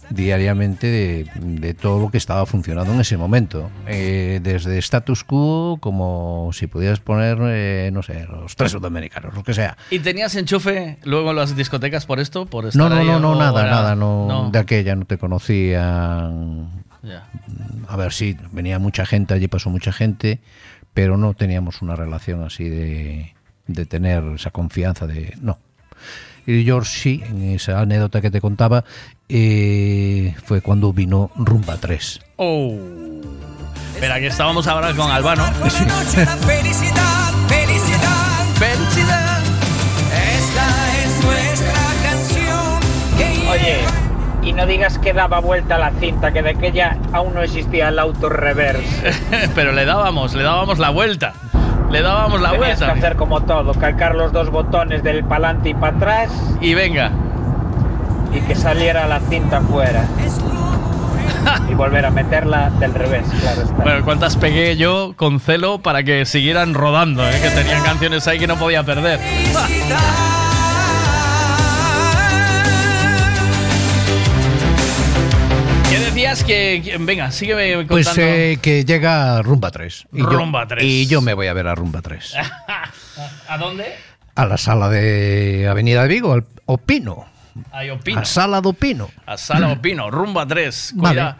diariamente 0.09 0.87
de, 0.87 1.29
de 1.35 1.73
todo 1.73 1.99
lo 1.99 2.11
que 2.11 2.17
estaba 2.17 2.45
funcionando 2.45 2.93
en 2.93 3.01
ese 3.01 3.17
momento. 3.17 3.69
Eh, 3.87 4.39
desde 4.43 4.77
status 4.79 5.23
quo, 5.23 5.77
como 5.81 6.49
si 6.53 6.67
pudieras 6.67 6.99
poner, 6.99 7.37
eh, 7.41 7.89
no 7.93 8.03
sé, 8.03 8.25
los 8.29 8.55
tres 8.55 8.71
sudamericanos, 8.71 9.33
lo 9.35 9.43
que 9.43 9.53
sea. 9.53 9.77
¿Y 9.89 9.99
tenías 9.99 10.35
enchufe 10.35 10.97
luego 11.03 11.31
en 11.31 11.35
las 11.37 11.55
discotecas 11.55 12.05
por 12.05 12.19
esto? 12.19 12.45
Por 12.45 12.63
No, 12.63 12.69
estar 12.69 12.89
no, 12.89 12.95
ahí, 12.95 13.07
no, 13.07 13.19
no, 13.19 13.31
o 13.31 13.35
nada, 13.39 13.61
era- 13.61 13.71
nada, 13.71 13.95
no, 13.95 14.27
no? 14.27 14.49
de 14.51 14.59
aquella 14.59 14.95
no 14.95 15.05
te 15.05 15.17
conocían. 15.17 16.69
A 17.87 17.95
ver, 17.97 18.11
sí, 18.13 18.35
venía 18.51 18.79
mucha 18.79 19.05
gente, 19.05 19.33
allí 19.33 19.47
pasó 19.47 19.69
mucha 19.69 19.91
gente, 19.91 20.39
pero 20.93 21.17
no 21.17 21.33
teníamos 21.33 21.81
una 21.81 21.95
relación 21.95 22.43
así 22.43 22.67
de, 22.67 23.35
de 23.67 23.85
tener 23.85 24.23
esa 24.35 24.49
confianza 24.51 25.05
de... 25.05 25.35
No. 25.41 25.59
Y 26.47 26.63
George 26.63 26.91
sí, 26.91 27.23
en 27.27 27.55
esa 27.55 27.79
anécdota 27.79 28.21
que 28.21 28.29
te 28.29 28.39
contaba, 28.41 28.83
eh, 29.29 30.35
fue 30.43 30.61
cuando 30.61 30.93
vino 30.93 31.31
Rumba 31.35 31.77
3. 31.77 32.21
Oh. 32.37 32.77
Espera, 33.95 34.19
que 34.19 34.27
estábamos 34.27 34.67
ahora 34.67 34.93
con 34.93 35.09
Albano. 35.09 35.45
Felicidad, 35.53 36.37
felicidad, 37.47 38.45
felicidad. 38.59 39.41
Esta 40.37 41.03
es 41.03 41.23
nuestra 41.23 41.73
canción. 42.03 42.79
que 43.17 43.49
Oye, 43.49 43.77
y 44.43 44.53
no 44.53 44.67
digas 44.67 44.99
que 44.99 45.13
daba 45.13 45.39
vuelta 45.39 45.77
la 45.79 45.91
cinta, 45.99 46.31
que 46.31 46.43
de 46.43 46.51
aquella 46.51 46.97
aún 47.13 47.33
no 47.33 47.41
existía 47.41 47.89
el 47.89 47.97
auto 47.97 48.29
reverse. 48.29 49.11
Pero 49.55 49.71
le 49.71 49.85
dábamos, 49.85 50.33
le 50.35 50.43
dábamos 50.43 50.77
la 50.77 50.91
vuelta. 50.91 51.33
Le 51.91 52.01
dábamos 52.01 52.41
la 52.41 52.51
Tenías 52.51 52.77
vuelta. 52.79 52.93
que 52.93 52.99
hacer 52.99 53.15
como 53.15 53.41
todo, 53.41 53.73
calcar 53.73 54.15
los 54.15 54.31
dos 54.33 54.49
botones 54.49 55.03
del 55.03 55.23
pa'lante 55.23 55.69
y 55.69 55.73
para 55.73 55.95
atrás 55.95 56.29
Y 56.61 56.73
venga. 56.73 57.11
y 58.33 58.39
que 58.41 58.55
saliera 58.55 59.07
la 59.07 59.19
cinta 59.21 59.61
fuera. 59.61 60.03
Y 61.69 61.75
volver 61.75 62.03
a 62.07 62.09
meterla 62.09 62.71
del 62.79 62.91
revés, 62.95 63.27
claro 63.39 63.61
está. 63.61 63.83
Bueno, 63.83 64.03
cuántas 64.03 64.35
pegué 64.35 64.77
yo 64.77 65.13
con 65.15 65.39
celo 65.39 65.77
para 65.77 66.01
que 66.01 66.25
siguieran 66.25 66.73
rodando, 66.73 67.23
¿eh? 67.27 67.39
que 67.39 67.49
tenían 67.51 67.83
canciones 67.83 68.27
ahí 68.27 68.39
que 68.39 68.47
no 68.47 68.55
podía 68.55 68.81
perder. 68.81 69.19
¿Qué 76.43 76.79
decías 76.81 76.97
que, 76.97 76.97
venga, 77.03 77.31
sígueme 77.31 77.71
contando? 77.87 77.93
Pues 77.93 78.17
eh, 78.17 78.57
que 78.61 78.83
llega 78.85 79.41
Rumba 79.41 79.71
3. 79.71 80.07
Y 80.13 80.17
yo- 80.19 80.25
Rumba 80.29 80.67
3. 80.67 80.83
Y 80.83 81.07
yo 81.07 81.21
me 81.21 81.33
voy 81.33 81.47
a 81.47 81.53
ver 81.53 81.67
a 81.67 81.75
Rumba 81.75 82.01
3. 82.01 82.33
¿A 83.47 83.57
dónde? 83.57 83.95
A 84.35 84.45
la 84.45 84.57
sala 84.57 84.89
de 84.89 85.67
Avenida 85.69 86.01
de 86.03 86.07
Vigo, 86.09 86.33
al 86.33 86.45
Opino. 86.65 87.25
Ahí 87.71 87.89
opino. 87.89 88.19
A 88.19 88.25
Sala 88.25 88.59
de 88.59 88.67
Opino. 88.67 89.09
A 89.25 89.37
Sala 89.37 89.69
Opino, 89.71 90.11
rumba 90.11 90.45
3. 90.45 90.91
Vale. 90.95 91.35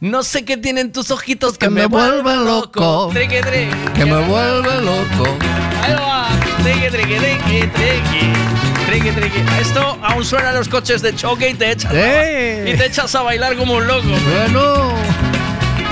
No 0.00 0.22
sé 0.24 0.44
qué 0.44 0.56
tienen 0.56 0.90
tus 0.92 1.10
ojitos 1.12 1.52
que, 1.56 1.66
Que 1.66 1.70
me 1.70 1.86
vuelven 1.86 2.44
loco. 2.44 3.10
Triqui, 3.12 3.40
triqui. 3.40 3.74
Que 3.94 4.04
me 4.04 4.20
vuelve 4.26 4.80
loco. 4.82 5.38
Ahí 5.80 5.94
va. 5.94 6.28
Triqui, 6.62 6.88
triqui, 6.90 7.14
triqui, 7.16 7.60
triqui. 7.68 8.63
Triqui, 8.94 9.10
triqui. 9.10 9.40
Esto 9.60 9.98
aún 10.04 10.24
suena 10.24 10.50
en 10.50 10.54
los 10.54 10.68
coches 10.68 11.02
de 11.02 11.16
choque 11.16 11.50
y 11.50 11.54
te 11.54 11.72
echas, 11.72 11.90
a, 11.90 11.96
¡Eh! 11.96 12.72
y 12.72 12.78
te 12.78 12.86
echas 12.86 13.12
a 13.16 13.22
bailar 13.22 13.56
como 13.56 13.74
un 13.74 13.88
loco. 13.88 14.06
Bueno. 14.06 14.94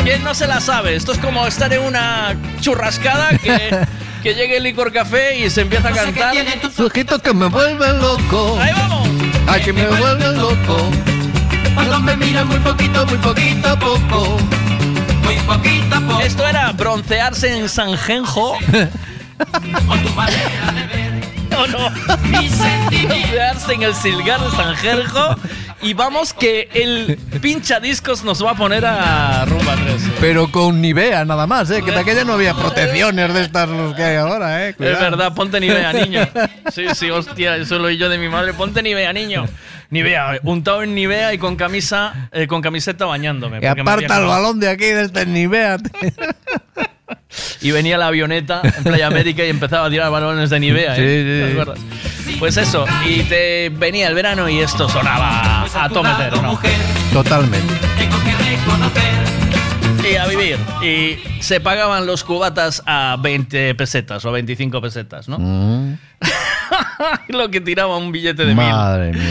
¿Quién 0.04 0.22
no 0.22 0.36
se 0.36 0.46
la 0.46 0.60
sabe? 0.60 0.94
Esto 0.94 1.10
es 1.10 1.18
como 1.18 1.44
estar 1.44 1.72
en 1.72 1.82
una 1.82 2.36
churrascada 2.60 3.30
que, 3.38 3.76
que 4.22 4.34
llegue 4.36 4.58
el 4.58 4.62
licor 4.62 4.92
café 4.92 5.36
y 5.36 5.50
se 5.50 5.62
empieza 5.62 5.88
a 5.88 5.92
cantar. 5.92 6.32
Tus 6.60 6.78
ojitos 6.78 7.20
que 7.20 7.34
me 7.34 7.46
vuelven 7.46 8.00
loco. 8.00 8.56
Ahí 8.60 8.70
vamos. 8.72 9.08
Ay, 9.48 9.62
que 9.62 9.72
me 9.72 9.84
vuelven 9.84 10.38
loco. 10.38 10.88
Cuando 11.74 11.98
me 11.98 12.16
miran 12.16 12.46
muy 12.46 12.60
poquito, 12.60 13.04
muy 13.06 13.18
poquito 13.18 13.68
a 13.68 13.78
poco. 13.80 14.36
Muy 15.24 15.34
poquito 15.38 15.96
a 15.96 16.00
poco. 16.02 16.20
Esto 16.20 16.46
era 16.46 16.70
broncearse 16.70 17.52
en 17.52 17.68
Sanjenjo. 17.68 18.58
No, 21.52 21.66
no. 21.66 21.90
Broncearse 23.06 23.72
en 23.74 23.82
el 23.82 23.94
Silgar 23.94 24.40
de 24.40 24.50
Sanjenjo. 24.50 25.36
Y 25.82 25.94
vamos 25.94 26.32
que 26.32 26.68
el 26.74 27.18
pincha 27.40 27.80
discos 27.80 28.22
nos 28.22 28.44
va 28.44 28.52
a 28.52 28.54
poner 28.54 28.86
a 28.86 29.44
rumba 29.46 29.74
3. 29.74 30.02
Pero 30.20 30.50
con 30.50 30.80
Nivea 30.80 31.24
nada 31.24 31.48
más, 31.48 31.70
¿eh? 31.72 31.82
Que 31.82 31.90
de 31.90 31.98
aquella 31.98 32.24
no 32.24 32.34
había 32.34 32.54
protecciones 32.56 33.34
de 33.34 33.42
estas 33.42 33.68
los 33.68 33.92
que 33.96 34.04
hay 34.04 34.16
ahora, 34.16 34.64
¿eh? 34.64 34.68
Es 34.70 34.76
Cuidado. 34.76 35.00
verdad, 35.00 35.34
ponte 35.34 35.58
Nivea, 35.58 35.92
niño. 36.04 36.20
Sí, 36.72 36.86
sí, 36.94 37.10
hostia, 37.10 37.56
eso 37.56 37.78
lo 37.78 37.86
oí 37.86 37.96
yo 37.98 38.08
de 38.08 38.18
mi 38.18 38.28
madre. 38.28 38.52
Ponte 38.54 38.80
Nivea, 38.80 39.12
niño. 39.12 39.46
Nivea, 39.90 40.38
untado 40.44 40.84
en 40.84 40.94
Nivea 40.94 41.34
y 41.34 41.38
con 41.38 41.56
camisa, 41.56 42.28
eh, 42.30 42.46
con 42.46 42.62
camiseta 42.62 43.04
bañándome. 43.04 43.58
Y 43.60 43.66
aparta 43.66 44.18
el 44.18 44.26
balón 44.26 44.60
de 44.60 44.68
aquí, 44.70 44.84
de 44.86 45.02
este 45.02 45.26
Nivea. 45.26 45.78
Y 47.60 47.70
venía 47.70 47.96
la 47.98 48.08
avioneta 48.08 48.60
en 48.64 48.84
Playa 48.84 49.06
América 49.06 49.44
y 49.44 49.50
empezaba 49.50 49.86
a 49.86 49.90
tirar 49.90 50.10
balones 50.10 50.50
de 50.50 50.60
Nivea. 50.60 50.94
¿eh? 50.96 51.54
Sí, 52.24 52.24
sí. 52.32 52.36
Pues 52.38 52.56
eso, 52.56 52.84
y 53.08 53.22
te 53.22 53.68
venía 53.70 54.08
el 54.08 54.14
verano 54.14 54.48
y 54.48 54.58
esto 54.60 54.88
sonaba 54.88 55.64
a 55.74 55.88
tometer, 55.88 56.40
¿no? 56.42 56.58
Totalmente. 57.12 57.74
Y 60.10 60.16
a 60.16 60.26
vivir. 60.26 60.58
Y 60.82 61.18
se 61.40 61.60
pagaban 61.60 62.06
los 62.06 62.24
cubatas 62.24 62.82
a 62.86 63.16
20 63.20 63.74
pesetas 63.76 64.24
o 64.24 64.32
25 64.32 64.80
pesetas, 64.80 65.28
¿no? 65.28 65.38
Mm, 65.38 65.96
Lo 67.28 67.50
que 67.50 67.60
tiraba 67.60 67.96
un 67.96 68.10
billete 68.12 68.42
de 68.44 68.54
mil. 68.54 68.56
madre 68.66 69.12
mía. 69.12 69.22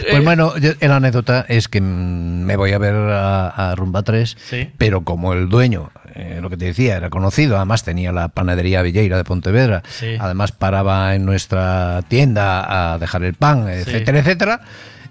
Eh, 0.00 0.06
Pues 0.10 0.24
bueno, 0.24 0.56
yo- 0.58 0.72
la 0.80 0.96
anécdota 0.96 1.46
es 1.48 1.68
que 1.68 1.80
me 1.80 2.56
voy 2.56 2.72
a 2.72 2.78
ver 2.78 2.94
a, 2.94 3.48
a 3.48 3.74
Rumba 3.74 4.02
3, 4.02 4.36
Sí. 4.50 4.68
pero 4.76 5.02
como 5.02 5.32
el 5.32 5.48
dueño, 5.48 5.90
eh, 6.16 6.38
lo 6.40 6.48
que 6.50 6.56
te 6.56 6.64
decía, 6.66 6.96
era 6.96 7.10
conocido, 7.10 7.56
además 7.56 7.84
tenía 7.84 8.10
la 8.12 8.28
panadería 8.28 8.82
Villeira 8.82 9.16
de 9.16 9.24
Pontevedra, 9.24 9.82
Sí. 9.88 10.16
además 10.18 10.52
paraba 10.52 11.14
en 11.14 11.24
nuestra 11.26 12.02
tienda 12.08 12.92
a 12.94 12.98
dejar 12.98 13.22
el 13.24 13.34
pan, 13.34 13.68
etcétera, 13.68 14.18
etcétera, 14.20 14.60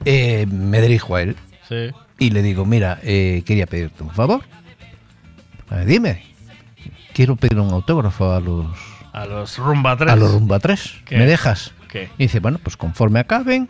eh, 0.03 0.45
me 0.49 0.81
dirijo 0.81 1.15
a 1.15 1.21
él 1.21 1.35
Sí. 1.69 1.91
y 2.19 2.29
le 2.31 2.41
digo, 2.41 2.65
mira, 2.65 2.99
eh, 3.03 3.43
quería 3.45 3.65
pedirte 3.67 4.03
un 4.03 4.11
favor. 4.11 4.41
Dime, 5.85 6.23
quiero 7.13 7.35
pedir 7.35 7.59
un 7.59 7.71
autógrafo 7.71 8.31
a 8.33 8.39
los, 8.39 8.67
A 9.13 9.25
los 9.25 9.57
Rumba 9.57 9.97
3. 9.97 10.11
a 10.11 10.15
los 10.15 10.31
Rumba 10.31 10.59
3. 10.59 10.93
¿Qué? 11.05 11.17
¿Me 11.17 11.25
dejas? 11.25 11.73
¿Qué? 11.89 12.09
Y 12.17 12.23
dice, 12.23 12.39
bueno, 12.39 12.59
pues 12.61 12.77
conforme 12.77 13.19
acaben, 13.19 13.67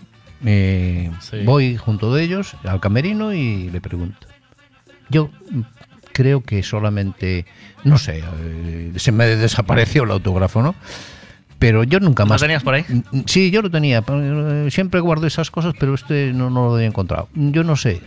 voy 1.45 1.77
junto 1.77 2.13
de 2.13 2.23
ellos 2.23 2.55
al 2.63 2.79
camerino 2.79 3.33
y 3.33 3.69
le 3.69 3.81
pregunto. 3.81 4.27
Yo 5.09 5.29
creo 6.15 6.41
que 6.41 6.63
solamente, 6.63 7.45
no 7.83 7.97
sé, 7.97 8.23
eh, 8.39 8.93
se 8.95 9.11
me 9.11 9.25
desapareció 9.25 10.03
el 10.05 10.11
autógrafo, 10.11 10.61
¿no? 10.61 10.73
Pero 11.59 11.83
yo 11.83 11.99
nunca 11.99 12.23
¿Lo 12.23 12.29
más. 12.29 12.41
tenías 12.41 12.63
por 12.63 12.73
ahí? 12.75 12.85
Mm, 12.87 13.19
Sí, 13.25 13.51
yo 13.51 13.61
lo 13.61 13.69
tenía. 13.69 14.01
eh, 14.07 14.67
Siempre 14.71 15.01
guardo 15.01 15.27
esas 15.27 15.51
cosas, 15.51 15.73
pero 15.77 15.93
este 15.93 16.31
no, 16.33 16.49
no 16.49 16.67
lo 16.69 16.75
había 16.75 16.87
encontrado. 16.87 17.27
Yo 17.35 17.65
no 17.65 17.75
sé. 17.75 18.01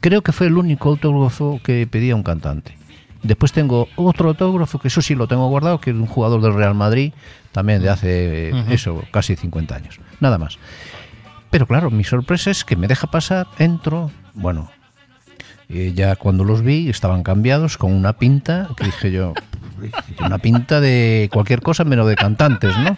Creo 0.00 0.20
que 0.22 0.32
fue 0.32 0.46
el 0.48 0.56
único 0.56 0.90
autógrafo 0.90 1.60
que 1.62 1.86
pedía 1.86 2.14
un 2.14 2.22
cantante. 2.22 2.76
Después 3.22 3.52
tengo 3.52 3.88
otro 3.96 4.28
autógrafo, 4.28 4.78
que 4.78 4.88
eso 4.88 5.00
sí 5.02 5.14
lo 5.14 5.26
tengo 5.28 5.48
guardado, 5.48 5.80
que 5.80 5.90
es 5.90 5.96
un 5.96 6.06
jugador 6.06 6.40
del 6.42 6.54
Real 6.54 6.74
Madrid, 6.74 7.12
también 7.52 7.80
de 7.82 7.88
hace, 7.90 8.50
eso, 8.72 9.02
casi 9.10 9.34
50 9.34 9.74
años. 9.74 9.98
Nada 10.20 10.38
más. 10.38 10.58
Pero 11.50 11.66
claro, 11.66 11.90
mi 11.90 12.04
sorpresa 12.04 12.50
es 12.50 12.64
que 12.64 12.76
me 12.76 12.86
deja 12.86 13.06
pasar, 13.08 13.46
entro, 13.58 14.10
bueno, 14.34 14.70
eh, 15.68 15.92
ya 15.94 16.16
cuando 16.16 16.44
los 16.44 16.62
vi 16.62 16.88
estaban 16.88 17.22
cambiados 17.22 17.76
con 17.76 17.92
una 17.92 18.14
pinta, 18.14 18.68
que 18.76 18.84
dije 18.84 19.10
yo, 19.10 19.34
una 20.20 20.38
pinta 20.38 20.80
de 20.80 21.28
cualquier 21.32 21.60
cosa 21.60 21.84
menos 21.84 22.08
de 22.08 22.16
cantantes, 22.16 22.76
¿no? 22.78 22.96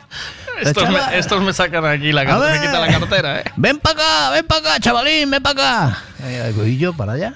Estos 0.61 0.91
me, 0.91 0.99
estos 1.17 1.43
me 1.43 1.53
sacan 1.53 1.85
aquí 1.85 2.13
la 2.13 2.25
cartera, 2.25 2.53
me 2.53 2.67
quitan 2.67 2.81
la 2.81 2.99
cartera, 2.99 3.41
¿eh? 3.41 3.45
Ven 3.57 3.79
para 3.79 4.01
acá, 4.01 4.31
ven 4.31 4.47
para 4.47 4.61
acá, 4.61 4.81
chavalín, 4.81 5.31
ven 5.31 5.43
para 5.43 5.89
acá. 5.89 5.99
Y 6.67 6.77
yo 6.77 6.93
para 6.93 7.13
allá. 7.13 7.35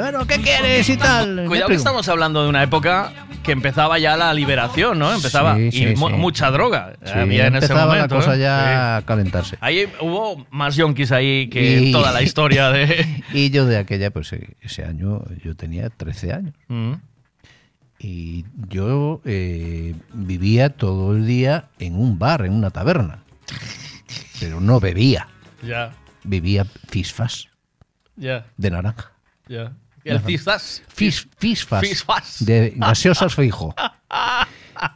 Bueno, 0.00 0.26
¿qué 0.26 0.40
quieres 0.40 0.88
y 0.88 0.96
tal? 0.96 1.44
Cuidado 1.46 1.68
que 1.68 1.74
estamos 1.74 2.08
hablando 2.08 2.42
de 2.42 2.48
una 2.48 2.62
época 2.62 3.12
que 3.42 3.52
empezaba 3.52 3.98
ya 3.98 4.16
la 4.16 4.32
liberación, 4.34 4.98
¿no? 4.98 5.12
Empezaba 5.12 5.56
Sí, 5.56 5.62
y 5.68 5.72
sí, 5.72 5.86
mu- 5.96 6.08
sí. 6.08 6.14
mucha 6.14 6.50
droga 6.50 6.92
Sí, 7.04 7.12
había 7.14 7.46
en 7.46 7.56
ese 7.56 7.66
empezaba 7.66 7.86
momento. 7.94 8.14
la 8.14 8.20
cosa 8.20 8.36
¿eh? 8.36 8.38
ya 8.40 8.96
a 8.98 9.02
calentarse. 9.02 9.58
Ahí 9.60 9.88
hubo 10.00 10.46
más 10.50 10.76
yonkis 10.76 11.10
ahí 11.12 11.48
que 11.48 11.80
Y- 11.80 11.92
toda 11.92 12.12
la 12.12 12.22
historia 12.22 12.70
de... 12.70 13.22
Y 13.32 13.50
yo 13.50 13.66
de 13.66 13.78
aquella, 13.78 14.10
pues 14.10 14.32
eh, 14.32 14.56
ese 14.60 14.84
año, 14.84 15.22
yo 15.44 15.54
tenía 15.56 15.90
13 15.90 16.32
años. 16.32 16.54
Mm. 16.68 16.92
Y 17.98 18.44
yo 18.68 19.20
eh, 19.24 19.94
vivía 20.12 20.70
todo 20.70 21.12
el 21.14 21.26
día 21.26 21.66
en 21.78 21.94
un 21.96 22.18
bar, 22.18 22.44
en 22.44 22.52
una 22.52 22.70
taberna. 22.70 23.22
Pero 24.40 24.60
no 24.60 24.80
bebía. 24.80 25.28
Ya, 25.62 25.92
Bebía 26.24 26.64
fisfas 26.88 27.48
ya, 28.16 28.46
de 28.56 28.70
naranja. 28.70 29.12
ya. 29.48 29.72
El 30.04 30.20
Cisas. 30.20 30.82
Fis, 30.88 31.28
fisfas. 31.38 31.80
Fisfas. 31.80 32.44
De 32.44 32.72
gaseosas 32.76 33.34
fijo. 33.34 33.74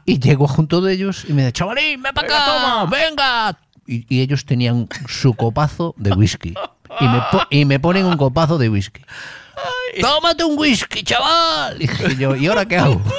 Y 0.04 0.18
llego 0.18 0.48
junto 0.48 0.80
de 0.80 0.94
ellos 0.94 1.24
y 1.28 1.32
me 1.32 1.42
dice, 1.42 1.52
chavalín, 1.52 2.02
ven 2.02 2.12
para 2.14 2.26
acá, 2.26 2.44
toma. 2.44 2.86
venga. 2.86 3.58
Y, 3.86 4.04
y 4.12 4.20
ellos 4.20 4.44
tenían 4.44 4.88
su 5.08 5.34
copazo 5.34 5.94
de 5.96 6.12
whisky. 6.12 6.54
Y 7.00 7.04
me, 7.08 7.20
po- 7.30 7.46
y 7.50 7.64
me 7.64 7.78
ponen 7.78 8.04
un 8.06 8.16
copazo 8.16 8.58
de 8.58 8.68
whisky. 8.68 9.02
Tómate 10.00 10.44
un 10.44 10.58
whisky, 10.58 11.02
chaval. 11.04 11.76
Y 11.80 11.86
dije 11.86 12.16
yo, 12.16 12.34
¿y 12.36 12.46
ahora 12.48 12.64
qué 12.66 12.78
hago? 12.78 13.00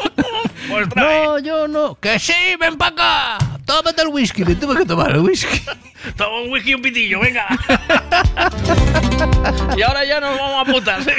Pues. 0.69 0.85
No, 0.97 1.39
yo 1.39 1.67
no. 1.69 1.95
Que 1.95 2.19
sí, 2.19 2.33
ven 2.59 2.77
para 2.77 3.35
acá. 3.37 3.57
Tómate 3.63 4.01
el 4.01 4.09
whisky. 4.09 4.43
Me 4.43 4.53
tuve 4.55 4.75
que 4.75 4.85
tomar 4.85 5.11
el 5.11 5.19
whisky. 5.21 5.61
Toma 6.17 6.41
un 6.41 6.51
whisky 6.51 6.71
y 6.71 6.73
un 6.73 6.81
pitillo, 6.81 7.21
venga. 7.21 7.45
y 9.77 9.81
ahora 9.81 10.03
ya 10.03 10.19
nos 10.19 10.37
vamos 10.37 10.67
a 10.67 10.71
putas. 10.73 11.07
¿eh? 11.07 11.15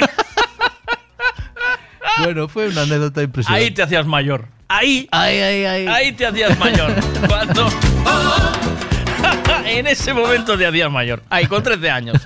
Bueno, 2.23 2.47
fue 2.47 2.67
una 2.67 2.81
anécdota 2.81 3.21
impresionante. 3.21 3.65
Ahí 3.65 3.71
te 3.71 3.81
hacías 3.83 4.05
mayor. 4.05 4.47
Ahí, 4.67 5.07
Ahí, 5.11 5.37
ahí, 5.39 5.65
ahí. 5.65 5.87
ahí 5.87 6.11
te 6.11 6.25
hacías 6.25 6.57
mayor. 6.59 6.93
Cuando... 7.27 7.69
en 9.65 9.87
ese 9.87 10.13
momento 10.13 10.57
te 10.57 10.65
hacías 10.65 10.91
mayor. 10.91 11.21
Ahí, 11.29 11.45
con 11.45 11.63
13 11.63 11.89
años. 11.89 12.17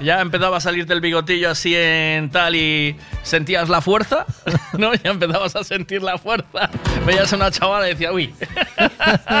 Ya 0.00 0.20
empezaba 0.20 0.58
a 0.58 0.60
salirte 0.60 0.92
el 0.92 1.00
bigotillo 1.00 1.50
así 1.50 1.74
en 1.76 2.30
tal 2.30 2.54
y 2.56 2.96
sentías 3.22 3.68
la 3.68 3.80
fuerza, 3.80 4.26
¿no? 4.78 4.92
Ya 4.94 5.10
empezabas 5.10 5.56
a 5.56 5.64
sentir 5.64 6.02
la 6.02 6.18
fuerza. 6.18 6.70
Veías 7.06 7.32
a 7.32 7.36
una 7.36 7.50
chavala 7.50 7.86
y 7.88 7.92
decías, 7.92 8.12
uy. 8.12 8.34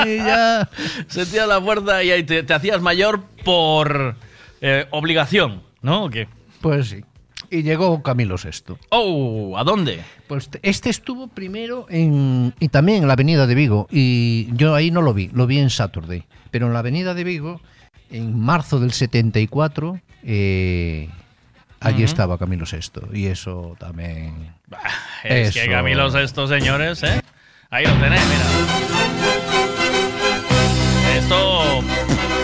Y 0.06 0.16
ya. 0.16 0.68
Sentías 1.08 1.46
la 1.48 1.60
fuerza 1.60 2.02
y 2.02 2.10
ahí 2.10 2.22
te, 2.24 2.42
te 2.42 2.54
hacías 2.54 2.80
mayor 2.80 3.22
por 3.44 4.16
eh, 4.60 4.86
obligación, 4.90 5.62
¿no? 5.82 6.04
¿O 6.04 6.10
qué? 6.10 6.28
Pues 6.60 6.88
sí. 6.88 7.04
Y 7.50 7.62
llegó 7.62 8.00
Camilo 8.02 8.36
VI. 8.36 8.76
Oh, 8.90 9.58
¿a 9.58 9.64
dónde? 9.64 10.00
Pues 10.28 10.48
este 10.62 10.88
estuvo 10.88 11.26
primero 11.26 11.86
en. 11.90 12.54
Y 12.60 12.68
también 12.68 13.02
en 13.02 13.08
la 13.08 13.14
avenida 13.14 13.48
de 13.48 13.54
Vigo. 13.56 13.88
Y 13.90 14.48
yo 14.54 14.74
ahí 14.74 14.92
no 14.92 15.02
lo 15.02 15.12
vi, 15.12 15.30
lo 15.32 15.48
vi 15.48 15.58
en 15.58 15.68
Saturday. 15.68 16.24
Pero 16.52 16.68
en 16.68 16.72
la 16.72 16.78
avenida 16.78 17.12
de 17.12 17.24
Vigo 17.24 17.60
en 18.10 18.38
marzo 18.38 18.78
del 18.78 18.92
74, 18.92 20.00
eh, 20.24 21.08
allí 21.80 22.04
estaba 22.04 22.38
Camilo 22.38 22.66
Sesto. 22.66 23.08
Y 23.12 23.26
eso 23.26 23.76
también. 23.80 24.54
Es 25.24 25.52
que. 25.54 25.68
Camilo 25.68 26.06
estos 26.18 26.50
señores, 26.50 27.02
¿eh? 27.02 27.20
Ahí 27.70 27.84
lo 27.84 27.94
tenéis, 27.94 28.22
mira. 28.26 28.44
Esto. 31.18 31.82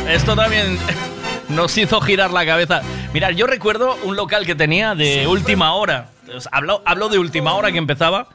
Esto 0.08 0.34
también 0.36 0.78
nos 1.48 1.76
hizo 1.78 2.00
girar 2.00 2.32
la 2.32 2.44
cabeza. 2.44 2.82
Mirad, 3.16 3.30
yo 3.30 3.46
recuerdo 3.46 3.96
un 4.04 4.14
local 4.14 4.44
que 4.44 4.54
tenía 4.54 4.94
de 4.94 5.26
última 5.26 5.72
hora. 5.72 6.10
Hablo, 6.52 6.82
hablo 6.84 7.08
de 7.08 7.18
última 7.18 7.54
hora 7.54 7.72
que 7.72 7.78
empezaba 7.78 8.28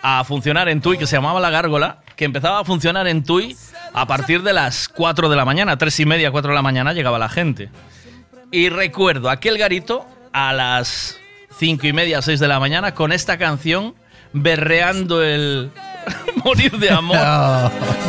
a 0.00 0.24
funcionar 0.24 0.66
en 0.70 0.80
Tui, 0.80 0.96
que 0.96 1.06
se 1.06 1.16
llamaba 1.16 1.40
La 1.40 1.50
Gárgola, 1.50 1.98
que 2.16 2.24
empezaba 2.24 2.60
a 2.60 2.64
funcionar 2.64 3.06
en 3.06 3.22
Tui 3.22 3.54
a 3.92 4.06
partir 4.06 4.42
de 4.42 4.54
las 4.54 4.88
4 4.88 5.28
de 5.28 5.36
la 5.36 5.44
mañana, 5.44 5.76
3 5.76 6.00
y 6.00 6.06
media, 6.06 6.30
4 6.30 6.52
de 6.52 6.54
la 6.54 6.62
mañana 6.62 6.94
llegaba 6.94 7.18
la 7.18 7.28
gente. 7.28 7.68
Y 8.50 8.70
recuerdo 8.70 9.28
aquel 9.28 9.58
garito 9.58 10.06
a 10.32 10.54
las 10.54 11.18
5 11.58 11.86
y 11.86 11.92
media, 11.92 12.22
6 12.22 12.40
de 12.40 12.48
la 12.48 12.58
mañana 12.58 12.94
con 12.94 13.12
esta 13.12 13.36
canción 13.36 13.94
berreando 14.32 15.22
el 15.22 15.70
morir 16.44 16.72
de 16.78 16.90
amor. 16.90 17.18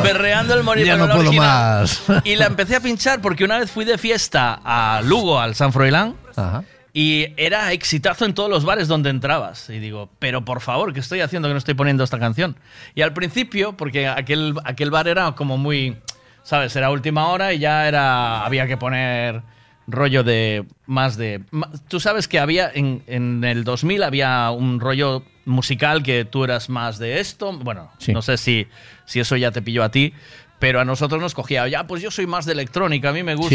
berreando 0.03 0.53
el 0.53 0.63
morir 0.63 0.85
Ya 0.85 0.97
no 0.97 1.05
puedo 1.07 1.19
original. 1.19 1.81
más. 1.81 2.01
Y 2.23 2.35
la 2.35 2.45
empecé 2.47 2.75
a 2.75 2.79
pinchar 2.79 3.21
porque 3.21 3.43
una 3.43 3.59
vez 3.59 3.71
fui 3.71 3.85
de 3.85 3.97
fiesta 3.97 4.59
a 4.63 5.01
Lugo, 5.03 5.39
al 5.39 5.55
San 5.55 5.71
Froilán. 5.73 6.15
Ajá. 6.35 6.63
Y 6.93 7.27
era 7.35 7.73
exitazo 7.73 8.23
en 8.23 8.33
todos 8.33 8.49
los 8.49 8.63
bares 8.63 8.87
donde 8.87 9.09
entrabas. 9.09 9.69
Y 9.69 9.79
digo, 9.79 10.09
pero 10.17 10.45
por 10.45 10.61
favor, 10.61 10.93
¿qué 10.93 11.01
estoy 11.01 11.19
haciendo 11.19 11.49
que 11.49 11.53
no 11.53 11.57
estoy 11.57 11.73
poniendo 11.73 12.05
esta 12.05 12.19
canción? 12.19 12.55
Y 12.95 13.01
al 13.01 13.11
principio, 13.11 13.75
porque 13.75 14.07
aquel, 14.07 14.53
aquel 14.63 14.91
bar 14.91 15.09
era 15.09 15.33
como 15.33 15.57
muy, 15.57 15.97
¿sabes? 16.43 16.73
Era 16.77 16.91
última 16.91 17.27
hora 17.27 17.51
y 17.51 17.59
ya 17.59 17.87
era, 17.89 18.45
había 18.45 18.65
que 18.65 18.77
poner 18.77 19.41
rollo 19.87 20.23
de 20.23 20.65
más 20.85 21.17
de... 21.17 21.43
Tú 21.89 21.99
sabes 21.99 22.29
que 22.29 22.39
había, 22.39 22.71
en, 22.73 23.03
en 23.07 23.43
el 23.43 23.65
2000 23.65 24.01
había 24.01 24.49
un 24.51 24.79
rollo 24.79 25.23
musical 25.45 26.03
que 26.03 26.25
tú 26.25 26.43
eras 26.43 26.69
más 26.69 26.97
de 26.99 27.19
esto. 27.19 27.51
Bueno, 27.53 27.91
Sí. 27.99 28.11
no 28.13 28.21
sé 28.21 28.37
si, 28.37 28.67
si 29.05 29.19
eso 29.19 29.35
ya 29.37 29.51
te 29.51 29.61
pilló 29.61 29.83
a 29.83 29.89
ti. 29.89 30.13
Pero 30.57 30.79
a 30.79 30.85
nosotros 30.85 31.21
nos 31.21 31.33
cogía, 31.33 31.67
ya, 31.67 31.85
pues 31.85 32.01
yo 32.01 32.09
soy 32.11 32.27
más 32.27 32.45
de 32.45 32.53
electrónica, 32.53 33.09
a 33.09 33.11
mí 33.11 33.23
me 33.23 33.35
gusta, 33.35 33.49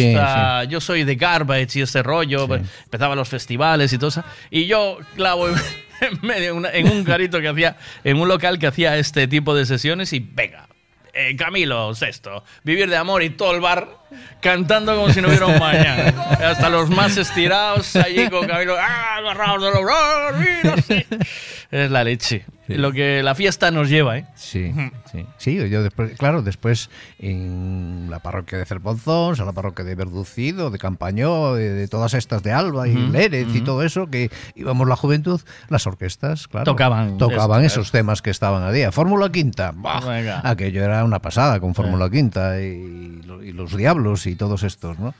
Sí, 0.63 0.67
sí. 0.67 0.71
Yo 0.73 0.81
soy 0.83 1.05
de 1.05 1.17
Garbage 1.17 1.79
y 1.79 1.83
ese 1.83 2.03
rollo. 2.03 2.47
pues, 2.47 2.63
Empezaba 2.85 3.15
los 3.17 3.29
festivales 3.29 3.93
y 3.93 3.97
todo 3.99 4.09
eso. 4.09 4.23
Y 4.51 4.67
yo 4.67 4.99
clavo 5.17 5.49
en, 5.49 5.55
en 6.03 6.19
medio, 6.21 6.63
en 6.73 6.87
un 6.91 7.03
garito 7.03 7.41
que 7.41 7.49
hacía, 7.49 7.77
en 8.05 8.19
un 8.19 8.29
local 8.29 8.59
que 8.59 8.67
hacía 8.67 8.99
este 8.99 9.27
tipo 9.29 9.55
de 9.55 9.65
sesiones 9.65 10.13
y 10.13 10.21
venga. 10.21 10.69
Eh, 11.13 11.37
Camilo 11.37 11.95
Sexto, 11.95 12.45
vivir 12.63 12.89
de 12.89 12.97
amor 12.97 13.23
y 13.23 13.31
todo 13.31 13.55
el 13.55 13.61
bar 13.61 13.89
cantando 14.41 14.95
como 14.95 15.13
si 15.13 15.21
no 15.21 15.29
hubiera 15.29 15.47
un 15.47 15.59
mañana. 15.59 16.09
Hasta 16.45 16.69
los 16.69 16.91
más 16.91 17.17
estirados 17.17 17.97
allí 17.97 18.29
con 18.29 18.47
Camilo, 18.47 18.77
¡ah! 18.79 19.17
agarrados 19.17 19.63
de 19.63 19.71
los 19.71 19.85
brazos, 19.85 20.39
mira, 20.39 20.77
sí". 20.83 21.07
Es 21.71 21.91
la 21.91 22.03
leche. 22.05 22.45
Lo 22.79 22.93
que 22.93 23.23
la 23.23 23.35
fiesta 23.35 23.71
nos 23.71 23.89
lleva, 23.89 24.19
¿eh? 24.19 24.27
Sí, 24.35 24.73
sí. 25.11 25.27
Sí, 25.39 25.69
yo 25.69 25.83
después, 25.83 26.17
claro, 26.19 26.43
después 26.43 26.91
en 27.19 28.09
la 28.11 28.19
parroquia 28.21 28.59
de 28.59 28.65
Cerponzón, 28.65 29.37
en 29.39 29.47
la 29.47 29.53
parroquia 29.53 29.85
de 29.85 29.95
Verducido, 29.95 30.71
de 30.71 30.79
Campañó, 30.79 31.55
de, 31.55 31.71
de 31.71 31.89
todas 31.89 32.15
estas 32.15 32.43
de 32.43 32.53
Alba 32.53 32.89
y 32.89 32.97
Ujú, 32.97 33.13
Lérez 33.13 33.49
y 33.55 33.61
todo 33.63 33.83
eso, 33.83 34.09
que 34.09 34.31
íbamos 34.55 34.89
la 34.89 34.97
juventud, 34.97 35.41
las 35.69 35.87
orquestas, 35.87 36.49
claro. 36.49 36.65
Tocaban 36.65 37.19
Tocaban 37.19 37.65
esto, 37.65 37.81
esos 37.81 37.93
temas 37.93 38.23
que 38.23 38.31
estaban 38.31 38.63
a 38.63 38.73
día. 38.73 38.93
Fórmula 38.93 39.31
Quinta, 39.31 39.75
aquello 40.45 40.85
era 40.85 41.05
una 41.05 41.21
pasada 41.21 41.61
con 41.61 41.75
Fórmula 41.75 42.11
Quinta 42.11 42.61
y 42.61 43.21
los 43.53 43.77
Diablos 43.77 44.27
y 44.27 44.35
todos 44.37 44.63
estos, 44.63 44.99
¿no? 44.99 45.15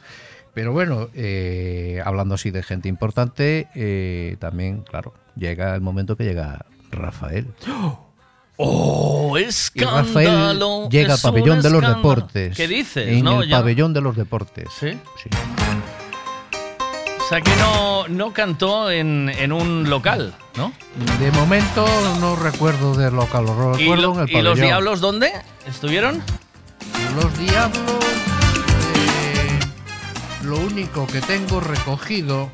Pero 0.53 0.73
bueno, 0.73 1.09
eh, 1.15 2.03
hablando 2.05 2.35
así 2.35 2.51
de 2.51 2.63
gente 2.63 2.89
importante, 2.89 3.69
eh, 3.75 4.37
también, 4.41 4.83
claro, 4.83 5.15
llega 5.37 5.75
el 5.77 5.81
momento 5.81 6.17
que 6.17 6.25
llega 6.25 6.67
Rafael. 6.91 7.47
¡Oh, 8.63 9.39
Y 9.39 9.45
escándalo! 9.45 10.03
Rafael 10.03 10.89
llega 10.91 11.15
al 11.15 11.21
pabellón 11.21 11.63
de 11.63 11.71
los 11.71 11.81
deportes. 11.87 12.57
¿Qué 12.57 12.69
dices? 12.69 13.09
En 13.09 13.25
no, 13.25 13.43
el 13.43 13.49
ya 13.49 13.59
pabellón 13.59 13.95
de 13.95 14.01
los 14.03 14.17
deportes. 14.17 14.69
¿Sí? 14.79 14.99
O 17.19 17.29
sea 17.33 17.41
que 17.41 17.55
no, 17.57 18.09
no 18.09 18.33
cantó 18.33 18.91
en, 18.91 19.29
en 19.39 19.53
un 19.53 19.89
local, 19.89 20.35
¿no? 20.57 20.73
De 21.21 21.31
momento 21.31 21.87
no 22.21 22.35
recuerdo 22.37 22.95
del 22.95 23.15
local, 23.15 23.45
lo 23.47 23.79
¿Y, 23.79 23.83
recuerdo 23.83 24.03
lo- 24.09 24.15
en 24.15 24.21
el 24.21 24.29
y 24.29 24.33
pabellón. 24.33 24.45
los 24.45 24.61
diablos 24.61 25.01
dónde 25.01 25.33
estuvieron? 25.67 26.23
Los 27.15 27.39
diablos. 27.39 27.81
eh, 28.97 29.59
lo 30.43 30.59
único 30.59 31.07
que 31.07 31.21
tengo 31.21 31.61
recogido, 31.61 32.51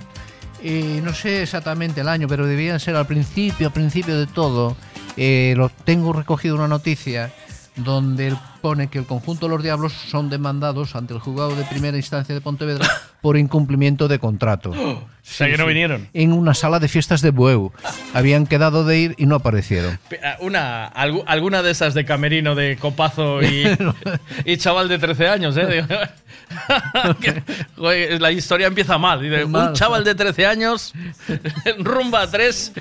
eh, 0.62 1.00
no 1.02 1.12
sé 1.12 1.42
exactamente 1.42 2.00
el 2.00 2.08
año, 2.08 2.28
pero 2.28 2.46
debían 2.46 2.80
ser 2.80 2.96
al 2.96 3.06
principio, 3.06 3.68
al 3.68 3.72
principio 3.72 4.18
de 4.18 4.26
todo. 4.26 4.76
eh, 5.16 5.54
lo 5.56 5.68
tengo 5.70 6.12
recogido 6.12 6.54
una 6.54 6.68
noticia 6.68 7.32
donde 7.76 8.34
pone 8.60 8.88
que 8.88 8.98
el 8.98 9.06
conjunto 9.06 9.46
de 9.46 9.54
los 9.54 9.62
diablos 9.62 9.92
son 9.92 10.30
demandados 10.30 10.96
ante 10.96 11.14
el 11.14 11.20
juzgado 11.20 11.54
de 11.54 11.64
primera 11.64 11.96
instancia 11.96 12.34
de 12.34 12.40
Pontevedra 12.40 12.88
por 13.20 13.36
incumplimiento 13.36 14.08
de 14.08 14.18
contrato. 14.18 14.72
O 15.28 15.32
sea 15.38 15.48
que 15.50 15.56
no 15.58 15.66
vinieron. 15.66 16.08
En 16.14 16.32
una 16.32 16.54
sala 16.54 16.78
de 16.78 16.86
fiestas 16.88 17.20
de 17.20 17.30
Bueu. 17.30 17.72
Habían 18.14 18.46
quedado 18.46 18.84
de 18.84 18.98
ir 19.00 19.14
y 19.18 19.26
no 19.26 19.34
aparecieron. 19.34 19.98
Ah, 20.22 20.36
Una, 20.40 20.92
algu- 20.94 21.24
alguna 21.26 21.62
de 21.64 21.72
esas 21.72 21.94
de 21.94 22.04
camerino 22.04 22.54
de 22.54 22.76
copazo 22.76 23.42
y, 23.42 23.64
y 24.44 24.56
chaval 24.56 24.88
de 24.88 24.98
13 24.98 25.28
años, 25.28 25.56
¿eh? 25.56 25.66
Digo, 25.66 25.86
que, 27.20 27.42
joder, 27.76 28.20
la 28.22 28.30
historia 28.30 28.68
empieza 28.68 28.98
mal. 28.98 29.20
Dice, 29.20 29.44
un 29.44 29.50
Mal. 29.50 29.72
chaval 29.72 30.04
de 30.04 30.14
13 30.14 30.46
años, 30.46 30.94
rumba 31.80 32.30
3 32.30 32.72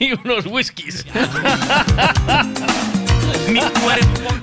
y 0.00 0.12
unos 0.24 0.44
whiskies. 0.46 1.06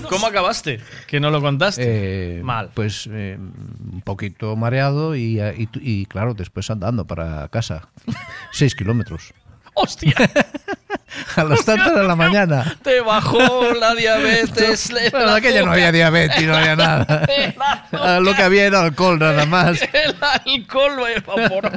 ¿Cómo 0.10 0.28
acabaste? 0.28 0.80
Que 1.08 1.20
no 1.20 1.30
lo 1.30 1.42
contaste. 1.42 2.42
Mal. 2.44 2.70
Pues 2.74 3.10
eh, 3.12 3.38
un 3.38 4.02
poquito 4.02 4.56
mareado 4.56 5.16
y, 5.16 5.40
y, 5.40 5.70
y, 5.82 6.06
claro, 6.06 6.34
después 6.34 6.70
andando 6.70 7.06
para 7.06 7.48
casa. 7.50 7.88
Seis 8.52 8.76
kilómetros. 8.76 9.34
¡Hostia! 9.74 10.14
A 11.36 11.44
las 11.44 11.64
tantas 11.66 11.96
de 11.96 12.04
la 12.04 12.16
mañana. 12.16 12.78
Te 12.84 13.02
bajó 13.02 13.74
la 13.74 13.94
diabetes. 13.96 14.92
Bueno, 15.12 15.28
la 15.28 15.36
aquella 15.36 15.64
no 15.64 15.72
había 15.72 15.92
diabetes, 15.92 16.44
no 16.44 16.56
había 16.56 16.76
nada. 16.76 18.20
Lo 18.20 18.34
que 18.36 18.42
había 18.42 18.66
era 18.66 18.82
alcohol 18.82 19.20
nada 19.20 19.46
más. 19.46 19.82
El 19.82 20.16
alcohol 20.22 20.96
lo 20.96 21.08
evaporó. 21.08 21.72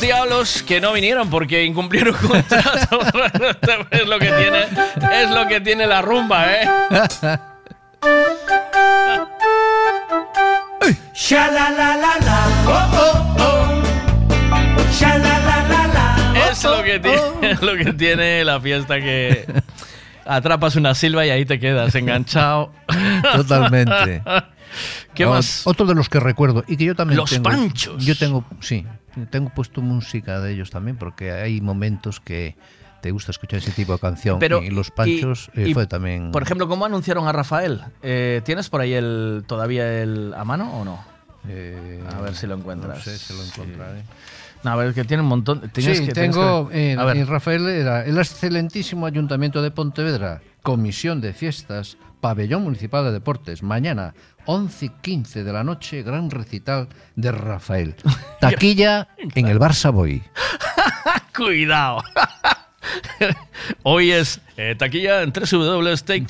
Los 0.00 0.06
diablos 0.06 0.62
que 0.62 0.80
no 0.80 0.92
vinieron 0.94 1.28
porque 1.28 1.64
incumplieron 1.64 2.14
contrato. 2.14 3.00
es 3.90 4.06
lo 4.06 4.18
que 4.18 4.26
tiene, 4.32 4.64
es 5.22 5.30
lo 5.30 5.46
que 5.46 5.60
tiene 5.60 5.86
la 5.86 6.00
rumba, 6.00 6.52
¿eh? 6.54 6.68
Oh, 12.66 12.90
oh, 12.96 13.36
oh. 13.38 13.66
Es 16.50 16.64
lo 16.64 16.82
que 16.82 16.98
tiene, 16.98 17.50
es 17.50 17.62
lo 17.62 17.76
que 17.76 17.92
tiene 17.92 18.44
la 18.44 18.60
fiesta 18.60 18.98
que 19.00 19.46
atrapas 20.26 20.76
una 20.76 20.94
silba 20.94 21.24
y 21.26 21.30
ahí 21.30 21.44
te 21.44 21.58
quedas 21.58 21.94
enganchado. 21.94 22.72
Totalmente. 23.34 24.22
¿Qué 25.14 25.24
No, 25.24 25.30
más? 25.30 25.66
Otro 25.66 25.84
de 25.86 25.94
los 25.94 26.08
que 26.08 26.20
recuerdo 26.20 26.64
y 26.68 26.76
que 26.76 26.84
yo 26.84 26.94
también 26.94 27.18
Los 27.18 27.30
tengo- 27.30 27.44
Panchos. 27.50 28.04
Yo 28.04 28.16
tengo, 28.16 28.44
sí, 28.60 28.86
tengo 29.30 29.50
puesto 29.50 29.80
música 29.82 30.40
de 30.40 30.52
ellos 30.52 30.70
también 30.70 30.96
porque 30.96 31.32
hay 31.32 31.60
momentos 31.60 32.20
que 32.20 32.56
te 33.00 33.10
gusta 33.12 33.30
escuchar 33.30 33.58
ese 33.60 33.70
tipo 33.72 33.92
de 33.94 33.98
canción 33.98 34.38
Pero, 34.38 34.62
y 34.62 34.68
los 34.70 34.90
Panchos 34.90 35.50
y- 35.54 35.62
eh, 35.62 35.68
y, 35.70 35.74
fue 35.74 35.86
también. 35.86 36.32
Por 36.32 36.42
ejemplo, 36.42 36.68
¿cómo 36.68 36.84
anunciaron 36.84 37.26
a 37.26 37.32
Rafael? 37.32 37.80
Eh, 38.02 38.42
¿Tienes 38.44 38.68
por 38.68 38.80
ahí 38.82 38.92
el 38.92 39.44
todavía 39.46 40.02
el 40.02 40.34
a 40.36 40.44
mano 40.44 40.70
o 40.80 40.84
no? 40.84 41.04
a 41.42 42.20
ver 42.20 42.34
si 42.34 42.46
lo 42.46 42.54
encuentras. 42.54 42.98
no 42.98 43.02
sé 43.02 43.16
si 43.18 43.32
lo 43.34 43.42
encontraré. 43.42 44.02
No, 44.62 44.72
a 44.72 44.76
ver, 44.76 44.92
que 44.92 45.04
tiene 45.04 45.22
un 45.22 45.28
montón. 45.30 45.62
sí, 45.74 46.06
que- 46.06 46.12
tengo 46.12 46.68
que- 46.68 46.92
a 46.98 47.04
ver. 47.04 47.26
Rafael 47.26 47.66
era 47.66 48.04
el 48.04 48.18
excelentísimo 48.18 49.06
Ayuntamiento 49.06 49.62
de 49.62 49.70
Pontevedra, 49.70 50.42
Comisión 50.62 51.22
de 51.22 51.32
Fiestas, 51.32 51.96
Pabellón 52.20 52.64
Municipal 52.64 53.04
de 53.04 53.12
Deportes, 53.12 53.62
mañana 53.62 54.14
11 54.46 54.86
y 54.86 54.88
15 54.88 55.44
de 55.44 55.52
la 55.52 55.64
noche, 55.64 56.02
gran 56.02 56.30
recital 56.30 56.88
de 57.16 57.32
Rafael. 57.32 57.94
Taquilla 58.40 59.08
en 59.18 59.46
el 59.46 59.58
Bar 59.58 59.74
Savoy. 59.74 60.22
Cuidado. 61.36 62.02
Hoy 63.82 64.10
es 64.12 64.40
eh, 64.56 64.74
taquilla 64.76 65.22
en 65.22 65.32
www.take 65.32 66.26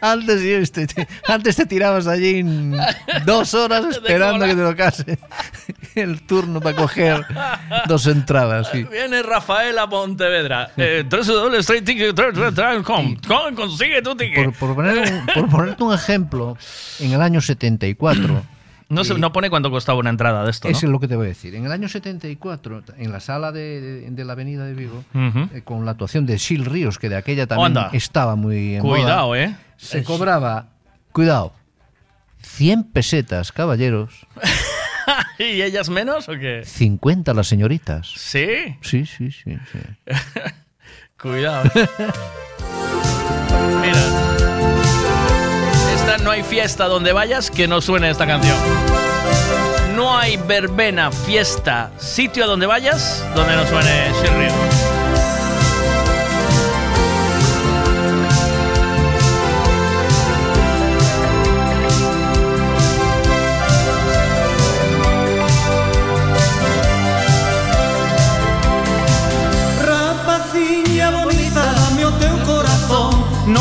antes, 0.00 0.40
este, 0.42 0.86
te- 0.86 1.06
antes 1.26 1.56
te 1.56 1.66
tirabas 1.66 2.06
allí 2.06 2.42
dos 3.24 3.54
horas 3.54 3.84
esperando 3.90 4.44
que 4.46 4.54
te 4.54 4.62
lo 4.62 4.76
case. 4.76 5.18
el 5.94 6.22
turno 6.22 6.60
para 6.60 6.76
coger 6.76 7.24
dos 7.86 8.06
entradas. 8.06 8.68
Sí. 8.72 8.84
Viene 8.84 9.22
Rafael 9.22 9.78
a 9.78 9.88
Pontevedra. 9.88 10.70
Eh, 10.76 11.04
Consigue 13.54 14.02
tu 14.02 14.14
ticket. 14.16 14.44
Por, 14.44 14.52
por 14.54 14.74
poner 14.74 14.98
un- 14.98 15.26
por 15.26 15.48
ponerte 15.48 15.82
un 15.82 15.94
ejemplo, 15.94 16.56
en 17.00 17.12
el 17.12 17.22
año 17.22 17.40
74, 17.40 18.42
No, 18.88 19.02
se, 19.04 19.14
no 19.18 19.32
pone 19.32 19.50
cuánto 19.50 19.70
costaba 19.70 19.98
una 19.98 20.10
entrada 20.10 20.44
de 20.44 20.50
esto, 20.50 20.68
¿no? 20.68 20.72
eso 20.76 20.86
es 20.86 20.92
lo 20.92 21.00
que 21.00 21.08
te 21.08 21.16
voy 21.16 21.26
a 21.26 21.28
decir. 21.30 21.54
En 21.56 21.64
el 21.66 21.72
año 21.72 21.88
74, 21.88 22.84
en 22.98 23.10
la 23.12 23.18
sala 23.20 23.50
de, 23.50 23.80
de- 23.80 24.10
de 24.10 24.24
la 24.24 24.34
Avenida 24.34 24.64
de 24.64 24.74
Vigo, 24.74 25.04
eh, 25.14 25.62
con 25.64 25.84
la 25.84 25.90
actuación 25.92 26.24
de 26.26 26.38
Sil 26.38 26.64
Ríos, 26.64 26.98
que 26.98 27.08
de 27.08 27.16
aquella 27.16 27.46
también 27.48 27.76
estaba 27.94 28.36
muy 28.36 28.76
en 28.76 28.82
Cuidado, 28.82 29.28
moda, 29.28 29.42
¿eh? 29.42 29.56
Se 29.76 30.04
cobraba, 30.04 30.68
cuidado, 31.12 31.52
100 32.42 32.84
pesetas, 32.84 33.50
caballeros, 33.52 34.26
¿Y 35.38 35.62
ellas 35.62 35.88
menos 35.90 36.28
o 36.28 36.32
qué? 36.32 36.62
50 36.64 37.34
las 37.34 37.46
señoritas. 37.46 38.12
¿Sí? 38.16 38.46
Sí, 38.80 39.04
sí, 39.06 39.30
sí. 39.30 39.56
sí. 39.72 39.78
Cuidado. 41.20 41.70
Mira. 43.82 44.15
No 46.26 46.32
hay 46.32 46.42
fiesta 46.42 46.86
donde 46.86 47.12
vayas 47.12 47.52
que 47.52 47.68
no 47.68 47.80
suene 47.80 48.10
esta 48.10 48.26
canción. 48.26 48.56
No 49.94 50.18
hay 50.18 50.36
verbena, 50.36 51.12
fiesta, 51.12 51.92
sitio 51.98 52.42
a 52.42 52.46
donde 52.48 52.66
vayas 52.66 53.24
donde 53.36 53.54
no 53.54 53.64
suene 53.64 54.10
Shirley. 54.20 54.95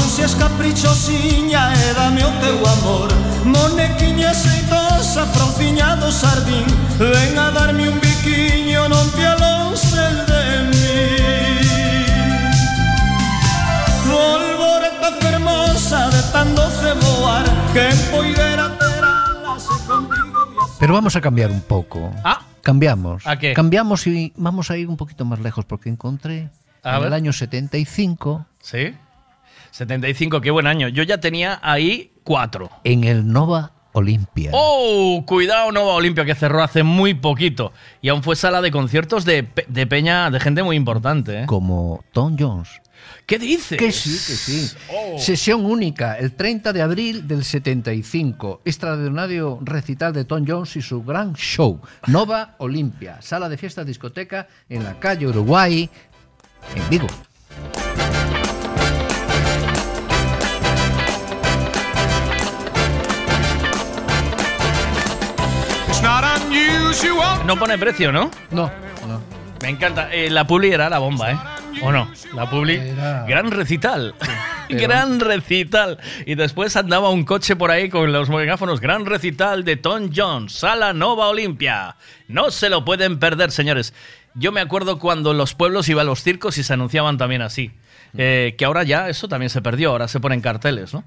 Non 0.05 0.13
seas 0.13 0.37
caprichosiña 0.37 1.73
e 1.73 1.89
dame 1.97 2.21
o 2.21 2.29
teu 2.37 2.61
amor 2.61 3.09
Monequiña 3.41 4.37
xeitosa, 4.37 5.25
fronciña 5.33 5.97
do 5.97 6.13
sardín 6.13 6.61
Ven 7.01 7.33
a 7.41 7.49
darme 7.49 7.89
un 7.89 7.97
biquiño, 7.97 8.85
non 8.85 9.01
te 9.17 9.25
alonses 9.25 10.13
de 10.29 10.43
mí 10.69 11.01
Volvoreta 14.05 15.09
fermosa 15.25 16.13
de 16.13 16.21
tan 16.29 16.53
doce 16.53 16.93
voar 17.01 17.41
Que 17.73 17.89
en 17.89 17.97
poidera 18.13 18.77
terala 18.77 19.57
se 19.57 19.73
contigo 19.89 20.69
Pero 20.77 20.93
vamos 20.93 21.17
a 21.17 21.21
cambiar 21.25 21.49
un 21.49 21.65
poco. 21.65 22.13
Ah. 22.21 22.45
Cambiamos. 22.61 23.25
¿A 23.25 23.41
qué? 23.41 23.57
Cambiamos 23.57 24.05
y 24.05 24.29
vamos 24.37 24.69
a 24.69 24.77
ir 24.77 24.85
un 24.85 25.01
poquito 25.01 25.25
más 25.25 25.41
lejos 25.41 25.65
porque 25.65 25.89
encontré 25.89 26.53
A 26.85 26.93
en 26.93 26.99
ver. 27.01 27.07
el 27.09 27.13
año 27.17 27.33
75 27.33 28.45
¿Sí? 28.61 28.93
75, 29.75 30.39
qué 30.39 30.51
buen 30.51 30.67
año. 30.67 30.87
Yo 30.87 31.03
ya 31.03 31.19
tenía 31.19 31.59
ahí 31.61 32.13
cuatro. 32.23 32.69
en 32.85 33.03
el 33.03 33.27
Nova 33.27 33.73
Olimpia. 33.91 34.51
¡Oh! 34.53 35.21
Cuidado, 35.27 35.69
Nova 35.73 35.95
Olimpia, 35.95 36.23
que 36.23 36.33
cerró 36.33 36.63
hace 36.63 36.83
muy 36.83 37.13
poquito. 37.13 37.73
Y 38.01 38.07
aún 38.07 38.23
fue 38.23 38.37
sala 38.37 38.61
de 38.61 38.71
conciertos 38.71 39.25
de, 39.25 39.43
pe- 39.43 39.65
de 39.67 39.85
peña, 39.85 40.31
de 40.31 40.39
gente 40.39 40.63
muy 40.63 40.77
importante. 40.77 41.41
¿eh? 41.41 41.45
Como 41.45 42.05
Tom 42.13 42.37
Jones. 42.39 42.69
¿Qué 43.25 43.37
dices? 43.37 43.77
Que 43.77 43.91
sí, 43.91 44.11
que 44.11 44.37
sí. 44.37 44.71
Oh. 44.93 45.19
Sesión 45.19 45.65
única, 45.65 46.17
el 46.19 46.31
30 46.33 46.71
de 46.71 46.81
abril 46.81 47.27
del 47.27 47.43
75. 47.43 48.61
Extraordinario 48.63 49.59
recital 49.61 50.13
de 50.13 50.23
Tom 50.23 50.45
Jones 50.47 50.73
y 50.77 50.81
su 50.81 51.03
gran 51.03 51.33
show. 51.33 51.81
Nova 52.07 52.55
Olimpia, 52.59 53.21
sala 53.21 53.49
de 53.49 53.57
fiesta 53.57 53.83
discoteca 53.83 54.47
en 54.69 54.85
la 54.85 54.97
calle 54.99 55.27
Uruguay, 55.27 55.89
en 56.77 56.89
Vigo. 56.89 57.07
No 67.45 67.57
pone 67.57 67.77
precio, 67.77 68.11
¿no? 68.11 68.31
No, 68.51 68.71
no. 69.07 69.21
Me 69.61 69.69
encanta. 69.69 70.11
Eh, 70.13 70.29
la 70.29 70.45
publi 70.47 70.71
era 70.73 70.89
la 70.89 70.99
bomba, 70.99 71.31
¿eh? 71.31 71.37
¿O 71.81 71.91
no? 71.91 72.09
La 72.33 72.49
publi. 72.49 72.77
Gran 73.27 73.51
recital. 73.51 74.15
pero- 74.67 74.81
Gran 74.81 75.19
recital. 75.19 75.99
Y 76.25 76.35
después 76.35 76.75
andaba 76.75 77.09
un 77.09 77.23
coche 77.23 77.55
por 77.55 77.71
ahí 77.71 77.89
con 77.89 78.11
los 78.11 78.29
megáfonos. 78.29 78.79
Gran 78.81 79.05
recital 79.05 79.63
de 79.63 79.77
Tom 79.77 80.09
Jones. 80.15 80.53
Sala 80.53 80.93
Nova 80.93 81.27
Olimpia. 81.27 81.95
No 82.27 82.51
se 82.51 82.69
lo 82.69 82.83
pueden 82.85 83.19
perder, 83.19 83.51
señores. 83.51 83.93
Yo 84.33 84.51
me 84.51 84.61
acuerdo 84.61 84.99
cuando 84.99 85.31
en 85.31 85.37
los 85.37 85.53
pueblos 85.53 85.87
iba 85.89 86.01
a 86.01 86.05
los 86.05 86.21
circos 86.21 86.57
y 86.57 86.63
se 86.63 86.73
anunciaban 86.73 87.17
también 87.17 87.41
así. 87.41 87.71
Eh, 88.17 88.55
que 88.57 88.65
ahora 88.65 88.83
ya 88.83 89.09
eso 89.09 89.27
también 89.27 89.49
se 89.49 89.61
perdió. 89.61 89.91
Ahora 89.91 90.07
se 90.07 90.19
ponen 90.19 90.41
carteles, 90.41 90.93
¿no? 90.93 91.03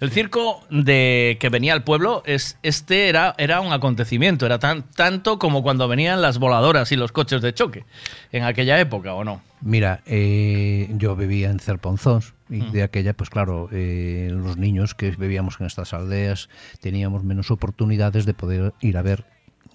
El 0.00 0.10
circo 0.10 0.62
de 0.70 1.36
que 1.40 1.50
venía 1.50 1.74
al 1.74 1.84
pueblo, 1.84 2.22
es, 2.24 2.56
este 2.62 3.10
era, 3.10 3.34
era 3.36 3.60
un 3.60 3.70
acontecimiento, 3.74 4.46
era 4.46 4.58
tan, 4.58 4.82
tanto 4.82 5.38
como 5.38 5.62
cuando 5.62 5.88
venían 5.88 6.22
las 6.22 6.38
voladoras 6.38 6.90
y 6.90 6.96
los 6.96 7.12
coches 7.12 7.42
de 7.42 7.52
choque, 7.52 7.84
en 8.32 8.44
aquella 8.44 8.80
época, 8.80 9.12
¿o 9.12 9.24
no? 9.24 9.42
Mira, 9.60 10.00
eh, 10.06 10.88
yo 10.96 11.16
vivía 11.16 11.50
en 11.50 11.58
Cerponzós 11.60 12.32
y 12.48 12.62
Mm. 12.62 12.72
de 12.72 12.82
aquella, 12.82 13.12
pues 13.12 13.28
claro, 13.28 13.68
eh, 13.72 14.30
los 14.32 14.56
niños 14.56 14.94
que 14.94 15.10
vivíamos 15.10 15.60
en 15.60 15.66
estas 15.66 15.92
aldeas 15.92 16.48
teníamos 16.80 17.22
menos 17.22 17.50
oportunidades 17.50 18.24
de 18.24 18.32
poder 18.32 18.72
ir 18.80 18.96
a 18.96 19.02
ver 19.02 19.26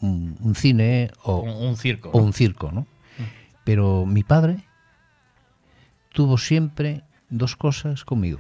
un, 0.02 0.38
un 0.42 0.56
cine 0.56 1.12
o 1.24 1.38
Un- 1.42 1.68
un 1.70 1.78
circo, 1.78 2.10
o 2.10 2.18
¿no? 2.20 2.26
un 2.26 2.34
circo, 2.34 2.72
¿no? 2.72 2.88
Pero 3.64 4.06
mi 4.08 4.24
padre 4.24 4.58
tuvo 6.16 6.38
siempre 6.38 7.04
dos 7.30 7.56
cosas 7.58 8.06
conmigo. 8.06 8.40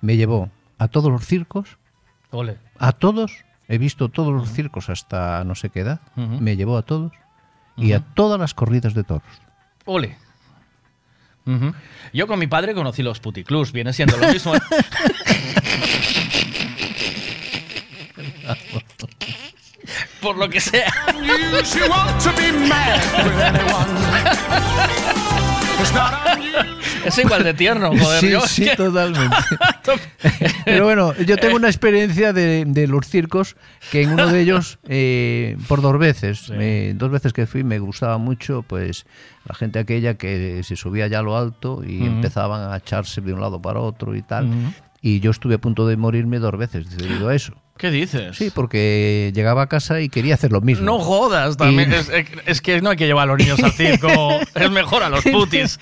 Me 0.00 0.16
llevó 0.16 0.50
a 0.78 0.88
todos 0.88 1.12
los 1.12 1.24
circos, 1.26 1.76
Ole. 2.30 2.56
a 2.78 2.92
todos, 2.92 3.44
he 3.68 3.76
visto 3.78 4.08
todos 4.08 4.32
los 4.32 4.50
circos 4.50 4.88
hasta 4.88 5.44
no 5.44 5.54
sé 5.54 5.68
qué 5.68 5.80
edad, 5.80 6.00
Ujú. 6.16 6.40
me 6.40 6.56
llevó 6.56 6.78
a 6.78 6.82
todos 6.82 7.12
y 7.76 7.92
a 7.92 8.00
todas 8.00 8.40
las 8.40 8.54
corridas 8.54 8.94
de 8.94 9.04
toros. 9.04 9.28
Ole. 9.84 10.16
Yo 12.14 12.26
con 12.26 12.38
mi 12.38 12.46
padre 12.46 12.72
conocí 12.74 13.02
los 13.02 13.20
puticlubs, 13.20 13.70
viene 13.72 13.92
siendo 13.92 14.16
lo 14.16 14.32
mismo. 14.32 14.54
¿eh? 14.56 14.60
Por 20.22 20.38
lo 20.38 20.48
que 20.48 20.60
sea. 20.60 20.90
Es 27.04 27.18
igual 27.18 27.44
de 27.44 27.52
tierno, 27.52 27.90
joder. 27.90 28.20
sí, 28.20 28.30
yo- 28.30 28.40
sí, 28.40 28.66
totalmente. 28.76 29.36
Pero 30.64 30.84
bueno, 30.84 31.12
yo 31.26 31.36
tengo 31.36 31.56
una 31.56 31.68
experiencia 31.68 32.32
de, 32.32 32.64
de 32.66 32.86
los 32.86 33.06
circos 33.06 33.56
que 33.92 34.02
en 34.02 34.12
uno 34.12 34.26
de 34.28 34.40
ellos, 34.40 34.78
eh, 34.88 35.56
por 35.68 35.82
dos 35.82 35.98
veces, 35.98 36.48
me- 36.48 36.94
dos 36.94 37.10
veces 37.10 37.32
que 37.34 37.46
fui, 37.46 37.62
me 37.62 37.78
gustaba 37.78 38.16
mucho, 38.16 38.62
pues 38.66 39.04
la 39.46 39.54
gente 39.54 39.78
aquella 39.78 40.14
que 40.14 40.62
se 40.64 40.76
subía 40.76 41.06
ya 41.06 41.18
a 41.18 41.22
lo 41.22 41.36
alto 41.36 41.82
y 41.86 42.04
empezaban 42.06 42.72
a 42.72 42.76
echarse 42.78 43.20
de 43.20 43.34
un 43.34 43.40
lado 43.40 43.60
para 43.60 43.80
otro 43.80 44.14
y 44.16 44.22
tal. 44.22 44.48
Y 45.02 45.20
yo 45.20 45.30
estuve 45.30 45.56
a 45.56 45.58
punto 45.58 45.86
de 45.86 45.98
morirme 45.98 46.38
dos 46.38 46.56
veces 46.56 46.96
debido 46.96 47.28
a 47.28 47.34
eso. 47.34 47.52
¿Qué 47.76 47.90
dices? 47.90 48.36
Sí, 48.36 48.52
porque 48.54 49.32
llegaba 49.34 49.62
a 49.62 49.66
casa 49.66 50.00
y 50.00 50.08
quería 50.08 50.34
hacer 50.34 50.52
lo 50.52 50.60
mismo. 50.60 50.84
No 50.86 51.00
jodas, 51.00 51.56
también. 51.56 51.90
Y- 51.90 51.94
Es, 51.94 52.10
es 52.46 52.60
que 52.60 52.80
no 52.80 52.90
hay 52.90 52.96
que 52.96 53.06
llevar 53.06 53.24
a 53.24 53.32
los 53.32 53.38
niños 53.38 53.60
al 53.62 53.72
circo. 53.76 54.08
Es 54.54 54.70
mejor 54.70 55.02
a 55.02 55.08
los 55.08 55.24
putis. 55.32 55.80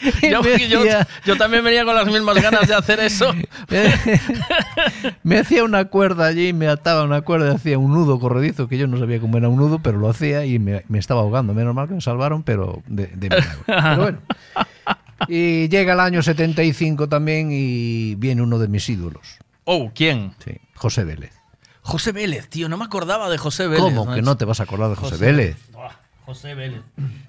Yo, 1.26 1.36
también 1.36 1.62
venía 1.62 1.84
con 1.84 1.94
las 1.94 2.06
mismas 2.06 2.40
ganas 2.40 2.66
de 2.66 2.74
hacer 2.74 2.98
eso. 3.00 3.34
me 5.22 5.38
hacía 5.38 5.64
una 5.64 5.84
cuerda 5.86 6.26
allí, 6.26 6.52
me 6.52 6.66
ataba 6.68 7.02
una 7.04 7.20
cuerda 7.20 7.52
y 7.52 7.56
hacía 7.56 7.78
un 7.78 7.92
nudo 7.92 8.18
corredizo, 8.18 8.68
que 8.68 8.78
yo 8.78 8.86
no 8.86 8.98
sabía 8.98 9.20
cómo 9.20 9.36
era 9.38 9.48
un 9.48 9.56
nudo, 9.58 9.80
pero 9.82 9.98
lo 9.98 10.08
hacía 10.08 10.44
y 10.46 10.58
me, 10.58 10.84
me 10.88 10.98
estaba 10.98 11.20
ahogando. 11.20 11.52
Menos 11.54 11.74
mal 11.74 11.88
que 11.88 11.94
me 11.94 12.00
salvaron, 12.00 12.42
pero 12.42 12.82
de, 12.86 13.08
de 13.08 13.28
milagro. 13.28 13.58
Pero 13.66 13.96
bueno. 13.98 14.18
Y 15.28 15.68
llega 15.68 15.92
el 15.92 16.00
año 16.00 16.22
75 16.22 17.08
también 17.08 17.50
y 17.52 18.14
viene 18.16 18.42
uno 18.42 18.58
de 18.58 18.68
mis 18.68 18.88
ídolos. 18.88 19.38
Oh, 19.64 19.92
¿quién? 19.94 20.32
Sí, 20.44 20.52
José 20.74 21.04
Vélez. 21.04 21.32
José 21.82 22.12
Vélez, 22.12 22.48
tío, 22.48 22.68
no 22.68 22.76
me 22.76 22.84
acordaba 22.84 23.28
de 23.28 23.38
José 23.38 23.66
Vélez. 23.66 23.82
¿Cómo 23.82 24.12
que 24.14 24.22
no 24.22 24.36
te 24.36 24.44
vas 24.44 24.60
a 24.60 24.62
acordar 24.62 24.90
de 24.90 24.96
José, 24.96 25.16
Vélez? 25.16 25.56
Buah, 25.72 25.90
José 26.24 26.54
Vélez. 26.54 26.80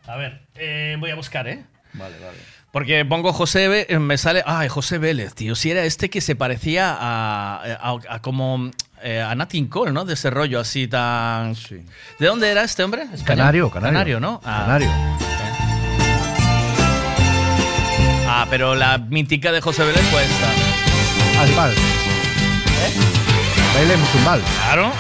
A 0.08 0.16
ver, 0.16 0.42
eh, 0.56 0.96
voy 1.00 1.10
a 1.10 1.16
buscar, 1.16 1.48
¿eh? 1.48 1.66
Vale, 1.94 2.16
vale. 2.20 2.38
Porque 2.72 3.04
pongo 3.06 3.34
José 3.34 3.68
Vélez, 3.68 4.00
me 4.00 4.18
sale. 4.18 4.44
Ay, 4.46 4.68
José 4.70 4.98
Vélez, 5.00 5.34
tío. 5.36 5.56
Si 5.56 5.70
era 5.72 5.84
este 5.84 6.10
que 6.10 6.22
se 6.22 6.36
parecía 6.36 6.92
a, 6.92 7.62
a- 7.64 7.98
a 8.16 8.22
como. 8.22 8.72
eh, 9.04 9.22
a 9.22 9.34
Nat 9.36 9.54
Cole, 9.70 9.92
¿no? 9.92 10.06
De 10.06 10.14
ese 10.14 10.30
rollo 10.30 10.60
así 10.60 10.88
tan. 10.88 11.54
¿De 12.20 12.26
dónde 12.28 12.50
era 12.50 12.64
este 12.64 12.84
hombre? 12.84 13.04
¿Español? 13.04 13.26
Canario, 13.26 13.70
canario. 13.70 13.94
Canario, 13.94 14.20
¿no? 14.20 14.42
Ah, 14.44 14.64
Canario. 14.66 14.90
Ah, 18.28 18.48
pero 18.50 18.76
la 18.76 18.98
mítica 18.98 19.52
de 19.52 19.62
José 19.62 19.84
Vélez 19.84 20.02
fue 20.10 20.24
esta. 20.24 21.42
Animal. 21.44 21.74
Bailemos 22.82 23.13
baile 23.74 23.98
musulmán. 23.98 24.42
Claro. 24.66 24.92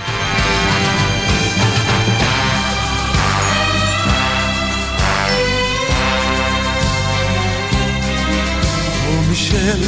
Oh 9.10 9.30
Michelle, 9.30 9.88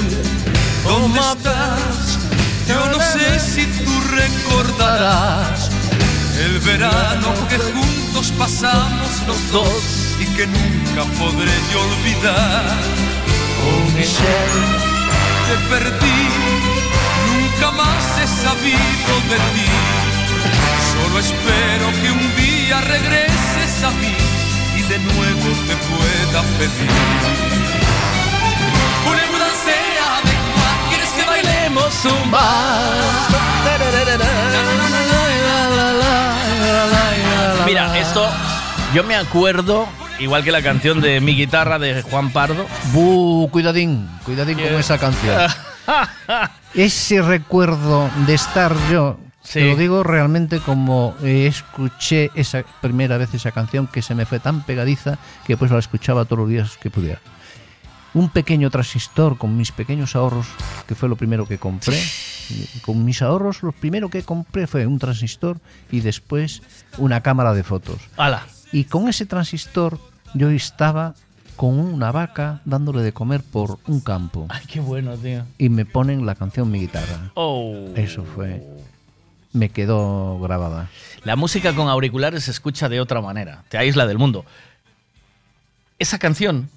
¿dónde 0.83 1.19
estás? 1.19 2.19
Yo 2.67 2.85
no 2.89 2.99
sé 2.99 3.39
si 3.39 3.65
tú 3.83 3.91
recordarás 4.11 5.69
el 6.39 6.59
verano 6.59 7.33
que 7.49 7.57
juntos 7.57 8.33
pasamos 8.37 9.09
los 9.27 9.51
dos 9.51 10.15
y 10.19 10.25
que 10.35 10.47
nunca 10.47 11.03
podré 11.19 11.53
yo 11.71 11.81
olvidar. 11.81 12.65
Oh 13.65 13.97
Michelle, 13.97 14.65
te 15.47 15.55
perdí 15.69 16.74
nunca 17.85 17.95
más 17.95 18.19
he 18.19 18.27
sabido 18.27 19.13
de 19.29 19.37
ti. 19.53 19.65
Solo 20.93 21.19
espero 21.19 21.91
que 22.01 22.11
un 22.11 22.35
día 22.35 22.81
regreses 22.81 23.83
a 23.83 23.91
mí 23.91 24.15
y 24.77 24.81
de 24.83 24.99
nuevo 24.99 25.47
te 25.67 25.75
pueda 25.75 26.41
pedir. 26.57 26.89
¿Quieres 30.89 31.09
que 31.09 31.23
bailemos? 31.25 31.93
Mira, 37.65 37.97
esto 37.97 38.29
yo 38.93 39.03
me 39.03 39.15
acuerdo, 39.15 39.87
igual 40.19 40.43
que 40.43 40.51
la 40.51 40.61
canción 40.61 41.01
de 41.01 41.19
Mi 41.19 41.35
guitarra 41.35 41.79
de 41.79 42.01
Juan 42.03 42.31
Pardo. 42.31 42.65
Bu, 42.93 43.49
cuidadín, 43.51 44.07
cuidadín 44.23 44.57
con 44.57 44.75
esa 44.75 44.97
canción. 44.97 45.35
Ese 46.73 47.21
recuerdo 47.21 48.09
de 48.27 48.33
estar 48.33 48.73
yo, 48.91 49.17
Sí. 49.43 49.59
te 49.59 49.65
lo 49.69 49.75
digo 49.75 50.01
realmente 50.03 50.59
como 50.59 51.15
eh, 51.21 51.45
escuché 51.45 52.31
esa 52.33 52.63
primera 52.81 53.17
vez 53.19 53.31
esa 53.35 53.51
canción 53.51 53.85
que 53.85 54.01
se 54.01 54.15
me 54.15 54.25
fue 54.25 54.39
tan 54.39 54.63
pegadiza 54.63 55.19
que 55.45 55.55
pues 55.55 55.69
la 55.69 55.77
escuchaba 55.77 56.25
todos 56.25 56.39
los 56.39 56.49
días 56.49 56.77
que 56.81 56.89
pudiera. 56.89 57.19
Un 58.15 58.29
pequeño 58.29 58.71
transistor 58.71 59.37
con 59.37 59.55
mis 59.55 59.71
pequeños 59.71 60.15
ahorros, 60.15 60.47
que 60.87 60.95
fue 60.95 61.09
lo 61.09 61.15
primero 61.15 61.45
que 61.45 61.59
compré. 61.59 62.01
Con 62.81 63.05
mis 63.05 63.21
ahorros, 63.21 63.61
lo 63.61 63.71
primero 63.71 64.09
que 64.09 64.23
compré 64.23 64.65
fue 64.67 64.87
un 64.87 64.97
transistor 64.99 65.59
y 65.91 65.99
después 65.99 66.63
una 66.97 67.21
cámara 67.21 67.53
de 67.53 67.63
fotos. 67.63 67.97
¡Hala! 68.17 68.43
Y 68.71 68.85
con 68.85 69.09
ese 69.09 69.25
transistor 69.27 69.99
yo 70.33 70.49
estaba 70.49 71.13
con 71.55 71.79
una 71.79 72.11
vaca 72.11 72.61
dándole 72.65 73.01
de 73.01 73.13
comer 73.13 73.41
por 73.41 73.79
un 73.87 74.01
campo. 74.01 74.47
Ay, 74.49 74.65
qué 74.67 74.79
bueno, 74.79 75.15
tío. 75.17 75.45
Y 75.57 75.69
me 75.69 75.85
ponen 75.85 76.25
la 76.25 76.35
canción 76.35 76.69
Mi 76.69 76.79
guitarra. 76.79 77.31
Oh. 77.35 77.89
Eso 77.95 78.23
fue. 78.23 78.63
Me 79.53 79.69
quedó 79.69 80.39
grabada. 80.39 80.89
La 81.23 81.35
música 81.35 81.73
con 81.73 81.87
auriculares 81.87 82.43
se 82.43 82.51
escucha 82.51 82.89
de 82.89 82.99
otra 82.99 83.21
manera, 83.21 83.63
te 83.69 83.77
aísla 83.77 84.05
del 84.05 84.17
mundo. 84.17 84.45
Esa 85.97 86.19
canción, 86.19 86.69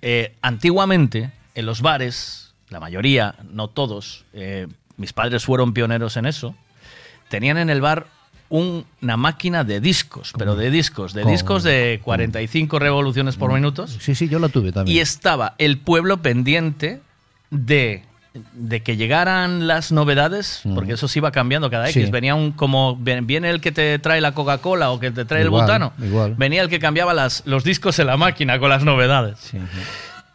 eh, 0.00 0.36
antiguamente, 0.40 1.32
en 1.56 1.66
los 1.66 1.82
bares, 1.82 2.54
la 2.68 2.78
mayoría, 2.78 3.34
no 3.50 3.68
todos, 3.68 4.24
eh, 4.32 4.68
mis 4.96 5.12
padres 5.12 5.44
fueron 5.44 5.74
pioneros 5.74 6.16
en 6.16 6.26
eso, 6.26 6.54
tenían 7.28 7.58
en 7.58 7.68
el 7.68 7.80
bar 7.80 8.06
un- 8.56 8.84
una 9.02 9.16
máquina 9.16 9.64
de 9.64 9.80
discos, 9.80 10.32
pero 10.38 10.54
de 10.54 10.70
discos, 10.70 11.12
de 11.12 11.22
¿Cómo? 11.22 11.32
discos 11.32 11.62
de 11.64 12.00
45 12.04 12.78
revoluciones 12.78 13.34
por 13.36 13.52
minutos. 13.52 13.96
Sí, 14.00 14.14
sí, 14.14 14.28
yo 14.28 14.38
la 14.38 14.48
tuve 14.48 14.70
también. 14.70 14.96
Y 14.96 15.00
estaba 15.00 15.54
el 15.58 15.78
pueblo 15.78 16.18
pendiente 16.22 17.00
de, 17.50 18.04
de 18.52 18.80
que 18.82 18.96
llegaran 18.96 19.66
las 19.66 19.90
novedades, 19.90 20.60
porque 20.74 20.92
eso 20.92 21.08
se 21.08 21.18
iba 21.18 21.32
cambiando 21.32 21.68
cada 21.68 21.88
X. 21.90 22.04
Sí. 22.06 22.10
Venía 22.12 22.36
un 22.36 22.52
como 22.52 22.94
viene 22.96 23.50
el 23.50 23.60
que 23.60 23.72
te 23.72 23.98
trae 23.98 24.20
la 24.20 24.32
Coca-Cola 24.34 24.90
o 24.92 25.00
que 25.00 25.10
te 25.10 25.24
trae 25.24 25.42
Igual, 25.44 25.62
el 25.62 25.66
butano. 25.66 25.92
igual. 26.00 26.34
Venía 26.36 26.62
el 26.62 26.68
que 26.68 26.78
cambiaba 26.78 27.12
las, 27.12 27.42
los 27.46 27.64
discos 27.64 27.98
en 27.98 28.06
la 28.06 28.16
máquina 28.16 28.60
con 28.60 28.68
las 28.70 28.84
novedades. 28.84 29.52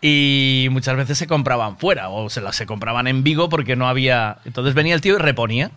Y 0.01 0.67
muchas 0.71 0.95
veces 0.95 1.17
se 1.17 1.27
compraban 1.27 1.77
fuera 1.77 2.09
o 2.09 2.29
se 2.29 2.39
las 2.41 2.55
se 2.55 2.65
compraban 2.65 3.07
en 3.07 3.23
Vigo 3.23 3.49
porque 3.49 3.75
no 3.75 3.87
había. 3.89 4.37
Entonces 4.45 4.73
venía 4.73 4.95
el 4.95 5.01
tío 5.01 5.15
y 5.15 5.17
reponía. 5.17 5.71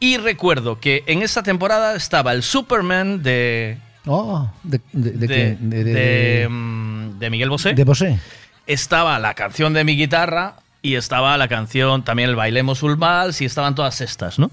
Y 0.00 0.16
recuerdo 0.18 0.78
que 0.80 1.02
en 1.06 1.22
esa 1.22 1.42
temporada 1.42 1.94
estaba 1.96 2.32
el 2.32 2.42
Superman 2.42 3.22
de, 3.22 3.78
Oh, 4.06 4.50
de, 4.62 4.80
de, 5.84 6.48
mm, 6.48 7.18
de 7.18 7.30
Miguel 7.30 7.50
Bosé 7.50 7.74
de 7.74 7.84
Bosé. 7.84 8.18
estaba 8.66 9.18
la 9.18 9.34
canción 9.34 9.72
de 9.74 9.84
mi 9.84 9.96
guitarra 9.96 10.54
y 10.82 10.94
estaba 10.94 11.36
la 11.36 11.48
canción 11.48 12.04
también 12.04 12.30
el 12.30 12.36
Bailemos 12.36 12.82
un 12.82 12.98
Vals 12.98 13.40
y 13.40 13.44
estaban 13.44 13.74
todas 13.74 14.00
estas, 14.00 14.38
¿no? 14.38 14.50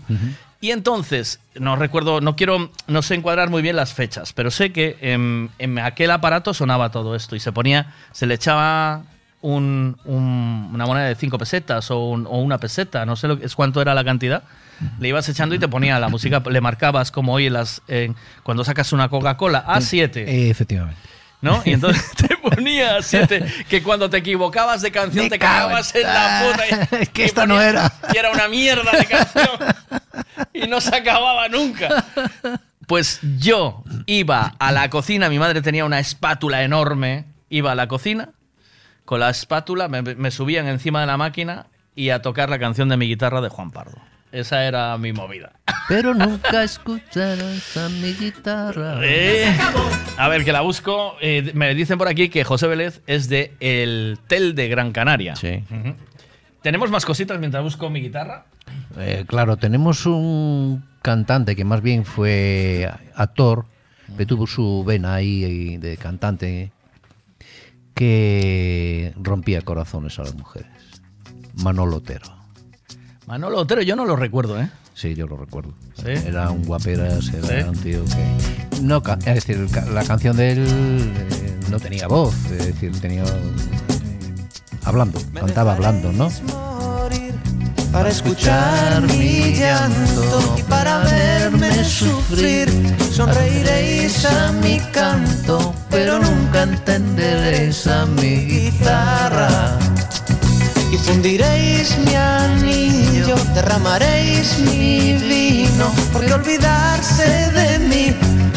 Y 0.61 0.71
entonces, 0.71 1.39
no 1.53 1.75
recuerdo, 1.75 2.21
no 2.21 2.35
quiero, 2.35 2.71
no 2.87 3.01
sé 3.03 3.13
encuadrar 3.13 3.49
muy 3.51 3.61
bien 3.61 3.75
las 3.75 3.93
fechas, 3.93 4.33
pero 4.33 4.49
sé 4.49 4.71
que 4.73 4.97
en, 5.01 5.51
en 5.59 5.77
aquel 5.77 6.09
aparato 6.11 6.53
sonaba 6.55 6.89
todo 6.91 7.15
esto 7.15 7.35
y 7.35 7.39
se 7.39 7.51
ponía, 7.51 7.93
se 8.13 8.25
le 8.25 8.33
echaba 8.33 9.03
un- 9.41 9.95
un- 10.05 10.71
una 10.73 10.85
moneda 10.87 11.05
de 11.05 11.15
5 11.15 11.37
pesetas 11.37 11.91
o, 11.91 11.99
un- 12.09 12.25
o 12.25 12.39
una 12.39 12.57
peseta, 12.57 13.05
no 13.05 13.15
sé 13.15 13.27
lo, 13.27 13.35
es 13.35 13.53
cuánto 13.55 13.79
era 13.81 13.93
la 13.93 14.03
cantidad. 14.03 14.43
Le 14.99 15.07
ibas 15.07 15.27
echando 15.29 15.55
y 15.55 15.59
te 15.59 15.67
ponía 15.67 15.99
la 15.99 16.09
música, 16.09 16.41
le 16.49 16.61
marcabas 16.61 17.11
como 17.11 17.33
hoy 17.33 17.47
en 17.47 17.53
las, 17.53 17.81
en- 17.87 18.15
cuando 18.43 18.63
sacas 18.63 18.91
una 18.93 19.09
Coca-Cola, 19.09 19.65
A7. 19.67 20.17
Eh, 20.27 20.49
efectivamente. 20.49 20.99
¿no? 21.41 21.61
Y 21.65 21.73
entonces 21.73 22.09
te 22.15 22.35
ponía 22.37 23.01
siete, 23.03 23.45
que 23.69 23.83
cuando 23.83 24.09
te 24.09 24.17
equivocabas 24.17 24.81
de 24.81 24.91
canción 24.91 25.25
Me 25.25 25.29
te 25.29 25.37
cagabas 25.39 25.93
en 25.93 26.03
la 26.03 26.43
puta. 26.51 26.63
y- 26.91 26.95
Es 27.03 27.09
que 27.09 27.25
esta 27.25 27.45
no 27.45 27.61
era. 27.61 27.91
Y 28.13 28.17
era 28.17 28.31
una 28.31 28.47
mierda 28.47 28.91
de 28.91 29.05
canción. 29.05 29.47
Y 30.53 30.67
no 30.67 30.81
se 30.81 30.95
acababa 30.95 31.47
nunca. 31.49 32.05
Pues 32.87 33.19
yo 33.39 33.83
iba 34.05 34.55
a 34.59 34.71
la 34.71 34.89
cocina, 34.89 35.29
mi 35.29 35.39
madre 35.39 35.61
tenía 35.61 35.85
una 35.85 35.99
espátula 35.99 36.63
enorme, 36.63 37.25
iba 37.49 37.71
a 37.71 37.75
la 37.75 37.87
cocina, 37.87 38.29
con 39.05 39.19
la 39.19 39.29
espátula, 39.29 39.87
me, 39.87 40.01
me 40.01 40.31
subían 40.31 40.67
encima 40.67 41.01
de 41.01 41.07
la 41.07 41.17
máquina 41.17 41.67
y 41.95 42.09
a 42.09 42.21
tocar 42.21 42.49
la 42.49 42.59
canción 42.59 42.89
de 42.89 42.97
mi 42.97 43.07
guitarra 43.07 43.41
de 43.41 43.49
Juan 43.49 43.71
Pardo. 43.71 43.97
Esa 44.35 44.65
era 44.65 44.97
mi 44.97 45.13
movida. 45.13 45.53
Pero 45.87 46.13
nunca 46.13 46.63
escucharás 46.63 47.77
a 47.77 47.87
mi 47.87 48.13
guitarra. 48.13 48.99
Eh, 49.03 49.55
a 50.17 50.27
ver, 50.27 50.43
que 50.43 50.51
la 50.51 50.59
busco. 50.59 51.15
Eh, 51.21 51.51
me 51.53 51.73
dicen 51.73 51.97
por 51.97 52.09
aquí 52.09 52.27
que 52.27 52.43
José 52.43 52.67
Vélez 52.67 53.01
es 53.07 53.29
de 53.29 53.53
El 53.61 54.19
Tel 54.27 54.55
de 54.55 54.67
Gran 54.67 54.91
Canaria. 54.91 55.37
Sí. 55.37 55.63
¿Tenemos 56.61 56.91
más 56.91 57.05
cositas 57.05 57.39
mientras 57.39 57.63
busco 57.63 57.89
mi 57.89 58.01
guitarra? 58.01 58.45
Eh, 58.97 59.23
claro, 59.25 59.55
tenemos 59.55 60.05
un 60.05 60.83
cantante 61.01 61.55
que 61.55 61.63
más 61.63 61.81
bien 61.81 62.03
fue 62.03 62.91
actor, 63.15 63.65
que 64.17 64.25
tuvo 64.25 64.47
su 64.47 64.83
vena 64.83 65.13
ahí 65.13 65.77
de 65.77 65.95
cantante, 65.95 66.71
que 67.93 69.13
rompía 69.15 69.61
corazones 69.61 70.19
a 70.19 70.23
las 70.23 70.35
mujeres. 70.35 70.71
Manolo 71.53 71.97
Otero. 71.97 72.44
Manolo 73.27 73.59
Otero, 73.59 73.81
yo 73.81 73.95
no 73.95 74.05
lo 74.05 74.15
recuerdo, 74.15 74.59
¿eh? 74.59 74.69
Sí, 74.93 75.15
yo 75.15 75.27
lo 75.27 75.35
recuerdo. 75.35 75.73
¿Sí? 75.95 76.11
Era 76.27 76.51
un 76.51 76.63
guaperas, 76.63 77.29
era 77.33 77.63
¿Sí? 77.63 77.69
un 77.69 77.77
tío 77.77 78.05
que... 78.05 78.81
No, 78.81 79.01
es 79.25 79.35
decir, 79.45 79.67
la 79.91 80.03
canción 80.03 80.37
de 80.37 80.51
él 80.51 80.65
eh, 80.67 81.59
no 81.69 81.79
tenía 81.79 82.07
voz, 82.07 82.35
es 82.51 82.67
decir, 82.67 82.91
tenía... 83.01 83.23
eh, 83.23 84.35
hablando, 84.83 85.19
cantaba 85.33 85.73
hablando, 85.73 86.11
¿no? 86.11 86.29
para 87.95 88.09
escuchar 88.09 89.01
mi 89.03 89.53
llanto 89.53 90.55
y 90.57 90.63
para 90.63 90.99
verme 90.99 91.71
sufrir. 91.85 92.69
Sonreiréis 93.09 94.25
a 94.25 94.51
mi 94.51 94.79
canto, 94.91 95.73
pero 95.89 96.19
nunca 96.19 96.63
entenderéis 96.63 97.87
a 97.87 98.05
mi 98.05 98.35
guitarra. 98.47 99.79
Y 100.95 100.97
fundiréis 100.97 101.97
mi 102.05 102.15
anillo, 102.15 103.35
derramaréis 103.53 104.59
mi 104.59 105.17
vino, 105.29 105.91
porque 106.13 106.33
olvidarse 106.33 107.27
de 107.51 107.79
mí 107.79 108.15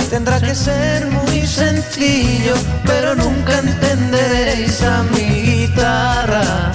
tendrá 0.09 0.41
que 0.41 0.55
ser 0.55 1.05
muy 1.07 1.45
sencillo, 1.45 2.55
pero 2.85 3.17
nunca 3.17 3.59
entenderéis 3.59 4.81
a 4.85 5.03
mi 5.15 5.27
guitarra. 5.51 6.71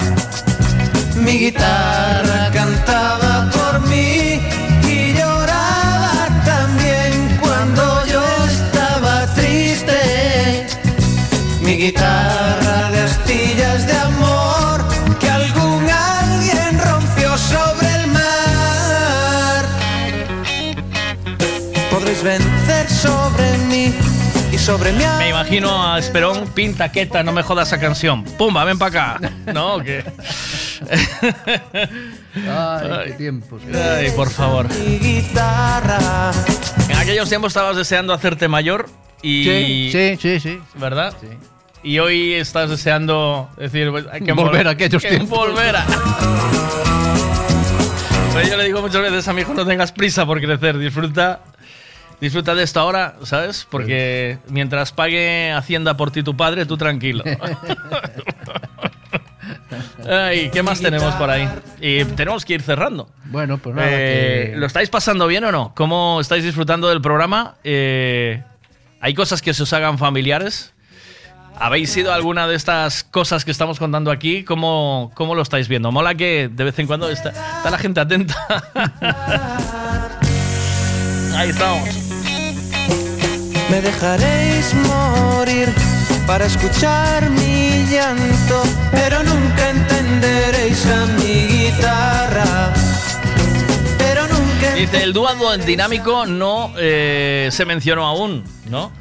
Mi 1.16 1.38
guitarra 1.44 2.50
cantaba 2.52 3.50
por 3.50 3.80
mí 3.88 4.42
y 4.86 5.14
lloraba 5.14 6.28
también 6.44 7.38
cuando 7.40 8.04
yo 8.04 8.22
estaba 8.44 9.26
triste. 9.34 10.66
Mi 11.62 11.76
guitarra 11.78 12.43
vencer 22.24 22.88
sobre 22.88 23.58
mí 23.68 23.94
y 24.50 24.58
sobre 24.58 24.92
mi 24.92 25.04
Me 25.18 25.28
imagino 25.28 25.92
a 25.92 25.98
Esperón, 25.98 26.48
pinta 26.54 26.90
queta, 26.90 27.22
no 27.22 27.32
me 27.32 27.42
jodas 27.42 27.68
esa 27.68 27.78
canción. 27.78 28.24
¡Pumba, 28.24 28.64
ven 28.64 28.78
para 28.78 29.16
acá! 29.18 29.30
No, 29.52 29.78
que. 29.82 30.02
Ay, 32.34 33.04
qué 33.08 33.12
tiempos. 33.18 33.62
Ay, 33.72 34.10
por 34.12 34.30
favor. 34.30 34.68
guitarra. 35.00 36.32
En 36.88 36.96
aquellos 36.96 37.28
tiempos 37.28 37.50
estabas 37.50 37.76
deseando 37.76 38.12
hacerte 38.12 38.48
mayor 38.48 38.88
y. 39.22 39.44
Sí, 39.44 39.90
sí, 39.92 40.18
sí, 40.20 40.40
sí. 40.40 40.60
¿Verdad? 40.76 41.14
Y 41.82 41.98
hoy 41.98 42.32
estás 42.34 42.70
deseando 42.70 43.50
decir, 43.58 43.90
pues, 43.90 44.06
hay 44.10 44.22
que 44.22 44.32
Volver 44.32 44.64
vol- 44.64 44.68
a 44.68 44.70
aquellos 44.72 45.02
que 45.02 45.08
tiempos. 45.10 45.38
Volver 45.38 45.76
a. 45.76 45.84
Yo 48.48 48.56
le 48.56 48.64
digo 48.64 48.80
muchas 48.82 49.00
veces 49.02 49.28
a 49.28 49.32
mi 49.32 49.42
hijo, 49.42 49.54
no 49.54 49.64
tengas 49.64 49.92
prisa 49.92 50.26
por 50.26 50.40
crecer, 50.40 50.76
disfruta. 50.78 51.40
Disfruta 52.24 52.54
de 52.54 52.62
esto 52.62 52.80
ahora, 52.80 53.16
¿sabes? 53.24 53.66
Porque 53.70 54.38
mientras 54.48 54.92
pague 54.92 55.52
Hacienda 55.52 55.94
por 55.98 56.10
ti 56.10 56.22
tu 56.22 56.34
padre, 56.34 56.64
tú 56.64 56.78
tranquilo. 56.78 57.22
Ay, 60.08 60.48
¿qué 60.50 60.62
más 60.62 60.80
tenemos 60.80 61.14
por 61.16 61.28
ahí? 61.28 61.46
Y 61.82 62.02
tenemos 62.06 62.46
que 62.46 62.54
ir 62.54 62.62
cerrando. 62.62 63.10
Bueno, 63.26 63.58
pues 63.58 63.76
nada. 63.76 63.88
Eh, 63.90 64.52
que- 64.52 64.56
¿Lo 64.58 64.64
estáis 64.64 64.88
pasando 64.88 65.26
bien 65.26 65.44
o 65.44 65.52
no? 65.52 65.74
¿Cómo 65.74 66.18
estáis 66.18 66.44
disfrutando 66.44 66.88
del 66.88 67.02
programa? 67.02 67.56
Eh, 67.62 68.42
¿Hay 69.02 69.12
cosas 69.12 69.42
que 69.42 69.52
se 69.52 69.64
os 69.64 69.72
hagan 69.74 69.98
familiares? 69.98 70.72
¿Habéis 71.58 71.90
sido 71.90 72.10
alguna 72.14 72.46
de 72.46 72.56
estas 72.56 73.04
cosas 73.04 73.44
que 73.44 73.50
estamos 73.50 73.78
contando 73.78 74.10
aquí? 74.10 74.44
¿Cómo, 74.44 75.12
cómo 75.14 75.34
lo 75.34 75.42
estáis 75.42 75.68
viendo? 75.68 75.92
Mola 75.92 76.14
que 76.14 76.48
de 76.50 76.64
vez 76.64 76.78
en 76.78 76.86
cuando 76.86 77.10
está, 77.10 77.28
está 77.28 77.70
la 77.70 77.76
gente 77.76 78.00
atenta. 78.00 78.34
Ahí 81.36 81.50
estamos. 81.50 82.03
Me 83.70 83.80
dejaréis 83.80 84.74
morir 84.74 85.68
para 86.26 86.46
escuchar 86.46 87.28
mi 87.30 87.84
llanto, 87.90 88.62
pero 88.92 89.22
nunca 89.22 89.70
entenderéis 89.70 90.86
a 90.86 91.06
mi 91.06 91.46
guitarra. 91.46 92.72
Pero 93.98 94.22
nunca 94.28 94.74
Dice, 94.74 95.02
el 95.02 95.12
dúo 95.12 95.28
dinámico 95.66 96.26
no 96.26 96.72
eh, 96.78 97.48
se 97.50 97.64
mencionó 97.64 98.06
aún, 98.06 98.44
¿no? 98.70 98.92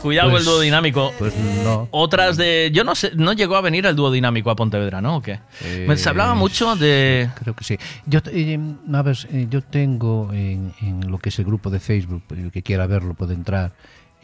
Cuidado 0.00 0.30
Pues- 0.30 0.42
el 0.42 0.46
dúo 0.46 0.60
dinámico. 0.60 1.12
Pues 1.18 1.34
no. 1.64 1.88
Otras 1.90 2.36
de... 2.38 2.70
Yo 2.72 2.84
no 2.84 2.94
sé, 2.94 3.10
no 3.16 3.32
llegó 3.34 3.56
a 3.56 3.60
venir 3.60 3.84
el 3.84 3.94
dúo 3.96 4.10
dinámico 4.10 4.50
a 4.50 4.56
Pontevedra, 4.56 5.02
¿no? 5.02 5.16
¿O 5.16 5.22
qué? 5.22 5.40
Me- 5.86 5.96
Se 5.98 6.08
hablaba 6.08 6.32
Eh, 6.32 6.36
mucho 6.36 6.74
de... 6.76 7.28
Creo 7.42 7.54
que 7.54 7.64
sí. 7.64 7.78
Yo, 8.06 8.20
eh, 8.32 8.58
a 8.94 9.02
ver, 9.02 9.18
eh, 9.32 9.46
yo 9.50 9.60
tengo 9.62 10.30
en, 10.32 10.72
en 10.80 11.10
lo 11.10 11.18
que 11.18 11.28
es 11.28 11.38
el 11.38 11.44
grupo 11.44 11.68
de 11.68 11.80
Facebook, 11.80 12.22
el 12.30 12.50
que 12.50 12.62
quiera 12.62 12.86
verlo 12.86 13.12
puede 13.12 13.34
entrar, 13.34 13.72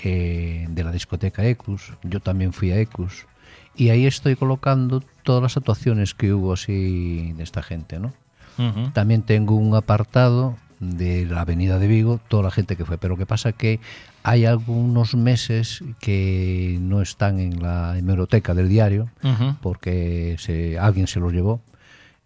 eh, 0.03 0.67
de 0.71 0.85
la 0.85 0.93
discoteca 0.93 1.45
Ecus. 1.47 1.93
Yo 2.03 2.21
también 2.21 2.53
fui 2.53 2.71
a 2.73 2.79
Ecus. 2.79 3.27
Y 3.75 3.91
ahí 3.91 4.07
estoy 4.07 4.37
colocando 4.37 5.03
todas 5.23 5.43
las 5.43 5.57
actuaciones 5.57 6.15
que 6.15 6.33
hubo 6.33 6.53
así 6.55 7.33
de 7.37 7.43
esta 7.43 7.63
gente, 7.63 7.99
¿no? 7.99 8.13
Ujú. 8.59 8.91
También 8.93 9.23
tengo 9.23 9.55
un 9.55 9.75
apartado 9.75 10.57
de 10.81 11.27
la 11.27 11.43
Avenida 11.43 11.79
de 11.79 11.87
Vigo, 11.87 12.21
toda 12.29 12.45
la 12.45 12.51
gente 12.51 12.77
que 12.77 12.85
fue. 12.87 12.97
Pero 12.97 13.17
que 13.19 13.27
pasa 13.27 13.53
que 13.53 13.81
hay 14.23 14.47
algunos 14.47 15.15
meses 15.15 15.85
que 16.01 16.79
no 16.81 17.03
están 17.03 17.39
en 17.39 17.63
la 17.63 17.99
hemeroteca 17.99 18.55
del 18.55 18.69
diario 18.71 19.11
Ujú. 19.23 19.57
porque 19.61 20.37
se, 20.39 20.79
alguien 20.79 21.07
se 21.07 21.21
los 21.21 21.33
llevó 21.33 21.61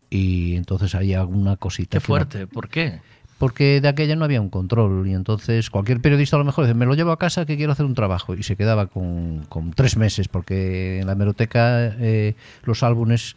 y 0.08 0.54
entonces 0.56 0.94
hay 0.94 1.14
alguna 1.14 1.56
cosita. 1.56 1.98
Qué 1.98 2.04
que 2.04 2.12
no- 2.12 2.16
fuerte, 2.16 2.46
¿por 2.46 2.68
qué? 2.68 3.00
Porque 3.40 3.80
de 3.80 3.88
aquella 3.88 4.14
no 4.14 4.24
había 4.24 4.40
un 4.40 4.50
control 4.50 5.08
y 5.08 5.14
entonces 5.14 5.70
cualquier 5.70 6.00
periodista 6.00 6.36
a 6.36 6.38
lo 6.38 6.44
mejor 6.44 6.66
dice, 6.66 6.74
me 6.74 6.86
lo 6.86 6.94
llevo 6.94 7.10
a 7.10 7.18
casa 7.18 7.46
que 7.46 7.56
quiero 7.56 7.72
hacer 7.72 7.86
un 7.86 7.94
trabajo 7.94 8.34
y 8.34 8.42
se 8.44 8.54
quedaba 8.54 8.86
con, 8.86 9.44
con 9.48 9.72
tres 9.72 9.96
meses 9.96 10.28
porque 10.28 11.00
en 11.00 11.06
la 11.06 11.12
hemeroteca 11.14 11.86
eh, 11.98 12.34
los 12.64 12.82
álbumes, 12.82 13.34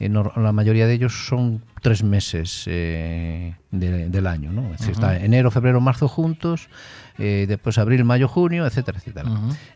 eh, 0.00 0.10
nor- 0.10 0.36
la 0.36 0.50
mayoría 0.52 0.86
de 0.88 0.94
ellos 0.94 1.26
son 1.28 1.62
tres 1.80 2.02
meses 2.02 2.64
eh, 2.66 3.54
de- 3.70 4.08
del 4.08 4.26
año, 4.26 4.50
¿no? 4.52 4.74
Es 4.74 4.80
decir, 4.80 4.90
está 4.92 5.16
enero, 5.24 5.50
febrero, 5.52 5.80
marzo 5.80 6.08
juntos, 6.08 6.68
eh, 7.18 7.44
después 7.46 7.78
abril, 7.78 8.04
mayo, 8.04 8.26
junio, 8.26 8.66
etcétera, 8.66 8.98
etcétera. 8.98 9.30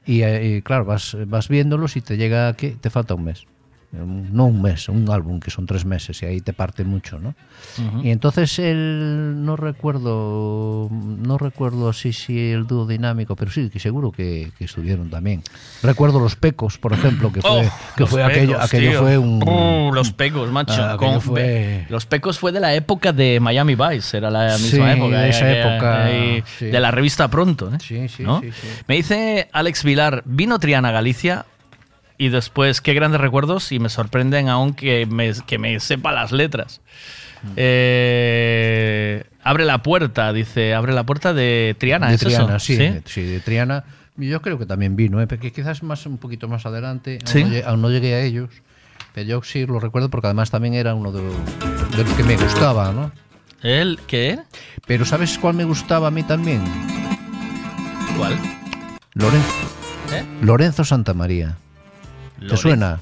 Y, 0.07 0.60
claro, 0.62 0.84
vas, 0.86 1.16
vas 1.26 1.48
viéndolos 1.48 1.97
y 1.97 2.00
te 2.00 2.16
llega 2.16 2.52
que 2.55 2.70
te 2.73 2.90
falta 2.90 3.15
un 3.15 3.24
mes. 3.24 3.47
No 3.91 4.44
un 4.44 4.60
mes, 4.60 4.91
un 4.91 5.08
álbum 5.10 5.41
que 5.41 5.50
son 5.50 5.65
tres 5.65 5.86
meses 5.86 6.23
y 6.23 6.26
ahí 6.26 6.41
te 6.42 6.52
parte 6.52 6.84
mucho, 6.84 7.18
¿no? 7.18 7.34
Ujú. 7.78 8.02
Y 8.05 8.10
entonces 8.10 8.58
el 8.58 9.42
no 9.47 9.57
recuerdo 9.57 10.89
no 10.91 11.39
recuerdo 11.39 11.89
así 11.89 12.12
si 12.12 12.50
el 12.50 12.67
dúo 12.67 12.86
dinámico, 12.86 13.34
pero 13.34 13.50
sí 13.50 13.70
que 13.70 13.78
seguro 13.81 14.12
que, 14.12 14.50
que 14.58 14.65
estuvieron 14.65 15.08
también. 15.08 15.42
Recuerdo 15.83 16.20
los 16.20 16.36
Pecos, 16.36 16.76
por 16.76 16.92
ejemplo, 16.92 17.33
que 17.33 17.41
fue 17.41 17.67
Oh, 17.67 17.70
que 17.97 18.07
fue 18.07 18.23
aquello, 18.23 18.52
Pecos, 18.55 18.65
aquello 18.65 18.91
tío. 18.91 19.00
fue 19.00 19.18
un 19.18 19.42
Uh, 19.49 19.92
los 19.94 20.12
pecos, 20.12 20.50
macho. 20.52 20.83
Ah, 20.83 20.92
aquello 20.92 21.12
Con- 21.12 21.20
fue- 21.23 21.86
Los 21.89 22.05
pecos 22.05 22.39
fue 22.39 22.52
de 22.52 22.60
la 22.60 22.75
época 22.75 23.12
de 23.12 23.41
Miami 23.41 23.75
Vice, 23.75 24.18
era 24.18 24.31
la 24.31 24.57
misma 24.58 24.92
Sí, 24.92 24.99
época. 24.99 25.18
de 25.20 25.28
esa 25.31 25.50
eh, 25.50 25.60
época, 25.60 26.10
eh, 26.10 26.44
sí. 26.58 26.67
De 26.67 26.78
la 26.81 26.91
revista 26.91 27.28
Pronto. 27.28 27.73
¿eh? 27.75 27.78
Sí, 27.81 28.23
¿No? 28.23 28.42
Me 28.86 28.97
dice 28.97 29.49
Alex 29.52 29.83
Vilar, 29.83 30.23
vino 30.26 30.58
Triana 30.58 30.91
a 30.91 30.92
Galicia 30.92 31.47
y 32.18 32.28
después, 32.30 32.80
qué 32.80 32.94
grandes 32.94 33.20
recuerdos 33.20 33.70
y 33.72 33.78
me 33.78 33.88
sorprenden 33.88 34.48
aún 34.48 34.74
que 34.74 35.06
me, 35.06 35.32
que 35.47 35.58
me 35.58 35.78
sepa 35.80 36.12
las 36.12 36.32
letras. 36.32 36.80
Mm. 37.44 37.52
Eh, 37.56 39.24
abre 39.44 39.64
la 39.64 39.82
puerta, 39.82 40.32
dice, 40.32 40.74
abre 40.74 40.92
la 40.92 41.05
puerta 41.05 41.32
de 41.32 41.76
Triana. 41.78 42.08
de 42.08 42.14
¿es 42.16 42.22
eso? 42.22 42.28
Triana, 42.30 42.58
sí, 42.58 42.76
de- 42.76 43.02
sí, 43.06 43.22
de 43.22 43.40
Triana. 43.40 43.84
Yo 44.16 44.42
creo 44.42 44.58
que 44.58 44.66
también 44.66 44.97
vino, 44.97 45.20
¿eh? 45.20 45.28
porque 45.28 45.52
quizás 45.52 45.82
más 45.84 46.05
un 46.06 46.18
poquito 46.18 46.48
más 46.48 46.66
adelante, 46.66 47.18
aún 47.24 47.32
Sí. 47.32 47.44
no 47.44 47.50
lle- 47.50 47.64
aún 47.64 47.82
no 47.82 47.90
llegué 47.90 48.14
a 48.14 48.20
ellos, 48.22 48.50
pero 49.14 49.28
yo 49.28 49.42
sí 49.44 49.64
lo 49.64 49.78
recuerdo 49.78 50.10
porque 50.10 50.26
además 50.26 50.50
también 50.50 50.74
era 50.74 50.94
uno 50.94 51.12
de, 51.12 51.22
los- 51.22 51.97
de 51.97 52.02
los 52.02 52.12
que 52.14 52.24
me 52.24 52.36
gustaba, 52.36 52.90
¿no? 52.92 53.12
¿El 53.62 54.00
qué? 54.08 54.40
Pero 54.88 55.05
¿sabes 55.05 55.38
cuál 55.38 55.55
me 55.55 55.62
gustaba 55.64 56.08
a 56.08 56.10
mí 56.10 56.24
también? 56.24 56.62
¿Cuál? 58.16 58.36
Lorenzo, 59.14 59.48
¿Eh? 60.12 60.24
Lorenzo 60.42 60.84
Santamaría. 60.84 61.56
¿Te 62.47 62.57
suena? 62.57 63.00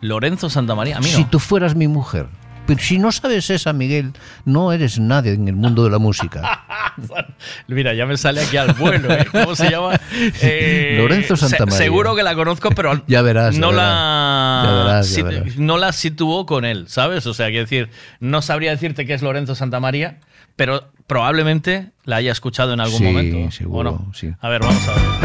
Lorenzo 0.00 0.50
Santamaría. 0.50 0.96
A 0.96 1.00
mí 1.00 1.06
no. 1.10 1.16
Si 1.16 1.24
tú 1.24 1.38
fueras 1.38 1.74
mi 1.74 1.88
mujer. 1.88 2.26
Pero 2.66 2.80
si 2.80 2.96
no 2.96 3.12
sabes 3.12 3.50
esa, 3.50 3.74
Miguel, 3.74 4.12
no 4.46 4.72
eres 4.72 4.98
nadie 4.98 5.34
en 5.34 5.48
el 5.48 5.54
mundo 5.54 5.84
de 5.84 5.90
la 5.90 5.98
música. 5.98 6.62
Mira, 7.68 7.92
ya 7.92 8.06
me 8.06 8.16
sale 8.16 8.40
aquí 8.42 8.56
al 8.56 8.72
vuelo. 8.72 9.12
¿eh? 9.12 9.26
¿Cómo 9.30 9.54
se 9.54 9.70
llama? 9.70 10.00
Eh, 10.40 10.94
Lorenzo 10.98 11.36
se- 11.36 11.48
Santamaría. 11.48 11.76
seguro 11.78 12.14
que 12.16 12.22
la 12.22 12.34
conozco, 12.34 12.70
pero 12.70 13.02
Ya 13.06 13.20
verás, 13.20 13.58
no 13.58 13.70
ya 13.70 13.76
la 13.76 14.62
verás. 14.64 14.64
Ya 14.64 14.72
verás, 14.72 15.10
ya 15.10 15.16
sit- 15.16 15.24
verás. 15.44 15.56
no 15.58 15.76
la 15.76 15.92
situó 15.92 16.46
con 16.46 16.64
él, 16.64 16.86
¿sabes? 16.88 17.26
O 17.26 17.34
sea, 17.34 17.48
quiero 17.48 17.64
decir, 17.64 17.90
no 18.20 18.40
sabría 18.40 18.70
decirte 18.70 19.04
que 19.04 19.12
es 19.12 19.20
Lorenzo 19.22 19.54
Santamaría, 19.54 20.20
pero 20.56 20.90
probablemente 21.06 21.90
la 22.04 22.16
haya 22.16 22.32
escuchado 22.32 22.72
en 22.72 22.80
algún 22.80 22.98
Sí, 22.98 23.04
momento. 23.04 23.48
¿o 23.48 23.50
seguro, 23.50 23.90
no? 24.06 24.14
sí. 24.14 24.30
A 24.40 24.48
ver, 24.48 24.62
vamos 24.62 24.88
a 24.88 24.92
ver. 24.94 25.23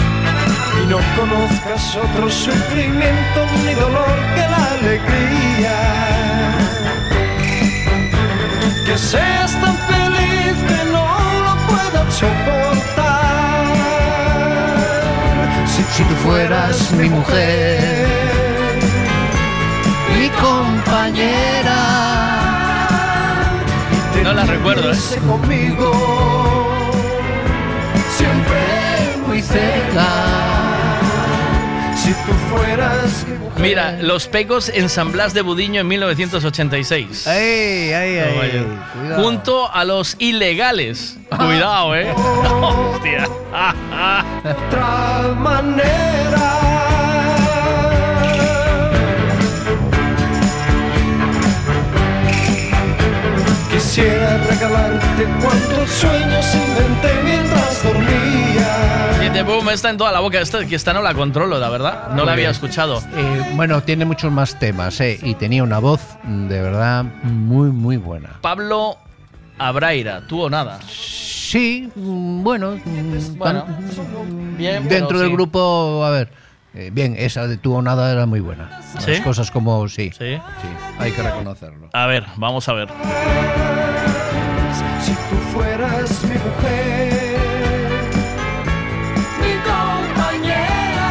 No 0.90 0.98
conozcas 1.16 1.96
otro 1.96 2.30
sufrimiento 2.30 3.46
ni 3.64 3.74
dolor 3.76 4.18
que 4.34 4.42
la 4.42 4.66
alegría. 4.80 5.78
Que 8.86 8.98
seas 8.98 9.52
tan 9.62 9.78
feliz 9.78 10.56
que 10.68 10.92
no 10.92 11.08
lo 11.46 11.54
puedas 11.68 12.14
soportar. 12.14 13.66
Si, 15.68 15.84
Si 15.84 16.04
tú 16.04 16.16
fueras 16.24 16.92
mi 16.94 17.08
mujer, 17.10 18.08
mi 20.18 20.30
compañera. 20.30 21.80
No 24.24 24.34
la 24.34 24.44
recuerdo, 24.44 24.92
¿eh? 24.92 24.98
Conmigo 25.28 25.92
siempre 28.18 29.18
muy 29.28 29.42
cerca. 29.42 30.29
Si 32.10 32.16
tú 32.26 32.34
fueras 32.50 33.24
mi 33.28 33.36
mujer. 33.38 33.62
Mira, 33.62 33.92
Los 34.02 34.28
Pecos 34.28 34.70
en 34.74 34.90
San 34.90 35.12
Blas 35.12 35.36
de 35.36 35.44
Budiño 35.44 35.82
en 35.82 35.88
1986. 35.88 37.28
¡Ay, 37.28 37.94
ay, 37.94 38.34
No, 38.34 38.42
ay! 38.42 39.22
Junto 39.24 39.72
a 39.72 39.86
los 39.86 40.16
ilegales. 40.18 41.18
Cuidado, 41.30 41.96
eh. 41.96 42.12
Hostia. 42.62 43.28
otra 44.44 45.36
manera. 45.38 46.79
Quisiera 53.90 54.38
regalarte 54.38 55.24
cuantos 55.44 55.90
sueños 55.90 56.46
inventé 56.54 57.24
mientras 57.24 57.84
dormía. 57.84 59.26
Y 59.26 59.30
de 59.30 59.42
boom 59.42 59.68
está 59.72 59.90
en 59.90 59.98
toda 59.98 60.12
la 60.12 60.20
boca. 60.20 60.40
Esta, 60.40 60.64
que 60.64 60.76
esta 60.76 60.94
no 60.94 61.02
la 61.02 61.16
controlo, 61.16 61.58
la 61.58 61.70
verdad. 61.70 62.10
No 62.14 62.24
la 62.24 62.34
había 62.34 62.52
escuchado. 62.52 63.02
Eh, 63.16 63.42
bueno, 63.56 63.82
tiene 63.82 64.06
muchos 64.06 64.32
más 64.32 64.60
temas, 64.60 65.02
¿eh? 65.02 65.18
Y 65.24 65.34
tenía 65.34 65.64
una 65.64 65.80
voz 65.80 66.02
de 66.24 66.62
verdad 66.62 67.04
muy, 67.24 67.72
muy 67.72 67.98
buena. 67.98 68.30
Pablo 68.42 68.96
Abraira, 69.58 70.22
tú 70.28 70.40
o 70.44 70.52
nada. 70.52 70.78
Sí, 70.88 71.90
mm, 71.96 72.44
bueno. 72.44 72.74
mm, 72.86 73.38
Bueno, 73.40 73.64
tan- 73.64 74.56
bien, 74.56 74.84
pero 74.84 74.96
Dentro 75.00 75.18
del 75.20 75.30
sí. 75.30 75.34
grupo, 75.34 76.06
a 76.06 76.12
ver. 76.12 76.32
Eh, 76.76 76.90
bien, 76.94 77.16
esa 77.18 77.48
de 77.48 77.58
tú 77.58 77.74
o 77.76 77.82
nada 77.82 78.12
era 78.12 78.26
muy 78.26 78.40
buena. 78.40 78.80
¿Sí? 79.00 79.12
Las 79.12 79.22
cosas 79.22 79.52
como 79.52 79.88
sí. 79.90 80.12
Sí. 80.18 80.38
hay 81.00 81.12
que 81.12 81.22
reconocerlo. 81.24 81.90
A 81.94 82.06
ver, 82.06 82.26
vamos 82.36 82.70
a 82.70 82.74
ver. 82.74 82.90
Si 85.04 85.12
tú 85.14 85.36
fueras 85.54 86.24
mi 86.24 86.36
mujer, 86.36 87.14
mi 89.42 89.54
compañera, 91.00 91.08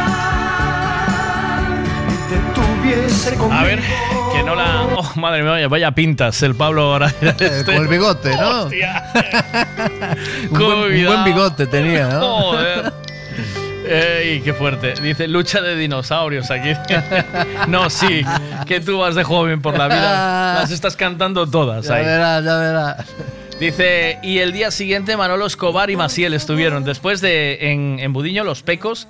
y 2.07 2.13
te 2.29 2.37
tuviese 2.53 3.35
conmigo. 3.35 3.59
A 3.59 3.63
ver, 3.63 3.81
Que 4.33 4.43
no 4.43 4.55
la. 4.55 4.83
Oh, 4.95 5.11
madre 5.19 5.43
mía, 5.43 5.67
vaya 5.67 5.91
pintas 5.91 6.41
el 6.43 6.55
Pablo 6.55 6.83
ahora. 6.83 7.07
Este. 7.21 7.63
Con 7.65 7.75
el 7.75 7.87
bigote, 7.87 8.35
¿no? 8.37 8.63
Hostia. 8.63 9.03
Un 10.51 10.57
buen, 10.57 10.71
un 10.71 11.05
buen 11.05 11.23
bigote 11.25 11.67
tenía, 11.67 12.07
¿no? 12.07 12.21
Joder. 12.21 12.93
Ey, 13.89 14.41
qué 14.41 14.53
fuerte. 14.53 14.93
Dice 15.01 15.27
lucha 15.27 15.61
de 15.61 15.75
dinosaurios 15.75 16.49
aquí. 16.51 16.69
No, 17.67 17.89
sí, 17.89 18.21
que 18.65 18.79
tú 18.79 18.99
vas 18.99 19.15
de 19.15 19.23
joven 19.23 19.61
por 19.61 19.77
la 19.77 19.87
vida. 19.87 20.53
Las 20.61 20.71
estás 20.71 20.95
cantando 20.95 21.47
todas 21.47 21.87
Ya 21.87 21.95
ahí. 21.95 22.05
verás, 22.05 22.43
ya 22.45 22.57
verás. 22.57 23.05
Dice, 23.59 24.17
y 24.23 24.37
el 24.39 24.53
día 24.53 24.71
siguiente 24.71 25.17
Manolo 25.17 25.45
Escobar 25.45 25.89
y 25.89 25.97
Maciel 25.97 26.33
estuvieron. 26.33 26.83
Después 26.85 27.19
de 27.21 27.71
en, 27.71 27.99
en 27.99 28.13
Budiño, 28.13 28.43
los 28.45 28.63
pecos 28.63 29.07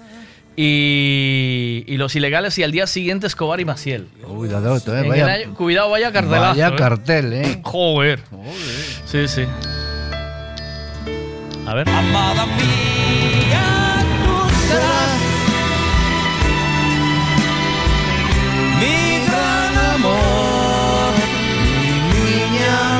y, 0.55 1.83
y 1.87 1.97
los 1.97 2.15
ilegales. 2.15 2.57
Y 2.57 2.63
al 2.63 2.71
día 2.71 2.87
siguiente 2.87 3.27
Escobar 3.27 3.59
y 3.59 3.65
Maciel. 3.65 4.07
Cuidado, 4.25 4.75
eh, 4.77 5.05
vaya, 5.07 5.25
año- 5.27 5.53
cuidado, 5.53 5.89
vaya 5.91 6.11
cartelazo. 6.11 6.49
vaya 6.49 6.67
eh. 6.69 6.75
cartel, 6.75 7.33
¿eh? 7.33 7.59
Joder. 7.63 8.21
Sí, 9.05 9.27
sí. 9.27 9.43
A 11.67 11.73
ver. 11.75 11.87
Amada 11.87 12.45
mía, 12.47 12.98
mi 18.79 19.25
gran 19.27 19.77
amor, 19.95 21.13
mi 21.81 21.91
niña. 22.23 22.99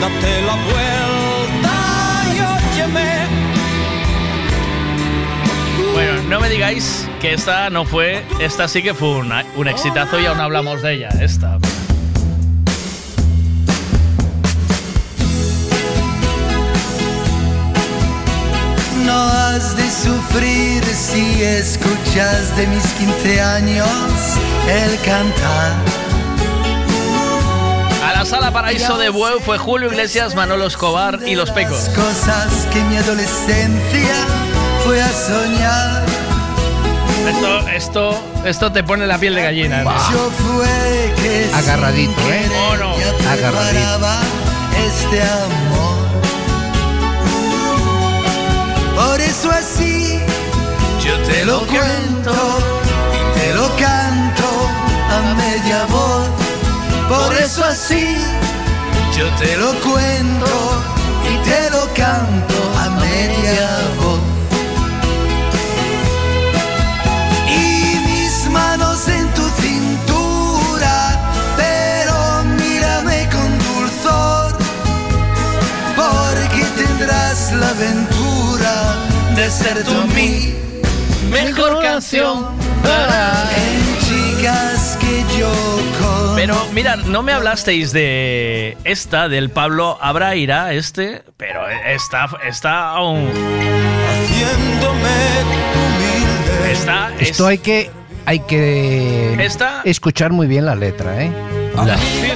Date 0.00 0.42
la 0.42 0.54
vuelta 0.68 1.76
y 2.34 2.36
óyeme. 2.40 3.08
Bueno, 5.92 6.22
no 6.28 6.40
me 6.40 6.48
digáis 6.48 7.08
que 7.20 7.34
esta 7.34 7.68
no 7.70 7.84
fue. 7.84 8.22
Esta 8.40 8.68
sí 8.68 8.82
que 8.82 8.94
fue 8.94 9.08
una- 9.16 9.44
un 9.56 9.66
exitazo 9.68 10.20
y 10.20 10.26
aún 10.26 10.40
hablamos 10.40 10.82
de 10.82 10.94
ella. 10.94 11.08
Esta. 11.20 11.58
No 19.08 19.26
has 19.26 19.74
de 19.74 19.90
sufrir 19.90 20.84
si 20.84 21.42
escuchas 21.42 22.54
de 22.58 22.66
mis 22.66 22.84
15 22.92 23.40
años 23.40 23.88
el 24.68 25.00
cantar. 25.00 25.72
A 28.04 28.12
la 28.12 28.26
sala 28.26 28.50
paraíso 28.50 28.98
de 28.98 29.08
Bueu 29.08 29.40
fue 29.40 29.56
Julio 29.56 29.88
Iglesias, 29.88 30.34
Manolo 30.34 30.66
Escobar 30.66 31.20
y 31.26 31.36
los 31.36 31.50
pecos. 31.50 31.88
Cosas 31.96 32.68
que 32.70 32.82
mi 32.84 32.98
adolescencia 32.98 34.26
fue 34.84 35.00
a 35.00 35.08
soñar. 35.08 36.04
Esto, 37.30 37.68
esto, 37.68 38.24
esto 38.44 38.72
te 38.72 38.84
pone 38.84 39.06
la 39.06 39.16
piel 39.16 39.34
de 39.34 39.42
gallina. 39.42 39.84
Yo 40.12 40.30
fue 40.30 41.14
que 41.22 41.50
Agarradito, 41.54 42.20
¿eh? 42.30 42.50
Oh, 42.70 42.76
no. 42.76 42.92
Agarradito. 43.30 44.10
este 44.86 45.22
amor. 45.22 45.67
Por 49.48 49.56
eso 49.56 49.66
así 49.66 50.18
yo 51.06 51.16
te 51.26 51.44
lo 51.46 51.60
cuento 51.60 52.34
y 53.14 53.38
te 53.38 53.54
lo 53.54 53.66
canto 53.76 54.46
a 55.10 55.34
media 55.34 55.86
voz. 55.86 56.28
Por 57.08 57.34
eso 57.36 57.64
así 57.64 58.16
yo 59.16 59.26
te 59.36 59.56
lo 59.56 59.72
cuento 59.80 60.46
y 61.24 61.48
te 61.48 61.70
lo 61.70 61.86
canto 61.94 62.56
a 62.78 62.90
media 63.00 63.68
voz. 63.96 63.97
Ser 79.50 79.82
tú 79.84 79.92
mi 80.14 80.54
Mejor 81.30 81.82
canción. 81.82 82.46
en 82.84 83.98
chicas 84.00 84.98
que 85.00 85.24
yo 85.38 85.50
con. 86.00 86.36
Pero 86.36 86.54
mira, 86.72 86.96
no 86.96 87.22
me 87.22 87.32
hablasteis 87.32 87.92
de 87.92 88.76
esta, 88.84 89.28
del 89.28 89.50
Pablo 89.50 89.98
Abraira, 90.00 90.72
este, 90.72 91.22
pero 91.36 91.60
esta, 91.68 92.28
está 92.46 92.90
aún. 92.90 93.28
Haciéndome 94.08 95.16
humilde. 95.74 96.72
Está, 96.72 97.10
es- 97.18 97.30
Esto 97.30 97.46
hay 97.46 97.58
que, 97.58 97.90
hay 98.26 98.40
que 98.40 99.34
Esta- 99.44 99.82
escuchar 99.84 100.30
muy 100.32 100.46
bien 100.46 100.64
la 100.66 100.74
letra, 100.74 101.22
¿eh? 101.22 101.32
La- 101.84 101.96
Sí. 101.96 102.32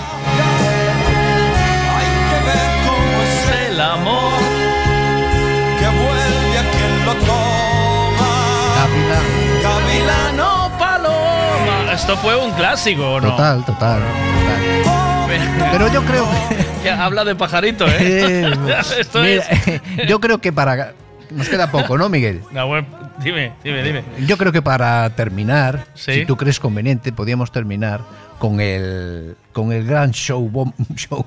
Esto 11.93 12.17
fue 12.17 12.37
un 12.37 12.51
clásico, 12.53 13.15
¿o 13.15 13.21
¿no? 13.21 13.31
Total, 13.31 13.65
total, 13.65 14.01
total. 14.01 15.71
Pero 15.73 15.93
yo 15.93 16.03
creo 16.05 16.25
que... 16.31 16.63
Que 16.83 16.91
habla 16.91 17.25
de 17.25 17.37
pajarito, 17.37 17.87
¿eh? 17.87 17.97
Eh, 18.01 18.53
Esto 18.99 19.21
mira, 19.21 19.45
es. 19.45 20.09
yo 20.09 20.19
creo 20.21 20.39
que 20.39 20.53
para... 20.53 20.95
Nos 21.31 21.49
queda 21.49 21.71
poco, 21.71 21.97
¿no, 21.97 22.09
Miguel? 22.09 22.43
No, 22.51 22.67
bueno, 22.67 22.87
dime, 23.23 23.53
dime, 23.63 23.83
dime. 23.85 24.05
Yo 24.27 24.37
creo 24.37 24.51
que 24.53 24.61
para 24.63 25.09
terminar, 25.11 25.87
Sí. 25.95 26.13
si 26.15 26.27
tú 26.27 26.37
crees 26.37 26.59
conveniente, 26.59 27.13
podríamos 27.13 27.53
terminar 27.53 28.01
con 28.41 28.61
el 28.61 29.37
con 29.53 29.71
el 29.73 29.87
gran 29.87 30.11
show, 30.11 30.47
bom- 30.51 30.75
show, 30.97 31.25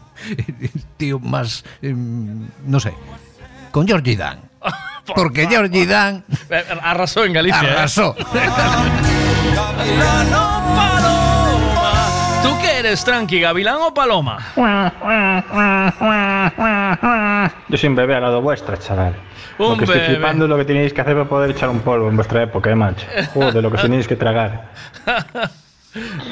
tío 0.97 1.17
más, 1.19 1.63
em, 1.81 2.47
no 2.67 2.79
sé, 2.79 2.93
con 3.71 3.87
Georgie 3.87 4.15
Dan. 4.17 4.39
Porque 5.15 5.47
Georgie 5.47 5.85
Dan 5.85 6.23
Eh, 6.49 6.63
Arrasó 6.81 7.25
en 7.25 7.33
Galicia. 7.33 7.61
¿eh? 7.63 7.71
arrasó. 7.71 8.15
Gavilano 9.53 10.63
Paloma. 10.75 12.07
¿Tú 12.43 12.49
qué 12.61 12.79
eres, 12.79 13.03
Tranqui, 13.05 13.39
Gavilán 13.41 13.77
o 13.81 13.93
Paloma? 13.93 14.39
Yo 17.67 17.77
soy 17.77 17.89
un 17.89 17.95
bebé 17.95 18.15
al 18.15 18.21
lado 18.23 18.41
vuestro, 18.41 18.75
chaval. 18.77 19.15
Un 19.57 19.69
lo 19.69 19.77
que 19.77 19.83
estoy 19.85 19.99
bebé. 19.99 20.13
flipando 20.15 20.45
es 20.45 20.49
lo 20.49 20.57
que 20.57 20.65
tenéis 20.65 20.93
que 20.93 21.01
hacer 21.01 21.13
para 21.13 21.29
poder 21.29 21.51
echar 21.51 21.69
un 21.69 21.79
polvo 21.79 22.09
en 22.09 22.15
vuestra 22.15 22.43
época, 22.43 22.69
¿eh, 22.71 22.75
macho? 22.75 23.05
Joder, 23.33 23.63
lo 23.63 23.71
que 23.71 23.77
tenéis 23.77 24.07
que 24.07 24.15
tragar. 24.15 24.69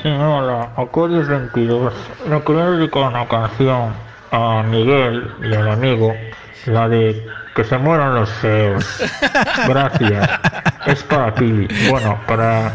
Sí, 0.01 0.07
hola, 0.09 0.69
Acuarios 0.75 1.27
22. 1.27 1.93
Le 2.29 2.41
quería 2.43 2.65
dedicar 2.65 3.03
una 3.03 3.25
canción 3.27 3.93
a 4.31 4.63
Miguel 4.63 5.31
y 5.41 5.53
al 5.53 5.69
amigo, 5.71 6.13
la 6.65 6.89
de 6.89 7.25
Que 7.55 7.63
se 7.63 7.77
mueran 7.77 8.15
los 8.15 8.29
feos. 8.41 8.83
Gracias. 9.67 10.29
Es 10.87 11.03
para 11.03 11.33
ti. 11.35 11.67
Bueno, 11.89 12.19
para 12.27 12.73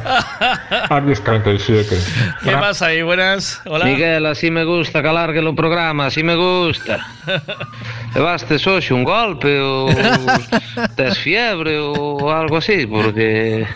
Aries 0.88 1.22
37. 1.22 1.98
¿Qué 2.44 2.52
pasa 2.52 2.86
ahí? 2.86 3.02
Buenas. 3.02 3.60
Hola. 3.66 3.84
Miguel, 3.84 4.24
así 4.26 4.50
me 4.50 4.64
gusta 4.64 5.02
que 5.02 5.08
alargue 5.08 5.40
o 5.40 5.54
programa, 5.54 6.06
así 6.06 6.22
me 6.22 6.36
gusta. 6.36 6.98
Levaste 8.14 8.56
hoxe 8.56 8.94
un 8.94 9.04
golpe 9.04 9.60
ou 9.60 9.92
tes 10.96 11.18
fiebre 11.20 11.76
ou 11.78 12.30
algo 12.32 12.56
así, 12.56 12.86
porque 12.88 13.68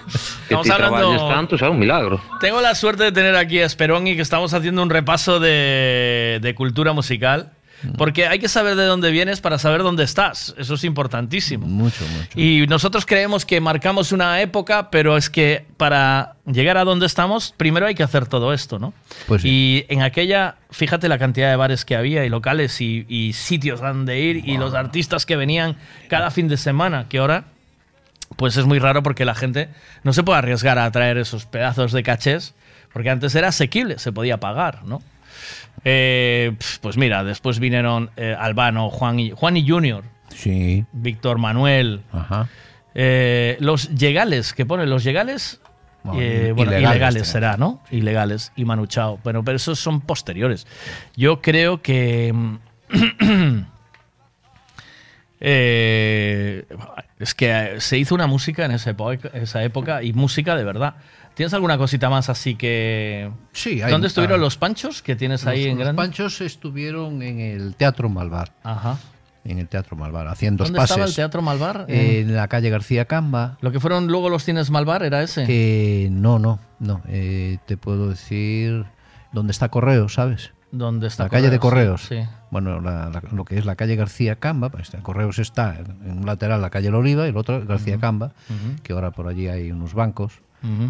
que 0.48 0.54
hablando- 0.56 1.28
tanto, 1.28 1.56
é 1.60 1.68
un 1.68 1.78
milagro. 1.78 2.18
Tengo 2.40 2.60
la 2.62 2.74
suerte 2.74 3.04
de 3.04 3.12
tener 3.12 3.36
aquí 3.36 3.60
a 3.60 3.66
Esperón 3.66 4.06
y 4.06 4.16
que 4.16 4.22
estamos 4.22 4.54
haciendo 4.54 4.82
un 4.82 4.88
repaso 4.88 5.38
de, 5.38 6.38
de 6.40 6.54
cultura 6.54 6.92
musical. 6.94 7.52
Porque 7.98 8.26
hay 8.26 8.38
que 8.38 8.48
saber 8.48 8.76
de 8.76 8.84
dónde 8.84 9.10
vienes 9.10 9.40
para 9.40 9.58
saber 9.58 9.82
dónde 9.82 10.04
estás. 10.04 10.54
Eso 10.58 10.74
es 10.74 10.84
importantísimo. 10.84 11.66
Mucho, 11.66 12.04
mucho. 12.06 12.40
Y 12.40 12.66
nosotros 12.66 13.06
creemos 13.06 13.44
que 13.44 13.60
marcamos 13.60 14.12
una 14.12 14.40
época, 14.40 14.90
pero 14.90 15.16
es 15.16 15.30
que 15.30 15.66
para 15.76 16.36
llegar 16.46 16.78
a 16.78 16.84
donde 16.84 17.06
estamos, 17.06 17.54
primero 17.56 17.86
hay 17.86 17.94
que 17.94 18.02
hacer 18.02 18.26
todo 18.26 18.52
esto, 18.52 18.78
¿no? 18.78 18.94
Pues 19.26 19.42
sí. 19.42 19.48
Y 19.48 19.86
en 19.88 20.02
aquella, 20.02 20.56
fíjate 20.70 21.08
la 21.08 21.18
cantidad 21.18 21.50
de 21.50 21.56
bares 21.56 21.84
que 21.84 21.96
había 21.96 22.24
y 22.24 22.28
locales 22.28 22.80
y, 22.80 23.04
y 23.08 23.32
sitios 23.32 23.80
donde 23.80 24.20
ir 24.20 24.48
y 24.48 24.56
los 24.56 24.74
artistas 24.74 25.26
que 25.26 25.36
venían 25.36 25.76
cada 26.08 26.30
fin 26.30 26.48
de 26.48 26.56
semana, 26.56 27.06
que 27.08 27.18
ahora 27.18 27.44
pues 28.36 28.56
es 28.56 28.64
muy 28.64 28.78
raro 28.78 29.02
porque 29.02 29.24
la 29.24 29.34
gente 29.34 29.68
no 30.04 30.12
se 30.12 30.22
puede 30.22 30.38
arriesgar 30.38 30.78
a 30.78 30.90
traer 30.90 31.18
esos 31.18 31.46
pedazos 31.46 31.92
de 31.92 32.02
cachés, 32.02 32.54
porque 32.92 33.10
antes 33.10 33.34
era 33.34 33.48
asequible, 33.48 33.98
se 33.98 34.12
podía 34.12 34.38
pagar, 34.38 34.84
¿no? 34.84 35.02
Eh, 35.84 36.54
pues 36.80 36.96
mira, 36.96 37.24
después 37.24 37.58
vinieron 37.58 38.10
eh, 38.16 38.36
Albano, 38.38 38.88
Juan 38.90 39.18
y, 39.18 39.30
Juan 39.32 39.56
y 39.56 39.68
Junior, 39.68 40.04
Sí. 40.28 40.84
Víctor 40.92 41.38
Manuel, 41.38 42.02
Ajá. 42.12 42.48
eh, 42.94 43.56
los 43.60 43.90
llegales, 43.94 44.52
que 44.54 44.64
pone 44.64 44.86
los 44.86 45.02
llegales, 45.04 45.60
Bueno, 46.04 46.54
bueno, 46.54 46.78
ilegales 46.78 47.26
será, 47.28 47.56
¿no? 47.56 47.80
Ilegales 47.90 48.52
y 48.56 48.64
Manu 48.64 48.86
Chao. 48.86 49.18
Bueno, 49.24 49.44
pero 49.44 49.56
esos 49.56 49.78
son 49.78 50.00
posteriores. 50.00 50.66
Yo 51.16 51.40
creo 51.42 51.82
que. 51.82 52.32
mm, 52.32 53.62
Es 57.18 57.34
que 57.36 57.76
se 57.78 57.98
hizo 57.98 58.14
una 58.14 58.26
música 58.26 58.64
en 58.64 58.72
esa 58.72 58.90
época, 58.90 59.28
esa 59.34 59.62
época 59.62 60.02
y 60.02 60.12
música 60.12 60.56
de 60.56 60.64
verdad. 60.64 60.94
¿Tienes 61.34 61.54
alguna 61.54 61.78
cosita 61.78 62.10
más 62.10 62.28
así 62.28 62.54
que...? 62.56 63.30
Sí, 63.52 63.80
hay- 63.82 63.90
¿Dónde 63.90 64.08
estuvieron 64.08 64.40
los 64.40 64.56
panchos 64.58 65.02
que 65.02 65.16
tienes 65.16 65.46
ahí 65.46 65.60
Los- 65.64 65.66
en 65.72 65.76
los 65.78 65.84
grande? 65.84 65.96
Panchos 66.02 66.40
estuvieron 66.40 67.22
en 67.22 67.40
el 67.40 67.74
Teatro 67.74 68.08
Malvar. 68.08 68.52
Ajá. 68.62 68.98
En 69.44 69.58
el 69.58 69.66
Teatro 69.66 69.96
Malvar, 69.96 70.28
haciendo 70.28 70.62
¿Dónde 70.62 70.76
pases. 70.76 70.90
estaba 70.92 71.08
el 71.08 71.14
Teatro 71.16 71.42
Malvar? 71.42 71.86
En 71.88 72.36
la 72.36 72.46
calle 72.48 72.70
García 72.70 73.06
Camba. 73.06 73.56
¿Lo 73.60 73.72
que 73.72 73.80
fueron 73.80 74.06
luego 74.06 74.28
los 74.30 74.44
cines 74.44 74.70
Malvar 74.70 75.02
era 75.02 75.20
ese? 75.22 75.46
Eh, 75.48 76.10
no, 76.12 76.38
no, 76.38 76.60
no. 76.78 77.00
eh, 77.08 77.58
te 77.66 77.76
puedo 77.76 78.08
decir 78.10 78.84
dónde 79.32 79.50
está 79.50 79.68
Correo, 79.68 80.08
¿sabes? 80.08 80.52
¿Dónde 80.70 81.08
está 81.08 81.24
La 81.24 81.28
calle 81.30 81.50
de 81.50 81.58
Correos? 81.58 82.02
Correos. 82.08 82.26
Sí. 82.28 82.36
Bueno, 82.52 82.80
la- 82.80 83.08
la- 83.10 83.22
lo 83.32 83.44
que 83.44 83.58
es 83.58 83.64
la 83.66 83.74
calle 83.74 83.96
García 83.96 84.36
Camba, 84.36 84.68
pues, 84.68 84.90
Correos 85.02 85.38
está 85.40 85.76
en 85.78 86.18
un 86.18 86.24
lateral 86.26 86.60
la 86.62 86.70
calle 86.70 86.90
La 86.90 86.98
Oliva 86.98 87.26
y 87.26 87.30
el 87.30 87.36
otro 87.36 87.64
García 87.66 87.98
Camba, 87.98 88.32
que 88.84 88.92
ahora 88.92 89.10
por 89.10 89.26
allí 89.26 89.48
hay 89.48 89.72
unos 89.72 89.92
bancos. 89.94 90.34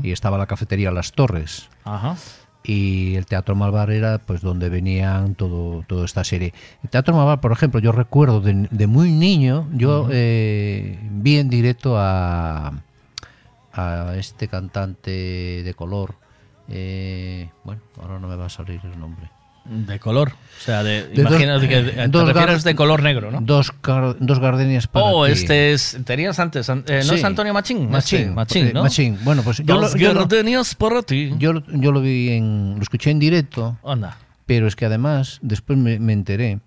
Y 0.02 0.12
estaba 0.12 0.38
la 0.38 0.46
cafetería 0.46 0.90
Las 0.90 1.12
Torres. 1.12 1.68
Ajá. 1.84 2.16
Y 2.64 3.16
el 3.16 3.26
Teatro 3.26 3.56
Malvar 3.56 3.90
era 3.90 4.18
pues 4.18 4.40
donde 4.40 4.68
venían 4.68 5.34
todo, 5.34 5.82
toda 5.88 6.04
esta 6.04 6.22
serie. 6.22 6.54
El 6.84 6.90
Teatro 6.90 7.14
Malvar, 7.16 7.40
por 7.40 7.50
ejemplo, 7.52 7.80
yo 7.80 7.90
recuerdo 7.90 8.40
de, 8.40 8.68
de 8.70 8.86
muy 8.86 9.10
niño, 9.10 9.68
yo 9.72 10.08
eh, 10.12 10.98
vi 11.10 11.38
en 11.38 11.48
directo 11.48 11.98
a, 11.98 12.72
a 13.72 14.14
este 14.16 14.46
cantante 14.46 15.10
de 15.64 15.74
color. 15.74 16.14
eh, 16.68 17.50
bueno, 17.64 17.82
ahora 18.00 18.18
no 18.20 18.28
me 18.28 18.36
va 18.36 18.46
a 18.46 18.50
salir 18.50 18.80
el 18.84 18.98
nombre. 18.98 19.28
De 19.64 19.98
color. 20.00 20.32
O 20.32 20.64
sea, 20.64 20.82
de, 20.82 21.06
De 21.08 21.20
imagínate 21.22 21.68
que 21.68 21.82
te 21.82 22.08
dos 22.08 22.26
refieres 22.26 22.62
de 22.64 22.74
color 22.74 23.02
negro, 23.02 23.30
¿no? 23.30 23.40
Dos, 23.40 23.72
dos 24.20 24.38
gardenias 24.38 24.86
para 24.86 25.06
Oh, 25.06 25.26
ti. 25.26 25.32
este 25.32 25.72
es. 25.72 25.98
Tenías 26.04 26.38
antes. 26.38 26.68
an- 26.70 26.84
eh, 26.86 26.98
¿No 27.04 27.12
Sí. 27.12 27.14
es 27.16 27.24
Antonio 27.24 27.52
Machín? 27.54 27.90
Machín, 27.90 28.34
Machín, 28.34 28.66
eh, 28.66 28.72
¿no? 28.72 28.82
Machín. 28.82 29.18
Bueno, 29.24 29.42
pues 29.42 29.58
yo 29.58 29.64
Dos 29.76 29.92
lo, 29.92 29.98
yo 29.98 30.12
lo- 30.12 30.20
gardenias 30.20 30.74
para 30.74 31.02
ti. 31.02 31.32
yo 31.38 31.52
lo- 31.52 31.64
yo 31.66 31.90
lo 31.92 32.00
vi 32.00 32.30
en. 32.30 32.74
Lo 32.76 32.82
escuché 32.82 33.10
en 33.10 33.18
directo. 33.18 33.76
Anda. 33.84 34.18
Pero 34.46 34.66
es 34.66 34.76
que 34.76 34.84
además, 34.86 35.38
después 35.42 35.78
me, 35.78 35.98
me 35.98 36.12
enteré 36.12 36.60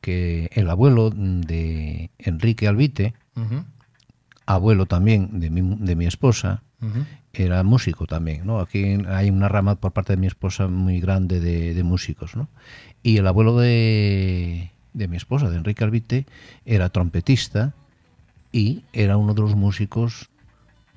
que 0.00 0.50
el 0.54 0.68
abuelo 0.68 1.10
de 1.14 2.10
Enrique 2.18 2.66
Albite, 2.66 3.14
abuelo 4.46 4.86
también 4.86 5.40
de 5.40 5.50
mi, 5.50 5.76
de 5.78 5.96
mi 5.96 6.06
esposa. 6.06 6.62
Era 7.34 7.62
músico 7.62 8.06
también, 8.06 8.46
¿no? 8.46 8.60
Aquí 8.60 8.98
hay 9.08 9.30
una 9.30 9.48
rama 9.48 9.76
por 9.76 9.92
parte 9.92 10.12
de 10.14 10.16
mi 10.18 10.26
esposa 10.26 10.68
muy 10.68 11.00
grande 11.00 11.40
de, 11.40 11.74
de 11.74 11.82
músicos, 11.82 12.36
¿no? 12.36 12.48
Y 13.02 13.16
el 13.16 13.26
abuelo 13.26 13.56
de, 13.58 14.70
de 14.92 15.08
mi 15.08 15.16
esposa, 15.16 15.48
de 15.50 15.56
Enrique 15.56 15.82
Albite, 15.84 16.26
era 16.66 16.88
trompetista 16.90 17.74
y 18.52 18.82
era 18.92 19.16
uno 19.16 19.34
de 19.34 19.40
los 19.42 19.54
músicos 19.54 20.28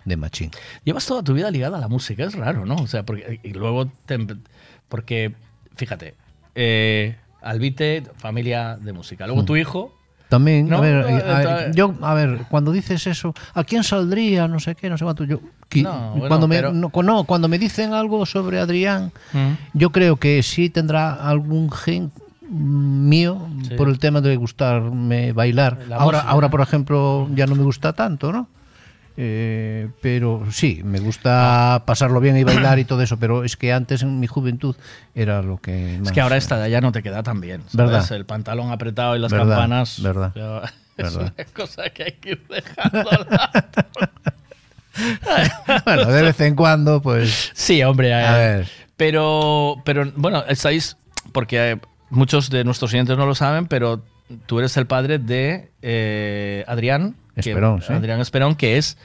de 0.03 0.17
Machín. 0.17 0.51
Llevas 0.83 1.05
toda 1.05 1.23
tu 1.23 1.33
vida 1.33 1.49
ligada 1.49 1.77
a 1.77 1.81
la 1.81 1.87
música, 1.87 2.23
es 2.25 2.35
raro, 2.35 2.65
¿no? 2.65 2.75
O 2.75 2.87
sea, 2.87 3.03
porque, 3.03 3.39
y 3.43 3.53
luego, 3.53 3.87
te 4.05 4.17
porque, 4.87 5.33
fíjate, 5.75 6.13
eh, 6.53 7.15
Albite, 7.41 8.03
familia 8.17 8.75
de 8.77 8.93
música. 8.93 9.25
Luego 9.25 9.43
Mm. 9.43 9.45
tu 9.45 9.55
hijo, 9.55 9.97
También, 10.29 10.67
No, 10.67 10.77
a 10.77 10.81
ver, 10.81 11.05
eh, 11.07 11.23
a- 11.23 11.71
yo, 11.71 11.93
a 12.01 12.13
ver, 12.15 12.45
cuando 12.49 12.71
dices 12.71 13.05
eso, 13.07 13.33
¿a 13.53 13.63
quién 13.63 13.83
saldría? 13.83 14.47
No 14.47 14.59
sé 14.59 14.75
qué, 14.75 14.89
no 14.89 14.97
sé 14.97 15.03
cuánto. 15.03 15.23
Yo, 15.23 15.39
No, 15.83 16.11
bueno, 16.11 16.27
cuando, 16.27 16.47
me, 16.47 16.55
pero- 16.55 16.73
no, 16.73 16.89
cu- 16.89 17.03
no, 17.03 17.23
cuando 17.25 17.47
me 17.47 17.59
dicen 17.59 17.93
algo 17.93 18.25
sobre 18.25 18.59
Adrián, 18.59 19.11
Mm. 19.33 19.51
yo 19.73 19.91
creo 19.91 20.15
que 20.17 20.41
sí 20.43 20.69
tendrá 20.69 21.13
algún 21.13 21.71
gen 21.71 22.11
mío 22.49 23.47
Sí. 23.67 23.75
por 23.75 23.89
el 23.89 23.99
tema 23.99 24.21
de 24.21 24.35
gustarme 24.35 25.31
bailar. 25.33 25.79
La 25.89 25.97
Ahora, 25.97 26.19
música. 26.19 26.31
ahora, 26.31 26.49
por 26.49 26.61
ejemplo, 26.61 27.27
ya 27.35 27.45
no 27.47 27.55
me 27.55 27.63
gusta 27.63 27.93
tanto, 27.93 28.31
¿no? 28.31 28.47
Eh, 29.17 29.87
pero 30.01 30.43
sí, 30.51 30.81
me 30.83 30.99
gusta 30.99 31.83
pasarlo 31.85 32.19
bien 32.19 32.35
y 32.37 32.43
bailar 32.43 32.79
y 32.79 32.85
todo 32.85 33.01
eso, 33.01 33.17
pero 33.17 33.43
es 33.45 33.55
que 33.55 33.71
antes 33.71 34.01
en 34.01 34.19
mi 34.19 34.27
juventud 34.27 34.75
era 35.13 35.41
lo 35.41 35.57
que 35.61 35.97
más... 35.99 36.07
es 36.09 36.13
que 36.13 36.19
ahora 36.21 36.35
esta 36.37 36.57
de 36.57 36.65
allá 36.65 36.81
no 36.81 36.91
te 36.91 37.01
queda 37.01 37.23
tan 37.23 37.39
bien. 37.39 37.61
¿sabes? 37.69 37.91
Verdad. 37.91 38.11
El 38.11 38.25
pantalón 38.25 38.71
apretado 38.71 39.15
y 39.15 39.19
las 39.19 39.31
Verdad, 39.31 39.47
campanas. 39.47 40.01
verdad, 40.01 40.31
ya- 40.35 40.73
Es 40.97 41.13
una 41.15 41.33
cosa 41.53 41.89
que 41.89 42.03
hay 42.03 42.11
que 42.13 42.29
ir 42.31 42.45
dejando. 42.47 42.99
al 43.11 43.27
lado. 43.29 43.69
bueno, 45.85 46.05
de 46.05 46.21
vez 46.21 46.39
en 46.41 46.55
cuando, 46.55 47.01
pues... 47.01 47.51
Sí, 47.53 47.83
hombre. 47.83 48.13
A 48.13 48.37
ver. 48.37 48.69
Pero, 48.97 49.81
pero 49.83 50.09
bueno, 50.15 50.43
estáis, 50.47 50.95
porque 51.33 51.79
muchos 52.09 52.49
de 52.49 52.63
nuestros 52.63 52.93
oyentes 52.93 53.17
no 53.17 53.25
lo 53.25 53.35
saben, 53.35 53.67
pero 53.67 54.03
tú 54.45 54.59
eres 54.59 54.77
el 54.77 54.87
padre 54.87 55.19
de 55.19 55.69
eh, 55.81 56.63
Adrián. 56.67 57.15
Que-. 57.35 57.93
Adrián 57.93 58.19
Esperón, 58.19 58.55
que 58.55 58.77
es 58.77 58.97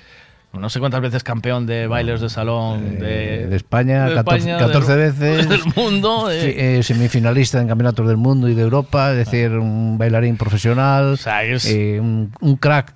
no 0.52 0.68
sé 0.68 0.80
cuántas 0.80 1.00
veces 1.00 1.22
campeón 1.22 1.64
de 1.66 1.86
bailes 1.86 2.20
de 2.20 2.28
salón 2.28 2.98
de, 2.98 3.44
Eh, 3.44 3.46
de 3.46 3.56
España, 3.56 4.06
de 4.08 4.14
14, 4.16 4.50
España, 4.50 4.58
14 4.66 4.96
del- 4.96 5.12
veces. 5.12 5.48
del 5.48 5.60
mundo. 5.76 6.28
eh. 6.28 6.78
Eh, 6.78 6.82
semifinalista 6.82 7.60
en 7.60 7.68
campeonatos 7.68 8.08
del 8.08 8.16
mundo 8.16 8.48
y 8.48 8.54
de 8.54 8.62
Europa, 8.62 9.12
es 9.12 9.16
decir, 9.18 9.52
un 9.52 9.96
bailarín 9.96 10.36
profesional, 10.36 11.16
es- 11.44 11.66
eh, 11.66 11.98
un, 12.00 12.32
un 12.40 12.56
crack. 12.56 12.94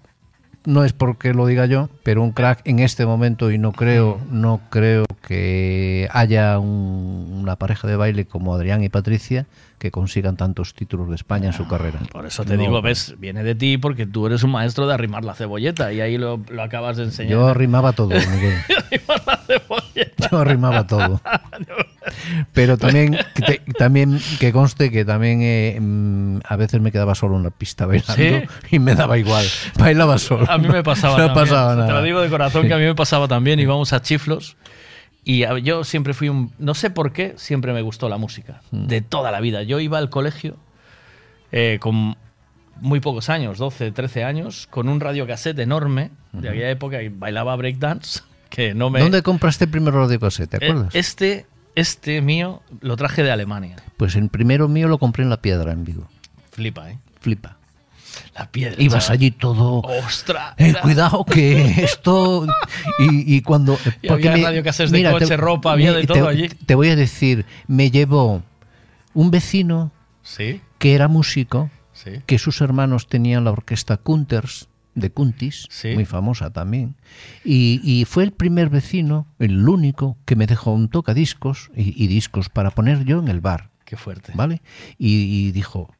No 0.66 0.82
es 0.82 0.94
porque 0.94 1.34
lo 1.34 1.46
diga 1.46 1.66
yo, 1.66 1.90
pero 2.02 2.22
un 2.22 2.32
crack 2.32 2.62
en 2.64 2.78
este 2.78 3.04
momento 3.06 3.50
y 3.52 3.58
no 3.58 3.70
creo, 3.72 4.18
no 4.30 4.60
creo 4.70 5.04
que 5.28 6.08
haya 6.10 6.58
un- 6.58 7.38
una 7.42 7.54
pareja 7.56 7.86
de 7.86 7.96
baile 7.96 8.24
como 8.24 8.54
Adrián 8.54 8.82
y 8.82 8.88
Patricia 8.88 9.46
que 9.84 9.90
consigan 9.90 10.34
tantos 10.38 10.72
títulos 10.72 11.10
de 11.10 11.14
España 11.16 11.48
en 11.48 11.52
su 11.52 11.68
carrera. 11.68 11.98
Por 12.10 12.24
eso 12.24 12.42
te 12.42 12.56
No. 12.56 12.62
digo, 12.62 12.80
ves, 12.80 13.16
viene 13.18 13.44
de 13.44 13.54
ti 13.54 13.76
porque 13.76 14.06
tú 14.06 14.26
eres 14.26 14.42
un 14.42 14.50
maestro 14.52 14.86
de 14.86 14.94
arrimar 14.94 15.24
la 15.26 15.34
cebolleta 15.34 15.92
y 15.92 16.00
ahí 16.00 16.16
lo, 16.16 16.40
lo 16.48 16.62
acabas 16.62 16.96
de 16.96 17.02
enseñar. 17.04 17.32
Yo 17.32 17.46
arrimaba 17.46 17.92
todo, 17.92 18.08
Miguel. 18.30 18.54
Yo 20.30 20.38
arrimaba 20.38 20.86
todo. 20.86 21.20
Pero 22.54 22.78
también 22.78 23.18
te- 23.34 23.60
también 23.78 24.18
que 24.40 24.52
conste 24.52 24.90
que 24.90 25.04
también 25.04 25.40
eh, 25.42 25.78
mm, 25.80 26.38
a 26.48 26.56
veces 26.56 26.80
me 26.80 26.90
quedaba 26.90 27.14
solo 27.14 27.36
en 27.36 27.42
la 27.42 27.50
pista 27.50 27.84
bailando 27.86 28.14
¿Sí? 28.14 28.42
y 28.70 28.78
me 28.78 28.94
daba 28.94 29.18
igual. 29.18 29.44
Bailaba 29.78 30.16
solo. 30.18 30.50
A 30.50 30.56
mí 30.56 30.68
me 30.68 30.82
pasaba 30.82 31.18
No 31.18 31.26
también. 31.26 31.44
pasaba 31.46 31.72
Te 31.74 31.80
nada. 31.80 31.92
lo 31.92 32.02
digo 32.02 32.20
de 32.22 32.28
corazón 32.30 32.66
que 32.68 32.74
a 32.74 32.78
mí 32.78 32.84
me 32.84 32.94
pasaba 32.94 33.28
también. 33.28 33.60
Íbamos 33.60 33.92
a 33.92 34.00
chiflos 34.00 34.56
y 35.24 35.44
yo 35.62 35.84
siempre 35.84 36.14
fui 36.14 36.28
un... 36.28 36.52
No 36.58 36.74
sé 36.74 36.90
por 36.90 37.12
qué, 37.12 37.34
siempre 37.36 37.72
me 37.72 37.82
gustó 37.82 38.08
la 38.08 38.18
música. 38.18 38.60
Mm. 38.70 38.86
De 38.86 39.00
toda 39.00 39.30
la 39.30 39.40
vida. 39.40 39.62
Yo 39.62 39.80
iba 39.80 39.98
al 39.98 40.10
colegio 40.10 40.56
eh, 41.52 41.78
con 41.80 42.16
muy 42.80 43.00
pocos 43.00 43.30
años, 43.30 43.58
12, 43.58 43.92
13 43.92 44.24
años, 44.24 44.66
con 44.70 44.88
un 44.88 45.00
radiocassette 45.00 45.58
enorme 45.60 46.10
de 46.32 46.48
aquella 46.48 46.70
época 46.70 47.02
y 47.02 47.08
bailaba 47.08 47.56
breakdance. 47.56 48.20
Que 48.50 48.72
no 48.72 48.88
me... 48.88 49.00
¿Dónde 49.00 49.20
compraste 49.24 49.64
el 49.64 49.70
primer 49.72 49.94
radiocassette? 49.94 50.48
¿Te 50.50 50.64
Eh, 50.64 50.70
acuerdas? 50.70 50.94
Este, 50.94 51.46
este 51.74 52.20
mío 52.20 52.62
lo 52.82 52.96
traje 52.96 53.24
de 53.24 53.32
Alemania. 53.32 53.74
Pues 53.96 54.14
el 54.14 54.28
primero 54.28 54.68
mío 54.68 54.86
lo 54.86 54.98
compré 54.98 55.24
en 55.24 55.30
La 55.30 55.38
Piedra, 55.42 55.72
en 55.72 55.82
Vigo. 55.82 56.06
Flipa, 56.52 56.88
¿eh? 56.90 56.98
Flipa. 57.20 57.56
La 58.34 58.50
piedra. 58.50 58.82
Ibas 58.82 59.10
allí 59.10 59.30
todo... 59.30 59.80
¡Ostras! 59.80 60.54
Eh, 60.56 60.74
cuidado 60.82 61.24
que 61.24 61.84
esto 61.84 62.46
y, 62.98 63.36
y 63.36 63.40
cuando 63.42 63.78
Y 64.02 64.08
había 64.08 64.36
radiocassettes 64.36 64.90
de 64.90 65.10
coche, 65.10 65.36
ropa, 65.36 65.72
había 65.72 65.92
de 65.92 66.04
todo 66.06 66.24
te, 66.24 66.28
allí. 66.30 66.48
te 66.48 66.74
voy 66.74 66.88
a 66.88 66.96
decir 66.96 67.46
me 67.68 67.90
llevó 67.90 68.42
un 69.14 69.30
vecino 69.30 69.92
Sí, 70.22 70.60
que 70.78 70.94
era 70.94 71.06
músico 71.06 71.70
sí. 71.92 72.10
que 72.26 72.38
sus 72.38 72.60
hermanos 72.60 73.06
tenían 73.08 73.44
la 73.44 73.52
orquesta 73.52 73.98
Kunters 73.98 74.68
de 74.96 75.10
Kuntis, 75.10 75.66
Sí. 75.70 75.92
muy 75.94 76.04
famosa 76.04 76.50
también, 76.50 76.94
y, 77.44 77.80
y 77.82 78.04
fue 78.04 78.22
el 78.24 78.30
primer 78.32 78.68
vecino, 78.70 79.26
el 79.40 79.68
único, 79.68 80.16
que 80.24 80.36
me 80.36 80.46
dejó 80.46 80.72
un 80.72 80.88
tocadiscos 80.88 81.70
y, 81.76 82.00
y 82.02 82.06
discos 82.06 82.48
para 82.48 82.70
poner 82.70 83.04
yo 83.04 83.18
en 83.18 83.28
el 83.28 83.40
bar, 83.40 83.70
Qué 83.84 83.96
fuerte. 83.96 84.32
¿vale? 84.34 84.62
Y, 84.98 85.24
y 85.48 85.52
dijo, 85.52 85.92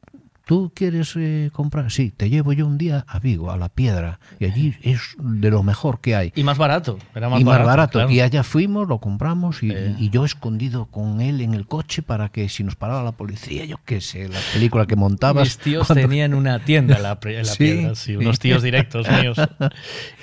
¿tú 0.45 0.71
quieres 0.75 1.13
eh, 1.17 1.49
comprar? 1.53 1.91
Sí, 1.91 2.11
te 2.15 2.29
llevo 2.29 2.53
yo 2.53 2.65
un 2.67 2.77
día 2.77 3.03
a 3.07 3.19
Vigo, 3.19 3.51
a 3.51 3.57
La 3.57 3.69
Piedra, 3.69 4.19
y 4.39 4.45
allí 4.45 4.75
es 4.81 4.99
de 5.19 5.49
lo 5.49 5.63
mejor 5.63 5.99
que 6.01 6.15
hay. 6.15 6.31
Y 6.35 6.43
más 6.43 6.57
barato. 6.57 6.97
Era 7.15 7.29
más 7.29 7.41
y 7.41 7.43
más 7.43 7.53
barato. 7.53 7.67
barato. 7.67 7.91
claro. 7.99 8.11
Y 8.11 8.21
allá 8.21 8.43
fuimos, 8.43 8.87
lo 8.87 8.99
compramos 8.99 9.63
y, 9.63 9.71
Eh. 9.71 9.95
y 9.99 10.09
yo 10.09 10.23
escondido 10.25 10.85
con 10.85 11.21
él 11.21 11.41
en 11.41 11.53
el 11.53 11.67
coche 11.67 12.01
para 12.01 12.29
que 12.29 12.47
si 12.49 12.63
nos 12.63 12.75
paraba 12.75 13.03
la 13.03 13.11
policía, 13.13 13.65
yo 13.65 13.77
qué 13.85 14.01
sé, 14.01 14.27
la 14.29 14.39
película 14.53 14.85
que 14.85 14.95
montabas. 14.95 15.43
Mis 15.43 15.57
tíos 15.57 15.87
cuando- 15.87 16.01
tenían 16.07 16.33
una 16.33 16.59
tienda 16.59 16.95
en 16.97 17.03
la, 17.03 17.19
pre- 17.19 17.39
en 17.39 17.45
la 17.45 17.51
Sí. 17.51 17.57
piedra, 17.57 17.95
sí, 17.95 18.15
unos 18.15 18.39
tíos 18.39 18.61
directos 18.63 19.07
míos. 19.09 19.37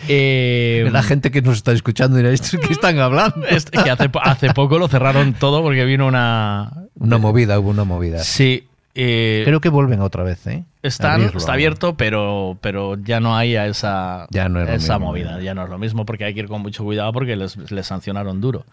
Eh, 0.08 0.88
La 0.92 1.02
gente 1.02 1.30
que 1.30 1.42
nos 1.42 1.56
está 1.58 1.72
escuchando 1.72 2.16
dirá, 2.16 2.30
¿estos 2.30 2.58
qué 2.60 2.72
están 2.72 2.98
hablando? 2.98 3.46
este- 3.48 3.82
que 3.82 3.90
hace, 3.90 4.10
hace 4.22 4.52
poco 4.54 4.78
lo 4.78 4.88
cerraron 4.88 5.34
todo 5.34 5.62
porque 5.62 5.84
vino 5.84 6.06
una... 6.06 6.72
Una 6.94 7.18
movida, 7.18 7.58
hubo 7.58 7.70
una 7.70 7.84
movida. 7.84 8.18
Sí. 8.20 8.64
Eh, 8.94 9.42
Creo 9.44 9.60
que 9.60 9.68
vuelven 9.68 10.00
otra 10.00 10.22
vez, 10.22 10.46
¿eh? 10.46 10.64
están- 10.82 11.22
está 11.34 11.52
abierto, 11.54 11.96
pero, 11.96 12.58
pero 12.60 12.96
ya 13.02 13.20
no 13.20 13.36
hay 13.36 13.56
a 13.56 13.66
esa, 13.66 14.26
Ya 14.30 14.48
no 14.48 14.60
es 14.62 14.68
esa 14.68 14.94
mismo, 14.98 15.08
movida. 15.10 15.40
ya. 15.40 15.54
No 15.54 15.64
es 15.64 15.70
lo 15.70 15.78
mismo 15.78 16.04
porque 16.04 16.24
hay 16.24 16.34
que 16.34 16.40
ir 16.40 16.48
con 16.48 16.60
mucho 16.62 16.84
cuidado 16.84 17.12
porque 17.12 17.36
les, 17.36 17.56
les 17.70 17.86
sancionaron 17.86 18.40
duro. 18.40 18.64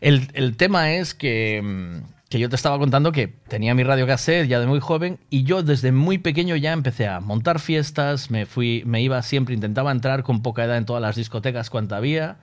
El, 0.00 0.28
el 0.34 0.56
tema 0.56 0.92
es 0.92 1.14
que, 1.14 1.60
mm, 1.62 2.28
que 2.28 2.38
yo 2.38 2.48
te 2.48 2.56
estaba 2.56 2.78
contando 2.78 3.12
que 3.12 3.28
tenía 3.48 3.74
mi 3.74 3.82
radio 3.84 4.06
cassette 4.06 4.46
ya 4.48 4.60
de 4.60 4.66
muy 4.66 4.80
joven 4.80 5.18
y 5.30 5.44
yo 5.44 5.62
desde 5.62 5.92
muy 5.92 6.18
pequeño 6.18 6.56
ya 6.56 6.72
empecé 6.72 7.08
a 7.08 7.20
montar 7.20 7.60
fiestas, 7.60 8.30
me 8.30 8.44
fui, 8.46 8.82
me 8.84 9.00
iba 9.00 9.22
siempre, 9.22 9.54
intentaba 9.54 9.92
entrar 9.92 10.22
con 10.22 10.42
poca 10.42 10.64
edad 10.64 10.76
en 10.76 10.84
todas 10.84 11.00
las 11.00 11.16
discotecas 11.16 11.70
cuanta 11.70 11.96
había, 11.96 12.36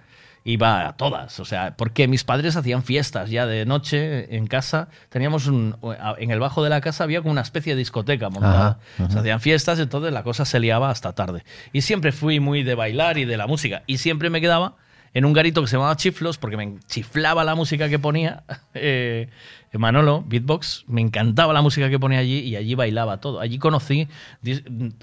iba 0.46 0.88
a 0.88 0.94
todas, 0.98 1.40
o 1.40 1.46
sea, 1.46 1.76
porque 1.78 2.08
mis 2.08 2.24
padres 2.24 2.56
hacían 2.56 2.84
fiestas 2.84 3.30
ya 3.30 3.46
de 3.46 3.66
noche 3.66 4.36
en 4.36 4.48
casa, 4.48 4.90
teníamos 5.10 5.48
un, 5.48 5.78
en 6.18 6.32
el 6.32 6.40
bajo 6.40 6.64
de 6.64 6.70
la 6.70 6.82
casa 6.82 7.06
había 7.06 7.22
como 7.22 7.32
una 7.32 7.42
especie 7.42 7.74
de 7.74 7.80
discoteca 7.80 8.30
montada, 8.30 8.80
Ajá, 9.00 9.10
se 9.10 9.20
hacían 9.20 9.40
fiestas, 9.40 9.80
entonces 9.80 10.12
la 10.12 10.24
cosa 10.24 10.46
se 10.46 10.60
liaba 10.60 10.90
hasta 10.90 11.14
tarde. 11.14 11.44
Y 11.72 11.82
siempre 11.82 12.12
fui 12.12 12.40
muy 12.40 12.64
de 12.64 12.76
bailar 12.76 13.18
y 13.18 13.26
de 13.26 13.38
la 13.38 13.48
música. 13.48 13.84
Y 13.88 13.98
siempre 13.98 14.30
me 14.30 14.42
quedaba 14.42 14.76
en 15.14 15.26
un 15.26 15.34
garito 15.34 15.62
que 15.62 15.68
se 15.68 15.76
llamaba 15.76 15.96
Chiflos, 15.96 16.38
porque 16.38 16.58
me 16.58 16.80
chiflaba 16.88 17.44
la 17.44 17.56
música 17.56 17.88
que 17.88 18.00
ponía 18.00 18.44
eh, 18.74 19.30
Manolo, 19.74 20.24
Beatbox, 20.28 20.86
me 20.88 21.02
encantaba 21.02 21.54
la 21.54 21.62
música 21.62 21.90
que 21.90 22.00
ponía 22.00 22.20
allí 22.20 22.40
y 22.40 22.56
allí 22.56 22.76
bailaba 22.76 23.20
todo. 23.20 23.40
Allí 23.40 23.58
conocí 23.60 24.08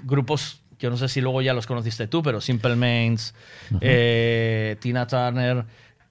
grupos, 0.03 0.61
yo 0.81 0.89
no 0.89 0.97
sé 0.97 1.07
si 1.07 1.21
luego 1.21 1.41
ya 1.41 1.53
los 1.53 1.67
conociste 1.67 2.07
tú, 2.07 2.21
pero 2.23 2.41
Simple 2.41 2.75
Minds, 2.75 3.33
eh, 3.79 4.75
Tina 4.79 5.07
Turner, 5.07 5.63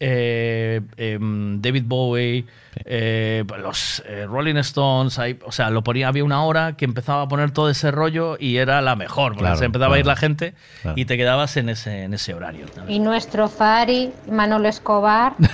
eh, 0.02 0.80
em, 0.96 1.60
David 1.60 1.82
Bowie, 1.86 2.46
eh, 2.86 3.44
los 3.62 4.02
eh, 4.06 4.24
Rolling 4.26 4.56
Stones, 4.56 5.18
ahí, 5.18 5.38
o 5.44 5.52
sea, 5.52 5.68
lo 5.68 5.82
ponía, 5.84 6.08
había 6.08 6.24
una 6.24 6.42
hora 6.44 6.74
que 6.74 6.86
empezaba 6.86 7.20
a 7.22 7.28
poner 7.28 7.50
todo 7.50 7.68
ese 7.68 7.90
rollo 7.90 8.36
y 8.40 8.56
era 8.56 8.80
la 8.80 8.96
mejor, 8.96 9.32
porque 9.32 9.42
Claro, 9.42 9.56
se 9.58 9.66
empezaba 9.66 9.96
a 9.96 9.98
ir 9.98 10.06
la 10.06 10.16
gente 10.16 10.54
claro. 10.80 10.98
y 10.98 11.04
te 11.04 11.18
quedabas 11.18 11.58
en 11.58 11.68
ese, 11.68 12.04
en 12.04 12.14
ese 12.14 12.32
horario. 12.32 12.64
Y 12.88 12.98
nuestro 13.00 13.48
Fari, 13.48 14.10
Manolo 14.30 14.68
Escobar. 14.68 15.34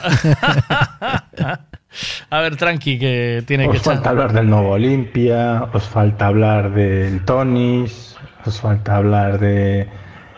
A 2.30 2.40
ver, 2.40 2.56
tranqui, 2.56 2.98
que 2.98 3.42
tiene 3.46 3.64
que 3.64 3.70
Os 3.70 3.76
echar. 3.78 3.94
falta 3.94 4.10
hablar 4.10 4.32
del 4.32 4.50
nuevo 4.50 4.70
Olimpia, 4.72 5.64
os 5.72 5.84
falta 5.84 6.26
hablar 6.26 6.72
del 6.74 7.24
Tonis, 7.24 8.15
os 8.47 8.60
falta 8.60 8.97
hablar 8.97 9.39
de 9.39 9.89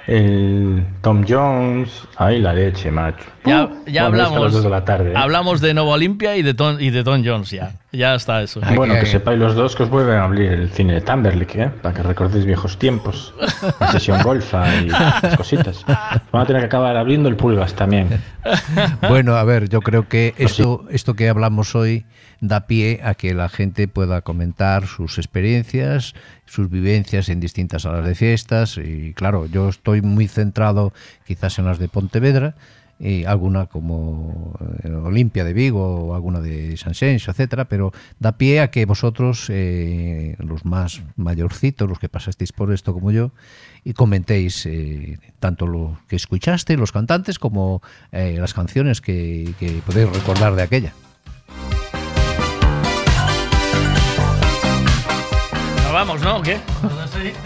el 0.09 0.87
Tom 1.03 1.23
Jones. 1.29 1.91
Ay, 2.17 2.41
la 2.41 2.55
leche, 2.55 2.91
macho. 2.91 3.25
Ya, 3.45 3.69
ya 3.87 4.05
a 4.05 4.07
hablamos. 4.07 4.55
las 4.55 4.63
de 4.63 4.71
la 4.71 4.85
tarde. 4.85 5.13
¿eh? 5.13 5.15
Hablamos 5.15 5.61
de 5.61 5.75
Nova 5.75 5.93
Olimpia 5.93 6.37
y 6.37 6.43
de 6.43 6.55
Tom, 6.55 6.79
y 6.81 6.89
de 6.91 7.05
Tom 7.05 7.23
Jones, 7.25 7.51
ya. 7.51 7.73
Ya 7.93 8.15
está 8.15 8.43
eso. 8.43 8.61
Bueno, 8.75 8.95
que 8.95 9.05
sepáis 9.07 9.39
los 9.39 9.55
dos 9.55 9.77
que 9.77 9.83
os 9.83 9.91
vuelven 9.91 10.17
a 10.17 10.25
abrir 10.25 10.51
el 10.51 10.71
cine 10.71 10.95
de 10.95 11.01
Timberlake, 11.03 11.63
¿eh? 11.63 11.71
Para 11.83 11.95
que 11.95 12.03
recordéis 12.03 12.47
viejos 12.47 12.79
tiempos. 12.79 13.35
La 13.81 13.93
sesión 13.93 14.23
golfa 14.23 14.75
y 14.83 14.89
esas 14.89 15.37
cositas. 15.37 15.85
Van 15.87 16.43
a 16.43 16.47
tener 16.47 16.63
que 16.63 16.67
acabar 16.67 16.97
abriendo 16.97 17.29
el 17.29 17.37
pulgas 17.37 17.75
también. 17.75 18.09
Bueno, 19.09 19.37
a 19.37 19.45
ver, 19.45 19.69
yo 19.69 19.83
creo 19.83 20.09
que 20.09 20.35
esto, 20.39 20.87
esto 20.91 21.15
que 21.15 21.29
hablamos 21.29 21.75
hoy 21.75 22.07
da 22.41 22.67
pie 22.67 23.01
a 23.03 23.15
que 23.15 23.35
la 23.35 23.49
gente 23.49 23.89
pueda 23.89 24.23
comentar 24.23 24.87
sus 24.87 25.19
experiencias, 25.19 26.15
sus 26.47 26.71
vivencias 26.71 27.29
en 27.29 27.41
distintas 27.41 27.83
salas 27.83 28.07
de 28.07 28.15
fiestas. 28.15 28.79
Y 28.79 29.13
claro, 29.15 29.47
yo 29.47 29.69
estoy 29.69 30.03
muy 30.03 30.29
centrado 30.29 30.93
quizás 31.27 31.59
en 31.59 31.65
las 31.65 31.79
de 31.79 31.89
Pontevedra, 31.89 32.55
y 33.01 33.25
alguna 33.25 33.67
como 33.67 34.59
eh, 34.83 34.91
Olimpia 34.91 35.45
de 35.45 35.53
Vigo 35.53 36.07
o 36.07 36.15
alguna 36.15 36.41
de 36.41 36.77
San 36.77 36.95
Senso, 36.95 37.31
etcétera, 37.31 37.69
pero 37.69 37.93
da 38.19 38.33
pie 38.33 38.61
a 38.61 38.71
que 38.71 38.87
vosotros, 38.87 39.47
eh, 39.51 40.35
los 40.39 40.65
más 40.65 41.03
mayorcitos, 41.17 41.89
los 41.89 41.99
que 41.99 42.09
pasasteis 42.09 42.53
por 42.53 42.73
esto 42.73 42.93
como 42.93 43.13
yo, 43.13 43.31
y 43.85 43.93
comentéis 43.93 44.67
eh, 44.67 45.19
tanto 45.39 45.67
lo 45.67 45.99
que 46.09 46.17
escuchaste, 46.17 46.77
los 46.77 46.93
cantantes, 46.93 47.39
como 47.39 47.83
eh, 48.11 48.37
las 48.39 48.53
canciones 48.53 49.01
que, 49.01 49.55
que 49.61 49.81
podéis 49.87 50.11
recordar 50.11 50.55
de 50.57 50.63
aquella. 50.63 50.93
Vamos, 55.99 56.21
no? 56.21 56.37
¿O 56.37 56.43
¿Qué? 56.43 56.61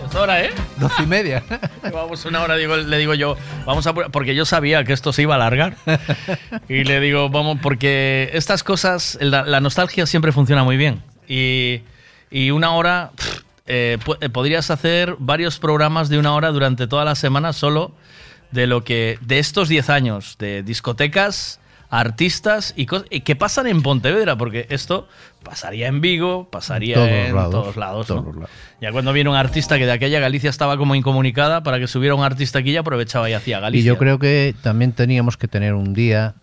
Es 0.07 0.15
hora, 0.15 0.45
¿eh? 0.45 0.51
Doce 0.77 1.05
y 1.05 1.07
media. 1.07 1.43
Vamos 1.93 2.27
una 2.27 2.43
hora, 2.43 2.57
digo, 2.57 2.77
le 2.77 2.99
digo 2.99 3.15
yo, 3.15 3.35
vamos 3.65 3.87
a... 3.87 3.95
Porque 3.95 4.35
yo 4.35 4.45
sabía 4.45 4.85
que 4.85 4.93
esto 4.93 5.11
se 5.15 5.23
iba 5.23 5.35
a 5.35 5.37
alargar. 5.37 5.77
Y 6.69 6.85
le 6.85 7.01
digo, 7.01 7.31
vamos, 7.31 7.59
porque 7.63 8.29
estas 8.35 8.63
cosas, 8.63 9.17
la, 9.23 9.45
la 9.45 9.61
nostalgia 9.61 10.05
siempre 10.05 10.33
funciona 10.33 10.65
muy 10.65 10.77
bien. 10.77 11.03
Y, 11.27 11.81
y 12.31 12.51
una 12.51 12.73
hora, 12.73 13.13
pff, 13.17 13.41
eh, 13.67 13.97
eh, 14.21 14.29
podrías 14.29 14.71
hacer 14.71 15.17
varios 15.19 15.59
programas 15.59 16.11
de 16.11 16.19
una 16.19 16.35
hora 16.35 16.51
durante 16.51 16.87
toda 16.87 17.07
la 17.07 17.15
semana 17.15 17.55
solo 17.55 17.93
de 18.51 18.67
lo 18.67 18.85
que, 18.85 19.19
de 19.23 19.39
estos 19.39 19.71
10 19.71 19.89
años, 19.89 20.37
de 20.39 20.63
discotecas, 20.63 21.59
artistas 21.93 22.73
y, 22.75 22.87
cos- 22.87 23.05
y 23.11 23.21
que 23.21 23.37
pasan 23.37 23.67
en 23.67 23.83
Pontevedra, 23.83 24.37
porque 24.37 24.67
esto 24.71 25.07
pasaría 25.45 25.89
en 25.89 26.01
Vigo, 26.01 26.49
pasaría 26.51 26.95
Todos 26.95 27.09
en 27.11 27.35
lados, 27.35 27.51
todos 27.53 27.77
lados. 27.77 28.09
¿no? 28.09 28.23
todos 28.23 28.35
lados. 28.37 28.51
Ya 28.81 28.93
cuando 28.93 29.13
viene 29.13 29.29
un 29.29 29.37
artista 29.37 29.77
que 29.79 29.85
de 29.85 29.93
aquella 29.93 30.19
Galicia 30.19 30.49
estaba 30.49 30.79
como 30.79 30.95
incomunicada, 30.95 31.63
para 31.63 31.79
que 31.79 31.87
subiera 31.87 32.15
un 32.15 32.25
artista 32.25 32.61
aquí 32.61 32.73
ya 32.73 32.81
aprovechaba 32.81 33.29
y 33.29 33.35
hacía 33.35 33.61
Galicia. 33.61 33.83
Y 33.83 33.87
yo 33.87 33.99
creo 33.99 34.19
que 34.19 34.55
también 34.63 34.93
teníamos 34.93 35.37
que 35.37 35.49
tener 35.49 35.75
un 35.75 35.93
día, 35.93 36.35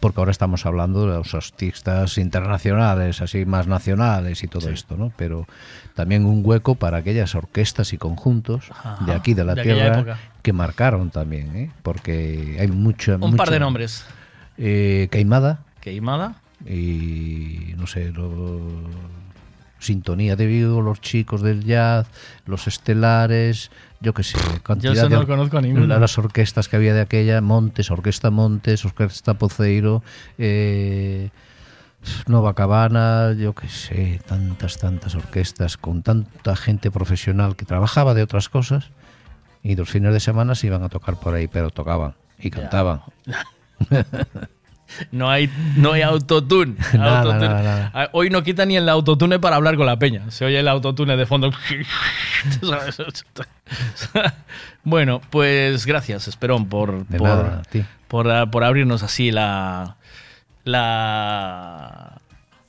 porque 0.00 0.20
ahora 0.22 0.30
estamos 0.30 0.64
hablando 0.64 1.02
de 1.06 1.18
los 1.18 1.34
artistas 1.34 2.16
internacionales, 2.16 3.20
así 3.20 3.44
más 3.44 3.66
nacionales 3.66 4.42
y 4.42 4.48
todo 4.48 4.70
esto, 4.70 4.96
¿no? 4.96 5.12
Pero 5.18 5.46
también 5.94 6.24
un 6.24 6.40
hueco 6.44 6.76
para 6.76 6.96
aquellas 6.96 7.34
orquestas 7.34 7.92
y 7.92 7.98
conjuntos 7.98 8.70
Ajá, 8.70 9.04
de 9.04 9.12
aquí 9.12 9.34
de 9.34 9.44
la 9.44 9.54
de 9.54 9.62
tierra 9.64 10.16
que 10.40 10.54
marcaron 10.54 11.10
también, 11.10 11.54
¿eh? 11.56 11.70
Porque 11.82 12.56
hay 12.58 12.68
mucha. 12.68 13.16
Un 13.20 13.36
par 13.36 13.50
de 13.50 13.60
nombres. 13.60 14.06
Eh, 14.58 15.08
Queimada 15.10 15.60
Queimada. 15.80 16.36
y 16.66 17.74
no 17.76 17.86
sé, 17.86 18.10
lo- 18.12 19.12
Sintonía 19.78 20.36
de 20.36 20.46
Vigo, 20.46 20.80
los 20.80 21.00
chicos 21.00 21.42
del 21.42 21.64
jazz, 21.64 22.06
los 22.46 22.68
estelares, 22.68 23.72
yo 24.00 24.14
qué 24.14 24.22
sé, 24.22 24.38
cantidad 24.62 24.92
eso 24.92 25.08
no 25.08 25.20
de 25.20 25.26
conozco 25.26 25.58
a 25.58 25.98
las 25.98 26.18
orquestas 26.18 26.68
que 26.68 26.76
había 26.76 26.94
de 26.94 27.00
aquella, 27.00 27.40
Montes, 27.40 27.90
Orquesta 27.90 28.30
Montes, 28.30 28.84
Orquesta 28.84 29.34
Poceiro, 29.34 30.04
eh, 30.38 31.30
Nova 32.28 32.54
Cabana, 32.54 33.32
yo 33.36 33.54
qué 33.56 33.68
sé, 33.68 34.20
tantas, 34.24 34.78
tantas 34.78 35.16
orquestas 35.16 35.76
con 35.76 36.02
tanta 36.04 36.54
gente 36.54 36.92
profesional 36.92 37.56
que 37.56 37.64
trabajaba 37.64 38.14
de 38.14 38.22
otras 38.22 38.48
cosas 38.48 38.90
y 39.64 39.74
los 39.74 39.88
fines 39.90 40.12
de 40.12 40.20
semana 40.20 40.54
se 40.54 40.68
iban 40.68 40.84
a 40.84 40.90
tocar 40.90 41.18
por 41.18 41.34
ahí, 41.34 41.48
pero 41.48 41.70
tocaban 41.70 42.14
y 42.38 42.50
cantaban. 42.50 43.02
No 45.10 45.30
hay, 45.30 45.48
no 45.76 45.92
hay 45.92 46.02
autotune. 46.02 46.76
Ah, 46.98 48.10
Hoy 48.12 48.28
no 48.28 48.42
quita 48.42 48.66
ni 48.66 48.76
el 48.76 48.86
autotune 48.90 49.38
para 49.38 49.56
hablar 49.56 49.76
con 49.76 49.86
la 49.86 49.98
peña. 49.98 50.30
Se 50.30 50.44
oye 50.44 50.58
el 50.60 50.68
autotune 50.68 51.16
de 51.16 51.24
fondo. 51.24 51.50
bueno, 54.84 55.20
pues 55.30 55.86
gracias, 55.86 56.28
Esperón, 56.28 56.68
por, 56.68 57.04
por, 57.06 57.20
nada, 57.22 57.62
ah, 58.42 58.46
por 58.50 58.64
abrirnos 58.64 59.02
así 59.02 59.30
la, 59.30 59.96
la, 60.64 62.20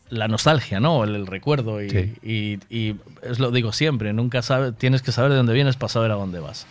la 0.09 0.27
nostalgia, 0.27 0.79
¿no? 0.79 1.03
El, 1.03 1.15
el 1.15 1.27
recuerdo. 1.27 1.81
Y, 1.81 1.89
Sí. 1.89 2.13
y- 2.23 2.59
y 2.69 2.95
es 3.21 3.39
lo 3.39 3.51
digo 3.51 3.71
siempre, 3.73 4.13
nunca 4.13 4.41
sabes, 4.41 4.75
tienes 4.77 5.01
que 5.01 5.11
saber 5.11 5.31
de 5.31 5.37
dónde 5.37 5.53
vienes 5.53 5.75
para 5.75 5.89
saber 5.89 6.11
a 6.11 6.15
dónde 6.15 6.39
vas. 6.39 6.65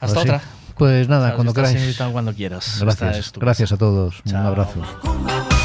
Hasta 0.00 0.22
Pues 0.22 0.42
sí. 0.42 0.48
Pues 0.76 1.08
nada, 1.08 1.22
Sabes, 1.30 1.34
cuando 1.36 1.54
queráis. 1.54 1.98
cuando 2.12 2.34
quieras. 2.34 2.78
Gracias, 2.80 3.32
gracias 3.36 3.72
a 3.72 3.76
todos. 3.76 4.20
Un 4.26 4.36
abrazo. 4.36 5.55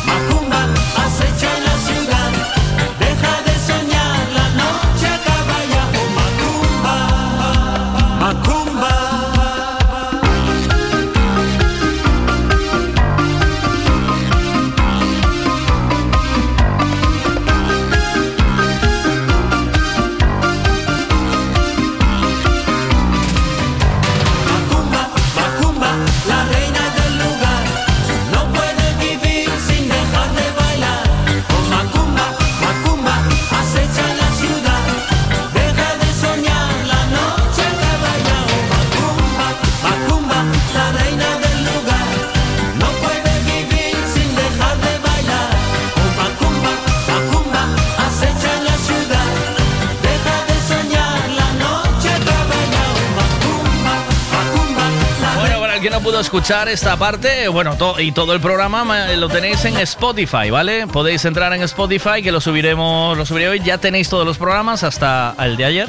Escuchar 56.21 56.69
esta 56.69 56.95
parte, 56.97 57.47
bueno, 57.47 57.75
to- 57.75 57.99
y 57.99 58.11
todo 58.11 58.33
el 58.33 58.39
programa 58.39 58.83
ma- 58.85 59.07
lo 59.09 59.27
tenéis 59.29 59.65
en 59.65 59.77
Spotify, 59.77 60.49
¿vale? 60.49 60.87
Podéis 60.87 61.25
entrar 61.25 61.51
en 61.53 61.61
Spotify, 61.63 62.21
que 62.23 62.31
lo 62.31 62.39
subiremos, 62.39 63.17
lo 63.17 63.25
subiré 63.25 63.49
hoy. 63.49 63.59
Ya 63.59 63.77
tenéis 63.77 64.07
todos 64.09 64.25
los 64.25 64.37
programas 64.37 64.83
hasta 64.83 65.35
el 65.39 65.57
de 65.57 65.65
ayer. 65.65 65.87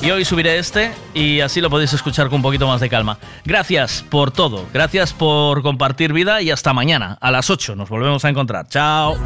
Y 0.00 0.10
hoy 0.10 0.24
subiré 0.24 0.58
este 0.58 0.92
y 1.14 1.40
así 1.40 1.60
lo 1.60 1.70
podéis 1.70 1.92
escuchar 1.92 2.26
con 2.28 2.36
un 2.36 2.42
poquito 2.42 2.66
más 2.66 2.80
de 2.80 2.88
calma. 2.88 3.18
Gracias 3.44 4.04
por 4.08 4.30
todo, 4.32 4.66
gracias 4.74 5.12
por 5.12 5.62
compartir 5.62 6.12
vida 6.12 6.42
y 6.42 6.50
hasta 6.50 6.72
mañana 6.72 7.18
a 7.20 7.30
las 7.30 7.50
8 7.50 7.76
nos 7.76 7.88
volvemos 7.88 8.24
a 8.24 8.28
encontrar. 8.28 8.66
Chao. 8.68 9.16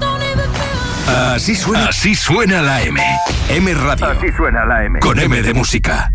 Así 1.09 1.55
suena, 1.55 1.87
así 1.89 2.15
suena 2.15 2.61
la 2.63 2.83
M. 2.83 3.01
M 3.49 3.75
Radio. 3.75 4.07
Así 4.07 4.27
suena 4.37 4.67
la 4.67 4.85
M. 4.85 5.01
Con 5.01 5.19
M 5.19 5.41
de 5.41 5.55
música. 5.55 6.11